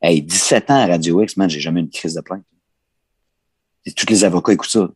Hey, 0.00 0.22
17 0.22 0.70
ans 0.70 0.80
à 0.80 0.86
Radio 0.86 1.22
X, 1.22 1.36
man, 1.36 1.50
j'ai 1.50 1.60
jamais 1.60 1.80
eu 1.80 1.84
une 1.84 1.90
crise 1.90 2.14
de 2.14 2.22
plainte. 2.22 2.44
Tous 3.94 4.08
les 4.08 4.24
avocats 4.24 4.54
écoutent 4.54 4.70
ça. 4.70 4.90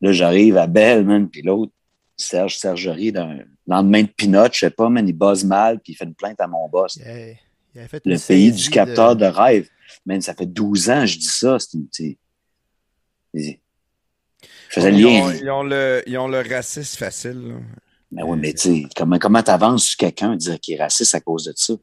Là, 0.00 0.12
j'arrive 0.12 0.56
à 0.56 0.66
Belle, 0.66 1.04
man, 1.04 1.28
puis 1.28 1.42
l'autre, 1.42 1.72
Serge 2.16 2.56
Sergerie, 2.58 3.12
dans 3.12 3.28
un 3.28 3.40
lendemain 3.66 4.02
de 4.02 4.08
Pinot, 4.08 4.46
je 4.52 4.58
sais 4.60 4.70
pas, 4.70 4.88
man, 4.88 5.06
il 5.08 5.12
buzz 5.12 5.44
mal, 5.44 5.80
puis 5.80 5.92
il 5.92 5.96
fait 5.96 6.04
une 6.04 6.14
plainte 6.14 6.40
à 6.40 6.46
mon 6.46 6.68
boss. 6.68 6.96
Il 6.96 7.02
a- 7.02 7.28
il 7.28 7.38
avait 7.80 7.88
fait 7.88 8.02
Le 8.06 8.16
pays 8.18 8.52
du 8.52 8.70
capteur 8.70 9.16
de... 9.16 9.24
rêve. 9.24 9.68
Man, 10.06 10.20
ça 10.20 10.34
fait 10.34 10.46
12 10.46 10.90
ans, 10.90 11.04
je 11.06 11.18
dis 11.18 11.24
ça. 11.26 11.58
C'est 11.58 11.74
une, 11.74 11.88
faisais 14.68 14.90
le 14.90 14.98
Ils 14.98 15.06
ont, 15.06 15.28
lien. 15.28 15.34
ils 15.34 15.50
ont 15.50 15.62
le, 15.62 16.02
ils 16.06 16.18
ont 16.18 16.28
le 16.28 16.40
racisme 16.40 16.96
facile. 16.98 17.48
là. 17.48 17.54
Mais 18.12 18.22
oui, 18.22 18.38
mais 18.38 18.52
tu 18.52 18.60
sais, 18.82 18.88
comment, 18.94 19.18
comment 19.18 19.42
t'avances 19.42 19.86
sur 19.86 19.96
quelqu'un 19.96 20.36
dire 20.36 20.60
qu'il 20.60 20.74
est 20.74 20.82
raciste 20.82 21.14
à 21.16 21.20
cause 21.20 21.44
de 21.46 21.52
ça? 21.56 21.74
Tu 21.74 21.80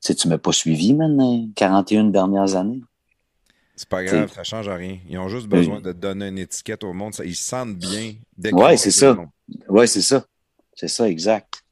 sais, 0.00 0.14
tu 0.14 0.28
m'as 0.28 0.38
pas 0.38 0.52
suivi, 0.52 0.92
man, 0.92 1.16
les 1.18 1.48
41 1.54 2.04
dernières 2.04 2.54
années. 2.54 2.82
C'est 3.74 3.88
pas 3.88 4.02
grave, 4.04 4.30
ça 4.32 4.42
change 4.44 4.68
rien. 4.68 4.98
Ils 5.08 5.18
ont 5.18 5.28
juste 5.28 5.46
besoin 5.46 5.80
de 5.80 5.92
donner 5.92 6.28
une 6.28 6.38
étiquette 6.38 6.82
au 6.84 6.92
monde. 6.92 7.14
Ils 7.24 7.34
se 7.36 7.44
sentent 7.48 7.76
bien. 7.78 8.14
dès 8.36 8.50
qu'ils 8.50 8.58
Ouais, 8.58 8.72
vont 8.72 8.76
c'est 8.76 8.90
ça. 8.90 9.16
Ouais, 9.68 9.86
c'est 9.86 10.02
ça. 10.02 10.24
C'est 10.74 10.88
ça, 10.88 11.08
exact. 11.08 11.62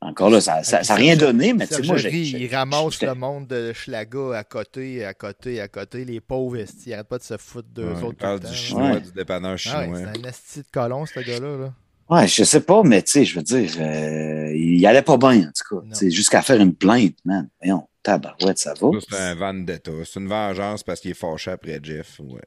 Encore 0.00 0.28
là, 0.28 0.40
ça 0.40 0.56
n'a 0.56 0.62
ça, 0.64 0.80
a 0.86 0.94
rien 0.96 1.16
donné, 1.16 1.54
mais 1.54 1.66
tu 1.66 1.74
sais, 1.76 1.82
moi, 1.82 1.96
j'ai. 1.96 2.10
Il 2.14 2.54
ramasse 2.54 3.00
le 3.00 3.14
monde 3.14 3.46
de 3.46 3.72
Schlaga 3.72 4.36
à 4.36 4.44
côté, 4.44 5.02
à 5.04 5.14
côté, 5.14 5.60
à 5.62 5.68
côté. 5.68 6.04
Les 6.04 6.20
pauvres, 6.20 6.58
ils 6.58 6.92
arrêtent 6.92 7.08
pas 7.08 7.16
de 7.18 7.22
se 7.22 7.38
foutre 7.38 7.68
d'eux 7.70 7.84
Ouais, 7.84 8.02
autres. 8.02 8.06
il 8.08 8.10
tout 8.10 8.16
parle 8.16 8.34
le 8.34 8.40
temps, 8.40 8.50
du 8.50 8.54
chinois, 8.54 8.90
Ouais. 8.90 9.00
du 9.00 9.12
dépanneur 9.12 9.50
Ah 9.50 9.52
ouais, 9.52 9.58
chinois. 9.86 9.98
c'est 9.98 10.18
un 10.20 10.28
esti 10.28 10.58
de 10.60 10.66
colon, 10.70 11.06
ce 11.06 11.20
gars-là. 11.20 11.56
Là. 11.56 11.74
Ouais, 12.10 12.28
je 12.28 12.44
sais 12.44 12.60
pas, 12.60 12.82
mais 12.82 13.02
tu 13.02 13.12
sais, 13.12 13.24
je 13.24 13.36
veux 13.36 13.42
dire, 13.42 13.70
euh, 13.80 14.52
il 14.54 14.84
allait 14.86 15.00
pas 15.00 15.16
bien, 15.16 15.48
en 15.48 15.52
tout 15.52 15.74
cas. 15.80 15.82
Non. 15.86 15.90
Tu 15.92 15.96
sais, 15.96 16.10
Jusqu'à 16.10 16.42
faire 16.42 16.60
une 16.60 16.74
plainte, 16.74 17.16
man. 17.24 17.48
Voyons, 17.62 17.88
tabarouette, 18.02 18.58
ça 18.58 18.74
va. 18.78 18.88
C'est 19.08 19.16
un 19.16 19.34
vendetta. 19.36 19.90
C'est 20.04 20.20
une 20.20 20.28
vengeance 20.28 20.82
parce 20.82 21.00
qu'il 21.00 21.12
est 21.12 21.14
fâché 21.14 21.50
après 21.52 21.80
Jeff. 21.82 22.20
Ouais. 22.20 22.42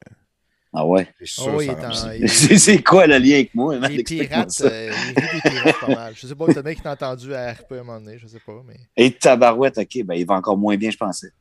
Ah 0.80 0.86
ouais? 0.86 1.08
Oh, 1.40 1.60
il 1.60 1.72
en- 1.72 2.12
il- 2.14 2.30
C'est 2.60 2.84
quoi 2.84 3.08
le 3.08 3.18
lien 3.18 3.34
avec 3.36 3.56
moi, 3.56 3.80
man? 3.80 3.92
Les 3.92 4.02
Explique-moi 4.02 4.46
pirates, 4.46 4.62
euh, 4.62 4.92
il 4.92 5.20
rit 5.24 5.42
des 5.44 5.50
pirates 5.50 5.80
pas 5.80 5.88
mal. 5.88 6.14
Je 6.16 6.28
sais 6.28 6.36
pas, 6.36 6.46
peut-être 6.46 6.64
bien 6.64 6.74
qu'il 6.76 6.84
t'a 6.84 6.92
entendu 6.92 7.34
à 7.34 7.52
RP 7.54 7.72
à 7.72 7.76
un 7.76 7.78
moment 7.84 8.00
donné, 8.00 8.20
je 8.20 8.28
sais 8.28 8.40
pas, 8.46 8.62
mais. 8.68 8.78
Et 8.96 9.12
tabarouette, 9.12 9.80
OK, 9.80 10.04
ben, 10.06 10.14
il 10.14 10.26
va 10.26 10.36
encore 10.36 10.58
moins 10.58 10.78
bien, 10.78 10.92
je 10.92 10.98
pensais. 10.98 11.32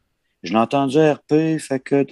Je 0.42 0.52
l'ai 0.52 0.58
entendu 0.58 0.98
à 0.98 1.14
RP, 1.14 1.58
fait 1.58 1.80
que 1.80 2.02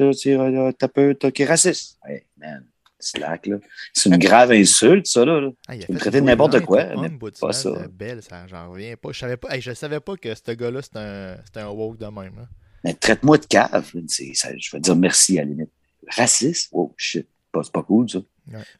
t'as- 0.72 0.88
peu, 0.88 1.14
t'as 1.14 1.30
qui 1.30 1.42
est 1.42 1.46
raciste. 1.46 1.98
Hey, 2.06 2.24
man, 2.36 2.64
slack, 2.98 3.46
là. 3.46 3.56
C'est 3.94 4.10
une 4.10 4.18
grave 4.18 4.51
insulte, 4.52 5.06
ça, 5.06 5.24
là. 5.24 5.48
Ah, 5.68 5.76
il 5.76 5.84
a 5.84 5.86
me 5.88 5.98
de 6.10 6.20
n'importe 6.20 6.60
quoi, 6.60 6.84
mais 7.01 7.10
pas 7.40 7.52
ça. 7.52 7.70
de 7.70 7.86
Bell, 7.86 8.20
ça, 8.22 8.46
j'en 8.48 8.70
reviens 8.70 8.96
pas. 8.96 9.12
Je 9.12 9.18
savais 9.18 9.36
pas, 9.38 9.55
hey, 9.55 9.62
je 9.62 9.72
savais 9.72 10.01
pas 10.01 10.16
que 10.16 10.34
ce 10.34 10.52
gars-là, 10.52 10.82
c'était 10.82 10.98
un, 10.98 11.36
un 11.56 11.68
woke 11.68 11.96
de 11.98 12.06
même. 12.06 12.36
Là. 12.36 12.48
Mais 12.82 12.92
traite-moi 12.92 13.38
de 13.38 13.46
cave. 13.46 13.90
je 13.94 14.70
vais 14.72 14.80
dire 14.80 14.96
merci 14.96 15.38
à 15.38 15.42
la 15.42 15.48
limite. 15.48 15.70
Raciste? 16.09 16.70
Oh, 16.72 16.94
shit. 16.97 17.28
Pas- 17.52 17.62
C'est 17.62 17.72
pas 17.72 17.82
cool, 17.82 18.09
ça. 18.10 18.18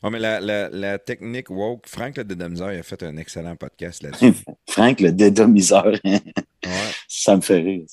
Ouais, 0.03 0.11
mais 0.11 0.19
la, 0.19 0.41
la, 0.41 0.69
la 0.69 0.99
technique 0.99 1.49
woke, 1.49 1.87
Frank 1.89 2.17
le 2.19 2.25
Dédomiseur, 2.25 2.73
il 2.73 2.81
a 2.81 2.83
fait 2.83 3.03
un 3.03 3.17
excellent 3.17 3.57
podcast 3.57 4.03
là-dessus. 4.03 4.35
Frank, 4.69 5.01
le 5.01 5.11
dédomiseur, 5.13 5.95
Ouais. 6.05 6.21
ça 7.09 7.37
me 7.37 7.41
fait 7.41 7.61
rire. 7.61 7.87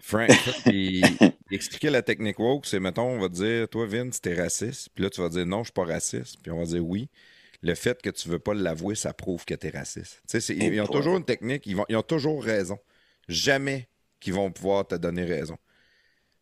Frank, 0.00 0.30
il, 0.66 1.04
expliquait 1.50 1.90
la 1.90 2.02
technique 2.02 2.38
woke, 2.38 2.64
c'est, 2.66 2.80
mettons, 2.80 3.04
on 3.08 3.18
va 3.20 3.28
te 3.28 3.34
dire, 3.34 3.68
toi, 3.68 3.86
Vince, 3.86 4.20
t'es 4.20 4.34
raciste. 4.34 4.88
Puis 4.94 5.04
là, 5.04 5.10
tu 5.10 5.20
vas 5.20 5.28
dire, 5.28 5.44
non, 5.46 5.58
je 5.58 5.64
suis 5.64 5.72
pas 5.72 5.84
raciste. 5.84 6.36
Puis 6.42 6.50
on 6.50 6.58
va 6.58 6.64
dire, 6.64 6.84
oui. 6.86 7.08
Le 7.62 7.74
fait 7.74 8.00
que 8.00 8.08
tu 8.08 8.28
veux 8.30 8.38
pas 8.38 8.54
l'avouer, 8.54 8.94
ça 8.94 9.12
prouve 9.12 9.44
que 9.44 9.52
t'es 9.54 9.68
raciste. 9.68 10.22
Tu 10.26 10.32
sais, 10.32 10.40
c'est- 10.40 10.56
ils, 10.56 10.72
ils 10.72 10.80
ont 10.80 10.86
toujours 10.86 11.18
une 11.18 11.24
technique, 11.24 11.66
ils, 11.66 11.76
vont, 11.76 11.84
ils 11.90 11.96
ont 11.96 12.02
toujours 12.02 12.42
raison. 12.42 12.78
Jamais 13.28 13.88
qu'ils 14.20 14.32
vont 14.34 14.50
pouvoir 14.50 14.86
te 14.86 14.94
donner 14.94 15.24
raison. 15.24 15.58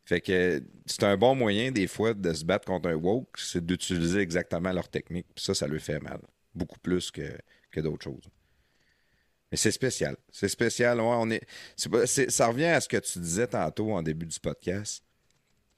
Fait 0.09 0.23
que 0.23 0.63
c'est 0.87 1.05
un 1.05 1.19
bon 1.19 1.35
moyen, 1.35 1.71
des 1.71 1.87
fois, 1.87 2.15
de 2.15 2.33
se 2.33 2.43
battre 2.43 2.65
contre 2.65 2.89
un 2.89 2.95
woke, 2.95 3.29
c'est 3.37 3.63
d'utiliser 3.65 4.21
exactement 4.21 4.73
leur 4.73 4.89
technique. 4.89 5.27
Puis 5.35 5.45
ça, 5.45 5.53
ça 5.53 5.67
lui 5.69 5.81
fait 5.81 6.01
mal. 6.01 6.19
Beaucoup 6.55 6.79
plus 6.79 7.11
que, 7.11 7.31
que 7.71 7.81
d'autres 7.81 8.05
choses. 8.05 8.25
Mais 9.53 9.59
c'est 9.59 9.71
spécial. 9.71 10.17
C'est 10.33 10.49
spécial. 10.49 10.99
Ouais, 10.99 11.05
on 11.19 11.31
est, 11.31 11.43
ça 12.31 12.47
revient 12.47 12.65
à 12.65 12.81
ce 12.81 12.89
que 12.89 12.97
tu 12.97 13.19
disais 13.19 13.49
tantôt 13.49 13.93
en 13.93 14.03
début 14.03 14.25
du 14.25 14.41
podcast. 14.41 15.05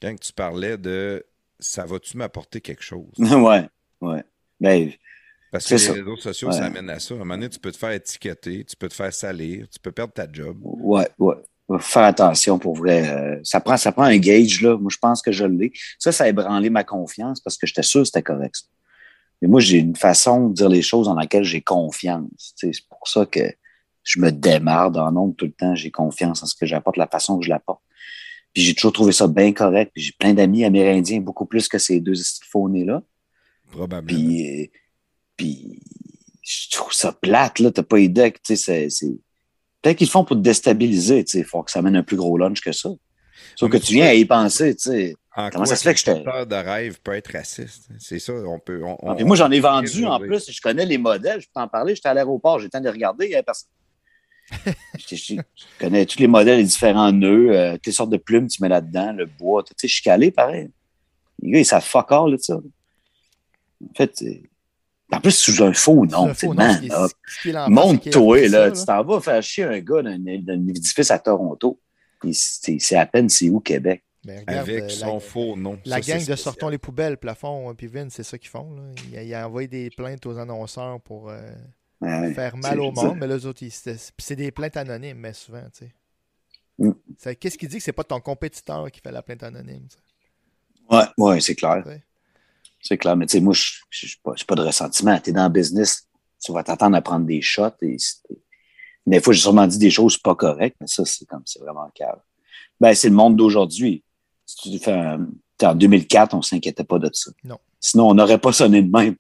Quand 0.00 0.14
tu 0.20 0.32
parlais 0.32 0.78
de 0.78 1.26
ça 1.58 1.84
va-tu 1.84 2.16
m'apporter 2.16 2.60
quelque 2.60 2.84
chose? 2.84 3.10
ouais, 3.18 3.68
ouais. 4.00 4.24
Ben, 4.60 4.92
Parce 5.50 5.66
que 5.66 5.74
les 5.74 5.78
ça. 5.80 5.92
réseaux 5.92 6.16
sociaux, 6.16 6.48
Ouais. 6.50 6.54
ça 6.56 6.66
amène 6.66 6.88
à 6.88 7.00
ça. 7.00 7.14
À 7.14 7.16
un 7.16 7.18
moment 7.20 7.34
donné, 7.34 7.48
tu 7.48 7.58
peux 7.58 7.72
te 7.72 7.76
faire 7.76 7.90
étiqueter, 7.90 8.64
tu 8.64 8.76
peux 8.76 8.88
te 8.88 8.94
faire 8.94 9.12
salir, 9.12 9.68
tu 9.68 9.80
peux 9.80 9.90
perdre 9.90 10.12
ta 10.12 10.30
job. 10.30 10.56
ouais, 10.62 11.08
ouais. 11.18 11.34
Faire 11.78 12.02
attention 12.02 12.58
pour 12.58 12.74
vrai. 12.74 13.08
Euh, 13.08 13.40
ça, 13.44 13.60
prend, 13.60 13.76
ça 13.76 13.92
prend 13.92 14.02
un 14.02 14.18
gauge, 14.18 14.60
là. 14.60 14.76
Moi, 14.76 14.90
je 14.90 14.98
pense 14.98 15.22
que 15.22 15.30
je 15.30 15.44
l'ai. 15.44 15.72
Ça, 15.98 16.10
ça 16.10 16.24
a 16.24 16.28
ébranlé 16.28 16.68
ma 16.68 16.82
confiance 16.82 17.40
parce 17.40 17.56
que 17.56 17.66
j'étais 17.66 17.82
sûr 17.82 18.00
que 18.00 18.06
c'était 18.06 18.22
correct. 18.22 18.56
ça. 18.56 18.66
Mais 19.40 19.48
moi, 19.48 19.60
j'ai 19.60 19.78
une 19.78 19.96
façon 19.96 20.48
de 20.48 20.54
dire 20.54 20.68
les 20.68 20.82
choses 20.82 21.06
dans 21.06 21.14
laquelle 21.14 21.44
j'ai 21.44 21.60
confiance. 21.60 22.54
C'est 22.56 22.72
pour 22.88 23.06
ça 23.06 23.24
que 23.24 23.40
je 24.02 24.20
me 24.20 24.30
démarre 24.30 24.90
dans 24.90 25.10
nombre 25.12 25.34
tout 25.36 25.46
le 25.46 25.52
temps. 25.52 25.74
J'ai 25.74 25.90
confiance 25.90 26.42
en 26.42 26.46
ce 26.46 26.54
que 26.54 26.66
j'apporte, 26.66 26.96
la 26.96 27.06
façon 27.06 27.38
que 27.38 27.44
je 27.44 27.50
l'apporte. 27.50 27.82
Puis 28.52 28.64
j'ai 28.64 28.74
toujours 28.74 28.92
trouvé 28.92 29.12
ça 29.12 29.28
bien 29.28 29.52
correct. 29.52 29.92
Puis 29.94 30.02
j'ai 30.02 30.12
plein 30.18 30.34
d'amis 30.34 30.64
amérindiens, 30.64 31.20
beaucoup 31.20 31.46
plus 31.46 31.68
que 31.68 31.78
ces 31.78 32.00
deux 32.00 32.14
faunés-là. 32.50 33.02
Probablement. 33.70 34.06
Puis, 34.06 34.62
euh, 34.62 34.66
puis 35.36 35.82
je 36.42 36.70
trouve 36.70 36.92
ça 36.92 37.12
plate, 37.12 37.60
là. 37.60 37.70
T'as 37.70 37.82
pas 37.82 38.00
idée 38.00 38.32
que, 38.32 38.38
tu 38.44 38.56
sais, 38.56 38.90
c'est. 38.90 39.08
Peut-être 39.82 39.96
qu'ils 39.98 40.06
le 40.06 40.10
font 40.10 40.24
pour 40.24 40.36
te 40.36 40.42
déstabiliser, 40.42 41.24
tu 41.24 41.32
sais. 41.32 41.38
Il 41.38 41.44
faut 41.44 41.62
que 41.62 41.70
ça 41.70 41.80
mène 41.82 41.96
un 41.96 42.02
plus 42.02 42.16
gros 42.16 42.36
lunch 42.36 42.60
que 42.60 42.72
ça. 42.72 42.90
Sauf 43.56 43.70
que 43.70 43.76
tu 43.78 43.94
viens 43.94 44.06
à 44.08 44.14
y 44.14 44.24
penser, 44.24 44.74
tu 44.76 44.90
sais. 44.90 45.14
En 45.36 45.48
comment 45.48 45.64
quoi 45.64 45.66
ça 45.66 45.76
se 45.76 45.82
fait 45.84 45.94
que 45.94 46.10
un 46.10 46.16
acteur 46.16 46.46
de 46.46 46.54
rêve 46.56 47.00
peut 47.02 47.12
être 47.12 47.32
raciste? 47.32 47.88
C'est 47.98 48.18
ça, 48.18 48.32
on 48.32 48.58
peut. 48.58 48.82
on- 48.84 48.96
on- 49.00 49.16
Et 49.16 49.24
moi, 49.24 49.36
j'en 49.36 49.50
ai 49.50 49.60
vendu 49.60 50.04
en 50.04 50.18
plus. 50.18 50.50
Je 50.50 50.60
connais 50.60 50.84
les 50.84 50.98
modèles. 50.98 51.40
Je 51.40 51.46
peux 51.46 51.52
t'en 51.54 51.68
parler. 51.68 51.94
J'étais 51.94 52.08
à 52.08 52.14
l'aéroport. 52.14 52.58
J'ai 52.58 52.64
le 52.64 52.70
temps 52.70 52.80
de 52.80 52.88
regarder. 52.88 53.26
Il 53.26 53.30
y 53.30 53.34
avait 53.34 53.42
personne. 53.44 53.68
je, 54.98 55.14
je- 55.16 55.34
je 55.34 55.40
connais 55.78 56.04
tous 56.06 56.18
les 56.18 56.26
modèles, 56.26 56.58
les 56.58 56.64
différents 56.64 57.12
nœuds, 57.12 57.56
euh, 57.56 57.72
toutes 57.74 57.86
les 57.86 57.92
sortes 57.92 58.10
de 58.10 58.16
plumes 58.16 58.48
que 58.48 58.52
tu 58.52 58.62
mets 58.62 58.68
là-dedans, 58.68 59.12
le 59.12 59.26
bois. 59.26 59.62
Tu 59.62 59.72
sais, 59.76 59.86
je 59.88 59.94
suis 59.94 60.02
calé 60.02 60.30
pareil. 60.32 60.68
Les 61.40 61.52
gars, 61.52 61.58
ils 61.60 61.64
savent 61.64 61.84
fuck 61.84 62.10
all, 62.10 62.32
là, 62.32 62.36
ça. 62.38 62.54
En 62.56 63.94
fait, 63.96 64.24
en 65.12 65.20
plus, 65.20 65.32
sous 65.32 65.62
un 65.62 65.72
faux 65.72 66.06
nom, 66.06 66.32
C'est 66.34 66.40
sais, 66.40 66.46
un 66.46 66.50
faux 66.50 66.54
nom, 66.54 66.64
man, 66.64 66.80
c'est 67.42 67.68
monte-toi, 67.68 68.48
là. 68.48 68.70
Tu 68.70 68.84
t'en 68.84 69.04
vas 69.04 69.20
faire 69.20 69.42
chier 69.42 69.64
un 69.64 69.80
gars 69.80 70.02
d'un 70.02 70.18
d'un 70.18 70.68
édifice 70.68 71.10
à 71.10 71.18
Toronto. 71.18 71.80
C'est 72.32 72.78
c'est 72.78 72.96
à 72.96 73.06
peine 73.06 73.28
c'est 73.28 73.48
où, 73.48 73.60
Québec? 73.60 74.04
Ben, 74.24 74.40
regarde, 74.40 74.68
euh, 74.68 74.72
Avec 74.72 74.82
la- 74.82 74.90
son 74.90 75.20
faux 75.20 75.56
nom. 75.56 75.78
La 75.86 75.96
Ça, 75.96 76.00
gang 76.02 76.18
de 76.18 76.22
spécial. 76.24 76.38
Sortons 76.38 76.68
les 76.68 76.78
poubelles, 76.78 77.16
plafond, 77.16 77.74
puis 77.74 77.86
Vin, 77.86 78.08
c'est 78.10 78.22
ça 78.22 78.36
qu'ils 78.36 78.50
font. 78.50 78.74
Là. 78.74 78.82
Il, 79.10 79.16
a, 79.18 79.22
il 79.22 79.34
a 79.34 79.46
envoyé 79.48 79.66
des 79.68 79.88
plaintes 79.90 80.26
aux 80.26 80.36
annonceurs 80.38 81.00
pour 81.00 81.30
euh, 81.30 81.40
Ouais, 82.02 82.34
faire 82.34 82.56
mal 82.56 82.80
au 82.80 82.92
monde, 82.92 83.18
mais 83.18 83.26
là, 83.26 83.36
eux 83.38 83.46
autres, 83.46 83.64
c'est 84.18 84.36
des 84.36 84.50
plaintes 84.50 84.76
anonymes, 84.76 85.18
mais 85.18 85.32
souvent, 85.32 85.62
tu 85.72 85.86
sais. 85.86 85.94
Mm. 86.78 87.34
Qu'est-ce 87.34 87.58
qui 87.58 87.68
dit 87.68 87.78
que 87.78 87.82
c'est 87.82 87.92
pas 87.92 88.04
ton 88.04 88.20
compétiteur 88.20 88.90
qui 88.90 89.00
fait 89.00 89.12
la 89.12 89.22
plainte 89.22 89.42
anonyme? 89.42 89.86
sais? 89.90 89.98
Ouais, 90.90 91.04
ouais, 91.18 91.40
c'est 91.40 91.54
clair. 91.54 91.84
C'est 92.82 92.98
clair. 92.98 93.16
Mais 93.16 93.26
tu 93.26 93.32
sais, 93.32 93.40
moi, 93.40 93.52
je 93.54 94.06
n'ai 94.06 94.12
pas, 94.22 94.32
pas 94.46 94.54
de 94.54 94.62
ressentiment. 94.62 95.18
Tu 95.20 95.30
es 95.30 95.32
dans 95.32 95.44
le 95.44 95.50
business, 95.52 96.08
tu 96.42 96.52
vas 96.52 96.62
t'attendre 96.64 96.96
à 96.96 97.02
prendre 97.02 97.26
des 97.26 97.42
shots. 97.42 97.68
Et 97.82 97.96
des 99.06 99.20
fois, 99.20 99.32
j'ai 99.32 99.40
sûrement 99.40 99.66
dit 99.66 99.78
des 99.78 99.90
choses 99.90 100.16
pas 100.18 100.34
correctes, 100.34 100.76
mais 100.80 100.86
ça, 100.86 101.04
c'est 101.04 101.26
comme 101.26 101.42
c'est 101.44 101.60
vraiment 101.60 101.90
cave. 101.94 102.20
Ben, 102.80 102.94
c'est 102.94 103.08
le 103.08 103.14
monde 103.14 103.36
d'aujourd'hui. 103.36 104.02
Si 104.46 104.70
tu 104.72 104.78
fais 104.78 104.92
un- 104.92 105.28
t'es 105.58 105.66
en 105.66 105.74
2004, 105.74 106.34
on 106.34 106.42
s'inquiétait 106.42 106.84
pas 106.84 106.98
de 106.98 107.10
ça. 107.12 107.30
Non. 107.44 107.58
Sinon, 107.78 108.08
on 108.10 108.14
n'aurait 108.14 108.38
pas 108.38 108.52
sonné 108.52 108.82
de 108.82 108.90
même. 108.90 109.16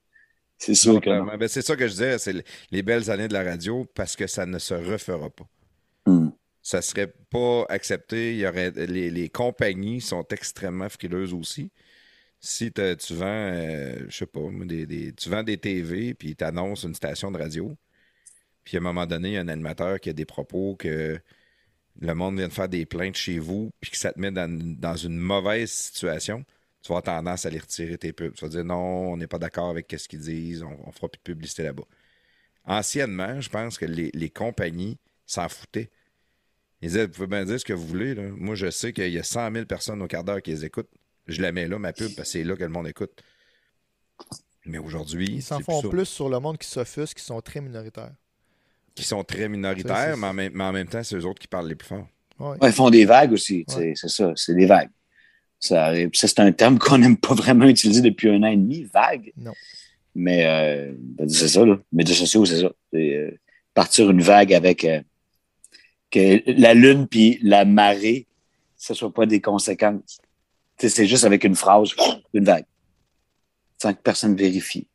C'est 0.58 0.74
sûr 0.74 0.94
Non, 0.94 1.00
que. 1.00 1.36
Ben, 1.36 1.48
c'est 1.48 1.62
ça 1.62 1.76
que 1.76 1.86
je 1.86 1.92
disais, 1.92 2.18
c'est 2.18 2.32
le- 2.32 2.42
les 2.70 2.82
belles 2.82 3.10
années 3.10 3.28
de 3.28 3.32
la 3.34 3.42
radio 3.42 3.86
parce 3.94 4.16
que 4.16 4.26
ça 4.26 4.44
ne 4.46 4.58
se 4.58 4.74
refera 4.74 5.30
pas. 5.30 5.46
Hmm. 6.06 6.30
Ça 6.62 6.82
serait 6.82 7.12
pas 7.30 7.64
accepté. 7.70 8.34
Il 8.34 8.40
y 8.40 8.46
aurait, 8.46 8.70
les, 8.70 9.10
les 9.10 9.28
compagnies 9.30 10.00
sont 10.02 10.24
extrêmement 10.30 10.88
frileuses 10.90 11.32
aussi. 11.32 11.70
Si 12.40 12.72
tu 12.72 12.82
vends, 13.14 13.26
euh, 13.26 14.06
je 14.08 14.16
sais 14.16 14.26
pas, 14.26 14.40
des, 14.64 14.86
des- 14.86 15.12
tu 15.12 15.28
vends 15.28 15.42
des 15.42 15.58
TV 15.58 16.14
puis 16.14 16.34
tu 16.36 16.44
annonces 16.44 16.84
une 16.84 16.94
station 16.94 17.30
de 17.30 17.38
radio, 17.38 17.76
puis 18.64 18.76
à 18.78 18.80
un 18.80 18.82
moment 18.82 19.06
donné, 19.06 19.30
il 19.30 19.34
y 19.34 19.38
a 19.38 19.42
un 19.42 19.48
animateur 19.48 20.00
qui 20.00 20.10
a 20.10 20.12
des 20.14 20.26
propos 20.26 20.76
que 20.76 21.20
le 22.00 22.14
monde 22.14 22.38
vient 22.38 22.48
de 22.48 22.52
faire 22.52 22.68
des 22.68 22.86
plaintes 22.86 23.16
chez 23.16 23.38
vous, 23.38 23.72
puis 23.80 23.90
que 23.92 23.98
ça 23.98 24.12
te 24.12 24.20
met 24.20 24.30
dans, 24.32 24.48
dans 24.78 24.96
une 24.96 25.18
mauvaise 25.18 25.70
situation, 25.70 26.44
tu 26.82 26.88
vas 26.92 26.98
avoir 26.98 27.04
tendance 27.18 27.46
à 27.46 27.50
les 27.50 27.58
retirer 27.60 27.98
tes 27.98 28.12
pubs. 28.12 28.34
Tu 28.34 28.44
vas 28.44 28.50
dire 28.50 28.64
non, 28.64 29.12
on 29.12 29.16
n'est 29.18 29.26
pas 29.28 29.38
d'accord 29.38 29.70
avec 29.70 29.94
ce 29.98 30.08
qu'ils 30.08 30.20
disent, 30.20 30.62
on, 30.62 30.76
on 30.86 30.92
fera 30.92 31.08
plus 31.08 31.18
de 31.18 31.22
publicité 31.24 31.64
là-bas. 31.64 31.84
Anciennement, 32.66 33.40
je 33.40 33.50
pense 33.50 33.78
que 33.78 33.86
les, 33.86 34.10
les 34.14 34.30
compagnies 34.30 34.98
s'en 35.26 35.48
foutaient. 35.48 35.90
Ils 36.82 36.88
disaient, 36.88 37.06
vous 37.06 37.12
pouvez 37.12 37.26
bien 37.28 37.44
dire 37.44 37.60
ce 37.60 37.64
que 37.64 37.72
vous 37.74 37.86
voulez. 37.86 38.14
Là. 38.14 38.24
Moi, 38.36 38.54
je 38.56 38.70
sais 38.70 38.92
qu'il 38.92 39.10
y 39.12 39.18
a 39.18 39.24
100 39.24 39.52
000 39.52 39.66
personnes 39.66 40.02
au 40.02 40.08
quart 40.08 40.24
d'heure 40.24 40.42
qui 40.42 40.50
les 40.52 40.64
écoutent. 40.66 40.90
Je 41.30 41.42
la 41.42 41.52
mets 41.52 41.68
là, 41.68 41.78
ma 41.78 41.92
pub, 41.92 42.14
parce 42.14 42.28
que 42.28 42.32
c'est 42.38 42.44
là 42.44 42.56
que 42.56 42.62
le 42.62 42.70
monde 42.70 42.88
écoute. 42.88 43.22
Mais 44.66 44.78
aujourd'hui, 44.78 45.28
Ils 45.36 45.42
s'en 45.42 45.60
font 45.60 45.82
plus 45.82 46.06
sur 46.06 46.28
le 46.28 46.38
monde 46.38 46.58
qui 46.58 46.68
s'offusque, 46.68 47.18
qui 47.18 47.24
sont 47.24 47.40
très 47.40 47.60
minoritaires. 47.60 48.12
Qui 48.94 49.04
sont 49.04 49.24
très 49.24 49.48
minoritaires, 49.48 50.16
mais 50.16 50.26
en, 50.26 50.34
même, 50.34 50.52
mais 50.54 50.64
en 50.64 50.72
même 50.72 50.88
temps, 50.88 51.02
c'est 51.02 51.16
eux 51.16 51.24
autres 51.24 51.40
qui 51.40 51.48
parlent 51.48 51.68
les 51.68 51.74
plus 51.74 51.88
forts. 51.88 52.06
Ouais. 52.38 52.56
Ouais, 52.60 52.68
ils 52.68 52.72
font 52.72 52.90
des 52.90 53.04
vagues 53.04 53.32
aussi. 53.32 53.64
Ouais. 53.76 53.94
C'est 53.96 54.08
ça, 54.08 54.32
c'est 54.36 54.54
des 54.54 54.66
vagues. 54.66 54.90
Ça, 55.58 55.92
c'est 56.12 56.40
un 56.40 56.52
terme 56.52 56.78
qu'on 56.80 56.98
n'aime 56.98 57.16
pas 57.16 57.34
vraiment 57.34 57.66
utiliser 57.66 58.00
depuis 58.00 58.30
un 58.30 58.42
an 58.42 58.48
et 58.48 58.56
demi, 58.56 58.82
vague. 58.82 59.32
Non. 59.36 59.52
Mais 60.14 60.46
euh, 60.46 60.92
ben, 60.98 61.28
c'est 61.28 61.48
ça, 61.48 61.64
là. 61.64 61.78
Médias 61.92 62.16
sociaux, 62.16 62.44
c'est 62.44 62.60
ça. 62.60 62.72
C'est, 62.92 63.16
euh, 63.16 63.30
partir 63.74 64.10
une 64.10 64.22
vague 64.22 64.52
avec 64.52 64.84
euh, 64.84 65.00
que 66.10 66.42
la 66.46 66.74
lune 66.74 67.06
puis 67.06 67.38
la 67.42 67.64
marée, 67.64 68.26
ce 68.76 68.92
ne 68.92 68.96
soit 68.96 69.14
pas 69.14 69.26
des 69.26 69.40
conséquences. 69.40 70.19
C'est 70.88 71.06
juste 71.06 71.24
avec 71.24 71.44
une 71.44 71.54
phrase, 71.54 71.90
une 72.32 72.44
vague. 72.44 72.64
Sans 73.80 73.92
que 73.92 74.00
personne 74.00 74.34
vérifie. 74.34 74.86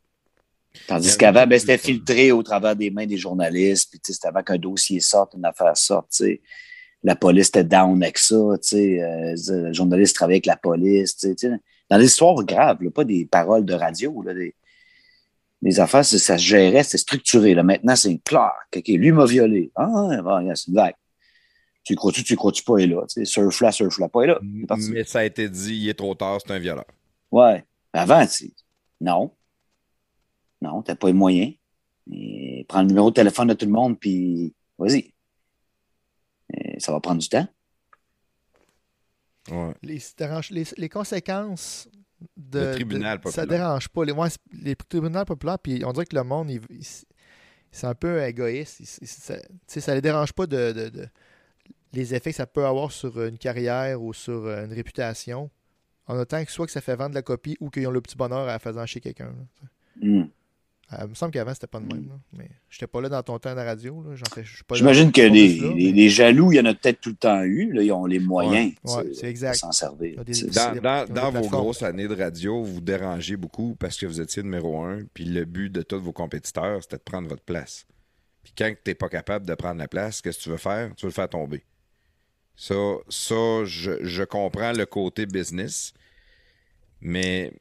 Tandis 0.87 1.17
qu'avant, 1.17 1.47
ben, 1.47 1.57
c'était 1.59 1.77
filtré 1.77 2.31
au 2.31 2.43
travers 2.43 2.75
des 2.75 2.91
mains 2.91 3.05
des 3.05 3.17
journalistes, 3.17 3.89
puis 3.91 3.99
c'était 4.03 4.27
avant 4.27 4.43
qu'un 4.43 4.57
dossier 4.57 4.99
sorte, 4.99 5.33
une 5.35 5.45
affaire 5.45 5.75
sorte. 5.77 6.21
La 7.03 7.15
police 7.15 7.47
était 7.49 7.63
down 7.63 8.01
avec 8.03 8.17
ça, 8.17 8.35
euh, 8.35 8.55
le 8.73 9.73
journaliste 9.73 10.15
travaillait 10.15 10.37
avec 10.37 10.45
la 10.47 10.57
police. 10.57 11.25
Dans 11.89 11.97
des 11.97 12.05
histoires 12.05 12.43
graves, 12.43 12.81
là, 12.81 12.91
pas 12.91 13.03
des 13.03 13.25
paroles 13.25 13.63
de 13.63 13.73
radio, 13.73 14.21
là, 14.23 14.33
des, 14.33 14.55
des 15.61 15.79
affaires, 15.79 16.05
ça, 16.05 16.17
se 16.17 16.43
gérait, 16.43 16.83
c'était 16.83 16.97
structuré. 16.97 17.53
Là. 17.53 17.63
Maintenant, 17.63 17.95
c'est 17.95 18.17
clair. 18.23 18.53
OK, 18.75 18.87
lui 18.87 19.11
m'a 19.11 19.25
violé. 19.25 19.71
Ah, 19.75 20.19
bon, 20.23 20.51
c'est 20.55 20.67
une 20.67 20.75
vague. 20.75 20.95
Tu 21.85 21.95
crois-tu, 21.95 22.23
tu 22.23 22.35
crois-tu 22.35 22.63
pas, 22.63 22.77
est 22.79 22.87
là. 22.87 23.03
Tu 23.07 23.13
sais, 23.13 23.25
surf 23.25 23.61
là, 23.61 23.71
surf 23.71 23.97
là, 23.99 24.09
pas, 24.09 24.23
est 24.23 24.27
là. 24.27 24.39
Est. 24.41 24.89
Mais 24.89 25.03
ça 25.05 25.19
a 25.19 25.23
été 25.23 25.47
dit, 25.47 25.75
il 25.77 25.87
est 25.89 25.93
trop 25.93 26.15
tard, 26.15 26.39
c'est 26.43 26.51
un 26.51 26.59
violeur. 26.59 26.85
Ouais. 27.31 27.63
Avant, 27.93 28.25
tu 28.27 28.51
non. 28.99 29.31
Non, 30.61 30.81
t'as 30.81 30.95
pas 30.95 31.07
les 31.07 31.13
moyens. 31.13 31.53
Et 32.11 32.65
prends 32.67 32.81
le 32.81 32.87
numéro 32.87 33.09
de 33.11 33.15
téléphone 33.15 33.47
de 33.49 33.53
tout 33.53 33.65
le 33.67 33.71
monde, 33.71 33.99
puis 33.99 34.53
vas-y. 34.77 35.13
Ça 36.79 36.91
va 36.91 36.99
prendre 36.99 37.21
du 37.21 37.29
temps. 37.29 37.47
Ouais. 39.51 39.73
Les, 39.83 39.99
les, 40.51 40.63
les 40.77 40.89
conséquences 40.89 41.87
de. 42.35 42.59
Le 42.59 42.71
tribunal 42.73 43.19
de- 43.19 43.29
Ça 43.29 43.43
populaire. 43.43 43.59
dérange 43.59 43.89
pas. 43.89 44.05
Les, 44.05 44.11
ouais, 44.11 44.29
les 44.63 44.75
tribunaux 44.75 45.25
populaires, 45.25 45.59
puis 45.59 45.83
on 45.85 45.91
dirait 45.91 46.05
que 46.05 46.15
le 46.15 46.23
monde, 46.23 46.49
c'est 47.71 47.85
un 47.87 47.93
peu 47.95 48.23
égoïste. 48.23 48.79
Il- 48.79 48.87
il- 49.03 49.07
ça, 49.07 49.37
tu 49.39 49.45
sais, 49.67 49.81
ça 49.81 49.93
les 49.93 50.01
dérange 50.01 50.33
pas 50.33 50.47
de, 50.47 50.71
de- 50.71 50.89
de- 50.89 51.07
les 51.95 52.13
effets 52.13 52.31
que 52.31 52.35
ça 52.35 52.45
peut 52.47 52.65
avoir 52.65 52.91
sur 52.91 53.23
une 53.23 53.37
carrière 53.37 54.01
ou 54.01 54.13
sur 54.13 54.45
euh, 54.45 54.65
une 54.65 54.73
réputation. 54.73 55.49
En 56.07 56.17
autant 56.19 56.43
que 56.45 56.51
soit 56.51 56.67
que 56.67 56.71
ça 56.71 56.81
fait 56.81 56.95
vendre 56.95 57.15
la 57.15 57.23
copie 57.23 57.57
ou 57.59 57.69
qu'ils 57.71 57.87
ont 57.87 57.91
le 57.91 58.01
petit 58.01 58.15
bonheur 58.15 58.41
à 58.41 58.45
la 58.45 58.59
faisant 58.59 58.85
chez 58.85 58.99
quelqu'un. 58.99 59.33
Hmm. 59.99 60.25
Euh, 60.93 60.97
il 61.01 61.07
me 61.09 61.15
semble 61.15 61.31
qu'avant, 61.31 61.51
c'était 61.51 61.65
pas 61.65 61.79
de 61.79 61.91
même. 61.91 62.07
là. 62.09 62.13
Mais 62.37 62.47
j'étais 62.69 62.85
pas 62.85 63.01
là 63.01 63.09
dans 63.09 63.23
ton 63.23 63.39
temps 63.39 63.49
à 63.49 63.55
la 63.55 63.63
radio. 63.63 64.05
J'imagine 64.73 65.11
que 65.11 65.21
les, 65.21 65.49
juste 65.49 65.61
là, 65.63 65.69
les- 65.69 65.85
mais- 65.85 65.91
les 65.93 66.09
jaloux, 66.09 66.51
il 66.51 66.57
y 66.57 66.59
en 66.59 66.65
a 66.65 66.75
peut-être 66.75 67.01
tout 67.01 67.09
le 67.09 67.15
temps 67.15 67.41
eu. 67.41 67.73
Là, 67.73 67.81
ils 67.81 67.91
ont 67.91 68.05
les 68.05 68.19
moyens 68.19 68.73
Ouais, 68.83 69.03
tu 69.05 69.13
sais, 69.15 69.19
c'est 69.21 69.27
exact. 69.29 69.53
de 69.53 69.57
s'en 69.57 69.71
servir. 69.71 70.23
Des- 70.23 70.43
dans- 70.81 71.31
vos 71.31 71.47
grosses 71.49 71.81
années 71.81 72.07
de 72.07 72.15
radio, 72.15 72.61
vous 72.61 72.81
dérangez 72.81 73.35
beaucoup 73.35 73.75
parce 73.79 73.97
que 73.97 74.05
vous 74.05 74.21
étiez 74.21 74.43
numéro 74.43 74.79
un, 74.83 74.99
puis 75.15 75.25
le 75.25 75.43
but 75.45 75.71
de 75.71 75.81
tous 75.81 75.99
vos 75.99 76.13
compétiteurs, 76.13 76.83
c'était 76.83 76.97
de 76.97 77.01
prendre 77.01 77.27
votre 77.27 77.43
place. 77.43 77.87
Puis 78.43 78.53
quand 78.55 78.69
tu 78.71 78.91
n'es 78.91 78.93
pas 78.93 79.09
capable 79.09 79.47
de 79.47 79.55
prendre 79.55 79.79
la 79.79 79.87
place, 79.87 80.21
qu'est-ce 80.21 80.37
que 80.37 80.43
tu 80.43 80.49
veux 80.51 80.57
faire? 80.57 80.93
Tu 80.95 81.07
veux 81.07 81.09
le 81.09 81.13
faire 81.15 81.29
tomber. 81.29 81.63
Ça, 82.57 82.75
ça 83.09 83.65
je, 83.65 84.03
je 84.03 84.23
comprends 84.23 84.71
le 84.71 84.85
côté 84.85 85.25
business, 85.25 85.93
mais 87.01 87.51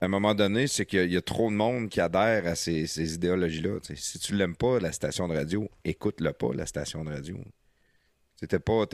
à 0.00 0.06
un 0.06 0.08
moment 0.08 0.34
donné, 0.34 0.66
c'est 0.66 0.84
qu'il 0.84 0.98
y 0.98 1.02
a- 1.02 1.04
il 1.04 1.12
y, 1.12 1.16
a 1.16 1.22
trop 1.22 1.50
de 1.50 1.54
monde 1.56 1.88
qui 1.88 2.00
adhère 2.00 2.46
à 2.46 2.54
ces, 2.54 2.86
ces 2.86 3.14
idéologies-là. 3.14 3.78
Si 3.94 4.18
tu 4.18 4.34
l'aimes 4.34 4.56
pas, 4.56 4.78
la 4.80 4.92
station 4.92 5.28
de 5.28 5.34
radio, 5.34 5.68
écoute-le 5.84 6.32
pas, 6.32 6.50
la 6.54 6.66
station 6.66 7.04
de 7.04 7.10
radio. 7.10 7.38
C'était 8.38 8.58
pas. 8.58 8.84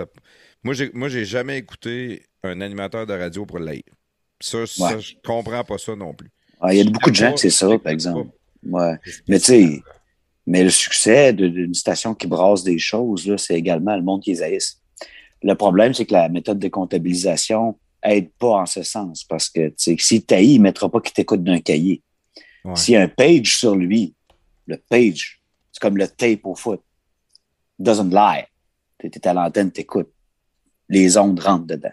Moi, 0.62 0.74
j'ai, 0.74 0.90
moi, 0.92 1.08
j'ai 1.08 1.24
jamais 1.24 1.56
écouté 1.58 2.22
un 2.42 2.60
animateur 2.60 3.06
de 3.06 3.14
radio 3.14 3.46
pour 3.46 3.58
le 3.58 3.72
lire. 3.72 3.82
Ça, 4.40 4.66
ça, 4.66 4.94
Ouais. 4.96 5.00
je 5.00 5.14
comprends 5.24 5.64
pas 5.64 5.78
ça 5.78 5.96
non 5.96 6.12
plus. 6.14 6.30
Ah, 6.60 6.74
il 6.74 6.78
y 6.84 6.86
a 6.86 6.90
beaucoup 6.90 7.10
de 7.10 7.16
gens 7.16 7.32
que 7.32 7.40
c'est 7.40 7.50
ça, 7.50 7.78
par 7.78 7.92
exemple. 7.92 8.30
Ouais. 8.62 8.96
Mais 9.26 9.38
tu 9.38 9.44
sais, 9.46 9.82
mais 10.46 10.62
le 10.62 10.70
succès 10.70 11.32
d'une 11.32 11.72
station 11.74 12.14
qui 12.14 12.26
brasse 12.26 12.62
des 12.64 12.78
choses, 12.78 13.34
c'est 13.38 13.54
également 13.54 13.96
le 13.96 14.02
monde 14.02 14.22
qui 14.22 14.30
les 14.32 14.42
haïsse. 14.42 14.78
Le 15.42 15.54
problème, 15.54 15.94
c'est 15.94 16.06
que 16.06 16.12
la 16.12 16.28
méthode 16.28 16.58
de 16.58 16.68
comptabilisation 16.68 17.78
aide 18.02 18.30
pas 18.38 18.60
en 18.60 18.66
ce 18.66 18.82
sens 18.82 19.24
parce 19.24 19.48
que 19.48 19.68
tu 19.68 19.74
sais, 19.76 19.96
si 19.98 20.22
taillis, 20.22 20.54
il 20.54 20.58
ne 20.58 20.64
mettra 20.64 20.90
pas 20.90 21.00
qu'il 21.00 21.12
t'écoute 21.12 21.42
d'un 21.42 21.60
cahier. 21.60 22.02
Ouais. 22.64 22.76
S'il 22.76 22.94
y 22.94 22.96
a 22.96 23.02
un 23.02 23.08
page 23.08 23.58
sur 23.58 23.74
lui, 23.74 24.14
le 24.66 24.76
page, 24.76 25.40
c'est 25.72 25.80
comme 25.80 25.96
le 25.96 26.08
tape 26.08 26.44
au 26.44 26.54
foot. 26.54 26.80
Doesn't 27.78 28.10
lie. 28.10 28.44
Tu 28.98 29.06
es 29.06 29.28
à 29.28 29.32
l'antenne, 29.32 29.70
t'écoutes. 29.70 30.12
Les 30.88 31.16
ondes 31.16 31.38
rentrent 31.38 31.66
dedans. 31.66 31.92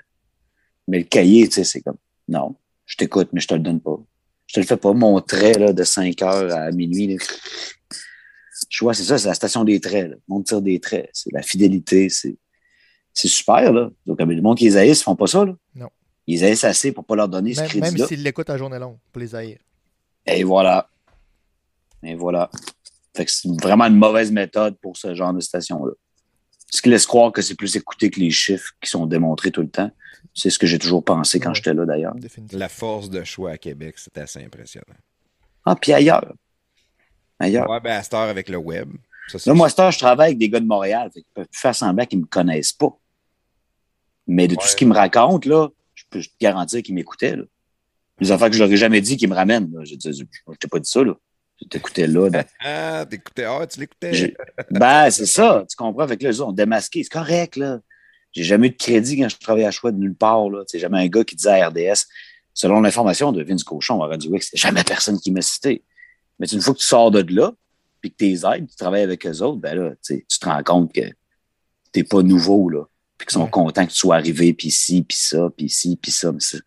Mais 0.88 0.99
le 0.99 1.05
cahier, 1.05 1.47
tu 1.47 1.55
sais, 1.55 1.63
c'est 1.63 1.81
comme, 1.81 1.97
non, 2.27 2.55
je 2.85 2.95
t'écoute, 2.97 3.30
mais 3.34 3.41
je 3.41 3.47
te 3.47 3.53
le 3.53 3.59
donne 3.59 3.80
pas. 3.80 3.99
Je 4.47 4.55
te 4.55 4.59
le 4.59 4.65
fais 4.65 4.77
pas. 4.77 4.93
Mon 4.93 5.19
trait 5.22 5.53
là, 5.53 5.73
de 5.73 5.84
5 5.84 6.22
heures 6.22 6.53
à 6.53 6.72
minuit, 6.72 7.07
là, 7.07 7.23
je 8.69 8.84
vois, 8.84 8.93
c'est 8.93 9.03
ça, 9.03 9.17
c'est 9.17 9.27
la 9.27 9.34
station 9.34 9.63
des 9.63 9.80
traits. 9.80 10.09
Là. 10.11 10.15
Monde 10.27 10.45
tire 10.45 10.61
des 10.61 10.80
traits. 10.80 11.09
C'est 11.13 11.31
la 11.31 11.41
fidélité. 11.41 12.09
C'est, 12.09 12.35
c'est 13.15 13.27
super. 13.27 13.71
Là. 13.73 13.89
Donc, 14.05 14.19
le 14.19 14.41
monde 14.41 14.57
qui 14.57 14.65
les 14.65 14.77
haïssent, 14.77 14.99
ils 15.01 15.03
font 15.03 15.15
pas 15.15 15.25
ça. 15.25 15.43
Là. 15.45 15.55
Non. 15.73 15.89
Ils 16.27 16.43
haïssent 16.43 16.63
assez 16.65 16.91
pour 16.91 17.03
pas 17.05 17.15
leur 17.15 17.27
donner 17.29 17.53
ce 17.55 17.61
Même, 17.61 17.69
même 17.73 17.81
crédit-là. 17.81 18.07
s'ils 18.07 18.21
l'écoutent 18.21 18.49
à 18.51 18.57
journée 18.57 18.77
longue, 18.77 18.97
pour 19.11 19.19
les 19.21 19.33
haïr. 19.33 19.57
Et 20.27 20.43
voilà. 20.43 20.89
Et 22.03 22.13
voilà. 22.15 22.51
Fait 23.15 23.25
que 23.25 23.31
c'est 23.31 23.49
vraiment 23.61 23.85
une 23.85 23.95
mauvaise 23.95 24.31
méthode 24.31 24.75
pour 24.79 24.97
ce 24.97 25.15
genre 25.15 25.33
de 25.33 25.39
station-là. 25.39 25.93
Ce 26.71 26.81
qui 26.81 26.89
laisse 26.89 27.05
croire 27.05 27.31
que 27.31 27.41
c'est 27.41 27.55
plus 27.55 27.75
écouté 27.75 28.09
que 28.09 28.19
les 28.19 28.31
chiffres 28.31 28.71
qui 28.81 28.89
sont 28.89 29.05
démontrés 29.05 29.51
tout 29.51 29.61
le 29.61 29.69
temps. 29.69 29.89
C'est 30.33 30.49
ce 30.49 30.59
que 30.59 30.67
j'ai 30.67 30.79
toujours 30.79 31.03
pensé 31.03 31.39
quand 31.39 31.49
Ouais. 31.49 31.55
j'étais 31.55 31.73
là, 31.73 31.85
d'ailleurs. 31.85 32.15
La 32.51 32.67
force 32.67 33.09
de 33.09 33.23
choix 33.23 33.51
à 33.51 33.57
Québec, 33.57 33.97
c'était 33.97 34.21
assez 34.21 34.43
impressionnant. 34.43 34.85
Ah, 35.63 35.75
puis 35.75 35.93
ailleurs. 35.93 36.33
Ailleurs. 37.39 37.69
Ouais, 37.69 37.79
ben 37.79 37.91
à 37.97 38.03
cette 38.03 38.13
heure 38.13 38.21
avec 38.29 38.49
le 38.49 38.57
web. 38.57 38.89
Ça, 39.27 39.39
c'est- 39.39 39.49
Là, 39.49 39.53
moi, 39.53 39.67
à 39.67 39.69
cette 39.69 39.79
heure, 39.79 39.91
je 39.91 39.99
travaille 39.99 40.27
avec 40.27 40.37
des 40.37 40.49
gars 40.49 40.59
de 40.59 40.65
Montréal. 40.65 41.09
Fait 41.13 41.21
qu'ils 41.21 41.31
peuvent 41.33 41.47
plus 41.47 41.59
faire 41.59 41.75
semblant 41.75 42.05
qu'ils 42.05 42.19
me 42.19 42.25
connaissent 42.25 42.73
pas. 42.73 42.89
Mais 44.27 44.47
de 44.47 44.56
tout 44.56 44.68
ce 44.68 44.76
qu'ils 44.76 44.88
me 44.88 44.93
racontent, 44.95 45.47
là, 45.49 45.69
je 45.93 46.03
peux 46.10 46.22
te 46.22 46.27
garantir 46.39 46.81
qu'ils 46.84 46.95
m'écoutaient. 46.95 47.35
là. 47.35 47.43
Les 48.19 48.31
affaires 48.31 48.49
que 48.49 48.56
je 48.56 48.64
leur 48.64 48.72
ai 48.72 48.77
jamais 48.77 49.02
dit 49.02 49.18
qu'ils 49.18 49.30
me 49.30 49.35
ramènent. 49.35 49.72
Là. 49.73 49.84
Je, 49.84 49.95
je, 50.03 50.11
je 50.11 50.57
t'ai 50.57 50.68
pas 50.68 50.80
dit 50.80 50.89
ça, 50.89 51.03
là. 51.03 51.14
Je 51.61 51.68
t'écoutais 51.68 52.07
là. 52.07 52.30
Ah, 52.60 53.06
t'écoutais. 53.10 53.43
Ah, 53.45 53.65
tu 53.68 53.80
l'écoutais. 53.80 54.14
J'ai- 54.14 54.35
Ben, 54.72 55.10
c'est 55.11 55.26
ça, 55.26 55.65
tu 55.69 55.76
comprends? 55.76 56.07
Fait 56.07 56.18
que 56.18 56.23
là, 56.23 56.30
les 56.31 56.39
autres 56.41 56.49
ont 56.49 56.53
démasqué. 56.53 57.03
C'est 57.03 57.10
correct, 57.11 57.56
là. 57.56 57.80
J'ai 58.31 58.43
jamais 58.43 58.68
eu 58.68 58.72
de 58.72 58.76
crédit 58.76 59.18
quand 59.18 59.30
je 59.30 59.38
travaillais 59.38 59.65
à 59.68 59.72
choix 59.72 59.91
de 59.91 59.97
nulle 59.97 60.15
part, 60.15 60.49
là. 60.49 60.64
C'est 60.68 60.80
jamais 60.80 60.99
un 60.99 61.07
gars 61.07 61.23
qui 61.23 61.35
disait 61.35 61.61
à 61.61 61.69
RDS, 61.69 62.07
selon 62.53 62.81
l'information 62.81 63.31
de 63.31 63.41
Vince 63.43 63.64
Cochon 63.64 64.02
à 64.03 64.07
Radio 64.07 64.35
X, 64.35 64.49
c'est 64.52 64.57
jamais 64.57 64.84
personne 64.84 65.19
qui 65.19 65.31
m'a 65.31 65.41
cité. 65.41 65.84
Mais 66.39 66.47
une 66.47 66.60
fois 66.61 66.73
que 66.73 66.80
tu 66.80 66.85
sors 66.85 67.11
de 67.11 67.23
là, 67.34 67.53
puis 68.02 68.11
que 68.11 68.18
t'es 68.18 68.34
aides, 68.34 68.68
tu 68.69 68.76
travailles 68.76 69.03
avec 69.03 69.26
eux 69.26 69.41
autres, 69.41 69.57
ben 69.60 69.76
là, 69.77 69.91
tu 70.06 70.26
te 70.27 70.45
rends 70.45 70.64
compte 70.64 70.93
que 70.93 71.02
t'es 71.93 72.03
pas 72.03 72.22
nouveau, 72.23 72.68
là. 72.69 72.84
Puis 73.17 73.27
qu'ils 73.27 73.33
sont 73.33 73.47
contents 73.47 73.85
que 73.85 73.91
tu 73.91 73.97
sois 73.97 74.15
arrivé, 74.15 74.53
puis 74.53 74.71
ci, 74.71 75.03
puis 75.03 75.17
ça, 75.17 75.49
puis 75.55 75.69
ci, 75.69 75.97
puis 76.01 76.11
ça. 76.11 76.31
Mais 76.31 76.39
ça, 76.39 76.57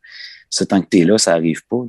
ça, 0.48 0.66
tant 0.66 0.80
que 0.80 0.88
t'es 0.88 1.04
là, 1.04 1.18
ça 1.18 1.34
arrive 1.34 1.64
pas. 1.66 1.84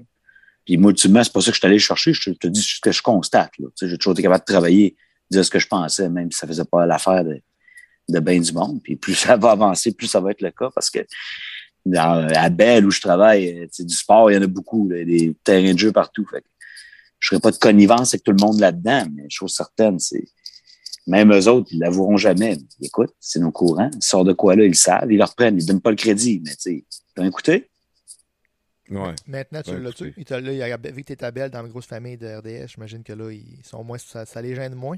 Puis 0.65 0.77
moi, 0.77 0.91
ultimement, 0.91 1.23
c'est 1.23 1.33
pas 1.33 1.41
ça 1.41 1.51
que 1.51 1.55
je 1.55 1.59
suis 1.59 1.67
allé 1.67 1.79
chercher. 1.79 2.13
Je 2.13 2.31
te, 2.31 2.47
dis 2.47 2.61
ce 2.61 2.79
que 2.81 2.91
je 2.91 3.01
constate. 3.01 3.51
Tu 3.77 3.89
J'ai 3.89 3.97
toujours 3.97 4.13
été 4.13 4.21
capable 4.21 4.41
de 4.45 4.51
travailler, 4.53 4.95
dire 5.31 5.45
ce 5.45 5.49
que 5.49 5.59
je 5.59 5.67
pensais, 5.67 6.09
même 6.09 6.31
si 6.31 6.37
ça 6.37 6.47
faisait 6.47 6.65
pas 6.65 6.85
l'affaire 6.85 7.23
de, 7.23 7.41
de 8.09 8.19
bien 8.19 8.39
du 8.39 8.51
monde. 8.51 8.81
Puis 8.83 8.95
plus 8.95 9.15
ça 9.15 9.37
va 9.37 9.51
avancer, 9.51 9.93
plus 9.93 10.07
ça 10.07 10.19
va 10.19 10.31
être 10.31 10.41
le 10.41 10.51
cas 10.51 10.69
parce 10.73 10.89
que 10.89 10.99
dans, 11.85 12.27
à 12.35 12.49
Belle, 12.49 12.85
où 12.85 12.91
je 12.91 12.99
travaille, 12.99 13.61
euh, 13.61 13.67
tu 13.73 13.85
du 13.85 13.95
sport, 13.95 14.29
il 14.29 14.35
y 14.35 14.37
en 14.37 14.41
a 14.41 14.47
beaucoup, 14.47 14.89
là, 14.89 15.03
des 15.03 15.33
terrains 15.43 15.73
de 15.73 15.79
jeu 15.79 15.91
partout. 15.91 16.25
Fait 16.29 16.43
je 17.19 17.29
serais 17.29 17.41
pas 17.41 17.51
de 17.51 17.57
connivence 17.57 18.13
avec 18.13 18.23
tout 18.23 18.31
le 18.31 18.41
monde 18.41 18.59
là-dedans, 18.59 19.05
mais 19.13 19.25
chose 19.29 19.53
certaine, 19.53 19.99
c'est 19.99 20.25
même 21.09 21.33
eux 21.33 21.47
autres, 21.47 21.67
ils 21.71 21.79
l'avoueront 21.79 22.17
jamais. 22.17 22.57
Écoute, 22.81 23.09
c'est 23.19 23.39
nos 23.39 23.51
courants. 23.51 23.89
Ils 23.95 24.01
sortent 24.03 24.27
de 24.27 24.33
quoi 24.33 24.55
là, 24.55 24.63
ils 24.63 24.69
le 24.69 24.73
savent, 24.73 25.11
ils 25.11 25.17
le 25.17 25.23
reprennent, 25.23 25.57
ils 25.57 25.65
donnent 25.65 25.81
pas 25.81 25.89
le 25.89 25.95
crédit. 25.95 26.41
Mais 26.45 26.51
tu 26.51 26.57
sais, 26.59 26.85
t'as 27.15 27.25
écouté? 27.25 27.69
Ouais. 28.89 29.13
Maintenant, 29.27 29.61
tu 29.61 29.77
l'as-tu? 29.79 30.13
Il 30.17 30.25
t'a- 30.25 30.39
là, 30.41 30.51
il 30.51 30.61
a- 30.61 30.77
vu 30.77 31.01
que 31.03 31.07
t'es 31.07 31.15
ta 31.15 31.29
belle 31.31 31.51
dans 31.51 31.61
la 31.61 31.67
grosse 31.69 31.85
famille 31.85 32.17
de 32.17 32.27
RDS, 32.27 32.69
j'imagine 32.73 33.03
que 33.03 33.13
là, 33.13 33.31
ils 33.31 33.59
sont 33.63 33.83
moins, 33.83 33.97
ça, 33.99 34.25
ça 34.25 34.41
les 34.41 34.55
gêne 34.55 34.73
moins. 34.73 34.97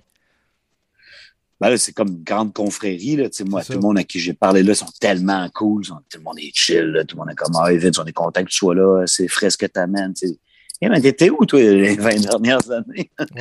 Ben 1.59 1.69
là, 1.69 1.77
c'est 1.77 1.91
comme 1.93 2.07
une 2.07 2.23
grande 2.23 2.53
confrérie. 2.53 3.17
Là. 3.17 3.29
Tu 3.29 3.38
sais, 3.38 3.43
Moi, 3.43 3.63
tout 3.63 3.73
le 3.73 3.79
monde 3.79 3.97
à 3.99 4.03
qui 4.03 4.19
j'ai 4.19 4.33
parlé 4.33 4.63
là 4.63 4.73
sont 4.73 4.89
tellement 4.99 5.47
cool. 5.53 5.85
sont- 5.85 5.99
tout 6.09 6.17
le 6.17 6.23
monde 6.23 6.39
est 6.39 6.51
chill. 6.55 6.85
là. 6.85 7.03
Tout 7.05 7.15
le 7.17 7.19
monde 7.21 7.31
est 7.31 7.35
comme, 7.35 7.53
ah, 7.55 7.71
Vince, 7.73 7.99
on 7.99 8.05
est 8.05 8.13
content 8.13 8.43
que 8.43 8.49
tu 8.49 8.57
sois 8.57 8.73
là. 8.73 9.05
C'est 9.05 9.27
frais 9.27 9.49
ce 9.51 9.57
que 9.57 9.67
t'amènes. 9.67 10.13
tu 10.13 10.27
sais. 10.27 10.38
Eh, 10.82 10.90
mais 10.90 10.99
t'étais 10.99 11.30
où, 11.30 11.45
toi, 11.45 11.62
les 11.62 11.95
20 11.98 12.22
dernières 12.22 12.72
années? 12.72 13.12
Ouais. 13.20 13.26
tu 13.28 13.36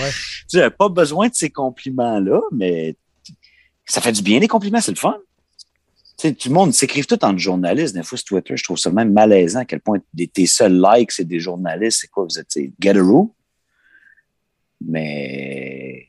sais, 0.47 0.59
j'avais 0.59 0.71
pas 0.71 0.89
besoin 0.89 1.29
de 1.29 1.35
ces 1.35 1.51
compliments-là, 1.51 2.41
mais 2.53 2.97
ça 3.87 4.01
fait 4.01 4.13
du 4.13 4.23
bien, 4.23 4.39
les 4.39 4.49
compliments, 4.49 4.81
c'est 4.81 4.93
le 4.93 4.97
fun. 4.97 5.17
Tu 6.19 6.29
sais, 6.29 6.35
tout 6.35 6.49
le 6.51 6.55
monde 6.55 6.75
s'écrive 6.75 7.07
tout 7.07 7.25
en 7.25 7.37
journaliste. 7.37 7.95
Des 7.95 8.03
fois, 8.03 8.19
sur 8.19 8.27
Twitter, 8.27 8.57
je 8.57 8.65
trouve 8.65 8.77
ça 8.77 8.91
même 8.91 9.13
malaisant 9.13 9.61
à 9.61 9.65
quel 9.65 9.81
point 9.81 9.99
tes 10.35 10.47
seuls 10.47 10.81
likes, 10.81 11.13
c'est 11.13 11.25
des 11.25 11.41
journalistes. 11.41 12.01
C'est 12.03 12.09
quoi? 12.09 12.25
Vous 12.25 12.39
êtes, 12.39 12.47
c'est 12.51 12.71
Gatoroo? 12.79 13.35
Mais, 14.87 16.09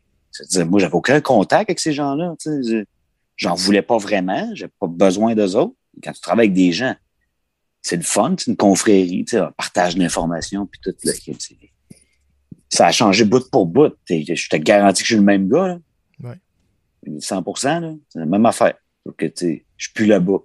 dire, 0.50 0.66
moi, 0.66 0.80
j'avais 0.82 0.94
aucun 0.94 1.22
contact 1.22 1.70
avec 1.70 1.80
ces 1.80 1.94
gens-là. 1.94 2.36
J'en 3.38 3.56
voulais 3.56 3.82
pas 3.82 3.98
vraiment. 3.98 4.50
J'avais 4.54 4.72
pas 4.80 4.88
besoin 4.88 5.34
d'eux 5.34 5.56
autres. 5.56 5.76
Quand 6.04 6.12
tu 6.12 6.22
travailles 6.22 6.48
avec 6.48 6.54
des 6.54 6.74
gens, 6.74 6.96
c'est 7.82 7.96
le 7.98 8.04
fun, 8.04 8.36
c'est 8.38 8.52
une 8.52 8.58
confrérie, 8.58 9.26
tu 9.26 9.32
sais, 9.32 9.38
un 9.40 9.52
partage 9.52 9.96
d'informations, 9.96 10.66
puis 10.68 10.80
tout. 10.84 10.94
Là, 11.04 11.14
ça 12.70 12.88
a 12.88 12.92
changé 12.92 13.26
bout 13.26 13.50
pour 13.52 13.66
bout. 13.66 13.94
Je 14.10 14.50
te 14.50 14.56
garantis 14.56 15.02
que 15.04 15.08
je 15.08 15.14
suis 15.14 15.20
le 15.20 15.24
même 15.26 15.50
gars. 15.50 15.68
Là. 15.68 15.80
Ouais. 16.24 17.20
100 17.20 17.44
là, 17.82 17.94
c'est 18.10 18.20
la 18.20 18.26
même 18.26 18.46
affaire. 18.46 18.76
Donc, 19.06 19.18
tu 19.18 19.32
sais, 19.36 19.66
je 19.78 19.86
suis 19.86 19.94
plus 19.94 20.06
là-bas. 20.06 20.38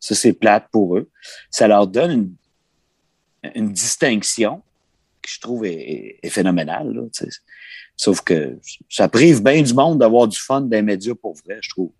Ça, 0.00 0.14
c'est 0.14 0.32
plate 0.32 0.68
pour 0.72 0.96
eux. 0.96 1.10
Ça 1.50 1.68
leur 1.68 1.86
donne 1.86 2.10
une, 3.44 3.50
une 3.54 3.72
distinction 3.72 4.62
que 5.22 5.30
je 5.30 5.40
trouve 5.40 5.64
est, 5.64 5.72
est- 5.74 6.18
est 6.22 6.30
phénoménale. 6.30 6.92
Là, 6.92 7.02
tu 7.14 7.24
sais. 7.24 7.30
Sauf 7.96 8.20
que 8.20 8.58
ça 8.88 9.08
prive 9.08 9.42
bien 9.42 9.62
du 9.62 9.74
monde 9.74 9.98
d'avoir 9.98 10.28
du 10.28 10.38
fun 10.38 10.60
dans 10.62 10.70
les 10.70 10.82
médias 10.82 11.14
pour 11.14 11.34
vrai, 11.34 11.58
je 11.60 11.70
trouve. 11.70 11.92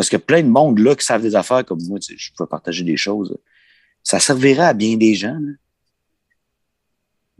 Parce 0.00 0.14
a 0.14 0.18
plein 0.18 0.42
de 0.42 0.48
monde 0.48 0.78
là 0.78 0.96
qui 0.96 1.04
savent 1.04 1.20
des 1.20 1.36
affaires 1.36 1.62
comme 1.62 1.82
moi, 1.82 1.98
tu 1.98 2.14
sais, 2.14 2.18
je 2.18 2.30
peux 2.34 2.46
partager 2.46 2.84
des 2.84 2.96
choses. 2.96 3.36
Ça 4.02 4.18
servirait 4.18 4.64
à 4.64 4.72
bien 4.72 4.96
des 4.96 5.14
gens. 5.14 5.38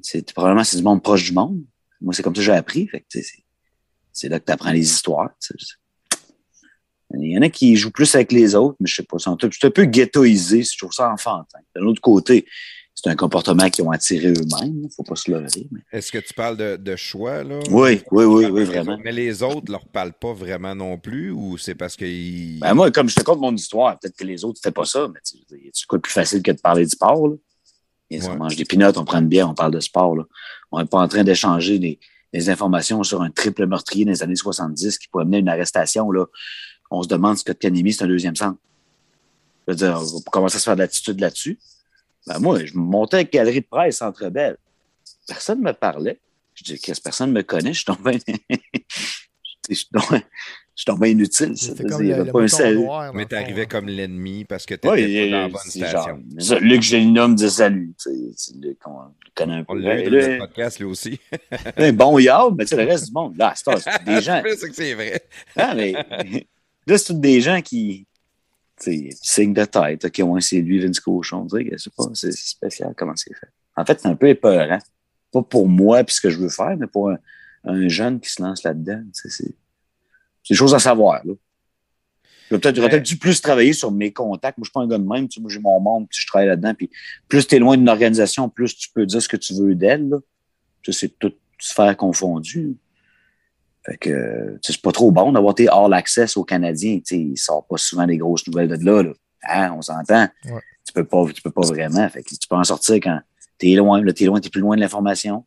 C'est, 0.03 0.31
probablement 0.35 0.63
c'est 0.63 0.77
du 0.77 0.83
monde 0.83 1.03
proche 1.03 1.25
du 1.25 1.33
monde. 1.33 1.65
Moi, 2.03 2.13
c'est 2.13 2.23
comme 2.23 2.35
ça 2.35 2.41
que 2.41 2.45
j'ai 2.45 2.53
appris. 2.53 2.87
Fait 2.87 3.01
que, 3.01 3.07
c'est, 3.09 3.25
c'est 4.13 4.29
là 4.29 4.39
que 4.41 4.45
tu 4.45 4.53
apprends 4.53 4.73
les 4.73 4.83
histoires. 4.83 5.31
Il 7.15 7.33
y 7.33 7.39
en 7.39 7.41
a 7.41 7.49
qui 7.49 7.75
jouent 7.77 7.93
plus 7.93 8.15
avec 8.15 8.31
les 8.31 8.55
autres, 8.55 8.77
mais 8.79 8.87
je 8.87 8.97
sais 8.97 9.05
pas, 9.05 9.19
sont 9.19 9.43
un 9.43 9.71
peu- 9.71 9.85
ghettoisés, 9.87 10.63
je 10.63 10.77
trouve 10.77 10.93
ça 10.93 11.11
enfantin. 11.11 11.61
De 11.75 11.81
l'autre 11.81 12.03
côté, 12.03 12.45
c'est 12.95 13.09
un 13.09 13.17
comportement 13.17 13.71
qu'ils 13.71 13.85
ont 13.85 13.91
attiré 13.91 14.29
eux-mêmes, 14.29 14.89
faut 14.95 15.03
pas 15.03 15.17
se 15.17 15.31
leurrer. 15.31 15.69
Mais... 15.71 15.81
Est-ce 15.93 16.13
que 16.13 16.19
tu 16.19 16.35
parles 16.35 16.57
de, 16.57 16.77
de 16.77 16.97
choix, 16.97 17.43
là? 17.43 17.59
Oui, 17.71 18.03
oui, 18.11 18.25
oui, 18.25 18.47
oui, 18.47 18.65
vraiment. 18.65 18.99
Mais 19.03 19.13
les 19.13 19.43
autres 19.43 19.73
leur 19.73 19.87
parlent 19.87 20.13
pas 20.13 20.35
vraiment 20.35 20.75
non 20.75 20.99
plus 20.99 21.31
ou 21.31 21.57
c'est 21.57 21.75
parce 21.75 21.97
qu'ils. 21.97 22.59
Ben 22.61 22.75
moi, 22.75 22.91
comme 22.91 23.09
je 23.09 23.15
te 23.15 23.23
compte 23.23 23.41
mon 23.41 23.55
histoire, 23.55 23.99
peut-être 23.99 24.17
que 24.17 24.25
les 24.25 24.45
autres, 24.45 24.59
c'était 24.63 24.75
pas 24.75 24.85
ça, 24.85 25.09
mais 25.09 25.21
tu 25.25 25.39
c'est 25.73 25.87
quoi 25.87 25.99
de 25.99 26.03
plus 26.03 26.13
facile 26.13 26.43
que 26.43 26.51
de 26.51 26.61
parler 26.61 26.85
du 26.85 26.91
sport, 26.91 27.29
là? 27.29 27.35
Et 28.11 28.21
On 28.25 28.37
mange 28.37 28.57
des 28.57 28.65
pinottes, 28.65 28.99
on 28.99 29.05
prend 29.05 29.21
une 29.21 29.29
bière, 29.29 29.49
on 29.49 29.55
parle 29.55 29.73
de 29.73 29.81
sport, 29.81 30.17
là. 30.17 30.25
On 30.73 30.81
n'est 30.81 30.87
pas 30.87 30.99
en 30.99 31.09
train 31.09 31.25
d'échanger 31.25 31.79
des, 31.79 31.99
des 32.33 32.51
informations 32.51 33.03
sur 33.03 33.23
un 33.23 33.31
triple 33.31 33.67
meurtrier 33.67 34.05
des 34.05 34.23
années 34.23 34.37
70 34.37 34.99
qui 34.99 35.09
pourrait 35.09 35.25
mener 35.25 35.39
à 35.39 35.41
une 35.41 35.49
arrestation, 35.49 36.11
là. 36.11 36.27
On 36.91 37.03
se 37.03 37.09
demande 37.09 37.39
si 37.39 37.45
Kotkanemi, 37.45 37.93
c'est 37.93 38.05
un 38.05 38.09
deuxième 38.09 38.37
centre. 38.37 38.59
Je 39.67 39.73
veux 39.73 39.77
dire, 39.77 39.97
on 40.01 40.19
va 40.19 40.31
commencer 40.31 40.57
à 40.57 40.59
se 40.59 40.65
faire 40.65 40.75
de 40.75 40.81
l'attitude 40.81 41.21
là-dessus. 41.21 41.59
Ben 42.27 42.39
moi, 42.39 42.65
je 42.65 42.75
me 42.75 42.81
montais 42.83 43.17
avec 43.17 43.33
Galerie 43.33 43.61
de 43.61 43.67
presse 43.67 43.99
Centre 43.99 44.29
Belle. 44.29 44.57
Personne 45.27 45.59
ne 45.61 45.65
me 45.65 45.73
parlait. 45.73 46.21
Je 46.55 46.65
dis, 46.65 46.79
qu'est-ce 46.79 47.01
que 47.01 47.05
personne 47.05 47.33
me 47.33 47.43
connaît? 47.43 47.73
Je 47.73 47.79
suis 47.79 47.85
tombé. 47.87 48.19
je 49.69 49.75
suis 49.75 49.87
tombé, 49.93 50.19
je 50.19 50.83
suis 50.83 50.85
tombé 50.85 51.11
inutile. 51.13 51.57
ça. 51.57 51.73
Comme 51.89 52.05
Il 52.05 52.11
y 52.11 52.15
le, 52.15 52.25
pas 52.27 52.43
un 52.43 52.49
salut. 52.49 52.81
noir. 52.81 53.15
Mais 53.15 53.25
t'arrivais 53.27 53.67
comme 53.67 53.87
l'ennemi 53.87 54.45
parce 54.45 54.67
que 54.67 54.75
t'étais 54.75 54.89
Oui, 54.91 55.31
pas 55.31 55.37
dans 55.37 55.43
la 55.43 55.49
bonne 55.49 55.61
station. 55.63 55.99
genre. 56.07 56.19
ça, 56.39 56.59
Luc 56.59 56.83
Gélinum 56.83 57.35
dit 57.35 57.51
salut. 57.51 57.95
tu 58.03 58.11
sais, 58.11 58.19
C'est 58.37 58.57
Luc, 58.57 58.79
on 58.87 59.01
le 59.05 59.31
connaît 59.35 59.55
un 59.55 59.65
peu. 59.65 59.73
On 59.73 59.75
l'a 59.77 59.95
eu 59.95 59.99
Ouais, 59.99 60.11
dans 60.11 60.17
là, 60.17 60.29
le 60.29 60.39
podcast, 60.39 60.79
lui 60.79 60.87
aussi. 60.87 61.19
un 61.77 61.93
bon 61.93 62.19
yard, 62.19 62.55
mais 62.59 62.65
tu 62.65 62.71
sais, 62.71 62.85
le 62.85 62.91
reste 62.91 63.07
du 63.07 63.13
monde, 63.13 63.37
là, 63.39 63.55
c'est 63.57 63.79
c'est 63.79 64.05
des 64.05 64.21
gens. 64.21 64.43
que 64.43 64.73
c'est 64.75 64.95
vrai. 64.95 65.23
Ah, 65.57 65.75
mais 65.75 65.93
là, 66.87 66.99
c'est 66.99 67.07
tous 67.07 67.15
des 67.21 67.41
gens 67.41 67.61
qui. 67.63 68.07
Signe 68.83 69.53
de 69.53 69.65
tête. 69.65 70.05
OK, 70.05 70.21
ouais, 70.25 70.41
c'est 70.41 70.61
lui, 70.61 70.81
Vince 70.81 71.01
Cochon. 71.01 71.47
Sais 71.49 71.91
pas, 71.97 72.05
c'est 72.15 72.33
c'est 72.33 72.49
spécial 72.49 72.95
comment 72.97 73.15
c'est 73.17 73.35
fait. 73.35 73.49
En 73.77 73.85
fait, 73.85 74.01
c'est 74.01 74.09
un 74.09 74.17
peu 74.17 74.29
épeurant. 74.29 74.79
Pas 75.33 75.43
pour 75.43 75.69
moi 75.69 76.03
puis 76.05 76.15
ce 76.15 76.21
que 76.21 76.31
je 76.31 76.39
veux 76.39 76.49
faire, 76.49 76.77
mais 76.77 76.87
pour 76.87 77.11
un, 77.11 77.19
un 77.65 77.89
jeune 77.89 78.21
qui 78.21 78.31
se 78.31 78.43
lance 78.43 78.63
là-dedans. 78.63 79.03
C'est 79.13 79.31
c'est 79.31 79.55
des 80.49 80.55
choses 80.55 80.75
à 80.75 80.79
savoir. 80.79 81.25
Là. 81.27 81.35
J'aurais 82.51 82.61
peut-être 82.61 82.79
Ouais. 82.81 82.89
peut-être 82.89 83.05
dû 83.05 83.17
plus 83.17 83.41
travailler 83.41 83.73
sur 83.73 83.93
mes 83.93 84.13
contacts. 84.13 84.59
Moi, 84.59 84.65
je 84.65 84.69
suis 84.71 84.73
pas 84.73 84.81
un 84.81 84.89
gars 84.89 84.99
de 84.99 85.07
même. 85.07 85.29
Tu 85.29 85.37
sais, 85.37 85.41
moi, 85.41 85.51
j'ai 85.51 85.61
mon 85.61 85.79
monde, 85.79 86.09
puis 86.09 86.19
je 86.21 86.27
travaille 86.27 86.49
là-dedans. 86.49 86.75
Puis 86.75 86.91
plus 87.29 87.47
tu 87.47 87.55
es 87.55 87.59
loin 87.61 87.77
d'une 87.77 87.89
organisation, 87.89 88.49
plus 88.49 88.77
tu 88.77 88.89
peux 88.91 89.07
dire 89.07 89.23
ce 89.23 89.29
que 89.29 89.37
tu 89.37 89.55
veux 89.55 89.75
d'elle. 89.75 90.11
c'est 90.89 91.17
toute 91.19 91.39
sphère 91.61 91.97
confondue. 91.97 92.75
Fait 93.87 93.97
que 93.97 94.11
euh, 94.11 94.59
tu 94.63 94.73
c'est 94.73 94.83
pas 94.83 94.93
trop 94.93 95.11
bon 95.11 95.33
d'avoir 95.33 95.55
tes 95.55 95.69
all 95.69 95.93
access 95.95 96.37
aux 96.37 96.45
Canadiens. 96.45 96.99
Tu 96.99 97.03
sais, 97.07 97.19
ils 97.19 97.39
sortent 97.39 97.69
pas 97.69 97.79
souvent 97.79 98.07
des 98.07 98.19
grosses 98.19 98.47
nouvelles 98.47 98.69
de 98.69 98.85
là. 98.85 99.03
là. 99.03 99.13
Hein, 99.49 99.75
on 99.77 99.81
s'entend. 99.83 100.29
Ouais. 100.45 100.61
Tu 100.87 100.93
peux 100.93 101.05
pas, 101.05 101.25
tu 101.33 101.41
peux 101.41 101.51
pas 101.51 101.63
vraiment. 101.63 102.09
Fait 102.09 102.23
que 102.23 102.29
tu 102.29 102.47
peux 102.49 102.57
en 102.57 102.65
sortir 102.65 102.97
quand 102.97 103.21
t'es 103.59 103.75
loin. 103.75 104.03
Là, 104.03 104.13
t'es 104.13 104.27
loin, 104.27 104.41
t'es 104.41 104.51
plus 104.51 104.61
loin 104.61 104.77
de 104.77 104.81
l'information. 104.81 105.47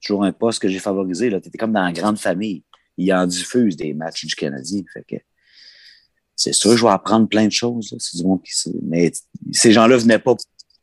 Toujours 0.00 0.24
un 0.24 0.32
poste 0.32 0.60
que 0.60 0.68
j'ai 0.68 0.78
favorisé. 0.78 1.30
Là, 1.30 1.40
t'étais 1.40 1.58
comme 1.58 1.72
dans 1.72 1.82
la 1.84 1.92
grande 1.92 2.18
famille. 2.18 2.62
Ils 2.96 3.12
en 3.12 3.26
diffusent 3.26 3.76
des 3.76 3.94
matchs 3.94 4.26
du 4.26 4.34
Canadien. 4.34 4.82
Fait 4.92 5.04
que 5.08 5.16
c'est 6.36 6.52
sûr, 6.52 6.76
je 6.76 6.84
vais 6.84 6.90
apprendre 6.90 7.28
plein 7.28 7.46
de 7.46 7.52
choses. 7.52 7.94
du 8.14 8.22
monde 8.24 8.42
qui 8.42 8.52
sait. 8.52 8.70
Mais 8.82 9.12
ces 9.52 9.72
gens-là 9.72 9.96
venaient 9.96 10.18
pas 10.18 10.34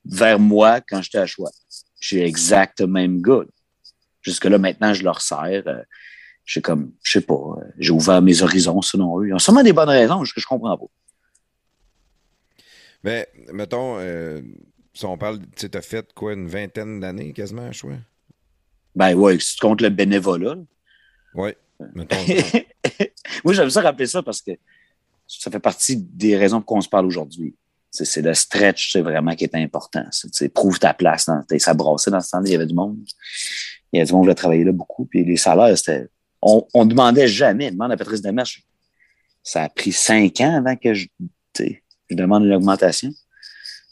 vers 0.06 0.40
moi 0.40 0.82
quand 0.82 1.02
j'étais 1.02 1.18
à 1.18 1.26
choix. 1.26 1.52
Je 2.00 2.08
suis 2.08 2.20
exact 2.22 2.80
le 2.82 2.88
même 2.88 3.22
gars. 3.22 3.40
là. 3.40 3.52
Jusque-là, 4.22 4.58
maintenant, 4.58 4.94
je 4.94 5.04
leur 5.04 5.22
sers. 5.22 5.64
Je 6.45 6.53
sais 6.56 6.61
comme, 6.61 6.91
je 7.03 7.11
sais 7.11 7.26
pas, 7.26 7.34
euh, 7.34 7.64
j'ai 7.78 7.91
ouvert 7.91 8.22
mes 8.22 8.41
horizons 8.41 8.82
selon 8.82 9.22
eux. 9.22 9.28
Ils 9.28 9.34
ont 9.34 9.40
sûrement 9.40 9.64
des 9.64 9.74
bonnes 9.74 9.90
raisons 9.90 10.22
que 10.22 10.28
je 10.36 10.45
comprends 10.48 10.78
pas. 10.78 10.86
Mais, 13.03 13.28
mettons, 13.53 13.98
euh, 13.99 14.41
si 14.94 15.06
on 15.06 15.18
parle, 15.18 15.40
tu 15.56 15.70
t'as 15.70 15.82
fait 15.82 16.11
quoi, 16.14 16.34
une 16.34 16.48
vingtaine 16.48 16.99
d'années 16.99 17.34
quasiment 17.34 17.68
à 17.68 17.72
choix? 17.72 17.95
Ben 18.95 19.14
ouais, 19.14 19.40
si 19.40 19.56
tu 19.56 19.61
comptes 19.61 19.82
le 19.82 19.90
bénévolat. 19.90 20.56
Oui. 21.36 21.52
Mettons. 21.94 22.18
Moi, 23.45 23.53
j'aime 23.53 23.70
ça 23.70 23.82
rappeler 23.82 24.07
ça 24.07 24.22
parce 24.22 24.41
que 24.41 24.52
ça 25.28 25.52
fait 25.52 25.60
partie 25.60 25.95
des 25.95 26.36
raisons 26.36 26.60
pour 26.60 26.76
qu'on 26.76 26.82
se 26.82 26.90
parle 26.90 27.06
aujourd'hui. 27.06 27.56
C'est 27.91 28.22
le 28.22 28.34
stretch, 28.34 28.91
c'est 28.91 29.02
vraiment 29.02 29.36
qui 29.36 29.45
est 29.45 29.56
important. 29.56 30.06
C'est 30.11 30.49
prouve 30.49 30.78
ta 30.78 30.94
place. 30.94 31.26
Dans, 31.26 31.44
ça 31.57 31.74
brassait 31.74 32.11
dans 32.11 32.22
ce 32.22 32.32
temps-là, 32.32 32.44
il 32.45 32.52
y 32.52 32.56
avait 32.56 32.68
du 32.68 32.76
monde. 32.76 32.98
Il 33.91 33.98
y 33.98 33.99
avait 33.99 34.07
du 34.07 34.14
monde 34.14 34.24
qui 34.24 34.26
voulait 34.26 34.36
travailler 34.36 34.64
là 34.64 34.72
beaucoup. 34.72 35.06
Puis 35.06 35.24
les 35.24 35.38
salaires, 35.38 35.76
c'était 35.76 36.07
on, 36.41 36.66
on 36.74 36.86
demandait 36.86 37.28
jamais, 37.28 37.72
demande 37.72 37.91
à 37.91 37.98
Patrice 37.98 38.22
Demers. 38.22 38.45
Ça 39.44 39.64
a 39.64 39.70
pris 39.70 39.91
cinq 39.91 40.41
ans 40.41 40.57
avant 40.57 40.76
que 40.76 40.94
je, 40.94 41.07
je 41.57 42.16
demande 42.16 42.45
une 42.45 42.53
augmentation. 42.53 43.11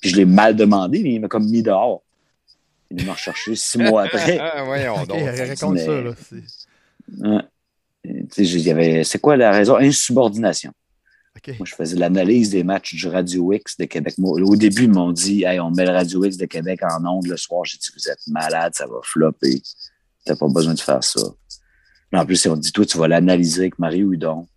Puis 0.02 0.12
je 0.12 0.16
l'ai 0.16 0.26
mal 0.26 0.56
demandé, 0.56 1.02
mais 1.02 1.14
il 1.14 1.22
m'a 1.22 1.28
comme 1.28 1.50
mis 1.50 1.64
dehors. 1.64 2.04
Il 2.92 3.06
m'a 3.06 3.14
recherché 3.14 3.56
six 3.56 3.78
mois 3.78 4.04
après. 4.04 4.38
Ah, 4.42 4.64
voyons 4.64 5.04
donc. 5.06 5.22
raconte 5.22 5.74
mais- 5.76 5.86
ça. 5.86 6.02
Là. 6.02 6.12
C'est- 6.30 6.44
Ouais. 7.20 7.42
Quoi 9.22 9.38
la 9.38 9.52
raison? 9.52 9.78
Insubordination. 9.78 10.72
Moi, 11.60 11.66
je 11.66 11.76
faisais 11.76 11.96
l'analyse 11.96 12.50
des 12.50 12.64
matchs 12.64 12.96
du 12.96 13.08
Radio 13.08 13.54
X 13.54 13.78
de 13.78 13.86
Québec. 13.86 14.16
Moi, 14.18 14.40
au 14.42 14.56
début, 14.56 14.84
ils 14.84 14.92
m'ont 14.92 15.12
dit 15.12 15.44
hey, 15.44 15.60
on 15.60 15.72
met 15.72 15.86
le 15.86 15.92
Radio 15.92 16.24
X 16.26 16.38
de 16.38 16.46
Québec 16.46 16.82
en 16.84 17.06
ondes 17.06 17.28
le 17.28 17.38
soir. 17.38 17.64
J'ai 17.66 17.78
dit 17.78 17.88
Vous 17.96 18.10
êtes 18.10 18.26
malade, 18.28 18.74
ça 18.76 18.86
va 18.88 19.00
flopper. 19.04 19.62
T'as 20.26 20.36
pas 20.36 20.48
besoin 20.48 20.74
de 20.74 20.80
faire 20.80 21.04
ça. 21.04 21.22
Mais 22.12 22.20
en 22.20 22.26
plus, 22.26 22.46
on 22.48 22.56
dit 22.56 22.72
Toi, 22.72 22.86
tu 22.86 22.98
vas 22.98 23.08
l'analyser 23.08 23.62
avec 23.62 23.80
Mario 23.80 24.12
Hudon. 24.14 24.48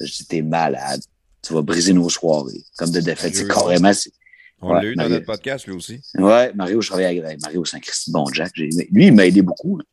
Je 0.00 0.06
dis 0.06 0.26
T'es 0.26 0.42
malade. 0.42 1.00
Tu 1.42 1.52
vas 1.54 1.62
briser 1.62 1.92
nos 1.92 2.08
soirées. 2.08 2.62
Comme 2.76 2.90
de 2.90 3.00
défaite. 3.00 3.34
C'est 3.34 3.48
carrément. 3.48 3.92
c'est- 3.92 4.12
On 4.60 4.72
l'a 4.74 4.84
eu 4.84 4.94
dans 4.94 5.02
notre 5.08 5.26
podcast, 5.26 5.66
lui 5.66 5.74
aussi. 5.74 6.00
Ouais, 6.16 6.52
Mario, 6.54 6.80
je 6.80 6.88
travaillais 6.88 7.18
avec 7.20 7.42
Mario 7.42 7.64
Saint-Christ, 7.64 8.10
bon 8.10 8.26
Jack. 8.32 8.52
J'ai- 8.54 8.68
Lui, 8.92 9.06
il 9.06 9.12
m'a 9.12 9.26
aidé 9.26 9.42
beaucoup. 9.42 9.78
là. 9.78 9.84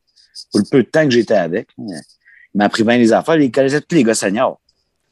Pour 0.51 0.59
le 0.59 0.65
peu 0.69 0.83
de 0.83 0.87
temps 0.89 1.03
que 1.05 1.09
j'étais 1.09 1.33
avec. 1.33 1.69
là. 1.79 1.95
Il 2.53 2.57
m'a 2.59 2.65
appris 2.65 2.83
bien 2.83 2.97
les 2.97 3.11
affaires. 3.11 3.35
Il 3.37 3.51
connaissait 3.51 3.81
tous 3.81 3.95
les 3.95 4.03
gars 4.03 4.13
seniors. 4.13 4.59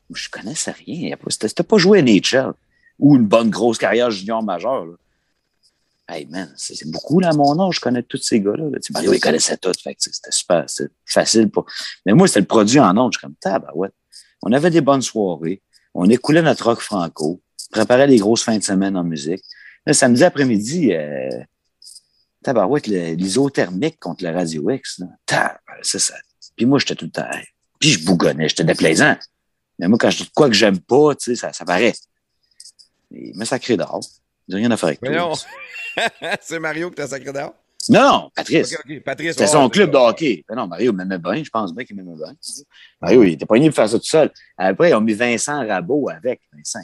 Moi, 0.10 0.18
Je 0.20 0.30
connaissais 0.30 0.72
rien. 0.72 1.16
C'était 1.30 1.48
c'était 1.48 1.64
pas 1.64 1.78
joué 1.78 2.00
à 2.00 2.02
NHL 2.04 2.54
ou 3.00 3.16
une 3.16 3.26
bonne 3.26 3.50
grosse 3.50 3.78
carrière 3.80 4.10
junior 4.12 4.44
majeure. 4.44 4.86
Là. 4.86 4.94
Hey 6.10 6.26
man, 6.28 6.54
c'est 6.56 6.90
beaucoup 6.90 7.20
là, 7.20 7.34
mon 7.34 7.60
âge, 7.68 7.76
je 7.76 7.80
connais 7.82 8.02
tous 8.04 8.22
ces 8.22 8.40
gars-là. 8.40 8.64
là. 8.64 8.78
Mario, 8.94 9.12
il 9.14 9.20
connaissait 9.20 9.58
tout. 9.58 9.72
Fait 9.84 9.96
c'était 10.00 10.32
super, 10.32 10.64
c'était 10.68 10.94
facile. 11.06 11.50
Pour... 11.50 11.66
Mais 12.06 12.14
moi, 12.14 12.28
c'était 12.28 12.40
le 12.42 12.46
produit 12.46 12.80
en 12.80 12.96
ondes. 12.98 13.12
Je 13.14 13.20
suis 13.20 13.26
comme, 13.28 13.36
tabarouette. 13.36 13.94
On 14.42 14.52
avait 14.54 14.70
des 14.70 14.80
bonnes 14.82 15.02
soirées. 15.02 15.62
On 15.94 16.10
écoulait 16.10 16.42
notre 16.42 16.66
rock 16.66 16.80
franco. 16.80 17.42
Préparait 17.72 18.08
des 18.08 18.18
grosses 18.20 18.44
fins 18.44 18.58
de 18.58 18.64
semaine 18.64 18.96
en 18.96 19.04
musique. 19.04 19.44
Là, 19.86 19.94
samedi 19.94 20.24
après-midi, 20.24 20.94
euh, 20.94 21.30
tabarouette, 22.44 22.88
le- 22.88 23.14
l'isothermique 23.16 24.00
contre 24.00 24.24
le 24.24 24.32
Radio 24.32 24.70
X. 24.70 25.00
Là. 25.00 25.08
C'est 25.82 26.00
ça. 26.00 26.14
Puis 26.56 26.66
moi, 26.66 26.80
j'étais 26.80 26.96
tout 26.96 27.06
le 27.06 27.12
temps. 27.12 27.28
Puis 27.80 27.90
je 27.92 28.06
bougonnais, 28.06 28.48
j'étais 28.48 28.64
déplaisant. 28.64 29.16
Mais 29.78 29.88
moi, 29.90 29.98
quand 30.00 30.10
je 30.10 30.24
dis 30.24 30.30
quoi 30.34 30.48
que 30.48 30.56
j'aime 30.56 30.80
pas, 30.80 31.16
tu 31.16 31.32
sais, 31.32 31.36
ça, 31.36 31.52
ça 31.54 31.66
paraît. 31.66 31.94
Il 33.12 33.36
m'a 33.38 33.46
sacré 33.46 33.76
dehors. 33.78 34.02
J'ai 34.48 34.58
rien 34.58 34.72
à 34.72 34.78
faire 34.78 34.88
avec 34.90 35.02
Mais 35.02 35.10
toi. 35.10 35.30
non. 35.30 35.34
c'est 36.42 36.60
Mario 36.60 36.90
que 36.90 36.96
t'as 36.96 37.08
sacré 37.08 37.32
dehors? 37.32 37.54
Non, 37.90 38.02
non, 38.02 38.32
Patrice. 38.36 38.74
Ok, 38.74 38.80
ok. 38.86 39.04
Patrice. 39.04 39.32
C'était 39.32 39.44
ouais, 39.44 39.48
son 39.48 39.70
club 39.70 39.92
de 39.92 39.98
hockey. 39.98 40.44
Mais 40.50 40.56
non, 40.56 40.68
Mario 40.68 40.92
m'aimait 40.94 41.20
bien. 41.20 41.44
Je 41.44 41.50
pense 41.50 41.74
bien 41.74 41.86
qu'il 41.86 41.96
m'aimait 41.96 42.16
bien. 42.16 42.36
Mario, 43.02 43.24
il 43.24 43.34
était 43.34 43.46
pas 43.46 43.56
venu 43.56 43.70
de 43.70 43.74
faire 43.74 43.88
ça 43.88 43.98
tout 43.98 44.06
seul. 44.06 44.32
Après, 44.58 44.90
ils 44.90 44.94
ont 44.94 45.02
mis 45.02 45.14
Vincent 45.14 45.66
Rabot 45.66 46.10
avec. 46.10 46.42
Vincent. 46.52 46.82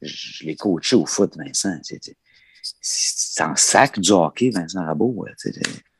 Je, 0.00 0.08
je 0.12 0.44
l'ai 0.44 0.56
coaché 0.56 0.96
au 0.96 1.06
foot, 1.06 1.36
Vincent. 1.36 1.78
C'est 2.80 3.42
en 3.42 3.54
sac 3.56 4.00
du 4.00 4.10
hockey, 4.10 4.50
Vincent 4.50 4.84
Rabot. 4.84 5.26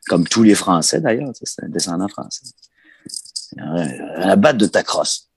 Comme 0.08 0.26
tous 0.26 0.42
les 0.42 0.54
Français, 0.54 1.00
d'ailleurs. 1.00 1.30
C'est 1.40 1.64
un 1.64 1.68
descendant 1.68 2.08
français. 2.08 2.46
La 3.56 4.36
batte 4.36 4.56
de 4.56 4.66
ta 4.66 4.82
crosse. 4.82 5.28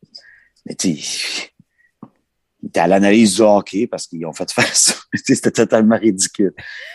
Mais 0.66 0.76
tu 0.76 0.98
était 2.66 2.80
à 2.80 2.88
l'analyse 2.88 3.36
du 3.36 3.42
hockey 3.42 3.88
parce 3.88 4.08
qu'ils 4.08 4.26
ont 4.26 4.34
fait 4.34 4.52
faire 4.52 4.76
ça. 4.76 4.94
C'était 5.14 5.52
totalement 5.52 5.98
ridicule. 5.98 6.54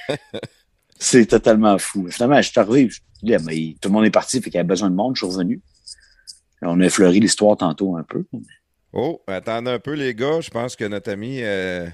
C'est 0.99 1.27
totalement 1.27 1.79
fou. 1.79 2.09
Finalement, 2.11 2.43
je 2.43 2.51
suis 2.51 2.61
arrivé, 2.61 2.91
je 2.91 3.01
dis, 3.23 3.35
Ah, 3.35 3.39
mais 3.45 3.77
tout 3.81 3.89
le 3.89 3.95
monde 3.95 4.05
est 4.05 4.11
parti, 4.11 4.39
fait 4.39 4.51
qu'il 4.51 4.55
y 4.55 4.59
avait 4.59 4.67
besoin 4.67 4.91
de 4.91 4.95
monde, 4.95 5.17
je 5.17 5.25
suis 5.25 5.33
revenu. 5.33 5.61
On 6.63 6.79
a 6.81 6.85
effleuré 6.85 7.19
l'histoire 7.21 7.57
tantôt 7.57 7.97
un 7.97 8.03
peu. 8.03 8.25
Oh, 8.93 9.23
attendez 9.27 9.71
un 9.71 9.79
peu, 9.79 9.95
les 9.95 10.15
gars. 10.15 10.41
Je 10.41 10.51
pense 10.51 10.77
que 10.77 10.85
notre 10.85 11.11
ami 11.11 11.39
euh, 11.41 11.89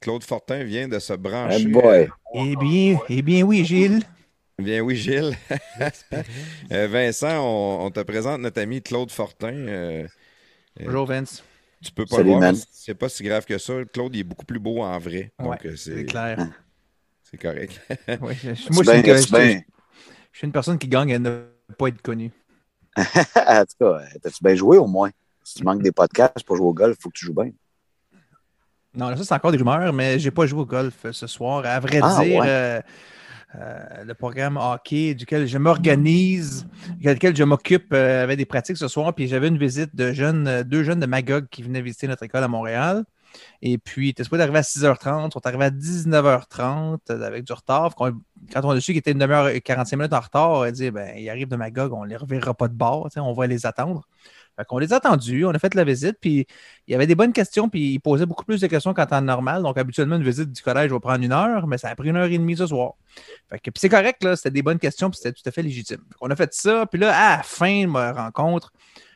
Claude 0.00 0.22
Fortin 0.22 0.62
vient 0.62 0.86
de 0.86 1.00
se 1.00 1.12
brancher. 1.14 1.56
Hey 1.56 1.66
boy. 1.66 2.08
Eh 2.34 2.56
bien, 2.56 2.98
eh 3.08 3.22
bien 3.22 3.42
oui, 3.42 3.64
Gilles. 3.64 4.02
Bien 4.58 4.80
oui, 4.80 4.96
Gilles. 4.96 5.36
Euh, 6.70 6.86
Vincent, 6.86 7.38
on, 7.40 7.86
on 7.86 7.90
te 7.90 8.00
présente 8.00 8.40
notre 8.40 8.60
ami 8.60 8.80
Claude 8.80 9.10
Fortin. 9.10 9.54
Euh, 9.54 10.06
Bonjour, 10.80 11.06
Vince. 11.06 11.42
Tu 11.82 11.92
peux 11.92 12.06
pas 12.06 12.18
Salut, 12.18 12.24
le 12.24 12.26
voir, 12.26 12.42
mais 12.42 12.52
c'est 12.72 12.94
pas 12.94 13.08
si 13.08 13.22
grave 13.24 13.44
que 13.46 13.58
ça. 13.58 13.84
Claude, 13.92 14.14
il 14.14 14.20
est 14.20 14.24
beaucoup 14.24 14.46
plus 14.46 14.58
beau 14.60 14.80
en 14.82 14.98
vrai. 14.98 15.32
Ouais, 15.40 15.58
euh, 15.66 15.76
C'est 15.76 16.04
clair. 16.04 16.48
c'est 17.22 17.38
correct. 17.38 17.80
Moi, 18.70 18.82
je 18.84 18.88
suis, 18.88 18.98
une, 18.98 19.04
c'est 19.16 19.26
je- 19.26 19.30
bien. 19.30 19.60
je 20.32 20.38
suis 20.38 20.46
une 20.46 20.52
personne 20.52 20.78
qui 20.78 20.88
gagne 20.88 21.14
à 21.14 21.18
ne 21.18 21.44
pas 21.78 21.88
être 21.88 22.02
connue. 22.02 22.32
en 23.36 23.64
tout 23.64 23.76
cas, 23.80 24.00
t'as-tu 24.22 24.42
bien 24.44 24.54
joué 24.54 24.78
au 24.78 24.86
moins? 24.86 25.10
Si 25.44 25.54
tu 25.56 25.64
manques 25.64 25.82
des 25.82 25.92
podcasts 25.92 26.44
pour 26.44 26.56
jouer 26.56 26.66
au 26.66 26.74
golf, 26.74 26.96
il 26.98 27.02
faut 27.02 27.08
que 27.10 27.18
tu 27.18 27.26
joues 27.26 27.34
bien. 27.34 27.50
Non, 28.94 29.08
là, 29.08 29.16
ça, 29.16 29.24
c'est 29.24 29.34
encore 29.34 29.52
des 29.52 29.58
rumeurs, 29.58 29.92
mais 29.94 30.18
j'ai 30.18 30.30
pas 30.30 30.44
joué 30.46 30.60
au 30.60 30.66
golf 30.66 31.06
euh, 31.06 31.12
ce 31.12 31.26
soir. 31.26 31.64
À 31.64 31.80
vrai 31.80 32.02
Ah, 32.02 32.02
dire, 32.02 32.42
ouais. 32.42 32.46
euh, 32.46 32.80
euh, 33.54 34.04
le 34.04 34.14
programme 34.14 34.56
hockey 34.56 35.14
duquel 35.14 35.46
je 35.46 35.58
m'organise, 35.58 36.66
duquel 37.00 37.36
je 37.36 37.44
m'occupe, 37.44 37.92
euh, 37.92 38.22
avait 38.22 38.36
des 38.36 38.46
pratiques 38.46 38.78
ce 38.78 38.88
soir. 38.88 39.14
Puis 39.14 39.28
j'avais 39.28 39.48
une 39.48 39.58
visite 39.58 39.94
de 39.94 40.12
jeunes, 40.12 40.48
euh, 40.48 40.64
deux 40.64 40.82
jeunes 40.82 41.00
de 41.00 41.06
Magog 41.06 41.46
qui 41.50 41.62
venaient 41.62 41.82
visiter 41.82 42.08
notre 42.08 42.22
école 42.22 42.44
à 42.44 42.48
Montréal. 42.48 43.04
Et 43.60 43.78
puis, 43.78 44.08
ils 44.08 44.10
étaient 44.10 44.24
supposés 44.24 44.42
arriver 44.42 44.58
à 44.58 44.62
6h30, 44.62 45.28
ils 45.28 45.32
sont 45.32 45.46
arrivés 45.46 45.64
à 45.64 45.70
19h30 45.70 46.98
euh, 47.10 47.22
avec 47.22 47.44
du 47.44 47.52
retard. 47.52 47.94
Quand 47.94 48.64
on 48.64 48.70
a 48.70 48.80
su 48.80 48.92
qu'ils 48.92 48.98
étaient 48.98 49.12
une 49.12 49.18
demi-heure 49.18 49.48
et 49.48 49.60
45 49.60 49.96
minutes 49.96 50.12
en 50.12 50.20
retard, 50.20 50.50
on 50.50 50.60
a 50.62 50.70
dit 50.70 50.90
ben, 50.90 51.16
ils 51.16 51.28
arrivent 51.30 51.48
de 51.48 51.56
Magog, 51.56 51.92
on 51.92 52.04
ne 52.04 52.08
les 52.08 52.16
reverra 52.16 52.54
pas 52.54 52.68
de 52.68 52.74
bord, 52.74 53.08
on 53.16 53.32
va 53.32 53.46
les 53.46 53.66
attendre. 53.66 54.08
Fait 54.56 54.64
qu'on 54.66 54.78
les 54.78 54.92
a 54.92 54.96
attendus, 54.96 55.44
on 55.46 55.50
a 55.50 55.58
fait 55.58 55.74
la 55.74 55.84
visite, 55.84 56.18
puis 56.20 56.46
il 56.86 56.92
y 56.92 56.94
avait 56.94 57.06
des 57.06 57.14
bonnes 57.14 57.32
questions, 57.32 57.68
puis 57.68 57.94
ils 57.94 57.98
posaient 58.00 58.26
beaucoup 58.26 58.44
plus 58.44 58.60
de 58.60 58.66
questions 58.66 58.92
qu'en 58.92 59.06
temps 59.06 59.22
normal. 59.22 59.62
Donc, 59.62 59.78
habituellement, 59.78 60.16
une 60.16 60.24
visite 60.24 60.52
du 60.52 60.62
collège 60.62 60.90
va 60.90 61.00
prendre 61.00 61.24
une 61.24 61.32
heure, 61.32 61.66
mais 61.66 61.78
ça 61.78 61.88
a 61.88 61.96
pris 61.96 62.10
une 62.10 62.16
heure 62.16 62.26
et 62.30 62.38
demie 62.38 62.56
ce 62.56 62.66
soir. 62.66 62.92
Fait 63.48 63.58
que, 63.58 63.70
puis 63.70 63.80
c'est 63.80 63.88
correct, 63.88 64.22
là, 64.22 64.36
c'était 64.36 64.50
des 64.50 64.62
bonnes 64.62 64.78
questions, 64.78 65.08
puis 65.10 65.18
c'était 65.22 65.32
tout 65.32 65.42
à 65.46 65.50
fait 65.50 65.62
légitime. 65.62 66.02
Qu'on 66.18 66.30
a 66.30 66.36
fait 66.36 66.52
ça, 66.52 66.86
puis 66.86 67.00
là, 67.00 67.16
à 67.16 67.36
la 67.38 67.42
fin 67.42 67.82
de 67.82 67.86
ma 67.86 68.12
rencontre, 68.12 68.72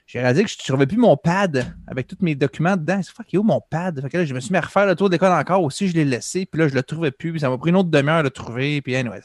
j'ai 0.07 0.21
réalisé 0.21 0.45
que 0.45 0.51
je 0.51 0.57
ne 0.61 0.65
trouvais 0.65 0.87
plus 0.87 0.97
mon 0.97 1.17
pad 1.17 1.75
avec 1.87 2.07
tous 2.07 2.19
mes 2.21 2.35
documents 2.35 2.77
dedans. 2.77 3.01
C'est 3.03 3.13
fuck, 3.13 3.27
il 3.33 3.37
est 3.37 3.39
où 3.39 3.43
mon 3.43 3.61
pad? 3.61 4.01
Fait 4.01 4.09
que 4.09 4.19
là, 4.19 4.25
je 4.25 4.35
me 4.35 4.41
suis 4.41 4.53
mis 4.53 4.59
à 4.59 4.61
refaire 4.61 4.87
le 4.87 4.95
tour 4.95 5.09
de 5.09 5.15
l'école 5.15 5.33
encore 5.33 5.63
aussi, 5.63 5.89
je 5.89 5.95
l'ai 5.95 6.05
laissé, 6.05 6.47
puis 6.47 6.61
là, 6.61 6.69
je 6.69 6.75
le 6.75 6.83
trouvais 6.83 7.11
plus, 7.11 7.33
puis 7.33 7.41
ça 7.41 7.51
m'a 7.51 7.59
pris 7.59 7.71
une 7.71 7.77
autre 7.77 7.91
demi-heure 7.91 8.19
de 8.19 8.25
le 8.25 8.31
trouver, 8.31 8.81
puis 8.81 8.95
anyways. 8.97 9.25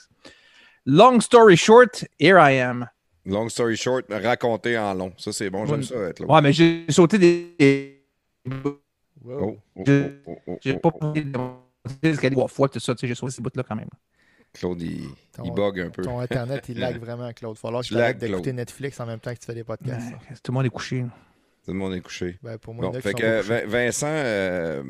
Long 0.85 1.21
story 1.21 1.55
short, 1.55 2.03
here 2.19 2.39
I 2.39 2.59
am. 2.59 2.89
Long 3.25 3.49
story 3.49 3.77
short, 3.77 4.05
raconter 4.09 4.77
en 4.77 4.93
long. 4.93 5.13
Ça, 5.17 5.31
c'est 5.31 5.49
bon, 5.49 5.65
j'aime 5.65 5.79
Ouais. 5.79 5.83
ça, 5.83 6.13
Claude. 6.13 6.29
Ouais, 6.29 6.41
mais 6.41 6.53
j'ai 6.53 6.85
sauté 6.89 7.17
des. 7.19 8.03
Oh, 8.49 8.79
oh, 9.29 9.57
oh, 9.75 9.83
Je- 9.85 10.11
oh, 10.25 10.37
oh, 10.47 10.57
J'ai 10.61 10.73
oh, 10.75 10.79
pas 10.79 10.91
pris 10.91 11.25
l'escalier 12.01 12.35
trois 12.35 12.47
fois, 12.47 12.67
tout 12.69 12.79
ça, 12.79 12.95
tu 12.95 13.01
sais, 13.01 13.07
j'ai 13.07 13.15
sauté 13.15 13.33
ces 13.33 13.41
bouts-là 13.41 13.63
quand 13.63 13.75
même. 13.75 13.89
Claude, 14.53 14.81
il, 14.81 15.07
Ton- 15.33 15.43
il 15.45 15.51
bug 15.51 15.79
un 15.79 15.89
peu. 15.91 16.01
Ton 16.01 16.19
Internet, 16.19 16.67
il 16.69 16.79
lag 16.79 16.97
vraiment, 16.99 17.31
Claude. 17.31 17.51
Il 17.53 17.55
va 17.57 17.61
falloir 17.67 17.83
que 17.83 17.87
Tu 17.87 17.95
arrêtes 17.95 18.21
lag, 18.21 18.31
d'écouter. 18.31 18.53
Netflix 18.53 18.99
en 18.99 19.05
même 19.05 19.19
temps 19.19 19.33
que 19.33 19.39
tu 19.39 19.45
fais 19.45 19.53
des 19.53 19.63
podcasts. 19.63 20.11
Tout 20.43 20.51
le 20.51 20.53
monde 20.55 20.65
est 20.65 20.69
couché. 20.69 21.01
là. 21.01 21.09
Tout 21.63 21.71
le 21.71 21.77
monde 21.77 21.93
est 21.93 22.01
couché. 22.01 22.39
Ben, 22.41 22.57
pour 22.57 22.73
moi, 22.73 22.89
Bon, 22.89 22.99
fait 22.99 23.13
que 23.13 23.23
euh, 23.23 23.41
couchés. 23.41 23.65
Vincent, 23.67 24.07
euh, 24.09 24.83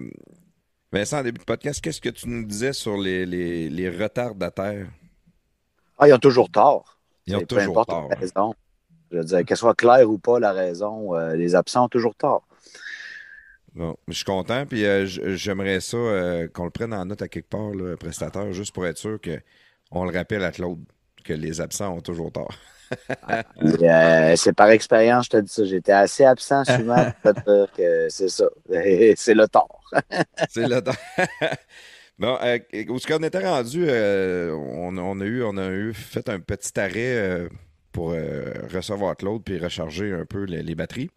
Vincent, 0.91 1.19
en 1.19 1.23
début 1.23 1.39
de 1.39 1.43
podcast, 1.43 1.81
qu'est-ce 1.81 1.99
que 2.01 2.09
tu 2.09 2.27
nous 2.29 2.45
disais 2.45 2.71
sur 2.73 2.97
les, 2.97 3.25
les, 3.25 3.69
les 3.69 3.89
retardataires? 3.89 4.87
Ah, 5.99 6.07
ils 6.07 6.13
ont 6.13 6.17
toujours 6.19 6.49
tort. 6.49 6.97
Ils 7.25 7.35
ont 7.35 7.39
C'est 7.39 7.45
peu 7.45 7.55
toujours 7.57 7.79
importe 7.79 7.89
tort. 7.89 8.09
la 8.09 8.15
raison. 8.15 8.53
Je 9.11 9.17
veux 9.17 9.23
dire, 9.25 9.45
qu'elle 9.45 9.57
soit 9.57 9.75
claire 9.75 10.09
ou 10.09 10.17
pas 10.17 10.39
la 10.39 10.53
raison, 10.53 11.15
euh, 11.15 11.35
les 11.35 11.55
absents 11.55 11.85
ont 11.85 11.89
toujours 11.89 12.15
tort. 12.15 12.47
Bon, 13.73 13.95
je 14.07 14.13
suis 14.13 14.25
content, 14.25 14.65
puis 14.65 14.85
euh, 14.85 15.05
j'aimerais 15.05 15.79
ça 15.79 15.95
euh, 15.97 16.47
qu'on 16.49 16.65
le 16.65 16.71
prenne 16.71 16.93
en 16.93 17.05
note 17.05 17.21
à 17.21 17.29
quelque 17.29 17.47
part, 17.49 17.69
le 17.69 17.95
prestataire, 17.95 18.51
juste 18.51 18.73
pour 18.73 18.85
être 18.85 18.97
sûr 18.97 19.17
qu'on 19.21 20.03
le 20.03 20.11
rappelle 20.17 20.43
à 20.43 20.51
Claude, 20.51 20.79
que 21.23 21.33
les 21.33 21.61
absents 21.61 21.95
ont 21.95 22.01
toujours 22.01 22.31
tort. 22.31 22.53
Euh, 23.81 24.35
c'est 24.35 24.51
par 24.51 24.69
expérience, 24.69 25.27
je 25.27 25.29
te 25.29 25.37
dis 25.37 25.49
ça. 25.49 25.63
J'étais 25.63 25.93
assez 25.93 26.25
absent 26.25 26.65
souvent 26.65 27.05
pour 27.23 27.33
te 27.33 27.39
dire 27.39 27.71
que 27.71 28.09
c'est 28.09 28.27
ça. 28.27 28.43
C'est 29.15 29.33
le 29.33 29.47
tort. 29.47 29.81
C'est 30.49 30.67
le 30.67 30.81
temps. 30.81 30.91
Bon, 32.19 32.37
euh, 32.41 32.59
où 32.89 32.97
est-ce 32.97 33.07
qu'on 33.07 33.23
était 33.23 33.39
rendu? 33.47 33.85
euh, 33.87 34.51
on, 34.51 34.95
on 34.97 35.19
a 35.21 35.25
eu, 35.25 35.43
on 35.43 35.57
a 35.57 35.69
eu 35.69 35.93
fait 35.93 36.29
un 36.29 36.39
petit 36.39 36.79
arrêt 36.79 37.17
euh, 37.17 37.49
pour 37.91 38.11
euh, 38.11 38.53
recevoir 38.71 39.17
Claude 39.17 39.43
puis 39.43 39.57
recharger 39.57 40.11
un 40.13 40.25
peu 40.25 40.43
les, 40.43 40.61
les 40.61 40.75
batteries. 40.75 41.09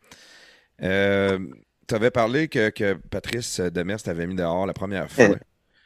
tu 0.81 1.95
avais 1.95 2.11
parlé 2.11 2.49
que, 2.49 2.71
que 2.71 2.95
Patrice 2.95 3.61
Demers 3.61 4.03
t'avait 4.03 4.27
mis 4.27 4.35
dehors 4.35 4.67
la 4.67 4.73
première 4.73 5.11
fois. 5.11 5.37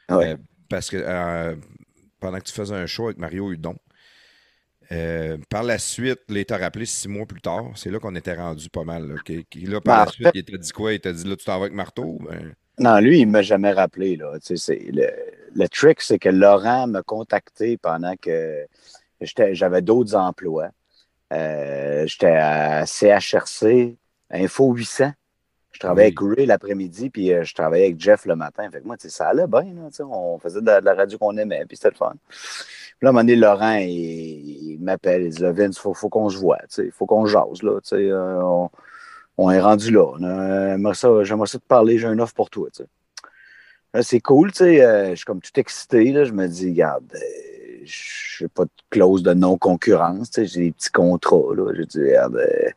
Ouais. 0.09 0.33
Euh, 0.33 0.37
parce 0.69 0.89
que 0.89 1.57
pendant 2.19 2.39
que 2.39 2.43
tu 2.43 2.53
faisais 2.53 2.75
un 2.75 2.85
show 2.85 3.05
avec 3.05 3.17
Mario 3.17 3.51
Hudon. 3.51 3.75
Euh, 4.91 5.37
par 5.49 5.63
la 5.63 5.77
suite, 5.77 6.19
il 6.29 6.45
t'a 6.45 6.57
rappelé 6.57 6.85
six 6.85 7.07
mois 7.07 7.25
plus 7.27 7.41
tard. 7.41 7.71
C'est 7.75 7.91
là 7.91 7.99
qu'on 7.99 8.15
était 8.15 8.33
rendu 8.33 8.69
pas 8.69 8.83
mal. 8.83 9.07
Là, 9.07 9.81
par 9.81 9.95
Ben, 9.95 10.05
la 10.05 10.07
suite, 10.07 10.31
il 10.33 10.43
t'a 10.43 10.57
dit 10.57 10.71
quoi? 10.71 10.93
Il 10.93 10.99
t'a 10.99 11.13
dit 11.13 11.23
là, 11.25 11.35
tu 11.35 11.45
t'en 11.45 11.59
vas 11.59 11.65
avec 11.65 11.73
Marteau? 11.73 12.17
Ben, 12.27 12.55
Non, 12.79 12.99
lui, 12.99 13.19
il 13.19 13.25
ne 13.27 13.31
m'a 13.31 13.41
jamais 13.41 13.71
rappelé. 13.71 14.15
Là. 14.15 14.33
Tu 14.39 14.55
sais, 14.55 14.77
c'est- 14.77 14.91
le, 14.91 15.07
le 15.53 15.67
trick, 15.69 16.01
c'est 16.01 16.19
que 16.19 16.29
Laurent 16.29 16.87
m'a 16.87 17.01
contacté 17.03 17.77
pendant 17.77 18.15
que 18.15 18.65
j'avais 19.51 19.81
d'autres 19.81 20.15
emplois. 20.15 20.69
Euh, 21.33 22.05
J'étais 22.07 22.35
à 22.35 22.85
CHRC, 22.85 23.97
Info 24.31 24.71
800. 24.73 25.11
Je 25.71 25.79
travaillais 25.79 26.13
Oui. 26.17 26.27
avec 26.27 26.37
Ray 26.37 26.45
l'après-midi, 26.47 27.09
puis 27.09 27.31
euh, 27.31 27.43
je 27.43 27.53
travaillais 27.53 27.85
avec 27.85 27.99
Jeff 27.99 28.25
le 28.25 28.35
matin. 28.35 28.69
Fait 28.71 28.81
que 28.81 28.87
moi, 28.87 28.95
ça 28.97 29.27
allait 29.27 29.45
bien. 29.47 29.61
là, 29.75 30.05
on 30.05 30.39
faisait 30.39 30.61
de 30.61 30.65
la, 30.65 30.81
de 30.81 30.85
la 30.85 30.95
radio 30.95 31.17
qu'on 31.17 31.37
aimait, 31.37 31.63
puis 31.67 31.77
c'était 31.77 31.91
le 31.91 31.95
fun. 31.95 32.13
Puis 32.27 33.05
là, 33.05 33.07
à 33.07 33.09
un 33.09 33.11
moment 33.13 33.21
donné, 33.21 33.35
Laurent, 33.35 33.75
il, 33.75 33.87
il 34.73 34.77
m'appelle. 34.81 35.23
Il 35.23 35.29
dit 35.29 35.43
Vince, 35.43 35.77
il 35.77 35.79
faut, 35.79 35.93
faut 35.93 36.09
qu'on 36.09 36.27
se 36.29 36.37
voit. 36.37 36.57
Il 36.79 36.91
faut 36.91 37.05
qu'on 37.05 37.25
jase. 37.27 37.61
Là, 37.61 37.79
euh, 37.93 38.41
on, 38.41 38.69
on 39.41 39.51
est 39.51 39.61
rendu 39.61 39.91
là. 39.91 40.13
J'aimerais 41.23 41.47
ça, 41.47 41.59
te 41.59 41.67
parler. 41.67 41.97
J'ai 41.97 42.07
une 42.07 42.21
offre 42.21 42.33
pour 42.33 42.49
toi. 42.49 42.67
Là, 43.93 44.03
C'est 44.03 44.19
cool. 44.19 44.51
tu 44.51 44.59
sais, 44.59 44.83
euh, 44.83 45.11
je 45.11 45.15
suis 45.15 45.25
comme 45.25 45.41
tout 45.41 45.57
excité. 45.57 46.11
Là, 46.11 46.25
je 46.25 46.33
me 46.33 46.47
dis 46.47 46.69
Regarde, 46.69 47.05
euh, 47.15 47.79
je 47.85 48.43
n'ai 48.43 48.49
pas 48.49 48.65
de 48.65 48.71
clause 48.89 49.23
de 49.23 49.33
non-concurrence. 49.33 50.29
J'ai 50.35 50.61
des 50.65 50.71
petits 50.71 50.91
contrats. 50.91 51.55
Là. 51.55 51.73
Je 51.73 51.83
dis 51.83 52.01
Regarde, 52.01 52.35
euh, 52.35 52.69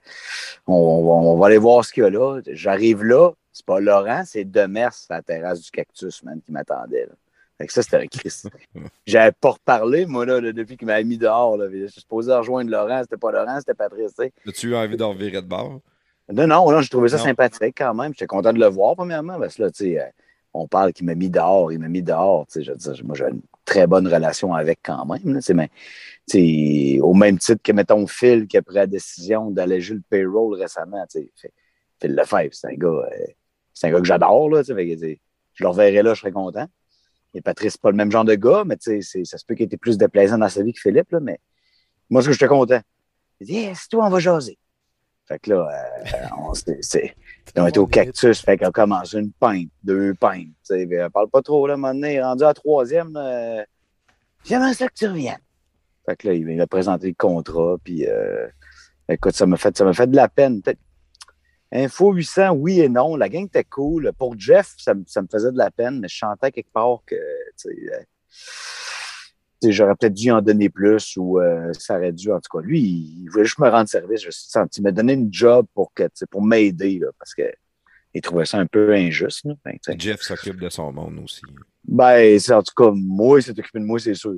on, 0.66 0.74
on 0.74 1.04
va, 1.04 1.28
on 1.30 1.38
va 1.38 1.46
aller 1.46 1.58
voir 1.58 1.84
ce 1.84 1.92
qu'il 1.92 2.04
y 2.04 2.06
a 2.06 2.10
là. 2.10 2.40
J'arrive 2.52 3.02
là. 3.04 3.32
C'est 3.52 3.66
pas 3.66 3.80
Laurent, 3.80 4.22
c'est 4.24 4.44
Demers 4.44 4.94
à 5.10 5.16
la 5.16 5.22
terrasse 5.22 5.60
du 5.60 5.70
cactus, 5.70 6.22
man, 6.22 6.40
qui 6.40 6.52
m'attendait. 6.52 7.06
Fait 7.58 7.66
que 7.66 7.72
ça, 7.72 7.82
c'était 7.82 7.98
un 7.98 8.06
Christ. 8.06 8.48
J'avais 9.06 9.32
pas 9.32 9.50
reparlé, 9.50 10.06
moi, 10.06 10.24
là, 10.24 10.40
là, 10.40 10.52
depuis 10.52 10.78
qu'il 10.78 10.86
m'avait 10.86 11.04
mis 11.04 11.18
dehors. 11.18 11.58
Là. 11.58 11.66
Je 11.70 11.86
suis 11.86 12.00
supposé 12.00 12.32
rejoindre 12.32 12.70
Laurent. 12.70 13.02
C'était 13.02 13.18
pas 13.18 13.30
Laurent, 13.30 13.58
c'était 13.58 13.74
Patrice. 13.74 14.14
As-tu 14.48 14.68
eu 14.68 14.74
envie 14.74 14.96
d'en 14.96 15.10
revirer 15.10 15.42
de 15.42 15.46
bord? 15.46 15.80
Non, 16.30 16.46
non, 16.46 16.70
non, 16.70 16.80
j'ai 16.80 16.88
trouvé 16.88 17.08
ça 17.08 17.16
Non. 17.16 17.24
sympathique 17.24 17.74
quand 17.76 17.94
même. 17.94 18.12
J'étais 18.12 18.26
content 18.26 18.52
de 18.52 18.58
le 18.60 18.66
voir, 18.68 18.94
premièrement, 18.96 19.38
parce 19.38 19.56
que 19.56 19.62
là, 19.62 19.70
tu 19.70 19.84
sais, 19.84 20.00
euh, 20.00 20.06
on 20.54 20.68
parle 20.68 20.92
qu'il 20.92 21.06
m'a 21.06 21.14
mis 21.14 21.30
dehors, 21.30 21.72
il 21.72 21.78
m'a 21.78 21.88
mis 21.88 22.02
dehors. 22.02 22.46
Tu 22.46 22.54
sais, 22.54 22.62
je 22.62 22.72
veux 22.72 22.76
dire, 22.78 23.04
moi, 23.04 23.16
j'ai 23.16 23.24
une 23.24 23.42
très 23.64 23.86
bonne 23.86 24.06
relation 24.06 24.54
avec 24.54 24.80
quand 24.82 25.04
même. 25.06 25.34
Là, 25.34 25.40
tu 25.40 25.46
sais, 25.46 25.54
mais, 25.54 25.68
tu 26.28 26.38
sais, 26.96 27.00
au 27.00 27.14
même 27.14 27.38
titre 27.38 27.62
que, 27.62 27.72
mettons, 27.72 28.06
Phil 28.06 28.46
qui 28.46 28.56
a 28.56 28.62
pris 28.62 28.76
la 28.76 28.86
décision 28.86 29.50
d'alléger 29.50 29.94
le 29.94 30.02
payroll 30.08 30.54
récemment. 30.54 31.04
tu 31.10 31.20
sais, 31.34 31.52
Phil- 32.00 32.14
Lefebvre, 32.14 32.52
c'est 32.52 32.68
un 32.68 32.74
gars, 32.74 32.88
euh, 32.88 33.26
c'est 33.72 33.88
un 33.88 33.92
gars 33.92 33.98
que 34.00 34.06
j'adore. 34.06 34.50
Là, 34.50 34.60
tu 34.62 34.66
sais, 34.66 34.74
fait 34.74 34.86
que, 34.88 34.92
tu 34.94 34.98
sais, 35.00 35.20
je 35.54 35.64
le 35.64 35.68
reverrai 35.70 36.02
là, 36.02 36.14
je 36.14 36.20
serais 36.20 36.32
content. 36.32 36.66
Et 37.34 37.40
Patrice, 37.40 37.72
c'est 37.72 37.80
pas 37.80 37.90
le 37.90 37.96
même 37.96 38.10
genre 38.10 38.24
de 38.24 38.34
gars, 38.34 38.64
mais 38.66 38.76
tu 38.76 39.02
sais, 39.02 39.24
ça 39.24 39.38
se 39.38 39.44
peut 39.44 39.54
qu'il 39.54 39.62
ait 39.64 39.66
été 39.66 39.76
plus 39.76 39.96
déplaisant 39.98 40.38
dans 40.38 40.48
sa 40.48 40.62
vie 40.62 40.72
que 40.72 40.80
Philippe, 40.80 41.10
là, 41.10 41.20
mais 41.20 41.38
moi, 42.10 42.22
ce 42.22 42.26
que 42.26 42.32
j'étais 42.32 42.46
content. 42.48 42.80
Il 43.40 43.46
dit, 43.46 43.54
yes, 43.54 43.88
toi, 43.88 44.06
on 44.06 44.10
va 44.10 44.18
jaser. 44.18 44.58
Fait 45.26 45.38
que 45.38 45.50
là, 45.50 45.68
euh, 45.70 46.26
on, 46.38 46.52
on 47.56 47.66
était 47.66 47.78
au 47.78 47.86
cactus, 47.86 48.40
fait 48.40 48.56
qu'on 48.58 48.70
commence 48.72 49.12
une 49.12 49.32
pinte, 49.32 49.68
deux 49.82 50.14
pintes. 50.14 50.46
tu 50.46 50.54
sais, 50.64 50.86
puis, 50.86 50.96
euh, 50.98 51.08
parle 51.10 51.28
pas 51.30 51.42
trop, 51.42 51.66
là, 51.66 51.74
à 51.74 51.76
un 51.76 51.78
moment 51.78 51.94
donné, 51.94 52.20
rendu 52.22 52.42
à 52.44 52.48
la 52.48 52.54
troisième, 52.54 53.16
euh, 53.16 53.62
j'aimerais 54.44 54.74
ça 54.74 54.88
que 54.88 54.94
tu 54.94 55.06
reviennes. 55.06 55.38
Fait 56.06 56.16
que 56.16 56.28
là, 56.28 56.34
il 56.34 56.44
m'a 56.56 56.66
présenté 56.66 57.08
le 57.08 57.14
contrat, 57.14 57.76
puis 57.84 58.06
euh, 58.08 58.48
écoute, 59.08 59.34
ça 59.34 59.46
m'a 59.46 59.56
fait, 59.56 59.76
ça 59.76 59.92
fait 59.92 60.08
de 60.08 60.16
la 60.16 60.28
peine. 60.28 60.60
Info 61.74 62.12
800, 62.12 62.50
oui 62.50 62.80
et 62.80 62.88
non. 62.88 63.16
La 63.16 63.28
gang 63.30 63.44
était 63.46 63.64
cool. 63.64 64.12
Pour 64.18 64.38
Jeff, 64.38 64.74
ça, 64.76 64.92
me- 64.94 65.04
ça 65.06 65.22
me 65.22 65.28
faisait 65.30 65.52
de 65.52 65.56
la 65.56 65.70
peine, 65.70 66.00
mais 66.00 66.08
je 66.08 66.16
chantais 66.16 66.50
quelque 66.52 66.72
part 66.72 66.98
que, 67.06 67.14
tu 67.56 67.70
sais, 67.70 68.06
j'aurais 69.70 69.94
peut-être 69.94 70.14
dû 70.14 70.30
en 70.30 70.42
donner 70.42 70.68
plus 70.68 71.16
ou 71.16 71.40
euh, 71.40 71.72
ça 71.72 71.96
aurait 71.96 72.12
dû, 72.12 72.30
en 72.32 72.40
tout 72.40 72.58
cas. 72.58 72.64
Lui, 72.64 72.80
il, 72.80 73.22
il 73.22 73.28
voulait 73.30 73.44
juste 73.44 73.58
me 73.58 73.68
rendre 73.68 73.88
service. 73.88 74.22
Je 74.22 74.26
me 74.26 74.30
suis 74.30 74.50
senti, 74.50 74.80
il 74.80 74.82
m'a 74.82 74.92
donné 74.92 75.12
une 75.14 75.32
job 75.32 75.66
pour, 75.74 75.92
que, 75.94 76.04
pour 76.30 76.42
m'aider, 76.42 77.00
parce 77.18 77.34
que 77.34 77.42
il 78.14 78.20
trouvait 78.20 78.44
ça 78.44 78.58
un 78.58 78.66
peu 78.66 78.92
injuste. 78.92 79.44
là. 79.44 79.54
Sais, 79.82 79.94
Jeff 79.98 80.20
s'occupe 80.20 80.60
de 80.60 80.68
son 80.68 80.92
monde 80.92 81.18
aussi. 81.24 81.40
ben, 81.84 82.38
en 82.50 82.62
tout 82.62 82.74
cas, 82.76 82.90
moi, 82.94 83.38
il 83.38 83.42
s'est 83.42 83.58
occupé 83.58 83.78
de 83.78 83.84
moi, 83.84 83.98
c'est 83.98 84.14
sûr. 84.14 84.36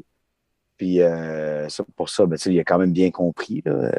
Puis, 0.76 1.00
euh, 1.00 1.68
ça, 1.68 1.84
pour 1.96 2.08
ça, 2.08 2.26
ben, 2.26 2.38
il 2.46 2.58
a 2.60 2.64
quand 2.64 2.78
même 2.78 2.92
bien 2.92 3.10
compris. 3.10 3.62
Là. 3.64 3.90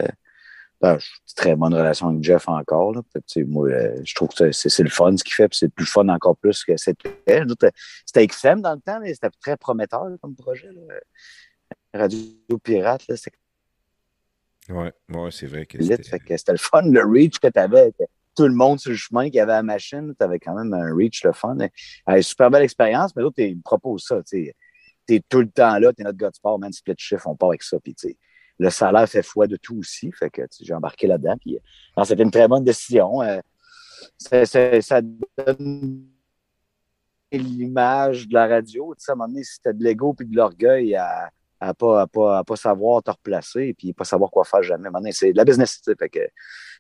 Ben, 0.82 0.98
j'ai 1.00 1.06
une 1.08 1.36
très 1.36 1.56
bonne 1.56 1.74
relation 1.74 2.10
avec 2.10 2.24
Jeff 2.24 2.48
encore. 2.50 2.94
Là. 2.94 3.02
Moi, 3.48 3.70
euh, 3.70 4.02
je 4.04 4.14
trouve 4.14 4.30
que 4.30 4.52
c'est 4.52 4.84
le 4.84 4.90
fun 4.90 5.16
ce 5.16 5.24
qu'il 5.24 5.34
fait, 5.34 5.48
puis 5.48 5.58
c'est 5.58 5.70
plus 5.74 5.86
fun 5.86 6.08
encore 6.10 6.36
plus 6.38 6.64
que 6.64 6.76
c'était. 6.78 7.10
Je 7.28 7.70
C'était 8.06 8.28
Fem 8.34 8.62
dans 8.62 8.74
le 8.74 8.82
temps, 8.82 9.00
mais 9.00 9.14
c'était 9.14 9.30
très 9.42 9.58
prometteur 9.58 10.06
comme 10.22 10.36
projet. 10.36 10.70
Là. 10.72 10.96
Radio 11.94 12.58
Pirate, 12.62 13.08
là, 13.08 13.16
c'était 13.16 13.38
Ouais, 14.70 14.92
ouais 15.10 15.30
c'est 15.32 15.46
vrai 15.46 15.66
que 15.66 15.82
c'était- 15.82 16.04
Fait 16.04 16.20
que 16.20 16.36
c'était 16.36 16.52
le 16.52 16.58
fun, 16.58 16.82
le 16.84 17.04
reach 17.06 17.40
que 17.40 17.48
tu 17.48 17.60
avais. 17.60 17.94
Tout 18.36 18.48
le 18.48 18.54
monde 18.54 18.80
sur 18.80 18.92
le 18.92 18.98
chemin 18.98 19.30
qui 19.30 19.40
avait 19.40 19.54
la 19.54 19.64
machine, 19.64 20.14
tu 20.18 20.24
avais 20.24 20.40
quand 20.40 20.56
même 20.56 20.74
un 20.74 20.94
reach, 20.94 21.24
le 21.24 21.32
fun. 21.32 21.56
Super 22.22 22.50
belle 22.52 22.64
expérience, 22.64 23.16
mais 23.16 23.22
l'autre, 23.22 23.36
il 23.40 23.58
me 23.58 23.62
propose 23.62 24.04
ça. 24.04 24.22
Tu 24.24 24.52
es 25.08 25.22
tout 25.30 25.40
le 25.40 25.50
temps 25.50 25.78
là, 25.78 25.94
tu 25.94 26.02
es 26.02 26.04
notre 26.04 26.18
gars 26.18 26.32
de 26.32 26.36
sport, 26.36 26.60
man, 26.60 26.74
split 26.74 26.96
shift, 26.98 27.26
on 27.28 27.36
part 27.36 27.50
avec 27.50 27.64
ça. 27.64 27.80
Puis, 27.80 27.94
tu 27.94 28.10
sais, 28.10 28.18
le 28.60 28.70
salaire 28.70 29.08
fait 29.08 29.24
foi 29.24 29.48
de 29.48 29.58
tout 29.58 29.78
aussi. 29.80 30.12
Fait 30.12 30.30
que 30.30 30.42
j'ai 30.62 30.74
embarqué 30.74 31.08
là-dedans. 31.08 31.36
Puis, 31.40 31.58
euh, 31.98 32.04
c'était 32.04 32.24
une 32.24 32.32
très 32.32 32.48
bonne 32.48 32.64
décision. 32.64 33.22
Euh, 33.22 33.40
c'est- 34.18 34.46
c'est- 34.46 34.82
ça 34.82 35.02
donne 35.02 36.06
l'image 37.32 38.28
de 38.28 38.34
la 38.34 38.48
radio. 38.48 38.94
Tu 38.96 39.04
sais, 39.04 39.12
à 39.12 39.14
un 39.14 39.18
moment 39.18 39.28
donné, 39.30 39.42
t'as 39.64 39.74
de 39.74 39.84
l'ego 39.84 40.14
puis 40.14 40.26
de 40.28 40.36
l'orgueil 40.36 40.96
à 40.96 41.30
à 41.62 41.74
pas, 41.74 42.02
à 42.02 42.08
pas, 42.08 42.40
à 42.40 42.44
pas 42.44 42.58
savoir 42.58 43.02
te 43.02 43.10
replacer 43.10 43.74
puis 43.78 43.94
pas 43.94 44.04
savoir 44.04 44.30
quoi 44.30 44.44
faire 44.44 44.62
jamais. 44.62 44.90
Donné, 44.92 45.12
c'est 45.14 45.32
de 45.32 45.38
la 45.38 45.46
business. 45.46 45.82
tu 45.82 45.90
sais. 45.90 45.96
Fait 45.98 46.10
que, 46.10 46.20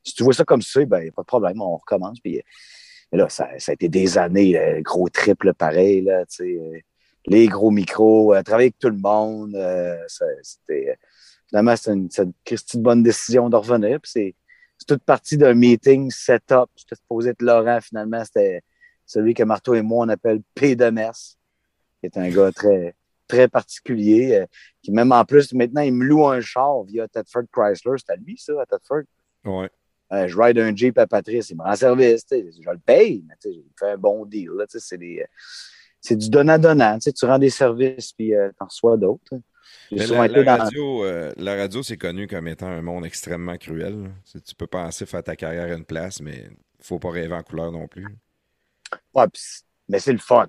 si 0.03 0.13
tu 0.13 0.23
vois 0.23 0.33
ça 0.33 0.43
comme 0.43 0.61
ça, 0.61 0.83
ben, 0.85 1.09
pas 1.11 1.21
de 1.21 1.25
problème, 1.27 1.61
on 1.61 1.77
recommence. 1.77 2.19
Puis, 2.19 2.41
mais 3.11 3.17
là, 3.19 3.29
ça, 3.29 3.47
ça 3.57 3.71
a 3.71 3.73
été 3.73 3.87
des 3.87 4.17
années, 4.17 4.51
là, 4.51 4.81
gros 4.81 5.07
triple 5.09 5.53
pareil, 5.53 6.01
là, 6.01 6.25
tu 6.25 6.35
sais, 6.35 6.59
euh, 6.59 6.79
les 7.25 7.47
gros 7.47 7.71
micros, 7.71 8.35
euh, 8.35 8.43
travailler 8.43 8.65
avec 8.67 8.77
tout 8.79 8.89
le 8.89 8.97
monde. 8.97 9.55
euh, 9.55 9.97
ça- 10.07 10.25
c'était, 10.43 10.89
euh, 10.91 10.95
finalement, 11.55 11.75
c'est 11.77 11.93
une, 11.93 12.09
une 12.17 12.33
de 12.73 12.79
bonne 12.79 13.01
décision 13.01 13.49
de 13.49 13.55
revenir. 13.55 14.01
Puis 14.01 14.11
c'est, 14.11 14.35
toute 14.87 15.03
partie 15.03 15.37
d'un 15.37 15.53
meeting 15.53 16.11
set-up. 16.11 16.69
C'était 16.75 16.95
supposé 16.95 17.29
être 17.29 17.41
Laurent, 17.41 17.79
finalement, 17.81 18.23
c'était 18.25 18.61
celui 19.05 19.33
que 19.33 19.43
Marteau 19.43 19.73
et 19.73 19.81
moi, 19.81 20.05
on 20.05 20.09
appelle 20.09 20.41
P 20.53 20.75
de 20.75 20.89
Mers, 20.89 21.13
qui 21.13 22.07
est 22.07 22.17
un 22.17 22.29
gars 22.29 22.51
très, 22.51 22.93
très 23.27 23.47
particulier, 23.47 24.35
euh, 24.35 24.45
qui 24.83 24.91
même 24.91 25.13
en 25.13 25.23
plus, 25.23 25.53
maintenant, 25.53 25.81
il 25.81 25.93
me 25.93 26.03
loue 26.03 26.27
un 26.27 26.41
char 26.41 26.83
via 26.83 27.07
Tedford 27.07 27.43
Chrysler. 27.51 27.93
C'est 27.97 28.11
à 28.11 28.15
lui, 28.17 28.37
ça, 28.37 28.53
à 28.61 28.65
Tedford? 28.65 29.03
Ouais. 29.45 29.69
Euh, 30.11 30.27
je 30.27 30.37
ride 30.37 30.59
un 30.59 30.75
Jeep 30.75 30.97
à 30.97 31.07
Patrice, 31.07 31.49
il 31.49 31.57
me 31.57 31.63
rend 31.63 31.75
service, 31.75 32.25
je 32.29 32.69
le 32.69 32.79
paye, 32.79 33.23
mais 33.27 33.35
il 33.45 33.59
me 33.59 33.71
fait 33.79 33.91
un 33.91 33.97
bon 33.97 34.25
deal. 34.25 34.51
C'est 34.67 35.01
euh, 35.01 35.23
c'est 36.01 36.15
du 36.17 36.29
donnant-donnant. 36.29 36.99
tu 36.99 37.25
rends 37.25 37.39
des 37.39 37.49
services 37.49 38.11
puis 38.11 38.31
tu 38.31 38.35
en 38.59 38.65
reçois 38.65 38.97
d'autres. 38.97 39.35
Mais 39.91 40.05
la, 40.07 40.25
été 40.25 40.43
la 40.43 40.57
dans- 40.57 40.63
radio, 40.63 41.03
euh, 41.05 41.31
la 41.37 41.55
radio, 41.55 41.83
c'est 41.83 41.97
connu 41.97 42.27
comme 42.27 42.47
étant 42.47 42.67
un 42.67 42.81
monde 42.81 43.05
extrêmement 43.05 43.57
cruel. 43.57 44.11
Tu 44.45 44.55
peux 44.55 44.67
penser 44.67 45.05
faire 45.05 45.23
ta 45.23 45.35
carrière 45.35 45.71
à 45.71 45.77
une 45.77 45.85
place, 45.85 46.21
mais 46.21 46.49
faut 46.81 46.99
pas 46.99 47.11
rêver 47.11 47.33
en 47.33 47.43
couleur 47.43 47.71
non 47.71 47.87
plus. 47.87 48.05
Ouais, 49.13 49.27
pis 49.27 49.41
mais 49.87 49.99
c'est 49.99 50.13
le 50.13 50.19
fun. 50.19 50.47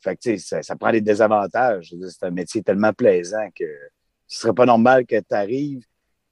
Fait 0.00 0.16
que, 0.16 0.36
ça, 0.36 0.62
ça 0.62 0.76
prend 0.76 0.90
des 0.92 1.00
désavantages. 1.00 1.94
C'est 2.10 2.26
un 2.26 2.30
métier 2.30 2.62
tellement 2.62 2.92
plaisant 2.92 3.48
que 3.54 3.64
ce 4.26 4.40
serait 4.40 4.52
pas 4.54 4.66
normal 4.66 5.06
que 5.06 5.18
tu 5.20 5.34
arrives, 5.34 5.84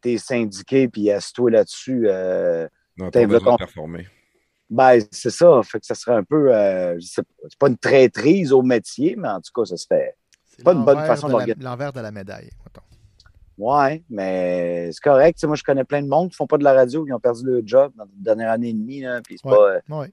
tu 0.03 0.13
es 0.13 0.19
syndiqué, 0.19 0.89
puis 0.89 1.11
assis-toi 1.11 1.51
là-dessus. 1.53 2.03
euh, 2.09 2.67
Non, 2.97 3.11
pas 3.11 3.21
besoin 3.27 3.39
besoin- 3.39 3.53
de 3.53 3.59
performer. 3.59 4.09
ben, 4.69 4.99
c'est 5.11 5.31
ça. 5.31 5.61
Fait 5.63 5.81
que 5.81 5.87
ça 5.87 5.95
serait 5.95 6.17
un 6.17 6.25
peu, 6.25 6.55
euh, 6.55 6.99
c'est 7.01 7.25
pas 7.59 7.69
une 7.69 7.79
traîtrise 7.79 8.53
au 8.53 8.63
métier, 8.63 9.15
mais 9.17 9.29
en 9.29 9.41
tout 9.41 9.53
cas, 9.55 9.65
ça 9.65 9.77
se 9.77 9.87
fait. 9.87 10.15
C'est 10.15 10.20
pas 10.65 10.73
une 10.73 10.85
bonne 10.85 11.05
façon 11.07 11.29
de. 11.29 11.63
L'envers 11.63 11.93
de 11.93 12.01
la 12.01 12.11
médaille. 12.11 12.51
mettons. 12.65 12.83
Ouais, 13.59 14.03
mais 14.09 14.91
c'est 14.93 15.03
correct. 15.03 15.43
Moi, 15.45 15.55
je 15.57 15.63
connais 15.63 15.85
plein 15.85 16.01
de 16.03 16.09
monde 16.09 16.31
qui 16.31 16.37
font 16.37 16.47
pas 16.47 16.57
de 16.57 16.65
la 16.65 16.73
radio, 16.73 17.05
qui 17.05 17.13
ont 17.13 17.21
perdu 17.21 17.43
leur 17.45 17.61
job 17.65 17.93
dans 17.95 18.05
la 18.05 18.11
dernière 18.15 18.51
année 18.53 18.71
et 18.71 18.73
demie. 18.73 19.01
Là, 19.03 19.21
puis 19.23 19.37
c'est 19.39 19.49
Ouais. 19.49 19.55
pas, 19.57 19.95
euh, 19.95 20.01
Ouais. 20.01 20.13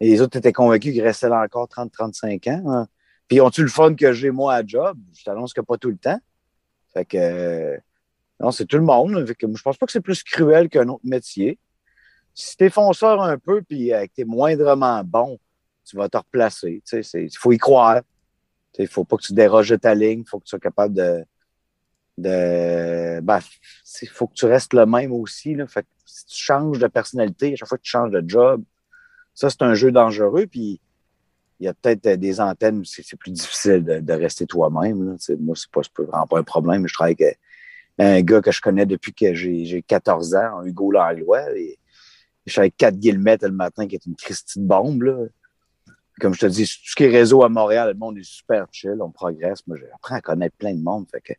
Et 0.00 0.08
les 0.08 0.20
autres 0.22 0.38
étaient 0.38 0.52
convaincus 0.52 0.92
qu'ils 0.94 1.02
restaient 1.02 1.28
là 1.28 1.42
encore 1.44 1.68
30-35 1.68 2.46
ans. 2.48 2.62
hein. 2.72 2.86
Puis 3.28 3.40
ont-tu 3.42 3.62
le 3.62 3.68
fun 3.68 3.94
que 3.94 4.12
j'ai 4.14 4.30
moi 4.30 4.54
à 4.54 4.66
job? 4.66 4.98
Je 5.14 5.22
t'annonce 5.24 5.52
que 5.52 5.60
pas 5.60 5.76
tout 5.76 5.90
le 5.90 5.98
temps. 5.98 6.18
Fait 6.94 7.04
que 7.04 7.18
euh, 7.18 7.76
non, 8.40 8.50
c'est 8.50 8.64
tout 8.64 8.78
le 8.78 8.82
monde. 8.82 9.24
Fait 9.26 9.34
que 9.34 9.46
je 9.54 9.62
pense 9.62 9.76
pas 9.76 9.84
que 9.86 9.92
c'est 9.92 10.00
plus 10.00 10.22
cruel 10.22 10.68
qu'un 10.70 10.88
autre 10.88 11.04
métier. 11.04 11.58
Si 12.34 12.56
t'es 12.56 12.70
fonceur 12.70 13.20
un 13.20 13.36
peu 13.36 13.60
puis 13.62 13.92
euh, 13.92 14.06
que 14.06 14.12
t'es 14.16 14.24
moindrement 14.24 15.02
bon, 15.04 15.38
tu 15.84 15.96
vas 15.98 16.08
te 16.08 16.16
replacer. 16.16 16.82
Il 16.92 17.28
faut 17.38 17.52
y 17.52 17.58
croire. 17.58 18.00
Il 18.78 18.88
faut 18.88 19.04
pas 19.04 19.16
que 19.16 19.22
tu 19.22 19.34
déroges 19.34 19.70
de 19.70 19.76
ta 19.76 19.94
ligne. 19.94 20.20
Il 20.20 20.28
faut 20.28 20.38
que 20.38 20.44
tu 20.44 20.50
sois 20.50 20.60
capable 20.60 20.94
de. 20.94 21.24
ben, 22.16 23.40
il 24.02 24.08
faut 24.08 24.26
que 24.26 24.34
tu 24.34 24.46
restes 24.46 24.74
le 24.74 24.86
même 24.86 25.12
aussi. 25.12 25.56
Si 26.06 26.26
tu 26.26 26.42
changes 26.42 26.78
de 26.78 26.86
personnalité, 26.86 27.52
à 27.52 27.56
chaque 27.56 27.68
fois 27.68 27.78
que 27.78 27.82
tu 27.82 27.90
changes 27.90 28.10
de 28.10 28.22
job, 28.26 28.62
ça, 29.34 29.50
c'est 29.50 29.62
un 29.62 29.74
jeu 29.74 29.92
dangereux. 29.92 30.46
Puis, 30.46 30.80
il 31.60 31.64
y 31.64 31.68
a 31.68 31.74
peut-être 31.74 32.06
euh, 32.06 32.16
des 32.16 32.40
antennes 32.40 32.78
où 32.78 32.84
c'est 32.84 33.16
plus 33.16 33.30
difficile 33.30 33.84
de, 33.84 34.12
rester 34.12 34.46
toi-même. 34.46 35.16
Moi, 35.40 35.54
c'est 35.54 35.70
pas, 35.70 35.82
vraiment 35.98 36.26
pas 36.26 36.38
un 36.38 36.42
problème. 36.42 36.86
Je 36.88 36.94
travaille 36.94 37.16
avec 37.20 37.38
euh, 38.00 38.16
un 38.16 38.22
gars 38.22 38.40
que 38.40 38.50
je 38.50 38.60
connais 38.60 38.86
depuis 38.86 39.12
que 39.12 39.34
j'ai 39.34 39.66
j'ai 39.66 39.82
14 39.82 40.34
ans, 40.34 40.64
Hugo 40.64 40.90
Langlois. 40.90 41.54
Et 41.56 41.78
je 42.46 42.52
suis 42.52 42.60
avec 42.60 42.76
4 42.78 42.96
Guillemette 42.96 43.42
le 43.42 43.52
matin, 43.52 43.86
qui 43.86 43.94
est 43.94 44.06
une 44.06 44.16
Christie 44.16 44.58
de 44.58 44.66
bombe. 44.66 45.30
Comme 46.20 46.34
je 46.34 46.40
te 46.40 46.46
dis, 46.46 46.64
tout 46.64 46.90
ce 46.90 46.94
qui 46.94 47.04
est 47.04 47.08
réseau 47.08 47.42
à 47.42 47.48
Montréal, 47.48 47.88
le 47.88 47.94
monde 47.94 48.18
est 48.18 48.24
super 48.24 48.66
chill, 48.70 48.96
on 49.00 49.10
progresse. 49.10 49.66
Moi, 49.66 49.78
j'apprends 49.78 50.16
à 50.16 50.20
connaître 50.20 50.56
plein 50.56 50.74
de 50.74 50.82
monde. 50.82 51.06
Fait 51.10 51.20
que 51.20 51.32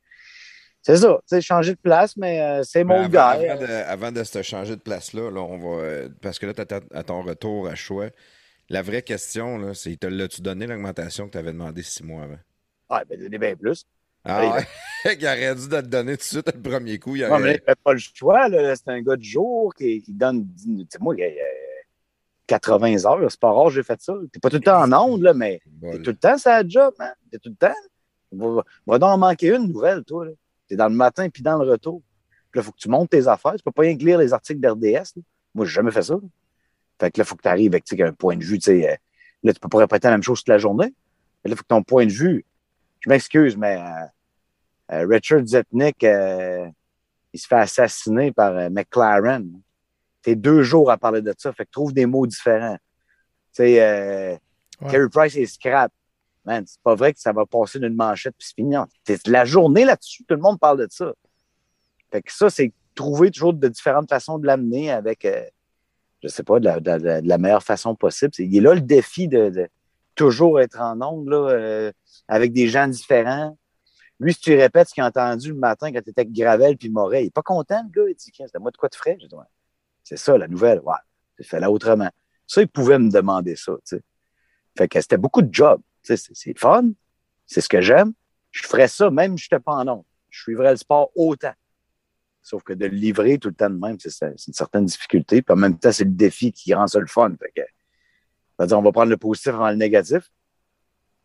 c'est 0.81 0.97
ça. 0.97 1.19
Tu 1.21 1.35
sais, 1.35 1.41
changer 1.41 1.73
de 1.73 1.79
place, 1.79 2.17
mais 2.17 2.41
euh, 2.41 2.63
c'est 2.63 2.83
Ben, 2.83 3.03
mon 3.03 3.07
gars. 3.07 3.27
avant 3.29 3.61
de, 3.61 3.65
avant 3.67 4.11
de 4.11 4.23
se 4.23 4.41
changer 4.41 4.75
de 4.75 4.81
place-là, 4.81 5.29
là, 5.29 5.41
on 5.41 5.57
va. 5.57 6.07
Parce 6.21 6.39
que 6.39 6.47
là, 6.47 6.53
tu 6.53 6.61
à 6.93 7.03
ton 7.03 7.21
retour 7.21 7.67
à 7.67 7.75
choix. 7.75 8.09
La 8.69 8.81
vraie 8.81 9.01
question, 9.01 9.57
là, 9.57 9.73
c'est 9.73 9.95
te 9.97 10.07
l'as-tu 10.07 10.41
donné 10.41 10.65
l'augmentation 10.65 11.27
que 11.27 11.33
tu 11.33 11.37
avais 11.37 11.51
demandé 11.51 11.83
six 11.83 12.03
mois 12.03 12.23
avant? 12.23 12.39
Ah, 12.89 13.03
ben, 13.07 13.19
donnez 13.19 13.37
bien 13.37 13.55
plus. 13.55 13.85
Ah 14.23 14.55
ouais? 14.55 15.15
il 15.19 15.25
aurait 15.25 15.55
dû 15.55 15.67
te 15.67 15.75
le 15.75 15.81
donner 15.83 16.13
tout 16.13 16.23
de 16.23 16.23
suite 16.23 16.51
le 16.53 16.61
premier 16.61 16.99
coup. 16.99 17.15
Il 17.15 17.27
Non, 17.27 17.39
mais 17.39 17.55
il 17.55 17.61
fait 17.65 17.79
pas 17.83 17.93
le 17.93 17.99
choix. 17.99 18.47
C'est 18.49 18.87
un 18.89 19.01
gars 19.01 19.15
de 19.15 19.23
jour 19.23 19.73
qui, 19.73 20.01
qui 20.01 20.13
donne. 20.13 20.47
Tu 20.63 20.85
sais, 20.89 20.99
moi, 20.99 21.15
il 21.17 21.23
80 22.47 23.05
heures, 23.05 23.31
c'est 23.31 23.39
pas 23.39 23.51
rare 23.51 23.65
que 23.65 23.73
j'ai 23.73 23.83
fait 23.83 24.01
ça. 24.01 24.13
T'es 24.31 24.39
pas 24.39 24.49
tout 24.49 24.57
le 24.57 24.61
temps 24.61 24.81
en 24.81 24.91
onde, 24.91 25.21
là, 25.21 25.33
mais 25.33 25.61
t'es 25.81 25.99
tout 25.99 26.11
le 26.11 26.17
temps, 26.17 26.37
ça 26.37 26.67
job, 26.67 26.93
man. 26.99 27.13
T'es 27.31 27.37
tout 27.37 27.49
le 27.49 27.55
temps. 27.55 27.75
Va, 28.31 28.63
va 28.87 28.99
donc 28.99 29.09
en 29.09 29.17
manquer 29.17 29.55
une 29.55 29.67
nouvelle, 29.67 30.03
toi. 30.03 30.25
T'es 30.67 30.75
dans 30.75 30.89
le 30.89 30.95
matin 30.95 31.29
puis 31.29 31.43
dans 31.43 31.61
le 31.61 31.69
retour. 31.69 32.01
Puis 32.51 32.59
là, 32.59 32.63
faut 32.63 32.71
que 32.71 32.77
tu 32.77 32.89
montes 32.89 33.09
tes 33.09 33.27
affaires. 33.27 33.55
Tu 33.55 33.63
peux 33.63 33.71
pas 33.71 33.83
rien 33.83 33.97
que 33.97 34.03
lire 34.03 34.17
les 34.17 34.33
articles 34.33 34.59
d'RDS. 34.59 35.19
Moi, 35.53 35.65
j'ai 35.65 35.73
jamais 35.73 35.91
fait 35.91 36.01
ça. 36.01 36.15
là. 36.15 36.19
Fait 36.99 37.11
que 37.11 37.19
là, 37.19 37.25
faut 37.25 37.35
que 37.35 37.41
tu 37.41 37.47
arrives 37.47 37.73
avec 37.73 37.99
un 37.99 38.13
point 38.13 38.37
de 38.37 38.43
vue. 38.43 38.59
tu 38.59 38.65
sais, 38.65 38.89
euh, 38.89 38.95
là, 39.43 39.53
tu 39.53 39.59
peux 39.59 39.69
pas 39.69 39.79
répéter 39.79 40.07
la 40.07 40.13
même 40.13 40.23
chose 40.23 40.39
toute 40.39 40.49
la 40.49 40.57
journée. 40.57 40.93
Mais 41.43 41.49
là, 41.49 41.55
faut 41.55 41.63
que 41.63 41.67
ton 41.67 41.83
point 41.83 42.05
de 42.05 42.11
vue. 42.11 42.45
Je 42.99 43.09
m'excuse, 43.09 43.57
mais 43.57 43.77
euh, 43.77 44.95
euh, 44.95 45.07
Richard 45.07 45.45
Zetnick, 45.45 46.03
euh, 46.03 46.69
il 47.33 47.39
se 47.39 47.47
fait 47.47 47.55
assassiner 47.55 48.31
par 48.31 48.69
McLaren. 48.69 49.49
T'es 50.21 50.35
deux 50.35 50.63
jours 50.63 50.91
à 50.91 50.97
parler 50.97 51.21
de 51.21 51.33
ça. 51.37 51.51
Fait 51.53 51.65
que 51.65 51.71
trouve 51.71 51.93
des 51.93 52.05
mots 52.05 52.27
différents. 52.27 52.77
Tu 53.53 53.63
sais, 53.63 53.81
euh, 53.81 54.37
Ouais. 54.81 54.91
Carey 54.91 55.09
Price 55.09 55.35
est 55.35 55.45
scrap. 55.45 55.91
Man, 56.43 56.63
c'est 56.65 56.81
pas 56.81 56.95
vrai 56.95 57.13
que 57.13 57.19
ça 57.19 57.31
va 57.31 57.45
passer 57.45 57.77
d'une 57.79 57.93
manchette 57.93 58.33
puis 58.37 58.47
c'est 58.47 58.55
fini. 58.55 58.75
La 59.27 59.45
journée 59.45 59.85
là-dessus, 59.85 60.23
tout 60.23 60.33
le 60.33 60.41
monde 60.41 60.59
parle 60.59 60.79
de 60.79 60.87
ça. 60.89 61.13
Fait 62.11 62.21
que 62.23 62.33
ça, 62.33 62.49
c'est 62.49 62.73
trouver 62.95 63.29
toujours 63.29 63.53
de 63.53 63.67
différentes 63.67 64.09
façons 64.09 64.39
de 64.39 64.47
l'amener 64.47 64.91
avec, 64.91 65.23
euh, 65.25 65.43
je 66.23 66.27
sais 66.27 66.43
pas, 66.43 66.59
de 66.59 66.65
la, 66.65 66.79
de 66.79 67.21
de 67.21 67.37
meilleure 67.37 67.61
façon 67.63 67.95
possible. 67.95 68.31
Il 68.39 68.57
est 68.57 68.61
là 68.61 68.73
le 68.73 68.81
défi 68.81 69.27
de, 69.27 69.49
de 69.49 69.69
toujours 70.15 70.59
être 70.59 70.81
en 70.81 70.99
ongle, 71.01 71.31
là, 71.31 71.49
euh, 71.51 71.91
avec 72.27 72.51
des 72.51 72.67
gens 72.67 72.87
différents. 72.87 73.55
Lui, 74.19 74.33
si 74.33 74.39
tu 74.41 74.55
répètes 74.55 74.89
ce 74.89 74.93
qu'il 74.95 75.03
a 75.03 75.07
entendu 75.07 75.49
le 75.49 75.55
matin 75.59 75.91
quand 75.91 76.01
tu 76.01 76.09
étais 76.09 76.21
avec 76.21 76.33
Gravel 76.33 76.75
puis 76.77 76.89
Moret, 76.89 77.23
il 77.23 77.27
est 77.27 77.33
pas 77.33 77.41
content, 77.43 77.83
le 77.83 77.89
gars. 77.89 78.09
Il 78.09 78.15
dit, 78.15 78.31
Tiens, 78.31 78.47
c'était 78.47 78.59
moi 78.59 78.71
de 78.71 78.77
quoi 78.77 78.89
tu 78.89 78.97
ferais? 78.97 79.17
J'ai 79.19 79.27
dit, 79.27 79.35
Ouais. 79.35 79.45
C'est 80.03 80.17
ça, 80.17 80.37
la 80.37 80.47
nouvelle. 80.47 80.79
Ouais, 80.81 80.95
j'ai 81.37 81.45
fait 81.45 81.59
là 81.59 81.71
autrement. 81.71 82.09
Ça, 82.47 82.61
il 82.61 82.67
pouvait 82.67 82.99
me 82.99 83.09
demander 83.09 83.55
ça. 83.55 83.73
Fait 84.77 84.87
que 84.87 84.99
c'était 84.99 85.17
beaucoup 85.17 85.41
de 85.41 85.53
job. 85.53 85.81
C'est 86.03 86.17
fun. 86.57 86.89
C'est 87.45 87.61
ce 87.61 87.69
que 87.69 87.81
j'aime. 87.81 88.13
Je 88.51 88.63
ferais 88.63 88.87
ça 88.87 89.09
même 89.09 89.37
si 89.37 89.45
je 89.45 89.55
n'étais 89.55 89.63
pas 89.63 89.73
en 89.73 89.87
ondes. 89.87 90.03
Je 90.29 90.41
suivrais 90.41 90.71
le 90.71 90.77
sport 90.77 91.11
autant. 91.15 91.53
Sauf 92.41 92.63
que 92.63 92.73
de 92.73 92.85
le 92.85 92.95
livrer 92.95 93.37
tout 93.37 93.49
le 93.49 93.53
temps 93.53 93.69
de 93.69 93.77
même, 93.77 93.97
c'est 93.99 94.25
une 94.47 94.53
certaine 94.53 94.85
difficulté. 94.85 95.41
Puis 95.41 95.53
en 95.53 95.57
même 95.57 95.77
temps, 95.77 95.91
c'est 95.91 96.05
le 96.05 96.11
défi 96.11 96.51
qui 96.51 96.73
rend 96.73 96.87
ça 96.87 96.99
le 96.99 97.07
fun. 97.07 97.33
Fait 97.39 97.51
que, 97.55 97.61
c'est-à-dire, 98.57 98.79
on 98.79 98.81
va 98.81 98.91
prendre 98.91 99.09
le 99.09 99.17
positif 99.17 99.53
avant 99.53 99.69
le 99.69 99.75
négatif. 99.75 100.31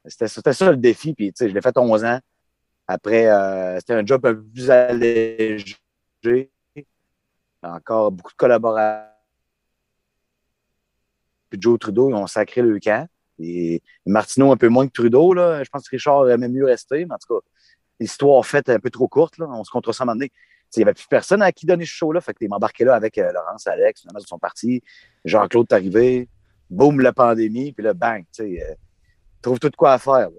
C'était 0.04 0.52
ça 0.52 0.70
le 0.70 0.76
défi. 0.76 1.14
Puis, 1.14 1.32
je 1.38 1.46
l'ai 1.46 1.60
fait 1.60 1.76
11 1.76 2.04
ans. 2.04 2.20
Après, 2.86 3.26
euh, 3.26 3.78
c'était 3.80 3.94
un 3.94 4.06
job 4.06 4.24
un 4.26 4.34
peu 4.34 4.44
plus 4.44 4.70
allégé. 4.70 5.76
Encore 7.62 8.12
beaucoup 8.12 8.32
de 8.32 8.36
collaborateurs. 8.36 9.10
Puis 11.50 11.60
Joe 11.60 11.78
Trudeau, 11.78 12.10
ils 12.10 12.14
ont 12.14 12.26
sacré 12.26 12.62
le 12.62 12.78
camp. 12.78 13.08
Et 13.38 13.82
Martineau 14.06 14.50
un 14.52 14.56
peu 14.56 14.68
moins 14.68 14.86
que 14.86 14.92
Trudeau. 14.92 15.32
Là. 15.34 15.62
Je 15.62 15.68
pense 15.70 15.84
que 15.88 15.90
Richard 15.96 16.28
aimait 16.30 16.48
mieux 16.48 16.64
rester. 16.64 17.04
Mais 17.04 17.14
en 17.14 17.18
tout 17.18 17.34
cas, 17.34 17.46
l'histoire 18.00 18.44
faite 18.44 18.68
un 18.68 18.78
peu 18.78 18.90
trop 18.90 19.08
courte. 19.08 19.38
Là. 19.38 19.46
On 19.48 19.62
se 19.64 19.70
contre 19.70 19.92
ça 19.92 20.02
à 20.02 20.04
un 20.04 20.06
moment 20.06 20.16
donné. 20.16 20.32
Il 20.74 20.80
n'y 20.80 20.82
avait 20.82 20.94
plus 20.94 21.06
personne 21.08 21.42
à 21.42 21.52
qui 21.52 21.64
donner 21.64 21.84
ce 21.84 21.92
show-là. 21.92 22.20
Fait 22.20 22.34
que 22.34 22.40
t'es 22.40 22.48
embarqué 22.50 22.84
là 22.84 22.94
avec 22.94 23.18
euh, 23.18 23.32
Laurence, 23.32 23.66
Alex. 23.66 24.00
Finalement, 24.00 24.20
ils 24.20 24.26
sont 24.26 24.38
partis. 24.38 24.82
Jean-Claude 25.24 25.66
est 25.70 25.74
arrivé. 25.74 26.28
Boum, 26.68 27.00
la 27.00 27.12
pandémie. 27.12 27.72
Puis 27.72 27.84
là, 27.84 27.94
bang. 27.94 28.24
Tu 28.32 28.56
sais, 28.56 28.62
euh, 28.62 28.74
trouve 29.40 29.58
tout 29.60 29.70
de 29.70 29.76
quoi 29.76 29.92
à 29.92 29.98
faire. 29.98 30.30
là. 30.30 30.38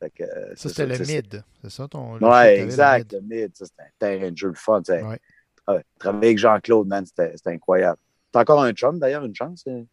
Fait 0.00 0.10
que, 0.10 0.24
euh, 0.24 0.48
Ça, 0.56 0.68
c'est 0.68 0.68
c'était 0.70 0.86
le 0.86 1.22
mid. 1.22 1.44
C'est 1.62 1.70
ça 1.70 1.88
ton. 1.88 2.18
Ouais, 2.18 2.56
le 2.58 2.62
exact. 2.64 3.12
mid. 3.14 3.22
Le 3.22 3.42
mid, 3.42 3.56
ça, 3.56 3.64
c'était 3.66 3.82
un 3.82 3.90
terrain 3.98 4.30
de 4.30 4.36
jeu 4.36 4.48
le 4.48 4.54
fun. 4.54 4.82
tu 4.82 4.92
sais. 4.92 5.02
Ouais. 5.02 5.20
Ouais, 5.68 5.84
travailler 5.98 6.28
avec 6.28 6.38
Jean-Claude, 6.38 6.86
man, 6.88 7.04
c'était 7.06 7.34
incroyable. 7.46 7.98
T'as 8.32 8.42
encore 8.42 8.62
un 8.62 8.72
chum, 8.72 8.98
d'ailleurs, 8.98 9.24
une 9.24 9.34
chance. 9.34 9.62
c'est- 9.64 9.86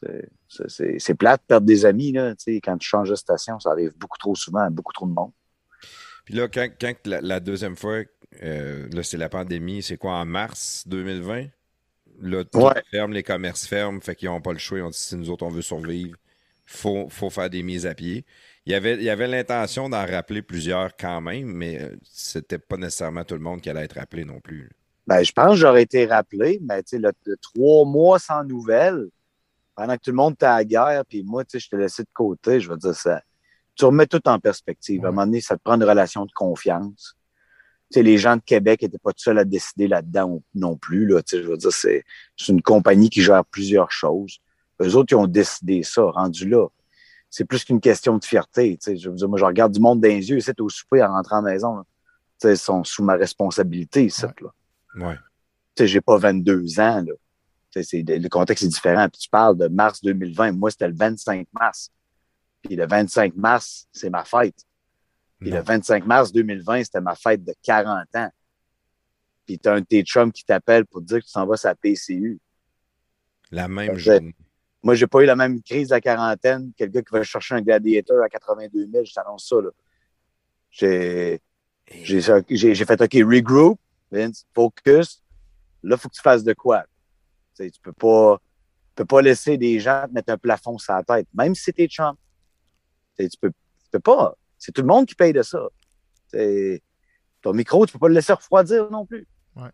c'est- 0.00 0.28
c'est- 0.48 0.68
C'est 0.70 0.98
c'est 0.98 1.14
plate 1.14 1.42
de 1.42 1.46
perdre 1.46 1.66
des 1.66 1.84
amis, 1.86 2.12
là. 2.12 2.34
Quand 2.64 2.78
tu 2.78 2.88
changes 2.88 3.10
de 3.10 3.14
station, 3.16 3.60
ça 3.60 3.70
arrive 3.72 3.94
beaucoup 3.98 4.18
trop 4.18 4.34
souvent 4.34 4.60
à 4.60 4.70
beaucoup 4.70 4.92
trop 4.92 5.06
de 5.06 5.12
monde. 5.12 5.32
Puis 6.24 6.34
là, 6.34 6.48
quand, 6.48 6.68
quand 6.80 6.94
la, 7.06 7.20
la 7.20 7.40
deuxième 7.40 7.76
fois, 7.76 8.02
euh, 8.42 8.88
là, 8.92 9.02
c'est 9.02 9.16
la 9.16 9.28
pandémie, 9.28 9.82
c'est 9.82 9.96
quoi, 9.96 10.14
en 10.14 10.24
mars 10.26 10.84
2020? 10.86 11.46
Là, 12.20 12.44
tout 12.44 12.58
Ouais. 12.60 12.82
ferme, 12.90 13.12
les 13.12 13.22
commerces 13.22 13.66
ferment, 13.66 14.00
fait 14.00 14.14
qu'ils 14.14 14.28
n'ont 14.28 14.40
pas 14.42 14.52
le 14.52 14.58
choix. 14.58 14.78
Ils 14.78 14.82
ont 14.82 14.90
dit 14.90 14.98
si 14.98 15.16
nous 15.16 15.30
autres, 15.30 15.44
on 15.46 15.50
veut 15.50 15.62
survivre, 15.62 16.16
faut, 16.66 17.08
faut 17.08 17.30
faire 17.30 17.50
des 17.50 17.62
mises 17.62 17.86
à 17.86 17.94
pied. 17.94 18.24
Il 18.66 18.72
y 18.72 18.74
avait, 18.74 18.94
il 18.96 19.02
y 19.02 19.10
avait 19.10 19.26
l'intention 19.28 19.88
d'en 19.88 20.04
rappeler 20.06 20.42
plusieurs 20.42 20.96
quand 20.96 21.20
même, 21.22 21.46
mais 21.52 21.80
euh, 21.82 21.96
c'était 22.04 22.58
pas 22.58 22.76
nécessairement 22.76 23.24
tout 23.24 23.34
le 23.34 23.40
monde 23.40 23.60
qui 23.62 23.70
allait 23.70 23.84
être 23.84 23.98
rappelé 23.98 24.24
non 24.24 24.40
plus. 24.40 24.70
Ben, 25.06 25.22
je 25.22 25.32
pense 25.32 25.50
que 25.50 25.56
j'aurais 25.56 25.82
été 25.82 26.06
rappelé, 26.06 26.60
mais 26.62 26.82
tu 26.82 26.90
sais, 26.90 26.98
le, 26.98 27.10
le 27.26 27.36
trois 27.36 27.84
mois 27.84 28.18
sans 28.18 28.44
nouvelles, 28.44 29.08
pendant 29.74 29.96
que 29.96 30.02
tout 30.02 30.10
le 30.10 30.16
monde 30.16 30.34
était 30.34 30.46
à 30.46 30.56
la 30.56 30.64
guerre, 30.64 31.04
puis 31.06 31.22
moi, 31.22 31.44
tu 31.44 31.52
sais, 31.52 31.64
je 31.64 31.68
te 31.70 31.76
laissé 31.76 32.02
de 32.02 32.08
côté, 32.12 32.60
je 32.60 32.70
veux 32.70 32.76
dire, 32.76 32.94
ça, 32.94 33.22
tu 33.74 33.84
remets 33.86 34.06
tout 34.06 34.20
en 34.28 34.38
perspective. 34.38 35.04
À 35.04 35.08
un 35.08 35.10
moment 35.10 35.26
donné, 35.26 35.40
ça 35.40 35.56
te 35.56 35.62
prend 35.62 35.74
une 35.74 35.84
relation 35.84 36.26
de 36.26 36.32
confiance. 36.32 37.16
Tu 37.90 37.94
sais, 37.94 38.02
les 38.02 38.18
gens 38.18 38.36
de 38.36 38.42
Québec 38.42 38.82
n'étaient 38.82 38.98
pas 38.98 39.12
tout 39.12 39.22
seuls 39.22 39.38
à 39.38 39.44
décider 39.44 39.88
là-dedans 39.88 40.42
non 40.54 40.76
plus. 40.76 41.06
Là, 41.06 41.22
tu 41.22 41.36
sais, 41.36 41.42
je 41.42 41.48
veux 41.48 41.56
dire, 41.56 41.72
c'est 41.72 42.04
c'est 42.36 42.52
une 42.52 42.62
compagnie 42.62 43.10
qui 43.10 43.22
gère 43.22 43.44
plusieurs 43.44 43.90
choses. 43.90 44.38
Eux 44.80 44.94
autres, 44.96 45.12
ils 45.12 45.16
ont 45.16 45.26
décidé 45.26 45.82
ça, 45.82 46.02
rendu 46.04 46.48
là. 46.48 46.68
C'est 47.30 47.44
plus 47.44 47.64
qu'une 47.64 47.80
question 47.80 48.18
de 48.18 48.24
fierté. 48.24 48.76
Tu 48.76 48.92
sais, 48.92 48.96
je 48.96 49.08
veux 49.08 49.16
dire, 49.16 49.28
moi, 49.28 49.38
je 49.38 49.44
regarde 49.44 49.72
du 49.72 49.80
monde 49.80 50.00
dans 50.00 50.08
les 50.08 50.30
yeux, 50.30 50.38
ici, 50.38 50.50
au 50.60 50.68
souper, 50.68 51.02
en 51.02 51.12
rentrant 51.12 51.38
à 51.38 51.42
la 51.42 51.52
maison. 51.52 51.76
là. 51.76 51.84
Tu 52.40 52.48
sais, 52.48 52.54
ils 52.54 52.58
sont 52.58 52.84
sous 52.84 53.02
ma 53.02 53.14
responsabilité, 53.14 54.02
Ouais. 54.22 54.28
là 54.42 54.50
Ouais. 54.96 55.14
tu 55.74 55.82
sais, 55.84 55.86
j'ai 55.88 56.00
pas 56.00 56.16
22 56.18 56.80
ans, 56.80 57.02
là. 57.06 57.12
Le 57.76 58.28
contexte 58.28 58.64
est 58.64 58.68
différent. 58.68 59.08
Puis 59.08 59.20
tu 59.22 59.28
parles 59.30 59.56
de 59.56 59.68
mars 59.68 60.00
2020. 60.02 60.52
Moi, 60.52 60.70
c'était 60.70 60.88
le 60.88 60.94
25 60.96 61.46
mars. 61.52 61.90
Puis 62.62 62.74
le 62.76 62.86
25 62.86 63.36
mars, 63.36 63.86
c'est 63.92 64.10
ma 64.10 64.24
fête. 64.24 64.56
Puis 65.38 65.50
Non. 65.50 65.56
le 65.58 65.62
25 65.62 66.04
mars 66.04 66.32
2020, 66.32 66.84
c'était 66.84 67.00
ma 67.00 67.14
fête 67.14 67.44
de 67.44 67.54
40 67.62 68.06
ans. 68.16 68.30
Puis 69.46 69.58
t'as 69.58 69.74
un 69.76 69.80
de 69.80 69.86
tes 69.86 70.02
chums 70.02 70.32
qui 70.32 70.44
t'appelle 70.44 70.84
pour 70.84 71.00
te 71.00 71.06
dire 71.06 71.18
que 71.20 71.24
tu 71.24 71.30
s'en 71.30 71.46
vas 71.46 71.56
la 71.62 71.74
PCU. 71.74 72.40
La 73.52 73.68
même 73.68 73.96
journée. 73.96 74.34
Moi, 74.82 74.94
j'ai 74.94 75.06
pas 75.06 75.22
eu 75.22 75.26
la 75.26 75.36
même 75.36 75.62
crise 75.62 75.88
de 75.88 75.94
la 75.94 76.00
quarantaine 76.00 76.72
que 76.76 76.84
le 76.84 76.90
gars 76.90 77.02
qui 77.02 77.12
va 77.12 77.22
chercher 77.22 77.54
un 77.54 77.62
gladiateur 77.62 78.22
à 78.22 78.28
82 78.28 78.88
000. 78.90 79.04
Je 79.04 79.12
t'annonce 79.12 79.48
ça, 79.48 79.56
là. 79.60 79.70
J'ai, 80.70 81.40
j'ai 81.92 82.84
fait, 82.84 83.00
OK, 83.00 83.12
regroup, 83.14 83.78
Vince, 84.10 84.46
focus. 84.54 85.22
Là, 85.82 85.96
il 85.96 85.98
faut 85.98 86.08
que 86.08 86.14
tu 86.14 86.20
fasses 86.20 86.44
de 86.44 86.52
quoi? 86.52 86.84
Tu 87.56 87.70
peux 87.82 87.92
pas, 87.92 88.38
tu 88.38 88.94
peux 88.94 89.04
pas 89.04 89.20
laisser 89.22 89.58
des 89.58 89.78
gens 89.80 90.06
te 90.08 90.12
mettre 90.14 90.32
un 90.32 90.38
plafond 90.38 90.78
sur 90.78 90.94
la 90.94 91.02
tête, 91.02 91.28
même 91.34 91.54
si 91.54 91.72
tes 91.72 91.88
chums. 91.88 92.16
Tu 93.16 93.24
sais, 93.24 93.28
tu 93.28 93.38
peux, 93.38 93.50
tu 93.50 93.90
peux 93.90 94.00
pas. 94.00 94.34
C'est 94.58 94.72
tout 94.72 94.80
le 94.80 94.86
monde 94.86 95.06
qui 95.06 95.14
paye 95.14 95.32
de 95.32 95.42
ça. 95.42 95.68
Tu 96.32 96.38
sais, 96.38 96.82
ton 97.42 97.52
micro, 97.52 97.84
tu 97.86 97.92
peux 97.92 97.98
pas 97.98 98.08
le 98.08 98.14
laisser 98.14 98.32
refroidir 98.32 98.90
non 98.90 99.04
plus. 99.04 99.26
Ouais. 99.56 99.70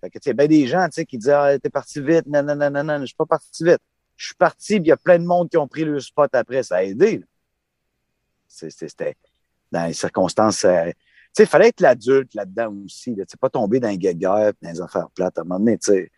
Fait 0.00 0.10
que, 0.10 0.18
tu 0.18 0.24
sais, 0.24 0.34
ben 0.34 0.46
des 0.48 0.66
gens, 0.66 0.86
tu 0.86 0.92
sais, 0.92 1.06
qui 1.06 1.18
disent, 1.18 1.30
ah, 1.30 1.58
t'es 1.58 1.70
parti 1.70 2.00
vite, 2.00 2.26
non, 2.26 2.42
non, 2.42 2.54
non, 2.54 2.70
non, 2.70 2.84
non, 2.84 3.00
je 3.00 3.06
suis 3.06 3.14
pas 3.14 3.26
parti 3.26 3.64
vite. 3.64 3.80
Je 4.16 4.26
suis 4.26 4.34
parti, 4.34 4.76
il 4.76 4.86
y 4.86 4.92
a 4.92 4.96
plein 4.98 5.18
de 5.18 5.24
monde 5.24 5.48
qui 5.48 5.56
ont 5.56 5.68
pris 5.68 5.84
le 5.84 5.98
spot 6.00 6.34
après. 6.34 6.62
Ça 6.62 6.76
a 6.76 6.82
aidé. 6.82 7.24
C'était 8.46 9.16
dans 9.72 9.86
les 9.86 9.94
circonstances. 9.94 10.64
euh, 10.64 10.90
sais, 11.34 11.42
il 11.44 11.48
fallait 11.48 11.68
être 11.68 11.80
l'adulte 11.80 12.34
là-dedans 12.34 12.74
aussi. 12.84 13.14
Là. 13.14 13.24
Tu 13.24 13.32
sais, 13.32 13.36
pas 13.38 13.50
tomber 13.50 13.80
dans 13.80 13.88
les 13.88 13.98
guéguerres, 13.98 14.52
dans 14.60 14.70
les 14.70 14.80
affaires 14.80 15.10
plates. 15.10 15.38
À 15.38 15.42
un 15.42 15.44
moment 15.44 15.58
donné, 15.60 15.78
tu 15.78 15.92
sais, 15.92 16.10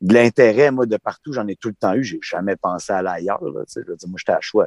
de 0.00 0.12
l'intérêt, 0.14 0.70
moi, 0.70 0.86
de 0.86 0.96
partout, 0.98 1.32
j'en 1.32 1.46
ai 1.48 1.56
tout 1.56 1.68
le 1.68 1.74
temps 1.74 1.94
eu. 1.94 2.04
J'ai 2.04 2.18
jamais 2.22 2.56
pensé 2.56 2.92
à 2.92 2.98
aller 2.98 3.08
ailleurs. 3.08 3.42
Là, 3.42 3.64
tu 3.64 3.72
sais. 3.72 3.80
je 3.84 3.90
veux 3.90 3.96
dire, 3.96 4.08
moi, 4.08 4.18
j'étais 4.18 4.32
à 4.32 4.40
choix. 4.40 4.66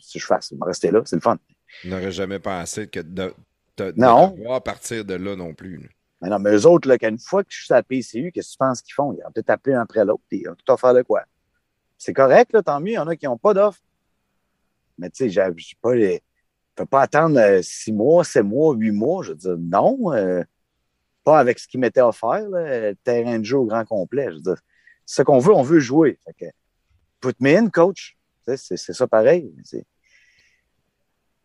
Si 0.00 0.18
je 0.18 0.24
fasse, 0.26 0.48
je 0.50 0.56
vais 0.56 0.64
rester 0.64 0.90
là, 0.90 1.02
c'est 1.04 1.16
le 1.16 1.22
fun. 1.22 1.38
On 1.84 1.88
n'aurait 1.88 2.12
jamais 2.12 2.38
pensé 2.38 2.86
que 2.88 3.00
de, 3.00 3.34
de, 3.76 3.92
Non. 3.96 4.34
partir 4.60 5.04
de 5.04 5.14
là 5.14 5.36
non 5.36 5.54
plus. 5.54 5.76
là. 5.76 5.88
Mais 6.22 6.28
non, 6.28 6.38
mais 6.38 6.52
eux 6.54 6.66
autres, 6.66 6.88
là, 6.88 6.98
qu'une 6.98 7.18
fois 7.18 7.42
que 7.42 7.50
je 7.52 7.64
suis 7.64 7.72
à 7.74 7.78
la 7.78 7.82
PCU, 7.82 8.30
qu'est-ce 8.32 8.48
que 8.48 8.52
tu 8.52 8.58
penses 8.58 8.80
qu'ils 8.80 8.94
font? 8.94 9.12
Ils 9.12 9.26
ont 9.26 9.32
peut-être 9.32 9.50
appelé 9.50 9.74
un 9.74 9.82
après 9.82 10.04
l'autre, 10.04 10.22
puis 10.28 10.40
ils 10.42 10.48
ont 10.48 10.54
tout 10.54 10.72
offert 10.72 10.94
de 10.94 11.02
quoi? 11.02 11.24
C'est 11.98 12.12
correct, 12.12 12.52
là, 12.52 12.62
tant 12.62 12.80
mieux. 12.80 12.90
Il 12.92 12.94
y 12.94 12.98
en 12.98 13.08
a 13.08 13.16
qui 13.16 13.26
n'ont 13.26 13.38
pas 13.38 13.54
d'offre. 13.54 13.80
Mais 14.98 15.10
tu 15.10 15.28
sais, 15.28 15.30
j'ai 15.30 15.42
pas 15.80 15.94
les. 15.94 16.22
Je 16.76 16.82
peux 16.82 16.86
pas 16.86 17.02
attendre 17.02 17.38
euh, 17.38 17.60
six 17.62 17.92
mois, 17.92 18.24
sept 18.24 18.44
mois, 18.44 18.74
huit 18.74 18.92
mois. 18.92 19.22
Je 19.22 19.30
veux 19.32 19.36
dire, 19.36 19.56
non. 19.58 20.12
euh, 20.12 20.42
pas 21.24 21.38
avec 21.38 21.58
ce 21.58 21.68
qui 21.68 21.78
m'était 21.78 22.00
offert, 22.00 22.48
là, 22.48 22.92
terrain 23.04 23.38
de 23.38 23.44
jeu 23.44 23.58
au 23.58 23.64
grand 23.66 23.84
complet. 23.84 24.26
Je 24.30 24.34
veux 24.36 24.40
dire, 24.40 24.60
ce 25.06 25.22
qu'on 25.22 25.38
veut, 25.38 25.52
on 25.54 25.62
veut 25.62 25.78
jouer. 25.80 26.18
Fait 26.24 26.32
que, 26.32 26.50
put 27.20 27.34
me 27.40 27.56
in, 27.56 27.68
coach. 27.68 28.16
C'est 28.44 28.76
ça 28.78 29.06
pareil. 29.06 29.52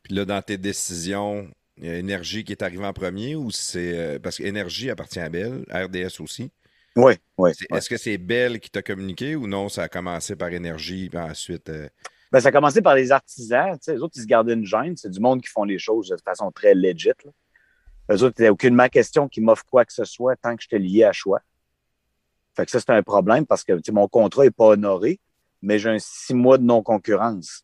Puis 0.04 0.14
là, 0.16 0.26
dans 0.26 0.42
tes 0.42 0.58
décisions, 0.58 1.48
Il 1.80 1.86
y 1.86 1.90
a 1.90 1.96
Énergie 1.98 2.44
qui 2.44 2.54
est 2.54 2.64
arrivé 2.64 2.84
en 2.84 2.94
premier 2.94 3.36
ou 3.36 3.52
c'est. 3.52 3.94
euh, 4.00 4.20
parce 4.20 4.38
que 4.38 4.44
Énergie 4.44 4.90
appartient 4.90 5.20
à 5.20 5.30
Bell, 5.30 5.64
RDS 5.70 6.20
aussi. 6.22 6.50
Oui, 6.96 7.14
oui. 7.38 7.52
Est-ce 7.72 7.88
que 7.88 7.98
c'est 7.98 8.18
Bell 8.18 8.60
qui 8.60 8.72
t'a 8.72 8.82
communiqué 8.82 9.36
ou 9.36 9.46
non, 9.46 9.70
ça 9.70 9.84
a 9.84 9.88
commencé 9.88 10.36
par 10.36 10.50
Énergie, 10.50 11.10
puis 11.10 11.20
ensuite. 11.20 11.70
euh, 11.70 11.88
Ben, 12.32 12.42
ça 12.42 12.50
a 12.50 12.52
commencé 12.52 12.82
par 12.82 12.96
les 12.96 13.12
artisans. 13.12 13.78
Les 13.88 14.02
autres, 14.02 14.16
ils 14.18 14.22
se 14.22 14.28
gardaient 14.28 14.54
une 14.54 14.66
gêne. 14.66 14.98
C'est 14.98 15.10
du 15.10 15.20
monde 15.20 15.42
qui 15.42 15.50
font 15.50 15.64
les 15.64 15.80
choses 15.80 16.10
de 16.10 16.18
façon 16.24 16.52
très 16.52 16.74
legit. 16.74 17.10
Là. 17.24 17.32
Eux 18.12 18.24
autres, 18.24 18.44
a 18.44 18.50
aucunement 18.50 18.88
question 18.88 19.28
qu'ils 19.28 19.44
m'offrent 19.44 19.66
quoi 19.66 19.86
que 19.86 19.94
ce 19.94 20.06
soit 20.06 20.36
tant 20.36 20.56
que 20.56 20.62
j'étais 20.62 20.80
lié 20.80 21.04
à 21.04 21.12
choix. 21.12 21.42
Fait 22.56 22.66
que 22.66 22.72
ça, 22.72 22.80
c'est 22.80 22.90
un 22.90 23.04
problème 23.04 23.46
parce 23.46 23.64
que 23.64 23.74
mon 23.92 24.08
contrat 24.08 24.44
n'est 24.44 24.52
pas 24.52 24.68
honoré, 24.68 25.20
mais 25.62 25.78
j'ai 25.78 25.90
un 25.90 26.00
six 26.00 26.34
mois 26.34 26.58
de 26.58 26.64
non-concurrence. 26.64 27.64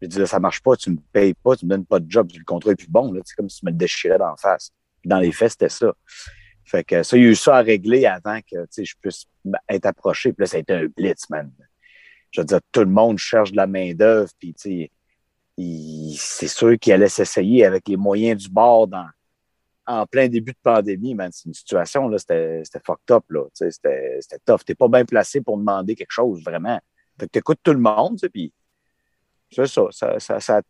J'ai 0.00 0.08
dit, 0.08 0.18
là, 0.18 0.26
ça 0.26 0.38
marche 0.38 0.62
pas, 0.62 0.76
tu 0.76 0.90
me 0.90 0.98
payes 1.12 1.34
pas, 1.34 1.56
tu 1.56 1.64
me 1.64 1.70
donnes 1.70 1.86
pas 1.86 1.98
de 1.98 2.10
job, 2.10 2.30
le 2.36 2.44
contrat 2.44 2.72
est 2.72 2.76
plus 2.76 2.90
bon. 2.90 3.12
C'est 3.24 3.34
comme 3.34 3.48
si 3.48 3.60
tu 3.60 3.66
me 3.66 3.70
le 3.70 3.76
déchirais 3.76 4.18
d'en 4.18 4.36
face. 4.36 4.70
Dans 5.04 5.18
les 5.18 5.32
faits, 5.32 5.52
c'était 5.52 5.68
ça. 5.68 5.92
Fait 6.64 6.84
que 6.84 7.02
ça, 7.02 7.16
il 7.16 7.24
y 7.24 7.26
a 7.26 7.30
eu 7.30 7.34
ça 7.34 7.56
à 7.56 7.62
régler 7.62 8.06
avant 8.06 8.40
que 8.40 8.56
je 8.76 8.94
puisse 9.00 9.26
être 9.68 9.86
approché. 9.86 10.32
Puis 10.32 10.42
là, 10.42 10.46
ça 10.46 10.56
a 10.56 10.60
été 10.60 10.72
un 10.72 10.86
blitz, 10.86 11.28
man 11.28 11.50
je 12.34 12.40
veux 12.40 12.44
dire, 12.44 12.60
tout 12.72 12.80
le 12.80 12.86
monde 12.86 13.16
cherche 13.16 13.52
de 13.52 13.56
la 13.56 13.68
main-d'œuvre, 13.68 14.28
puis 14.40 14.52
c'est 16.18 16.48
sûr 16.48 16.76
qu'il 16.80 16.92
allait 16.92 17.08
s'essayer 17.08 17.64
avec 17.64 17.86
les 17.86 17.96
moyens 17.96 18.42
du 18.42 18.48
bord 18.50 18.88
dans, 18.88 19.06
en 19.86 20.04
plein 20.04 20.26
début 20.26 20.50
de 20.50 20.58
pandémie, 20.60 21.14
man. 21.14 21.30
C'est 21.32 21.46
une 21.46 21.54
situation, 21.54 22.08
là, 22.08 22.18
c'était 22.18 22.64
fucked 22.84 23.12
up, 23.12 23.24
là. 23.30 23.44
C'était 23.52 24.18
tough. 24.44 24.64
T'es 24.66 24.74
pas 24.74 24.88
bien 24.88 25.04
placé 25.04 25.42
pour 25.42 25.56
demander 25.56 25.94
quelque 25.94 26.10
chose, 26.10 26.42
vraiment. 26.42 26.80
Fait 27.20 27.26
que 27.26 27.30
t'écoutes 27.30 27.60
tout 27.62 27.72
le 27.72 27.78
monde, 27.78 28.18
puis 28.32 28.52
c'est 29.48 29.68
ça, 29.68 29.86
ça, 29.92 30.18
ça, 30.18 30.40
ça, 30.40 30.60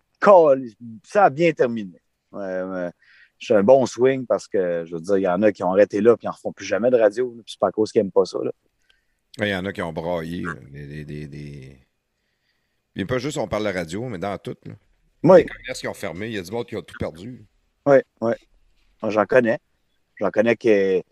ça 1.02 1.24
a 1.24 1.30
bien 1.30 1.50
terminé. 1.52 1.98
Ouais. 2.30 2.90
J'ai 3.38 3.54
un 3.54 3.62
bon 3.62 3.86
swing 3.86 4.26
parce 4.26 4.46
que, 4.46 4.84
je 4.84 4.94
veux 4.94 5.00
dire, 5.00 5.16
il 5.16 5.22
y 5.22 5.28
en 5.28 5.40
a 5.40 5.50
qui 5.50 5.64
ont 5.64 5.72
arrêté 5.72 6.02
là 6.02 6.14
puis 6.14 6.24
ils 6.24 6.28
n'en 6.28 6.32
refont 6.32 6.52
plus 6.52 6.66
jamais 6.66 6.90
de 6.90 6.98
radio. 6.98 7.30
puis 7.30 7.44
C'est 7.46 7.58
pas 7.58 7.68
à 7.68 7.72
cause 7.72 7.90
qu'ils 7.90 8.02
n'aiment 8.02 8.12
pas 8.12 8.26
ça. 8.26 8.38
Là. 8.42 8.52
Il 9.38 9.48
y 9.48 9.54
en 9.54 9.64
a 9.64 9.72
qui 9.72 9.82
ont 9.82 9.92
braillé. 9.92 10.44
Des, 10.70 10.86
des, 10.86 11.04
des, 11.04 11.26
des- 11.26 11.78
Puis 12.94 13.04
pas 13.04 13.18
juste 13.18 13.36
on 13.38 13.48
parle 13.48 13.64
de 13.66 13.72
radio, 13.76 14.04
mais 14.08 14.18
dans 14.18 14.38
tout. 14.38 14.56
Là. 14.64 14.74
Oui, 15.24 15.38
Les 15.38 15.44
commerces 15.46 15.80
qui 15.80 15.88
ont 15.88 15.94
fermé, 15.94 16.26
il 16.28 16.34
y 16.34 16.38
a 16.38 16.42
du 16.42 16.50
monde 16.52 16.66
qui 16.66 16.76
a 16.76 16.82
tout 16.82 16.94
perdu. 16.98 17.44
oui, 17.86 17.96
oui. 18.20 18.32
J'en 19.02 19.24
connais. 19.26 19.58
J'en 20.16 20.30
connais 20.30 20.56
que 20.56 21.02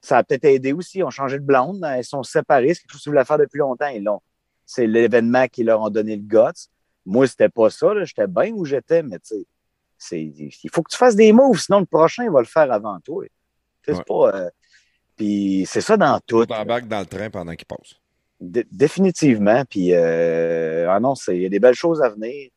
ça 0.00 0.18
a 0.18 0.24
peut-être 0.24 0.44
aidé 0.44 0.72
aussi. 0.72 0.98
Ils 0.98 1.04
ont 1.04 1.10
changé 1.10 1.38
de 1.38 1.44
blonde. 1.44 1.84
Ils 1.98 2.04
sont 2.04 2.22
séparés. 2.22 2.74
C'est 2.74 2.82
quelque 2.82 2.92
chose 2.92 3.02
qu'ils 3.02 3.12
voulaient 3.12 3.24
faire 3.24 3.38
depuis 3.38 3.58
longtemps. 3.58 3.88
Ils 3.88 4.02
l'ont. 4.02 4.20
C'est 4.64 4.86
l'événement 4.86 5.48
qui 5.48 5.64
leur 5.64 5.84
a 5.84 5.90
donné 5.90 6.16
le 6.16 6.22
guts. 6.22 6.68
Moi, 7.04 7.26
c'était 7.26 7.48
pas 7.48 7.68
ça. 7.68 7.92
là. 7.92 8.04
J'étais 8.04 8.26
bien 8.28 8.52
où 8.52 8.64
j'étais, 8.64 9.02
mais 9.02 9.18
tu 9.18 9.34
sais, 9.36 9.46
c'est- 9.98 10.22
il 10.22 10.70
faut 10.72 10.82
que 10.82 10.90
tu 10.92 10.96
fasses 10.96 11.16
des 11.16 11.32
moves, 11.32 11.58
sinon 11.58 11.80
le 11.80 11.86
prochain 11.86 12.30
va 12.30 12.40
le 12.40 12.46
faire 12.46 12.70
avant 12.72 12.98
toi. 13.00 13.24
Tu 13.26 13.30
sais, 13.92 13.94
C'est 13.96 14.06
pas. 14.06 14.30
euh, 14.34 14.50
Puis 15.16 15.64
c'est 15.68 15.80
ça 15.80 15.96
dans 15.96 16.18
tout. 16.26 16.50
Embarque 16.50 16.88
dans 16.88 17.00
le 17.00 17.06
train 17.06 17.30
pendant 17.30 17.54
qu'il 17.54 17.66
passe. 17.66 17.94
Dé- 18.40 18.66
définitivement. 18.70 19.64
Puis, 19.64 19.94
euh, 19.94 20.90
ah 20.90 20.98
non, 21.00 21.14
c'est- 21.14 21.36
il 21.36 21.42
y 21.42 21.46
a 21.46 21.48
des 21.48 21.60
belles 21.60 21.74
choses 21.74 22.02
à 22.02 22.08
venir. 22.08 22.50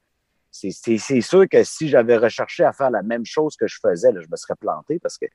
C'est- 0.52 1.22
sûr 1.22 1.50
que 1.50 1.64
si 1.66 1.90
j'avais 1.90 2.16
recherché 2.18 2.64
à 2.64 2.72
faire 2.72 2.90
la 2.90 3.04
même 3.04 3.26
chose 3.26 3.58
que 3.58 3.68
je 3.68 3.78
faisais, 3.82 4.12
là, 4.12 4.22
je 4.22 4.28
me 4.32 4.38
serais 4.38 4.56
planté 4.56 5.00
parce 5.00 5.18
que 5.18 5.26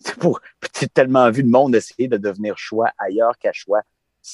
c'est 0.00 0.16
pour 0.16 0.40
j'ai 0.78 0.88
tellement 0.88 1.30
vu 1.30 1.42
le 1.42 1.48
monde 1.48 1.74
essayer 1.74 2.08
de 2.08 2.16
devenir 2.16 2.58
choix 2.58 2.90
ailleurs 2.98 3.38
qu'à 3.38 3.52
choix. 3.52 3.82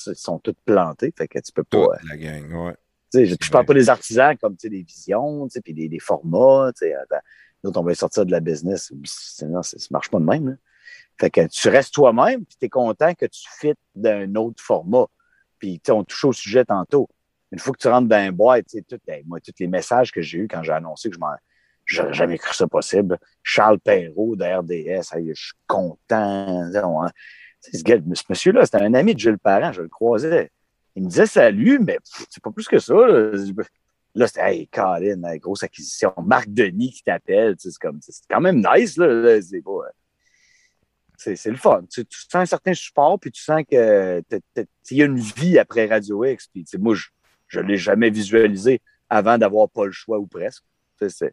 Ils 0.07 0.15
sont 0.17 0.39
tous 0.39 0.55
plantés. 0.65 1.13
Fait 1.17 1.29
que 1.29 1.39
tu 1.39 1.53
peux 1.53 1.63
pas. 1.63 1.79
Toute 1.79 2.05
euh, 2.05 2.09
la 2.09 2.17
gang, 2.17 2.53
ouais. 2.67 2.73
tu 3.13 3.19
sais, 3.19 3.27
je, 3.27 3.37
je 3.41 3.51
parle 3.51 3.67
pas 3.67 3.75
des 3.75 3.89
artisans 3.91 4.37
comme 4.39 4.57
tu 4.57 4.63
sais, 4.63 4.71
des 4.71 4.83
visions, 4.83 5.47
tu 5.47 5.53
sais, 5.53 5.61
puis 5.61 5.75
des, 5.75 5.89
des 5.89 5.99
formats. 6.01 6.73
tu 6.73 6.87
sais, 6.87 6.95
attends, 6.95 7.21
Nous 7.63 7.69
autres, 7.71 7.81
on 7.81 7.85
va 7.85 7.95
sortir 7.95 8.25
de 8.27 8.31
la 8.33 8.41
business. 8.41 8.93
C'est- 9.05 9.47
Non, 9.47 9.63
ça 9.63 9.77
ne 9.79 9.87
marche 9.93 10.11
pas 10.11 10.19
de 10.19 10.25
même. 10.25 10.57
Fait 11.19 11.31
que 11.31 11.47
tu 11.47 11.69
restes 11.69 11.95
toi-même, 11.95 12.45
puis 12.45 12.57
tu 12.59 12.67
es 12.67 12.69
content 12.69 13.15
que 13.15 13.27
tu 13.27 13.43
fites 13.61 13.79
d'un 13.95 14.35
autre 14.35 14.63
format. 14.63 15.07
Puis, 15.59 15.81
on 15.91 16.05
touche 16.05 16.25
au 16.25 16.33
sujet 16.33 16.65
tantôt. 16.65 17.09
Une 17.53 17.59
fois 17.59 17.73
que 17.73 17.79
tu 17.79 17.89
rentres 17.89 18.09
dans 18.09 18.17
un 18.17 18.33
boîte, 18.33 18.67
tout, 18.89 18.99
hey, 19.07 19.23
moi, 19.27 19.41
tous 19.41 19.53
les 19.61 19.69
messages 19.69 20.11
que 20.11 20.21
j'ai 20.21 20.39
eus 20.39 20.49
quand 20.49 20.63
j'ai 20.63 20.73
annoncé 20.73 21.09
que 21.09 21.15
je 21.15 21.21
m'en. 21.21 21.35
J'aurais 21.87 22.15
jamais 22.15 22.39
cru 22.39 22.55
ça 22.55 22.67
possible. 22.67 23.19
Charles 23.43 23.79
Perrault 23.79 24.37
de 24.37 24.45
RDS, 24.45 25.15
hey, 25.15 25.29
je 25.35 25.45
suis 25.45 25.53
content. 25.67 26.71
Ce, 27.61 27.79
ce 27.79 28.23
monsieur-là, 28.29 28.65
c'était 28.65 28.83
un 28.83 28.95
ami 28.95 29.15
de 29.15 29.21
Jules 29.21 29.39
Parent, 29.39 29.73
je 29.73 29.83
le 29.83 29.89
croisais. 29.89 30.51
Il 30.97 31.05
me 31.05 31.09
disait 31.09 31.27
salut, 31.27 31.79
mais 31.79 31.99
c'est 32.05 32.43
pas 32.43 32.51
plus 32.51 32.67
que 32.67 32.79
ça. 32.79 32.95
Là, 32.95 33.33
Là, 34.17 34.29
c'était 34.29 34.43
Hey, 34.43 34.69
Colin, 34.69 35.37
grosse 35.39 35.65
acquisition. 35.65 36.13
Marc 36.25 36.49
Denis 36.49 36.93
qui 36.93 37.03
t'appelle. 37.03 37.57
C'est 37.59 37.77
comme 37.81 37.99
c'est 38.01 38.15
quand 38.31 38.41
même 38.41 38.65
nice, 38.65 38.97
là. 38.97 39.09
là, 39.09 39.43
c'est 39.43 39.61
pas. 39.61 39.81
C'est 41.17 41.47
le 41.47 41.57
fun. 41.57 41.85
Tu, 41.91 42.05
tu 42.05 42.19
sens 42.21 42.35
un 42.35 42.47
certain 42.47 42.75
support, 42.75 43.19
puis 43.21 43.31
tu 43.31 43.43
sens 43.43 43.63
que 43.71 44.23
il 44.91 44.97
y 44.97 45.03
a 45.03 45.07
une 45.07 45.19
vie 45.19 45.59
après 45.59 45.87
Radio 45.87 46.25
X. 46.25 46.49
Puis, 46.49 46.65
moi, 46.79 46.95
je 47.49 47.61
ne 47.61 47.67
l'ai 47.67 47.77
jamais 47.77 48.11
visualisé 48.11 48.81
avant 49.09 49.39
d'avoir 49.39 49.69
pas 49.69 49.87
le 49.87 49.93
choix 49.93 50.19
ou 50.19 50.27
presque. 50.27 50.65
Je 51.01 51.31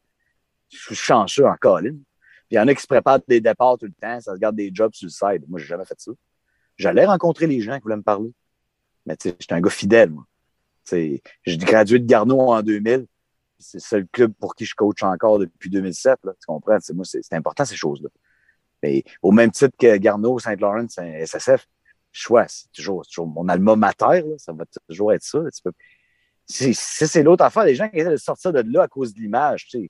suis 0.69 0.95
chanceux 0.95 1.45
en 1.45 1.55
Colin. 1.55 1.93
Puis 1.93 2.55
il 2.55 2.55
y 2.55 2.59
en 2.59 2.67
a 2.67 2.75
qui 2.75 2.81
se 2.81 2.87
préparent 2.87 3.19
des 3.27 3.41
départs 3.41 3.77
tout 3.77 3.85
le 3.85 3.93
temps, 3.93 4.19
ça 4.19 4.33
se 4.33 4.39
garde 4.39 4.55
des 4.55 4.71
jobs 4.73 4.93
sur 4.93 5.05
le 5.05 5.11
side. 5.11 5.45
Moi, 5.47 5.59
j'ai 5.59 5.67
jamais 5.67 5.85
fait 5.85 5.99
ça. 5.99 6.11
J'allais 6.77 7.05
rencontrer 7.05 7.47
les 7.47 7.61
gens 7.61 7.77
qui 7.77 7.83
voulaient 7.83 7.95
me 7.95 8.01
parler. 8.01 8.31
Mais 9.05 9.15
tu 9.15 9.29
sais, 9.29 9.35
j'étais 9.39 9.53
un 9.53 9.61
gars 9.61 9.69
fidèle, 9.69 10.11
moi. 10.11 10.25
J'ai 10.91 11.21
gradué 11.45 11.99
de 11.99 12.05
Garneau 12.05 12.51
en 12.51 12.61
2000. 12.61 13.05
C'est 13.57 13.77
le 13.77 13.81
seul 13.81 14.07
club 14.07 14.33
pour 14.33 14.55
qui 14.55 14.65
je 14.65 14.75
coach 14.75 15.03
encore 15.03 15.39
depuis 15.39 15.69
2007. 15.69 16.19
Là. 16.23 16.33
Tu 16.33 16.45
comprends? 16.45 16.77
Tu 16.77 16.85
sais, 16.85 16.93
moi, 16.93 17.05
c'est 17.05 17.33
important, 17.33 17.63
ces 17.63 17.75
choses-là. 17.75 18.09
Mais 18.83 19.03
au 19.21 19.31
même 19.31 19.51
titre 19.51 19.75
que 19.77 19.97
Garneau, 19.97 20.39
Saint-Laurent, 20.39 20.87
SSF, 20.87 21.67
choix, 22.11 22.45
c'est 22.47 22.71
toujours, 22.71 23.05
toujours 23.05 23.27
mon 23.27 23.47
alma 23.47 23.75
mater. 23.75 24.21
Là. 24.21 24.35
Ça 24.37 24.53
va 24.53 24.65
toujours 24.87 25.13
être 25.13 25.23
ça. 25.23 25.39
C'est 26.45 27.23
l'autre 27.23 27.43
affaire. 27.43 27.63
Les 27.63 27.75
gens 27.75 27.89
qui 27.89 27.97
essaient 27.97 28.11
de 28.11 28.17
sortir 28.17 28.53
de 28.53 28.63
là 28.65 28.83
à 28.83 28.87
cause 28.87 29.13
de 29.13 29.19
l'image. 29.19 29.67
Tu 29.67 29.89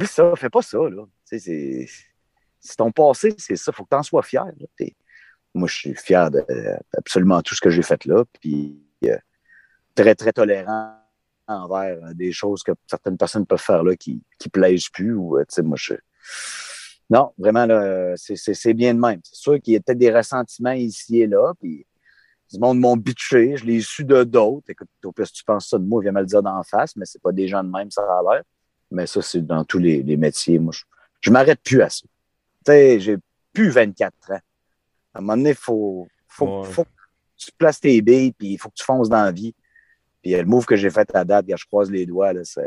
sais. 0.00 0.06
Ça, 0.06 0.32
fais 0.36 0.50
pas 0.50 0.62
ça. 0.62 0.78
Là. 0.78 1.04
C'est 1.24 2.76
ton 2.76 2.92
passé, 2.92 3.34
c'est 3.38 3.56
ça. 3.56 3.72
faut 3.72 3.84
que 3.84 3.90
tu 3.90 3.96
en 3.96 4.02
sois 4.02 4.22
fier. 4.22 4.44
là. 4.44 4.86
Moi, 5.54 5.68
je 5.68 5.74
suis 5.74 5.94
fier 5.94 6.30
de 6.30 6.44
absolument 6.96 7.42
tout 7.42 7.54
ce 7.54 7.60
que 7.60 7.70
j'ai 7.70 7.82
fait 7.82 8.04
là. 8.06 8.24
Puis, 8.40 8.80
euh, 9.04 9.18
très, 9.94 10.14
très 10.14 10.32
tolérant 10.32 10.96
envers 11.46 12.14
des 12.14 12.32
choses 12.32 12.62
que 12.62 12.72
certaines 12.86 13.18
personnes 13.18 13.44
peuvent 13.44 13.60
faire 13.60 13.82
là 13.82 13.94
qui 13.96 14.22
qui 14.38 14.48
plaisent 14.48 14.88
plus. 14.88 15.14
Ou, 15.14 15.38
euh, 15.38 15.40
tu 15.40 15.56
sais, 15.56 15.62
moi, 15.62 15.76
je. 15.78 15.94
Non, 17.12 17.32
vraiment, 17.36 17.66
là, 17.66 18.14
c'est- 18.16 18.36
c'est 18.54 18.72
bien 18.72 18.94
de 18.94 18.98
même. 18.98 19.20
C'est 19.22 19.36
sûr 19.36 19.60
qu'il 19.60 19.74
y 19.74 19.76
a 19.76 19.80
peut-être 19.80 19.98
des 19.98 20.10
ressentiments 20.10 20.72
ici 20.72 21.20
et 21.20 21.26
là. 21.26 21.52
Puis, 21.60 21.86
du 22.50 22.58
monde 22.58 22.78
m'ont 22.80 22.96
bitché, 22.96 23.56
je 23.58 23.66
l'ai 23.66 23.80
su 23.82 24.02
de 24.04 24.24
d'autres. 24.24 24.70
Écoute, 24.70 24.88
au 25.04 25.12
si 25.24 25.32
tu 25.32 25.44
penses 25.44 25.68
ça 25.68 25.78
de 25.78 25.84
moi, 25.84 26.00
viens 26.02 26.12
me 26.12 26.20
le 26.20 26.26
dire 26.26 26.42
d'en 26.42 26.62
face, 26.62 26.96
mais 26.96 27.04
c'est 27.04 27.20
pas 27.20 27.32
des 27.32 27.48
gens 27.48 27.62
de 27.62 27.68
même, 27.70 27.90
ça 27.90 28.00
a 28.02 28.22
l'air. 28.22 28.42
Mais 28.90 29.06
ça, 29.06 29.20
c'est 29.20 29.42
dans 29.44 29.62
tous 29.64 29.78
les, 29.78 30.02
les 30.02 30.16
métiers. 30.16 30.58
Moi, 30.58 30.72
je, 30.74 30.84
je 31.20 31.30
m'arrête 31.30 31.60
plus 31.62 31.82
à 31.82 31.90
ça. 31.90 32.06
Tu 32.64 32.72
sais, 32.72 33.00
j'ai 33.00 33.16
plus 33.52 33.68
24 33.70 34.14
ans. 34.30 34.40
À 35.14 35.18
un 35.18 35.20
moment 35.20 35.36
donné, 35.36 35.50
il 35.50 35.56
faut, 35.56 36.06
faut, 36.28 36.60
Ouais. 36.62 36.70
faut 36.70 36.84
que 36.84 36.90
tu 37.36 37.50
places 37.58 37.80
tes 37.80 38.00
billes, 38.00 38.32
puis 38.32 38.48
il 38.54 38.58
faut 38.58 38.70
que 38.70 38.74
tu 38.76 38.84
fonces 38.84 39.08
dans 39.10 39.22
la 39.24 39.32
vie. 39.32 39.54
Puis 40.22 40.34
euh, 40.34 40.38
le 40.40 40.46
move 40.46 40.64
que 40.64 40.76
j'ai 40.76 40.88
fait 40.90 41.14
à 41.14 41.24
date, 41.24 41.44
quand 41.46 41.56
je 41.58 41.66
croise 41.66 41.90
les 41.90 42.06
doigts, 42.06 42.32
là, 42.32 42.42
ça 42.44 42.62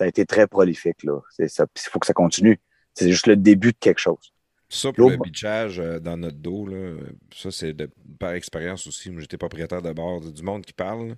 a 0.00 0.06
été 0.06 0.26
très 0.26 0.46
prolifique. 0.46 1.02
Là. 1.04 1.18
C'est 1.30 1.48
ça. 1.48 1.66
Puis 1.66 1.82
il 1.86 1.90
faut 1.90 1.98
que 1.98 2.06
ça 2.06 2.12
continue. 2.14 2.60
C'est 3.00 3.10
juste 3.10 3.26
le 3.26 3.36
début 3.36 3.72
de 3.72 3.78
quelque 3.78 3.98
chose. 3.98 4.32
Ça, 4.68 4.92
pour 4.92 5.10
le 5.10 5.16
bitchage 5.16 5.80
euh, 5.80 5.98
dans 5.98 6.16
notre 6.16 6.36
dos, 6.36 6.66
là, 6.66 6.96
ça, 7.34 7.50
c'est 7.50 7.74
par 8.18 8.32
expérience 8.32 8.86
aussi. 8.86 9.10
Moi, 9.10 9.20
j'étais 9.20 9.36
propriétaire 9.36 9.82
de 9.82 9.92
bord 9.92 10.20
du 10.20 10.42
monde 10.42 10.64
qui 10.64 10.72
parle. 10.72 11.16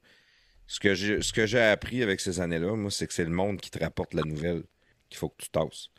Ce 0.67 0.81
que 0.81 1.47
j'ai 1.47 1.61
appris 1.61 2.03
avec 2.03 2.21
ces 2.21 2.41
années-là, 2.41 2.75
moi, 2.77 2.91
c'est 2.91 3.07
que 3.07 3.13
c'est 3.13 3.25
le 3.25 3.31
monde 3.31 3.61
qui 3.61 3.71
te 3.71 3.79
rapporte 3.79 4.15
la 4.15 4.23
nouvelle 4.23 4.63
qu'il 5.11 5.19
faut 5.19 5.29
que 5.29 5.43
tu 5.43 5.51
tasses. 5.51 5.91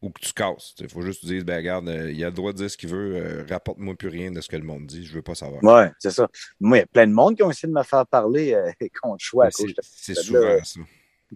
Ou 0.00 0.10
que 0.10 0.20
tu 0.20 0.32
casses. 0.32 0.74
Il 0.78 0.88
faut 0.88 1.02
juste 1.02 1.20
te 1.20 1.26
dire, 1.26 1.44
ben 1.44 1.56
regarde, 1.56 1.88
euh, 1.88 2.10
il 2.10 2.24
a 2.24 2.28
le 2.28 2.34
droit 2.34 2.52
de 2.52 2.58
dire 2.58 2.70
ce 2.70 2.78
qu'il 2.78 2.88
veut, 2.88 3.16
euh, 3.16 3.44
rapporte-moi 3.48 3.94
plus 3.94 4.08
rien 4.08 4.32
de 4.32 4.40
ce 4.40 4.48
que 4.48 4.56
le 4.56 4.64
monde 4.64 4.86
dit, 4.86 5.04
je 5.04 5.12
veux 5.12 5.22
pas 5.22 5.34
savoir. 5.34 5.62
Ouais, 5.62 5.92
c'est 5.98 6.10
ça. 6.10 6.28
Moi, 6.60 6.78
il 6.78 6.80
y 6.80 6.84
a 6.84 6.86
plein 6.86 7.06
de 7.06 7.12
monde 7.12 7.36
qui 7.36 7.42
ont 7.42 7.50
essayé 7.50 7.68
de 7.68 7.78
me 7.78 7.82
faire 7.82 8.06
parler 8.06 8.56
contre 9.02 9.22
choix 9.22 9.44
à 9.44 9.48
Mais 9.48 9.52
cause 9.52 9.74
C'est 9.82 10.16
là, 10.16 10.22
souvent 10.22 10.64
ça. 10.64 10.80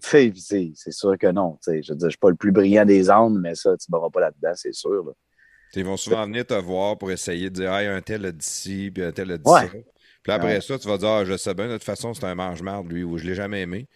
C'est 0.02 0.33
sûr 0.92 1.16
que 1.18 1.26
non. 1.31 1.58
tu 1.62 1.70
sais. 1.73 1.83
Je 1.83 1.92
veux 1.92 1.99
dire, 1.99 2.08
je 2.08 2.12
suis 2.12 2.18
pas 2.18 2.31
le 2.31 2.36
plus 2.36 2.52
brillant 2.52 2.84
des 2.84 3.10
ânes, 3.10 3.39
mais 3.41 3.55
ça, 3.55 3.76
tu 3.76 3.91
ne 3.91 3.97
m'auras 3.97 4.10
pas 4.10 4.20
là-dedans, 4.20 4.52
c'est 4.55 4.75
sûr. 4.75 4.91
là. 5.05 5.12
Ils 5.75 5.84
vont 5.84 5.97
souvent 5.97 6.25
venir 6.26 6.47
te 6.47 6.55
voir 6.55 6.97
pour 6.97 7.10
essayer 7.10 7.50
de 7.50 7.55
dire 7.57 7.73
Ah, 7.73 7.78
un 7.78 8.00
tel 8.00 8.25
a 8.26 8.33
dit 8.33 8.44
ci, 8.47 8.91
puis 8.92 9.02
un 9.02 9.12
tel 9.12 9.31
a 9.33 9.36
dit 9.39 9.42
Ouais. 9.50 9.62
ça. 9.62 9.73
Puis 10.23 10.33
après 10.33 10.55
Ouais. 10.55 10.60
ça, 10.60 10.78
tu 10.78 10.89
vas 10.89 10.97
dire 10.99 11.08
Ah, 11.08 11.25
je 11.25 11.36
sais 11.36 11.55
bien, 11.55 11.66
de 11.68 11.73
toute 11.75 11.84
façon, 11.84 12.15
c'est 12.15 12.25
un 12.25 12.34
mange-marde, 12.34 12.91
lui, 12.91 13.05
ou 13.05 13.18
je 13.18 13.25
l'ai 13.25 13.34
jamais 13.34 13.62
aimé. 13.62 13.89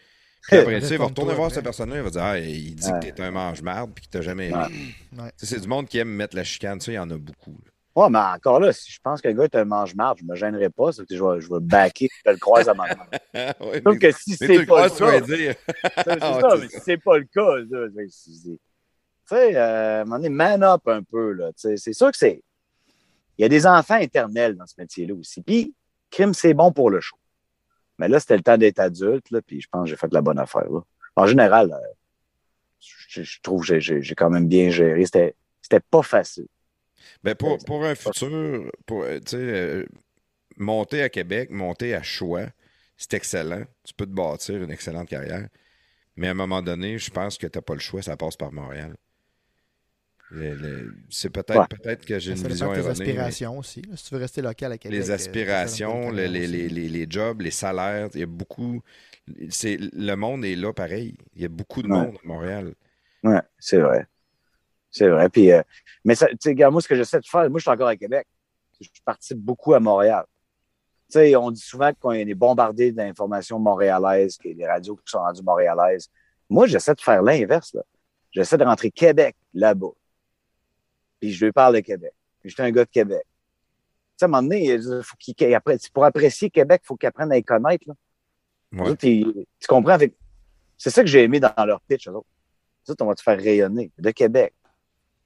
Puis 0.49 0.57
après 0.57 0.81
ça, 0.81 0.95
il 0.95 0.99
va 0.99 1.05
retourner 1.07 1.35
voir 1.35 1.47
après. 1.47 1.57
cette 1.57 1.65
personne-là, 1.65 1.97
il 1.97 2.03
va 2.03 2.11
dire 2.11 2.23
Ah, 2.23 2.39
il 2.39 2.75
dit 2.75 2.91
Ouais. 2.91 3.01
que 3.11 3.15
t'es 3.15 3.23
un 3.23 3.31
mange-marde, 3.31 3.93
puis 3.95 4.03
qu'il 4.03 4.11
t'a 4.11 4.23
jamais 4.23 4.49
aimé. 4.49 4.95
C'est 5.37 5.61
du 5.61 5.69
monde 5.69 5.87
qui 5.87 5.99
aime 5.99 6.09
mettre 6.09 6.35
la 6.37 6.45
chicane, 6.45 6.81
ça, 6.81 6.91
il 6.93 6.95
y 6.95 6.99
en 6.99 7.11
a 7.11 7.17
beaucoup. 7.19 7.59
là. 7.65 7.71
Ouais, 8.01 8.09
mais 8.09 8.19
encore 8.19 8.61
là, 8.61 8.73
si 8.73 8.91
je 8.91 8.99
pense 9.03 9.21
que 9.21 9.29
le 9.29 9.35
gars 9.35 9.45
est 9.45 9.57
un 9.57 9.65
mange-marde, 9.67 10.19
je 10.21 10.25
me 10.25 10.35
gênerai 10.35 10.71
pas, 10.71 10.91
c'est 10.93 11.05
que 11.07 11.15
je 11.15 11.23
vais, 11.23 11.41
je 11.41 11.49
vais 11.53 11.61
backer, 11.61 12.09
je 12.25 12.31
le 12.31 12.39
croise 12.39 12.67
à 12.67 12.73
ma 12.73 12.85
main. 13.35 13.53
Ouais, 13.61 13.83
Sauf 13.85 13.99
que 13.99 14.11
si 14.13 14.37
c'est 14.37 14.65
pas 14.65 14.85
le 14.87 14.91
cas, 14.91 15.21
dire. 15.21 15.55
c'est 15.97 16.21
ça, 16.21 16.41
c'est 16.51 16.59
mais 16.59 16.69
si 16.69 16.81
c'est 16.81 16.97
pas 16.97 17.19
le 17.19 17.25
cas, 17.25 17.57
là, 17.57 17.89
tu 17.95 18.59
sais, 19.27 19.55
euh, 19.55 20.05
moment 20.05 20.17
donné, 20.17 20.29
man 20.31 20.63
up 20.63 20.81
un 20.89 21.03
peu, 21.03 21.33
là. 21.33 21.51
C'est 21.57 21.77
sûr 21.93 22.11
que 22.11 22.17
c'est. 22.17 22.43
Il 23.37 23.43
y 23.43 23.45
a 23.45 23.49
des 23.49 23.67
enfants 23.67 23.97
éternels 23.97 24.57
dans 24.57 24.67
ce 24.67 24.75
métier-là 24.79 25.15
aussi. 25.15 25.43
Puis, 25.43 25.75
crime, 26.11 26.33
c'est 26.35 26.55
bon 26.55 26.73
pour 26.73 26.91
le 26.91 27.01
show. 27.01 27.17
Mais 27.99 28.09
là, 28.09 28.19
c'était 28.19 28.37
le 28.37 28.43
temps 28.43 28.57
d'être 28.57 28.81
adulte, 28.81 29.31
là, 29.31 29.43
puis 29.43 29.61
je 29.61 29.69
pense 29.71 29.85
que 29.85 29.91
j'ai 29.91 29.97
fait 29.97 30.13
la 30.13 30.23
bonne 30.23 30.39
affaire, 30.39 30.71
là. 30.71 30.81
En 31.17 31.27
général, 31.27 31.71
euh, 31.73 31.77
je, 32.81 33.23
je 33.23 33.41
trouve 33.43 33.67
que 33.67 33.79
j'ai- 33.79 34.01
quand 34.17 34.31
même 34.31 34.49
bien 34.49 34.71
géré. 34.71 35.05
C'était 35.05 35.35
pas 35.91 36.03
facile. 36.03 36.47
Ben 37.25 37.35
pour, 37.35 37.59
pour 37.65 37.85
un 37.85 37.95
futur, 37.95 38.71
pour, 38.87 39.03
euh, 39.05 39.19
tu 39.21 39.33
sais, 39.33 39.37
euh, 39.39 39.87
monter 40.59 41.03
à 41.03 41.09
Québec, 41.11 41.51
monter 41.51 41.95
à 41.95 42.03
Choix, 42.03 42.47
c'est 42.97 43.15
excellent. 43.15 43.65
Tu 43.85 43.95
peux 43.95 44.07
te 44.07 44.13
bâtir 44.13 44.63
une 44.63 44.71
excellente 44.71 45.09
carrière. 45.09 45.49
Mais 46.17 46.29
à 46.29 46.33
un 46.33 46.35
moment 46.35 46.63
donné, 46.63 46.99
je 46.99 47.11
pense 47.11 47.39
que 47.39 47.47
tu 47.49 47.59
n'as 47.59 47.63
pas 47.63 47.75
le 47.75 47.81
choix, 47.81 48.03
ça 48.03 48.17
passe 48.17 48.37
par 48.37 48.53
Montréal. 48.53 48.95
C'est 51.09 51.31
peut-être 51.31 51.59
Ouais. 51.59 51.67
peut-être 51.69 52.07
que 52.07 52.19
j'ai 52.21 52.33
une 52.33 52.47
vision 52.47 52.73
erronée. 52.73 52.85
mais 52.85 52.91
aspirations 52.91 53.59
aussi. 53.59 53.83
là. 53.83 53.97
Si 53.97 54.05
tu 54.05 54.15
veux 54.15 54.21
rester 54.21 54.41
local 54.43 54.71
à 54.73 54.79
Québec. 54.79 54.97
Les 54.97 55.11
euh, 55.11 55.15
aspirations, 55.15 56.11
les, 56.13 56.29
les, 56.29 56.47
les, 56.47 56.69
les- 56.69 56.89
les 56.89 57.07
jobs, 57.11 57.41
les 57.41 57.51
salaires, 57.51 58.09
il 58.15 58.21
y 58.21 58.23
a 58.23 58.27
beaucoup. 58.27 58.81
C'est, 59.49 59.77
le 59.81 60.15
monde 60.15 60.45
est 60.45 60.55
là 60.55 60.73
pareil. 60.73 61.17
Il 61.35 61.43
y 61.43 61.45
a 61.45 61.49
beaucoup 61.49 61.83
de 61.83 61.89
Ouais. 61.89 61.97
monde 61.99 62.17
à 62.23 62.27
Montréal. 62.29 62.75
Ouais, 63.25 63.41
c'est 63.59 63.79
vrai. 63.81 64.07
C'est 64.91 65.09
vrai. 65.09 65.29
Puis, 65.29 65.53
euh, 65.53 65.63
mais 66.05 66.17
tu 66.17 66.27
sais, 66.41 66.51
regarde, 66.51 66.73
moi, 66.73 66.83
ce 66.83 66.89
que 66.89 66.97
j'essaie 66.97 67.21
de 67.21 67.27
faire, 67.27 67.49
moi, 67.51 67.59
je 67.59 67.63
suis 67.63 67.71
encore 67.71 67.89
à 67.89 67.97
Québec. 67.97 68.27
Je 68.81 68.89
participe 69.05 69.39
beaucoup 69.39 69.75
à 69.75 69.81
Montréal. 69.81 70.25
Tu 71.11 71.19
sais, 71.19 71.37
on 71.37 71.51
dit 71.51 71.61
souvent 71.61 71.93
qu'on 71.99 72.13
est 72.13 72.35
bombardé 72.35 72.93
d'informations 72.93 73.59
montréalaises, 73.59 74.37
que 74.37 74.49
les 74.49 74.67
radios 74.67 74.97
qui 74.97 75.03
sont 75.07 75.19
rendues 75.19 75.43
montréalaises. 75.43 76.09
Moi, 76.49 76.67
j'essaie 76.67 76.95
de 76.95 77.01
faire 77.01 77.23
l'inverse, 77.23 77.75
là. 77.75 77.83
J'essaie 78.33 78.57
de 78.57 78.65
rentrer 78.65 78.91
Québec 78.91 79.37
là-bas. 79.55 79.91
Puis 81.19 81.33
je 81.33 81.45
lui 81.45 81.53
parle 81.53 81.75
de 81.75 81.81
Québec. 81.81 82.13
Puis 82.41 82.51
j'étais 82.51 82.63
un 82.63 82.71
gars 82.71 82.85
de 82.85 82.91
Québec. 82.91 83.23
Tu 83.23 83.29
sais, 84.19 84.25
à 84.25 84.29
un 84.29 84.31
moment 84.31 84.43
donné, 84.43 84.65
il 84.75 85.03
faut 85.03 85.17
qu'il, 85.19 85.35
qu'il 85.35 85.53
apprenne- 85.55 85.79
pour 85.93 86.05
apprécier 86.05 86.49
Québec, 86.49 86.81
il 86.85 86.87
faut 86.87 86.97
qu'il 86.97 87.09
apprenne 87.09 87.31
à 87.33 87.35
les 87.35 87.43
connaître, 87.43 87.85
là. 87.89 87.95
Ouais. 88.73 88.87
Eux 88.87 88.91
autres, 88.93 89.05
ils- 89.05 89.47
tu 89.59 89.67
comprends? 89.67 89.93
Avec... 89.93 90.15
C'est 90.79 90.91
ça 90.91 91.03
que 91.03 91.09
j'ai 91.09 91.25
aimé 91.25 91.41
dans 91.41 91.53
leur 91.67 91.81
pitch, 91.83 92.09
eux 92.09 92.13
autres. 92.13 92.29
Eux 92.89 92.93
autres, 92.93 93.05
on 93.05 93.09
va 93.09 93.15
te 93.15 93.23
faire 93.23 93.37
rayonner 93.37 93.91
de 93.99 94.11
Québec. 94.13 94.55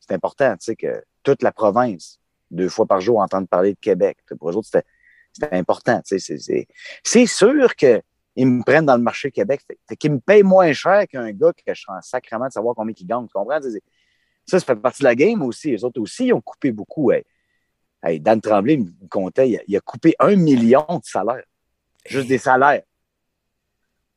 C'est 0.06 0.14
important, 0.14 0.52
tu 0.56 0.64
sais, 0.66 0.76
que 0.76 1.02
toute 1.22 1.42
la 1.42 1.50
province, 1.50 2.20
deux 2.50 2.68
fois 2.68 2.84
par 2.86 3.00
jour, 3.00 3.20
entende 3.20 3.48
parler 3.48 3.72
de 3.72 3.78
Québec. 3.80 4.18
Pour 4.38 4.50
eux 4.50 4.56
autres, 4.56 4.66
c'était, 4.66 4.86
c'était 5.32 5.56
important, 5.56 6.00
tu 6.02 6.18
sais. 6.18 6.18
C'est, 6.18 6.38
c'est, 6.38 6.68
c'est 7.02 7.26
sûr 7.26 7.74
qu'ils 7.74 8.02
me 8.36 8.62
prennent 8.62 8.84
dans 8.84 8.96
le 8.96 9.02
marché 9.02 9.30
Québec. 9.30 9.62
Fait, 9.66 9.96
qu'ils 9.96 10.12
me 10.12 10.20
payent 10.20 10.42
moins 10.42 10.72
cher 10.72 11.06
qu'un 11.08 11.32
gars 11.32 11.52
que 11.52 11.62
je 11.66 11.80
suis 11.80 11.90
en 11.90 12.02
sacrement 12.02 12.48
de 12.48 12.52
savoir 12.52 12.74
combien 12.74 12.94
il 12.96 13.06
gagne. 13.06 13.26
Tu 13.26 13.32
comprends? 13.32 13.60
Ça, 13.62 14.58
ça 14.58 14.60
fait 14.60 14.76
partie 14.76 15.02
de 15.02 15.08
la 15.08 15.14
game 15.14 15.40
aussi. 15.42 15.70
Les 15.70 15.84
autres 15.84 16.00
aussi, 16.00 16.26
ils 16.26 16.32
ont 16.34 16.40
coupé 16.42 16.70
beaucoup. 16.70 17.10
Hey. 17.10 17.24
Hey, 18.02 18.20
Dan 18.20 18.38
Tremblay 18.38 18.76
me 18.76 18.84
me 18.84 19.08
comptait, 19.08 19.48
il 19.48 19.56
a, 19.56 19.62
il 19.66 19.76
a 19.76 19.80
coupé 19.80 20.14
un 20.18 20.36
million 20.36 20.84
de 20.90 21.04
salaires. 21.04 21.46
Juste 22.04 22.28
des 22.28 22.36
salaires. 22.36 22.82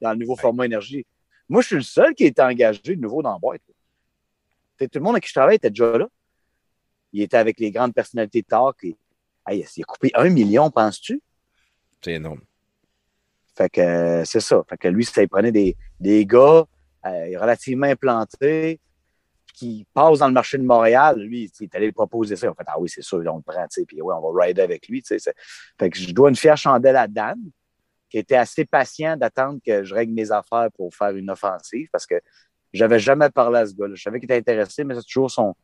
Dans 0.01 0.11
le 0.11 0.17
nouveau 0.17 0.35
format 0.35 0.66
énergie. 0.66 1.06
Moi, 1.48 1.61
je 1.61 1.67
suis 1.67 1.75
le 1.77 1.82
seul 1.83 2.14
qui 2.14 2.25
est 2.25 2.38
engagé 2.40 2.82
de 2.83 3.01
nouveau 3.01 3.22
dans 3.22 3.32
la 3.32 3.40
boîte. 3.40 3.61
là. 3.67 3.74
Tout 4.77 4.88
le 4.95 5.01
monde 5.01 5.15
avec 5.15 5.23
qui 5.23 5.30
je 5.30 5.33
travaille 5.33 5.56
était 5.56 5.69
déjà 5.69 5.97
là. 5.97 6.07
Il 7.14 7.22
était 7.22 7.38
avec 7.38 7.59
les 7.59 7.72
grandes 7.72 7.93
personnalités 7.93 8.41
de 8.41 8.47
talk. 8.47 8.83
Et, 8.83 8.95
hey, 9.47 9.65
il 9.75 9.81
a 9.81 9.85
coupé 9.85 10.11
un 10.14 10.30
million, 10.30 10.69
penses-tu? 10.69 11.22
C'est 12.01 12.14
énorme. 12.14 12.41
Fait 13.56 13.69
que 13.69 13.81
euh, 13.81 14.25
c'est 14.25 14.39
ça. 14.39 14.64
Fait 14.69 14.77
que 14.77 14.88
lui, 14.88 15.03
ça 15.03 15.23
il 15.23 15.27
prenait 15.27 15.51
des, 15.51 15.75
des 15.99 16.25
gars 16.25 16.65
euh, 17.06 17.39
relativement 17.39 17.88
implantés 17.88 18.80
qui 19.56 19.88
passent 19.91 20.19
dans 20.19 20.27
le 20.27 20.33
marché 20.33 20.59
de 20.59 20.64
Montréal. 20.64 21.19
Lui, 21.19 21.51
il 21.59 21.64
est 21.64 21.75
allé 21.75 21.91
proposer 21.91 22.35
ça. 22.35 22.51
En 22.51 22.53
fait, 22.53 22.64
ah 22.67 22.80
oui, 22.80 22.89
c'est 22.89 23.01
sûr, 23.01 23.17
on 23.17 23.38
le 23.38 23.41
prend, 23.41 23.65
puis 23.88 24.01
ouais, 24.01 24.14
on 24.15 24.31
va 24.31 24.45
rider 24.45 24.61
avec 24.61 24.88
lui. 24.88 25.03
Fait 25.03 25.89
que 25.89 25.97
je 25.97 26.11
dois 26.11 26.30
une 26.30 26.35
fière 26.35 26.57
chandelle 26.57 26.95
à 26.95 27.07
Dan, 27.07 27.39
qui 28.09 28.19
était 28.19 28.35
assez 28.35 28.65
patient 28.65 29.17
d'attendre 29.17 29.59
que 29.65 29.83
je 29.83 29.95
règle 29.95 30.14
mes 30.14 30.31
affaires 30.31 30.69
pour 30.75 30.93
faire 30.93 31.15
une 31.15 31.30
offensive 31.30 31.89
parce 31.91 32.06
que 32.06 32.22
j'avais 32.74 33.00
jamais 33.00 33.30
parlé 33.30 33.60
à 33.60 33.66
ce 33.66 33.74
gars-là. 33.74 33.96
Je 33.96 34.02
savais 34.02 34.20
qu'il 34.20 34.26
était 34.32 34.38
intéressé, 34.38 34.84
mais 34.84 34.96
c'est 34.96 35.04
toujours 35.04 35.32
son, 35.32 35.56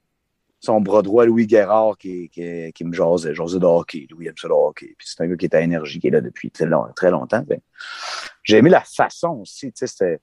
son 0.59 0.79
bras 0.79 1.01
droit, 1.01 1.25
Louis 1.25 1.45
Guérard, 1.45 1.97
qui, 1.97 2.29
qui, 2.29 2.83
me 2.85 2.93
jasait. 2.93 3.35
Jasait 3.35 3.59
de 3.59 3.65
hockey. 3.65 4.07
Louis 4.09 4.27
aime 4.27 4.37
ça 4.37 4.47
le 4.47 4.53
hockey. 4.53 4.95
Puis 4.97 5.07
c'est 5.09 5.21
un 5.21 5.27
gars 5.27 5.35
qui 5.35 5.45
est 5.45 5.55
à 5.55 5.61
énergie, 5.61 5.99
qui 5.99 6.07
est 6.07 6.11
là 6.11 6.21
depuis 6.21 6.51
très, 6.51 6.65
très 6.95 7.11
longtemps. 7.11 7.43
J'ai 8.43 8.57
aimé 8.57 8.69
la 8.69 8.81
façon 8.81 9.41
aussi. 9.41 9.71
C'est 9.75 10.19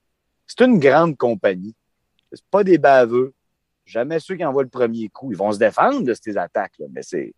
une 0.59 0.79
grande 0.79 1.15
compagnie. 1.17 1.75
C'est 2.31 2.45
pas 2.49 2.63
des 2.63 2.77
baveux. 2.77 3.33
Jamais 3.85 4.19
ceux 4.19 4.35
qui 4.35 4.45
envoient 4.45 4.63
le 4.63 4.69
premier 4.69 5.09
coup. 5.09 5.31
Ils 5.31 5.37
vont 5.37 5.51
se 5.51 5.59
défendre 5.59 6.01
de 6.01 6.13
ces 6.13 6.37
attaques-là, 6.37 6.87
mais 6.91 7.03
c'est. 7.03 7.35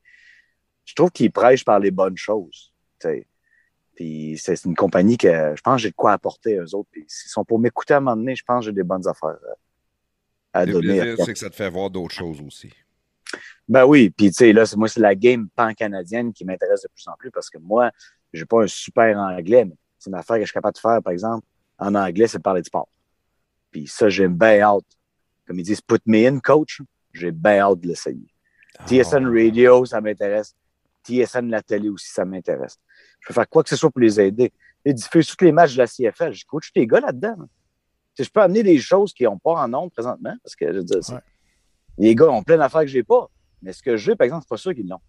Je 0.85 0.93
trouve 0.95 1.11
qu'ils 1.11 1.31
prêchent 1.31 1.65
par 1.65 1.79
les 1.79 1.91
bonnes 1.91 2.17
choses. 2.17 2.73
Puis 3.95 4.39
c'est 4.41 4.63
une 4.65 4.75
compagnie 4.75 5.17
que 5.17 5.53
je 5.55 5.61
pense 5.61 5.75
que 5.75 5.81
j'ai 5.83 5.89
de 5.89 5.95
quoi 5.95 6.13
apporter 6.13 6.57
eux 6.57 6.75
autres. 6.75 6.89
Puis 6.91 7.05
s'ils 7.07 7.29
sont 7.29 7.45
pour 7.45 7.59
m'écouter 7.59 7.93
à 7.93 7.97
un 7.97 7.99
moment 7.99 8.15
donné, 8.15 8.35
je 8.35 8.43
pense 8.43 8.61
que 8.61 8.71
j'ai 8.71 8.75
des 8.75 8.83
bonnes 8.83 9.07
affaires 9.07 9.29
euh, 9.29 9.53
à 10.53 10.65
Le 10.65 10.73
donner. 10.73 10.99
plaisir, 10.99 11.25
c'est 11.25 11.33
que 11.33 11.39
ça 11.39 11.49
te 11.49 11.55
fait 11.55 11.69
voir 11.69 11.89
d'autres 11.89 12.13
choses 12.13 12.41
aussi. 12.41 12.71
Ben 13.67 13.85
oui, 13.85 14.09
puis 14.09 14.27
tu 14.27 14.33
sais, 14.33 14.53
là, 14.53 14.65
moi, 14.75 14.87
c'est 14.87 14.99
la 14.99 15.15
game 15.15 15.47
pan-canadienne 15.55 16.33
qui 16.33 16.43
m'intéresse 16.43 16.81
de 16.81 16.89
plus 16.93 17.07
en 17.07 17.13
plus 17.17 17.31
parce 17.31 17.49
que 17.49 17.57
moi, 17.57 17.91
j'ai 18.33 18.45
pas 18.45 18.63
un 18.63 18.67
super 18.67 19.17
anglais, 19.17 19.65
mais 19.65 19.75
c'est 19.97 20.09
une 20.09 20.15
affaire 20.15 20.35
que 20.35 20.41
je 20.41 20.47
suis 20.47 20.53
capable 20.53 20.75
de 20.75 20.79
faire, 20.79 21.01
par 21.01 21.13
exemple, 21.13 21.45
en 21.77 21.95
anglais, 21.95 22.27
c'est 22.27 22.39
de 22.39 22.43
parler 22.43 22.61
de 22.61 22.67
sport. 22.67 22.89
Puis 23.71 23.87
ça, 23.87 24.09
j'ai 24.09 24.27
bien 24.27 24.59
hâte. 24.59 24.85
Comme 25.47 25.59
ils 25.59 25.63
disent, 25.63 25.81
put 25.81 25.99
me 26.05 26.27
in, 26.27 26.39
coach. 26.39 26.81
J'ai 27.13 27.31
bien 27.31 27.59
hâte 27.59 27.79
de 27.79 27.87
l'essayer. 27.87 28.27
TSN 28.87 29.25
Radio, 29.25 29.85
ça 29.85 30.01
m'intéresse. 30.01 30.55
TSN 31.03 31.49
la 31.49 31.61
télé 31.61 31.89
aussi, 31.89 32.11
ça 32.11 32.25
m'intéresse. 32.25 32.77
Je 33.23 33.27
peux 33.27 33.33
faire 33.33 33.47
quoi 33.47 33.63
que 33.63 33.69
ce 33.69 33.77
soit 33.77 33.89
pour 33.89 34.01
les 34.01 34.19
aider. 34.19 34.51
Ils 34.83 34.93
diffusent 34.93 35.27
tous 35.27 35.45
les 35.45 35.53
matchs 35.53 35.73
de 35.73 35.77
la 35.77 35.87
CFL. 35.87 36.33
Je 36.33 36.45
coach 36.45 36.73
tes 36.73 36.85
gars 36.85 36.99
là-dedans. 36.99 37.35
Tu 37.37 37.45
sais, 38.17 38.23
je 38.25 38.29
peux 38.29 38.41
amener 38.41 38.63
des 38.63 38.77
choses 38.79 39.13
qui 39.13 39.23
n'ont 39.23 39.39
pas 39.39 39.53
en 39.53 39.67
nombre 39.69 39.91
présentement 39.91 40.35
parce 40.43 40.55
que 40.57 40.67
je 40.67 40.77
veux 40.79 40.83
dire, 40.83 41.01
c'est- 41.01 41.13
Ouais. 41.13 41.19
les 41.97 42.15
gars 42.15 42.29
ont 42.29 42.43
plein 42.43 42.57
d'affaires 42.57 42.81
que 42.81 42.87
j'ai 42.87 43.03
pas. 43.03 43.29
Mais 43.61 43.71
ce 43.71 43.81
que 43.81 43.95
j'ai, 43.95 44.15
par 44.17 44.25
exemple, 44.25 44.43
c'est 44.43 44.49
pas 44.49 44.57
sûr 44.57 44.75
qu'ils 44.75 44.89
l'ont. 44.89 44.99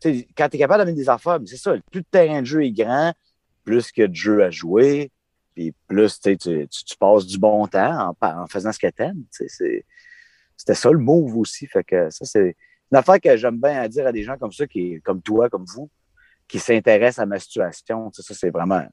Tu 0.00 0.12
sais, 0.12 0.28
quand 0.36 0.48
tu 0.48 0.56
es 0.56 0.58
capable 0.58 0.80
d'amener 0.80 0.96
des 0.96 1.08
affaires, 1.08 1.38
mais 1.38 1.46
c'est 1.46 1.56
ça, 1.56 1.74
plus 1.92 2.00
le 2.00 2.04
terrain 2.10 2.40
de 2.40 2.46
jeu 2.46 2.64
est 2.64 2.72
grand, 2.72 3.12
plus 3.62 3.92
qu'il 3.92 4.02
y 4.02 4.04
a 4.04 4.08
de 4.08 4.14
jeu 4.14 4.42
à 4.42 4.50
jouer, 4.50 5.12
puis 5.54 5.72
plus 5.86 6.18
tu, 6.20 6.68
passes 6.98 7.26
du 7.26 7.38
bon 7.38 7.68
temps 7.68 8.12
en, 8.20 8.46
faisant 8.48 8.72
ce 8.72 8.80
que 8.80 8.88
t'aimes. 8.88 9.22
C'était 9.30 10.74
ça 10.74 10.90
le 10.90 10.98
move 10.98 11.36
aussi. 11.36 11.68
Fait 11.68 11.84
que 11.84 12.10
ça, 12.10 12.24
c'est 12.24 12.56
une 12.90 12.98
affaire 12.98 13.20
que 13.20 13.36
j'aime 13.36 13.60
bien 13.60 13.80
à 13.80 13.88
dire 13.88 14.04
à 14.06 14.12
des 14.12 14.24
gens 14.24 14.36
comme 14.36 14.52
ça, 14.52 14.66
qui, 14.66 15.00
comme 15.02 15.22
toi, 15.22 15.48
comme 15.48 15.64
vous, 15.64 15.88
qui 16.52 16.58
s'intéressent 16.58 17.20
à 17.20 17.26
ma 17.26 17.38
situation. 17.38 18.10
Tu 18.10 18.20
sais, 18.20 18.28
ça, 18.28 18.38
c'est 18.38 18.50
vraiment. 18.50 18.86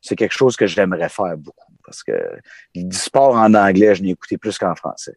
C'est 0.00 0.14
quelque 0.14 0.32
chose 0.32 0.56
que 0.56 0.68
j'aimerais 0.68 1.08
faire 1.08 1.36
beaucoup. 1.36 1.72
Parce 1.84 2.04
que 2.04 2.12
du 2.76 2.96
sport 2.96 3.34
en 3.34 3.52
anglais, 3.54 3.96
je 3.96 4.02
n'ai 4.02 4.10
écouté 4.10 4.38
plus 4.38 4.56
qu'en 4.56 4.76
français. 4.76 5.16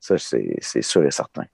Ça, 0.00 0.16
c'est 0.16 0.82
sûr 0.82 1.04
et 1.04 1.10
certain. 1.10 1.44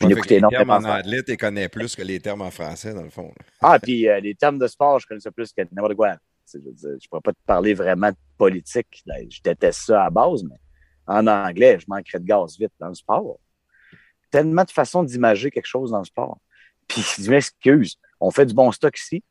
Je 0.00 0.06
Ouais, 0.06 0.12
écouté 0.12 0.40
les 0.40 0.48
termes 0.48 0.70
en 0.70 0.84
anglais, 0.84 1.22
tu 1.22 1.36
connais 1.38 1.68
plus 1.70 1.96
que 1.96 2.02
les 2.02 2.20
termes 2.20 2.42
en 2.42 2.50
français, 2.50 2.92
dans 2.92 3.02
le 3.02 3.08
fond. 3.10 3.32
Ah, 3.62 3.78
puis 3.78 4.06
euh, 4.06 4.20
les 4.20 4.34
termes 4.34 4.58
de 4.58 4.66
sport, 4.66 4.98
je 4.98 5.06
connais 5.06 5.20
ça 5.20 5.30
plus 5.30 5.50
que 5.52 5.62
n'importe 5.72 5.94
quoi. 5.94 6.16
Je, 6.52 6.58
je 6.58 7.08
pourrais 7.08 7.22
pas 7.22 7.32
te 7.32 7.38
parler 7.46 7.72
vraiment 7.72 8.10
de 8.10 8.16
politique. 8.36 9.02
là. 9.06 9.14
Je 9.30 9.40
déteste 9.42 9.82
ça 9.86 10.04
à 10.04 10.10
base, 10.10 10.42
mais 10.44 10.56
en 11.06 11.26
anglais, 11.26 11.78
je 11.80 11.86
manquerais 11.88 12.18
de 12.18 12.26
gaz 12.26 12.58
vite 12.58 12.72
dans 12.78 12.88
le 12.88 12.94
sport. 12.94 13.38
Tellement 14.30 14.64
de 14.64 14.70
façons 14.70 15.04
d'imager 15.04 15.50
quelque 15.50 15.66
chose 15.66 15.90
dans 15.90 16.00
le 16.00 16.04
sport. 16.04 16.38
Puis 16.86 17.02
je 17.18 17.30
m'excuse, 17.30 17.96
on 18.22 18.30
fait 18.30 18.46
du 18.46 18.54
bon 18.54 18.70
stock 18.72 18.96
ici, 18.98 19.22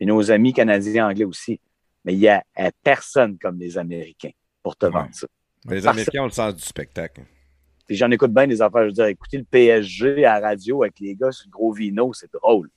et 0.00 0.06
nos 0.06 0.30
amis 0.30 0.52
canadiens 0.52 1.08
anglais 1.08 1.24
aussi. 1.24 1.60
Mais 2.04 2.14
il 2.14 2.18
y 2.20 2.28
a 2.28 2.42
euh, 2.58 2.70
personne 2.82 3.38
comme 3.38 3.58
les 3.58 3.76
Américains 3.78 4.30
pour 4.62 4.76
te 4.76 4.86
Ouais. 4.86 4.92
vendre 4.92 5.10
ça. 5.14 5.26
Mais 5.66 5.76
les 5.76 5.82
Parce- 5.82 5.96
Américains 5.96 6.22
ont 6.22 6.26
le 6.26 6.30
sens 6.30 6.54
du 6.54 6.62
spectacle. 6.62 7.22
J'en 7.90 8.10
écoute 8.10 8.32
bien 8.32 8.46
des 8.46 8.62
affaires. 8.62 8.82
Je 8.82 8.86
veux 8.86 8.92
dire, 8.92 9.06
écouter 9.06 9.36
le 9.38 9.44
PSG 9.44 10.24
à 10.24 10.38
la 10.40 10.48
radio 10.48 10.82
avec 10.84 10.98
les 11.00 11.14
gars 11.16 11.32
sur 11.32 11.46
le 11.46 11.50
gros 11.50 11.72
vino, 11.72 12.12
c'est 12.14 12.32
drôle. 12.32 12.70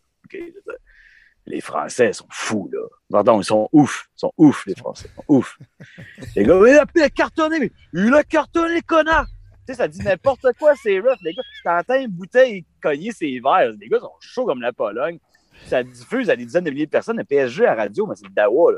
Les 1.45 1.59
Français 1.61 2.13
sont 2.13 2.27
fous, 2.31 2.69
là. 2.71 2.79
Pardon, 3.11 3.41
ils 3.41 3.43
sont 3.43 3.67
ouf. 3.73 4.07
Ils 4.15 4.19
sont 4.19 4.33
ouf, 4.37 4.65
les 4.65 4.75
Français. 4.75 5.09
Ils 5.11 5.15
sont 5.15 5.23
ouf. 5.27 5.59
les 6.35 6.43
gars, 6.45 6.59
il 6.95 7.01
a, 7.01 7.09
cartonné, 7.09 7.71
il 7.93 8.13
a 8.13 8.23
cartonné, 8.23 8.81
connard! 8.81 9.27
Tu 9.67 9.73
sais, 9.73 9.75
ça 9.75 9.87
dit 9.87 9.99
n'importe 9.99 10.47
quoi, 10.57 10.73
c'est 10.81 10.99
rough. 10.99 11.17
Les 11.21 11.33
gars, 11.33 11.41
t'entends 11.63 11.99
une 11.99 12.07
bouteille 12.11 12.65
cogner 12.81 13.11
ses 13.11 13.39
verres. 13.39 13.71
Les 13.79 13.87
gars 13.89 13.99
sont 13.99 14.11
chauds 14.19 14.45
comme 14.45 14.61
la 14.61 14.73
Pologne. 14.73 15.19
Ça 15.67 15.83
diffuse 15.83 16.29
à 16.29 16.35
des 16.35 16.45
dizaines 16.45 16.63
de 16.65 16.69
milliers 16.71 16.85
de 16.85 16.91
personnes. 16.91 17.17
Le 17.17 17.23
PSG 17.23 17.65
à 17.65 17.75
la 17.75 17.83
radio, 17.83 18.05
mais 18.07 18.15
c'est 18.15 18.25
le 18.27 18.33
dawa, 18.33 18.73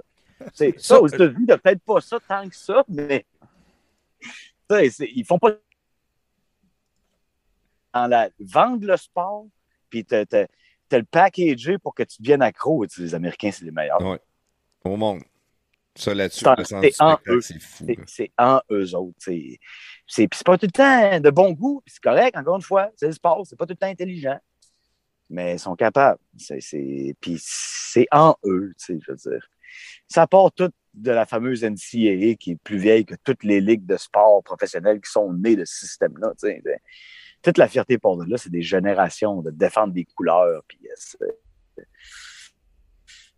ça, 0.78 1.00
aux 1.02 1.08
États-Unis, 1.08 1.46
peut-être 1.48 1.82
pas 1.84 2.02
ça 2.02 2.18
tant 2.28 2.48
que 2.48 2.56
ça, 2.56 2.84
mais. 2.88 3.26
C'est- 4.70 5.10
ils 5.16 5.24
font 5.26 5.38
pas 5.40 5.52
dans 7.94 8.08
la 8.08 8.30
vendre 8.40 8.86
le 8.86 8.98
sport, 8.98 9.46
puis 9.90 10.04
t'as 10.04 10.26
t'as- 10.26 10.48
t'as 10.90 10.98
le 10.98 11.06
packagé 11.06 11.78
pour 11.78 11.94
que 11.96 12.04
tu 12.04 12.22
deviennes 12.22 12.42
accro. 12.42 12.86
Tu 12.88 12.96
sais, 12.96 13.02
les 13.02 13.16
Américains, 13.16 13.52
c'est 13.52 13.66
les 13.66 13.72
meilleurs. 13.72 14.02
Ouais. 14.02 14.20
Au 14.84 14.96
monde. 14.98 15.24
Ça, 15.98 16.14
là-dessus, 16.14 16.44
C'est 16.82 17.02
en- 17.02 17.18
eux. 17.28 17.40
c'est 17.42 17.60
fou. 17.62 17.86
C'est- 18.06 18.32
en 18.38 18.60
eux 18.70 18.96
autres. 18.96 19.18
C'est 20.08 20.28
pas 20.44 20.58
tout 20.58 20.66
le 20.66 20.72
temps 20.72 21.20
de 21.22 21.30
bon 21.30 21.52
goût. 21.54 21.82
C'est 21.88 22.02
correct, 22.04 22.36
encore 22.36 22.58
une 22.58 22.62
fois. 22.62 22.90
C'est 22.98 23.06
le 23.08 23.14
sport. 23.14 23.46
C'est 23.48 23.56
pas 23.56 23.66
tout 23.66 23.72
le 23.72 23.78
temps 23.78 23.88
intelligent. 23.88 24.38
Mais 25.30 25.56
ils 25.56 25.60
sont 25.60 25.76
capables. 25.76 26.20
C'est- 26.38 27.16
Puis 27.20 27.38
c'est 27.40 28.08
en 28.12 28.36
eux, 28.45 28.74
tu 28.78 28.86
sais, 28.86 29.00
je 29.06 29.12
veux 29.12 29.18
dire. 29.18 29.50
Ça 30.08 30.28
part 30.28 30.52
tout 30.52 30.72
de 30.94 31.12
la 31.12 31.26
fameuse 31.26 31.64
NCAA 31.64 32.36
qui 32.36 32.52
est 32.52 32.56
plus 32.64 32.78
vieille 32.78 33.06
que 33.06 33.16
toutes 33.24 33.44
les 33.44 33.60
ligues 33.60 33.86
de 33.86 33.98
sport 33.98 34.42
professionnelles 34.44 35.02
qui 35.02 35.12
sont 35.12 35.34
nées 35.34 35.56
de 35.56 35.66
ce 35.66 35.86
système-là. 35.88 36.34
sais. 36.38 36.62
Toute 37.42 37.58
la 37.58 37.68
fierté 37.68 37.98
pour 37.98 38.18
de 38.18 38.30
là, 38.30 38.38
c'est 38.38 38.50
des 38.50 38.62
générations 38.62 39.42
de 39.42 39.52
défendre 39.52 39.94
des 39.94 40.06
couleurs. 40.06 40.64
Puis 40.68 40.80
euh, 40.86 40.94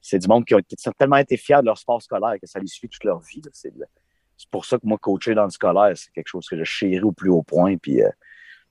c'est- 0.02 0.20
du 0.20 0.28
monde 0.28 0.46
qui 0.46 0.56
ont 0.56 0.62
qui 0.62 0.76
tellement 0.98 1.18
été 1.18 1.36
fiers 1.36 1.60
de 1.62 1.66
leur 1.66 1.78
sport 1.78 2.02
scolaire 2.02 2.36
que 2.40 2.48
ça 2.48 2.60
les 2.60 2.68
suit 2.68 2.88
toute 2.88 3.04
leur 3.04 3.20
vie. 3.20 3.42
c'est 3.52 4.50
pour 4.52 4.66
ça 4.66 4.78
que 4.78 4.86
moi, 4.86 4.98
coacher 4.98 5.34
dans 5.34 5.46
le 5.46 5.50
scolaire, 5.50 5.98
c'est 5.98 6.12
quelque 6.12 6.28
chose 6.28 6.48
que 6.48 6.58
je 6.58 6.64
chéris 6.64 7.02
au 7.02 7.12
plus 7.12 7.30
haut 7.30 7.44
point. 7.44 7.76
Puis, 7.78 8.04
euh, 8.04 8.10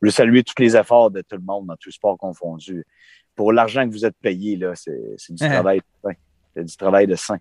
je 0.03 0.07
veux 0.07 0.11
saluer 0.11 0.43
tous 0.43 0.55
les 0.61 0.77
efforts 0.77 1.11
de 1.11 1.21
tout 1.23 1.37
le 1.37 1.43
monde 1.43 1.67
dans 1.67 1.77
tout 1.77 1.91
sport 1.91 2.17
confondu. 2.19 2.85
Pour 3.35 3.53
l'argent 3.53 3.87
que 3.87 3.93
vous 3.93 4.05
êtes 4.05 4.17
payé, 4.21 4.57
là, 4.57 4.73
c'est 4.75 5.15
c'est 5.17 5.35
du 5.35 5.45
Ah. 5.45 5.49
travail 5.51 5.79
de 5.79 5.85
sain. 6.09 6.15
C'est 6.55 6.65
du 6.65 6.77
travail 6.77 7.07
de 7.07 7.15
sain. 7.17 7.39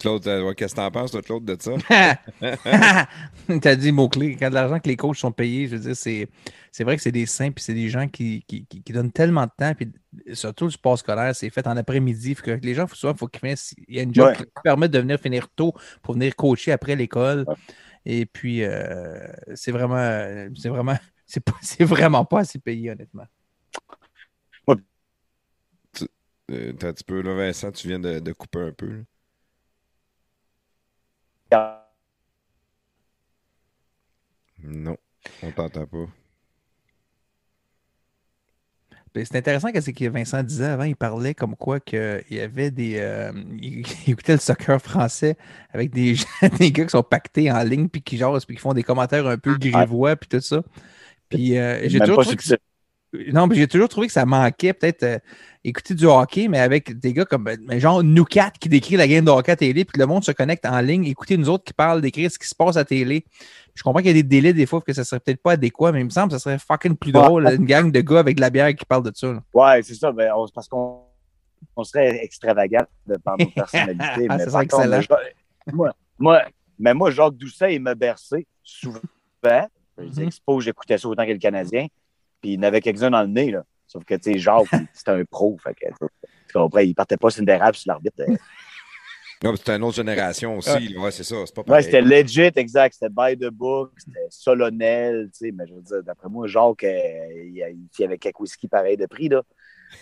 Claude, 0.00 0.26
euh, 0.26 0.52
qu'est-ce 0.54 0.74
que 0.74 0.80
t'en 0.80 0.90
penses, 0.90 1.12
toi, 1.12 1.22
Claude, 1.22 1.44
de 1.44 1.56
ça? 1.60 1.72
T'as 3.60 3.76
dit 3.76 3.92
mot-clé. 3.92 4.36
Quand 4.38 4.48
de 4.48 4.54
l'argent 4.54 4.78
que 4.80 4.88
les 4.88 4.96
coachs 4.96 5.16
sont 5.16 5.32
payés, 5.32 5.66
je 5.66 5.76
veux 5.76 5.82
dire, 5.82 5.96
c'est, 5.96 6.28
c'est 6.72 6.84
vrai 6.84 6.96
que 6.96 7.02
c'est 7.02 7.12
des 7.12 7.26
saints, 7.26 7.50
puis 7.52 7.62
c'est 7.62 7.74
des 7.74 7.88
gens 7.88 8.08
qui, 8.08 8.42
qui, 8.46 8.66
qui- 8.66 8.82
qui 8.82 8.92
donnent 8.92 9.12
tellement 9.12 9.44
de 9.44 9.50
temps, 9.56 9.72
puis 9.74 9.92
surtout 10.32 10.64
le 10.64 10.70
sport 10.70 10.98
scolaire, 10.98 11.34
c'est 11.34 11.50
fait 11.50 11.66
en 11.66 11.76
après-midi. 11.76 12.34
Que 12.34 12.52
les 12.62 12.74
gens, 12.74 12.86
souvent, 12.88 13.12
il 13.12 13.18
faut 13.18 13.26
qu'ils 13.28 13.40
finissent. 13.40 13.74
Il 13.88 13.96
y 13.96 14.00
a 14.00 14.02
une 14.02 14.14
job 14.14 14.28
Ouais. 14.28 14.36
qui 14.36 14.44
permet 14.62 14.88
de 14.88 14.98
venir 14.98 15.18
finir 15.20 15.48
tôt 15.54 15.72
pour 16.02 16.14
venir 16.14 16.34
coacher 16.34 16.72
après 16.72 16.96
l'école. 16.96 17.44
Ouais. 17.46 17.54
Et 18.06 18.26
puis, 18.26 18.62
euh, 18.64 19.26
c'est 19.54 19.72
vraiment, 19.72 20.48
c'est 20.56 20.68
vraiment, 20.68 20.96
c'est, 21.62 21.84
vraiment 21.84 22.24
pas 22.24 22.40
assez 22.40 22.58
payé, 22.58 22.90
honnêtement. 22.90 23.26
Euh, 26.50 26.72
t'as 26.78 26.88
un 26.88 26.92
petit 26.92 27.04
peu, 27.04 27.22
là, 27.22 27.34
Vincent, 27.34 27.72
tu 27.72 27.88
viens 27.88 27.98
de, 27.98 28.18
de 28.18 28.32
couper 28.32 28.60
un 28.60 28.72
peu. 28.72 28.88
là. 28.88 29.02
Non, 34.62 34.96
on 35.42 35.50
t'entend 35.52 35.86
pas. 35.86 36.06
Ben, 39.14 39.24
C'est 39.24 39.36
intéressant 39.36 39.70
que 39.70 39.80
c'est 39.80 39.92
que 39.92 40.06
Vincent 40.08 40.42
disait 40.42 40.66
avant, 40.66 40.84
il 40.84 40.96
parlait 40.96 41.34
comme 41.34 41.54
quoi 41.56 41.78
qu'il 41.80 42.24
y 42.30 42.40
avait 42.40 42.70
des. 42.70 42.96
euh, 42.98 43.32
il, 43.60 43.86
il 44.06 44.10
écoutait 44.10 44.32
le 44.32 44.38
soccer 44.40 44.80
français 44.80 45.36
avec 45.72 45.90
des, 45.92 46.16
gens- 46.16 46.26
des 46.58 46.72
gars 46.72 46.84
qui 46.84 46.90
sont 46.90 47.02
pactés 47.02 47.50
en 47.50 47.62
ligne 47.62 47.88
puis 47.88 48.02
qui 48.02 48.16
jasent 48.16 48.44
puis 48.44 48.56
qui 48.56 48.60
font 48.62 48.74
des 48.74 48.82
commentaires 48.82 49.26
un 49.26 49.38
peu 49.38 49.56
grivois 49.56 50.16
puis 50.16 50.28
tout 50.28 50.40
ça. 50.40 50.62
Puis 51.28 51.58
euh, 51.58 51.80
j'ai 51.88 51.98
toujours 52.06 52.16
pas 52.24 52.30
non, 53.32 53.46
mais 53.46 53.54
j'ai 53.54 53.68
toujours 53.68 53.88
trouvé 53.88 54.08
que 54.08 54.12
ça 54.12 54.26
manquait 54.26 54.72
peut-être 54.72 55.02
euh, 55.04 55.18
écouter 55.62 55.94
du 55.94 56.04
hockey, 56.06 56.48
mais 56.48 56.58
avec 56.58 56.98
des 56.98 57.12
gars 57.12 57.24
comme 57.24 57.44
ben, 57.44 57.78
genre 57.78 58.02
nous 58.02 58.24
quatre 58.24 58.58
qui 58.58 58.68
décrit 58.68 58.96
la 58.96 59.06
game 59.06 59.24
de 59.24 59.30
hockey 59.30 59.52
à 59.52 59.56
télé, 59.56 59.84
puis 59.84 60.00
le 60.00 60.06
monde 60.06 60.24
se 60.24 60.32
connecte 60.32 60.66
en 60.66 60.80
ligne, 60.80 61.04
écouter 61.04 61.36
nous 61.36 61.48
autres 61.48 61.62
qui 61.64 61.72
parlent, 61.72 62.00
d'écrire 62.00 62.28
ce 62.30 62.38
qui 62.38 62.48
se 62.48 62.54
passe 62.56 62.76
à 62.76 62.84
télé. 62.84 63.24
Je 63.74 63.82
comprends 63.82 64.00
qu'il 64.00 64.08
y 64.08 64.10
a 64.10 64.14
des 64.14 64.24
délais 64.24 64.52
des 64.52 64.66
fois 64.66 64.80
que 64.80 64.92
ça 64.92 65.04
serait 65.04 65.20
peut-être 65.20 65.40
pas 65.42 65.52
adéquat, 65.52 65.92
mais 65.92 66.00
il 66.00 66.04
me 66.06 66.10
semble 66.10 66.28
que 66.28 66.32
ça 66.32 66.38
serait 66.40 66.58
fucking 66.58 66.96
plus 66.96 67.12
drôle, 67.12 67.46
une 67.46 67.64
gang 67.66 67.90
de 67.92 68.00
gars 68.00 68.18
avec 68.18 68.36
de 68.36 68.40
la 68.40 68.50
bière 68.50 68.74
qui 68.74 68.84
parlent 68.84 69.04
de 69.04 69.12
ça. 69.14 69.32
là. 69.32 69.42
Ouais, 69.52 69.82
c'est 69.82 69.94
ça. 69.94 70.10
Ben, 70.10 70.32
on- 70.34 70.48
parce 70.48 70.68
qu'on 70.68 71.02
on 71.76 71.84
serait 71.84 72.18
extravagant 72.24 72.84
de 73.06 73.16
par 73.16 73.36
nos 73.38 73.46
personnalités. 73.54 74.26
Ah, 74.28 74.36
mais 74.38 74.46
par 74.46 74.60
contre, 74.66 75.06
moi, 75.72 75.92
moi, 76.18 76.42
mais 76.78 76.94
moi, 76.94 77.10
Jacques 77.12 77.36
Doucet, 77.36 77.74
il 77.76 77.80
me 77.80 77.94
bercé 77.94 78.46
souvent. 78.62 78.98
Dis, 79.98 80.20
Mhm. 80.20 80.26
expose, 80.28 80.64
j'écoutais 80.64 80.98
ça 80.98 81.08
autant 81.08 81.24
que 81.26 81.32
le 81.32 81.38
Canadien. 81.38 81.86
Puis 82.40 82.52
il 82.52 82.54
y 82.54 82.58
en 82.58 82.62
avait 82.64 82.80
quelques-uns 82.80 83.10
dans 83.10 83.22
le 83.22 83.28
nez. 83.28 83.50
Là. 83.50 83.64
Sauf 83.86 84.04
que, 84.04 84.14
tu 84.14 84.32
sais, 84.32 84.38
Jacques, 84.38 84.64
c'était 84.92 85.10
un 85.12 85.24
pro. 85.24 85.56
Fait 85.62 85.74
que, 85.74 85.86
tu 85.86 86.52
comprends, 86.52 86.80
il 86.80 86.94
partait 86.94 87.16
pas 87.16 87.30
sur 87.30 87.40
une 87.40 87.46
dérape 87.46 87.76
sur 87.76 87.90
l'arbitre. 87.92 88.16
Non, 89.42 89.50
mais 89.50 89.56
c'était 89.58 89.76
une 89.76 89.82
autre 89.82 89.96
génération 89.96 90.56
aussi. 90.56 90.96
Ouais, 90.96 91.10
c'est 91.10 91.24
ça. 91.24 91.36
C'est 91.44 91.54
pas 91.54 91.62
Ouais, 91.70 91.82
c'était 91.82 92.00
legit, 92.00 92.50
exact. 92.56 92.94
C'était 92.98 93.10
by 93.14 93.36
the 93.36 93.50
book, 93.50 93.92
c'était 93.98 94.26
solennel, 94.30 95.28
tu 95.32 95.38
sais. 95.48 95.52
Mais 95.52 95.66
je 95.66 95.74
veux 95.74 95.82
dire, 95.82 96.02
d'après 96.02 96.30
moi, 96.30 96.46
Jacques, 96.46 96.84
euh, 96.84 97.26
il 97.44 97.52
y 97.54 97.62
a- 97.62 97.68
il 97.68 97.86
y 97.98 98.04
avait 98.04 98.16
quelques 98.16 98.40
whisky 98.40 98.68
pareil 98.68 98.96
de 98.96 99.04
prix, 99.04 99.28
là. 99.28 99.42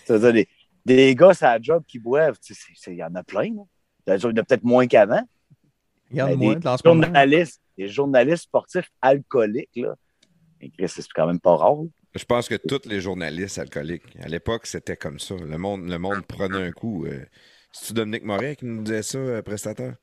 Des, 0.09 0.47
des 0.87 1.15
gars, 1.17 1.33
à 1.41 1.59
la 1.59 1.63
job 1.63 1.83
qui 1.89 1.99
boivent, 1.99 2.39
tu 2.39 2.55
sais, 2.55 2.61
c'est- 2.69 2.73
c'est- 2.77 2.93
il 2.93 2.99
y 2.99 3.03
en 3.05 3.15
a 3.17 3.25
plein, 3.25 3.53
là. 3.55 3.63
Il 4.07 4.21
y 4.23 4.27
en 4.27 4.31
a 4.37 4.43
peut-être 4.45 4.65
moins 4.65 4.87
qu'avant. 4.87 5.23
Regarde 6.11 6.31
Mais 6.33 6.37
moi, 6.37 6.55
des 6.55 6.61
dans 6.61 6.77
ce 6.77 6.87
moment. 6.87 7.03
journalistes, 7.03 7.62
des 7.79 7.89
journalistes 7.89 8.45
sportifs 8.45 8.91
alcooliques, 9.01 9.71
là. 9.77 9.95
C'est 10.87 11.07
quand 11.15 11.27
même 11.27 11.41
pas 11.41 11.57
rare. 11.57 11.77
là. 11.77 11.89
Je 12.15 12.25
pense 12.25 12.49
que 12.49 12.55
tous 12.55 12.87
les 12.89 13.01
journalistes 13.01 13.59
alcooliques, 13.59 14.05
à 14.21 14.29
l'époque, 14.29 14.67
c'était 14.67 14.97
comme 14.97 15.19
ça. 15.19 15.35
Le 15.35 15.59
monde, 15.59 15.89
le 15.89 15.99
monde 15.99 16.25
prenait 16.27 16.67
un 16.69 16.73
coup. 16.73 17.07
euh. 17.07 17.25
C'est-tu 17.73 17.95
Dominique 17.95 18.25
Moret 18.25 18.57
qui 18.57 18.67
nous 18.67 18.83
disait 18.83 19.03
ça, 19.03 19.19
euh, 19.19 19.43
prestataire? 19.43 19.97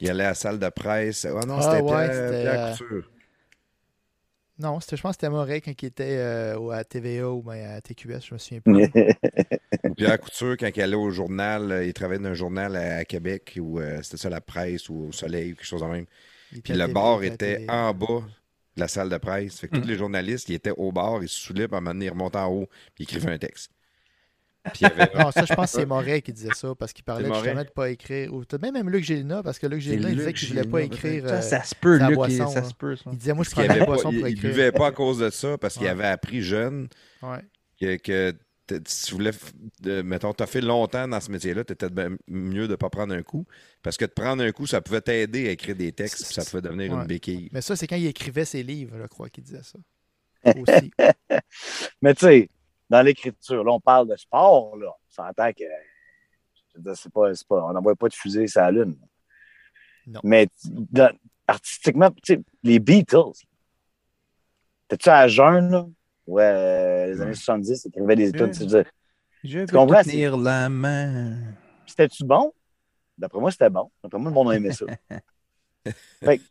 Il 0.00 0.10
allait 0.10 0.24
à 0.24 0.28
la 0.30 0.34
salle 0.34 0.58
de 0.58 0.68
presse. 0.68 1.24
Ah 1.24 1.46
non, 1.46 1.58
Ah, 1.58 1.62
c'était 1.62 1.82
ouais, 1.82 2.08
Pierre, 2.08 2.12
c'était, 2.12 2.40
Pierre 2.42 2.58
euh, 2.58 2.72
Couture. 2.72 3.10
Non, 4.58 4.80
c'était, 4.80 4.96
je 4.96 5.02
pense 5.02 5.16
que 5.16 5.20
c'était 5.22 5.30
Moret 5.30 5.60
quand 5.60 5.80
il 5.82 5.86
était 5.86 6.18
euh, 6.18 6.58
au- 6.58 6.70
à 6.70 6.84
TVA 6.84 7.30
ou 7.30 7.42
ben, 7.42 7.70
à 7.70 7.80
TQS, 7.80 8.26
je 8.26 8.34
me 8.34 8.38
souviens 8.38 8.60
plus. 8.60 8.92
Pierre 9.96 10.20
Couture, 10.20 10.56
quand 10.58 10.70
il 10.74 10.82
allait 10.82 10.94
au 10.94 11.10
journal, 11.10 11.82
il 11.86 11.92
travaillait 11.92 12.22
dans 12.22 12.30
un 12.30 12.34
journal 12.34 12.76
à, 12.76 12.96
à 12.98 13.04
Québec, 13.04 13.58
ou 13.60 13.78
euh, 13.80 14.00
c'était 14.02 14.16
ça, 14.16 14.30
la 14.30 14.40
presse, 14.40 14.88
ou 14.88 15.08
au 15.08 15.12
soleil, 15.12 15.52
ou 15.52 15.56
quelque 15.56 15.64
chose 15.66 15.82
de 15.82 15.86
même. 15.86 16.06
Il 16.52 16.62
Puis 16.62 16.74
le 16.74 16.86
bar 16.86 17.22
il 17.24 17.32
était 17.32 17.66
en 17.68 17.92
bas 17.94 18.22
de 18.76 18.80
la 18.80 18.88
salle 18.88 19.08
de 19.08 19.18
presse. 19.18 19.58
Fait 19.60 19.68
que 19.68 19.76
Mm. 19.76 19.80
tous 19.82 19.88
les 19.88 19.96
journalistes, 19.96 20.48
ils 20.48 20.54
étaient 20.54 20.72
au 20.76 20.92
bar, 20.92 21.22
ils 21.22 21.28
se 21.28 21.40
saoulaient, 21.46 21.66
puis 21.68 21.74
à 21.74 21.78
un 21.78 21.80
moment 21.80 21.92
donné, 21.94 22.06
ils 22.06 22.10
remontaient 22.10 22.38
en 22.38 22.48
haut, 22.48 22.66
puis 22.94 23.00
ils 23.00 23.02
écrivaient 23.04 23.32
un 23.32 23.38
texte. 23.38 23.70
Puis 24.64 24.82
il 24.82 24.82
y 24.82 24.86
avait... 24.86 25.10
Non, 25.18 25.32
ça, 25.32 25.44
je 25.44 25.52
pense 25.54 25.72
que 25.72 25.80
c'est 25.80 25.86
Moret 25.86 26.22
qui 26.22 26.32
disait 26.32 26.54
ça 26.54 26.72
parce 26.78 26.92
qu'il 26.92 27.04
parlait 27.04 27.26
justement 27.28 27.54
de 27.54 27.58
ne 27.60 27.64
pas 27.64 27.90
écrire. 27.90 28.32
Ou 28.32 28.44
peut-être 28.44 28.62
même, 28.62 28.74
même 28.74 28.88
Luc 28.90 29.02
Gélina, 29.02 29.42
parce 29.42 29.58
que 29.58 29.66
Luc 29.66 29.80
Gélina, 29.80 30.08
il 30.10 30.16
disait 30.16 30.32
qu'il 30.32 30.48
ne 30.54 30.60
voulait 30.60 30.70
pas 30.70 30.82
écrire. 30.82 31.28
Ça, 31.28 31.34
euh, 31.34 31.40
ça 31.40 31.64
se 31.64 31.74
peut, 31.74 31.98
Luc, 31.98 32.14
boisson, 32.14 32.46
ça 32.48 32.60
là. 32.60 32.68
se 32.68 32.74
peut. 32.74 32.94
ça. 32.94 33.10
Il 33.12 33.18
disait, 33.18 33.32
moi, 33.34 33.44
je 33.44 33.50
prends 33.50 33.62
avait 33.62 33.74
la 33.74 33.78
pas- 33.80 33.86
boisson 33.86 34.12
il, 34.12 34.18
pour 34.20 34.28
il 34.28 34.32
écrire. 34.34 34.50
buvait 34.50 34.70
pas 34.72 34.86
à 34.86 34.92
cause 34.92 35.18
de 35.18 35.30
ça, 35.30 35.58
parce 35.58 35.76
qu'il 35.76 35.88
avait 35.88 36.06
appris 36.06 36.42
jeune 36.42 36.88
Ouais. 37.22 37.40
que, 37.98 38.34
si 38.86 39.06
tu 39.06 39.14
voulais, 39.14 39.32
mettons, 40.02 40.32
t'as 40.32 40.46
fait 40.46 40.60
longtemps 40.60 41.06
dans 41.08 41.20
ce 41.20 41.30
métier-là, 41.30 41.64
t'étais 41.64 41.90
ben 41.90 42.16
mieux 42.28 42.68
de 42.68 42.76
pas 42.76 42.90
prendre 42.90 43.14
un 43.14 43.22
coup. 43.22 43.44
Parce 43.82 43.96
que 43.96 44.04
de 44.04 44.10
prendre 44.12 44.42
un 44.42 44.52
coup, 44.52 44.66
ça 44.66 44.80
pouvait 44.80 45.00
t'aider 45.00 45.48
à 45.48 45.52
écrire 45.52 45.76
des 45.76 45.92
textes, 45.92 46.24
puis 46.24 46.34
ça 46.34 46.44
pouvait 46.44 46.62
devenir 46.62 46.92
Ouais. 46.92 47.00
une 47.00 47.06
béquille. 47.06 47.48
Mais 47.52 47.60
ça, 47.60 47.76
c'est 47.76 47.86
quand 47.86 47.96
il 47.96 48.06
écrivait 48.06 48.44
ses 48.44 48.62
livres, 48.62 48.96
je 49.00 49.06
crois 49.06 49.28
qu'il 49.28 49.44
disait 49.44 49.62
ça. 49.62 49.78
Aussi. 50.56 50.90
Mais 52.00 52.14
tu 52.14 52.26
sais, 52.26 52.50
dans 52.90 53.02
l'écriture, 53.02 53.62
là, 53.64 53.72
on 53.72 53.80
parle 53.80 54.08
de 54.08 54.16
sport, 54.16 54.76
là. 54.76 54.88
On 54.90 55.10
s'entend 55.10 55.52
que 55.52 55.64
je 55.64 56.78
veux 56.78 56.82
dire, 56.84 56.96
c'est 56.96 57.12
pas, 57.12 57.34
c'est 57.34 57.46
pas, 57.46 57.64
on 57.64 57.72
n'envoie 57.72 57.94
pas 57.96 58.08
de 58.08 58.14
fusée 58.14 58.46
sur 58.46 58.60
la 58.62 58.70
Lune. 58.70 58.96
Non. 60.06 60.20
Mais 60.24 60.48
dans- 60.66 61.14
artistiquement, 61.46 62.10
tu 62.22 62.34
sais, 62.34 62.40
les 62.62 62.78
Beatles, 62.78 63.32
t'es-tu 64.88 65.08
à 65.08 65.28
jeun, 65.28 65.70
là? 65.70 65.86
Ouais, 66.32 66.44
euh, 66.44 67.06
les 67.08 67.20
années 67.20 67.34
70, 67.34 67.84
ils 67.84 67.88
écrivaient 67.88 68.16
des 68.16 68.32
tu 68.32 68.38
sais, 68.54 68.86
Je 69.44 69.58
veux 69.58 69.66
comprends, 69.66 70.02
te 70.02 70.08
tenir 70.08 70.38
la 70.38 70.70
main. 70.70 71.36
C'était-tu 71.86 72.24
bon? 72.24 72.54
D'après 73.18 73.38
moi, 73.38 73.50
c'était 73.50 73.68
bon. 73.68 73.90
D'après 74.02 74.18
moi, 74.18 74.30
le 74.30 74.34
monde 74.34 74.50
a 74.50 74.56
aimé 74.56 74.72
ça. 74.72 74.86
Fait 76.24 76.38
que, 76.38 76.42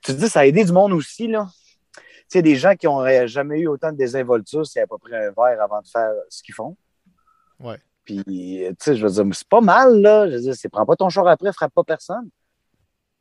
tu 0.00 0.12
te 0.12 0.18
dis, 0.18 0.28
ça 0.28 0.40
a 0.40 0.46
aidé 0.46 0.64
du 0.64 0.72
monde 0.72 0.92
aussi, 0.92 1.28
là. 1.28 1.46
Tu 1.94 2.24
sais, 2.30 2.42
des 2.42 2.56
gens 2.56 2.74
qui 2.74 2.86
n'auraient 2.86 3.28
jamais 3.28 3.60
eu 3.60 3.68
autant 3.68 3.92
de 3.92 3.96
désinvolture 3.96 4.66
s'ils 4.66 4.80
n'avaient 4.80 4.88
pas 4.88 4.98
pris 4.98 5.14
un 5.14 5.30
verre 5.30 5.62
avant 5.62 5.82
de 5.82 5.86
faire 5.86 6.10
ce 6.28 6.42
qu'ils 6.42 6.54
font. 6.56 6.76
Ouais. 7.60 7.78
Puis, 8.04 8.24
tu 8.24 8.74
sais, 8.80 8.96
je 8.96 9.06
veux 9.06 9.22
dire, 9.22 9.36
c'est 9.36 9.48
pas 9.48 9.60
mal, 9.60 10.00
là. 10.00 10.28
Je 10.28 10.34
veux 10.34 10.40
dire, 10.40 10.56
c'est 10.56 10.68
prends 10.68 10.84
pas 10.84 10.96
ton 10.96 11.10
char 11.10 11.28
après, 11.28 11.52
frappe 11.52 11.72
pas 11.72 11.84
personne. 11.84 12.28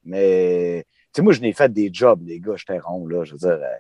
Mais, 0.04 0.84
tu 1.14 1.18
sais, 1.18 1.22
moi, 1.22 1.34
je 1.34 1.42
n'ai 1.42 1.54
fait 1.54 1.72
des 1.72 1.92
jobs, 1.94 2.26
les 2.26 2.40
gars, 2.40 2.56
j'étais 2.56 2.80
rond, 2.80 3.06
là. 3.06 3.24
Je 3.24 3.34
veux 3.34 3.38
dire, 3.38 3.60
euh, 3.62 3.78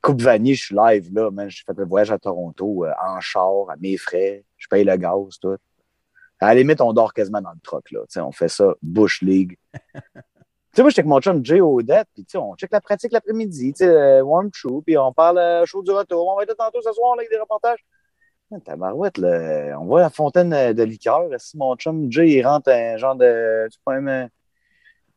Coupe 0.00 0.22
Vanier, 0.22 0.54
je 0.54 0.64
suis 0.64 0.74
live, 0.74 1.12
là, 1.12 1.30
man. 1.30 1.50
J'ai 1.50 1.62
fait 1.64 1.76
le 1.76 1.84
voyage 1.84 2.10
à 2.10 2.18
Toronto 2.18 2.84
euh, 2.84 2.92
en 3.04 3.20
char, 3.20 3.68
à 3.68 3.76
mes 3.76 3.96
frais. 3.96 4.44
Je 4.56 4.66
paye 4.68 4.84
le 4.84 4.96
gaz, 4.96 5.38
tout. 5.40 5.56
À 6.40 6.46
la 6.46 6.54
limite, 6.54 6.80
on 6.80 6.92
dort 6.92 7.12
quasiment 7.12 7.40
dans 7.40 7.52
le 7.52 7.60
truck, 7.62 7.90
là. 7.92 8.00
Tu 8.00 8.14
sais, 8.14 8.20
on 8.20 8.32
fait 8.32 8.48
ça, 8.48 8.74
Bush 8.82 9.22
League. 9.22 9.56
tu 9.74 9.80
sais, 10.74 10.82
moi, 10.82 10.90
j'étais 10.90 11.00
avec 11.00 11.06
mon 11.06 11.20
chum 11.20 11.44
Jay 11.44 11.60
Odette, 11.60 12.08
puis 12.14 12.24
tu 12.24 12.32
sais, 12.32 12.38
on 12.38 12.56
check 12.56 12.72
la 12.72 12.80
pratique 12.80 13.12
l'après-midi, 13.12 13.74
tu 13.74 13.84
sais, 13.84 13.88
euh, 13.88 14.22
warm 14.22 14.50
true, 14.50 14.82
puis 14.82 14.98
on 14.98 15.12
parle 15.12 15.38
euh, 15.38 15.64
chaud 15.66 15.82
du 15.82 15.92
retour. 15.92 16.26
On 16.26 16.36
va 16.36 16.42
être 16.42 16.48
là 16.48 16.54
tantôt 16.56 16.80
ce 16.82 16.92
soir, 16.92 17.14
là, 17.14 17.20
avec 17.20 17.30
des 17.30 17.38
reportages. 17.38 17.84
Tabarouette, 18.64 19.18
là, 19.18 19.78
on 19.80 19.86
voit 19.86 20.00
la 20.00 20.10
fontaine 20.10 20.52
euh, 20.52 20.72
de 20.72 20.82
liqueur. 20.82 21.28
Si 21.38 21.56
mon 21.56 21.76
chum 21.76 22.10
Jay, 22.10 22.30
il 22.30 22.46
rentre 22.46 22.70
un 22.70 22.96
genre 22.96 23.14
de, 23.14 23.68
tu 23.70 23.76
sais 23.76 23.80
pas, 23.84 23.94
un, 23.94 24.28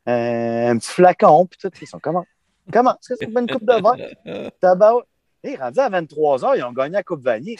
un, 0.06 0.72
un 0.72 0.78
petit 0.78 0.92
flacon, 0.92 1.48
puis 1.48 1.58
tout, 1.60 1.72
ils 1.82 1.88
sont 1.88 2.00
comment? 2.00 2.26
Comment? 2.72 2.94
Est-ce 2.94 3.10
que 3.10 3.16
c'est 3.20 3.26
une 3.26 3.34
bonne 3.34 3.48
coupe 3.50 3.66
de 3.66 3.82
vin? 3.82 4.50
Tabarouette. 4.62 5.06
Hey, 5.44 5.56
rendu 5.58 5.80
à 5.80 5.90
23 5.90 6.40
h 6.40 6.58
ils 6.58 6.64
ont 6.64 6.72
gagné 6.74 6.94
la 6.94 7.04
Coupe 7.04 7.22
Vanier. 7.22 7.56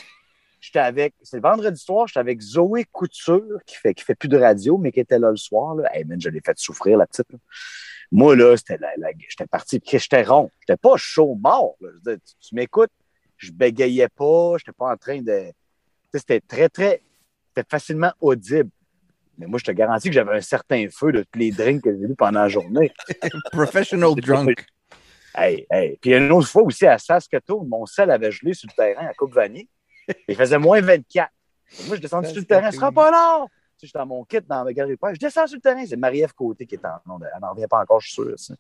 j'étais 0.60 0.80
avec, 0.80 1.14
c'est 1.22 1.36
le 1.38 1.44
vendredi 1.44 1.80
soir, 1.80 2.08
j'étais 2.08 2.20
avec 2.20 2.42
Zoé 2.42 2.86
Couture, 2.92 3.60
qui 3.66 3.76
fait, 3.76 3.94
qui 3.94 4.04
fait 4.04 4.16
plus 4.16 4.28
de 4.28 4.38
radio, 4.40 4.78
mais 4.80 4.92
qui 4.92 5.00
était 5.02 5.20
là 5.20 5.30
le 5.30 5.38
soir. 5.38 5.76
Là. 5.76 5.96
Hey, 5.96 6.04
man, 6.06 6.20
je 6.20 6.30
l'ai 6.30 6.42
fait 6.44 6.58
souffrir, 6.58 6.98
la 6.98 7.06
petite. 7.06 7.32
là. 7.32 7.38
Moi, 8.12 8.36
là, 8.36 8.56
c'était 8.58 8.78
la, 8.78 8.90
la- 8.98 9.10
j'étais 9.30 9.46
parti, 9.46 9.80
j'étais 9.86 10.24
rond. 10.24 10.50
J'étais 10.62 10.78
pas 10.78 10.96
chaud 10.98 11.36
mort. 11.36 11.76
là. 11.82 11.90
Tu, 12.16 12.20
tu 12.40 12.56
m'écoutes, 12.56 12.92
je 13.38 13.52
bégayais 13.52 14.10
pas, 14.10 14.56
j'étais 14.58 14.72
pas 14.72 14.92
en 14.92 14.98
train 14.98 15.22
de. 15.22 15.50
Tu 15.50 15.54
sais, 16.14 16.20
c'était 16.20 16.42
très, 16.42 16.70
très. 16.70 17.02
C'était 17.56 17.68
facilement 17.70 18.12
audible. 18.20 18.70
Mais 19.38 19.46
moi, 19.48 19.60
je 19.60 19.66
te 19.66 19.72
garantis 19.72 20.08
que 20.10 20.14
j'avais 20.16 20.38
un 20.38 20.42
certain 20.42 20.88
feu 20.90 21.12
de 21.12 21.22
tous 21.24 21.38
les 21.40 21.52
drinks 21.52 21.84
que 21.84 21.92
j'ai 21.92 22.08
bu 22.08 22.16
pendant 22.16 22.42
la 22.42 22.48
journée. 22.50 22.92
Professional 23.52 24.16
drunk. 24.16 24.66
Hey, 25.36 25.66
hey. 25.70 25.98
Puis 26.02 26.14
une 26.14 26.32
autre 26.32 26.48
fois 26.48 26.64
aussi 26.64 26.86
à 26.86 26.98
Saskatoon, 26.98 27.66
mon 27.66 27.86
sel 27.86 28.10
avait 28.10 28.32
gelé 28.32 28.54
sur 28.54 28.70
le 28.70 28.76
terrain 28.76 29.08
à 29.08 29.14
Coupe 29.14 29.34
Vanier. 29.34 29.68
Il 30.28 30.36
faisait 30.36 30.58
moins 30.58 30.82
24. 30.82 31.30
Et 31.80 31.88
moi, 31.88 31.96
je 31.96 32.02
descends 32.02 32.24
sur 32.24 32.36
le 32.36 32.46
terrain, 32.46 32.72
ce 32.72 32.78
sera 32.78 32.92
pas 32.92 33.12
long. 33.12 33.48
Tu 33.78 33.82
sais, 33.82 33.88
j'étais 33.88 34.00
dans 34.00 34.06
mon 34.06 34.24
kit 34.24 34.40
dans 34.48 34.64
ma 34.64 34.72
galerie 34.72 34.94
de. 34.94 35.14
Je 35.14 35.20
descends 35.20 35.48
sur 35.48 35.58
le 35.58 35.62
terrain. 35.62 35.84
C'est 35.86 35.98
Marie-Ève 35.98 36.34
Côté 36.34 36.66
qui 36.66 36.76
est 36.76 36.86
en. 36.86 37.00
Non, 37.06 37.20
elle 37.22 37.42
n'en 37.42 37.52
revient 37.52 37.68
pas 37.70 37.82
encore, 37.82 38.00
je 38.00 38.08
suis 38.08 38.14
sûr. 38.14 38.34
ça. 38.38 38.54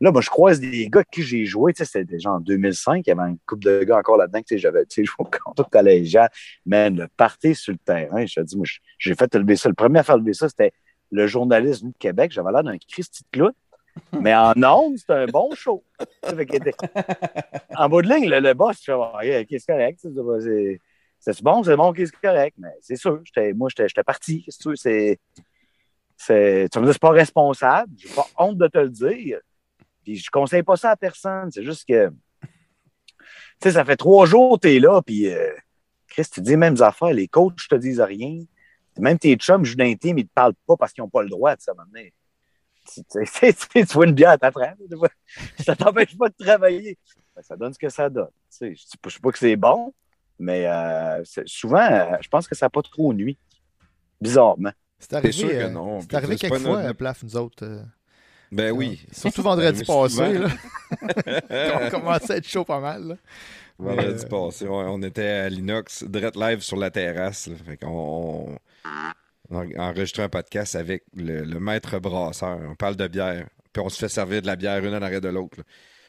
Là, 0.00 0.10
moi, 0.10 0.20
je 0.20 0.30
croise 0.30 0.58
des 0.58 0.88
gars 0.88 1.00
avec 1.00 1.10
qui 1.10 1.22
j'ai 1.22 1.44
joué. 1.44 1.72
Tu 1.72 1.78
sais, 1.78 1.84
c'était 1.84 2.04
déjà 2.04 2.32
en 2.32 2.40
2005. 2.40 3.06
Il 3.06 3.10
y 3.10 3.12
avait 3.12 3.30
une 3.30 3.38
couple 3.46 3.64
de 3.64 3.84
gars 3.84 3.98
encore 3.98 4.16
là-dedans. 4.16 4.40
Tu 4.40 4.54
sais, 4.54 4.58
j'avais 4.58 4.84
tu 4.86 5.02
sais, 5.02 5.04
joué 5.04 5.24
au 5.56 5.64
collégial. 5.64 6.28
Man, 6.66 6.96
le 6.96 7.08
party 7.16 7.54
sur 7.54 7.72
le 7.72 7.78
terrain, 7.78 8.26
je 8.26 8.34
te 8.34 8.40
dis, 8.40 8.56
moi, 8.56 8.66
j'ai 8.98 9.14
fait 9.14 9.32
lever 9.36 9.54
ça. 9.54 9.68
Le 9.68 9.74
premier 9.74 10.00
à 10.00 10.02
faire 10.02 10.18
lever 10.18 10.34
ça, 10.34 10.48
c'était 10.48 10.72
le 11.12 11.26
journaliste 11.28 11.82
venu 11.82 11.92
de 11.92 11.98
Québec. 11.98 12.32
J'avais 12.32 12.50
l'air 12.50 12.64
d'un 12.64 12.76
Christy 12.76 13.22
de 13.22 13.28
clown. 13.30 13.52
Mais 14.20 14.34
en 14.34 14.52
ondes, 14.62 14.98
c'était 14.98 15.12
un 15.12 15.26
bon 15.26 15.54
show. 15.54 15.84
Tu 16.26 16.34
en 17.76 17.88
bout 17.88 18.02
de 18.02 18.08
ligne, 18.12 18.28
le, 18.28 18.52
boss, 18.54 18.78
je 18.80 18.84
fais, 18.84 18.92
ok, 19.40 19.46
c'est 19.50 19.66
correct. 19.66 20.00
tu 20.02 20.08
c'est- 20.40 20.80
C'est 21.20 21.42
bon, 21.42 21.62
c'est 21.62 21.76
bon, 21.76 21.92
c'est 21.96 22.10
correct. 22.20 22.56
Mais 22.58 22.68
c'est 22.80 22.96
sûr, 22.96 23.22
moi, 23.54 23.68
j'étais 23.76 24.02
parti. 24.02 24.42
Qu'est-ce 24.44 24.58
tu 24.68 24.76
c'est. 24.76 25.18
c'est- 26.16 26.68
Tu 26.70 26.78
me 26.78 26.84
dire, 26.84 26.92
c'est 26.92 27.00
pas 27.00 27.10
responsable. 27.10 27.92
J'ai 27.96 28.08
pas 28.14 28.26
honte 28.38 28.58
de 28.58 28.66
te 28.68 28.78
le 28.78 28.90
dire. 28.90 29.40
Puis 30.02 30.16
je 30.16 30.30
conseille 30.30 30.62
pas 30.62 30.76
ça 30.76 30.90
à 30.90 30.96
personne. 30.96 31.50
C'est 31.50 31.64
juste 31.64 31.86
que. 31.88 32.10
Tu 32.10 32.48
sais, 33.62 33.70
ça 33.72 33.84
fait 33.84 33.96
trois 33.96 34.26
jours 34.26 34.58
que 34.60 34.68
t'es 34.68 34.78
là, 34.78 35.00
puis. 35.02 35.28
euh, 35.28 35.52
Chris, 36.08 36.26
tu 36.32 36.40
dis 36.42 36.50
les 36.50 36.56
mêmes 36.56 36.80
affaires. 36.80 37.12
Les 37.12 37.26
coachs 37.26 37.66
te 37.68 37.74
disent 37.74 38.00
rien. 38.00 38.44
Même 38.98 39.18
tes 39.18 39.34
chums 39.36 39.64
d'un 39.74 39.94
team, 39.96 40.18
ils 40.18 40.26
te 40.28 40.32
parlent 40.32 40.54
pas 40.66 40.76
parce 40.76 40.92
qu'ils 40.92 41.02
n'ont 41.02 41.10
pas 41.10 41.22
le 41.22 41.28
droit 41.28 41.56
de 41.56 41.60
ça 41.60 41.72
maintenant. 41.74 42.08
Tu, 42.92 43.00
tu- 43.04 43.24
tu- 43.54 43.54
tu- 43.54 43.86
tu 43.86 43.92
vois 43.94 44.06
une 44.06 44.12
bière 44.12 44.30
à 44.30 44.38
ta 44.38 44.50
frère, 44.52 44.74
ça 45.64 45.74
t'empêche 45.76 46.16
pas 46.16 46.28
de 46.28 46.34
travailler. 46.44 46.98
Ben, 47.34 47.42
ça 47.42 47.56
donne 47.56 47.72
ce 47.72 47.78
que 47.78 47.88
ça 47.88 48.08
donne. 48.10 48.28
Tu 48.50 48.56
sais, 48.58 48.74
je 48.74 48.80
je 48.82 49.14
dis 49.14 49.20
pas 49.20 49.32
que 49.32 49.38
c'est 49.38 49.56
bon, 49.56 49.92
mais 50.38 50.66
euh, 50.66 51.22
souvent, 51.46 51.78
euh, 51.90 52.16
je 52.20 52.28
pense 52.28 52.46
que 52.46 52.54
ça 52.54 52.66
n'a 52.66 52.70
pas 52.70 52.82
trop 52.82 53.12
nuit. 53.14 53.38
Bizarrement. 54.20 54.70
C'est 54.98 55.12
arrivé, 55.14 55.32
sûr 55.32 55.48
que 55.48 55.54
euh, 55.54 55.68
non. 55.70 56.00
c'est 56.00 56.14
arrivé 56.14 56.36
c'est 56.36 56.48
pas 56.48 56.54
quelques 56.56 56.66
fois, 56.66 56.76
notre- 56.78 56.88
euh, 56.90 56.94
Plaf, 56.94 57.22
nous 57.24 57.36
autres. 57.36 57.64
euh, 57.66 57.82
Ben 58.52 58.70
oui. 58.72 59.04
Surtout 59.12 59.42
vendredi 59.42 59.84
passé. 59.86 60.38
Là. 60.38 60.48
on 61.86 61.90
commençait 61.90 62.34
à 62.34 62.36
être 62.36 62.48
chaud 62.48 62.64
pas 62.64 62.80
mal. 62.80 63.02
là. 63.08 63.16
Vendredi 63.78 64.24
Euh, 64.24 64.28
passé, 64.28 64.66
on 64.68 65.02
était 65.02 65.26
à 65.26 65.48
l'inox, 65.48 66.04
direct 66.04 66.36
live 66.36 66.60
sur 66.60 66.76
la 66.76 66.90
terrasse. 66.90 67.48
là. 67.48 67.56
Fait 67.66 67.76
qu'on 67.76 67.88
on 68.50 68.56
a 69.52 69.82
enregistré 69.82 70.22
un 70.22 70.28
podcast 70.28 70.74
avec 70.76 71.04
le, 71.14 71.44
le 71.44 71.60
maître 71.60 71.98
brasseur. 71.98 72.58
On 72.70 72.74
parle 72.74 72.96
de 72.96 73.06
bière. 73.08 73.46
Puis 73.72 73.82
on 73.84 73.88
se 73.88 73.98
fait 73.98 74.08
servir 74.08 74.40
de 74.42 74.46
la 74.46 74.56
bière 74.56 74.84
une 74.84 74.94
en 74.94 75.02
arrêt 75.02 75.20
de 75.20 75.28
l'autre. 75.28 75.58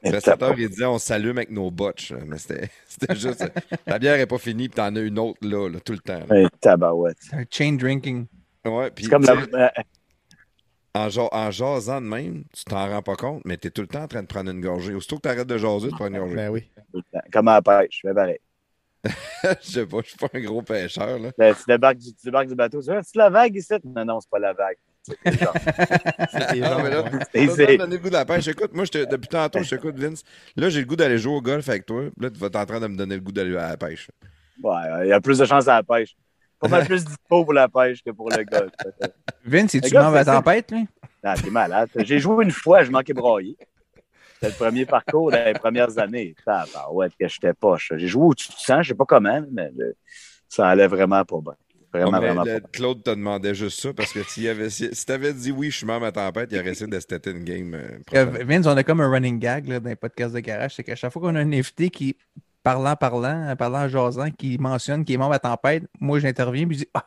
Le 0.04 0.12
prestataire, 0.12 0.54
il 0.58 0.70
disait 0.70 0.86
on 0.86 1.00
s'allume 1.00 1.38
avec 1.38 1.50
nos 1.50 1.72
botches. 1.72 2.14
Mais 2.28 2.38
c'était 2.88 3.16
juste. 3.16 3.44
la 3.88 3.98
bière 3.98 4.18
n'est 4.18 4.28
pas 4.28 4.38
finie, 4.38 4.70
puis 4.70 4.76
t'en 4.76 4.96
as 4.96 5.00
une 5.00 5.18
autre 5.18 5.40
là, 5.42 5.68
là, 5.70 5.80
tout 5.80 5.94
le 5.94 6.00
temps. 6.00 6.22
là. 6.30 6.50
Tabarouette. 6.62 7.18
C'est 7.20 7.36
un 7.36 7.46
chain 7.50 7.74
drinking. 7.74 8.28
Ouais, 8.66 8.92
puis 8.92 9.06
C'est 9.06 9.10
comme 9.12 9.24
tu 9.26 9.32
la. 9.52 9.66
euh, 9.66 9.82
en, 10.94 11.10
ja- 11.10 11.30
en 11.32 11.52
jasant 11.52 12.02
de 12.02 12.08
même, 12.08 12.44
tu 12.54 12.64
t'en 12.66 12.88
rends 12.88 13.02
pas 13.02 13.16
compte, 13.16 13.42
mais 13.46 13.58
t'es 13.58 13.70
tout 13.70 13.82
le 13.82 13.88
temps 13.88 14.04
en 14.04 14.08
train 14.08 14.22
de 14.22 14.28
prendre 14.28 14.50
une 14.52 14.62
gorgée. 14.62 14.94
Aussitôt 14.94 15.18
que 15.18 15.22
t'arrêtes 15.22 15.48
de 15.48 15.58
jaser, 15.58 15.90
tu 15.90 15.96
prends 15.96 16.08
une 16.08 16.18
gorgée. 16.18 16.36
Ben 16.36 16.50
oui. 16.50 16.72
Comme 17.34 17.48
à 17.48 17.56
la 17.56 17.62
pêche, 17.62 18.00
je 18.04 18.08
fais 18.08 18.14
pareil. 18.14 18.38
Je 19.61 19.72
sais 19.72 19.85
pas, 19.85 19.98
je 20.03 20.09
suis 20.09 20.17
pas 20.17 20.27
un 20.34 20.40
gros 20.42 20.61
pêcheur. 20.61 21.19
Là. 21.19 21.30
Là, 21.38 21.53
tu, 21.53 21.61
débarques 21.67 21.98
du, 21.98 22.14
tu 22.14 22.25
débarques 22.25 22.48
du 22.48 22.56
bateau, 22.56 22.82
tu 22.82 22.90
dis, 22.90 22.98
c'est 23.03 23.17
la 23.17 23.30
vague 23.30 23.56
ici? 23.56 23.74
Non, 23.84 24.03
non, 24.06 24.19
c'est 24.19 24.30
pas 24.30 24.40
la 24.40 24.53
vague. 24.53 24.77
C'est 25.03 25.16
Ah, 26.64 26.77
mais 26.82 26.90
là, 26.90 27.03
le 27.85 27.98
goût 27.98 28.09
de 28.09 28.14
la 28.14 28.25
pêche. 28.25 28.48
Écoute, 28.48 28.74
moi, 28.74 28.85
je 28.85 28.92
te- 28.92 29.06
depuis 29.09 29.27
tantôt, 29.27 29.61
je 29.61 29.69
t'écoute, 29.69 29.95
Vince. 29.98 30.24
Là, 30.56 30.69
j'ai 30.69 30.80
le 30.80 30.85
goût 30.85 30.95
d'aller 30.95 31.17
jouer 31.19 31.35
au 31.35 31.42
golf 31.42 31.67
avec 31.69 31.85
toi. 31.85 32.03
Là, 32.19 32.30
tu 32.32 32.40
vas 32.40 32.48
être 32.48 32.56
en 32.56 32.66
train 32.66 32.80
de 32.80 32.88
me 32.88 32.98
donner 32.98 33.16
le 33.16 33.22
goût 33.22 33.32
d'aller 33.32 33.56
à 33.56 33.69
la 33.69 33.77
pêche. 33.77 34.09
Ouais, 34.64 34.74
il 35.03 35.09
y 35.09 35.14
a 35.14 35.22
plus 35.22 35.38
de 35.38 35.45
chance 35.45 35.67
à 35.67 35.75
la 35.75 35.84
pêche. 35.84 36.16
Pas 36.59 36.67
mal 36.69 36.85
plus 36.85 37.03
dispo 37.06 37.43
pour 37.43 37.53
la 37.53 37.67
pêche 37.67 38.01
que 38.03 38.09
pour 38.11 38.30
le 38.30 38.43
golf. 38.43 38.72
Vince, 39.45 39.75
es-tu 39.75 39.90
gars, 39.92 40.03
membre 40.03 40.17
à 40.17 40.24
c'est- 40.24 40.32
tempête, 40.32 40.72
lui? 40.72 40.88
Ah, 41.24 41.35
t'es 41.35 41.50
malade. 41.50 41.90
J'ai 41.98 42.17
joué 42.19 42.45
une 42.45 42.51
fois, 42.51 42.84
je 42.84 42.92
manquais 42.92 43.14
brailler. 43.14 43.58
C'était 44.36 44.50
le 44.50 44.56
premier 44.56 44.86
parcours 44.86 45.32
dans 45.32 45.44
les 45.46 45.54
premières 45.54 45.98
années. 45.98 46.36
Ah, 46.46 46.66
bah 46.74 46.88
ouais, 46.92 47.08
que 47.20 47.28
j'étais 47.28 47.54
poche. 47.54 47.92
J'ai 47.96 48.08
joué 48.08 48.24
au-dessus 48.26 48.50
du 48.50 48.58
sang, 48.58 48.82
je 48.84 48.90
sais 48.90 48.96
pas 48.96 49.06
comment, 49.06 49.42
mais 49.52 49.72
le- 49.76 49.96
ça 50.50 50.68
allait 50.70 50.88
vraiment 50.88 51.24
pas 51.26 51.40
bien. 51.42 51.54
Vraiment, 51.94 52.12
Non, 52.12 52.20
mais 52.20 52.28
vraiment 52.28 52.44
le- 52.44 52.52
pas 52.54 52.60
bien. 52.60 52.70
Claude 52.74 53.04
te 53.04 53.10
demandait 53.12 53.56
juste 53.56 53.80
ça 53.82 53.94
parce 53.94 54.12
que 54.12 54.22
s'il 54.24 54.48
avait, 54.50 54.70
si, 54.70 54.94
si 54.94 55.06
t'avais 55.06 55.34
dit 55.34 55.52
oui, 55.52 55.72
je 55.72 55.78
suis 55.78 55.86
membre 55.86 56.06
à 56.08 56.12
tempête, 56.12 56.50
il 56.52 56.60
aurait 56.60 56.72
essayé 56.72 56.90
de 56.92 57.00
se 57.00 57.08
têter 57.08 57.32
une 57.32 57.46
game. 57.46 57.74
euh, 57.74 58.00
Euh. 58.14 58.26
Vince, 58.44 58.66
on 58.68 58.76
a 58.76 58.84
comme 58.84 59.00
un 59.00 59.10
running 59.10 59.40
gag 59.40 59.68
là, 59.70 59.80
dans 59.80 59.90
les 59.90 59.96
podcasts 59.96 60.34
de 60.36 60.40
garage. 60.42 60.76
C'est 60.76 60.84
qu'à 60.84 60.96
chaque 60.96 61.14
fois 61.14 61.22
qu'on 61.22 61.36
a 61.36 61.40
un 61.40 61.54
invité 61.54 61.90
qui, 61.90 62.18
parlant, 62.66 62.95
parlant, 62.98 63.48
euh, 63.50 63.56
parlant, 63.56 63.88
jasant, 63.88 64.30
qui 64.32 64.58
mentionne 64.58 65.06
qu'il 65.06 65.16
est 65.16 65.18
membre 65.18 65.34
à 65.35 65.40
Tempête, 65.40 65.84
moi, 66.02 66.19
j'interviens 66.19 66.66
puis 66.68 66.77
je 66.80 66.84
dis 66.84 66.90
Ah, 66.94 67.06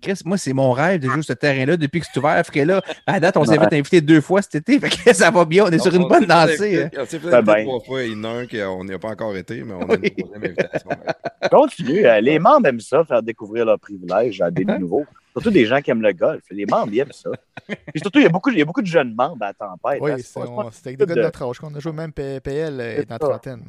Chris, 0.00 0.20
moi, 0.24 0.38
c'est 0.38 0.52
mon 0.52 0.70
rêve 0.72 1.00
de 1.00 1.06
jouer 1.08 1.22
sur 1.22 1.24
ce 1.24 1.32
terrain-là 1.32 1.76
depuis 1.76 2.00
que 2.00 2.06
c'est 2.10 2.18
ouvert. 2.18 2.40
Fait 2.46 2.52
que 2.60 2.64
là, 2.64 2.80
à 3.06 3.18
date, 3.20 3.36
on 3.36 3.44
s'est 3.44 3.58
fait 3.58 3.74
inviter 3.76 4.00
deux 4.00 4.20
fois 4.20 4.40
cet 4.42 4.54
été. 4.54 4.78
Fait 4.78 4.88
que 4.90 5.12
ça 5.14 5.30
va 5.30 5.44
bien. 5.44 5.64
On 5.64 5.70
est 5.70 5.78
sur 5.78 5.92
On- 5.92 5.96
une 5.96 6.04
on 6.04 6.08
bonne 6.08 6.26
lancée. 6.26 6.84
hein. 6.84 6.90
On 6.98 7.04
s'est 7.06 7.18
fait 7.18 7.28
Ben, 7.30 7.38
inviter 7.38 7.52
ben. 7.54 7.64
trois 7.64 7.80
fois. 7.80 8.02
Il 8.04 8.12
y 8.12 8.16
en 8.16 8.24
a 8.24 8.28
un 8.28 8.46
qu'on 8.46 8.84
n'y 8.84 8.92
a 8.94 8.98
pas 8.98 9.08
encore 9.08 9.36
été, 9.36 9.62
mais 9.64 9.72
on 9.74 9.80
a 9.82 9.96
Oui. 9.96 10.12
une 10.16 10.24
troisième 10.24 10.44
invitation. 10.44 10.90
Continue. 11.50 12.06
euh, 12.06 12.20
Les 12.20 12.38
membres 12.38 12.66
aiment 12.68 12.80
ça, 12.80 13.04
faire 13.04 13.22
découvrir 13.22 13.64
leurs 13.64 13.78
privilèges 13.80 14.40
à 14.40 14.50
des 14.50 14.64
nouveaux. 14.64 15.04
Surtout 15.32 15.50
des 15.50 15.66
gens 15.66 15.80
qui 15.80 15.90
aiment 15.90 16.02
le 16.02 16.12
golf. 16.12 16.42
Les 16.50 16.66
membres, 16.66 16.88
ils 16.92 16.98
aiment 17.00 17.12
ça. 17.12 17.30
Puis 17.66 18.00
surtout, 18.00 18.18
il 18.18 18.24
y 18.24 18.26
a 18.26 18.30
beaucoup, 18.30 18.50
il 18.50 18.58
y 18.58 18.62
a 18.62 18.64
beaucoup 18.64 18.82
de 18.82 18.86
jeunes 18.86 19.14
membres 19.14 19.42
à 19.44 19.52
tempête. 19.54 19.98
Oui, 20.00 20.10
hein. 20.12 20.16
c'est- 20.18 20.38
on- 20.40 20.60
avec 20.60 20.82
des 20.84 20.96
gars 21.06 21.14
de 21.14 21.22
notre 21.22 21.42
âge. 21.48 21.58
qu'on 21.58 21.74
a 21.74 21.78
joué 21.78 21.92
même 21.92 22.12
PL 22.12 22.80
euh, 22.80 22.96
C'est 22.98 23.08
dans 23.08 23.14
la 23.14 23.18
trentaine. 23.18 23.62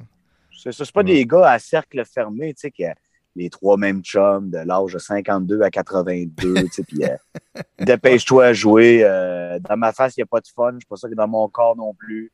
C'est 0.62 0.72
ça, 0.72 0.86
c'est 0.86 0.94
pas 0.94 1.04
des 1.04 1.26
gars 1.26 1.50
à 1.52 1.60
cercle 1.60 2.04
fermé, 2.06 2.54
tu 2.54 2.62
sais, 2.62 2.72
qui 2.72 2.86
a 2.86 2.96
les 3.36 3.50
trois 3.50 3.78
mêmes 3.78 4.02
chums 4.04 4.50
de 4.50 4.58
l'âge 4.58 4.94
de 4.94 5.00
52 5.00 5.62
à 5.62 5.70
82, 5.70 6.54
tu 6.56 6.68
sais, 6.72 6.84
puis 6.84 7.04
euh, 7.04 7.16
dépêche-toi 7.80 8.46
à 8.48 8.54
jouer. 8.54 9.04
euh, 9.04 9.60
dans 9.60 9.78
ma 9.78 9.94
face, 9.94 10.18
il 10.18 10.20
n'y 10.20 10.24
a 10.24 10.26
pas 10.26 10.42
de 10.42 10.48
fun. 10.48 10.72
Je 10.74 10.78
suis 10.80 10.86
pas 10.88 10.96
sûr 10.98 11.10
que 11.10 11.16
dans 11.16 11.28
mon 11.28 11.48
corps 11.48 11.76
non 11.76 11.94
plus. 11.94 12.32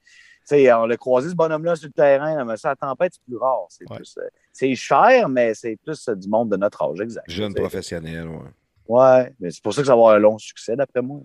Tu 0.47 0.55
sais, 0.55 0.73
on 0.73 0.85
l'a 0.85 0.95
croisé, 0.97 1.29
ce 1.29 1.35
bonhomme-là, 1.35 1.75
sur 1.75 1.87
le 1.87 1.93
terrain, 1.93 2.43
mais 2.45 2.55
ça, 2.57 2.71
à 2.71 2.75
tempête, 2.75 3.13
c'est 3.15 3.23
plus 3.23 3.37
rare. 3.37 3.65
C'est 3.69 3.89
Ouais. 3.89 3.97
plus, 3.97 4.15
euh, 4.19 4.27
c'est 4.53 4.73
cher, 4.75 5.27
mais 5.27 5.53
c'est 5.53 5.75
plus 5.83 6.07
euh, 6.07 6.15
du 6.15 6.27
monde 6.29 6.49
de 6.51 6.57
notre 6.57 6.81
âge, 6.83 6.99
exact. 7.01 7.25
Jeune 7.29 7.53
professionnel, 7.53 8.27
ouais. 8.27 8.49
Ouais, 8.87 9.33
mais 9.39 9.49
c'est 9.51 9.63
pour 9.63 9.73
ça 9.73 9.81
que 9.81 9.87
ça 9.87 9.93
va 9.93 9.97
avoir 9.97 10.15
un 10.15 10.19
long 10.19 10.37
succès, 10.37 10.75
d'après 10.75 11.01
moi. 11.01 11.21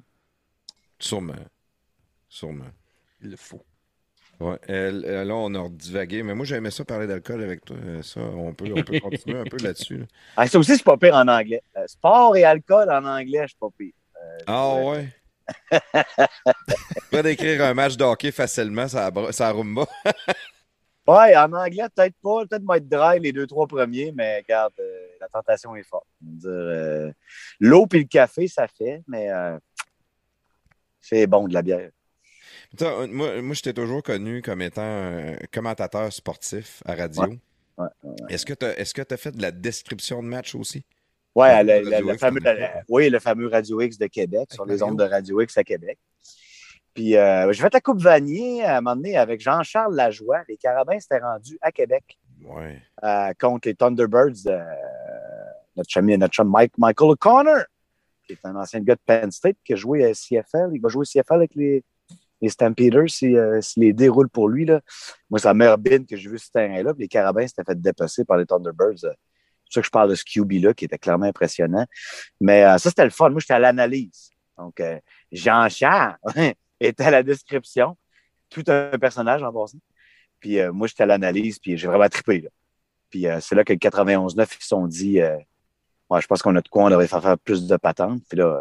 Sûrement. 0.99 1.35
Sûrement. 2.29 2.65
Il 3.23 3.31
le 3.31 3.37
faut. 3.37 3.62
Ouais. 4.41 4.57
Euh, 4.70 5.25
là, 5.25 5.35
on 5.35 5.55
a 5.55 5.69
divagué, 5.69 6.23
mais 6.23 6.35
moi, 6.35 6.47
j'aimais 6.47 6.70
ça 6.70 6.85
parler 6.85 7.07
d'alcool 7.07 7.43
avec 7.43 7.65
toi. 7.65 7.77
Euh, 7.85 8.02
Ça, 8.02 8.20
on 8.20 8.55
peut, 8.55 8.73
on 8.75 8.83
peut 8.83 8.99
continuer 9.01 9.39
un 9.39 9.44
peu 9.44 9.59
là-dessus. 9.59 9.99
là. 9.99 10.05
Ah, 10.36 10.47
ça 10.47 10.59
aussi, 10.59 10.77
c'est 10.77 10.85
pas 10.85 10.97
pire 10.97 11.15
en 11.15 11.28
anglais. 11.28 11.62
Euh, 11.77 11.86
sport 11.86 12.36
et 12.36 12.44
alcool 12.44 12.91
en 12.91 13.05
anglais, 13.05 13.43
je 13.43 13.49
suis 13.49 13.57
pas 13.59 13.69
pire. 13.77 13.93
Ah 14.47 14.75
ouais? 14.77 15.09
Tu 15.73 17.09
peux 17.10 17.23
décrire 17.23 17.65
un 17.65 17.75
match 17.75 17.97
de 17.97 18.05
hockey 18.05 18.31
facilement, 18.31 18.86
ça, 18.89 19.10
ça 19.33 19.51
rumba. 19.52 19.86
Ouais, 21.10 21.36
en 21.36 21.52
anglais, 21.52 21.89
peut-être 21.94 22.15
pas. 22.23 22.47
Peut-être 22.47 22.75
être 22.77 22.89
dry 22.89 23.19
les 23.19 23.33
deux, 23.33 23.47
trois 23.47 23.67
premiers, 23.67 24.12
mais 24.15 24.39
regarde, 24.39 24.75
euh, 24.78 25.07
la 25.20 25.28
tentation 25.28 25.75
est 25.75 25.83
forte. 25.83 26.07
Euh, 26.44 27.10
L'eau 27.59 27.86
et 27.93 27.99
le 27.99 28.05
café, 28.05 28.47
ça 28.47 28.69
fait, 28.69 29.02
mais 29.09 29.28
euh, 29.28 29.59
c'est 31.01 31.27
bon 31.27 31.49
de 31.49 31.55
la 31.55 31.62
bière. 31.62 31.91
Moi, 32.81 33.42
moi 33.42 33.55
je 33.55 33.62
t'ai 33.62 33.74
toujours 33.74 34.02
connu 34.02 34.42
comme 34.42 34.62
étant 34.62 34.82
un 34.82 35.36
commentateur 35.52 36.12
sportif 36.12 36.82
à 36.86 36.94
radio. 36.94 37.23
Ouais, 37.24 37.86
ouais, 38.05 38.15
Est-ce 38.28 38.47
que 38.47 38.55
tu 38.55 38.66
as, 38.66 38.78
est-ce 38.78 38.94
que 38.94 39.02
tu 39.02 39.15
as 39.15 39.16
fait 39.16 39.32
de 39.32 39.42
la 39.42 39.50
description 39.50 40.23
de 40.23 40.28
match 40.28 40.55
aussi? 40.55 40.84
Ouais, 41.34 41.62
Ouais, 41.65 41.81
le, 41.82 42.16
fameux, 42.18 42.40
oui, 42.89 43.08
le 43.08 43.18
fameux 43.18 43.49
Radio 43.49 43.81
X 43.81 43.99
de 43.99 44.07
Québec, 44.07 44.49
sur 44.52 44.65
les 44.66 44.82
ondes 44.82 44.99
de 44.99 45.05
Radio 45.05 45.40
X 45.40 45.57
à 45.58 45.65
Québec. 45.65 45.99
Puis 46.94 47.16
euh, 47.16 47.52
j'ai 47.52 47.62
fait 47.62 47.73
la 47.73 47.81
Coupe 47.81 48.00
Vanier 48.00 48.65
à 48.65 48.78
un 48.78 48.81
moment 48.81 48.97
donné 48.97 49.16
avec 49.16 49.40
Jean-Charles 49.40 49.94
Lajoie. 49.94 50.42
Les 50.49 50.57
Carabins 50.57 50.99
s'étaient 50.99 51.20
rendus 51.20 51.57
à 51.60 51.70
Québec 51.70 52.18
Ouais. 52.44 52.82
euh, 53.05 53.32
contre 53.39 53.68
les 53.68 53.74
Thunderbirds 53.74 54.44
de 54.44 54.58
notre 55.76 55.89
chum, 55.89 56.07
notre 56.07 56.34
chum 56.34 56.50
Mike, 56.50 56.73
Michael 56.78 57.10
O'Connor, 57.10 57.62
qui 58.26 58.32
est 58.32 58.44
un 58.44 58.57
ancien 58.57 58.81
gars 58.81 58.97
de 58.97 59.00
Penn 59.07 59.31
State 59.31 59.57
qui 59.65 59.74
a 59.74 59.76
joué 59.76 60.05
à 60.05 60.12
CFL. 60.12 60.70
Il 60.74 60.81
va 60.81 60.89
jouer 60.89 61.05
CFL 61.07 61.34
avec 61.34 61.55
les, 61.55 61.84
les 62.41 62.49
Stampeders 62.49 63.09
si, 63.09 63.36
euh, 63.36 63.60
si 63.60 63.81
les 63.81 63.93
déroulent 63.93 64.28
pour 64.28 64.49
lui. 64.49 64.65
Là. 64.65 64.81
Moi, 65.28 65.39
c'est 65.39 65.49
la 65.49 65.55
meilleure 65.55 65.78
que 65.78 66.17
j'ai 66.17 66.28
sur 66.28 66.39
ce 66.39 66.51
terrain-là. 66.51 66.93
Les 66.99 67.09
Carabins 67.09 67.47
s'étaient 67.47 67.65
fait 67.65 67.81
dépasser 67.81 68.25
par 68.25 68.36
les 68.39 68.47
Thunderbirds. 68.47 69.05
Euh, 69.05 69.12
pour 69.70 69.75
ça 69.75 69.81
que 69.81 69.86
je 69.86 69.91
parle 69.91 70.10
de 70.10 70.15
ce 70.15 70.25
QB-là, 70.25 70.75
qui 70.75 70.85
était 70.85 70.99
clairement 70.99 71.27
impressionnant. 71.27 71.86
Mais 72.41 72.65
euh, 72.65 72.78
ça, 72.78 72.91
c'était 72.91 73.05
le 73.05 73.10
fun. 73.10 73.31
Moi, 73.31 73.41
j'étais 73.41 73.55
à 73.55 73.59
l'analyse. 73.59 74.31
Donc, 74.59 74.81
euh, 74.81 74.99
Jean-Charles 75.33 76.17
était 76.81 77.05
à 77.05 77.10
la 77.10 77.23
description. 77.23 77.97
Tout 78.49 78.65
un 78.67 78.99
personnage 78.99 79.43
en 79.43 79.52
passant. 79.52 79.78
Puis 80.41 80.59
euh, 80.59 80.73
moi, 80.73 80.86
j'étais 80.89 81.05
à 81.05 81.07
l'analyse, 81.07 81.59
puis 81.59 81.77
j'ai 81.77 81.86
vraiment 81.86 82.09
trippé. 82.09 82.41
Là. 82.41 82.51
Puis 83.10 83.27
euh, 83.27 83.39
c'est 83.41 83.55
là 83.55 83.65
que 83.65 83.73
le 83.73 83.78
91-9, 83.78 84.57
ils 84.59 84.62
se 84.62 84.69
sont 84.69 84.86
dit, 84.86 85.20
ouais, 85.20 86.20
je 86.20 86.27
pense 86.27 86.43
qu'on 86.43 86.57
a 86.57 86.60
de 86.60 86.69
quoi, 86.69 86.85
on 86.85 86.91
devrait 86.91 87.07
faire, 87.07 87.23
faire 87.23 87.39
plus 87.39 87.67
de 87.67 87.77
patentes. 87.77 88.23
Puis 88.28 88.39
là, 88.39 88.60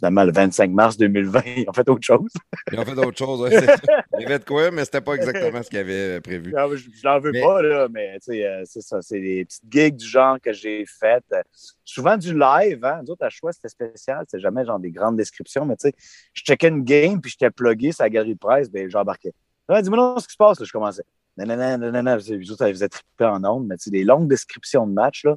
finalement, 0.00 0.24
le 0.24 0.32
25 0.32 0.70
mars 0.70 0.96
2020, 0.96 1.42
ils 1.58 1.68
ont 1.68 1.72
fait 1.72 1.88
autre 1.88 2.04
chose. 2.04 2.32
Ils 2.72 2.78
ont 2.80 2.84
fait 2.84 2.94
d'autres 2.94 3.18
choses. 3.18 3.40
ouais, 3.42 3.50
c'est 3.50 3.66
ça. 3.66 3.76
Il 4.18 4.22
y 4.22 4.24
avait 4.26 4.38
de 4.38 4.44
quoi, 4.44 4.70
mais 4.70 4.84
c'était 4.86 5.02
pas 5.02 5.14
exactement 5.14 5.62
ce 5.62 5.68
qu'ils 5.68 5.78
avaient 5.78 6.20
prévu. 6.22 6.52
Non, 6.52 6.68
mais 6.68 6.76
je 6.78 6.88
je 6.90 7.06
n'en 7.06 7.20
veux 7.20 7.32
Mais- 7.32 7.42
pas, 7.42 7.62
là, 7.62 7.86
mais 7.90 8.14
tu 8.20 8.32
sais, 8.32 8.46
euh, 8.46 8.62
c'est 8.64 8.80
ça. 8.80 9.00
C'est 9.02 9.20
des 9.20 9.44
petites 9.44 9.62
gigs 9.70 9.96
du 9.96 10.06
genre 10.06 10.40
que 10.40 10.52
j'ai 10.52 10.84
faites. 10.86 11.24
Euh, 11.32 11.42
souvent 11.84 12.16
du 12.16 12.32
live, 12.36 12.84
hein. 12.84 13.00
Nous 13.04 13.10
autres, 13.12 13.24
à 13.24 13.30
choix, 13.30 13.52
c'était 13.52 13.68
spécial. 13.68 14.24
C'est 14.28 14.40
jamais 14.40 14.64
genre 14.64 14.78
des 14.78 14.90
grandes 14.90 15.16
descriptions, 15.16 15.64
mais 15.66 15.76
tu 15.76 15.88
sais, 15.88 15.94
je 16.32 16.42
checkais 16.42 16.68
une 16.68 16.82
game, 16.82 17.20
puis 17.20 17.30
j'étais 17.32 17.50
plugué 17.50 17.92
sur 17.92 18.04
la 18.04 18.10
galerie 18.10 18.34
de 18.34 18.38
presse, 18.38 18.70
ben 18.70 18.88
j'embarquais. 18.90 19.32
Ah, 19.68 19.82
dis-moi 19.82 19.98
non, 19.98 20.18
ce 20.18 20.26
qui 20.26 20.32
se 20.32 20.36
passe, 20.38 20.58
là, 20.58 20.66
je 20.66 20.72
commençais. 20.72 21.04
Non, 21.36 21.46
non, 21.46 21.78
non, 21.78 21.92
non, 21.92 22.02
non, 22.02 22.16
les 22.16 22.72
faisait 22.72 22.88
triper 22.88 23.24
en 23.26 23.44
ondes, 23.44 23.66
mais 23.66 23.76
tu 23.76 23.84
sais, 23.84 23.90
des 23.90 24.02
longues 24.04 24.28
descriptions 24.28 24.86
de 24.86 24.92
match, 24.92 25.24
là. 25.24 25.36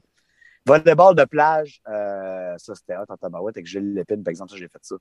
Volleyball 0.65 1.15
de 1.15 1.25
plage, 1.25 1.81
euh, 1.89 2.55
ça, 2.57 2.75
c'était 2.75 2.95
hot 2.97 3.05
en 3.09 3.17
tabarouette 3.17 3.57
avec 3.57 3.65
Gilles 3.67 3.93
Lépine, 3.93 4.23
par 4.23 4.31
exemple, 4.31 4.51
ça, 4.51 4.57
j'ai 4.57 4.67
fait 4.69 4.79
ça. 4.81 4.95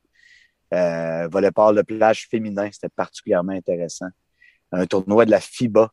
Euh, 0.74 1.28
volleyball 1.28 1.76
de 1.76 1.82
plage 1.82 2.26
féminin, 2.30 2.68
c'était 2.72 2.88
particulièrement 2.88 3.52
intéressant. 3.52 4.06
Un 4.72 4.86
tournoi 4.86 5.24
de 5.26 5.30
la 5.30 5.40
FIBA 5.40 5.90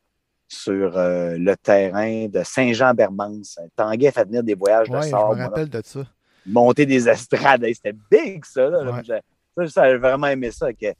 sur 0.47 0.97
euh, 0.97 1.37
le 1.37 1.55
terrain 1.57 2.27
de 2.27 2.41
Saint-Jean-Bermance. 2.43 3.59
Tanguay 3.75 4.11
fait 4.11 4.23
venir 4.25 4.43
des 4.43 4.55
voyages 4.55 4.89
de 4.89 4.95
Ouais, 4.95 5.03
je 5.03 5.09
sable, 5.09 5.35
me 5.37 5.43
rappelle 5.43 5.69
de 5.69 5.81
ça. 5.83 5.99
monter 6.45 6.85
des 6.85 7.07
estrades. 7.07 7.65
C'était 7.73 7.95
big, 8.09 8.43
ça. 8.45 8.69
Là. 8.69 8.83
Ouais. 8.91 9.03
Ça, 9.05 9.67
ça, 9.67 9.83
j'avais 9.85 9.97
vraiment 9.97 10.27
aimé 10.27 10.49
ça 10.51 10.65
avec 10.65 10.81
euh, 10.83 10.93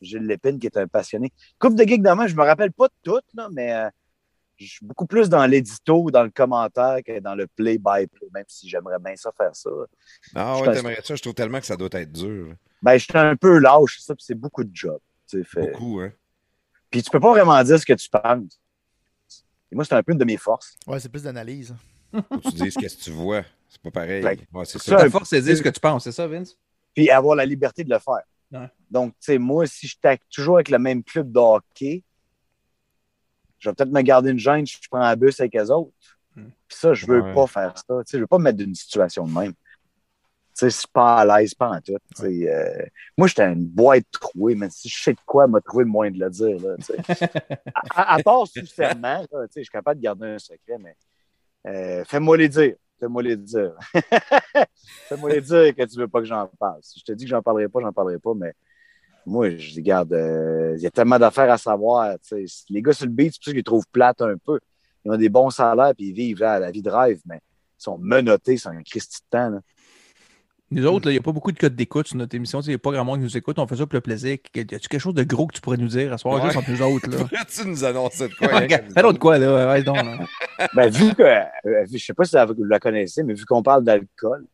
Gilles 0.00 0.26
Lépine, 0.26 0.58
qui 0.58 0.66
est 0.66 0.76
un 0.76 0.88
passionné. 0.88 1.30
Coupe 1.58 1.76
de 1.76 1.84
gigs 1.84 2.02
demain, 2.02 2.26
je 2.26 2.34
me 2.34 2.42
rappelle 2.42 2.72
pas 2.72 2.88
de 2.88 2.94
toutes, 3.02 3.24
là, 3.34 3.48
mais 3.52 3.72
euh, 3.74 3.88
je 4.64 4.70
suis 4.70 4.86
beaucoup 4.86 5.06
plus 5.06 5.28
dans 5.28 5.44
l'édito 5.46 6.02
ou 6.02 6.10
dans 6.10 6.22
le 6.22 6.30
commentaire 6.30 6.98
que 7.04 7.18
dans 7.20 7.34
le 7.34 7.46
play-by-play, 7.46 8.28
même 8.32 8.44
si 8.48 8.68
j'aimerais 8.68 8.98
bien 8.98 9.14
ça 9.16 9.30
faire 9.36 9.54
ça. 9.54 9.70
Ah 10.34 10.58
ouais, 10.60 10.72
t'aimerais 10.72 11.00
ça. 11.04 11.14
Je 11.14 11.22
trouve 11.22 11.34
tellement 11.34 11.60
que 11.60 11.66
ça 11.66 11.76
doit 11.76 11.88
être 11.92 12.12
dur. 12.12 12.54
Ben, 12.82 12.96
je 12.98 13.04
suis 13.04 13.16
un 13.18 13.36
peu 13.36 13.58
lâche, 13.58 13.98
ça, 14.00 14.14
puis 14.14 14.24
c'est 14.26 14.34
beaucoup 14.34 14.64
de 14.64 14.74
job. 14.74 14.98
fait- 15.30 15.44
Beaucoup, 15.60 16.00
hein. 16.00 16.12
Puis 16.90 17.02
tu 17.02 17.10
peux 17.10 17.20
pas 17.20 17.30
vraiment 17.32 17.62
dire 17.64 17.78
ce 17.78 17.84
que 17.86 17.92
tu 17.94 18.08
penses. 18.08 18.60
Et 19.70 19.74
moi, 19.74 19.84
c'est 19.84 19.94
un 19.94 20.02
peu 20.02 20.12
une 20.12 20.18
de 20.18 20.24
mes 20.24 20.36
forces. 20.36 20.76
Ouais, 20.86 21.00
c'est 21.00 21.08
plus 21.08 21.22
d'analyse. 21.24 21.74
Faut 22.12 22.22
que 22.22 22.48
tu 22.50 22.54
dises 22.54 22.74
qu'est-ce 22.74 22.96
que 22.96 23.02
tu 23.02 23.10
vois. 23.10 23.42
C'est 23.68 23.82
pas 23.82 23.90
pareil. 23.90 24.24
Ouais. 24.24 24.38
Ouais, 24.52 24.64
c'est 24.64 24.78
Ça, 24.78 24.92
ça. 24.92 25.04
Ta 25.04 25.10
force, 25.10 25.28
c'est 25.28 25.40
de 25.40 25.46
dire 25.46 25.56
ce 25.56 25.62
que 25.62 25.68
tu 25.68 25.80
penses, 25.80 26.04
c'est 26.04 26.12
ça, 26.12 26.26
Vince? 26.26 26.56
puis 26.94 27.10
avoir 27.10 27.36
la 27.36 27.44
liberté 27.44 27.84
de 27.84 27.90
le 27.90 27.98
faire. 27.98 28.22
Ouais. 28.52 28.70
Donc, 28.90 29.10
tu 29.14 29.16
sais, 29.26 29.38
moi, 29.38 29.66
si 29.66 29.86
je 29.86 29.96
tac 30.00 30.22
toujours 30.30 30.54
avec 30.56 30.70
le 30.70 30.78
même 30.78 31.02
club 31.04 31.30
de 31.30 31.38
hockey, 31.38 32.04
je 33.58 33.68
vais 33.70 33.74
peut-être 33.74 33.92
me 33.92 34.02
garder 34.02 34.30
une 34.30 34.38
gêne, 34.38 34.66
je 34.66 34.76
prends 34.90 35.00
un 35.00 35.16
bus 35.16 35.38
avec 35.40 35.54
les 35.54 35.70
autres. 35.70 35.90
Hmm. 36.34 36.48
Puis 36.68 36.78
ça, 36.78 36.92
je 36.94 37.06
veux 37.06 37.20
Ouais. 37.22 37.34
pas 37.34 37.46
faire 37.46 37.74
ça. 37.76 37.84
Tu 37.88 37.94
sais, 38.06 38.16
je 38.18 38.22
veux 38.22 38.26
pas 38.26 38.38
me 38.38 38.44
mettre 38.44 38.58
dans 38.58 38.64
une 38.64 38.74
situation 38.74 39.26
de 39.26 39.32
même. 39.32 39.52
Tu 39.52 40.60
sais, 40.60 40.70
c'est 40.70 40.90
pas 40.90 41.16
à 41.18 41.38
l'aise, 41.40 41.52
pas 41.54 41.68
en 41.70 41.80
tout. 41.80 41.96
Tu 42.16 42.22
sais, 42.22 42.48
euh, 42.50 42.86
moi, 43.16 43.28
j'étais 43.28 43.44
une 43.44 43.66
boîte 43.66 44.04
trouée, 44.10 44.54
mais 44.54 44.68
si 44.70 44.88
je 44.88 45.02
sais 45.02 45.12
de 45.12 45.18
quoi, 45.26 45.46
m'a 45.46 45.60
trouvé 45.60 45.84
le 45.84 45.90
moyen 45.90 46.10
de 46.12 46.18
le 46.18 46.30
dire. 46.30 46.58
Là, 46.60 46.76
tu 46.78 46.84
sais. 46.84 46.96
à, 47.94 48.14
à 48.14 48.22
part 48.22 48.46
sous 48.46 48.64
serment, 48.66 49.20
là, 49.20 49.26
tu 49.28 49.36
sais, 49.36 49.60
je 49.60 49.62
suis 49.64 49.70
capable 49.70 50.00
de 50.00 50.04
garder 50.04 50.26
un 50.28 50.38
secret, 50.38 50.78
mais 50.80 50.96
euh, 51.66 52.04
fais-moi 52.06 52.36
les 52.38 52.48
dire. 52.48 52.74
Fais-moi 52.98 53.22
les 53.22 53.36
dire. 53.36 53.72
fais-moi 55.08 55.30
les 55.30 55.40
dire 55.42 55.74
que 55.74 55.84
tu 55.84 55.98
veux 55.98 56.08
pas 56.08 56.20
que 56.20 56.26
j'en 56.26 56.46
parle. 56.58 56.78
Si 56.82 57.00
je 57.00 57.04
te 57.04 57.12
dis 57.12 57.24
que 57.24 57.30
j'en 57.30 57.42
parlerai 57.42 57.68
pas, 57.68 57.80
j'en 57.80 57.92
parlerai 57.92 58.18
pas, 58.18 58.32
mais 58.34 58.54
moi, 59.26 59.50
je 59.50 59.70
dis, 59.72 59.76
regarde, 59.80 60.12
euh, 60.12 60.74
il 60.76 60.82
y 60.82 60.86
a 60.86 60.90
tellement 60.90 61.18
d'affaires 61.18 61.50
à 61.50 61.58
savoir. 61.58 62.14
Les 62.70 62.82
gars 62.82 62.92
sur 62.92 63.06
le 63.06 63.12
beat, 63.12 63.32
c'est 63.34 63.38
pour 63.38 63.44
ça 63.44 63.50
que 63.50 63.54
je 63.54 63.56
les 63.56 63.62
trouve 63.62 63.84
plates 63.92 64.22
un 64.22 64.36
peu. 64.44 64.58
Ils 65.04 65.10
ont 65.12 65.16
des 65.16 65.28
bons 65.28 65.50
salaires 65.50 65.92
puis 65.96 66.08
ils 66.08 66.12
vivent 66.14 66.40
là, 66.40 66.58
la 66.58 66.70
vie 66.70 66.82
de 66.82 66.90
rêve, 66.90 67.20
mais 67.26 67.36
ils 67.36 67.82
sont 67.82 67.98
menottés 67.98 68.56
sur 68.56 68.70
un 68.70 68.82
Christy 68.82 69.18
de 69.20 69.26
temps. 69.38 69.50
là. 69.50 69.60
Nous 70.72 70.84
autres, 70.84 71.08
il 71.10 71.12
n'y 71.12 71.18
a 71.18 71.22
pas 71.22 71.30
beaucoup 71.30 71.52
de 71.52 71.58
codes 71.58 71.76
d'écoute 71.76 72.08
sur 72.08 72.16
notre 72.16 72.34
émission. 72.34 72.60
Il 72.60 72.68
n'y 72.70 72.74
a 72.74 72.78
pas 72.78 72.90
grand 72.90 73.04
monde 73.04 73.18
qui 73.18 73.22
nous 73.22 73.36
écoute. 73.36 73.56
On 73.60 73.68
fait 73.68 73.76
ça 73.76 73.86
pour 73.86 73.94
le 73.94 74.00
plaisir. 74.00 74.36
Y 74.52 74.60
a-tu 74.60 74.88
quelque 74.88 74.98
chose 74.98 75.14
de 75.14 75.22
gros 75.22 75.46
que 75.46 75.54
tu 75.54 75.60
pourrais 75.60 75.76
nous 75.76 75.86
dire 75.86 76.12
à 76.12 76.18
soir 76.18 76.34
Ouais. 76.36 76.42
juste 76.46 76.56
entre 76.56 76.70
nous 76.72 76.82
autres? 76.82 77.08
Là? 77.08 77.44
tu 77.48 77.68
nous 77.68 77.84
annonçais 77.84 78.28
de 78.28 78.34
quoi? 78.34 78.48
hein, 78.52 78.60
Regarde, 78.62 78.84
Fais 78.92 79.02
l'autre 79.02 79.20
quoi, 79.20 79.38
là? 79.38 79.68
Ouais, 79.70 79.82
donc, 79.84 79.96
là. 79.96 80.18
Ben, 80.74 80.88
vu 80.90 81.14
que, 81.14 81.22
euh, 81.22 81.84
je 81.92 81.98
sais 81.98 82.14
pas 82.14 82.24
si 82.24 82.34
vous 82.56 82.64
la 82.64 82.80
connaissez, 82.80 83.22
mais 83.22 83.34
vu 83.34 83.44
qu'on 83.44 83.62
parle 83.62 83.84
d'alcool, 83.84 84.44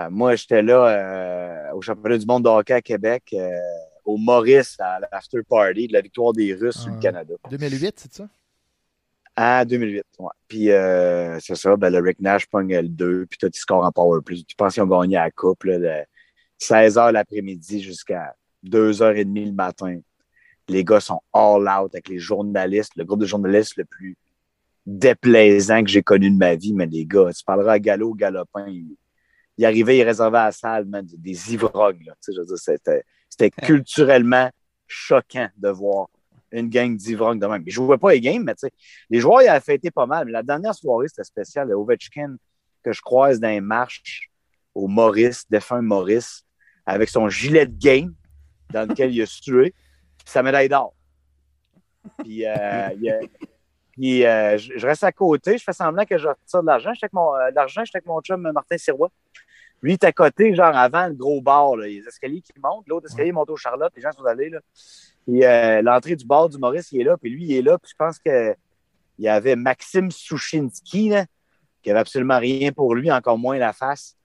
euh, 0.00 0.08
moi, 0.10 0.34
j'étais 0.34 0.62
là 0.62 0.84
euh, 0.88 1.72
au 1.74 1.80
championnat 1.80 2.18
du 2.18 2.26
monde 2.26 2.42
de 2.42 2.48
hockey 2.48 2.74
à 2.74 2.82
Québec, 2.82 3.22
euh, 3.34 3.48
au 4.06 4.16
Maurice, 4.16 4.76
à 4.80 4.98
l'after 5.12 5.40
party 5.46 5.88
de 5.88 5.92
la 5.92 6.00
victoire 6.00 6.32
des 6.32 6.54
Russes 6.54 6.78
sur 6.78 6.90
le 6.90 6.96
Ah. 6.96 7.00
Canada. 7.00 7.34
2008, 7.50 7.94
c'est 8.00 8.12
ça? 8.14 8.28
En 9.38 9.64
2008, 9.66 10.02
ouais. 10.18 10.28
Puis, 10.48 10.70
euh, 10.70 11.38
c'est 11.40 11.56
ça, 11.56 11.76
ben, 11.76 11.90
le 11.92 11.98
Rick 12.00 12.20
Nash 12.20 12.46
pogne 12.46 12.74
le 12.74 12.88
2, 12.88 13.26
puis 13.26 13.36
toi, 13.38 13.50
tu 13.50 13.60
scores 13.60 13.84
en 13.84 13.92
power 13.92 14.20
plus. 14.24 14.46
Tu 14.46 14.56
penses 14.56 14.72
qu'ils 14.74 14.82
ont 14.82 14.86
gagné 14.86 15.16
la 15.16 15.30
coupe, 15.30 15.64
là, 15.64 15.78
de 15.78 15.92
16h 16.58 17.12
l'après-midi 17.12 17.82
jusqu'à 17.82 18.34
2h30 18.64 19.44
le 19.46 19.52
matin. 19.52 19.98
Les 20.68 20.82
gars 20.84 21.00
sont 21.00 21.20
all 21.34 21.62
out 21.68 21.94
avec 21.94 22.08
les 22.08 22.18
journalistes, 22.18 22.92
le 22.96 23.04
groupe 23.04 23.20
de 23.20 23.26
journalistes 23.26 23.76
le 23.76 23.84
plus 23.84 24.16
déplaisant 24.86 25.82
que 25.82 25.90
j'ai 25.90 26.02
connu 26.02 26.30
de 26.30 26.36
ma 26.36 26.54
vie, 26.54 26.72
mais 26.72 26.86
les 26.86 27.04
gars, 27.04 27.30
tu 27.36 27.44
parleras 27.44 27.72
à 27.74 27.78
Gallo, 27.78 28.14
Galopin, 28.14 28.66
il, 28.68 28.96
il 29.58 29.64
arrivait, 29.64 29.98
il 29.98 30.02
réservait 30.04 30.38
à 30.38 30.44
la 30.46 30.52
salle, 30.52 30.84
man, 30.86 31.04
des- 31.18 31.52
ivrognes, 31.52 32.04
là. 32.06 32.12
Tu 32.14 32.18
sais, 32.22 32.32
je 32.34 32.40
veux 32.40 32.46
dire, 32.46 32.58
c'était, 32.58 33.04
c'était 33.38 33.50
culturellement 33.50 34.50
choquant 34.86 35.48
de 35.56 35.68
voir 35.68 36.08
une 36.52 36.68
gang 36.68 36.96
d'ivrognes 36.96 37.38
de 37.38 37.46
même. 37.46 37.62
Ils 37.66 37.72
jouaient 37.72 37.98
pas 37.98 38.12
les 38.12 38.20
games, 38.20 38.42
mais 38.42 38.54
les 39.10 39.20
joueurs, 39.20 39.42
ils 39.42 39.48
avaient 39.48 39.60
fêté 39.60 39.90
pas 39.90 40.06
mal. 40.06 40.26
Mais 40.26 40.32
la 40.32 40.42
dernière 40.42 40.74
soirée, 40.74 41.08
c'était 41.08 41.24
spécial. 41.24 41.68
Le 41.68 41.74
Ovechkin 41.74 42.36
que 42.82 42.92
je 42.92 43.00
croise 43.02 43.40
dans 43.40 43.48
les 43.48 43.60
marches 43.60 44.30
au 44.74 44.86
Maurice, 44.86 45.44
défunt 45.50 45.82
Maurice, 45.82 46.44
avec 46.84 47.08
son 47.08 47.28
gilet 47.28 47.66
de 47.66 47.76
game 47.76 48.14
dans 48.70 48.88
lequel 48.88 49.12
il 49.12 49.22
a 49.22 49.26
sué, 49.26 49.74
puis 50.18 50.28
sa 50.28 50.42
médaille 50.42 50.68
d'or. 50.68 50.94
Puis, 52.18 52.46
euh, 52.46 52.88
il 53.96 54.24
euh, 54.24 54.56
je, 54.58 54.76
je 54.76 54.86
reste 54.86 55.02
à 55.02 55.10
côté, 55.10 55.58
je 55.58 55.64
fais 55.64 55.72
semblant 55.72 56.04
que 56.04 56.18
je 56.18 56.28
retire 56.28 56.62
de 56.62 56.66
l'argent. 56.66 56.92
J'étais 56.94 57.06
avec 57.06 57.12
mon, 57.14 57.34
euh, 57.34 57.50
l'argent, 57.54 57.84
j'étais 57.84 57.98
avec 57.98 58.06
mon 58.06 58.20
chum 58.20 58.40
Martin 58.52 58.78
Sirois. 58.78 59.10
Lui, 59.82 59.92
il 59.92 59.94
est 59.94 60.04
à 60.04 60.12
côté, 60.12 60.54
genre 60.54 60.74
avant 60.74 61.06
le 61.06 61.14
gros 61.14 61.40
bar, 61.40 61.76
là, 61.76 61.86
les 61.86 62.02
escaliers 62.06 62.40
qui 62.40 62.52
montent. 62.62 62.88
L'autre 62.88 63.06
escalier 63.06 63.32
monte 63.32 63.50
au 63.50 63.56
Charlotte, 63.56 63.92
les 63.94 64.02
gens 64.02 64.12
sont 64.12 64.24
allés. 64.24 64.50
Là. 64.50 64.60
Euh, 65.28 65.82
l'entrée 65.82 66.16
du 66.16 66.24
bar 66.24 66.48
du 66.48 66.58
Maurice, 66.58 66.92
il 66.92 67.00
est 67.00 67.04
là, 67.04 67.16
puis 67.16 67.30
lui, 67.30 67.44
il 67.44 67.56
est 67.56 67.62
là. 67.62 67.78
Puis 67.78 67.90
je 67.90 67.96
pense 67.96 68.18
que 68.18 68.54
il 69.18 69.24
y 69.24 69.28
avait 69.28 69.56
Maxime 69.56 70.10
Souchinski, 70.10 71.08
là, 71.08 71.26
qui 71.82 71.90
avait 71.90 72.00
absolument 72.00 72.38
rien 72.38 72.72
pour 72.72 72.94
lui, 72.94 73.10
encore 73.10 73.38
moins 73.38 73.58
la 73.58 73.72
face, 73.72 74.16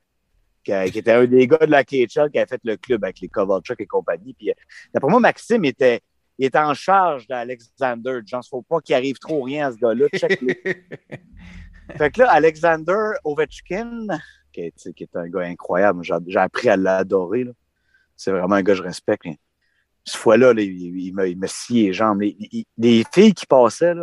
qui, 0.64 0.74
qui 0.92 1.00
était 1.00 1.14
un 1.14 1.26
des 1.26 1.48
gars 1.48 1.66
de 1.66 1.72
la 1.72 1.84
KHL 1.84 2.30
qui 2.32 2.40
avait 2.40 2.46
fait 2.46 2.62
le 2.64 2.78
club 2.78 3.04
avec 3.04 3.20
les 3.20 3.30
Kovalchuk 3.30 3.80
et 3.80 3.86
compagnie. 3.86 4.34
Puis 4.34 4.50
euh, 4.52 4.54
d'après 4.94 5.10
moi, 5.10 5.20
Maxime 5.20 5.66
était, 5.66 6.02
il 6.38 6.46
était 6.46 6.60
en 6.60 6.74
charge 6.74 7.28
d'Alexander. 7.28 8.20
Genre, 8.26 8.44
faut 8.50 8.62
pas 8.62 8.82
qu'il 8.82 8.96
arrive 8.96 9.18
trop 9.18 9.44
rien 9.44 9.68
à 9.68 9.72
ce 9.72 9.78
gars-là. 9.78 10.08
Check-le. 10.14 10.54
Fait 11.98 12.12
que 12.12 12.22
là, 12.22 12.32
Alexander 12.32 13.12
Ovechkin, 13.24 14.08
qui 14.52 14.62
est, 14.62 15.16
un 15.16 15.28
gars 15.28 15.42
incroyable, 15.42 16.04
j'ai 16.04 16.40
appris 16.40 16.70
à 16.70 16.78
l'adorer. 16.78 17.48
C'est 18.16 18.32
vraiment 18.32 18.56
un 18.56 18.62
gars 18.64 18.74
que 18.74 18.78
je 18.78 18.84
respecte. 18.84 19.26
Cette 20.04 20.16
fois-là, 20.18 20.54
là, 20.54 20.62
il, 20.62 20.98
il 21.00 21.14
me, 21.14 21.26
les 21.70 21.94
jambes. 21.94 22.22
Les, 22.22 22.36
il- 22.40 22.66
les 22.78 23.04
filles 23.14 23.34
qui 23.34 23.46
passaient, 23.46 23.94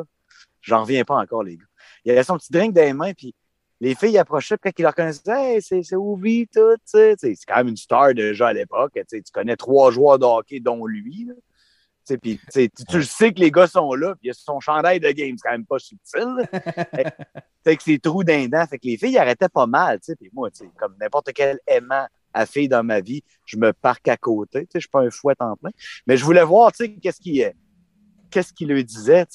j'en 0.61 0.83
reviens 0.83 1.05
pas 1.05 1.17
encore, 1.17 1.43
les 1.43 1.57
gars. 1.57 1.65
Il 2.05 2.13
avait 2.13 2.23
son 2.23 2.37
petit 2.39 2.53
drink 2.53 2.75
dans 2.75 2.83
les 2.83 2.93
mains, 2.93 3.13
puis 3.13 3.35
les 3.81 3.95
filles 3.95 4.19
approchaient, 4.19 4.57
puis 4.57 4.73
quand 4.73 4.79
ils 4.79 4.83
le 4.83 4.89
reconnaissaient, 4.89 5.55
hey, 5.57 5.63
c'est 5.63 5.97
Ovi, 5.97 6.49
tout, 6.53 6.77
C'est 6.85 7.17
quand 7.47 7.57
même 7.57 7.69
une 7.69 7.77
star 7.77 8.15
déjà 8.15 8.49
à 8.49 8.53
l'époque. 8.53 8.99
tu 9.09 9.23
connais 9.33 9.57
trois 9.57 9.91
joueurs 9.91 10.19
de 10.19 10.25
hockey, 10.25 10.61
dont 10.61 10.85
lui. 10.87 11.29
Tu, 12.09 12.39
tu 12.53 12.97
le 12.97 13.03
sais 13.03 13.33
que 13.33 13.41
les 13.41 13.51
gars 13.51 13.67
sont 13.67 13.93
là, 13.95 14.15
puis 14.21 14.31
son 14.33 14.61
chandail 14.61 15.01
de 15.01 15.11
game, 15.11 15.37
c'est 15.37 15.49
quand 15.49 15.53
même 15.53 15.67
pas 15.67 15.79
subtil. 15.79 16.49
fait 17.65 17.77
que 17.77 17.83
c'est 17.83 17.99
trou 17.99 18.25
dindant. 18.25 18.67
Fait 18.67 18.79
que 18.79 18.87
les 18.87 18.97
filles 18.97 19.19
arrêtaient 19.19 19.49
pas 19.49 19.67
mal. 19.67 20.01
Puis 20.01 20.31
moi, 20.33 20.49
comme 20.77 20.95
n'importe 21.01 21.33
quel 21.35 21.59
aimant 21.67 22.07
à 22.33 22.47
filles 22.47 22.69
dans 22.69 22.85
ma 22.85 23.01
vie, 23.01 23.23
je 23.45 23.57
me 23.57 23.73
parque 23.73 24.09
à 24.09 24.17
côté. 24.17 24.67
Je 24.73 24.81
suis 24.81 24.89
pas 24.89 25.03
un 25.03 25.11
fouet 25.11 25.35
en 25.41 25.57
plein. 25.57 25.71
Mais 26.07 26.17
je 26.17 26.25
voulais 26.25 26.45
voir 26.45 26.73
qu'est-ce 26.73 27.21
qu'il 27.21 27.43
euh, 27.43 27.51
qu'est-ce 28.31 28.53
qu 28.53 28.67
lui 28.67 28.85
disait. 28.85 29.27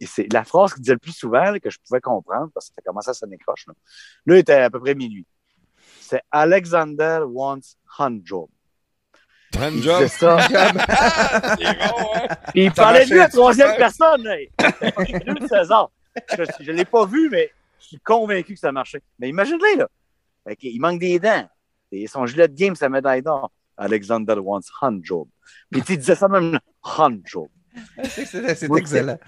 C'est 0.00 0.32
la 0.32 0.44
phrase 0.44 0.72
qu'il 0.72 0.82
disait 0.82 0.94
le 0.94 0.98
plus 0.98 1.12
souvent 1.12 1.52
que 1.62 1.70
je 1.70 1.78
pouvais 1.86 2.00
comprendre 2.00 2.50
parce 2.54 2.70
que 2.70 2.74
ça 2.76 2.82
commençait 2.82 3.10
à 3.10 3.14
sonner 3.14 3.38
croche. 3.38 3.66
Là. 3.66 3.74
là, 4.26 4.36
il 4.36 4.38
était 4.38 4.54
à 4.54 4.70
peu 4.70 4.80
près 4.80 4.94
minuit. 4.94 5.26
C'est 6.00 6.22
Alexander 6.30 7.20
wants 7.26 7.76
100. 7.96 8.48
Job. 9.54 9.94
Ah, 9.94 10.00
c'est 10.00 10.08
ça. 10.08 10.36
bon, 10.36 12.10
hein? 12.14 12.28
Puis 12.52 12.64
il 12.64 12.72
parlait 12.72 13.04
de 13.04 13.10
lui 13.10 13.20
à 13.20 13.28
troisième 13.28 13.76
personne. 13.76 14.26
Hey. 14.26 14.50
Je 16.60 16.72
ne 16.72 16.76
l'ai 16.76 16.84
pas 16.84 17.06
vu, 17.06 17.28
mais 17.30 17.50
je 17.80 17.86
suis 17.86 18.00
convaincu 18.00 18.54
que 18.54 18.60
ça 18.60 18.72
marchait. 18.72 19.00
Mais 19.18 19.28
imagine-le, 19.28 19.78
là. 19.78 19.88
Il 20.62 20.80
manque 20.80 21.00
des 21.00 21.18
dents. 21.18 21.48
Et 21.92 22.06
son 22.06 22.26
gilet 22.26 22.48
de 22.48 22.54
game, 22.54 22.74
sa 22.74 22.88
médaille 22.88 23.22
d'or. 23.22 23.50
Alexander 23.76 24.34
wants 24.34 24.60
Hanjob. 24.80 25.28
Puis 25.70 25.82
tu 25.82 25.96
disais 25.96 26.14
ça 26.14 26.28
même, 26.28 26.58
Hanjob. 26.82 27.48
C'est 28.04 28.70
excellent. 28.76 29.18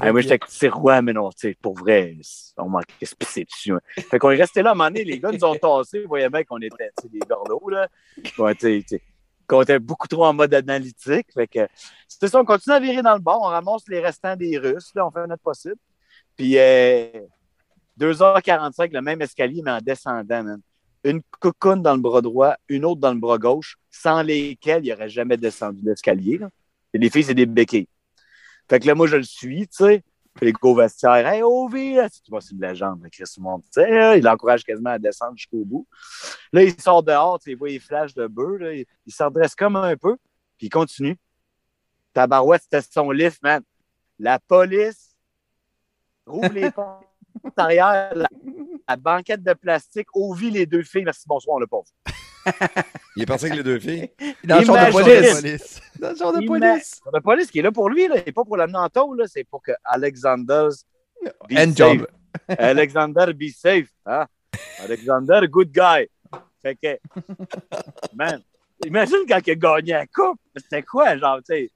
Ah, 0.00 0.12
moi, 0.12 0.20
j'étais 0.20 0.38
c'est 0.48 0.68
roi, 0.68 1.00
mais 1.02 1.12
non, 1.12 1.30
tu 1.30 1.48
sais, 1.48 1.56
pour 1.60 1.74
vrai, 1.74 2.16
on 2.58 2.68
manquait 2.68 3.06
pisser 3.18 3.44
dessus. 3.44 3.72
Hein. 3.72 3.80
Fait 4.10 4.18
qu'on 4.18 4.30
est 4.30 4.36
resté 4.36 4.62
là 4.62 4.70
à 4.70 4.72
un 4.72 4.74
moment 4.74 4.90
donné, 4.90 5.04
les 5.04 5.18
gars 5.18 5.32
nous 5.32 5.44
ont 5.44 5.54
tassés, 5.54 6.02
vous 6.02 6.08
voyez 6.08 6.28
bien 6.28 6.44
qu'on 6.44 6.60
était, 6.60 6.90
tu 6.98 7.04
sais, 7.04 7.08
des 7.08 7.20
gorlots, 7.20 7.70
là. 7.70 7.88
Ouais, 8.38 8.54
t'sais 8.54 8.84
qu'on 9.46 9.62
était 9.62 9.78
beaucoup 9.78 10.08
trop 10.08 10.24
en 10.24 10.32
mode 10.32 10.52
analytique. 10.54 11.26
Fait 11.32 11.46
que, 11.46 11.68
c'était 12.08 12.28
ça, 12.28 12.40
on 12.40 12.44
continue 12.44 12.74
à 12.74 12.80
virer 12.80 13.02
dans 13.02 13.14
le 13.14 13.20
bord, 13.20 13.40
on 13.42 13.48
ramasse 13.48 13.82
les 13.88 14.00
restants 14.00 14.36
des 14.36 14.58
Russes, 14.58 14.92
là, 14.94 15.06
on 15.06 15.10
fait 15.10 15.26
notre 15.26 15.42
possible. 15.42 15.76
Puis, 16.36 16.58
euh, 16.58 17.08
2h45, 17.98 18.92
le 18.92 19.00
même 19.00 19.22
escalier, 19.22 19.62
mais 19.64 19.72
en 19.72 19.80
descendant, 19.80 20.42
man. 20.42 20.60
Une 21.04 21.22
cocoune 21.40 21.82
dans 21.82 21.94
le 21.94 22.00
bras 22.00 22.20
droit, 22.20 22.56
une 22.68 22.84
autre 22.84 23.00
dans 23.00 23.12
le 23.12 23.20
bras 23.20 23.38
gauche, 23.38 23.76
sans 23.90 24.22
lesquelles 24.22 24.84
il 24.84 24.90
n'aurait 24.90 25.08
jamais 25.08 25.36
descendu 25.36 25.80
l'escalier. 25.84 26.40
les 26.92 27.10
filles, 27.10 27.24
c'est 27.24 27.34
des 27.34 27.46
béquilles. 27.46 27.88
Fait 28.68 28.80
que 28.80 28.86
là, 28.86 28.94
moi, 28.94 29.06
je 29.06 29.16
le 29.16 29.22
suis, 29.22 29.68
tu 29.68 29.84
sais. 29.84 30.02
Puis 30.36 30.46
les 30.46 30.52
go 30.52 30.74
vestiaires, 30.74 31.26
hey, 31.26 31.40
tu 31.40 32.30
vois, 32.30 32.42
c'est 32.42 32.52
une 32.52 32.60
légende, 32.60 33.02
Chris 33.10 33.24
sais, 33.26 33.90
là, 33.90 34.16
il 34.16 34.22
l'encourage 34.22 34.64
quasiment 34.64 34.90
à 34.90 34.98
descendre 34.98 35.36
jusqu'au 35.36 35.64
bout. 35.64 35.86
Là, 36.52 36.62
il 36.62 36.78
sort 36.80 37.02
dehors, 37.02 37.38
tu 37.38 37.44
sais, 37.44 37.50
il 37.52 37.56
voit 37.56 37.68
les 37.68 37.78
flashs 37.78 38.14
de 38.14 38.26
bœuf, 38.26 38.60
là, 38.60 38.74
il, 38.74 38.84
il 39.06 39.12
s'en 39.12 39.26
redresse 39.26 39.54
comme 39.54 39.76
un 39.76 39.96
peu, 39.96 40.16
puis 40.58 40.66
il 40.66 40.70
continue. 40.70 41.16
Tabarouette, 42.12 42.62
c'était 42.62 42.82
son 42.82 43.10
lift, 43.10 43.42
man. 43.42 43.62
La 44.18 44.38
police 44.38 45.16
rouvre 46.26 46.52
les 46.52 46.70
portes 46.72 47.06
arrière, 47.56 48.14
la, 48.14 48.28
la 48.88 48.96
banquette 48.96 49.42
de 49.42 49.54
plastique, 49.54 50.08
Ovi, 50.14 50.50
les 50.50 50.66
deux 50.66 50.82
filles, 50.82 51.04
merci, 51.04 51.24
bonsoir, 51.26 51.56
on 51.56 51.60
l'a 51.60 51.66
pas 51.66 51.78
vu. 51.78 52.12
Il 53.16 53.22
est 53.22 53.26
parti 53.26 53.46
avec 53.46 53.58
les 53.58 53.62
deux 53.62 53.78
filles. 53.78 54.10
Dans 54.44 54.58
le 54.58 54.64
champ 54.64 54.74
de 54.74 54.92
police. 54.92 55.80
Dans 55.98 56.10
le 56.10 56.16
champ 56.16 56.32
de 56.32 56.42
Il 56.42 56.46
police. 56.46 57.00
La 57.12 57.20
police 57.20 57.50
qui 57.50 57.58
est 57.58 57.62
là 57.62 57.72
pour 57.72 57.88
lui, 57.88 58.08
là, 58.08 58.16
et 58.24 58.32
pas 58.32 58.44
pour 58.44 58.56
l'amener 58.56 58.78
en 58.78 58.88
tôle, 58.88 59.18
là, 59.18 59.24
c'est 59.26 59.44
pour 59.44 59.62
que 59.62 59.72
Alexander's 59.84 60.84
be 61.48 61.52
End 61.52 61.72
safe. 61.72 61.76
job. 61.76 62.06
Alexander 62.58 63.32
be 63.32 63.48
safe. 63.48 63.88
Hein? 64.04 64.26
Alexander, 64.80 65.40
good 65.48 65.70
guy. 65.72 66.08
Fait 66.62 66.76
que, 66.76 66.98
man, 68.14 68.42
imagine 68.84 69.24
quand 69.28 69.40
il 69.46 69.50
a 69.52 69.54
gagné 69.54 69.92
la 69.92 70.06
coupe. 70.06 70.40
C'était 70.56 70.82
quoi, 70.82 71.16
genre, 71.16 71.38
tu 71.38 71.54
sais, 71.54 71.70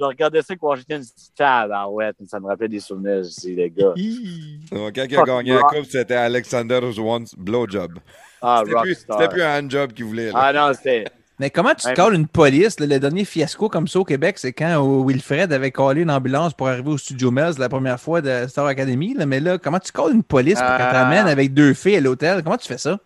je 0.00 0.04
regardais 0.04 0.42
ça 0.42 0.56
quand 0.56 0.74
j'étais 0.74 0.94
une 0.96 1.02
petite 1.02 1.34
table. 1.36 1.72
Ah 1.76 1.88
ouais, 1.90 2.10
ça 2.26 2.40
me 2.40 2.46
rappelait 2.46 2.68
des 2.68 2.80
souvenirs 2.80 3.20
aussi, 3.20 3.54
les 3.54 3.70
gars. 3.70 3.92
Donc, 4.72 4.94
quand 4.94 5.04
il 5.08 5.16
a 5.18 5.22
gagné 5.24 5.54
la 5.54 5.62
coupe, 5.62 5.84
c'était 5.84 6.14
Alexander 6.14 6.80
Wants 6.98 7.24
Blowjob. 7.36 7.98
Ah, 8.42 8.62
C'était 8.66 8.80
plus, 8.80 8.94
c'était 8.94 9.28
plus 9.28 9.42
un 9.42 9.58
handjob 9.62 9.92
qu'il 9.92 10.06
voulait. 10.06 10.32
là. 10.32 10.32
Ah 10.34 10.52
non, 10.52 10.72
c'était. 10.74 11.04
Mais 11.38 11.48
comment 11.50 11.74
tu 11.74 11.86
te 11.86 11.92
calls 11.94 12.14
une 12.14 12.26
police? 12.28 12.78
là? 12.80 12.86
le 12.86 12.98
dernier 13.00 13.24
fiasco 13.24 13.68
comme 13.70 13.88
ça 13.88 13.98
au 14.00 14.04
Québec, 14.04 14.38
c'est 14.38 14.52
quand 14.52 14.82
euh, 14.84 15.04
Wilfred 15.06 15.50
avait 15.52 15.70
collé 15.70 16.02
une 16.02 16.10
ambulance 16.10 16.52
pour 16.52 16.68
arriver 16.68 16.90
au 16.90 16.98
studio 16.98 17.30
Melz 17.30 17.58
la 17.58 17.68
première 17.70 17.98
fois 17.98 18.20
de 18.20 18.46
Star 18.46 18.66
Academy. 18.66 19.14
là. 19.14 19.24
Mais 19.26 19.40
là, 19.40 19.56
comment 19.58 19.78
tu 19.78 19.90
calls 19.92 20.12
une 20.14 20.22
police 20.22 20.58
pour 20.58 20.68
qu'elle 20.76 20.86
Ah. 20.88 20.92
t'amène 20.92 21.26
avec 21.26 21.54
deux 21.54 21.72
filles 21.72 21.96
à 21.96 22.00
l'hôtel? 22.00 22.42
Comment 22.42 22.58
tu 22.58 22.68
fais 22.68 22.76
ça? 22.78 22.98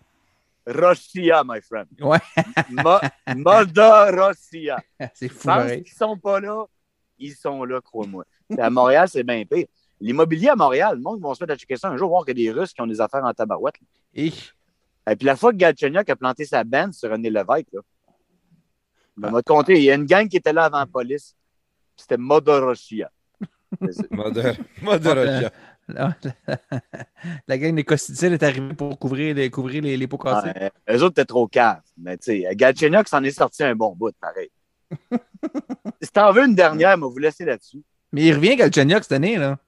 Russia, 0.66 1.42
my 1.46 1.60
friend. 1.60 1.86
Ouais. 2.00 2.18
Mother 3.36 4.10
Russia. 4.12 4.78
C'est 5.14 5.28
fou, 5.28 5.50
qu'ils 5.84 5.92
sont 5.96 6.16
pas 6.16 6.40
là, 6.40 6.64
ils 7.18 7.34
sont 7.34 7.64
là, 7.64 7.80
crois-moi. 7.80 8.24
À 8.58 8.70
Montréal, 8.70 9.08
c'est 9.08 9.22
bien 9.24 9.44
pire. 9.44 9.66
L'immobilier 10.00 10.48
à 10.48 10.56
Montréal, 10.56 10.96
le 10.96 11.02
monde 11.02 11.20
va 11.22 11.34
se 11.34 11.42
mettre 11.42 11.54
à 11.54 11.56
checker 11.56 11.76
ça 11.76 11.88
un 11.88 11.96
jour, 11.96 12.08
voir 12.08 12.24
qu'il 12.24 12.38
y 12.38 12.48
a 12.48 12.52
des 12.52 12.60
Russes 12.60 12.72
qui 12.72 12.80
ont 12.82 12.86
des 12.86 13.00
affaires 13.00 13.24
en 13.24 13.32
tabarouette. 13.32 13.80
là. 13.80 13.86
Et, 14.14 14.32
Et 15.10 15.16
puis 15.16 15.26
la 15.26 15.36
fois 15.36 15.52
que 15.52 15.56
Galchenyuk 15.56 16.08
a 16.08 16.16
planté 16.16 16.44
sa 16.44 16.64
bande 16.64 16.92
sur 16.92 17.10
René 17.10 17.30
Lévesque, 17.30 17.68
là, 17.72 17.80
ben, 19.16 19.30
m'a 19.30 19.42
compté, 19.42 19.74
il 19.76 19.84
y 19.84 19.90
a 19.90 19.94
une 19.94 20.06
gang 20.06 20.28
qui 20.28 20.36
était 20.36 20.52
là 20.52 20.64
avant 20.64 20.80
la 20.80 20.86
police. 20.86 21.36
C'était 21.96 22.16
Mother 22.16 22.66
Russia. 22.66 23.10
la, 25.88 26.16
la 27.46 27.58
gang 27.58 27.74
des 27.74 27.84
Costitiels 27.84 28.32
est 28.32 28.42
arrivée 28.42 28.74
pour 28.74 28.98
couvrir 28.98 29.34
les, 29.34 29.50
couvrir 29.50 29.82
les, 29.82 29.96
les 29.96 30.06
pots 30.06 30.18
cassés. 30.18 30.50
Eux 30.90 31.02
autres 31.02 31.12
étaient 31.12 31.24
trop 31.24 31.46
caves. 31.46 31.82
Mais 31.96 32.16
tu 32.16 32.42
sais, 32.42 32.54
Galchenyuk 32.56 33.08
s'en 33.08 33.22
est 33.22 33.30
sorti 33.30 33.62
un 33.62 33.74
bon 33.76 33.94
bout, 33.94 34.14
pareil. 34.20 34.50
si 36.02 36.10
t'en 36.10 36.32
veux 36.32 36.44
une 36.44 36.54
dernière, 36.54 36.96
moi, 36.98 37.08
vous 37.08 37.18
laisser 37.18 37.44
là-dessus. 37.44 37.82
Mais 38.12 38.22
il 38.22 38.34
revient 38.34 38.56
Galchenyuk 38.56 39.02
cette 39.02 39.12
année, 39.12 39.36
là. 39.36 39.58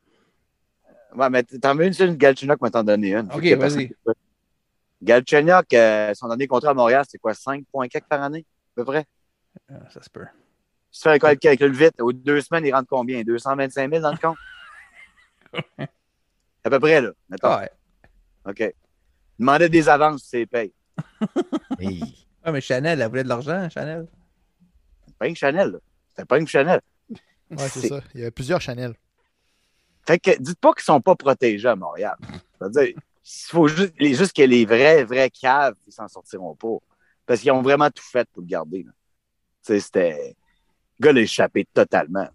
Ouais, 1.14 1.30
mais 1.30 1.42
t'en 1.42 1.74
veux 1.74 1.86
une 1.86 1.92
seule, 1.92 2.16
Galchenyuk 2.16 2.60
m'a 2.60 2.70
t'en 2.70 2.84
donné 2.84 3.14
une. 3.14 3.28
Ok, 3.32 3.44
vas-y. 3.58 3.92
Galchenyuk, 5.02 5.72
euh, 5.74 6.14
son 6.14 6.28
dernier 6.28 6.46
contrat 6.46 6.70
à 6.70 6.74
Montréal, 6.74 7.04
c'est 7.08 7.18
quoi, 7.18 7.34
5 7.34 7.64
points 7.70 7.88
quelques 7.88 8.06
par 8.06 8.22
année, 8.22 8.44
à 8.46 8.74
peu 8.76 8.84
près? 8.84 9.04
Ah, 9.70 9.74
Ça 9.90 10.02
se 10.02 10.10
peut. 10.10 10.26
Si 10.90 11.02
tu 11.02 11.08
fais 11.08 11.18
le 11.18 11.34
calcul 11.36 11.72
vite, 11.72 12.00
aux 12.00 12.12
deux 12.12 12.40
semaines, 12.40 12.64
il 12.64 12.72
rentre 12.72 12.88
combien? 12.88 13.22
225 13.22 13.90
000 13.90 14.02
dans 14.02 14.12
le 14.12 14.16
compte? 14.16 14.38
à 16.64 16.70
peu 16.70 16.80
près, 16.80 17.00
là. 17.00 17.10
Mettons. 17.28 17.54
Ouais. 17.56 17.70
OK. 18.46 18.74
Demandait 19.38 19.68
des 19.68 19.88
avances, 19.88 20.24
c'est 20.26 20.46
paye. 20.46 20.72
Ah, 22.48 22.52
mais 22.52 22.60
Chanel, 22.60 23.00
elle 23.00 23.08
voulait 23.08 23.24
de 23.24 23.28
l'argent, 23.28 23.68
Chanel. 23.68 24.06
Pas 25.18 25.28
une 25.28 25.36
Chanel. 25.36 25.78
C'était 26.10 26.26
pas 26.26 26.38
une 26.38 26.46
Chanel. 26.46 26.80
Ouais, 27.50 27.68
c'est 27.68 27.88
ça. 27.88 28.00
Il 28.14 28.20
y 28.20 28.24
a 28.24 28.30
plusieurs 28.30 28.60
Chanel. 28.60 28.94
Fait 30.06 30.18
que 30.18 30.30
dites 30.38 30.58
pas 30.58 30.72
qu'ils 30.72 30.84
sont 30.84 31.00
pas 31.00 31.14
protégés 31.14 31.68
à 31.68 31.76
Montréal. 31.76 32.16
C'est-à-dire, 32.58 32.94
il 32.96 33.48
faut 33.48 33.68
juste, 33.68 34.32
que 34.32 34.42
les 34.42 34.64
vrais, 34.64 35.04
vrais 35.04 35.30
caves, 35.30 35.74
ils 35.86 35.92
s'en 35.92 36.08
sortiront 36.08 36.54
pas. 36.54 36.76
Parce 37.26 37.40
qu'ils 37.40 37.50
ont 37.50 37.62
vraiment 37.62 37.90
tout 37.90 38.04
fait 38.04 38.28
pour 38.32 38.42
le 38.42 38.48
garder. 38.48 38.84
là. 38.84 38.92
Tu 39.64 39.74
sais, 39.74 39.80
c'était. 39.80 40.36
Le 40.98 41.04
gars 41.04 41.12
l'a 41.12 41.20
échappé 41.20 41.66
totalement. 41.72 42.28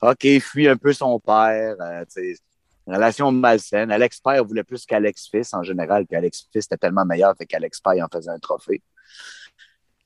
OK, 0.00 0.26
fuit 0.40 0.68
un 0.68 0.76
peu 0.76 0.92
son 0.92 1.18
père. 1.18 1.76
euh, 1.80 2.04
tu 2.04 2.34
sais, 2.34 2.40
relation 2.86 3.32
malsaine. 3.32 3.90
Alex 3.90 4.20
Père 4.20 4.44
voulait 4.44 4.64
plus 4.64 4.86
qu'Alex 4.86 5.28
Fils 5.28 5.52
en 5.52 5.62
général, 5.62 6.06
puis 6.06 6.16
Alex 6.16 6.48
Fils 6.52 6.66
était 6.66 6.76
tellement 6.76 7.04
meilleur, 7.04 7.34
fait 7.36 7.46
qu'Alex 7.46 7.80
Père 7.80 8.04
en 8.04 8.08
faisait 8.08 8.30
un 8.30 8.38
trophée. 8.38 8.82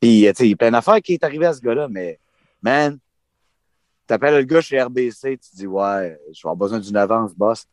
Puis, 0.00 0.26
euh, 0.26 0.32
tu 0.32 0.38
sais, 0.38 0.46
il 0.46 0.50
y 0.50 0.54
a 0.54 0.56
plein 0.56 0.70
d'affaires 0.70 1.00
qui 1.02 1.14
est 1.14 1.24
arrivé 1.24 1.46
à 1.46 1.52
ce 1.52 1.60
gars-là, 1.60 1.88
mais, 1.88 2.18
man, 2.62 2.98
t'appelles 4.06 4.36
le 4.36 4.42
gars 4.44 4.60
chez 4.60 4.80
RBC, 4.80 5.38
tu 5.38 5.56
dis, 5.56 5.66
ouais, 5.66 6.18
je 6.28 6.38
vais 6.38 6.40
avoir 6.44 6.56
besoin 6.56 6.78
d'une 6.80 6.96
avance, 6.96 7.34
boss. 7.34 7.66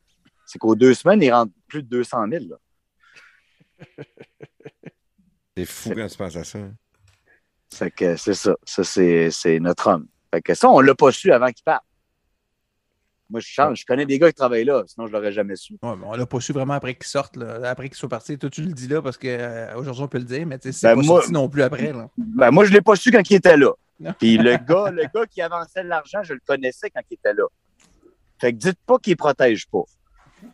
C'est 0.45 0.59
qu'aux 0.59 0.75
deux 0.75 0.93
semaines, 0.93 1.21
il 1.21 1.31
rentre 1.31 1.51
plus 1.67 1.83
de 1.83 1.87
200 1.89 2.25
000. 2.29 2.45
Là. 2.49 2.57
C'est 5.57 5.65
fou 5.65 5.91
quand 5.95 6.07
tu 6.07 6.17
penses 6.17 6.35
à 6.35 6.43
ça. 6.43 6.59
hein. 6.59 6.73
Fait 7.73 7.91
que 7.91 8.15
c'est 8.15 8.33
ça. 8.35 8.55
Ça, 8.63 8.83
c'est 8.83 9.29
c'est 9.31 9.59
notre 9.59 9.87
homme. 9.87 10.07
Fait 10.33 10.41
que 10.41 10.53
ça, 10.53 10.69
on 10.69 10.79
l'a 10.79 10.93
pas 10.95 11.11
su 11.11 11.31
avant 11.31 11.47
qu'il 11.47 11.63
parte. 11.63 11.83
Moi, 13.29 13.41
je 13.41 13.47
change. 13.47 13.81
Je 13.81 13.85
connais 13.85 14.05
des 14.05 14.17
gars 14.19 14.29
qui 14.29 14.35
travaillent 14.35 14.63
là, 14.63 14.83
sinon 14.87 15.05
je 15.07 15.11
l'aurais 15.11 15.33
jamais 15.33 15.57
su. 15.57 15.73
Ouais, 15.83 15.95
mais 15.97 16.05
on 16.05 16.13
l'a 16.13 16.25
pas 16.25 16.39
su 16.39 16.53
vraiment 16.53 16.75
après 16.75 16.93
qu'il 16.95 17.07
sorte, 17.07 17.35
là, 17.35 17.59
après 17.69 17.89
qu'il 17.89 17.97
soit 17.97 18.07
parti. 18.07 18.37
Toi, 18.37 18.49
tu 18.49 18.61
le 18.61 18.71
dis 18.71 18.87
là 18.87 19.01
parce 19.01 19.17
qu'aujourd'hui, 19.17 20.03
on 20.03 20.07
peut 20.07 20.19
le 20.19 20.23
dire, 20.23 20.45
mais 20.47 20.57
tu 20.59 20.71
sais, 20.71 20.79
c'est 20.79 20.87
Ben, 20.87 20.95
pas 21.01 21.05
moi- 21.05 21.19
sorti 21.21 21.33
non 21.33 21.49
plus 21.49 21.61
après. 21.63 21.91
Là. 21.91 22.07
Ben, 22.17 22.51
moi, 22.51 22.63
je 22.65 22.71
l'ai 22.71 22.79
pas 22.81 22.95
su 22.95 23.11
quand 23.11 23.29
il 23.29 23.35
était 23.35 23.57
là. 23.57 23.71
Puis 24.19 24.37
le 24.37 24.55
gars, 24.67 24.91
le 24.91 25.03
gars 25.13 25.25
qui 25.29 25.41
avançait 25.41 25.83
de 25.83 25.89
l'argent, 25.89 26.23
je 26.23 26.33
le 26.35 26.39
connaissais 26.45 26.89
quand 26.89 27.01
il 27.11 27.15
était 27.15 27.33
là. 27.33 27.43
Fait 28.39 28.53
que 28.53 28.57
dites 28.57 28.79
pas 28.85 28.97
qu'il 28.99 29.17
protège 29.17 29.67
pas. 29.67 29.83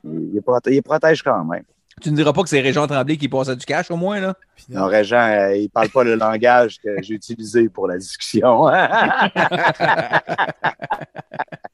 Il, 0.06 0.32
il 0.34 0.42
prote- 0.42 0.72
il 0.72 0.82
protège 0.82 1.22
quand 1.22 1.44
même. 1.46 1.64
Tu 2.02 2.10
ne 2.10 2.16
diras 2.16 2.34
pas 2.34 2.42
que 2.42 2.50
c'est 2.50 2.60
Régent 2.62 2.88
Tremblay 2.88 3.18
qui 3.18 3.30
passait 3.30 3.56
du 3.56 3.66
cash 3.68 3.92
au 3.92 3.98
moins, 3.98 4.20
là? 4.20 4.34
Non, 4.70 4.88
Régent, 4.88 5.28
euh, 5.28 5.56
il 5.58 5.70
parle 5.70 5.90
pas 5.90 6.04
le 6.04 6.16
langage 6.16 6.80
que 6.84 6.90
j'ai 7.04 7.14
utilisé 7.14 7.70
pour 7.70 7.88
la 7.88 8.00
discussion. 8.00 8.66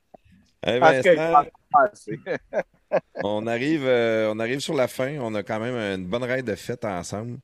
Vincent, 0.65 1.45
on, 3.23 3.47
arrive, 3.47 3.85
euh, 3.85 4.31
on 4.31 4.39
arrive 4.39 4.59
sur 4.59 4.73
la 4.73 4.87
fin. 4.87 5.17
On 5.19 5.35
a 5.35 5.43
quand 5.43 5.59
même 5.59 5.75
une 5.75 6.07
bonne 6.07 6.23
raide 6.23 6.45
de 6.45 6.55
fête 6.55 6.85
ensemble. 6.85 7.39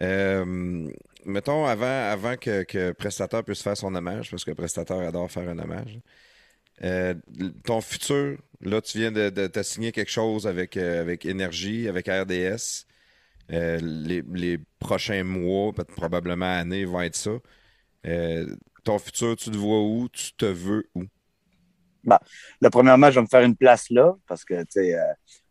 Euh, 0.00 0.90
mettons, 1.24 1.66
avant, 1.66 2.10
avant 2.10 2.36
que, 2.36 2.64
que 2.64 2.92
Prestateur 2.92 3.44
puisse 3.44 3.62
faire 3.62 3.76
son 3.76 3.94
hommage, 3.94 4.30
parce 4.30 4.44
que 4.44 4.50
Prestateur 4.52 5.00
adore 5.00 5.30
faire 5.30 5.48
un 5.48 5.58
hommage, 5.58 6.00
euh, 6.82 7.14
ton 7.64 7.80
futur, 7.80 8.38
là, 8.60 8.80
tu 8.80 8.98
viens 8.98 9.12
de, 9.12 9.30
de, 9.30 9.46
te 9.46 9.62
signer 9.62 9.92
quelque 9.92 10.10
chose 10.10 10.46
avec, 10.46 10.76
avec 10.76 11.24
Énergie, 11.26 11.88
avec 11.88 12.08
RDS. 12.08 12.86
Les, 13.48 14.22
les 14.32 14.58
prochains 14.78 15.24
mois, 15.24 15.72
peut-être 15.72 15.94
probablement 15.94 16.46
années, 16.58 16.84
vont 16.86 17.02
être 17.02 17.16
ça. 17.16 17.32
Ton 18.84 18.98
futur, 18.98 19.36
tu 19.36 19.50
te 19.50 19.56
vois 19.56 19.82
où? 19.82 20.08
Tu 20.08 20.32
te 20.32 20.46
veux 20.46 20.88
où? 20.94 21.04
Le 22.04 22.70
premièrement, 22.70 23.10
je 23.10 23.16
vais 23.16 23.22
me 23.22 23.26
faire 23.26 23.42
une 23.42 23.56
place 23.56 23.90
là 23.90 24.14
parce 24.26 24.44
que, 24.44 24.60
tu 24.62 24.66
sais, 24.70 24.94
euh, 24.94 25.02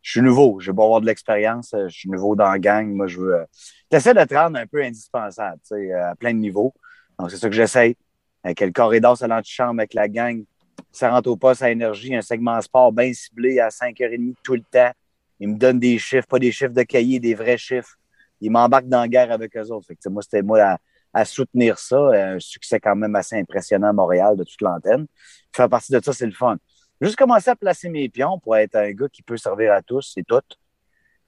je 0.02 0.12
suis 0.12 0.22
nouveau. 0.22 0.60
Je 0.60 0.72
vais 0.72 0.76
pas 0.76 0.84
avoir 0.84 1.02
de 1.02 1.06
l'expérience. 1.06 1.74
euh, 1.74 1.88
Je 1.88 1.98
suis 1.98 2.10
nouveau 2.10 2.36
dans 2.36 2.50
la 2.50 2.60
gang. 2.60 2.88
Moi, 2.88 3.08
je 3.08 3.20
veux. 3.20 3.46
tu 3.90 3.98
essaies 3.98 4.14
de 4.14 4.24
te 4.24 4.34
rendre 4.36 4.58
un 4.58 4.66
peu 4.68 4.84
indispensable, 4.84 5.60
tu 5.62 5.76
sais, 5.76 5.94
euh, 5.94 6.12
à 6.12 6.16
plein 6.16 6.34
de 6.34 6.40
niveaux. 6.40 6.74
Donc, 7.20 7.32
c'est 7.32 7.38
ça 7.38 7.48
que 7.50 7.56
j'essaye. 7.56 7.96
Avec 8.44 8.60
le 8.62 8.72
corridor 8.72 9.18
sur 9.18 9.28
l'antichambre 9.28 9.80
avec 9.82 9.94
la 9.94 10.08
gang. 10.08 10.44
Ça 10.92 11.10
rentre 11.12 11.30
au 11.30 11.38
poste 11.38 11.62
à 11.62 11.70
énergie, 11.70 12.16
un 12.16 12.22
segment 12.22 12.60
sport 12.62 12.92
bien 12.92 13.14
ciblé 13.14 13.60
à 13.60 13.70
5h30 13.70 14.36
tout 14.44 14.56
le 14.56 14.62
temps. 14.62 14.92
Ils 15.40 15.50
me 15.50 15.58
donnent 15.58 15.80
des 15.80 15.98
chiffres, 15.98 16.28
pas 16.28 16.40
des 16.40 16.52
chiffres 16.52 16.74
de 16.74 16.84
cahier, 16.84 17.20
des 17.20 17.34
vrais 17.34 17.58
chiffres. 17.58 17.96
Ils 18.42 18.52
m'embarquent 18.52 18.88
dans 18.90 19.02
la 19.02 19.08
guerre 19.08 19.32
avec 19.32 19.56
eux 19.56 19.72
autres. 19.72 19.88
Fait 19.88 19.96
que, 19.96 20.10
moi, 20.10 20.22
c'était 20.24 20.42
moi 20.42 20.60
à, 20.62 20.78
à 21.14 21.26
soutenir 21.26 21.78
ça. 21.80 21.98
Un 21.98 22.40
succès 22.40 22.80
quand 22.80 22.96
même 22.96 23.16
assez 23.16 23.38
impressionnant 23.38 23.90
à 23.90 23.94
Montréal 23.94 24.38
de 24.38 24.44
toute 24.44 24.62
l'antenne. 24.62 25.08
Faire 25.54 25.70
partie 25.70 25.92
de 25.92 26.00
ça, 26.04 26.14
c'est 26.14 26.26
le 26.26 26.32
fun. 26.32 26.58
Juste 27.02 27.16
commencer 27.16 27.50
à 27.50 27.56
placer 27.56 27.90
mes 27.90 28.10
pions 28.10 28.40
pour 28.40 28.56
être 28.56 28.76
un 28.76 28.92
gars 28.92 29.10
qui 29.10 29.24
peut 29.24 29.38
servir 29.38 29.74
à 29.74 29.82
tous, 29.82 30.12
c'est 30.14 30.24
tout. 30.24 30.42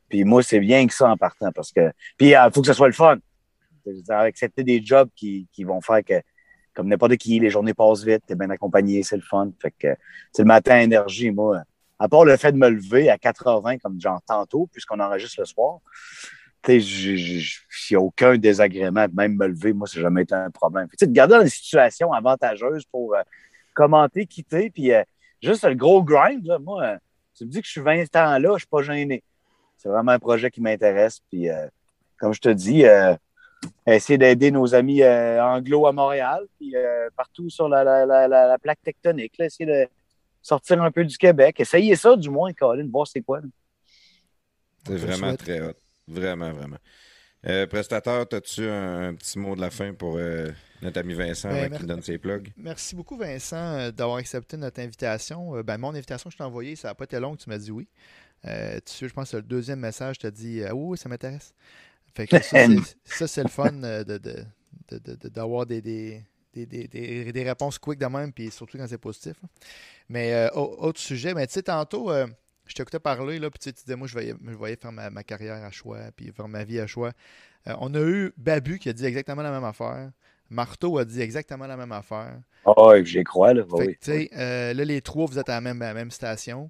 Puis 0.08 0.24
moi, 0.24 0.44
c'est 0.44 0.60
bien 0.60 0.86
que 0.86 0.94
ça 0.94 1.10
en 1.10 1.18
partant 1.18 1.52
parce 1.52 1.72
que. 1.72 1.92
Puis 2.18 2.30
il 2.30 2.50
faut 2.53 2.62
que 2.62 2.68
ce 2.68 2.74
soit 2.74 2.88
le 2.88 2.94
fun. 2.94 3.18
Accepter 4.10 4.64
des 4.64 4.84
jobs 4.84 5.10
qui, 5.16 5.48
qui 5.52 5.64
vont 5.64 5.82
faire 5.82 6.03
que, 6.03 6.22
comme 6.74 6.88
n'importe 6.88 7.18
qui, 7.18 7.40
les 7.40 7.50
journées 7.50 7.74
passent 7.74 8.03
vite, 8.03 8.24
t'es 8.26 8.36
bien 8.36 8.50
accompagné, 8.50 9.03
c'est 9.03 9.16
le 9.16 9.24
fun. 9.24 9.52
Fait 9.62 9.72
que 9.72 9.95
c'est 10.32 10.44
le 10.44 10.48
matin 10.48 10.80
énergie, 10.80 11.32
moi. 11.32 11.64
À 12.00 12.08
part 12.08 12.26
le 12.26 12.38
fait 12.38 12.52
de 12.52 12.58
me 12.58 12.70
lever 12.70 13.10
à 13.10 13.18
80 13.18 13.78
comme 13.80 14.00
genre 14.00 14.22
tantôt, 14.26 14.68
puisqu'on 14.72 15.00
enregistre 15.00 15.40
le 15.40 15.45
soir, 15.45 15.80
tu 16.64 17.42
sais, 17.69 17.95
aucun 17.95 18.38
désagrément 18.38 19.08
de 19.08 19.14
même 19.14 19.35
me 19.35 19.48
lever, 19.48 19.74
moi, 19.74 19.88
ça 19.88 19.98
n'a 19.98 20.03
jamais 20.03 20.24
été 20.24 20.33
un 20.33 20.50
problème. 20.50 20.88
Tu 20.90 20.95
sais, 21.00 21.08
de 21.08 21.11
garder 21.11 21.35
dans 21.35 21.43
des 21.43 21.50
situations 21.50 22.14
avantageuses 22.14 22.85
pour 22.85 23.16
euh, 23.16 23.22
commenter, 23.74 24.25
quitter, 24.25 24.69
puis 24.69 24.93
euh, 24.93 25.03
juste 25.42 25.66
le 25.66 25.75
gros 25.75 26.03
grind, 26.03 26.45
là, 26.45 26.59
moi, 26.59 26.83
euh, 26.83 26.98
tu 27.35 27.45
me 27.45 27.50
dis 27.50 27.61
que 27.61 27.67
je 27.67 27.72
suis 27.72 27.82
20 27.82 28.16
ans 28.16 28.38
là, 28.40 28.53
je 28.53 28.59
suis 28.59 28.67
pas 28.67 28.82
gêné. 28.82 29.24
C'est 29.77 29.90
vraiment 29.90 30.11
un 30.11 30.19
projet 30.19 30.50
qui 30.50 30.61
m'intéresse, 30.61 31.19
puis 31.30 31.50
euh, 31.50 31.67
comme 32.17 32.33
je 32.33 32.40
te 32.40 32.50
dis, 32.50 32.85
euh, 32.85 33.16
essayer 33.85 34.17
d'aider 34.17 34.51
nos 34.51 34.74
amis 34.75 35.01
euh, 35.01 35.43
anglo 35.43 35.85
à 35.88 35.92
Montréal, 35.92 36.45
puis 36.58 36.75
euh, 36.75 37.09
partout 37.17 37.50
sur 37.50 37.67
la, 37.67 37.83
la, 37.83 38.06
la, 38.06 38.27
la, 38.27 38.48
la 38.48 38.58
plaque 38.58 38.82
tectonique, 38.82 39.38
là, 39.38 39.45
essayer 39.45 39.66
de 39.66 39.88
sortir 40.42 40.82
un 40.82 40.92
peu 40.92 41.03
du 41.03 41.17
Québec. 41.17 41.59
Essayez 41.59 41.95
ça, 41.95 42.16
du 42.16 42.30
moins, 42.30 42.53
Colin, 42.53 42.88
voir 42.92 43.08
c'est 43.08 43.22
quoi. 43.22 43.42
C'est 44.85 44.98
vraiment 44.98 45.35
très 45.35 45.61
hot. 45.61 45.74
Vraiment, 46.07 46.51
vraiment. 46.51 46.77
Euh, 47.45 47.67
prestateur, 47.67 48.25
as-tu 48.32 48.65
un, 48.67 49.09
un 49.09 49.15
petit 49.15 49.38
mot 49.38 49.56
de 49.56 49.61
la 49.61 49.69
fin 49.69 49.93
pour 49.93 50.15
euh, 50.17 50.49
notre 50.82 50.99
ami 50.99 51.14
Vincent 51.14 51.49
Ben, 51.49 51.69
qu'il 51.69 51.85
donne 51.88 52.01
ses 52.01 52.17
plugs? 52.17 52.53
Merci 52.56 52.95
beaucoup, 52.95 53.17
Vincent, 53.17 53.57
euh, 53.57 53.91
d'avoir 53.91 54.17
accepté 54.17 54.56
notre 54.56 54.80
invitation. 54.80 55.57
Euh, 55.57 55.64
ben, 55.64 55.77
mon 55.77 55.90
invitation 55.90 56.30
que 56.30 56.33
je 56.33 56.38
t'ai 56.38 56.43
envoyée, 56.43 56.75
ça 56.77 56.90
n'a 56.90 56.95
pas 56.95 57.03
été 57.03 57.19
long, 57.19 57.35
tu 57.35 57.49
m'as 57.49 57.57
dit 57.57 57.72
oui. 57.72 57.88
Euh, 58.45 58.80
tu 58.85 58.93
sais, 58.93 59.07
je 59.09 59.14
pense 59.14 59.32
que 59.32 59.38
le 59.38 59.43
deuxième 59.43 59.80
message, 59.80 60.19
tu 60.19 60.25
as 60.25 60.32
dit 60.32 60.64
Ah 60.64 60.73
oui, 60.73 60.91
oui, 60.91 60.98
ça 60.98 61.09
m'intéresse. 61.09 61.53
Fait 62.15 62.27
que 62.27 62.41
ça, 62.41 62.65
c'est- 62.65 62.98
ça, 63.06 63.27
c'est 63.27 63.43
le 63.43 63.49
fun 63.49 63.83
euh, 63.83 64.03
de, 64.03 64.17
de- 64.17 64.45
de- 64.91 64.98
de- 64.99 65.15
de- 65.15 65.30
d'avoir 65.30 65.65
des, 65.65 65.82
des, 65.82 66.23
des, 66.53 66.65
des- 66.65 66.88
des- 66.88 67.32
des 67.33 67.43
réponses 67.43 67.77
quick 67.77 67.99
de 67.99 68.06
même, 68.06 68.32
puis 68.32 68.51
surtout 68.51 68.77
quand 68.77 68.88
c'est 68.88 68.98
positif. 68.98 69.33
là. 69.41 69.49
Mais 70.09 70.33
euh, 70.33 70.49
au- 70.56 70.77
autre 70.88 70.99
sujet, 70.99 71.33
mais 71.33 71.45
tu 71.48 71.53
sais, 71.53 71.64
tantôt, 71.64 72.11
euh, 72.11 72.27
je 72.66 72.74
t'écoutais 72.74 73.00
parler, 73.00 73.40
là, 73.40 73.50
puis 73.50 73.59
tu 73.59 73.66
sais, 73.66 73.74
tu 73.74 73.83
disais, 73.83 73.95
moi, 73.95 74.08
je 74.08 74.14
voyais, 74.14 74.33
je 74.45 74.53
voyais 74.53 74.77
faire 74.82 74.92
ma, 74.92 75.09
ma 75.09 75.24
carrière 75.24 75.64
à 75.64 75.72
choix, 75.72 76.00
puis 76.16 76.32
faire 76.32 76.48
ma 76.48 76.64
vie 76.64 76.80
à 76.80 76.88
choix. 76.88 77.11
Euh, 77.67 77.75
on 77.80 77.93
a 77.93 78.01
eu 78.01 78.33
Babu 78.38 78.80
qui 78.80 78.90
a 78.90 78.93
dit 78.93 79.06
exactement 79.06 79.42
la 79.42 79.51
même 79.51 79.64
affaire. 79.64 80.11
Marteau 80.50 80.98
a 80.98 81.06
dit 81.06 81.22
exactement 81.22 81.67
la 81.67 81.77
même 81.77 81.92
affaire. 81.92 82.40
Ah 82.66 82.74
oui, 82.77 83.06
j'y 83.06 83.24
crois, 83.24 83.53
là. 83.53 83.64
Fait 83.77 83.98
Oui, 84.08 84.30
euh, 84.33 84.74
là, 84.74 84.85
les 84.85 85.01
trois, 85.01 85.25
vous 85.25 85.40
êtes 85.40 85.50
à 85.50 85.53
la 85.53 85.61
même, 85.61 85.82
à 85.82 85.88
la 85.88 85.93
même 85.93 86.11
station. 86.11 86.69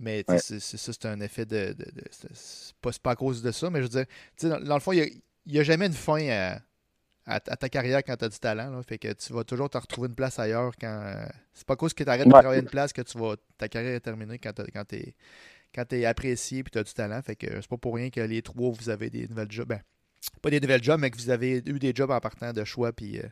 Mais 0.00 0.24
Ouais. 0.28 0.38
c'est- 0.38 0.60
c'est- 0.60 0.76
ça, 0.76 0.92
c'est 0.92 1.06
un 1.06 1.20
effet 1.20 1.44
de. 1.44 1.72
de- 1.72 1.84
de- 1.84 2.04
c'est- 2.10 2.74
pas, 2.80 2.92
c'est 2.92 3.02
pas 3.02 3.10
à 3.12 3.16
cause 3.16 3.42
de 3.42 3.50
ça, 3.50 3.68
mais 3.68 3.80
je 3.80 3.84
veux 3.84 3.88
dire, 3.88 4.06
tu 4.36 4.46
sais, 4.46 4.48
dans, 4.48 4.60
dans 4.60 4.74
le 4.74 4.80
fond, 4.80 4.92
il 4.92 5.20
n'y 5.46 5.58
a, 5.58 5.62
jamais 5.64 5.86
une 5.86 5.92
fin 5.92 6.20
à, 6.28 6.60
à- 7.28 7.34
à 7.36 7.56
ta 7.56 7.68
carrière 7.68 8.02
quand 8.04 8.16
tu 8.16 8.24
as 8.24 8.28
du 8.28 8.38
talent. 8.38 8.70
là. 8.70 8.82
fait 8.82 8.98
que 8.98 9.12
tu 9.12 9.32
vas 9.32 9.44
toujours 9.44 9.70
te 9.70 9.78
retrouver 9.78 10.08
une 10.08 10.14
place 10.14 10.38
ailleurs 10.38 10.72
quand. 10.80 11.02
euh, 11.04 11.26
c'est 11.52 11.66
pas 11.66 11.76
cause 11.76 11.92
que 11.94 12.02
tu 12.02 12.10
arrêtes 12.10 12.26
de 12.26 12.30
travailler 12.40 12.62
une 12.62 12.68
place 12.68 12.92
que 12.92 13.02
tu 13.02 13.18
vas, 13.18 13.34
ta 13.56 13.68
carrière 13.68 13.94
est 13.94 14.00
terminée 14.00 14.38
quand 14.38 14.52
tu 14.52 14.96
es, 14.96 15.14
quand 15.74 15.92
es 15.92 16.04
apprécié 16.04 16.60
et 16.60 16.64
tu 16.64 16.78
as 16.78 16.82
du 16.82 16.92
talent. 16.92 17.20
Fait 17.22 17.36
que 17.36 17.46
c'est 17.60 17.68
pas 17.68 17.76
pour 17.76 17.94
rien 17.94 18.10
que 18.10 18.20
les 18.20 18.42
trois, 18.42 18.70
vous 18.70 18.88
avez 18.90 19.10
des 19.10 19.28
nouvelles 19.28 19.50
jobs. 19.52 19.68
Ben, 19.68 19.80
pas 20.42 20.50
des 20.50 20.60
nouvelles 20.60 20.82
jobs, 20.82 21.00
mais 21.00 21.10
que 21.10 21.16
vous 21.18 21.30
avez 21.30 21.58
eu 21.64 21.78
des 21.78 21.92
jobs 21.94 22.10
en 22.10 22.20
partant 22.20 22.52
de 22.52 22.64
choix 22.64 22.92
puis 22.92 23.18
euh, 23.18 23.22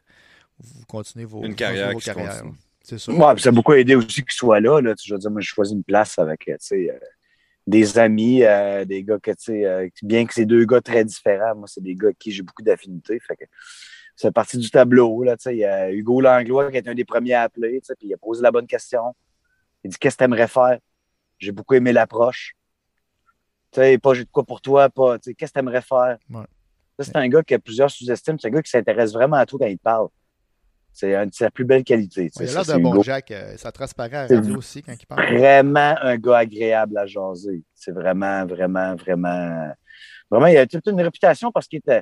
vous 0.59 0.85
continuez 0.87 1.25
vos, 1.25 1.45
Une 1.45 1.55
carrière 1.55 1.93
vos 1.93 1.99
carrières. 1.99 2.43
C'est 2.83 2.99
ça. 2.99 3.13
Ouais, 3.13 3.35
puis 3.35 3.43
ça 3.43 3.49
a 3.49 3.53
beaucoup 3.53 3.73
aidé 3.73 3.97
aussi 3.97 4.23
qu'il 4.23 4.31
soit 4.33 4.61
là, 4.61 4.81
là. 4.81 4.95
Je 5.03 5.13
veux 5.13 5.19
dire, 5.19 5.31
moi, 5.31 5.41
j'ai 5.41 5.47
choisi 5.49 5.73
une 5.75 5.83
place 5.83 6.19
avec, 6.21 6.41
tu 6.45 6.55
sais, 6.61 6.89
euh, 6.91 6.99
des 7.67 7.99
amis, 7.99 8.45
euh, 8.45 8.85
des 8.85 9.03
gars 9.03 9.19
que, 9.19 9.33
tu 9.33 9.37
sais, 9.39 9.65
euh, 9.65 9.89
bien 10.03 10.25
que 10.25 10.35
c'est 10.35 10.47
deux 10.47 10.65
gars 10.65 10.81
très 10.81 11.05
différents, 11.05 11.57
moi, 11.57 11.67
c'est 11.67 11.83
des 11.83 11.95
gars 11.95 12.07
avec 12.07 12.19
qui 12.19 12.31
j'ai 12.31 12.43
beaucoup 12.43 12.63
d'affinités. 12.63 13.19
Fait 13.21 13.37
que 13.37 13.45
c'est 14.15 14.33
parti 14.33 14.57
du 14.57 14.71
tableau, 14.71 15.25
là, 15.25 15.37
tu 15.37 15.45
sais. 15.45 15.57
Il 15.57 15.59
y 15.59 15.65
a 15.65 15.91
Hugo 15.91 16.21
Langlois 16.21 16.71
qui 16.71 16.77
est 16.77 16.89
un 16.89 16.95
des 16.95 17.05
premiers 17.05 17.35
à 17.35 17.43
appeler, 17.43 17.81
tu 17.81 17.87
sais, 17.87 17.95
puis 17.97 18.09
il 18.09 18.15
a 18.15 18.17
posé 18.17 18.43
la 18.43 18.51
bonne 18.51 18.67
question. 18.67 19.15
Il 19.83 19.91
dit, 19.91 19.97
qu'est-ce 19.99 20.17
que 20.17 20.19
tu 20.19 20.25
aimerais 20.25 20.49
faire? 20.49 20.79
J'ai 21.39 21.53
beaucoup 21.53 21.75
aimé 21.75 21.93
l'approche. 21.93 22.55
Tu 23.73 23.81
sais, 23.81 23.99
pas 23.99 24.15
j'ai 24.15 24.25
de 24.25 24.31
quoi 24.31 24.45
pour 24.45 24.61
toi, 24.61 24.89
pas, 24.89 25.19
tu 25.19 25.31
sais, 25.31 25.35
qu'est-ce 25.35 25.53
que 25.53 25.59
tu 25.59 25.61
aimerais 25.61 25.83
faire? 25.83 26.19
Ouais. 26.31 26.47
Ça, 26.99 27.05
c'est 27.05 27.17
un 27.17 27.29
gars 27.29 27.43
qui 27.43 27.53
a 27.53 27.59
plusieurs 27.59 27.91
sous-estimes. 27.91 28.39
C'est 28.39 28.49
un 28.49 28.51
gars 28.53 28.63
qui 28.63 28.71
s'intéresse 28.71 29.13
vraiment 29.13 29.37
à 29.37 29.45
tout 29.45 29.59
quand 29.59 29.67
il 29.67 29.79
parle. 29.79 30.09
C'est 30.99 31.15
sa 31.35 31.51
plus 31.51 31.67
belle 31.67 31.85
qualité. 31.85 32.31
il 32.41 32.49
a 32.49 32.53
l'air 32.55 32.65
d'un 32.65 32.79
bon 32.83 33.03
Jack. 33.03 33.31
euh, 33.31 33.55
ça 33.59 33.71
transparaît 33.71 34.17
à 34.17 34.27
la 34.29 34.37
radio 34.41 34.57
aussi 34.57 34.83
quand 34.83 34.95
il 34.99 35.07
parle. 35.07 35.37
vraiment 35.37 35.95
un 36.01 36.17
gars 36.17 36.39
agréable 36.39 36.97
à 36.97 37.05
jaser. 37.07 37.63
C'est 37.75 37.91
vraiment, 37.93 38.47
vraiment, 38.47 38.95
vraiment. 38.97 39.73
Vraiment, 40.31 40.47
il 40.47 40.57
a 40.57 40.67
toute 40.67 40.87
une 40.89 41.01
réputation 41.03 41.53
parce 41.53 41.67
qu'il 41.67 41.81
était. 41.81 42.01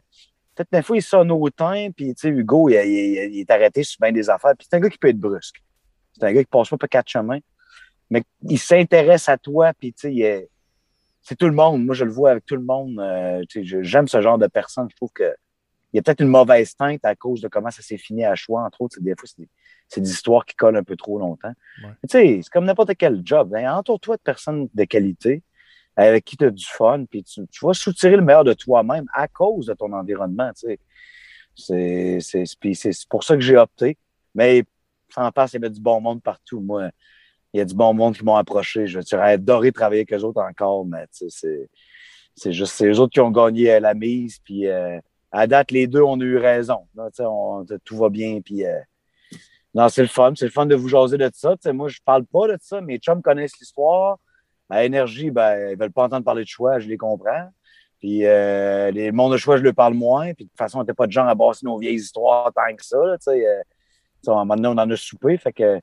Peut-être 0.55 0.69
des 0.71 0.83
fois, 0.83 0.97
il 0.97 1.03
sonne 1.03 1.33
hautain, 1.33 1.89
puis 1.97 2.15
tu 2.15 2.21
sais, 2.21 2.29
Hugo, 2.29 2.69
il, 2.69 2.75
il- 2.75 3.35
il 3.35 3.41
est 3.41 3.51
arrêté 3.51 3.83
sur 3.83 3.99
bien 4.01 4.13
des 4.13 4.31
affaires. 4.31 4.53
Puis 4.57 4.69
c'est 4.71 4.77
un 4.77 4.81
gars 4.81 4.89
qui 4.89 4.99
peut 4.99 5.09
être 5.09 5.19
brusque. 5.19 5.57
C'est 6.13 6.25
un 6.27 6.33
gars 6.33 6.45
qui 6.45 6.49
passe 6.49 6.69
pas 6.69 6.77
par 6.77 6.89
quatre 6.89 7.09
chemins. 7.11 7.41
Mais 8.11 8.23
il 8.49 8.59
s'intéresse 8.61 9.29
à 9.29 9.37
toi, 9.37 9.73
puis 9.77 9.93
c'est 9.97 11.37
tout 11.37 11.47
le 11.47 11.53
monde. 11.53 11.85
Moi, 11.85 11.95
je 11.97 12.05
le 12.05 12.13
vois 12.13 12.31
avec 12.31 12.45
tout 12.45 12.55
le 12.55 12.63
monde. 12.63 12.99
Euh, 13.01 13.43
J'aime 13.83 14.07
ce 14.07 14.21
genre 14.21 14.39
de 14.39 14.47
personne. 14.47 14.87
Je 14.91 14.95
trouve 14.97 15.11
que 15.13 15.35
il 15.95 15.99
y 15.99 16.01
a 16.01 16.03
peut-être 16.03 16.23
une 16.23 16.29
mauvaise 16.29 16.75
teinte 16.75 17.05
à 17.05 17.15
cause 17.15 17.41
de 17.41 17.47
comment 17.47 17.71
ça 17.71 17.81
s'est 17.81 17.99
fini 17.99 18.25
à 18.25 18.35
choix, 18.35 18.63
entre 18.63 18.81
autres. 18.81 18.99
Des 19.01 19.15
fois, 19.17 19.29
c'est 19.87 20.01
des, 20.01 20.11
histoires 20.11 20.45
qui 20.45 20.57
collent 20.57 20.77
un 20.77 20.83
peu 20.83 20.97
trop 20.97 21.21
longtemps. 21.21 21.53
Ouais. 21.85 21.91
Tu 22.03 22.19
sais, 22.19 22.41
c'est 22.43 22.51
comme 22.51 22.65
n'importe 22.65 22.97
quel 22.99 23.23
job. 23.25 23.55
Hein. 23.55 23.77
Entoure-toi 23.77 24.17
de 24.17 24.23
personnes 24.23 24.69
de 24.75 24.85
qualité 24.85 25.45
avec 25.95 26.25
qui 26.25 26.37
tu 26.37 26.47
as 26.47 26.51
du 26.51 26.67
fun, 26.67 27.05
puis 27.09 27.23
tu, 27.23 27.47
tu 27.47 27.65
vas 27.65 27.75
soutirer 27.75 28.17
le 28.17 28.23
meilleur 28.23 28.43
de 28.43 28.55
toi-même 28.55 29.05
à 29.15 29.29
cause 29.29 29.67
de 29.67 29.75
ton 29.75 29.93
environnement. 29.93 30.51
tu 30.53 30.77
sais. 31.57 32.21
C'est 32.21 33.09
pour 33.09 33.23
ça 33.23 33.37
que 33.37 33.41
j'ai 33.41 33.57
opté. 33.57 33.97
Mais 34.35 34.65
sans 35.15 35.31
passe, 35.31 35.53
il 35.53 35.63
y 35.63 35.65
avait 35.65 35.71
du 35.71 35.81
bon 35.81 36.01
monde 36.01 36.21
partout. 36.21 36.59
Moi, 36.59 36.91
il 37.53 37.59
y 37.59 37.61
a 37.61 37.65
du 37.65 37.75
bon 37.77 37.95
monde 37.95 38.17
qui 38.17 38.25
m'ont 38.25 38.35
approché. 38.35 38.89
Je 38.89 38.99
j'aurais 39.09 39.35
adoré 39.35 39.71
travailler 39.71 40.01
avec 40.01 40.13
eux 40.13 40.25
autres 40.25 40.43
encore, 40.43 40.85
mais 40.85 41.07
c'est 41.13 42.53
juste 42.53 42.73
c'est 42.73 42.89
eux 42.89 42.99
autres 42.99 43.13
qui 43.13 43.21
ont 43.21 43.31
gagné 43.31 43.75
euh, 43.75 43.79
la 43.79 43.95
mise. 43.95 44.41
Puis 44.41 44.67
euh, 44.67 44.99
à 45.37 45.49
date, 45.49 45.73
les 45.73 45.89
deux, 45.89 46.01
on 46.03 46.21
a 46.21 46.25
eu 46.25 46.39
raison. 46.39 46.87
On- 47.19 47.65
tout 47.85 47.97
va 47.97 48.09
bien. 48.09 48.41
Puis 48.41 48.65
euh, 48.65 48.79
non, 49.75 49.89
c'est 49.89 50.03
le 50.03 50.09
fun. 50.09 50.33
C'est 50.37 50.45
le 50.45 50.53
fun 50.53 50.65
de 50.65 50.77
vous 50.77 50.89
jaser 50.89 51.19
de 51.19 51.29
ça. 51.35 51.57
Moi, 51.73 51.89
je 51.89 51.99
parle 52.05 52.25
pas 52.25 52.47
de 52.47 52.57
ça. 52.61 52.81
Mes 52.81 52.99
chums 52.99 53.21
connaissent 53.21 53.59
l'histoire. 53.59 54.19
À 54.71 54.85
Énergie, 54.85 55.31
ben, 55.31 55.71
ils 55.73 55.77
veulent 55.79 55.93
pas 55.93 56.05
entendre 56.05 56.25
parler 56.25 56.45
de 56.45 56.49
choix, 56.49 56.79
je 56.79 56.89
les 56.89 56.97
comprends. 56.97 57.49
Puis 57.99 58.25
euh, 58.27 58.91
les 58.93 59.13
mondes 59.13 59.33
de 59.33 59.37
choix, 59.37 59.57
je 59.57 59.63
leur 59.63 59.75
parle 59.75 59.95
moins. 59.95 60.33
Puis 60.35 60.45
de 60.45 60.51
toute 60.51 60.59
façon, 60.59 60.79
on 60.79 60.83
n'était 60.83 60.95
pas 60.95 61.07
de 61.07 61.13
gens 61.13 61.27
à 61.27 61.35
bosser 61.35 61.67
nos 61.67 61.79
vieilles 61.79 61.97
histoires 61.97 62.53
tant 62.55 62.75
que 62.75 62.85
ça. 62.85 62.99
Là, 63.05 63.19
tu 63.19 63.25
sais, 63.25 63.47
euh, 63.47 63.63
on 64.29 64.51
en 64.51 64.91
a 64.91 64.97
soupé. 64.97 65.37
Fait 65.37 65.53
que 65.53 65.81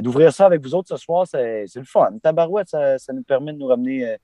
d'ouvrir 0.00 0.32
ça 0.32 0.46
avec 0.46 0.62
vous 0.62 0.74
autres 0.74 0.88
ce 0.88 0.96
soir, 0.96 1.26
c'est 1.26 1.66
le 1.74 1.84
fun. 1.84 2.18
Tabarouette, 2.22 2.68
ça, 2.70 2.98
ça 2.98 3.12
nous 3.12 3.22
permet 3.22 3.52
de 3.52 3.58
nous 3.58 3.66
ramener 3.66 4.08
euh, 4.08 4.16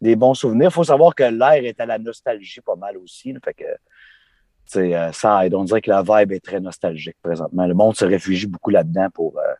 des 0.00 0.16
bons 0.16 0.34
souvenirs. 0.34 0.70
Il 0.70 0.74
faut 0.74 0.84
savoir 0.84 1.14
que 1.14 1.24
l'air 1.24 1.64
est 1.64 1.80
à 1.80 1.86
la 1.86 1.98
nostalgie 1.98 2.60
pas 2.60 2.76
mal 2.76 2.96
aussi. 2.96 3.34
fait 3.44 3.54
que 3.54 3.64
euh, 4.76 5.12
ça 5.12 5.46
aide. 5.46 5.54
On 5.54 5.64
dirait 5.64 5.80
que 5.80 5.90
la 5.90 6.02
vibe 6.02 6.32
est 6.32 6.44
très 6.44 6.60
nostalgique 6.60 7.16
présentement. 7.22 7.66
Le 7.66 7.74
monde 7.74 7.96
se 7.96 8.04
réfugie 8.04 8.46
beaucoup 8.46 8.70
là-dedans 8.70 9.08
pour, 9.14 9.38
euh, 9.38 9.54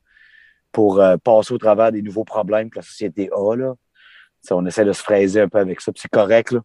pour 0.72 1.00
euh, 1.00 1.16
passer 1.16 1.52
au 1.54 1.58
travers 1.58 1.92
des 1.92 2.02
nouveaux 2.02 2.24
problèmes 2.24 2.70
que 2.70 2.76
la 2.78 2.82
société 2.82 3.30
a. 3.32 3.54
Là. 3.56 3.74
On 4.50 4.64
essaie 4.66 4.84
de 4.84 4.92
se 4.92 5.02
fraiser 5.02 5.40
un 5.42 5.48
peu 5.48 5.58
avec 5.58 5.80
ça. 5.80 5.92
C'est 5.96 6.10
correct. 6.10 6.52
là. 6.52 6.60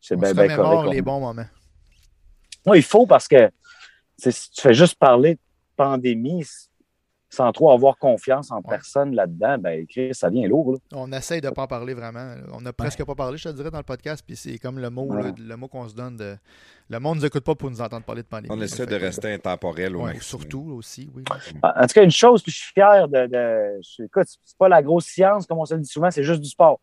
C'est 0.00 0.16
bien, 0.16 0.32
bien 0.32 0.54
correct. 0.56 0.92
les 0.92 1.00
On- 1.00 1.04
bons 1.04 1.20
moments. 1.20 1.46
oui, 2.66 2.78
il 2.78 2.82
faut 2.84 3.06
parce 3.06 3.28
que 3.28 3.50
si 4.18 4.50
tu 4.50 4.60
fais 4.60 4.74
juste 4.74 4.96
parler 4.96 5.34
de 5.34 5.40
pandémie 5.76 6.44
sans 7.34 7.50
trop 7.50 7.70
avoir 7.72 7.96
confiance 7.96 8.50
en 8.50 8.60
personne 8.60 9.14
là-dedans, 9.14 9.56
ben 9.58 9.86
Chris, 9.86 10.10
ça 10.12 10.28
vient 10.28 10.46
lourd. 10.46 10.72
là. 10.72 10.78
On 10.94 11.10
essaye 11.12 11.40
de 11.40 11.48
pas 11.48 11.62
en 11.62 11.66
parler 11.66 11.94
vraiment. 11.94 12.34
On 12.52 12.60
n'a 12.60 12.74
presque 12.74 13.02
pas 13.06 13.14
parlé, 13.14 13.38
je 13.38 13.48
te 13.48 13.54
dirais, 13.54 13.70
dans 13.70 13.78
le 13.78 13.84
podcast. 13.84 14.22
Puis 14.26 14.36
c'est 14.36 14.58
comme 14.58 14.78
le 14.78 14.90
mot, 14.90 15.04
Ouais. 15.06 15.32
le 15.38 15.56
mot 15.56 15.66
qu'on 15.66 15.88
se 15.88 15.94
donne. 15.94 16.18
De... 16.18 16.36
Le 16.90 17.00
monde 17.00 17.14
ne 17.16 17.20
nous 17.20 17.26
écoute 17.26 17.42
pas 17.42 17.54
pour 17.54 17.70
nous 17.70 17.80
entendre 17.80 18.04
parler 18.04 18.20
de 18.22 18.26
pandémie. 18.28 18.54
On 18.54 18.60
essaie 18.60 18.84
de 18.84 18.96
que- 18.98 19.00
rester 19.02 19.32
intemporel 19.32 19.96
au 19.96 20.06
surtout 20.20 20.74
aussi, 20.76 21.10
oui. 21.14 21.24
En 21.62 21.86
tout 21.86 21.94
cas, 21.94 22.04
une 22.04 22.10
chose, 22.10 22.42
puis 22.42 22.52
je 22.52 22.58
suis 22.58 22.72
fier 22.74 23.08
de. 23.08 23.26
de 23.26 23.80
je- 23.80 24.02
écoute, 24.02 24.26
c'est 24.44 24.58
pas 24.58 24.68
la 24.68 24.82
grosse 24.82 25.06
science, 25.06 25.46
comme 25.46 25.58
on 25.58 25.64
se 25.64 25.72
le 25.74 25.80
dit 25.80 25.88
souvent, 25.88 26.10
c'est 26.10 26.24
juste 26.24 26.42
du 26.42 26.50
sport. 26.50 26.80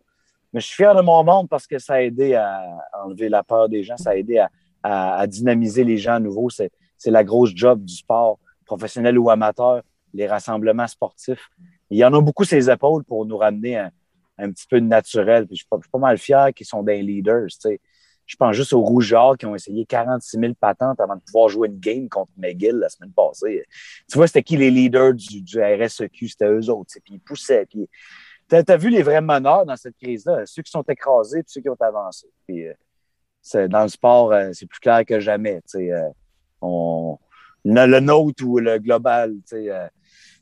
Mais 0.52 0.62
je 0.62 0.66
suis 0.66 0.78
fier 0.78 0.96
de 0.96 1.02
mon 1.02 1.24
monde 1.24 1.48
parce 1.48 1.68
que 1.68 1.78
ça 1.78 1.94
a 1.94 2.02
aidé 2.02 2.34
à 2.34 2.64
enlever 3.06 3.30
la 3.30 3.44
peur 3.44 3.70
des 3.70 3.84
gens, 3.84 3.98
ça 3.98 4.10
a 4.10 4.16
aidé 4.16 4.40
à, 4.40 4.50
à- 4.82 5.20
à 5.20 5.28
dynamiser 5.28 5.84
les 5.84 5.98
gens 6.00 6.14
à 6.14 6.20
nouveau. 6.20 6.50
C'est 6.50 6.72
la 7.06 7.24
grosse 7.24 7.52
job 7.54 7.84
du 7.86 7.94
sport, 7.94 8.40
professionnel 8.66 9.20
ou 9.20 9.30
amateur, 9.30 9.84
les 10.14 10.28
rassemblements 10.28 10.88
sportifs. 10.88 11.50
Il 11.90 11.98
y 11.98 12.06
en 12.06 12.14
a 12.14 12.22
beaucoup 12.22 12.44
sur 12.44 12.58
les 12.58 12.70
épaules 12.70 13.04
pour 13.04 13.26
nous 13.26 13.38
ramener 13.38 13.78
un, 13.78 13.92
un 14.40 14.52
petit 14.52 14.66
peu 14.68 14.80
de 14.80 14.86
naturel. 14.86 15.46
Puis 15.46 15.58
je 15.58 15.64
suis 15.64 15.90
pas, 15.92 16.00
mal 16.00 16.18
fier 16.18 16.54
qu'ils 16.54 16.66
sont 16.66 16.84
des 16.84 17.02
leaders. 17.02 17.48
tu. 17.62 17.80
Je 18.26 18.36
pense 18.36 18.56
juste 18.56 18.74
aux 18.74 18.82
Rougeards 18.82 19.38
qui 19.40 19.48
ont 19.48 19.56
essayé 19.56 19.88
46 19.88 20.40
000 20.40 20.54
patentes 20.54 21.00
avant 21.00 21.16
de 21.16 21.22
pouvoir 21.22 21.50
jouer 21.50 21.68
une 21.68 21.80
game 21.80 22.08
contre 22.08 22.32
McGill 22.38 22.76
la 22.76 22.88
semaine 22.88 23.12
passée. 23.12 23.66
Tu 24.08 24.18
vois, 24.18 24.28
c'était 24.28 24.44
qui 24.44 24.56
les 24.56 24.70
leaders 24.70 25.16
du, 25.16 25.60
RSEQ? 25.60 26.28
C'était 26.28 26.46
eux 26.46 26.70
autres. 26.70 26.92
tu. 26.94 27.02
Puis 27.02 27.16
ils 27.16 27.20
poussaient. 27.20 27.66
Puis 27.66 27.90
t'as 28.48 28.62
as 28.68 28.78
vu 28.78 28.90
les 28.90 29.02
vrais 29.02 29.22
meneurs 29.22 29.66
dans 29.66 29.76
cette 29.76 29.98
crise-là, 29.98 30.46
ceux 30.46 30.62
qui 30.62 30.70
sont 30.70 30.84
écrasés 30.84 31.42
puis 31.42 31.52
ceux 31.52 31.62
qui 31.62 31.70
ont 31.70 31.78
avancé. 31.80 32.28
Puis, 32.48 32.68
euh, 32.68 33.68
dans 33.68 33.84
le 33.84 33.90
sport, 33.90 34.32
euh, 34.32 34.50
c'est 34.54 34.68
plus 34.68 34.80
clair 34.80 35.04
que 35.06 35.20
jamais. 35.20 35.62
tu 35.68 35.92
euh, 35.92 36.10
on, 36.62 37.18
le, 37.66 37.88
le 37.88 38.00
nôtre 38.00 38.44
ou 38.46 38.60
le 38.60 38.78
global. 38.78 39.34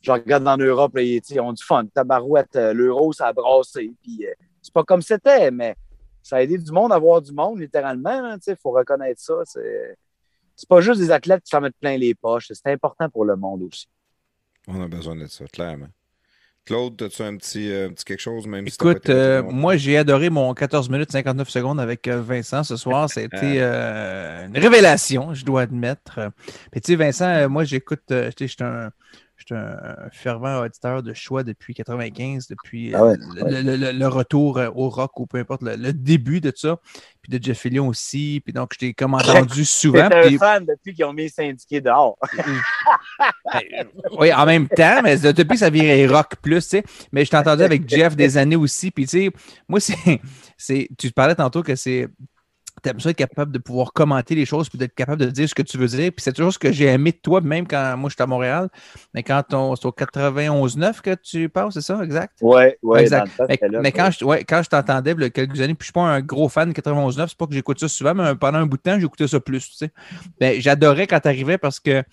Je 0.02 0.12
regarde 0.12 0.48
en 0.48 0.58
Europe, 0.58 0.96
là, 0.96 1.02
ils, 1.02 1.40
ont 1.40 1.54
du 1.54 1.64
fun. 1.64 1.86
Tabarouette, 1.94 2.56
euh, 2.56 2.74
l'euro, 2.74 3.14
ça 3.14 3.28
a 3.28 3.34
brassé. 3.34 3.92
Puis, 4.04 4.26
euh, 4.26 4.34
c'est 4.62 4.74
pas 4.74 4.84
comme 4.84 5.02
c'était, 5.02 5.52
mais 5.52 5.76
ça 6.22 6.38
a 6.38 6.42
aidé 6.42 6.58
du 6.58 6.72
monde 6.72 6.92
à 6.92 7.00
voir 7.00 7.22
du 7.22 7.32
monde, 7.32 7.60
littéralement. 7.60 8.38
Il 8.46 8.56
faut 8.62 8.72
reconnaître 8.72 9.22
ça. 9.22 9.36
C'est 9.46 9.98
c'est 10.58 10.68
pas 10.68 10.82
juste 10.82 11.00
des 11.00 11.12
athlètes 11.12 11.44
qui 11.44 11.52
s'en 11.52 11.62
mettent 11.62 11.78
plein 11.80 11.98
les 11.98 12.16
poches. 12.16 12.52
C'est 12.52 12.72
important 12.72 13.10
pour 13.10 13.26
le 13.26 13.36
monde 13.36 13.62
aussi. 13.62 13.88
On 14.68 14.82
a 14.82 14.88
besoin 14.88 15.16
de 15.16 15.28
ça, 15.28 15.46
clairement. 15.46 15.88
Claude, 16.66 17.02
as-tu 17.02 17.22
un 17.22 17.38
petit, 17.38 17.72
euh, 17.72 17.88
un 17.88 17.94
petit 17.94 18.04
quelque 18.04 18.20
chose, 18.20 18.46
même 18.48 18.68
Écoute, 18.68 19.10
euh, 19.10 19.42
moi, 19.44 19.78
j'ai 19.78 19.98
adoré 19.98 20.30
mon 20.30 20.54
14 20.54 20.90
minutes 20.90 21.12
59 21.12 21.48
secondes 21.48 21.80
avec 21.80 22.10
Vincent 22.10 22.64
ce 22.64 22.76
soir. 22.76 23.08
Ça 23.14 23.22
a 23.22 23.24
été 23.24 23.62
euh, 23.62 24.48
une 24.48 24.58
révélation, 24.58 25.34
je 25.34 25.46
dois 25.46 25.62
admettre. 25.62 26.32
Puis, 26.72 26.82
tu 26.82 26.92
sais, 26.92 26.96
Vincent, 26.96 27.48
moi, 27.48 27.64
j'écoute, 27.64 28.04
je 28.10 28.46
suis 28.46 28.58
un, 28.62 28.92
suis 29.56 29.64
un 29.64 30.10
fervent 30.12 30.60
auditeur 30.62 31.04
de 31.04 31.14
choix 31.14 31.44
depuis 31.44 31.74
95, 31.74 32.48
depuis 32.48 32.94
euh, 32.94 32.98
Ah 32.98 33.06
ouais, 33.06 33.16
le, 33.50 33.62
le- 33.62 33.76
le- 33.78 33.92
le 33.92 34.08
retour 34.08 34.58
euh, 34.58 34.70
au 34.76 34.90
rock 34.90 35.20
ou 35.20 35.26
peu 35.28 35.38
importe, 35.38 35.62
le, 35.62 35.76
le 35.76 35.94
début 35.94 36.42
de 36.42 36.52
ça. 36.56 36.80
Puis 37.22 37.32
de 37.38 37.44
Jeff 37.44 37.60
Fillion 37.60 37.88
aussi. 37.88 38.42
Puis 38.44 38.54
donc, 38.54 38.72
je 38.74 38.80
t'ai 38.80 38.94
comme 38.94 39.14
entendu 39.16 39.66
souvent. 39.66 40.10
T'es 40.10 40.16
un 40.16 40.28
puis- 40.28 40.38
fan 40.38 40.66
depuis 40.66 40.94
qu'ils 40.94 41.06
ont 41.06 41.14
mis 41.14 41.24
les 41.24 41.30
syndiqués 41.30 41.82
dehors. 41.82 42.18
oui, 44.20 44.34
en 44.34 44.46
même 44.46 44.68
temps, 44.68 45.02
mais 45.04 45.18
depuis 45.18 45.54
que 45.56 45.58
ça 45.58 45.70
virait 45.70 46.06
rock 46.08 46.36
plus, 46.42 46.64
tu 46.64 46.70
sais. 46.78 46.84
Mais 47.12 47.26
je 47.26 47.30
t'ai 47.32 47.38
entendu 47.38 47.64
avec 47.64 47.88
Jeff 47.88 48.16
des 48.16 48.38
années 48.38 48.56
aussi. 48.56 48.92
Puis, 48.92 49.06
tu 49.06 49.18
sais, 49.26 49.32
moi, 49.68 49.80
c'est, 49.80 50.22
c'est. 50.58 50.90
Tu 50.98 51.12
parlais 51.12 51.36
tantôt 51.36 51.64
que 51.64 51.76
c'est. 51.76 52.08
T'aimes 52.82 53.00
ça 53.00 53.10
être 53.10 53.18
capable 53.18 53.52
de 53.52 53.58
pouvoir 53.58 53.92
commenter 53.94 54.36
les 54.36 54.46
choses 54.46 54.70
puis 54.70 54.78
d'être 54.78 54.94
capable 54.94 55.22
de 55.22 55.30
dire 55.30 55.50
ce 55.50 55.56
que 55.56 55.62
tu 55.62 55.78
veux 55.78 55.88
dire. 55.88 56.12
Puis 56.12 56.24
c'est 56.24 56.34
toujours 56.34 56.54
ce 56.54 56.60
que 56.60 56.72
j'ai 56.72 56.86
aimé 56.86 57.12
de 57.12 57.18
toi, 57.18 57.42
même 57.42 57.68
quand 57.68 57.98
moi, 57.98 58.10
j'étais 58.10 58.24
à 58.24 58.28
Montréal. 58.28 58.70
Mais 59.14 59.24
quand 59.24 59.54
on, 59.54 59.76
c'est 59.76 59.86
au 59.86 59.92
91-9 59.92 61.02
que 61.02 61.16
tu 61.16 61.50
passes, 61.50 61.74
c'est 61.74 61.82
ça, 61.82 62.00
exact? 62.04 62.38
Ouais, 62.42 62.78
ouais, 62.84 63.02
Exact. 63.02 63.36
temps, 63.36 63.46
Mais, 63.48 63.60
là, 63.70 63.92
quand, 63.92 64.10
je, 64.12 64.26
ouais, 64.26 64.44
quand 64.44 64.62
je 64.64 64.70
t'entendais 64.70 65.12
il 65.12 65.22
y 65.22 65.26
a 65.26 65.30
quelques 65.30 65.60
années, 65.60 65.74
puis 65.74 65.86
je 65.86 65.86
suis 65.86 65.94
pas 65.94 66.02
un 66.02 66.22
gros 66.22 66.50
fan 66.50 66.72
de 66.72 66.74
91.9, 66.74 67.28
c'est 67.28 67.38
pas 67.38 67.48
que 67.48 67.54
j'écoute 67.54 67.80
ça 67.80 67.88
souvent, 67.88 68.14
mais 68.14 68.36
pendant 68.36 68.60
un 68.60 68.66
bout 68.66 68.78
de 68.78 68.82
temps, 68.84 69.00
j'écoutais 69.00 69.28
ça 69.28 69.40
plus. 69.40 69.70
Tu 69.70 69.76
sais. 69.78 69.92
Ben, 70.40 70.60
J'adorais 70.62 71.08
quand 71.08 71.20
tu 71.20 71.28
arrivais 71.28 71.58
parce 71.58 71.80
que 71.80 72.04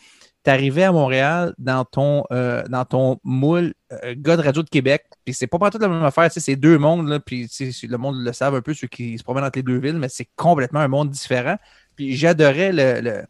tu 0.45 0.51
arrivais 0.51 0.85
à 0.85 0.93
Montréal 0.93 1.55
dans 1.59 1.85
ton, 1.85 2.25
euh, 2.31 2.63
dans 2.69 2.85
ton 2.85 3.19
moule 3.25 3.75
euh, 3.93 4.15
gars 4.17 4.37
de 4.37 4.43
Radio 4.43 4.63
de 4.63 4.69
Québec, 4.69 5.05
puis 5.25 5.35
c'est 5.35 5.47
pas 5.47 5.59
partout 5.59 5.79
la 5.79 5.89
même 5.89 6.05
affaire, 6.05 6.31
c'est 6.31 6.57
deux 6.57 6.79
mondes, 6.79 7.19
puis 7.25 7.49
le 7.83 7.97
monde 7.97 8.17
le 8.23 8.33
savent 8.33 8.55
un 8.55 8.61
peu, 8.61 8.75
ceux 8.75 8.87
qui 8.87 9.17
se 9.19 9.25
promènent 9.25 9.45
entre 9.45 9.59
les 9.59 9.63
deux 9.63 9.79
villes, 9.79 9.99
mais 9.99 10.09
c'est 10.09 10.29
complètement 10.37 10.81
un 10.81 10.89
monde 10.89 11.11
différent. 11.11 11.57
Puis 11.97 12.15
j'adorais 12.17 12.73
le, 12.73 13.01
le, 13.01 13.23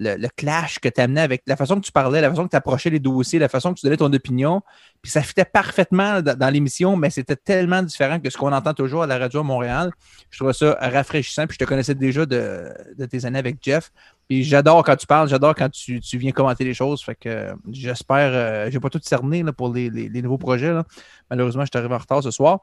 le, 0.00 0.28
clash 0.34 0.78
que 0.78 0.88
tu 0.88 1.00
amenais 1.00 1.20
avec 1.20 1.42
la 1.46 1.56
façon 1.56 1.76
que 1.76 1.84
tu 1.84 1.92
parlais, 1.92 2.20
la 2.20 2.30
façon 2.30 2.44
que 2.44 2.50
tu 2.50 2.56
approchais 2.56 2.90
les 2.90 2.98
dossiers, 2.98 3.38
la 3.38 3.48
façon 3.48 3.74
que 3.74 3.78
tu 3.78 3.86
donnais 3.86 3.98
ton 3.98 4.12
opinion. 4.12 4.62
Puis 5.02 5.12
ça 5.12 5.22
fitait 5.22 5.44
parfaitement 5.44 6.22
dans, 6.22 6.52
l'émission, 6.52 6.96
mais 6.96 7.10
c'était 7.10 7.36
tellement 7.36 7.82
différent 7.82 8.18
que 8.18 8.30
ce 8.30 8.36
qu'on 8.36 8.52
entend 8.52 8.74
toujours 8.74 9.02
à 9.02 9.06
la 9.06 9.18
radio 9.18 9.40
à 9.40 9.42
Montréal. 9.42 9.90
Je 10.30 10.38
trouvais 10.38 10.52
ça 10.52 10.76
rafraîchissant. 10.80 11.46
Puis 11.46 11.56
je 11.60 11.64
te 11.64 11.68
connaissais 11.68 11.94
déjà 11.94 12.24
de, 12.24 12.72
de 12.96 13.06
tes 13.06 13.24
années 13.26 13.38
avec 13.38 13.58
Jeff. 13.60 13.90
Puis 14.28 14.44
j'adore 14.44 14.84
quand 14.84 14.96
tu 14.96 15.06
parles, 15.06 15.28
j'adore 15.28 15.54
quand 15.54 15.68
tu, 15.70 16.00
tu 16.00 16.16
viens 16.16 16.32
commenter 16.32 16.64
les 16.64 16.74
choses. 16.74 17.02
Fait 17.02 17.14
que 17.14 17.28
euh, 17.28 17.54
j'espère, 17.70 18.30
euh, 18.32 18.70
j'ai 18.70 18.80
pas 18.80 18.88
tout 18.88 19.00
cerné 19.02 19.42
là, 19.42 19.52
pour 19.52 19.72
les, 19.72 19.90
les- 19.90 20.22
nouveaux 20.22 20.38
projets. 20.38 20.72
Malheureusement, 21.28 21.64
je 21.64 21.70
suis 21.72 21.78
arrivé 21.78 21.94
en 21.94 21.98
retard 21.98 22.22
ce 22.22 22.30
soir. 22.30 22.60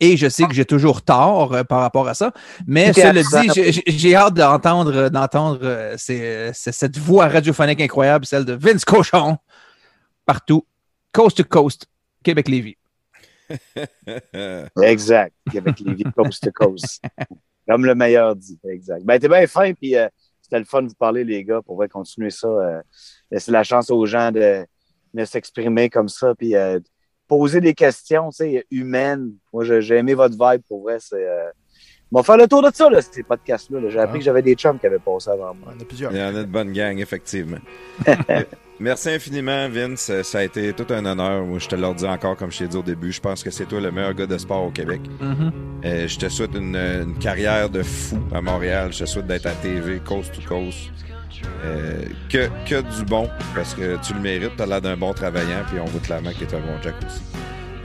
Et 0.00 0.16
je 0.16 0.28
sais 0.28 0.44
que 0.46 0.54
j'ai 0.54 0.64
toujours 0.64 1.02
tort 1.02 1.54
euh, 1.54 1.62
par 1.64 1.80
rapport 1.80 2.08
à 2.08 2.14
ça. 2.14 2.32
Mais 2.66 2.92
cela 2.92 3.12
dit, 3.12 3.82
j'ai- 3.86 4.16
hâte 4.16 4.34
d'entendre, 4.34 5.08
d'entendre 5.10 5.60
euh, 5.62 5.94
ces- 5.96 6.50
ces- 6.54 6.72
cette 6.72 6.98
voix 6.98 7.28
radiophonique 7.28 7.80
incroyable, 7.80 8.26
celle 8.26 8.44
de 8.44 8.54
Vince 8.54 8.84
Cochon, 8.84 9.36
partout, 10.26 10.66
coast 11.12 11.36
to 11.36 11.44
coast, 11.44 11.86
Québec-Lévis. 12.24 12.76
Exact. 14.82 15.34
Vies 15.46 16.04
coast 16.16 16.42
to 16.42 16.50
coast. 16.52 17.02
Comme 17.68 17.84
le 17.84 17.94
meilleur 17.94 18.34
dit. 18.34 18.58
Exact. 18.68 19.04
Ben, 19.04 19.18
t'es 19.18 19.28
bien 19.28 19.46
fin, 19.46 19.72
puis 19.72 19.96
euh, 19.96 20.08
c'était 20.40 20.58
le 20.58 20.64
fun 20.64 20.82
de 20.82 20.88
vous 20.88 20.94
parler, 20.94 21.22
les 21.24 21.44
gars, 21.44 21.60
pour 21.64 21.82
continuer 21.90 22.30
ça. 22.30 22.48
Euh, 22.48 22.80
laisser 23.30 23.52
la 23.52 23.62
chance 23.62 23.90
aux 23.90 24.04
gens 24.06 24.32
de, 24.32 24.66
de 25.14 25.24
s'exprimer 25.24 25.88
comme 25.90 26.08
ça, 26.08 26.34
puis 26.34 26.56
euh, 26.56 26.80
poser 27.28 27.60
des 27.60 27.74
questions, 27.74 28.30
tu 28.30 28.36
sais, 28.36 28.66
humaines. 28.70 29.32
Moi, 29.52 29.64
j'ai 29.64 29.96
aimé 29.96 30.14
votre 30.14 30.34
vibe, 30.34 30.62
pour 30.68 30.82
vrai. 30.82 30.98
C'est. 31.00 31.26
Euh... 31.26 31.50
On 32.14 32.18
va 32.18 32.22
faire 32.24 32.36
le 32.36 32.46
tour 32.46 32.62
de 32.62 32.68
ça, 32.74 32.90
là, 32.90 33.00
ces 33.00 33.22
podcasts-là. 33.22 33.80
là. 33.80 33.88
J'ai 33.88 33.98
appris 33.98 34.16
Ah. 34.16 34.18
que 34.18 34.24
j'avais 34.24 34.42
des 34.42 34.54
chums 34.54 34.78
qui 34.78 34.86
avaient 34.86 34.98
passé 34.98 35.30
avant 35.30 35.54
moi. 35.54 35.72
On 35.74 35.78
en 35.78 35.80
a 35.80 35.84
plusieurs. 35.86 36.12
Il 36.12 36.18
y 36.18 36.22
en 36.22 36.26
a 36.36 36.42
de 36.42 36.44
bonnes 36.44 36.72
gangs, 36.72 36.98
effectivement. 36.98 37.56
Merci 38.80 39.10
infiniment, 39.10 39.68
Vince. 39.70 40.10
Ça 40.22 40.38
a 40.40 40.42
été 40.42 40.72
tout 40.72 40.86
un 40.90 41.04
honneur. 41.06 41.44
Moi, 41.44 41.58
je 41.58 41.68
te 41.68 41.76
le 41.76 41.94
dis 41.94 42.04
encore, 42.06 42.36
comme 42.36 42.50
je 42.50 42.58
t'ai 42.58 42.68
dit 42.68 42.76
au 42.76 42.82
début, 42.82 43.12
je 43.12 43.20
pense 43.20 43.42
que 43.42 43.50
c'est 43.50 43.64
toi 43.64 43.80
le 43.80 43.90
meilleur 43.92 44.12
gars 44.12 44.26
de 44.26 44.36
sport 44.36 44.64
au 44.64 44.70
Québec. 44.70 45.00
Euh, 45.84 46.06
je 46.08 46.18
te 46.18 46.28
souhaite 46.28 46.54
une, 46.54 46.76
une 46.76 47.16
carrière 47.18 47.70
de 47.70 47.82
fou 47.82 48.18
à 48.34 48.40
Montréal. 48.42 48.92
Je 48.92 49.00
te 49.00 49.04
souhaite 49.06 49.26
d'être 49.26 49.46
à 49.46 49.52
TV, 49.52 50.00
coast 50.00 50.34
to 50.34 50.42
coast. 50.46 50.90
Euh, 51.64 52.02
que, 52.28 52.48
que 52.68 52.80
du 52.80 53.04
bon, 53.04 53.28
parce 53.54 53.74
que 53.74 53.96
tu 54.02 54.14
le 54.14 54.20
mérites. 54.20 54.56
Tu 54.56 54.62
as 54.62 54.66
l'air 54.66 54.80
d'un 54.80 54.96
bon 54.96 55.12
travaillant, 55.12 55.62
puis 55.68 55.78
on 55.80 55.84
voit 55.84 56.00
clairement 56.00 56.30
que 56.30 56.44
tu 56.44 56.44
es 56.44 56.54
un 56.54 56.60
bon 56.60 56.80
Jack 56.82 56.94
aussi. 57.06 57.22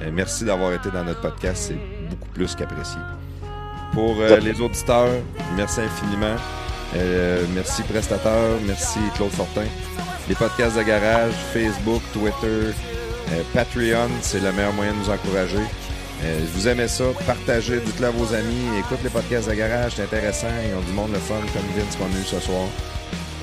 Euh, 0.02 0.10
merci 0.12 0.46
d'avoir 0.46 0.74
été 0.74 0.90
dans 0.90 1.04
notre 1.04 1.22
podcast. 1.22 1.66
C'est 1.68 2.10
beaucoup 2.10 2.30
plus 2.34 2.56
qu'apprécié. 2.56 3.00
Pour 3.94 4.16
euh, 4.20 4.38
les 4.38 4.60
auditeurs, 4.60 5.10
merci 5.56 5.82
infiniment. 5.82 6.36
Merci 7.54 7.84
prestateur, 7.84 8.58
merci 8.66 9.00
Claude 9.16 9.32
Fortin. 9.32 9.66
Les 10.28 10.36
podcasts 10.36 10.78
de 10.78 10.84
garage, 10.84 11.34
Facebook, 11.54 12.02
Twitter, 12.14 12.72
Patreon, 13.54 14.10
c'est 14.22 14.40
le 14.40 14.52
meilleur 14.52 14.74
moyen 14.74 14.94
de 14.94 14.98
nous 15.00 15.10
encourager. 15.10 15.60
Euh, 16.24 16.40
vous 16.56 16.68
aimez 16.68 16.88
ça, 16.88 17.04
partagez, 17.28 17.80
dites-le 17.80 18.08
à 18.08 18.10
vos 18.10 18.34
amis, 18.34 18.80
écoute 18.80 18.98
les 19.04 19.10
podcasts 19.10 19.48
de 19.50 19.54
garage, 19.54 19.94
c'est 19.96 20.04
intéressant, 20.04 20.48
ils 20.68 20.76
ont 20.76 20.82
du 20.82 20.92
monde 20.94 21.12
le 21.14 21.20
fun 21.20 21.36
comme 21.54 21.62
Vince 21.76 21.96
qu'on 21.96 22.06
a 22.06 22.20
eu 22.20 22.26
ce 22.26 22.40
soir. 22.40 22.66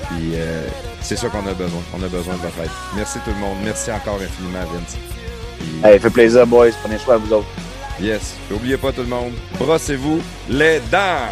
Puis 0.09 0.31
euh, 0.35 0.67
c'est 1.01 1.15
ça 1.15 1.27
qu'on 1.29 1.45
a 1.47 1.53
besoin, 1.53 1.81
on 1.97 2.03
a 2.03 2.07
besoin 2.07 2.33
de 2.35 2.39
votre 2.39 2.59
aide. 2.61 2.69
Merci 2.95 3.19
tout 3.25 3.31
le 3.31 3.39
monde, 3.39 3.57
merci 3.63 3.91
encore 3.91 4.15
infiniment 4.21 4.59
Vince. 4.73 4.97
Puis, 5.59 5.67
Hey, 5.83 5.99
fait 5.99 6.09
plaisir, 6.09 6.45
boys. 6.45 6.71
Prenez 6.83 6.97
soin 6.99 7.17
de 7.17 7.25
vous 7.25 7.33
autres. 7.33 7.47
yes, 7.99 8.35
n'oubliez 8.51 8.77
pas 8.77 8.91
tout 8.91 9.01
le 9.01 9.07
monde, 9.07 9.33
brossez-vous 9.59 10.21
les 10.49 10.79
dents! 10.91 11.29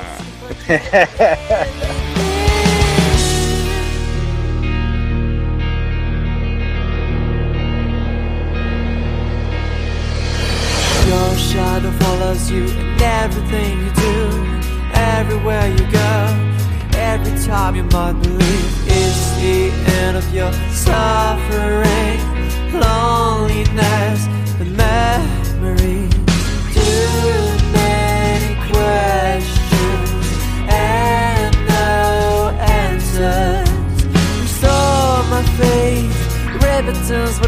Your 11.08 11.35
shadow 11.38 11.92
follows 12.00 12.50
you 12.50 12.64
in 12.66 13.02
everything 13.02 13.77
you 13.85 13.92
do, 13.93 14.16
everywhere 14.95 15.68
you 15.68 15.85
go. 15.92 16.62
Every 17.14 17.38
time 17.45 17.75
you 17.75 17.83
might 17.83 18.14
believe 18.14 18.88
it's 18.88 19.35
the 19.38 19.69
end 20.01 20.17
of 20.17 20.33
your 20.33 20.51
suffering, 20.72 22.19
loneliness, 22.74 24.25
the 24.58 24.66
memory. 24.66 26.09
Too 26.74 27.38
many 27.72 28.56
questions 28.72 30.25
and 30.67 31.56
no 31.67 32.50
answers. 32.82 33.69
Restore 34.42 35.24
my 35.30 35.43
faith, 35.59 36.17
repentance, 36.56 37.40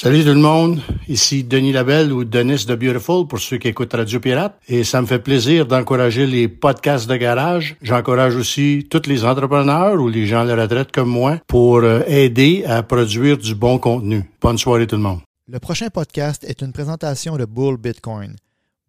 Salut 0.00 0.22
tout 0.22 0.28
le 0.28 0.34
monde, 0.36 0.80
ici 1.08 1.42
Denis 1.42 1.72
Labelle 1.72 2.12
ou 2.12 2.22
Denis 2.22 2.64
de 2.66 2.76
Beautiful 2.76 3.26
pour 3.26 3.40
ceux 3.40 3.58
qui 3.58 3.66
écoutent 3.66 3.94
Radio 3.94 4.20
Pirate 4.20 4.56
et 4.68 4.84
ça 4.84 5.02
me 5.02 5.08
fait 5.08 5.18
plaisir 5.18 5.66
d'encourager 5.66 6.24
les 6.24 6.46
podcasts 6.46 7.10
de 7.10 7.16
garage. 7.16 7.74
J'encourage 7.82 8.36
aussi 8.36 8.86
tous 8.88 9.08
les 9.08 9.24
entrepreneurs 9.24 10.00
ou 10.00 10.08
les 10.08 10.24
gens 10.28 10.42
à 10.42 10.44
la 10.44 10.62
retraite 10.62 10.92
comme 10.92 11.08
moi 11.08 11.40
pour 11.48 11.78
euh, 11.78 12.02
aider 12.06 12.62
à 12.64 12.84
produire 12.84 13.38
du 13.38 13.56
bon 13.56 13.80
contenu. 13.80 14.22
Bonne 14.40 14.56
soirée 14.56 14.86
tout 14.86 14.94
le 14.94 15.02
monde. 15.02 15.18
Le 15.48 15.58
prochain 15.58 15.88
podcast 15.88 16.44
est 16.44 16.62
une 16.62 16.72
présentation 16.72 17.36
de 17.36 17.44
Bull 17.44 17.76
Bitcoin. 17.76 18.36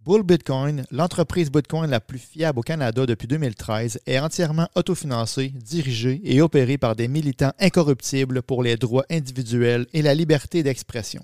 Bull 0.09 0.23
Bitcoin, 0.23 0.85
l'entreprise 0.89 1.51
Bitcoin 1.51 1.91
la 1.91 1.99
plus 1.99 2.17
fiable 2.17 2.57
au 2.57 2.63
Canada 2.63 3.05
depuis 3.05 3.27
2013, 3.27 3.99
est 4.07 4.17
entièrement 4.17 4.67
autofinancée, 4.73 5.49
dirigée 5.49 6.19
et 6.23 6.41
opérée 6.41 6.79
par 6.79 6.95
des 6.95 7.07
militants 7.07 7.53
incorruptibles 7.59 8.41
pour 8.41 8.63
les 8.63 8.75
droits 8.75 9.05
individuels 9.11 9.85
et 9.93 10.01
la 10.01 10.15
liberté 10.15 10.63
d'expression. 10.63 11.21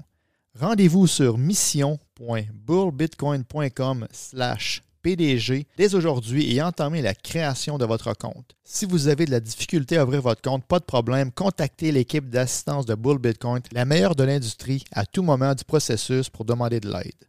Rendez-vous 0.60 1.08
sur 1.08 1.40
mission.bullbitcoin.com 1.40 4.08
slash 4.12 4.84
PDG 5.02 5.66
dès 5.78 5.96
aujourd'hui 5.96 6.56
et 6.56 6.62
entamez 6.62 7.02
la 7.02 7.16
création 7.16 7.80
de 7.80 7.86
votre 7.86 8.14
compte. 8.14 8.52
Si 8.64 8.86
vous 8.86 9.08
avez 9.08 9.26
de 9.26 9.32
la 9.32 9.40
difficulté 9.40 9.98
à 9.98 10.04
ouvrir 10.04 10.22
votre 10.22 10.44
compte, 10.44 10.64
pas 10.64 10.78
de 10.78 10.86
problème, 10.86 11.32
contactez 11.32 11.92
l'équipe 11.92 12.30
d'assistance 12.30 12.86
de 12.86 12.94
Bull 12.94 13.18
Bitcoin, 13.18 13.64
la 13.72 13.86
meilleure 13.86 14.16
de 14.16 14.26
l'industrie, 14.26 14.84
à 14.92 15.08
tout 15.08 15.24
moment 15.24 15.56
du 15.56 15.64
processus 15.64 16.30
pour 16.30 16.46
demander 16.46 16.80
de 16.80 16.92
l'aide. 16.92 17.26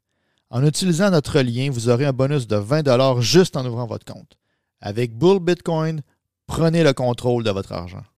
En 0.48 0.64
utilisant 0.64 1.10
notre 1.10 1.40
lien, 1.40 1.70
vous 1.70 1.88
aurez 1.88 2.06
un 2.06 2.12
bonus 2.12 2.46
de 2.46 2.56
20 2.56 3.20
juste 3.20 3.56
en 3.56 3.66
ouvrant 3.66 3.86
votre 3.86 4.04
compte. 4.04 4.36
Avec 4.80 5.12
Bull 5.16 5.40
Bitcoin, 5.40 6.02
prenez 6.46 6.84
le 6.84 6.92
contrôle 6.92 7.42
de 7.42 7.50
votre 7.50 7.72
argent. 7.72 8.04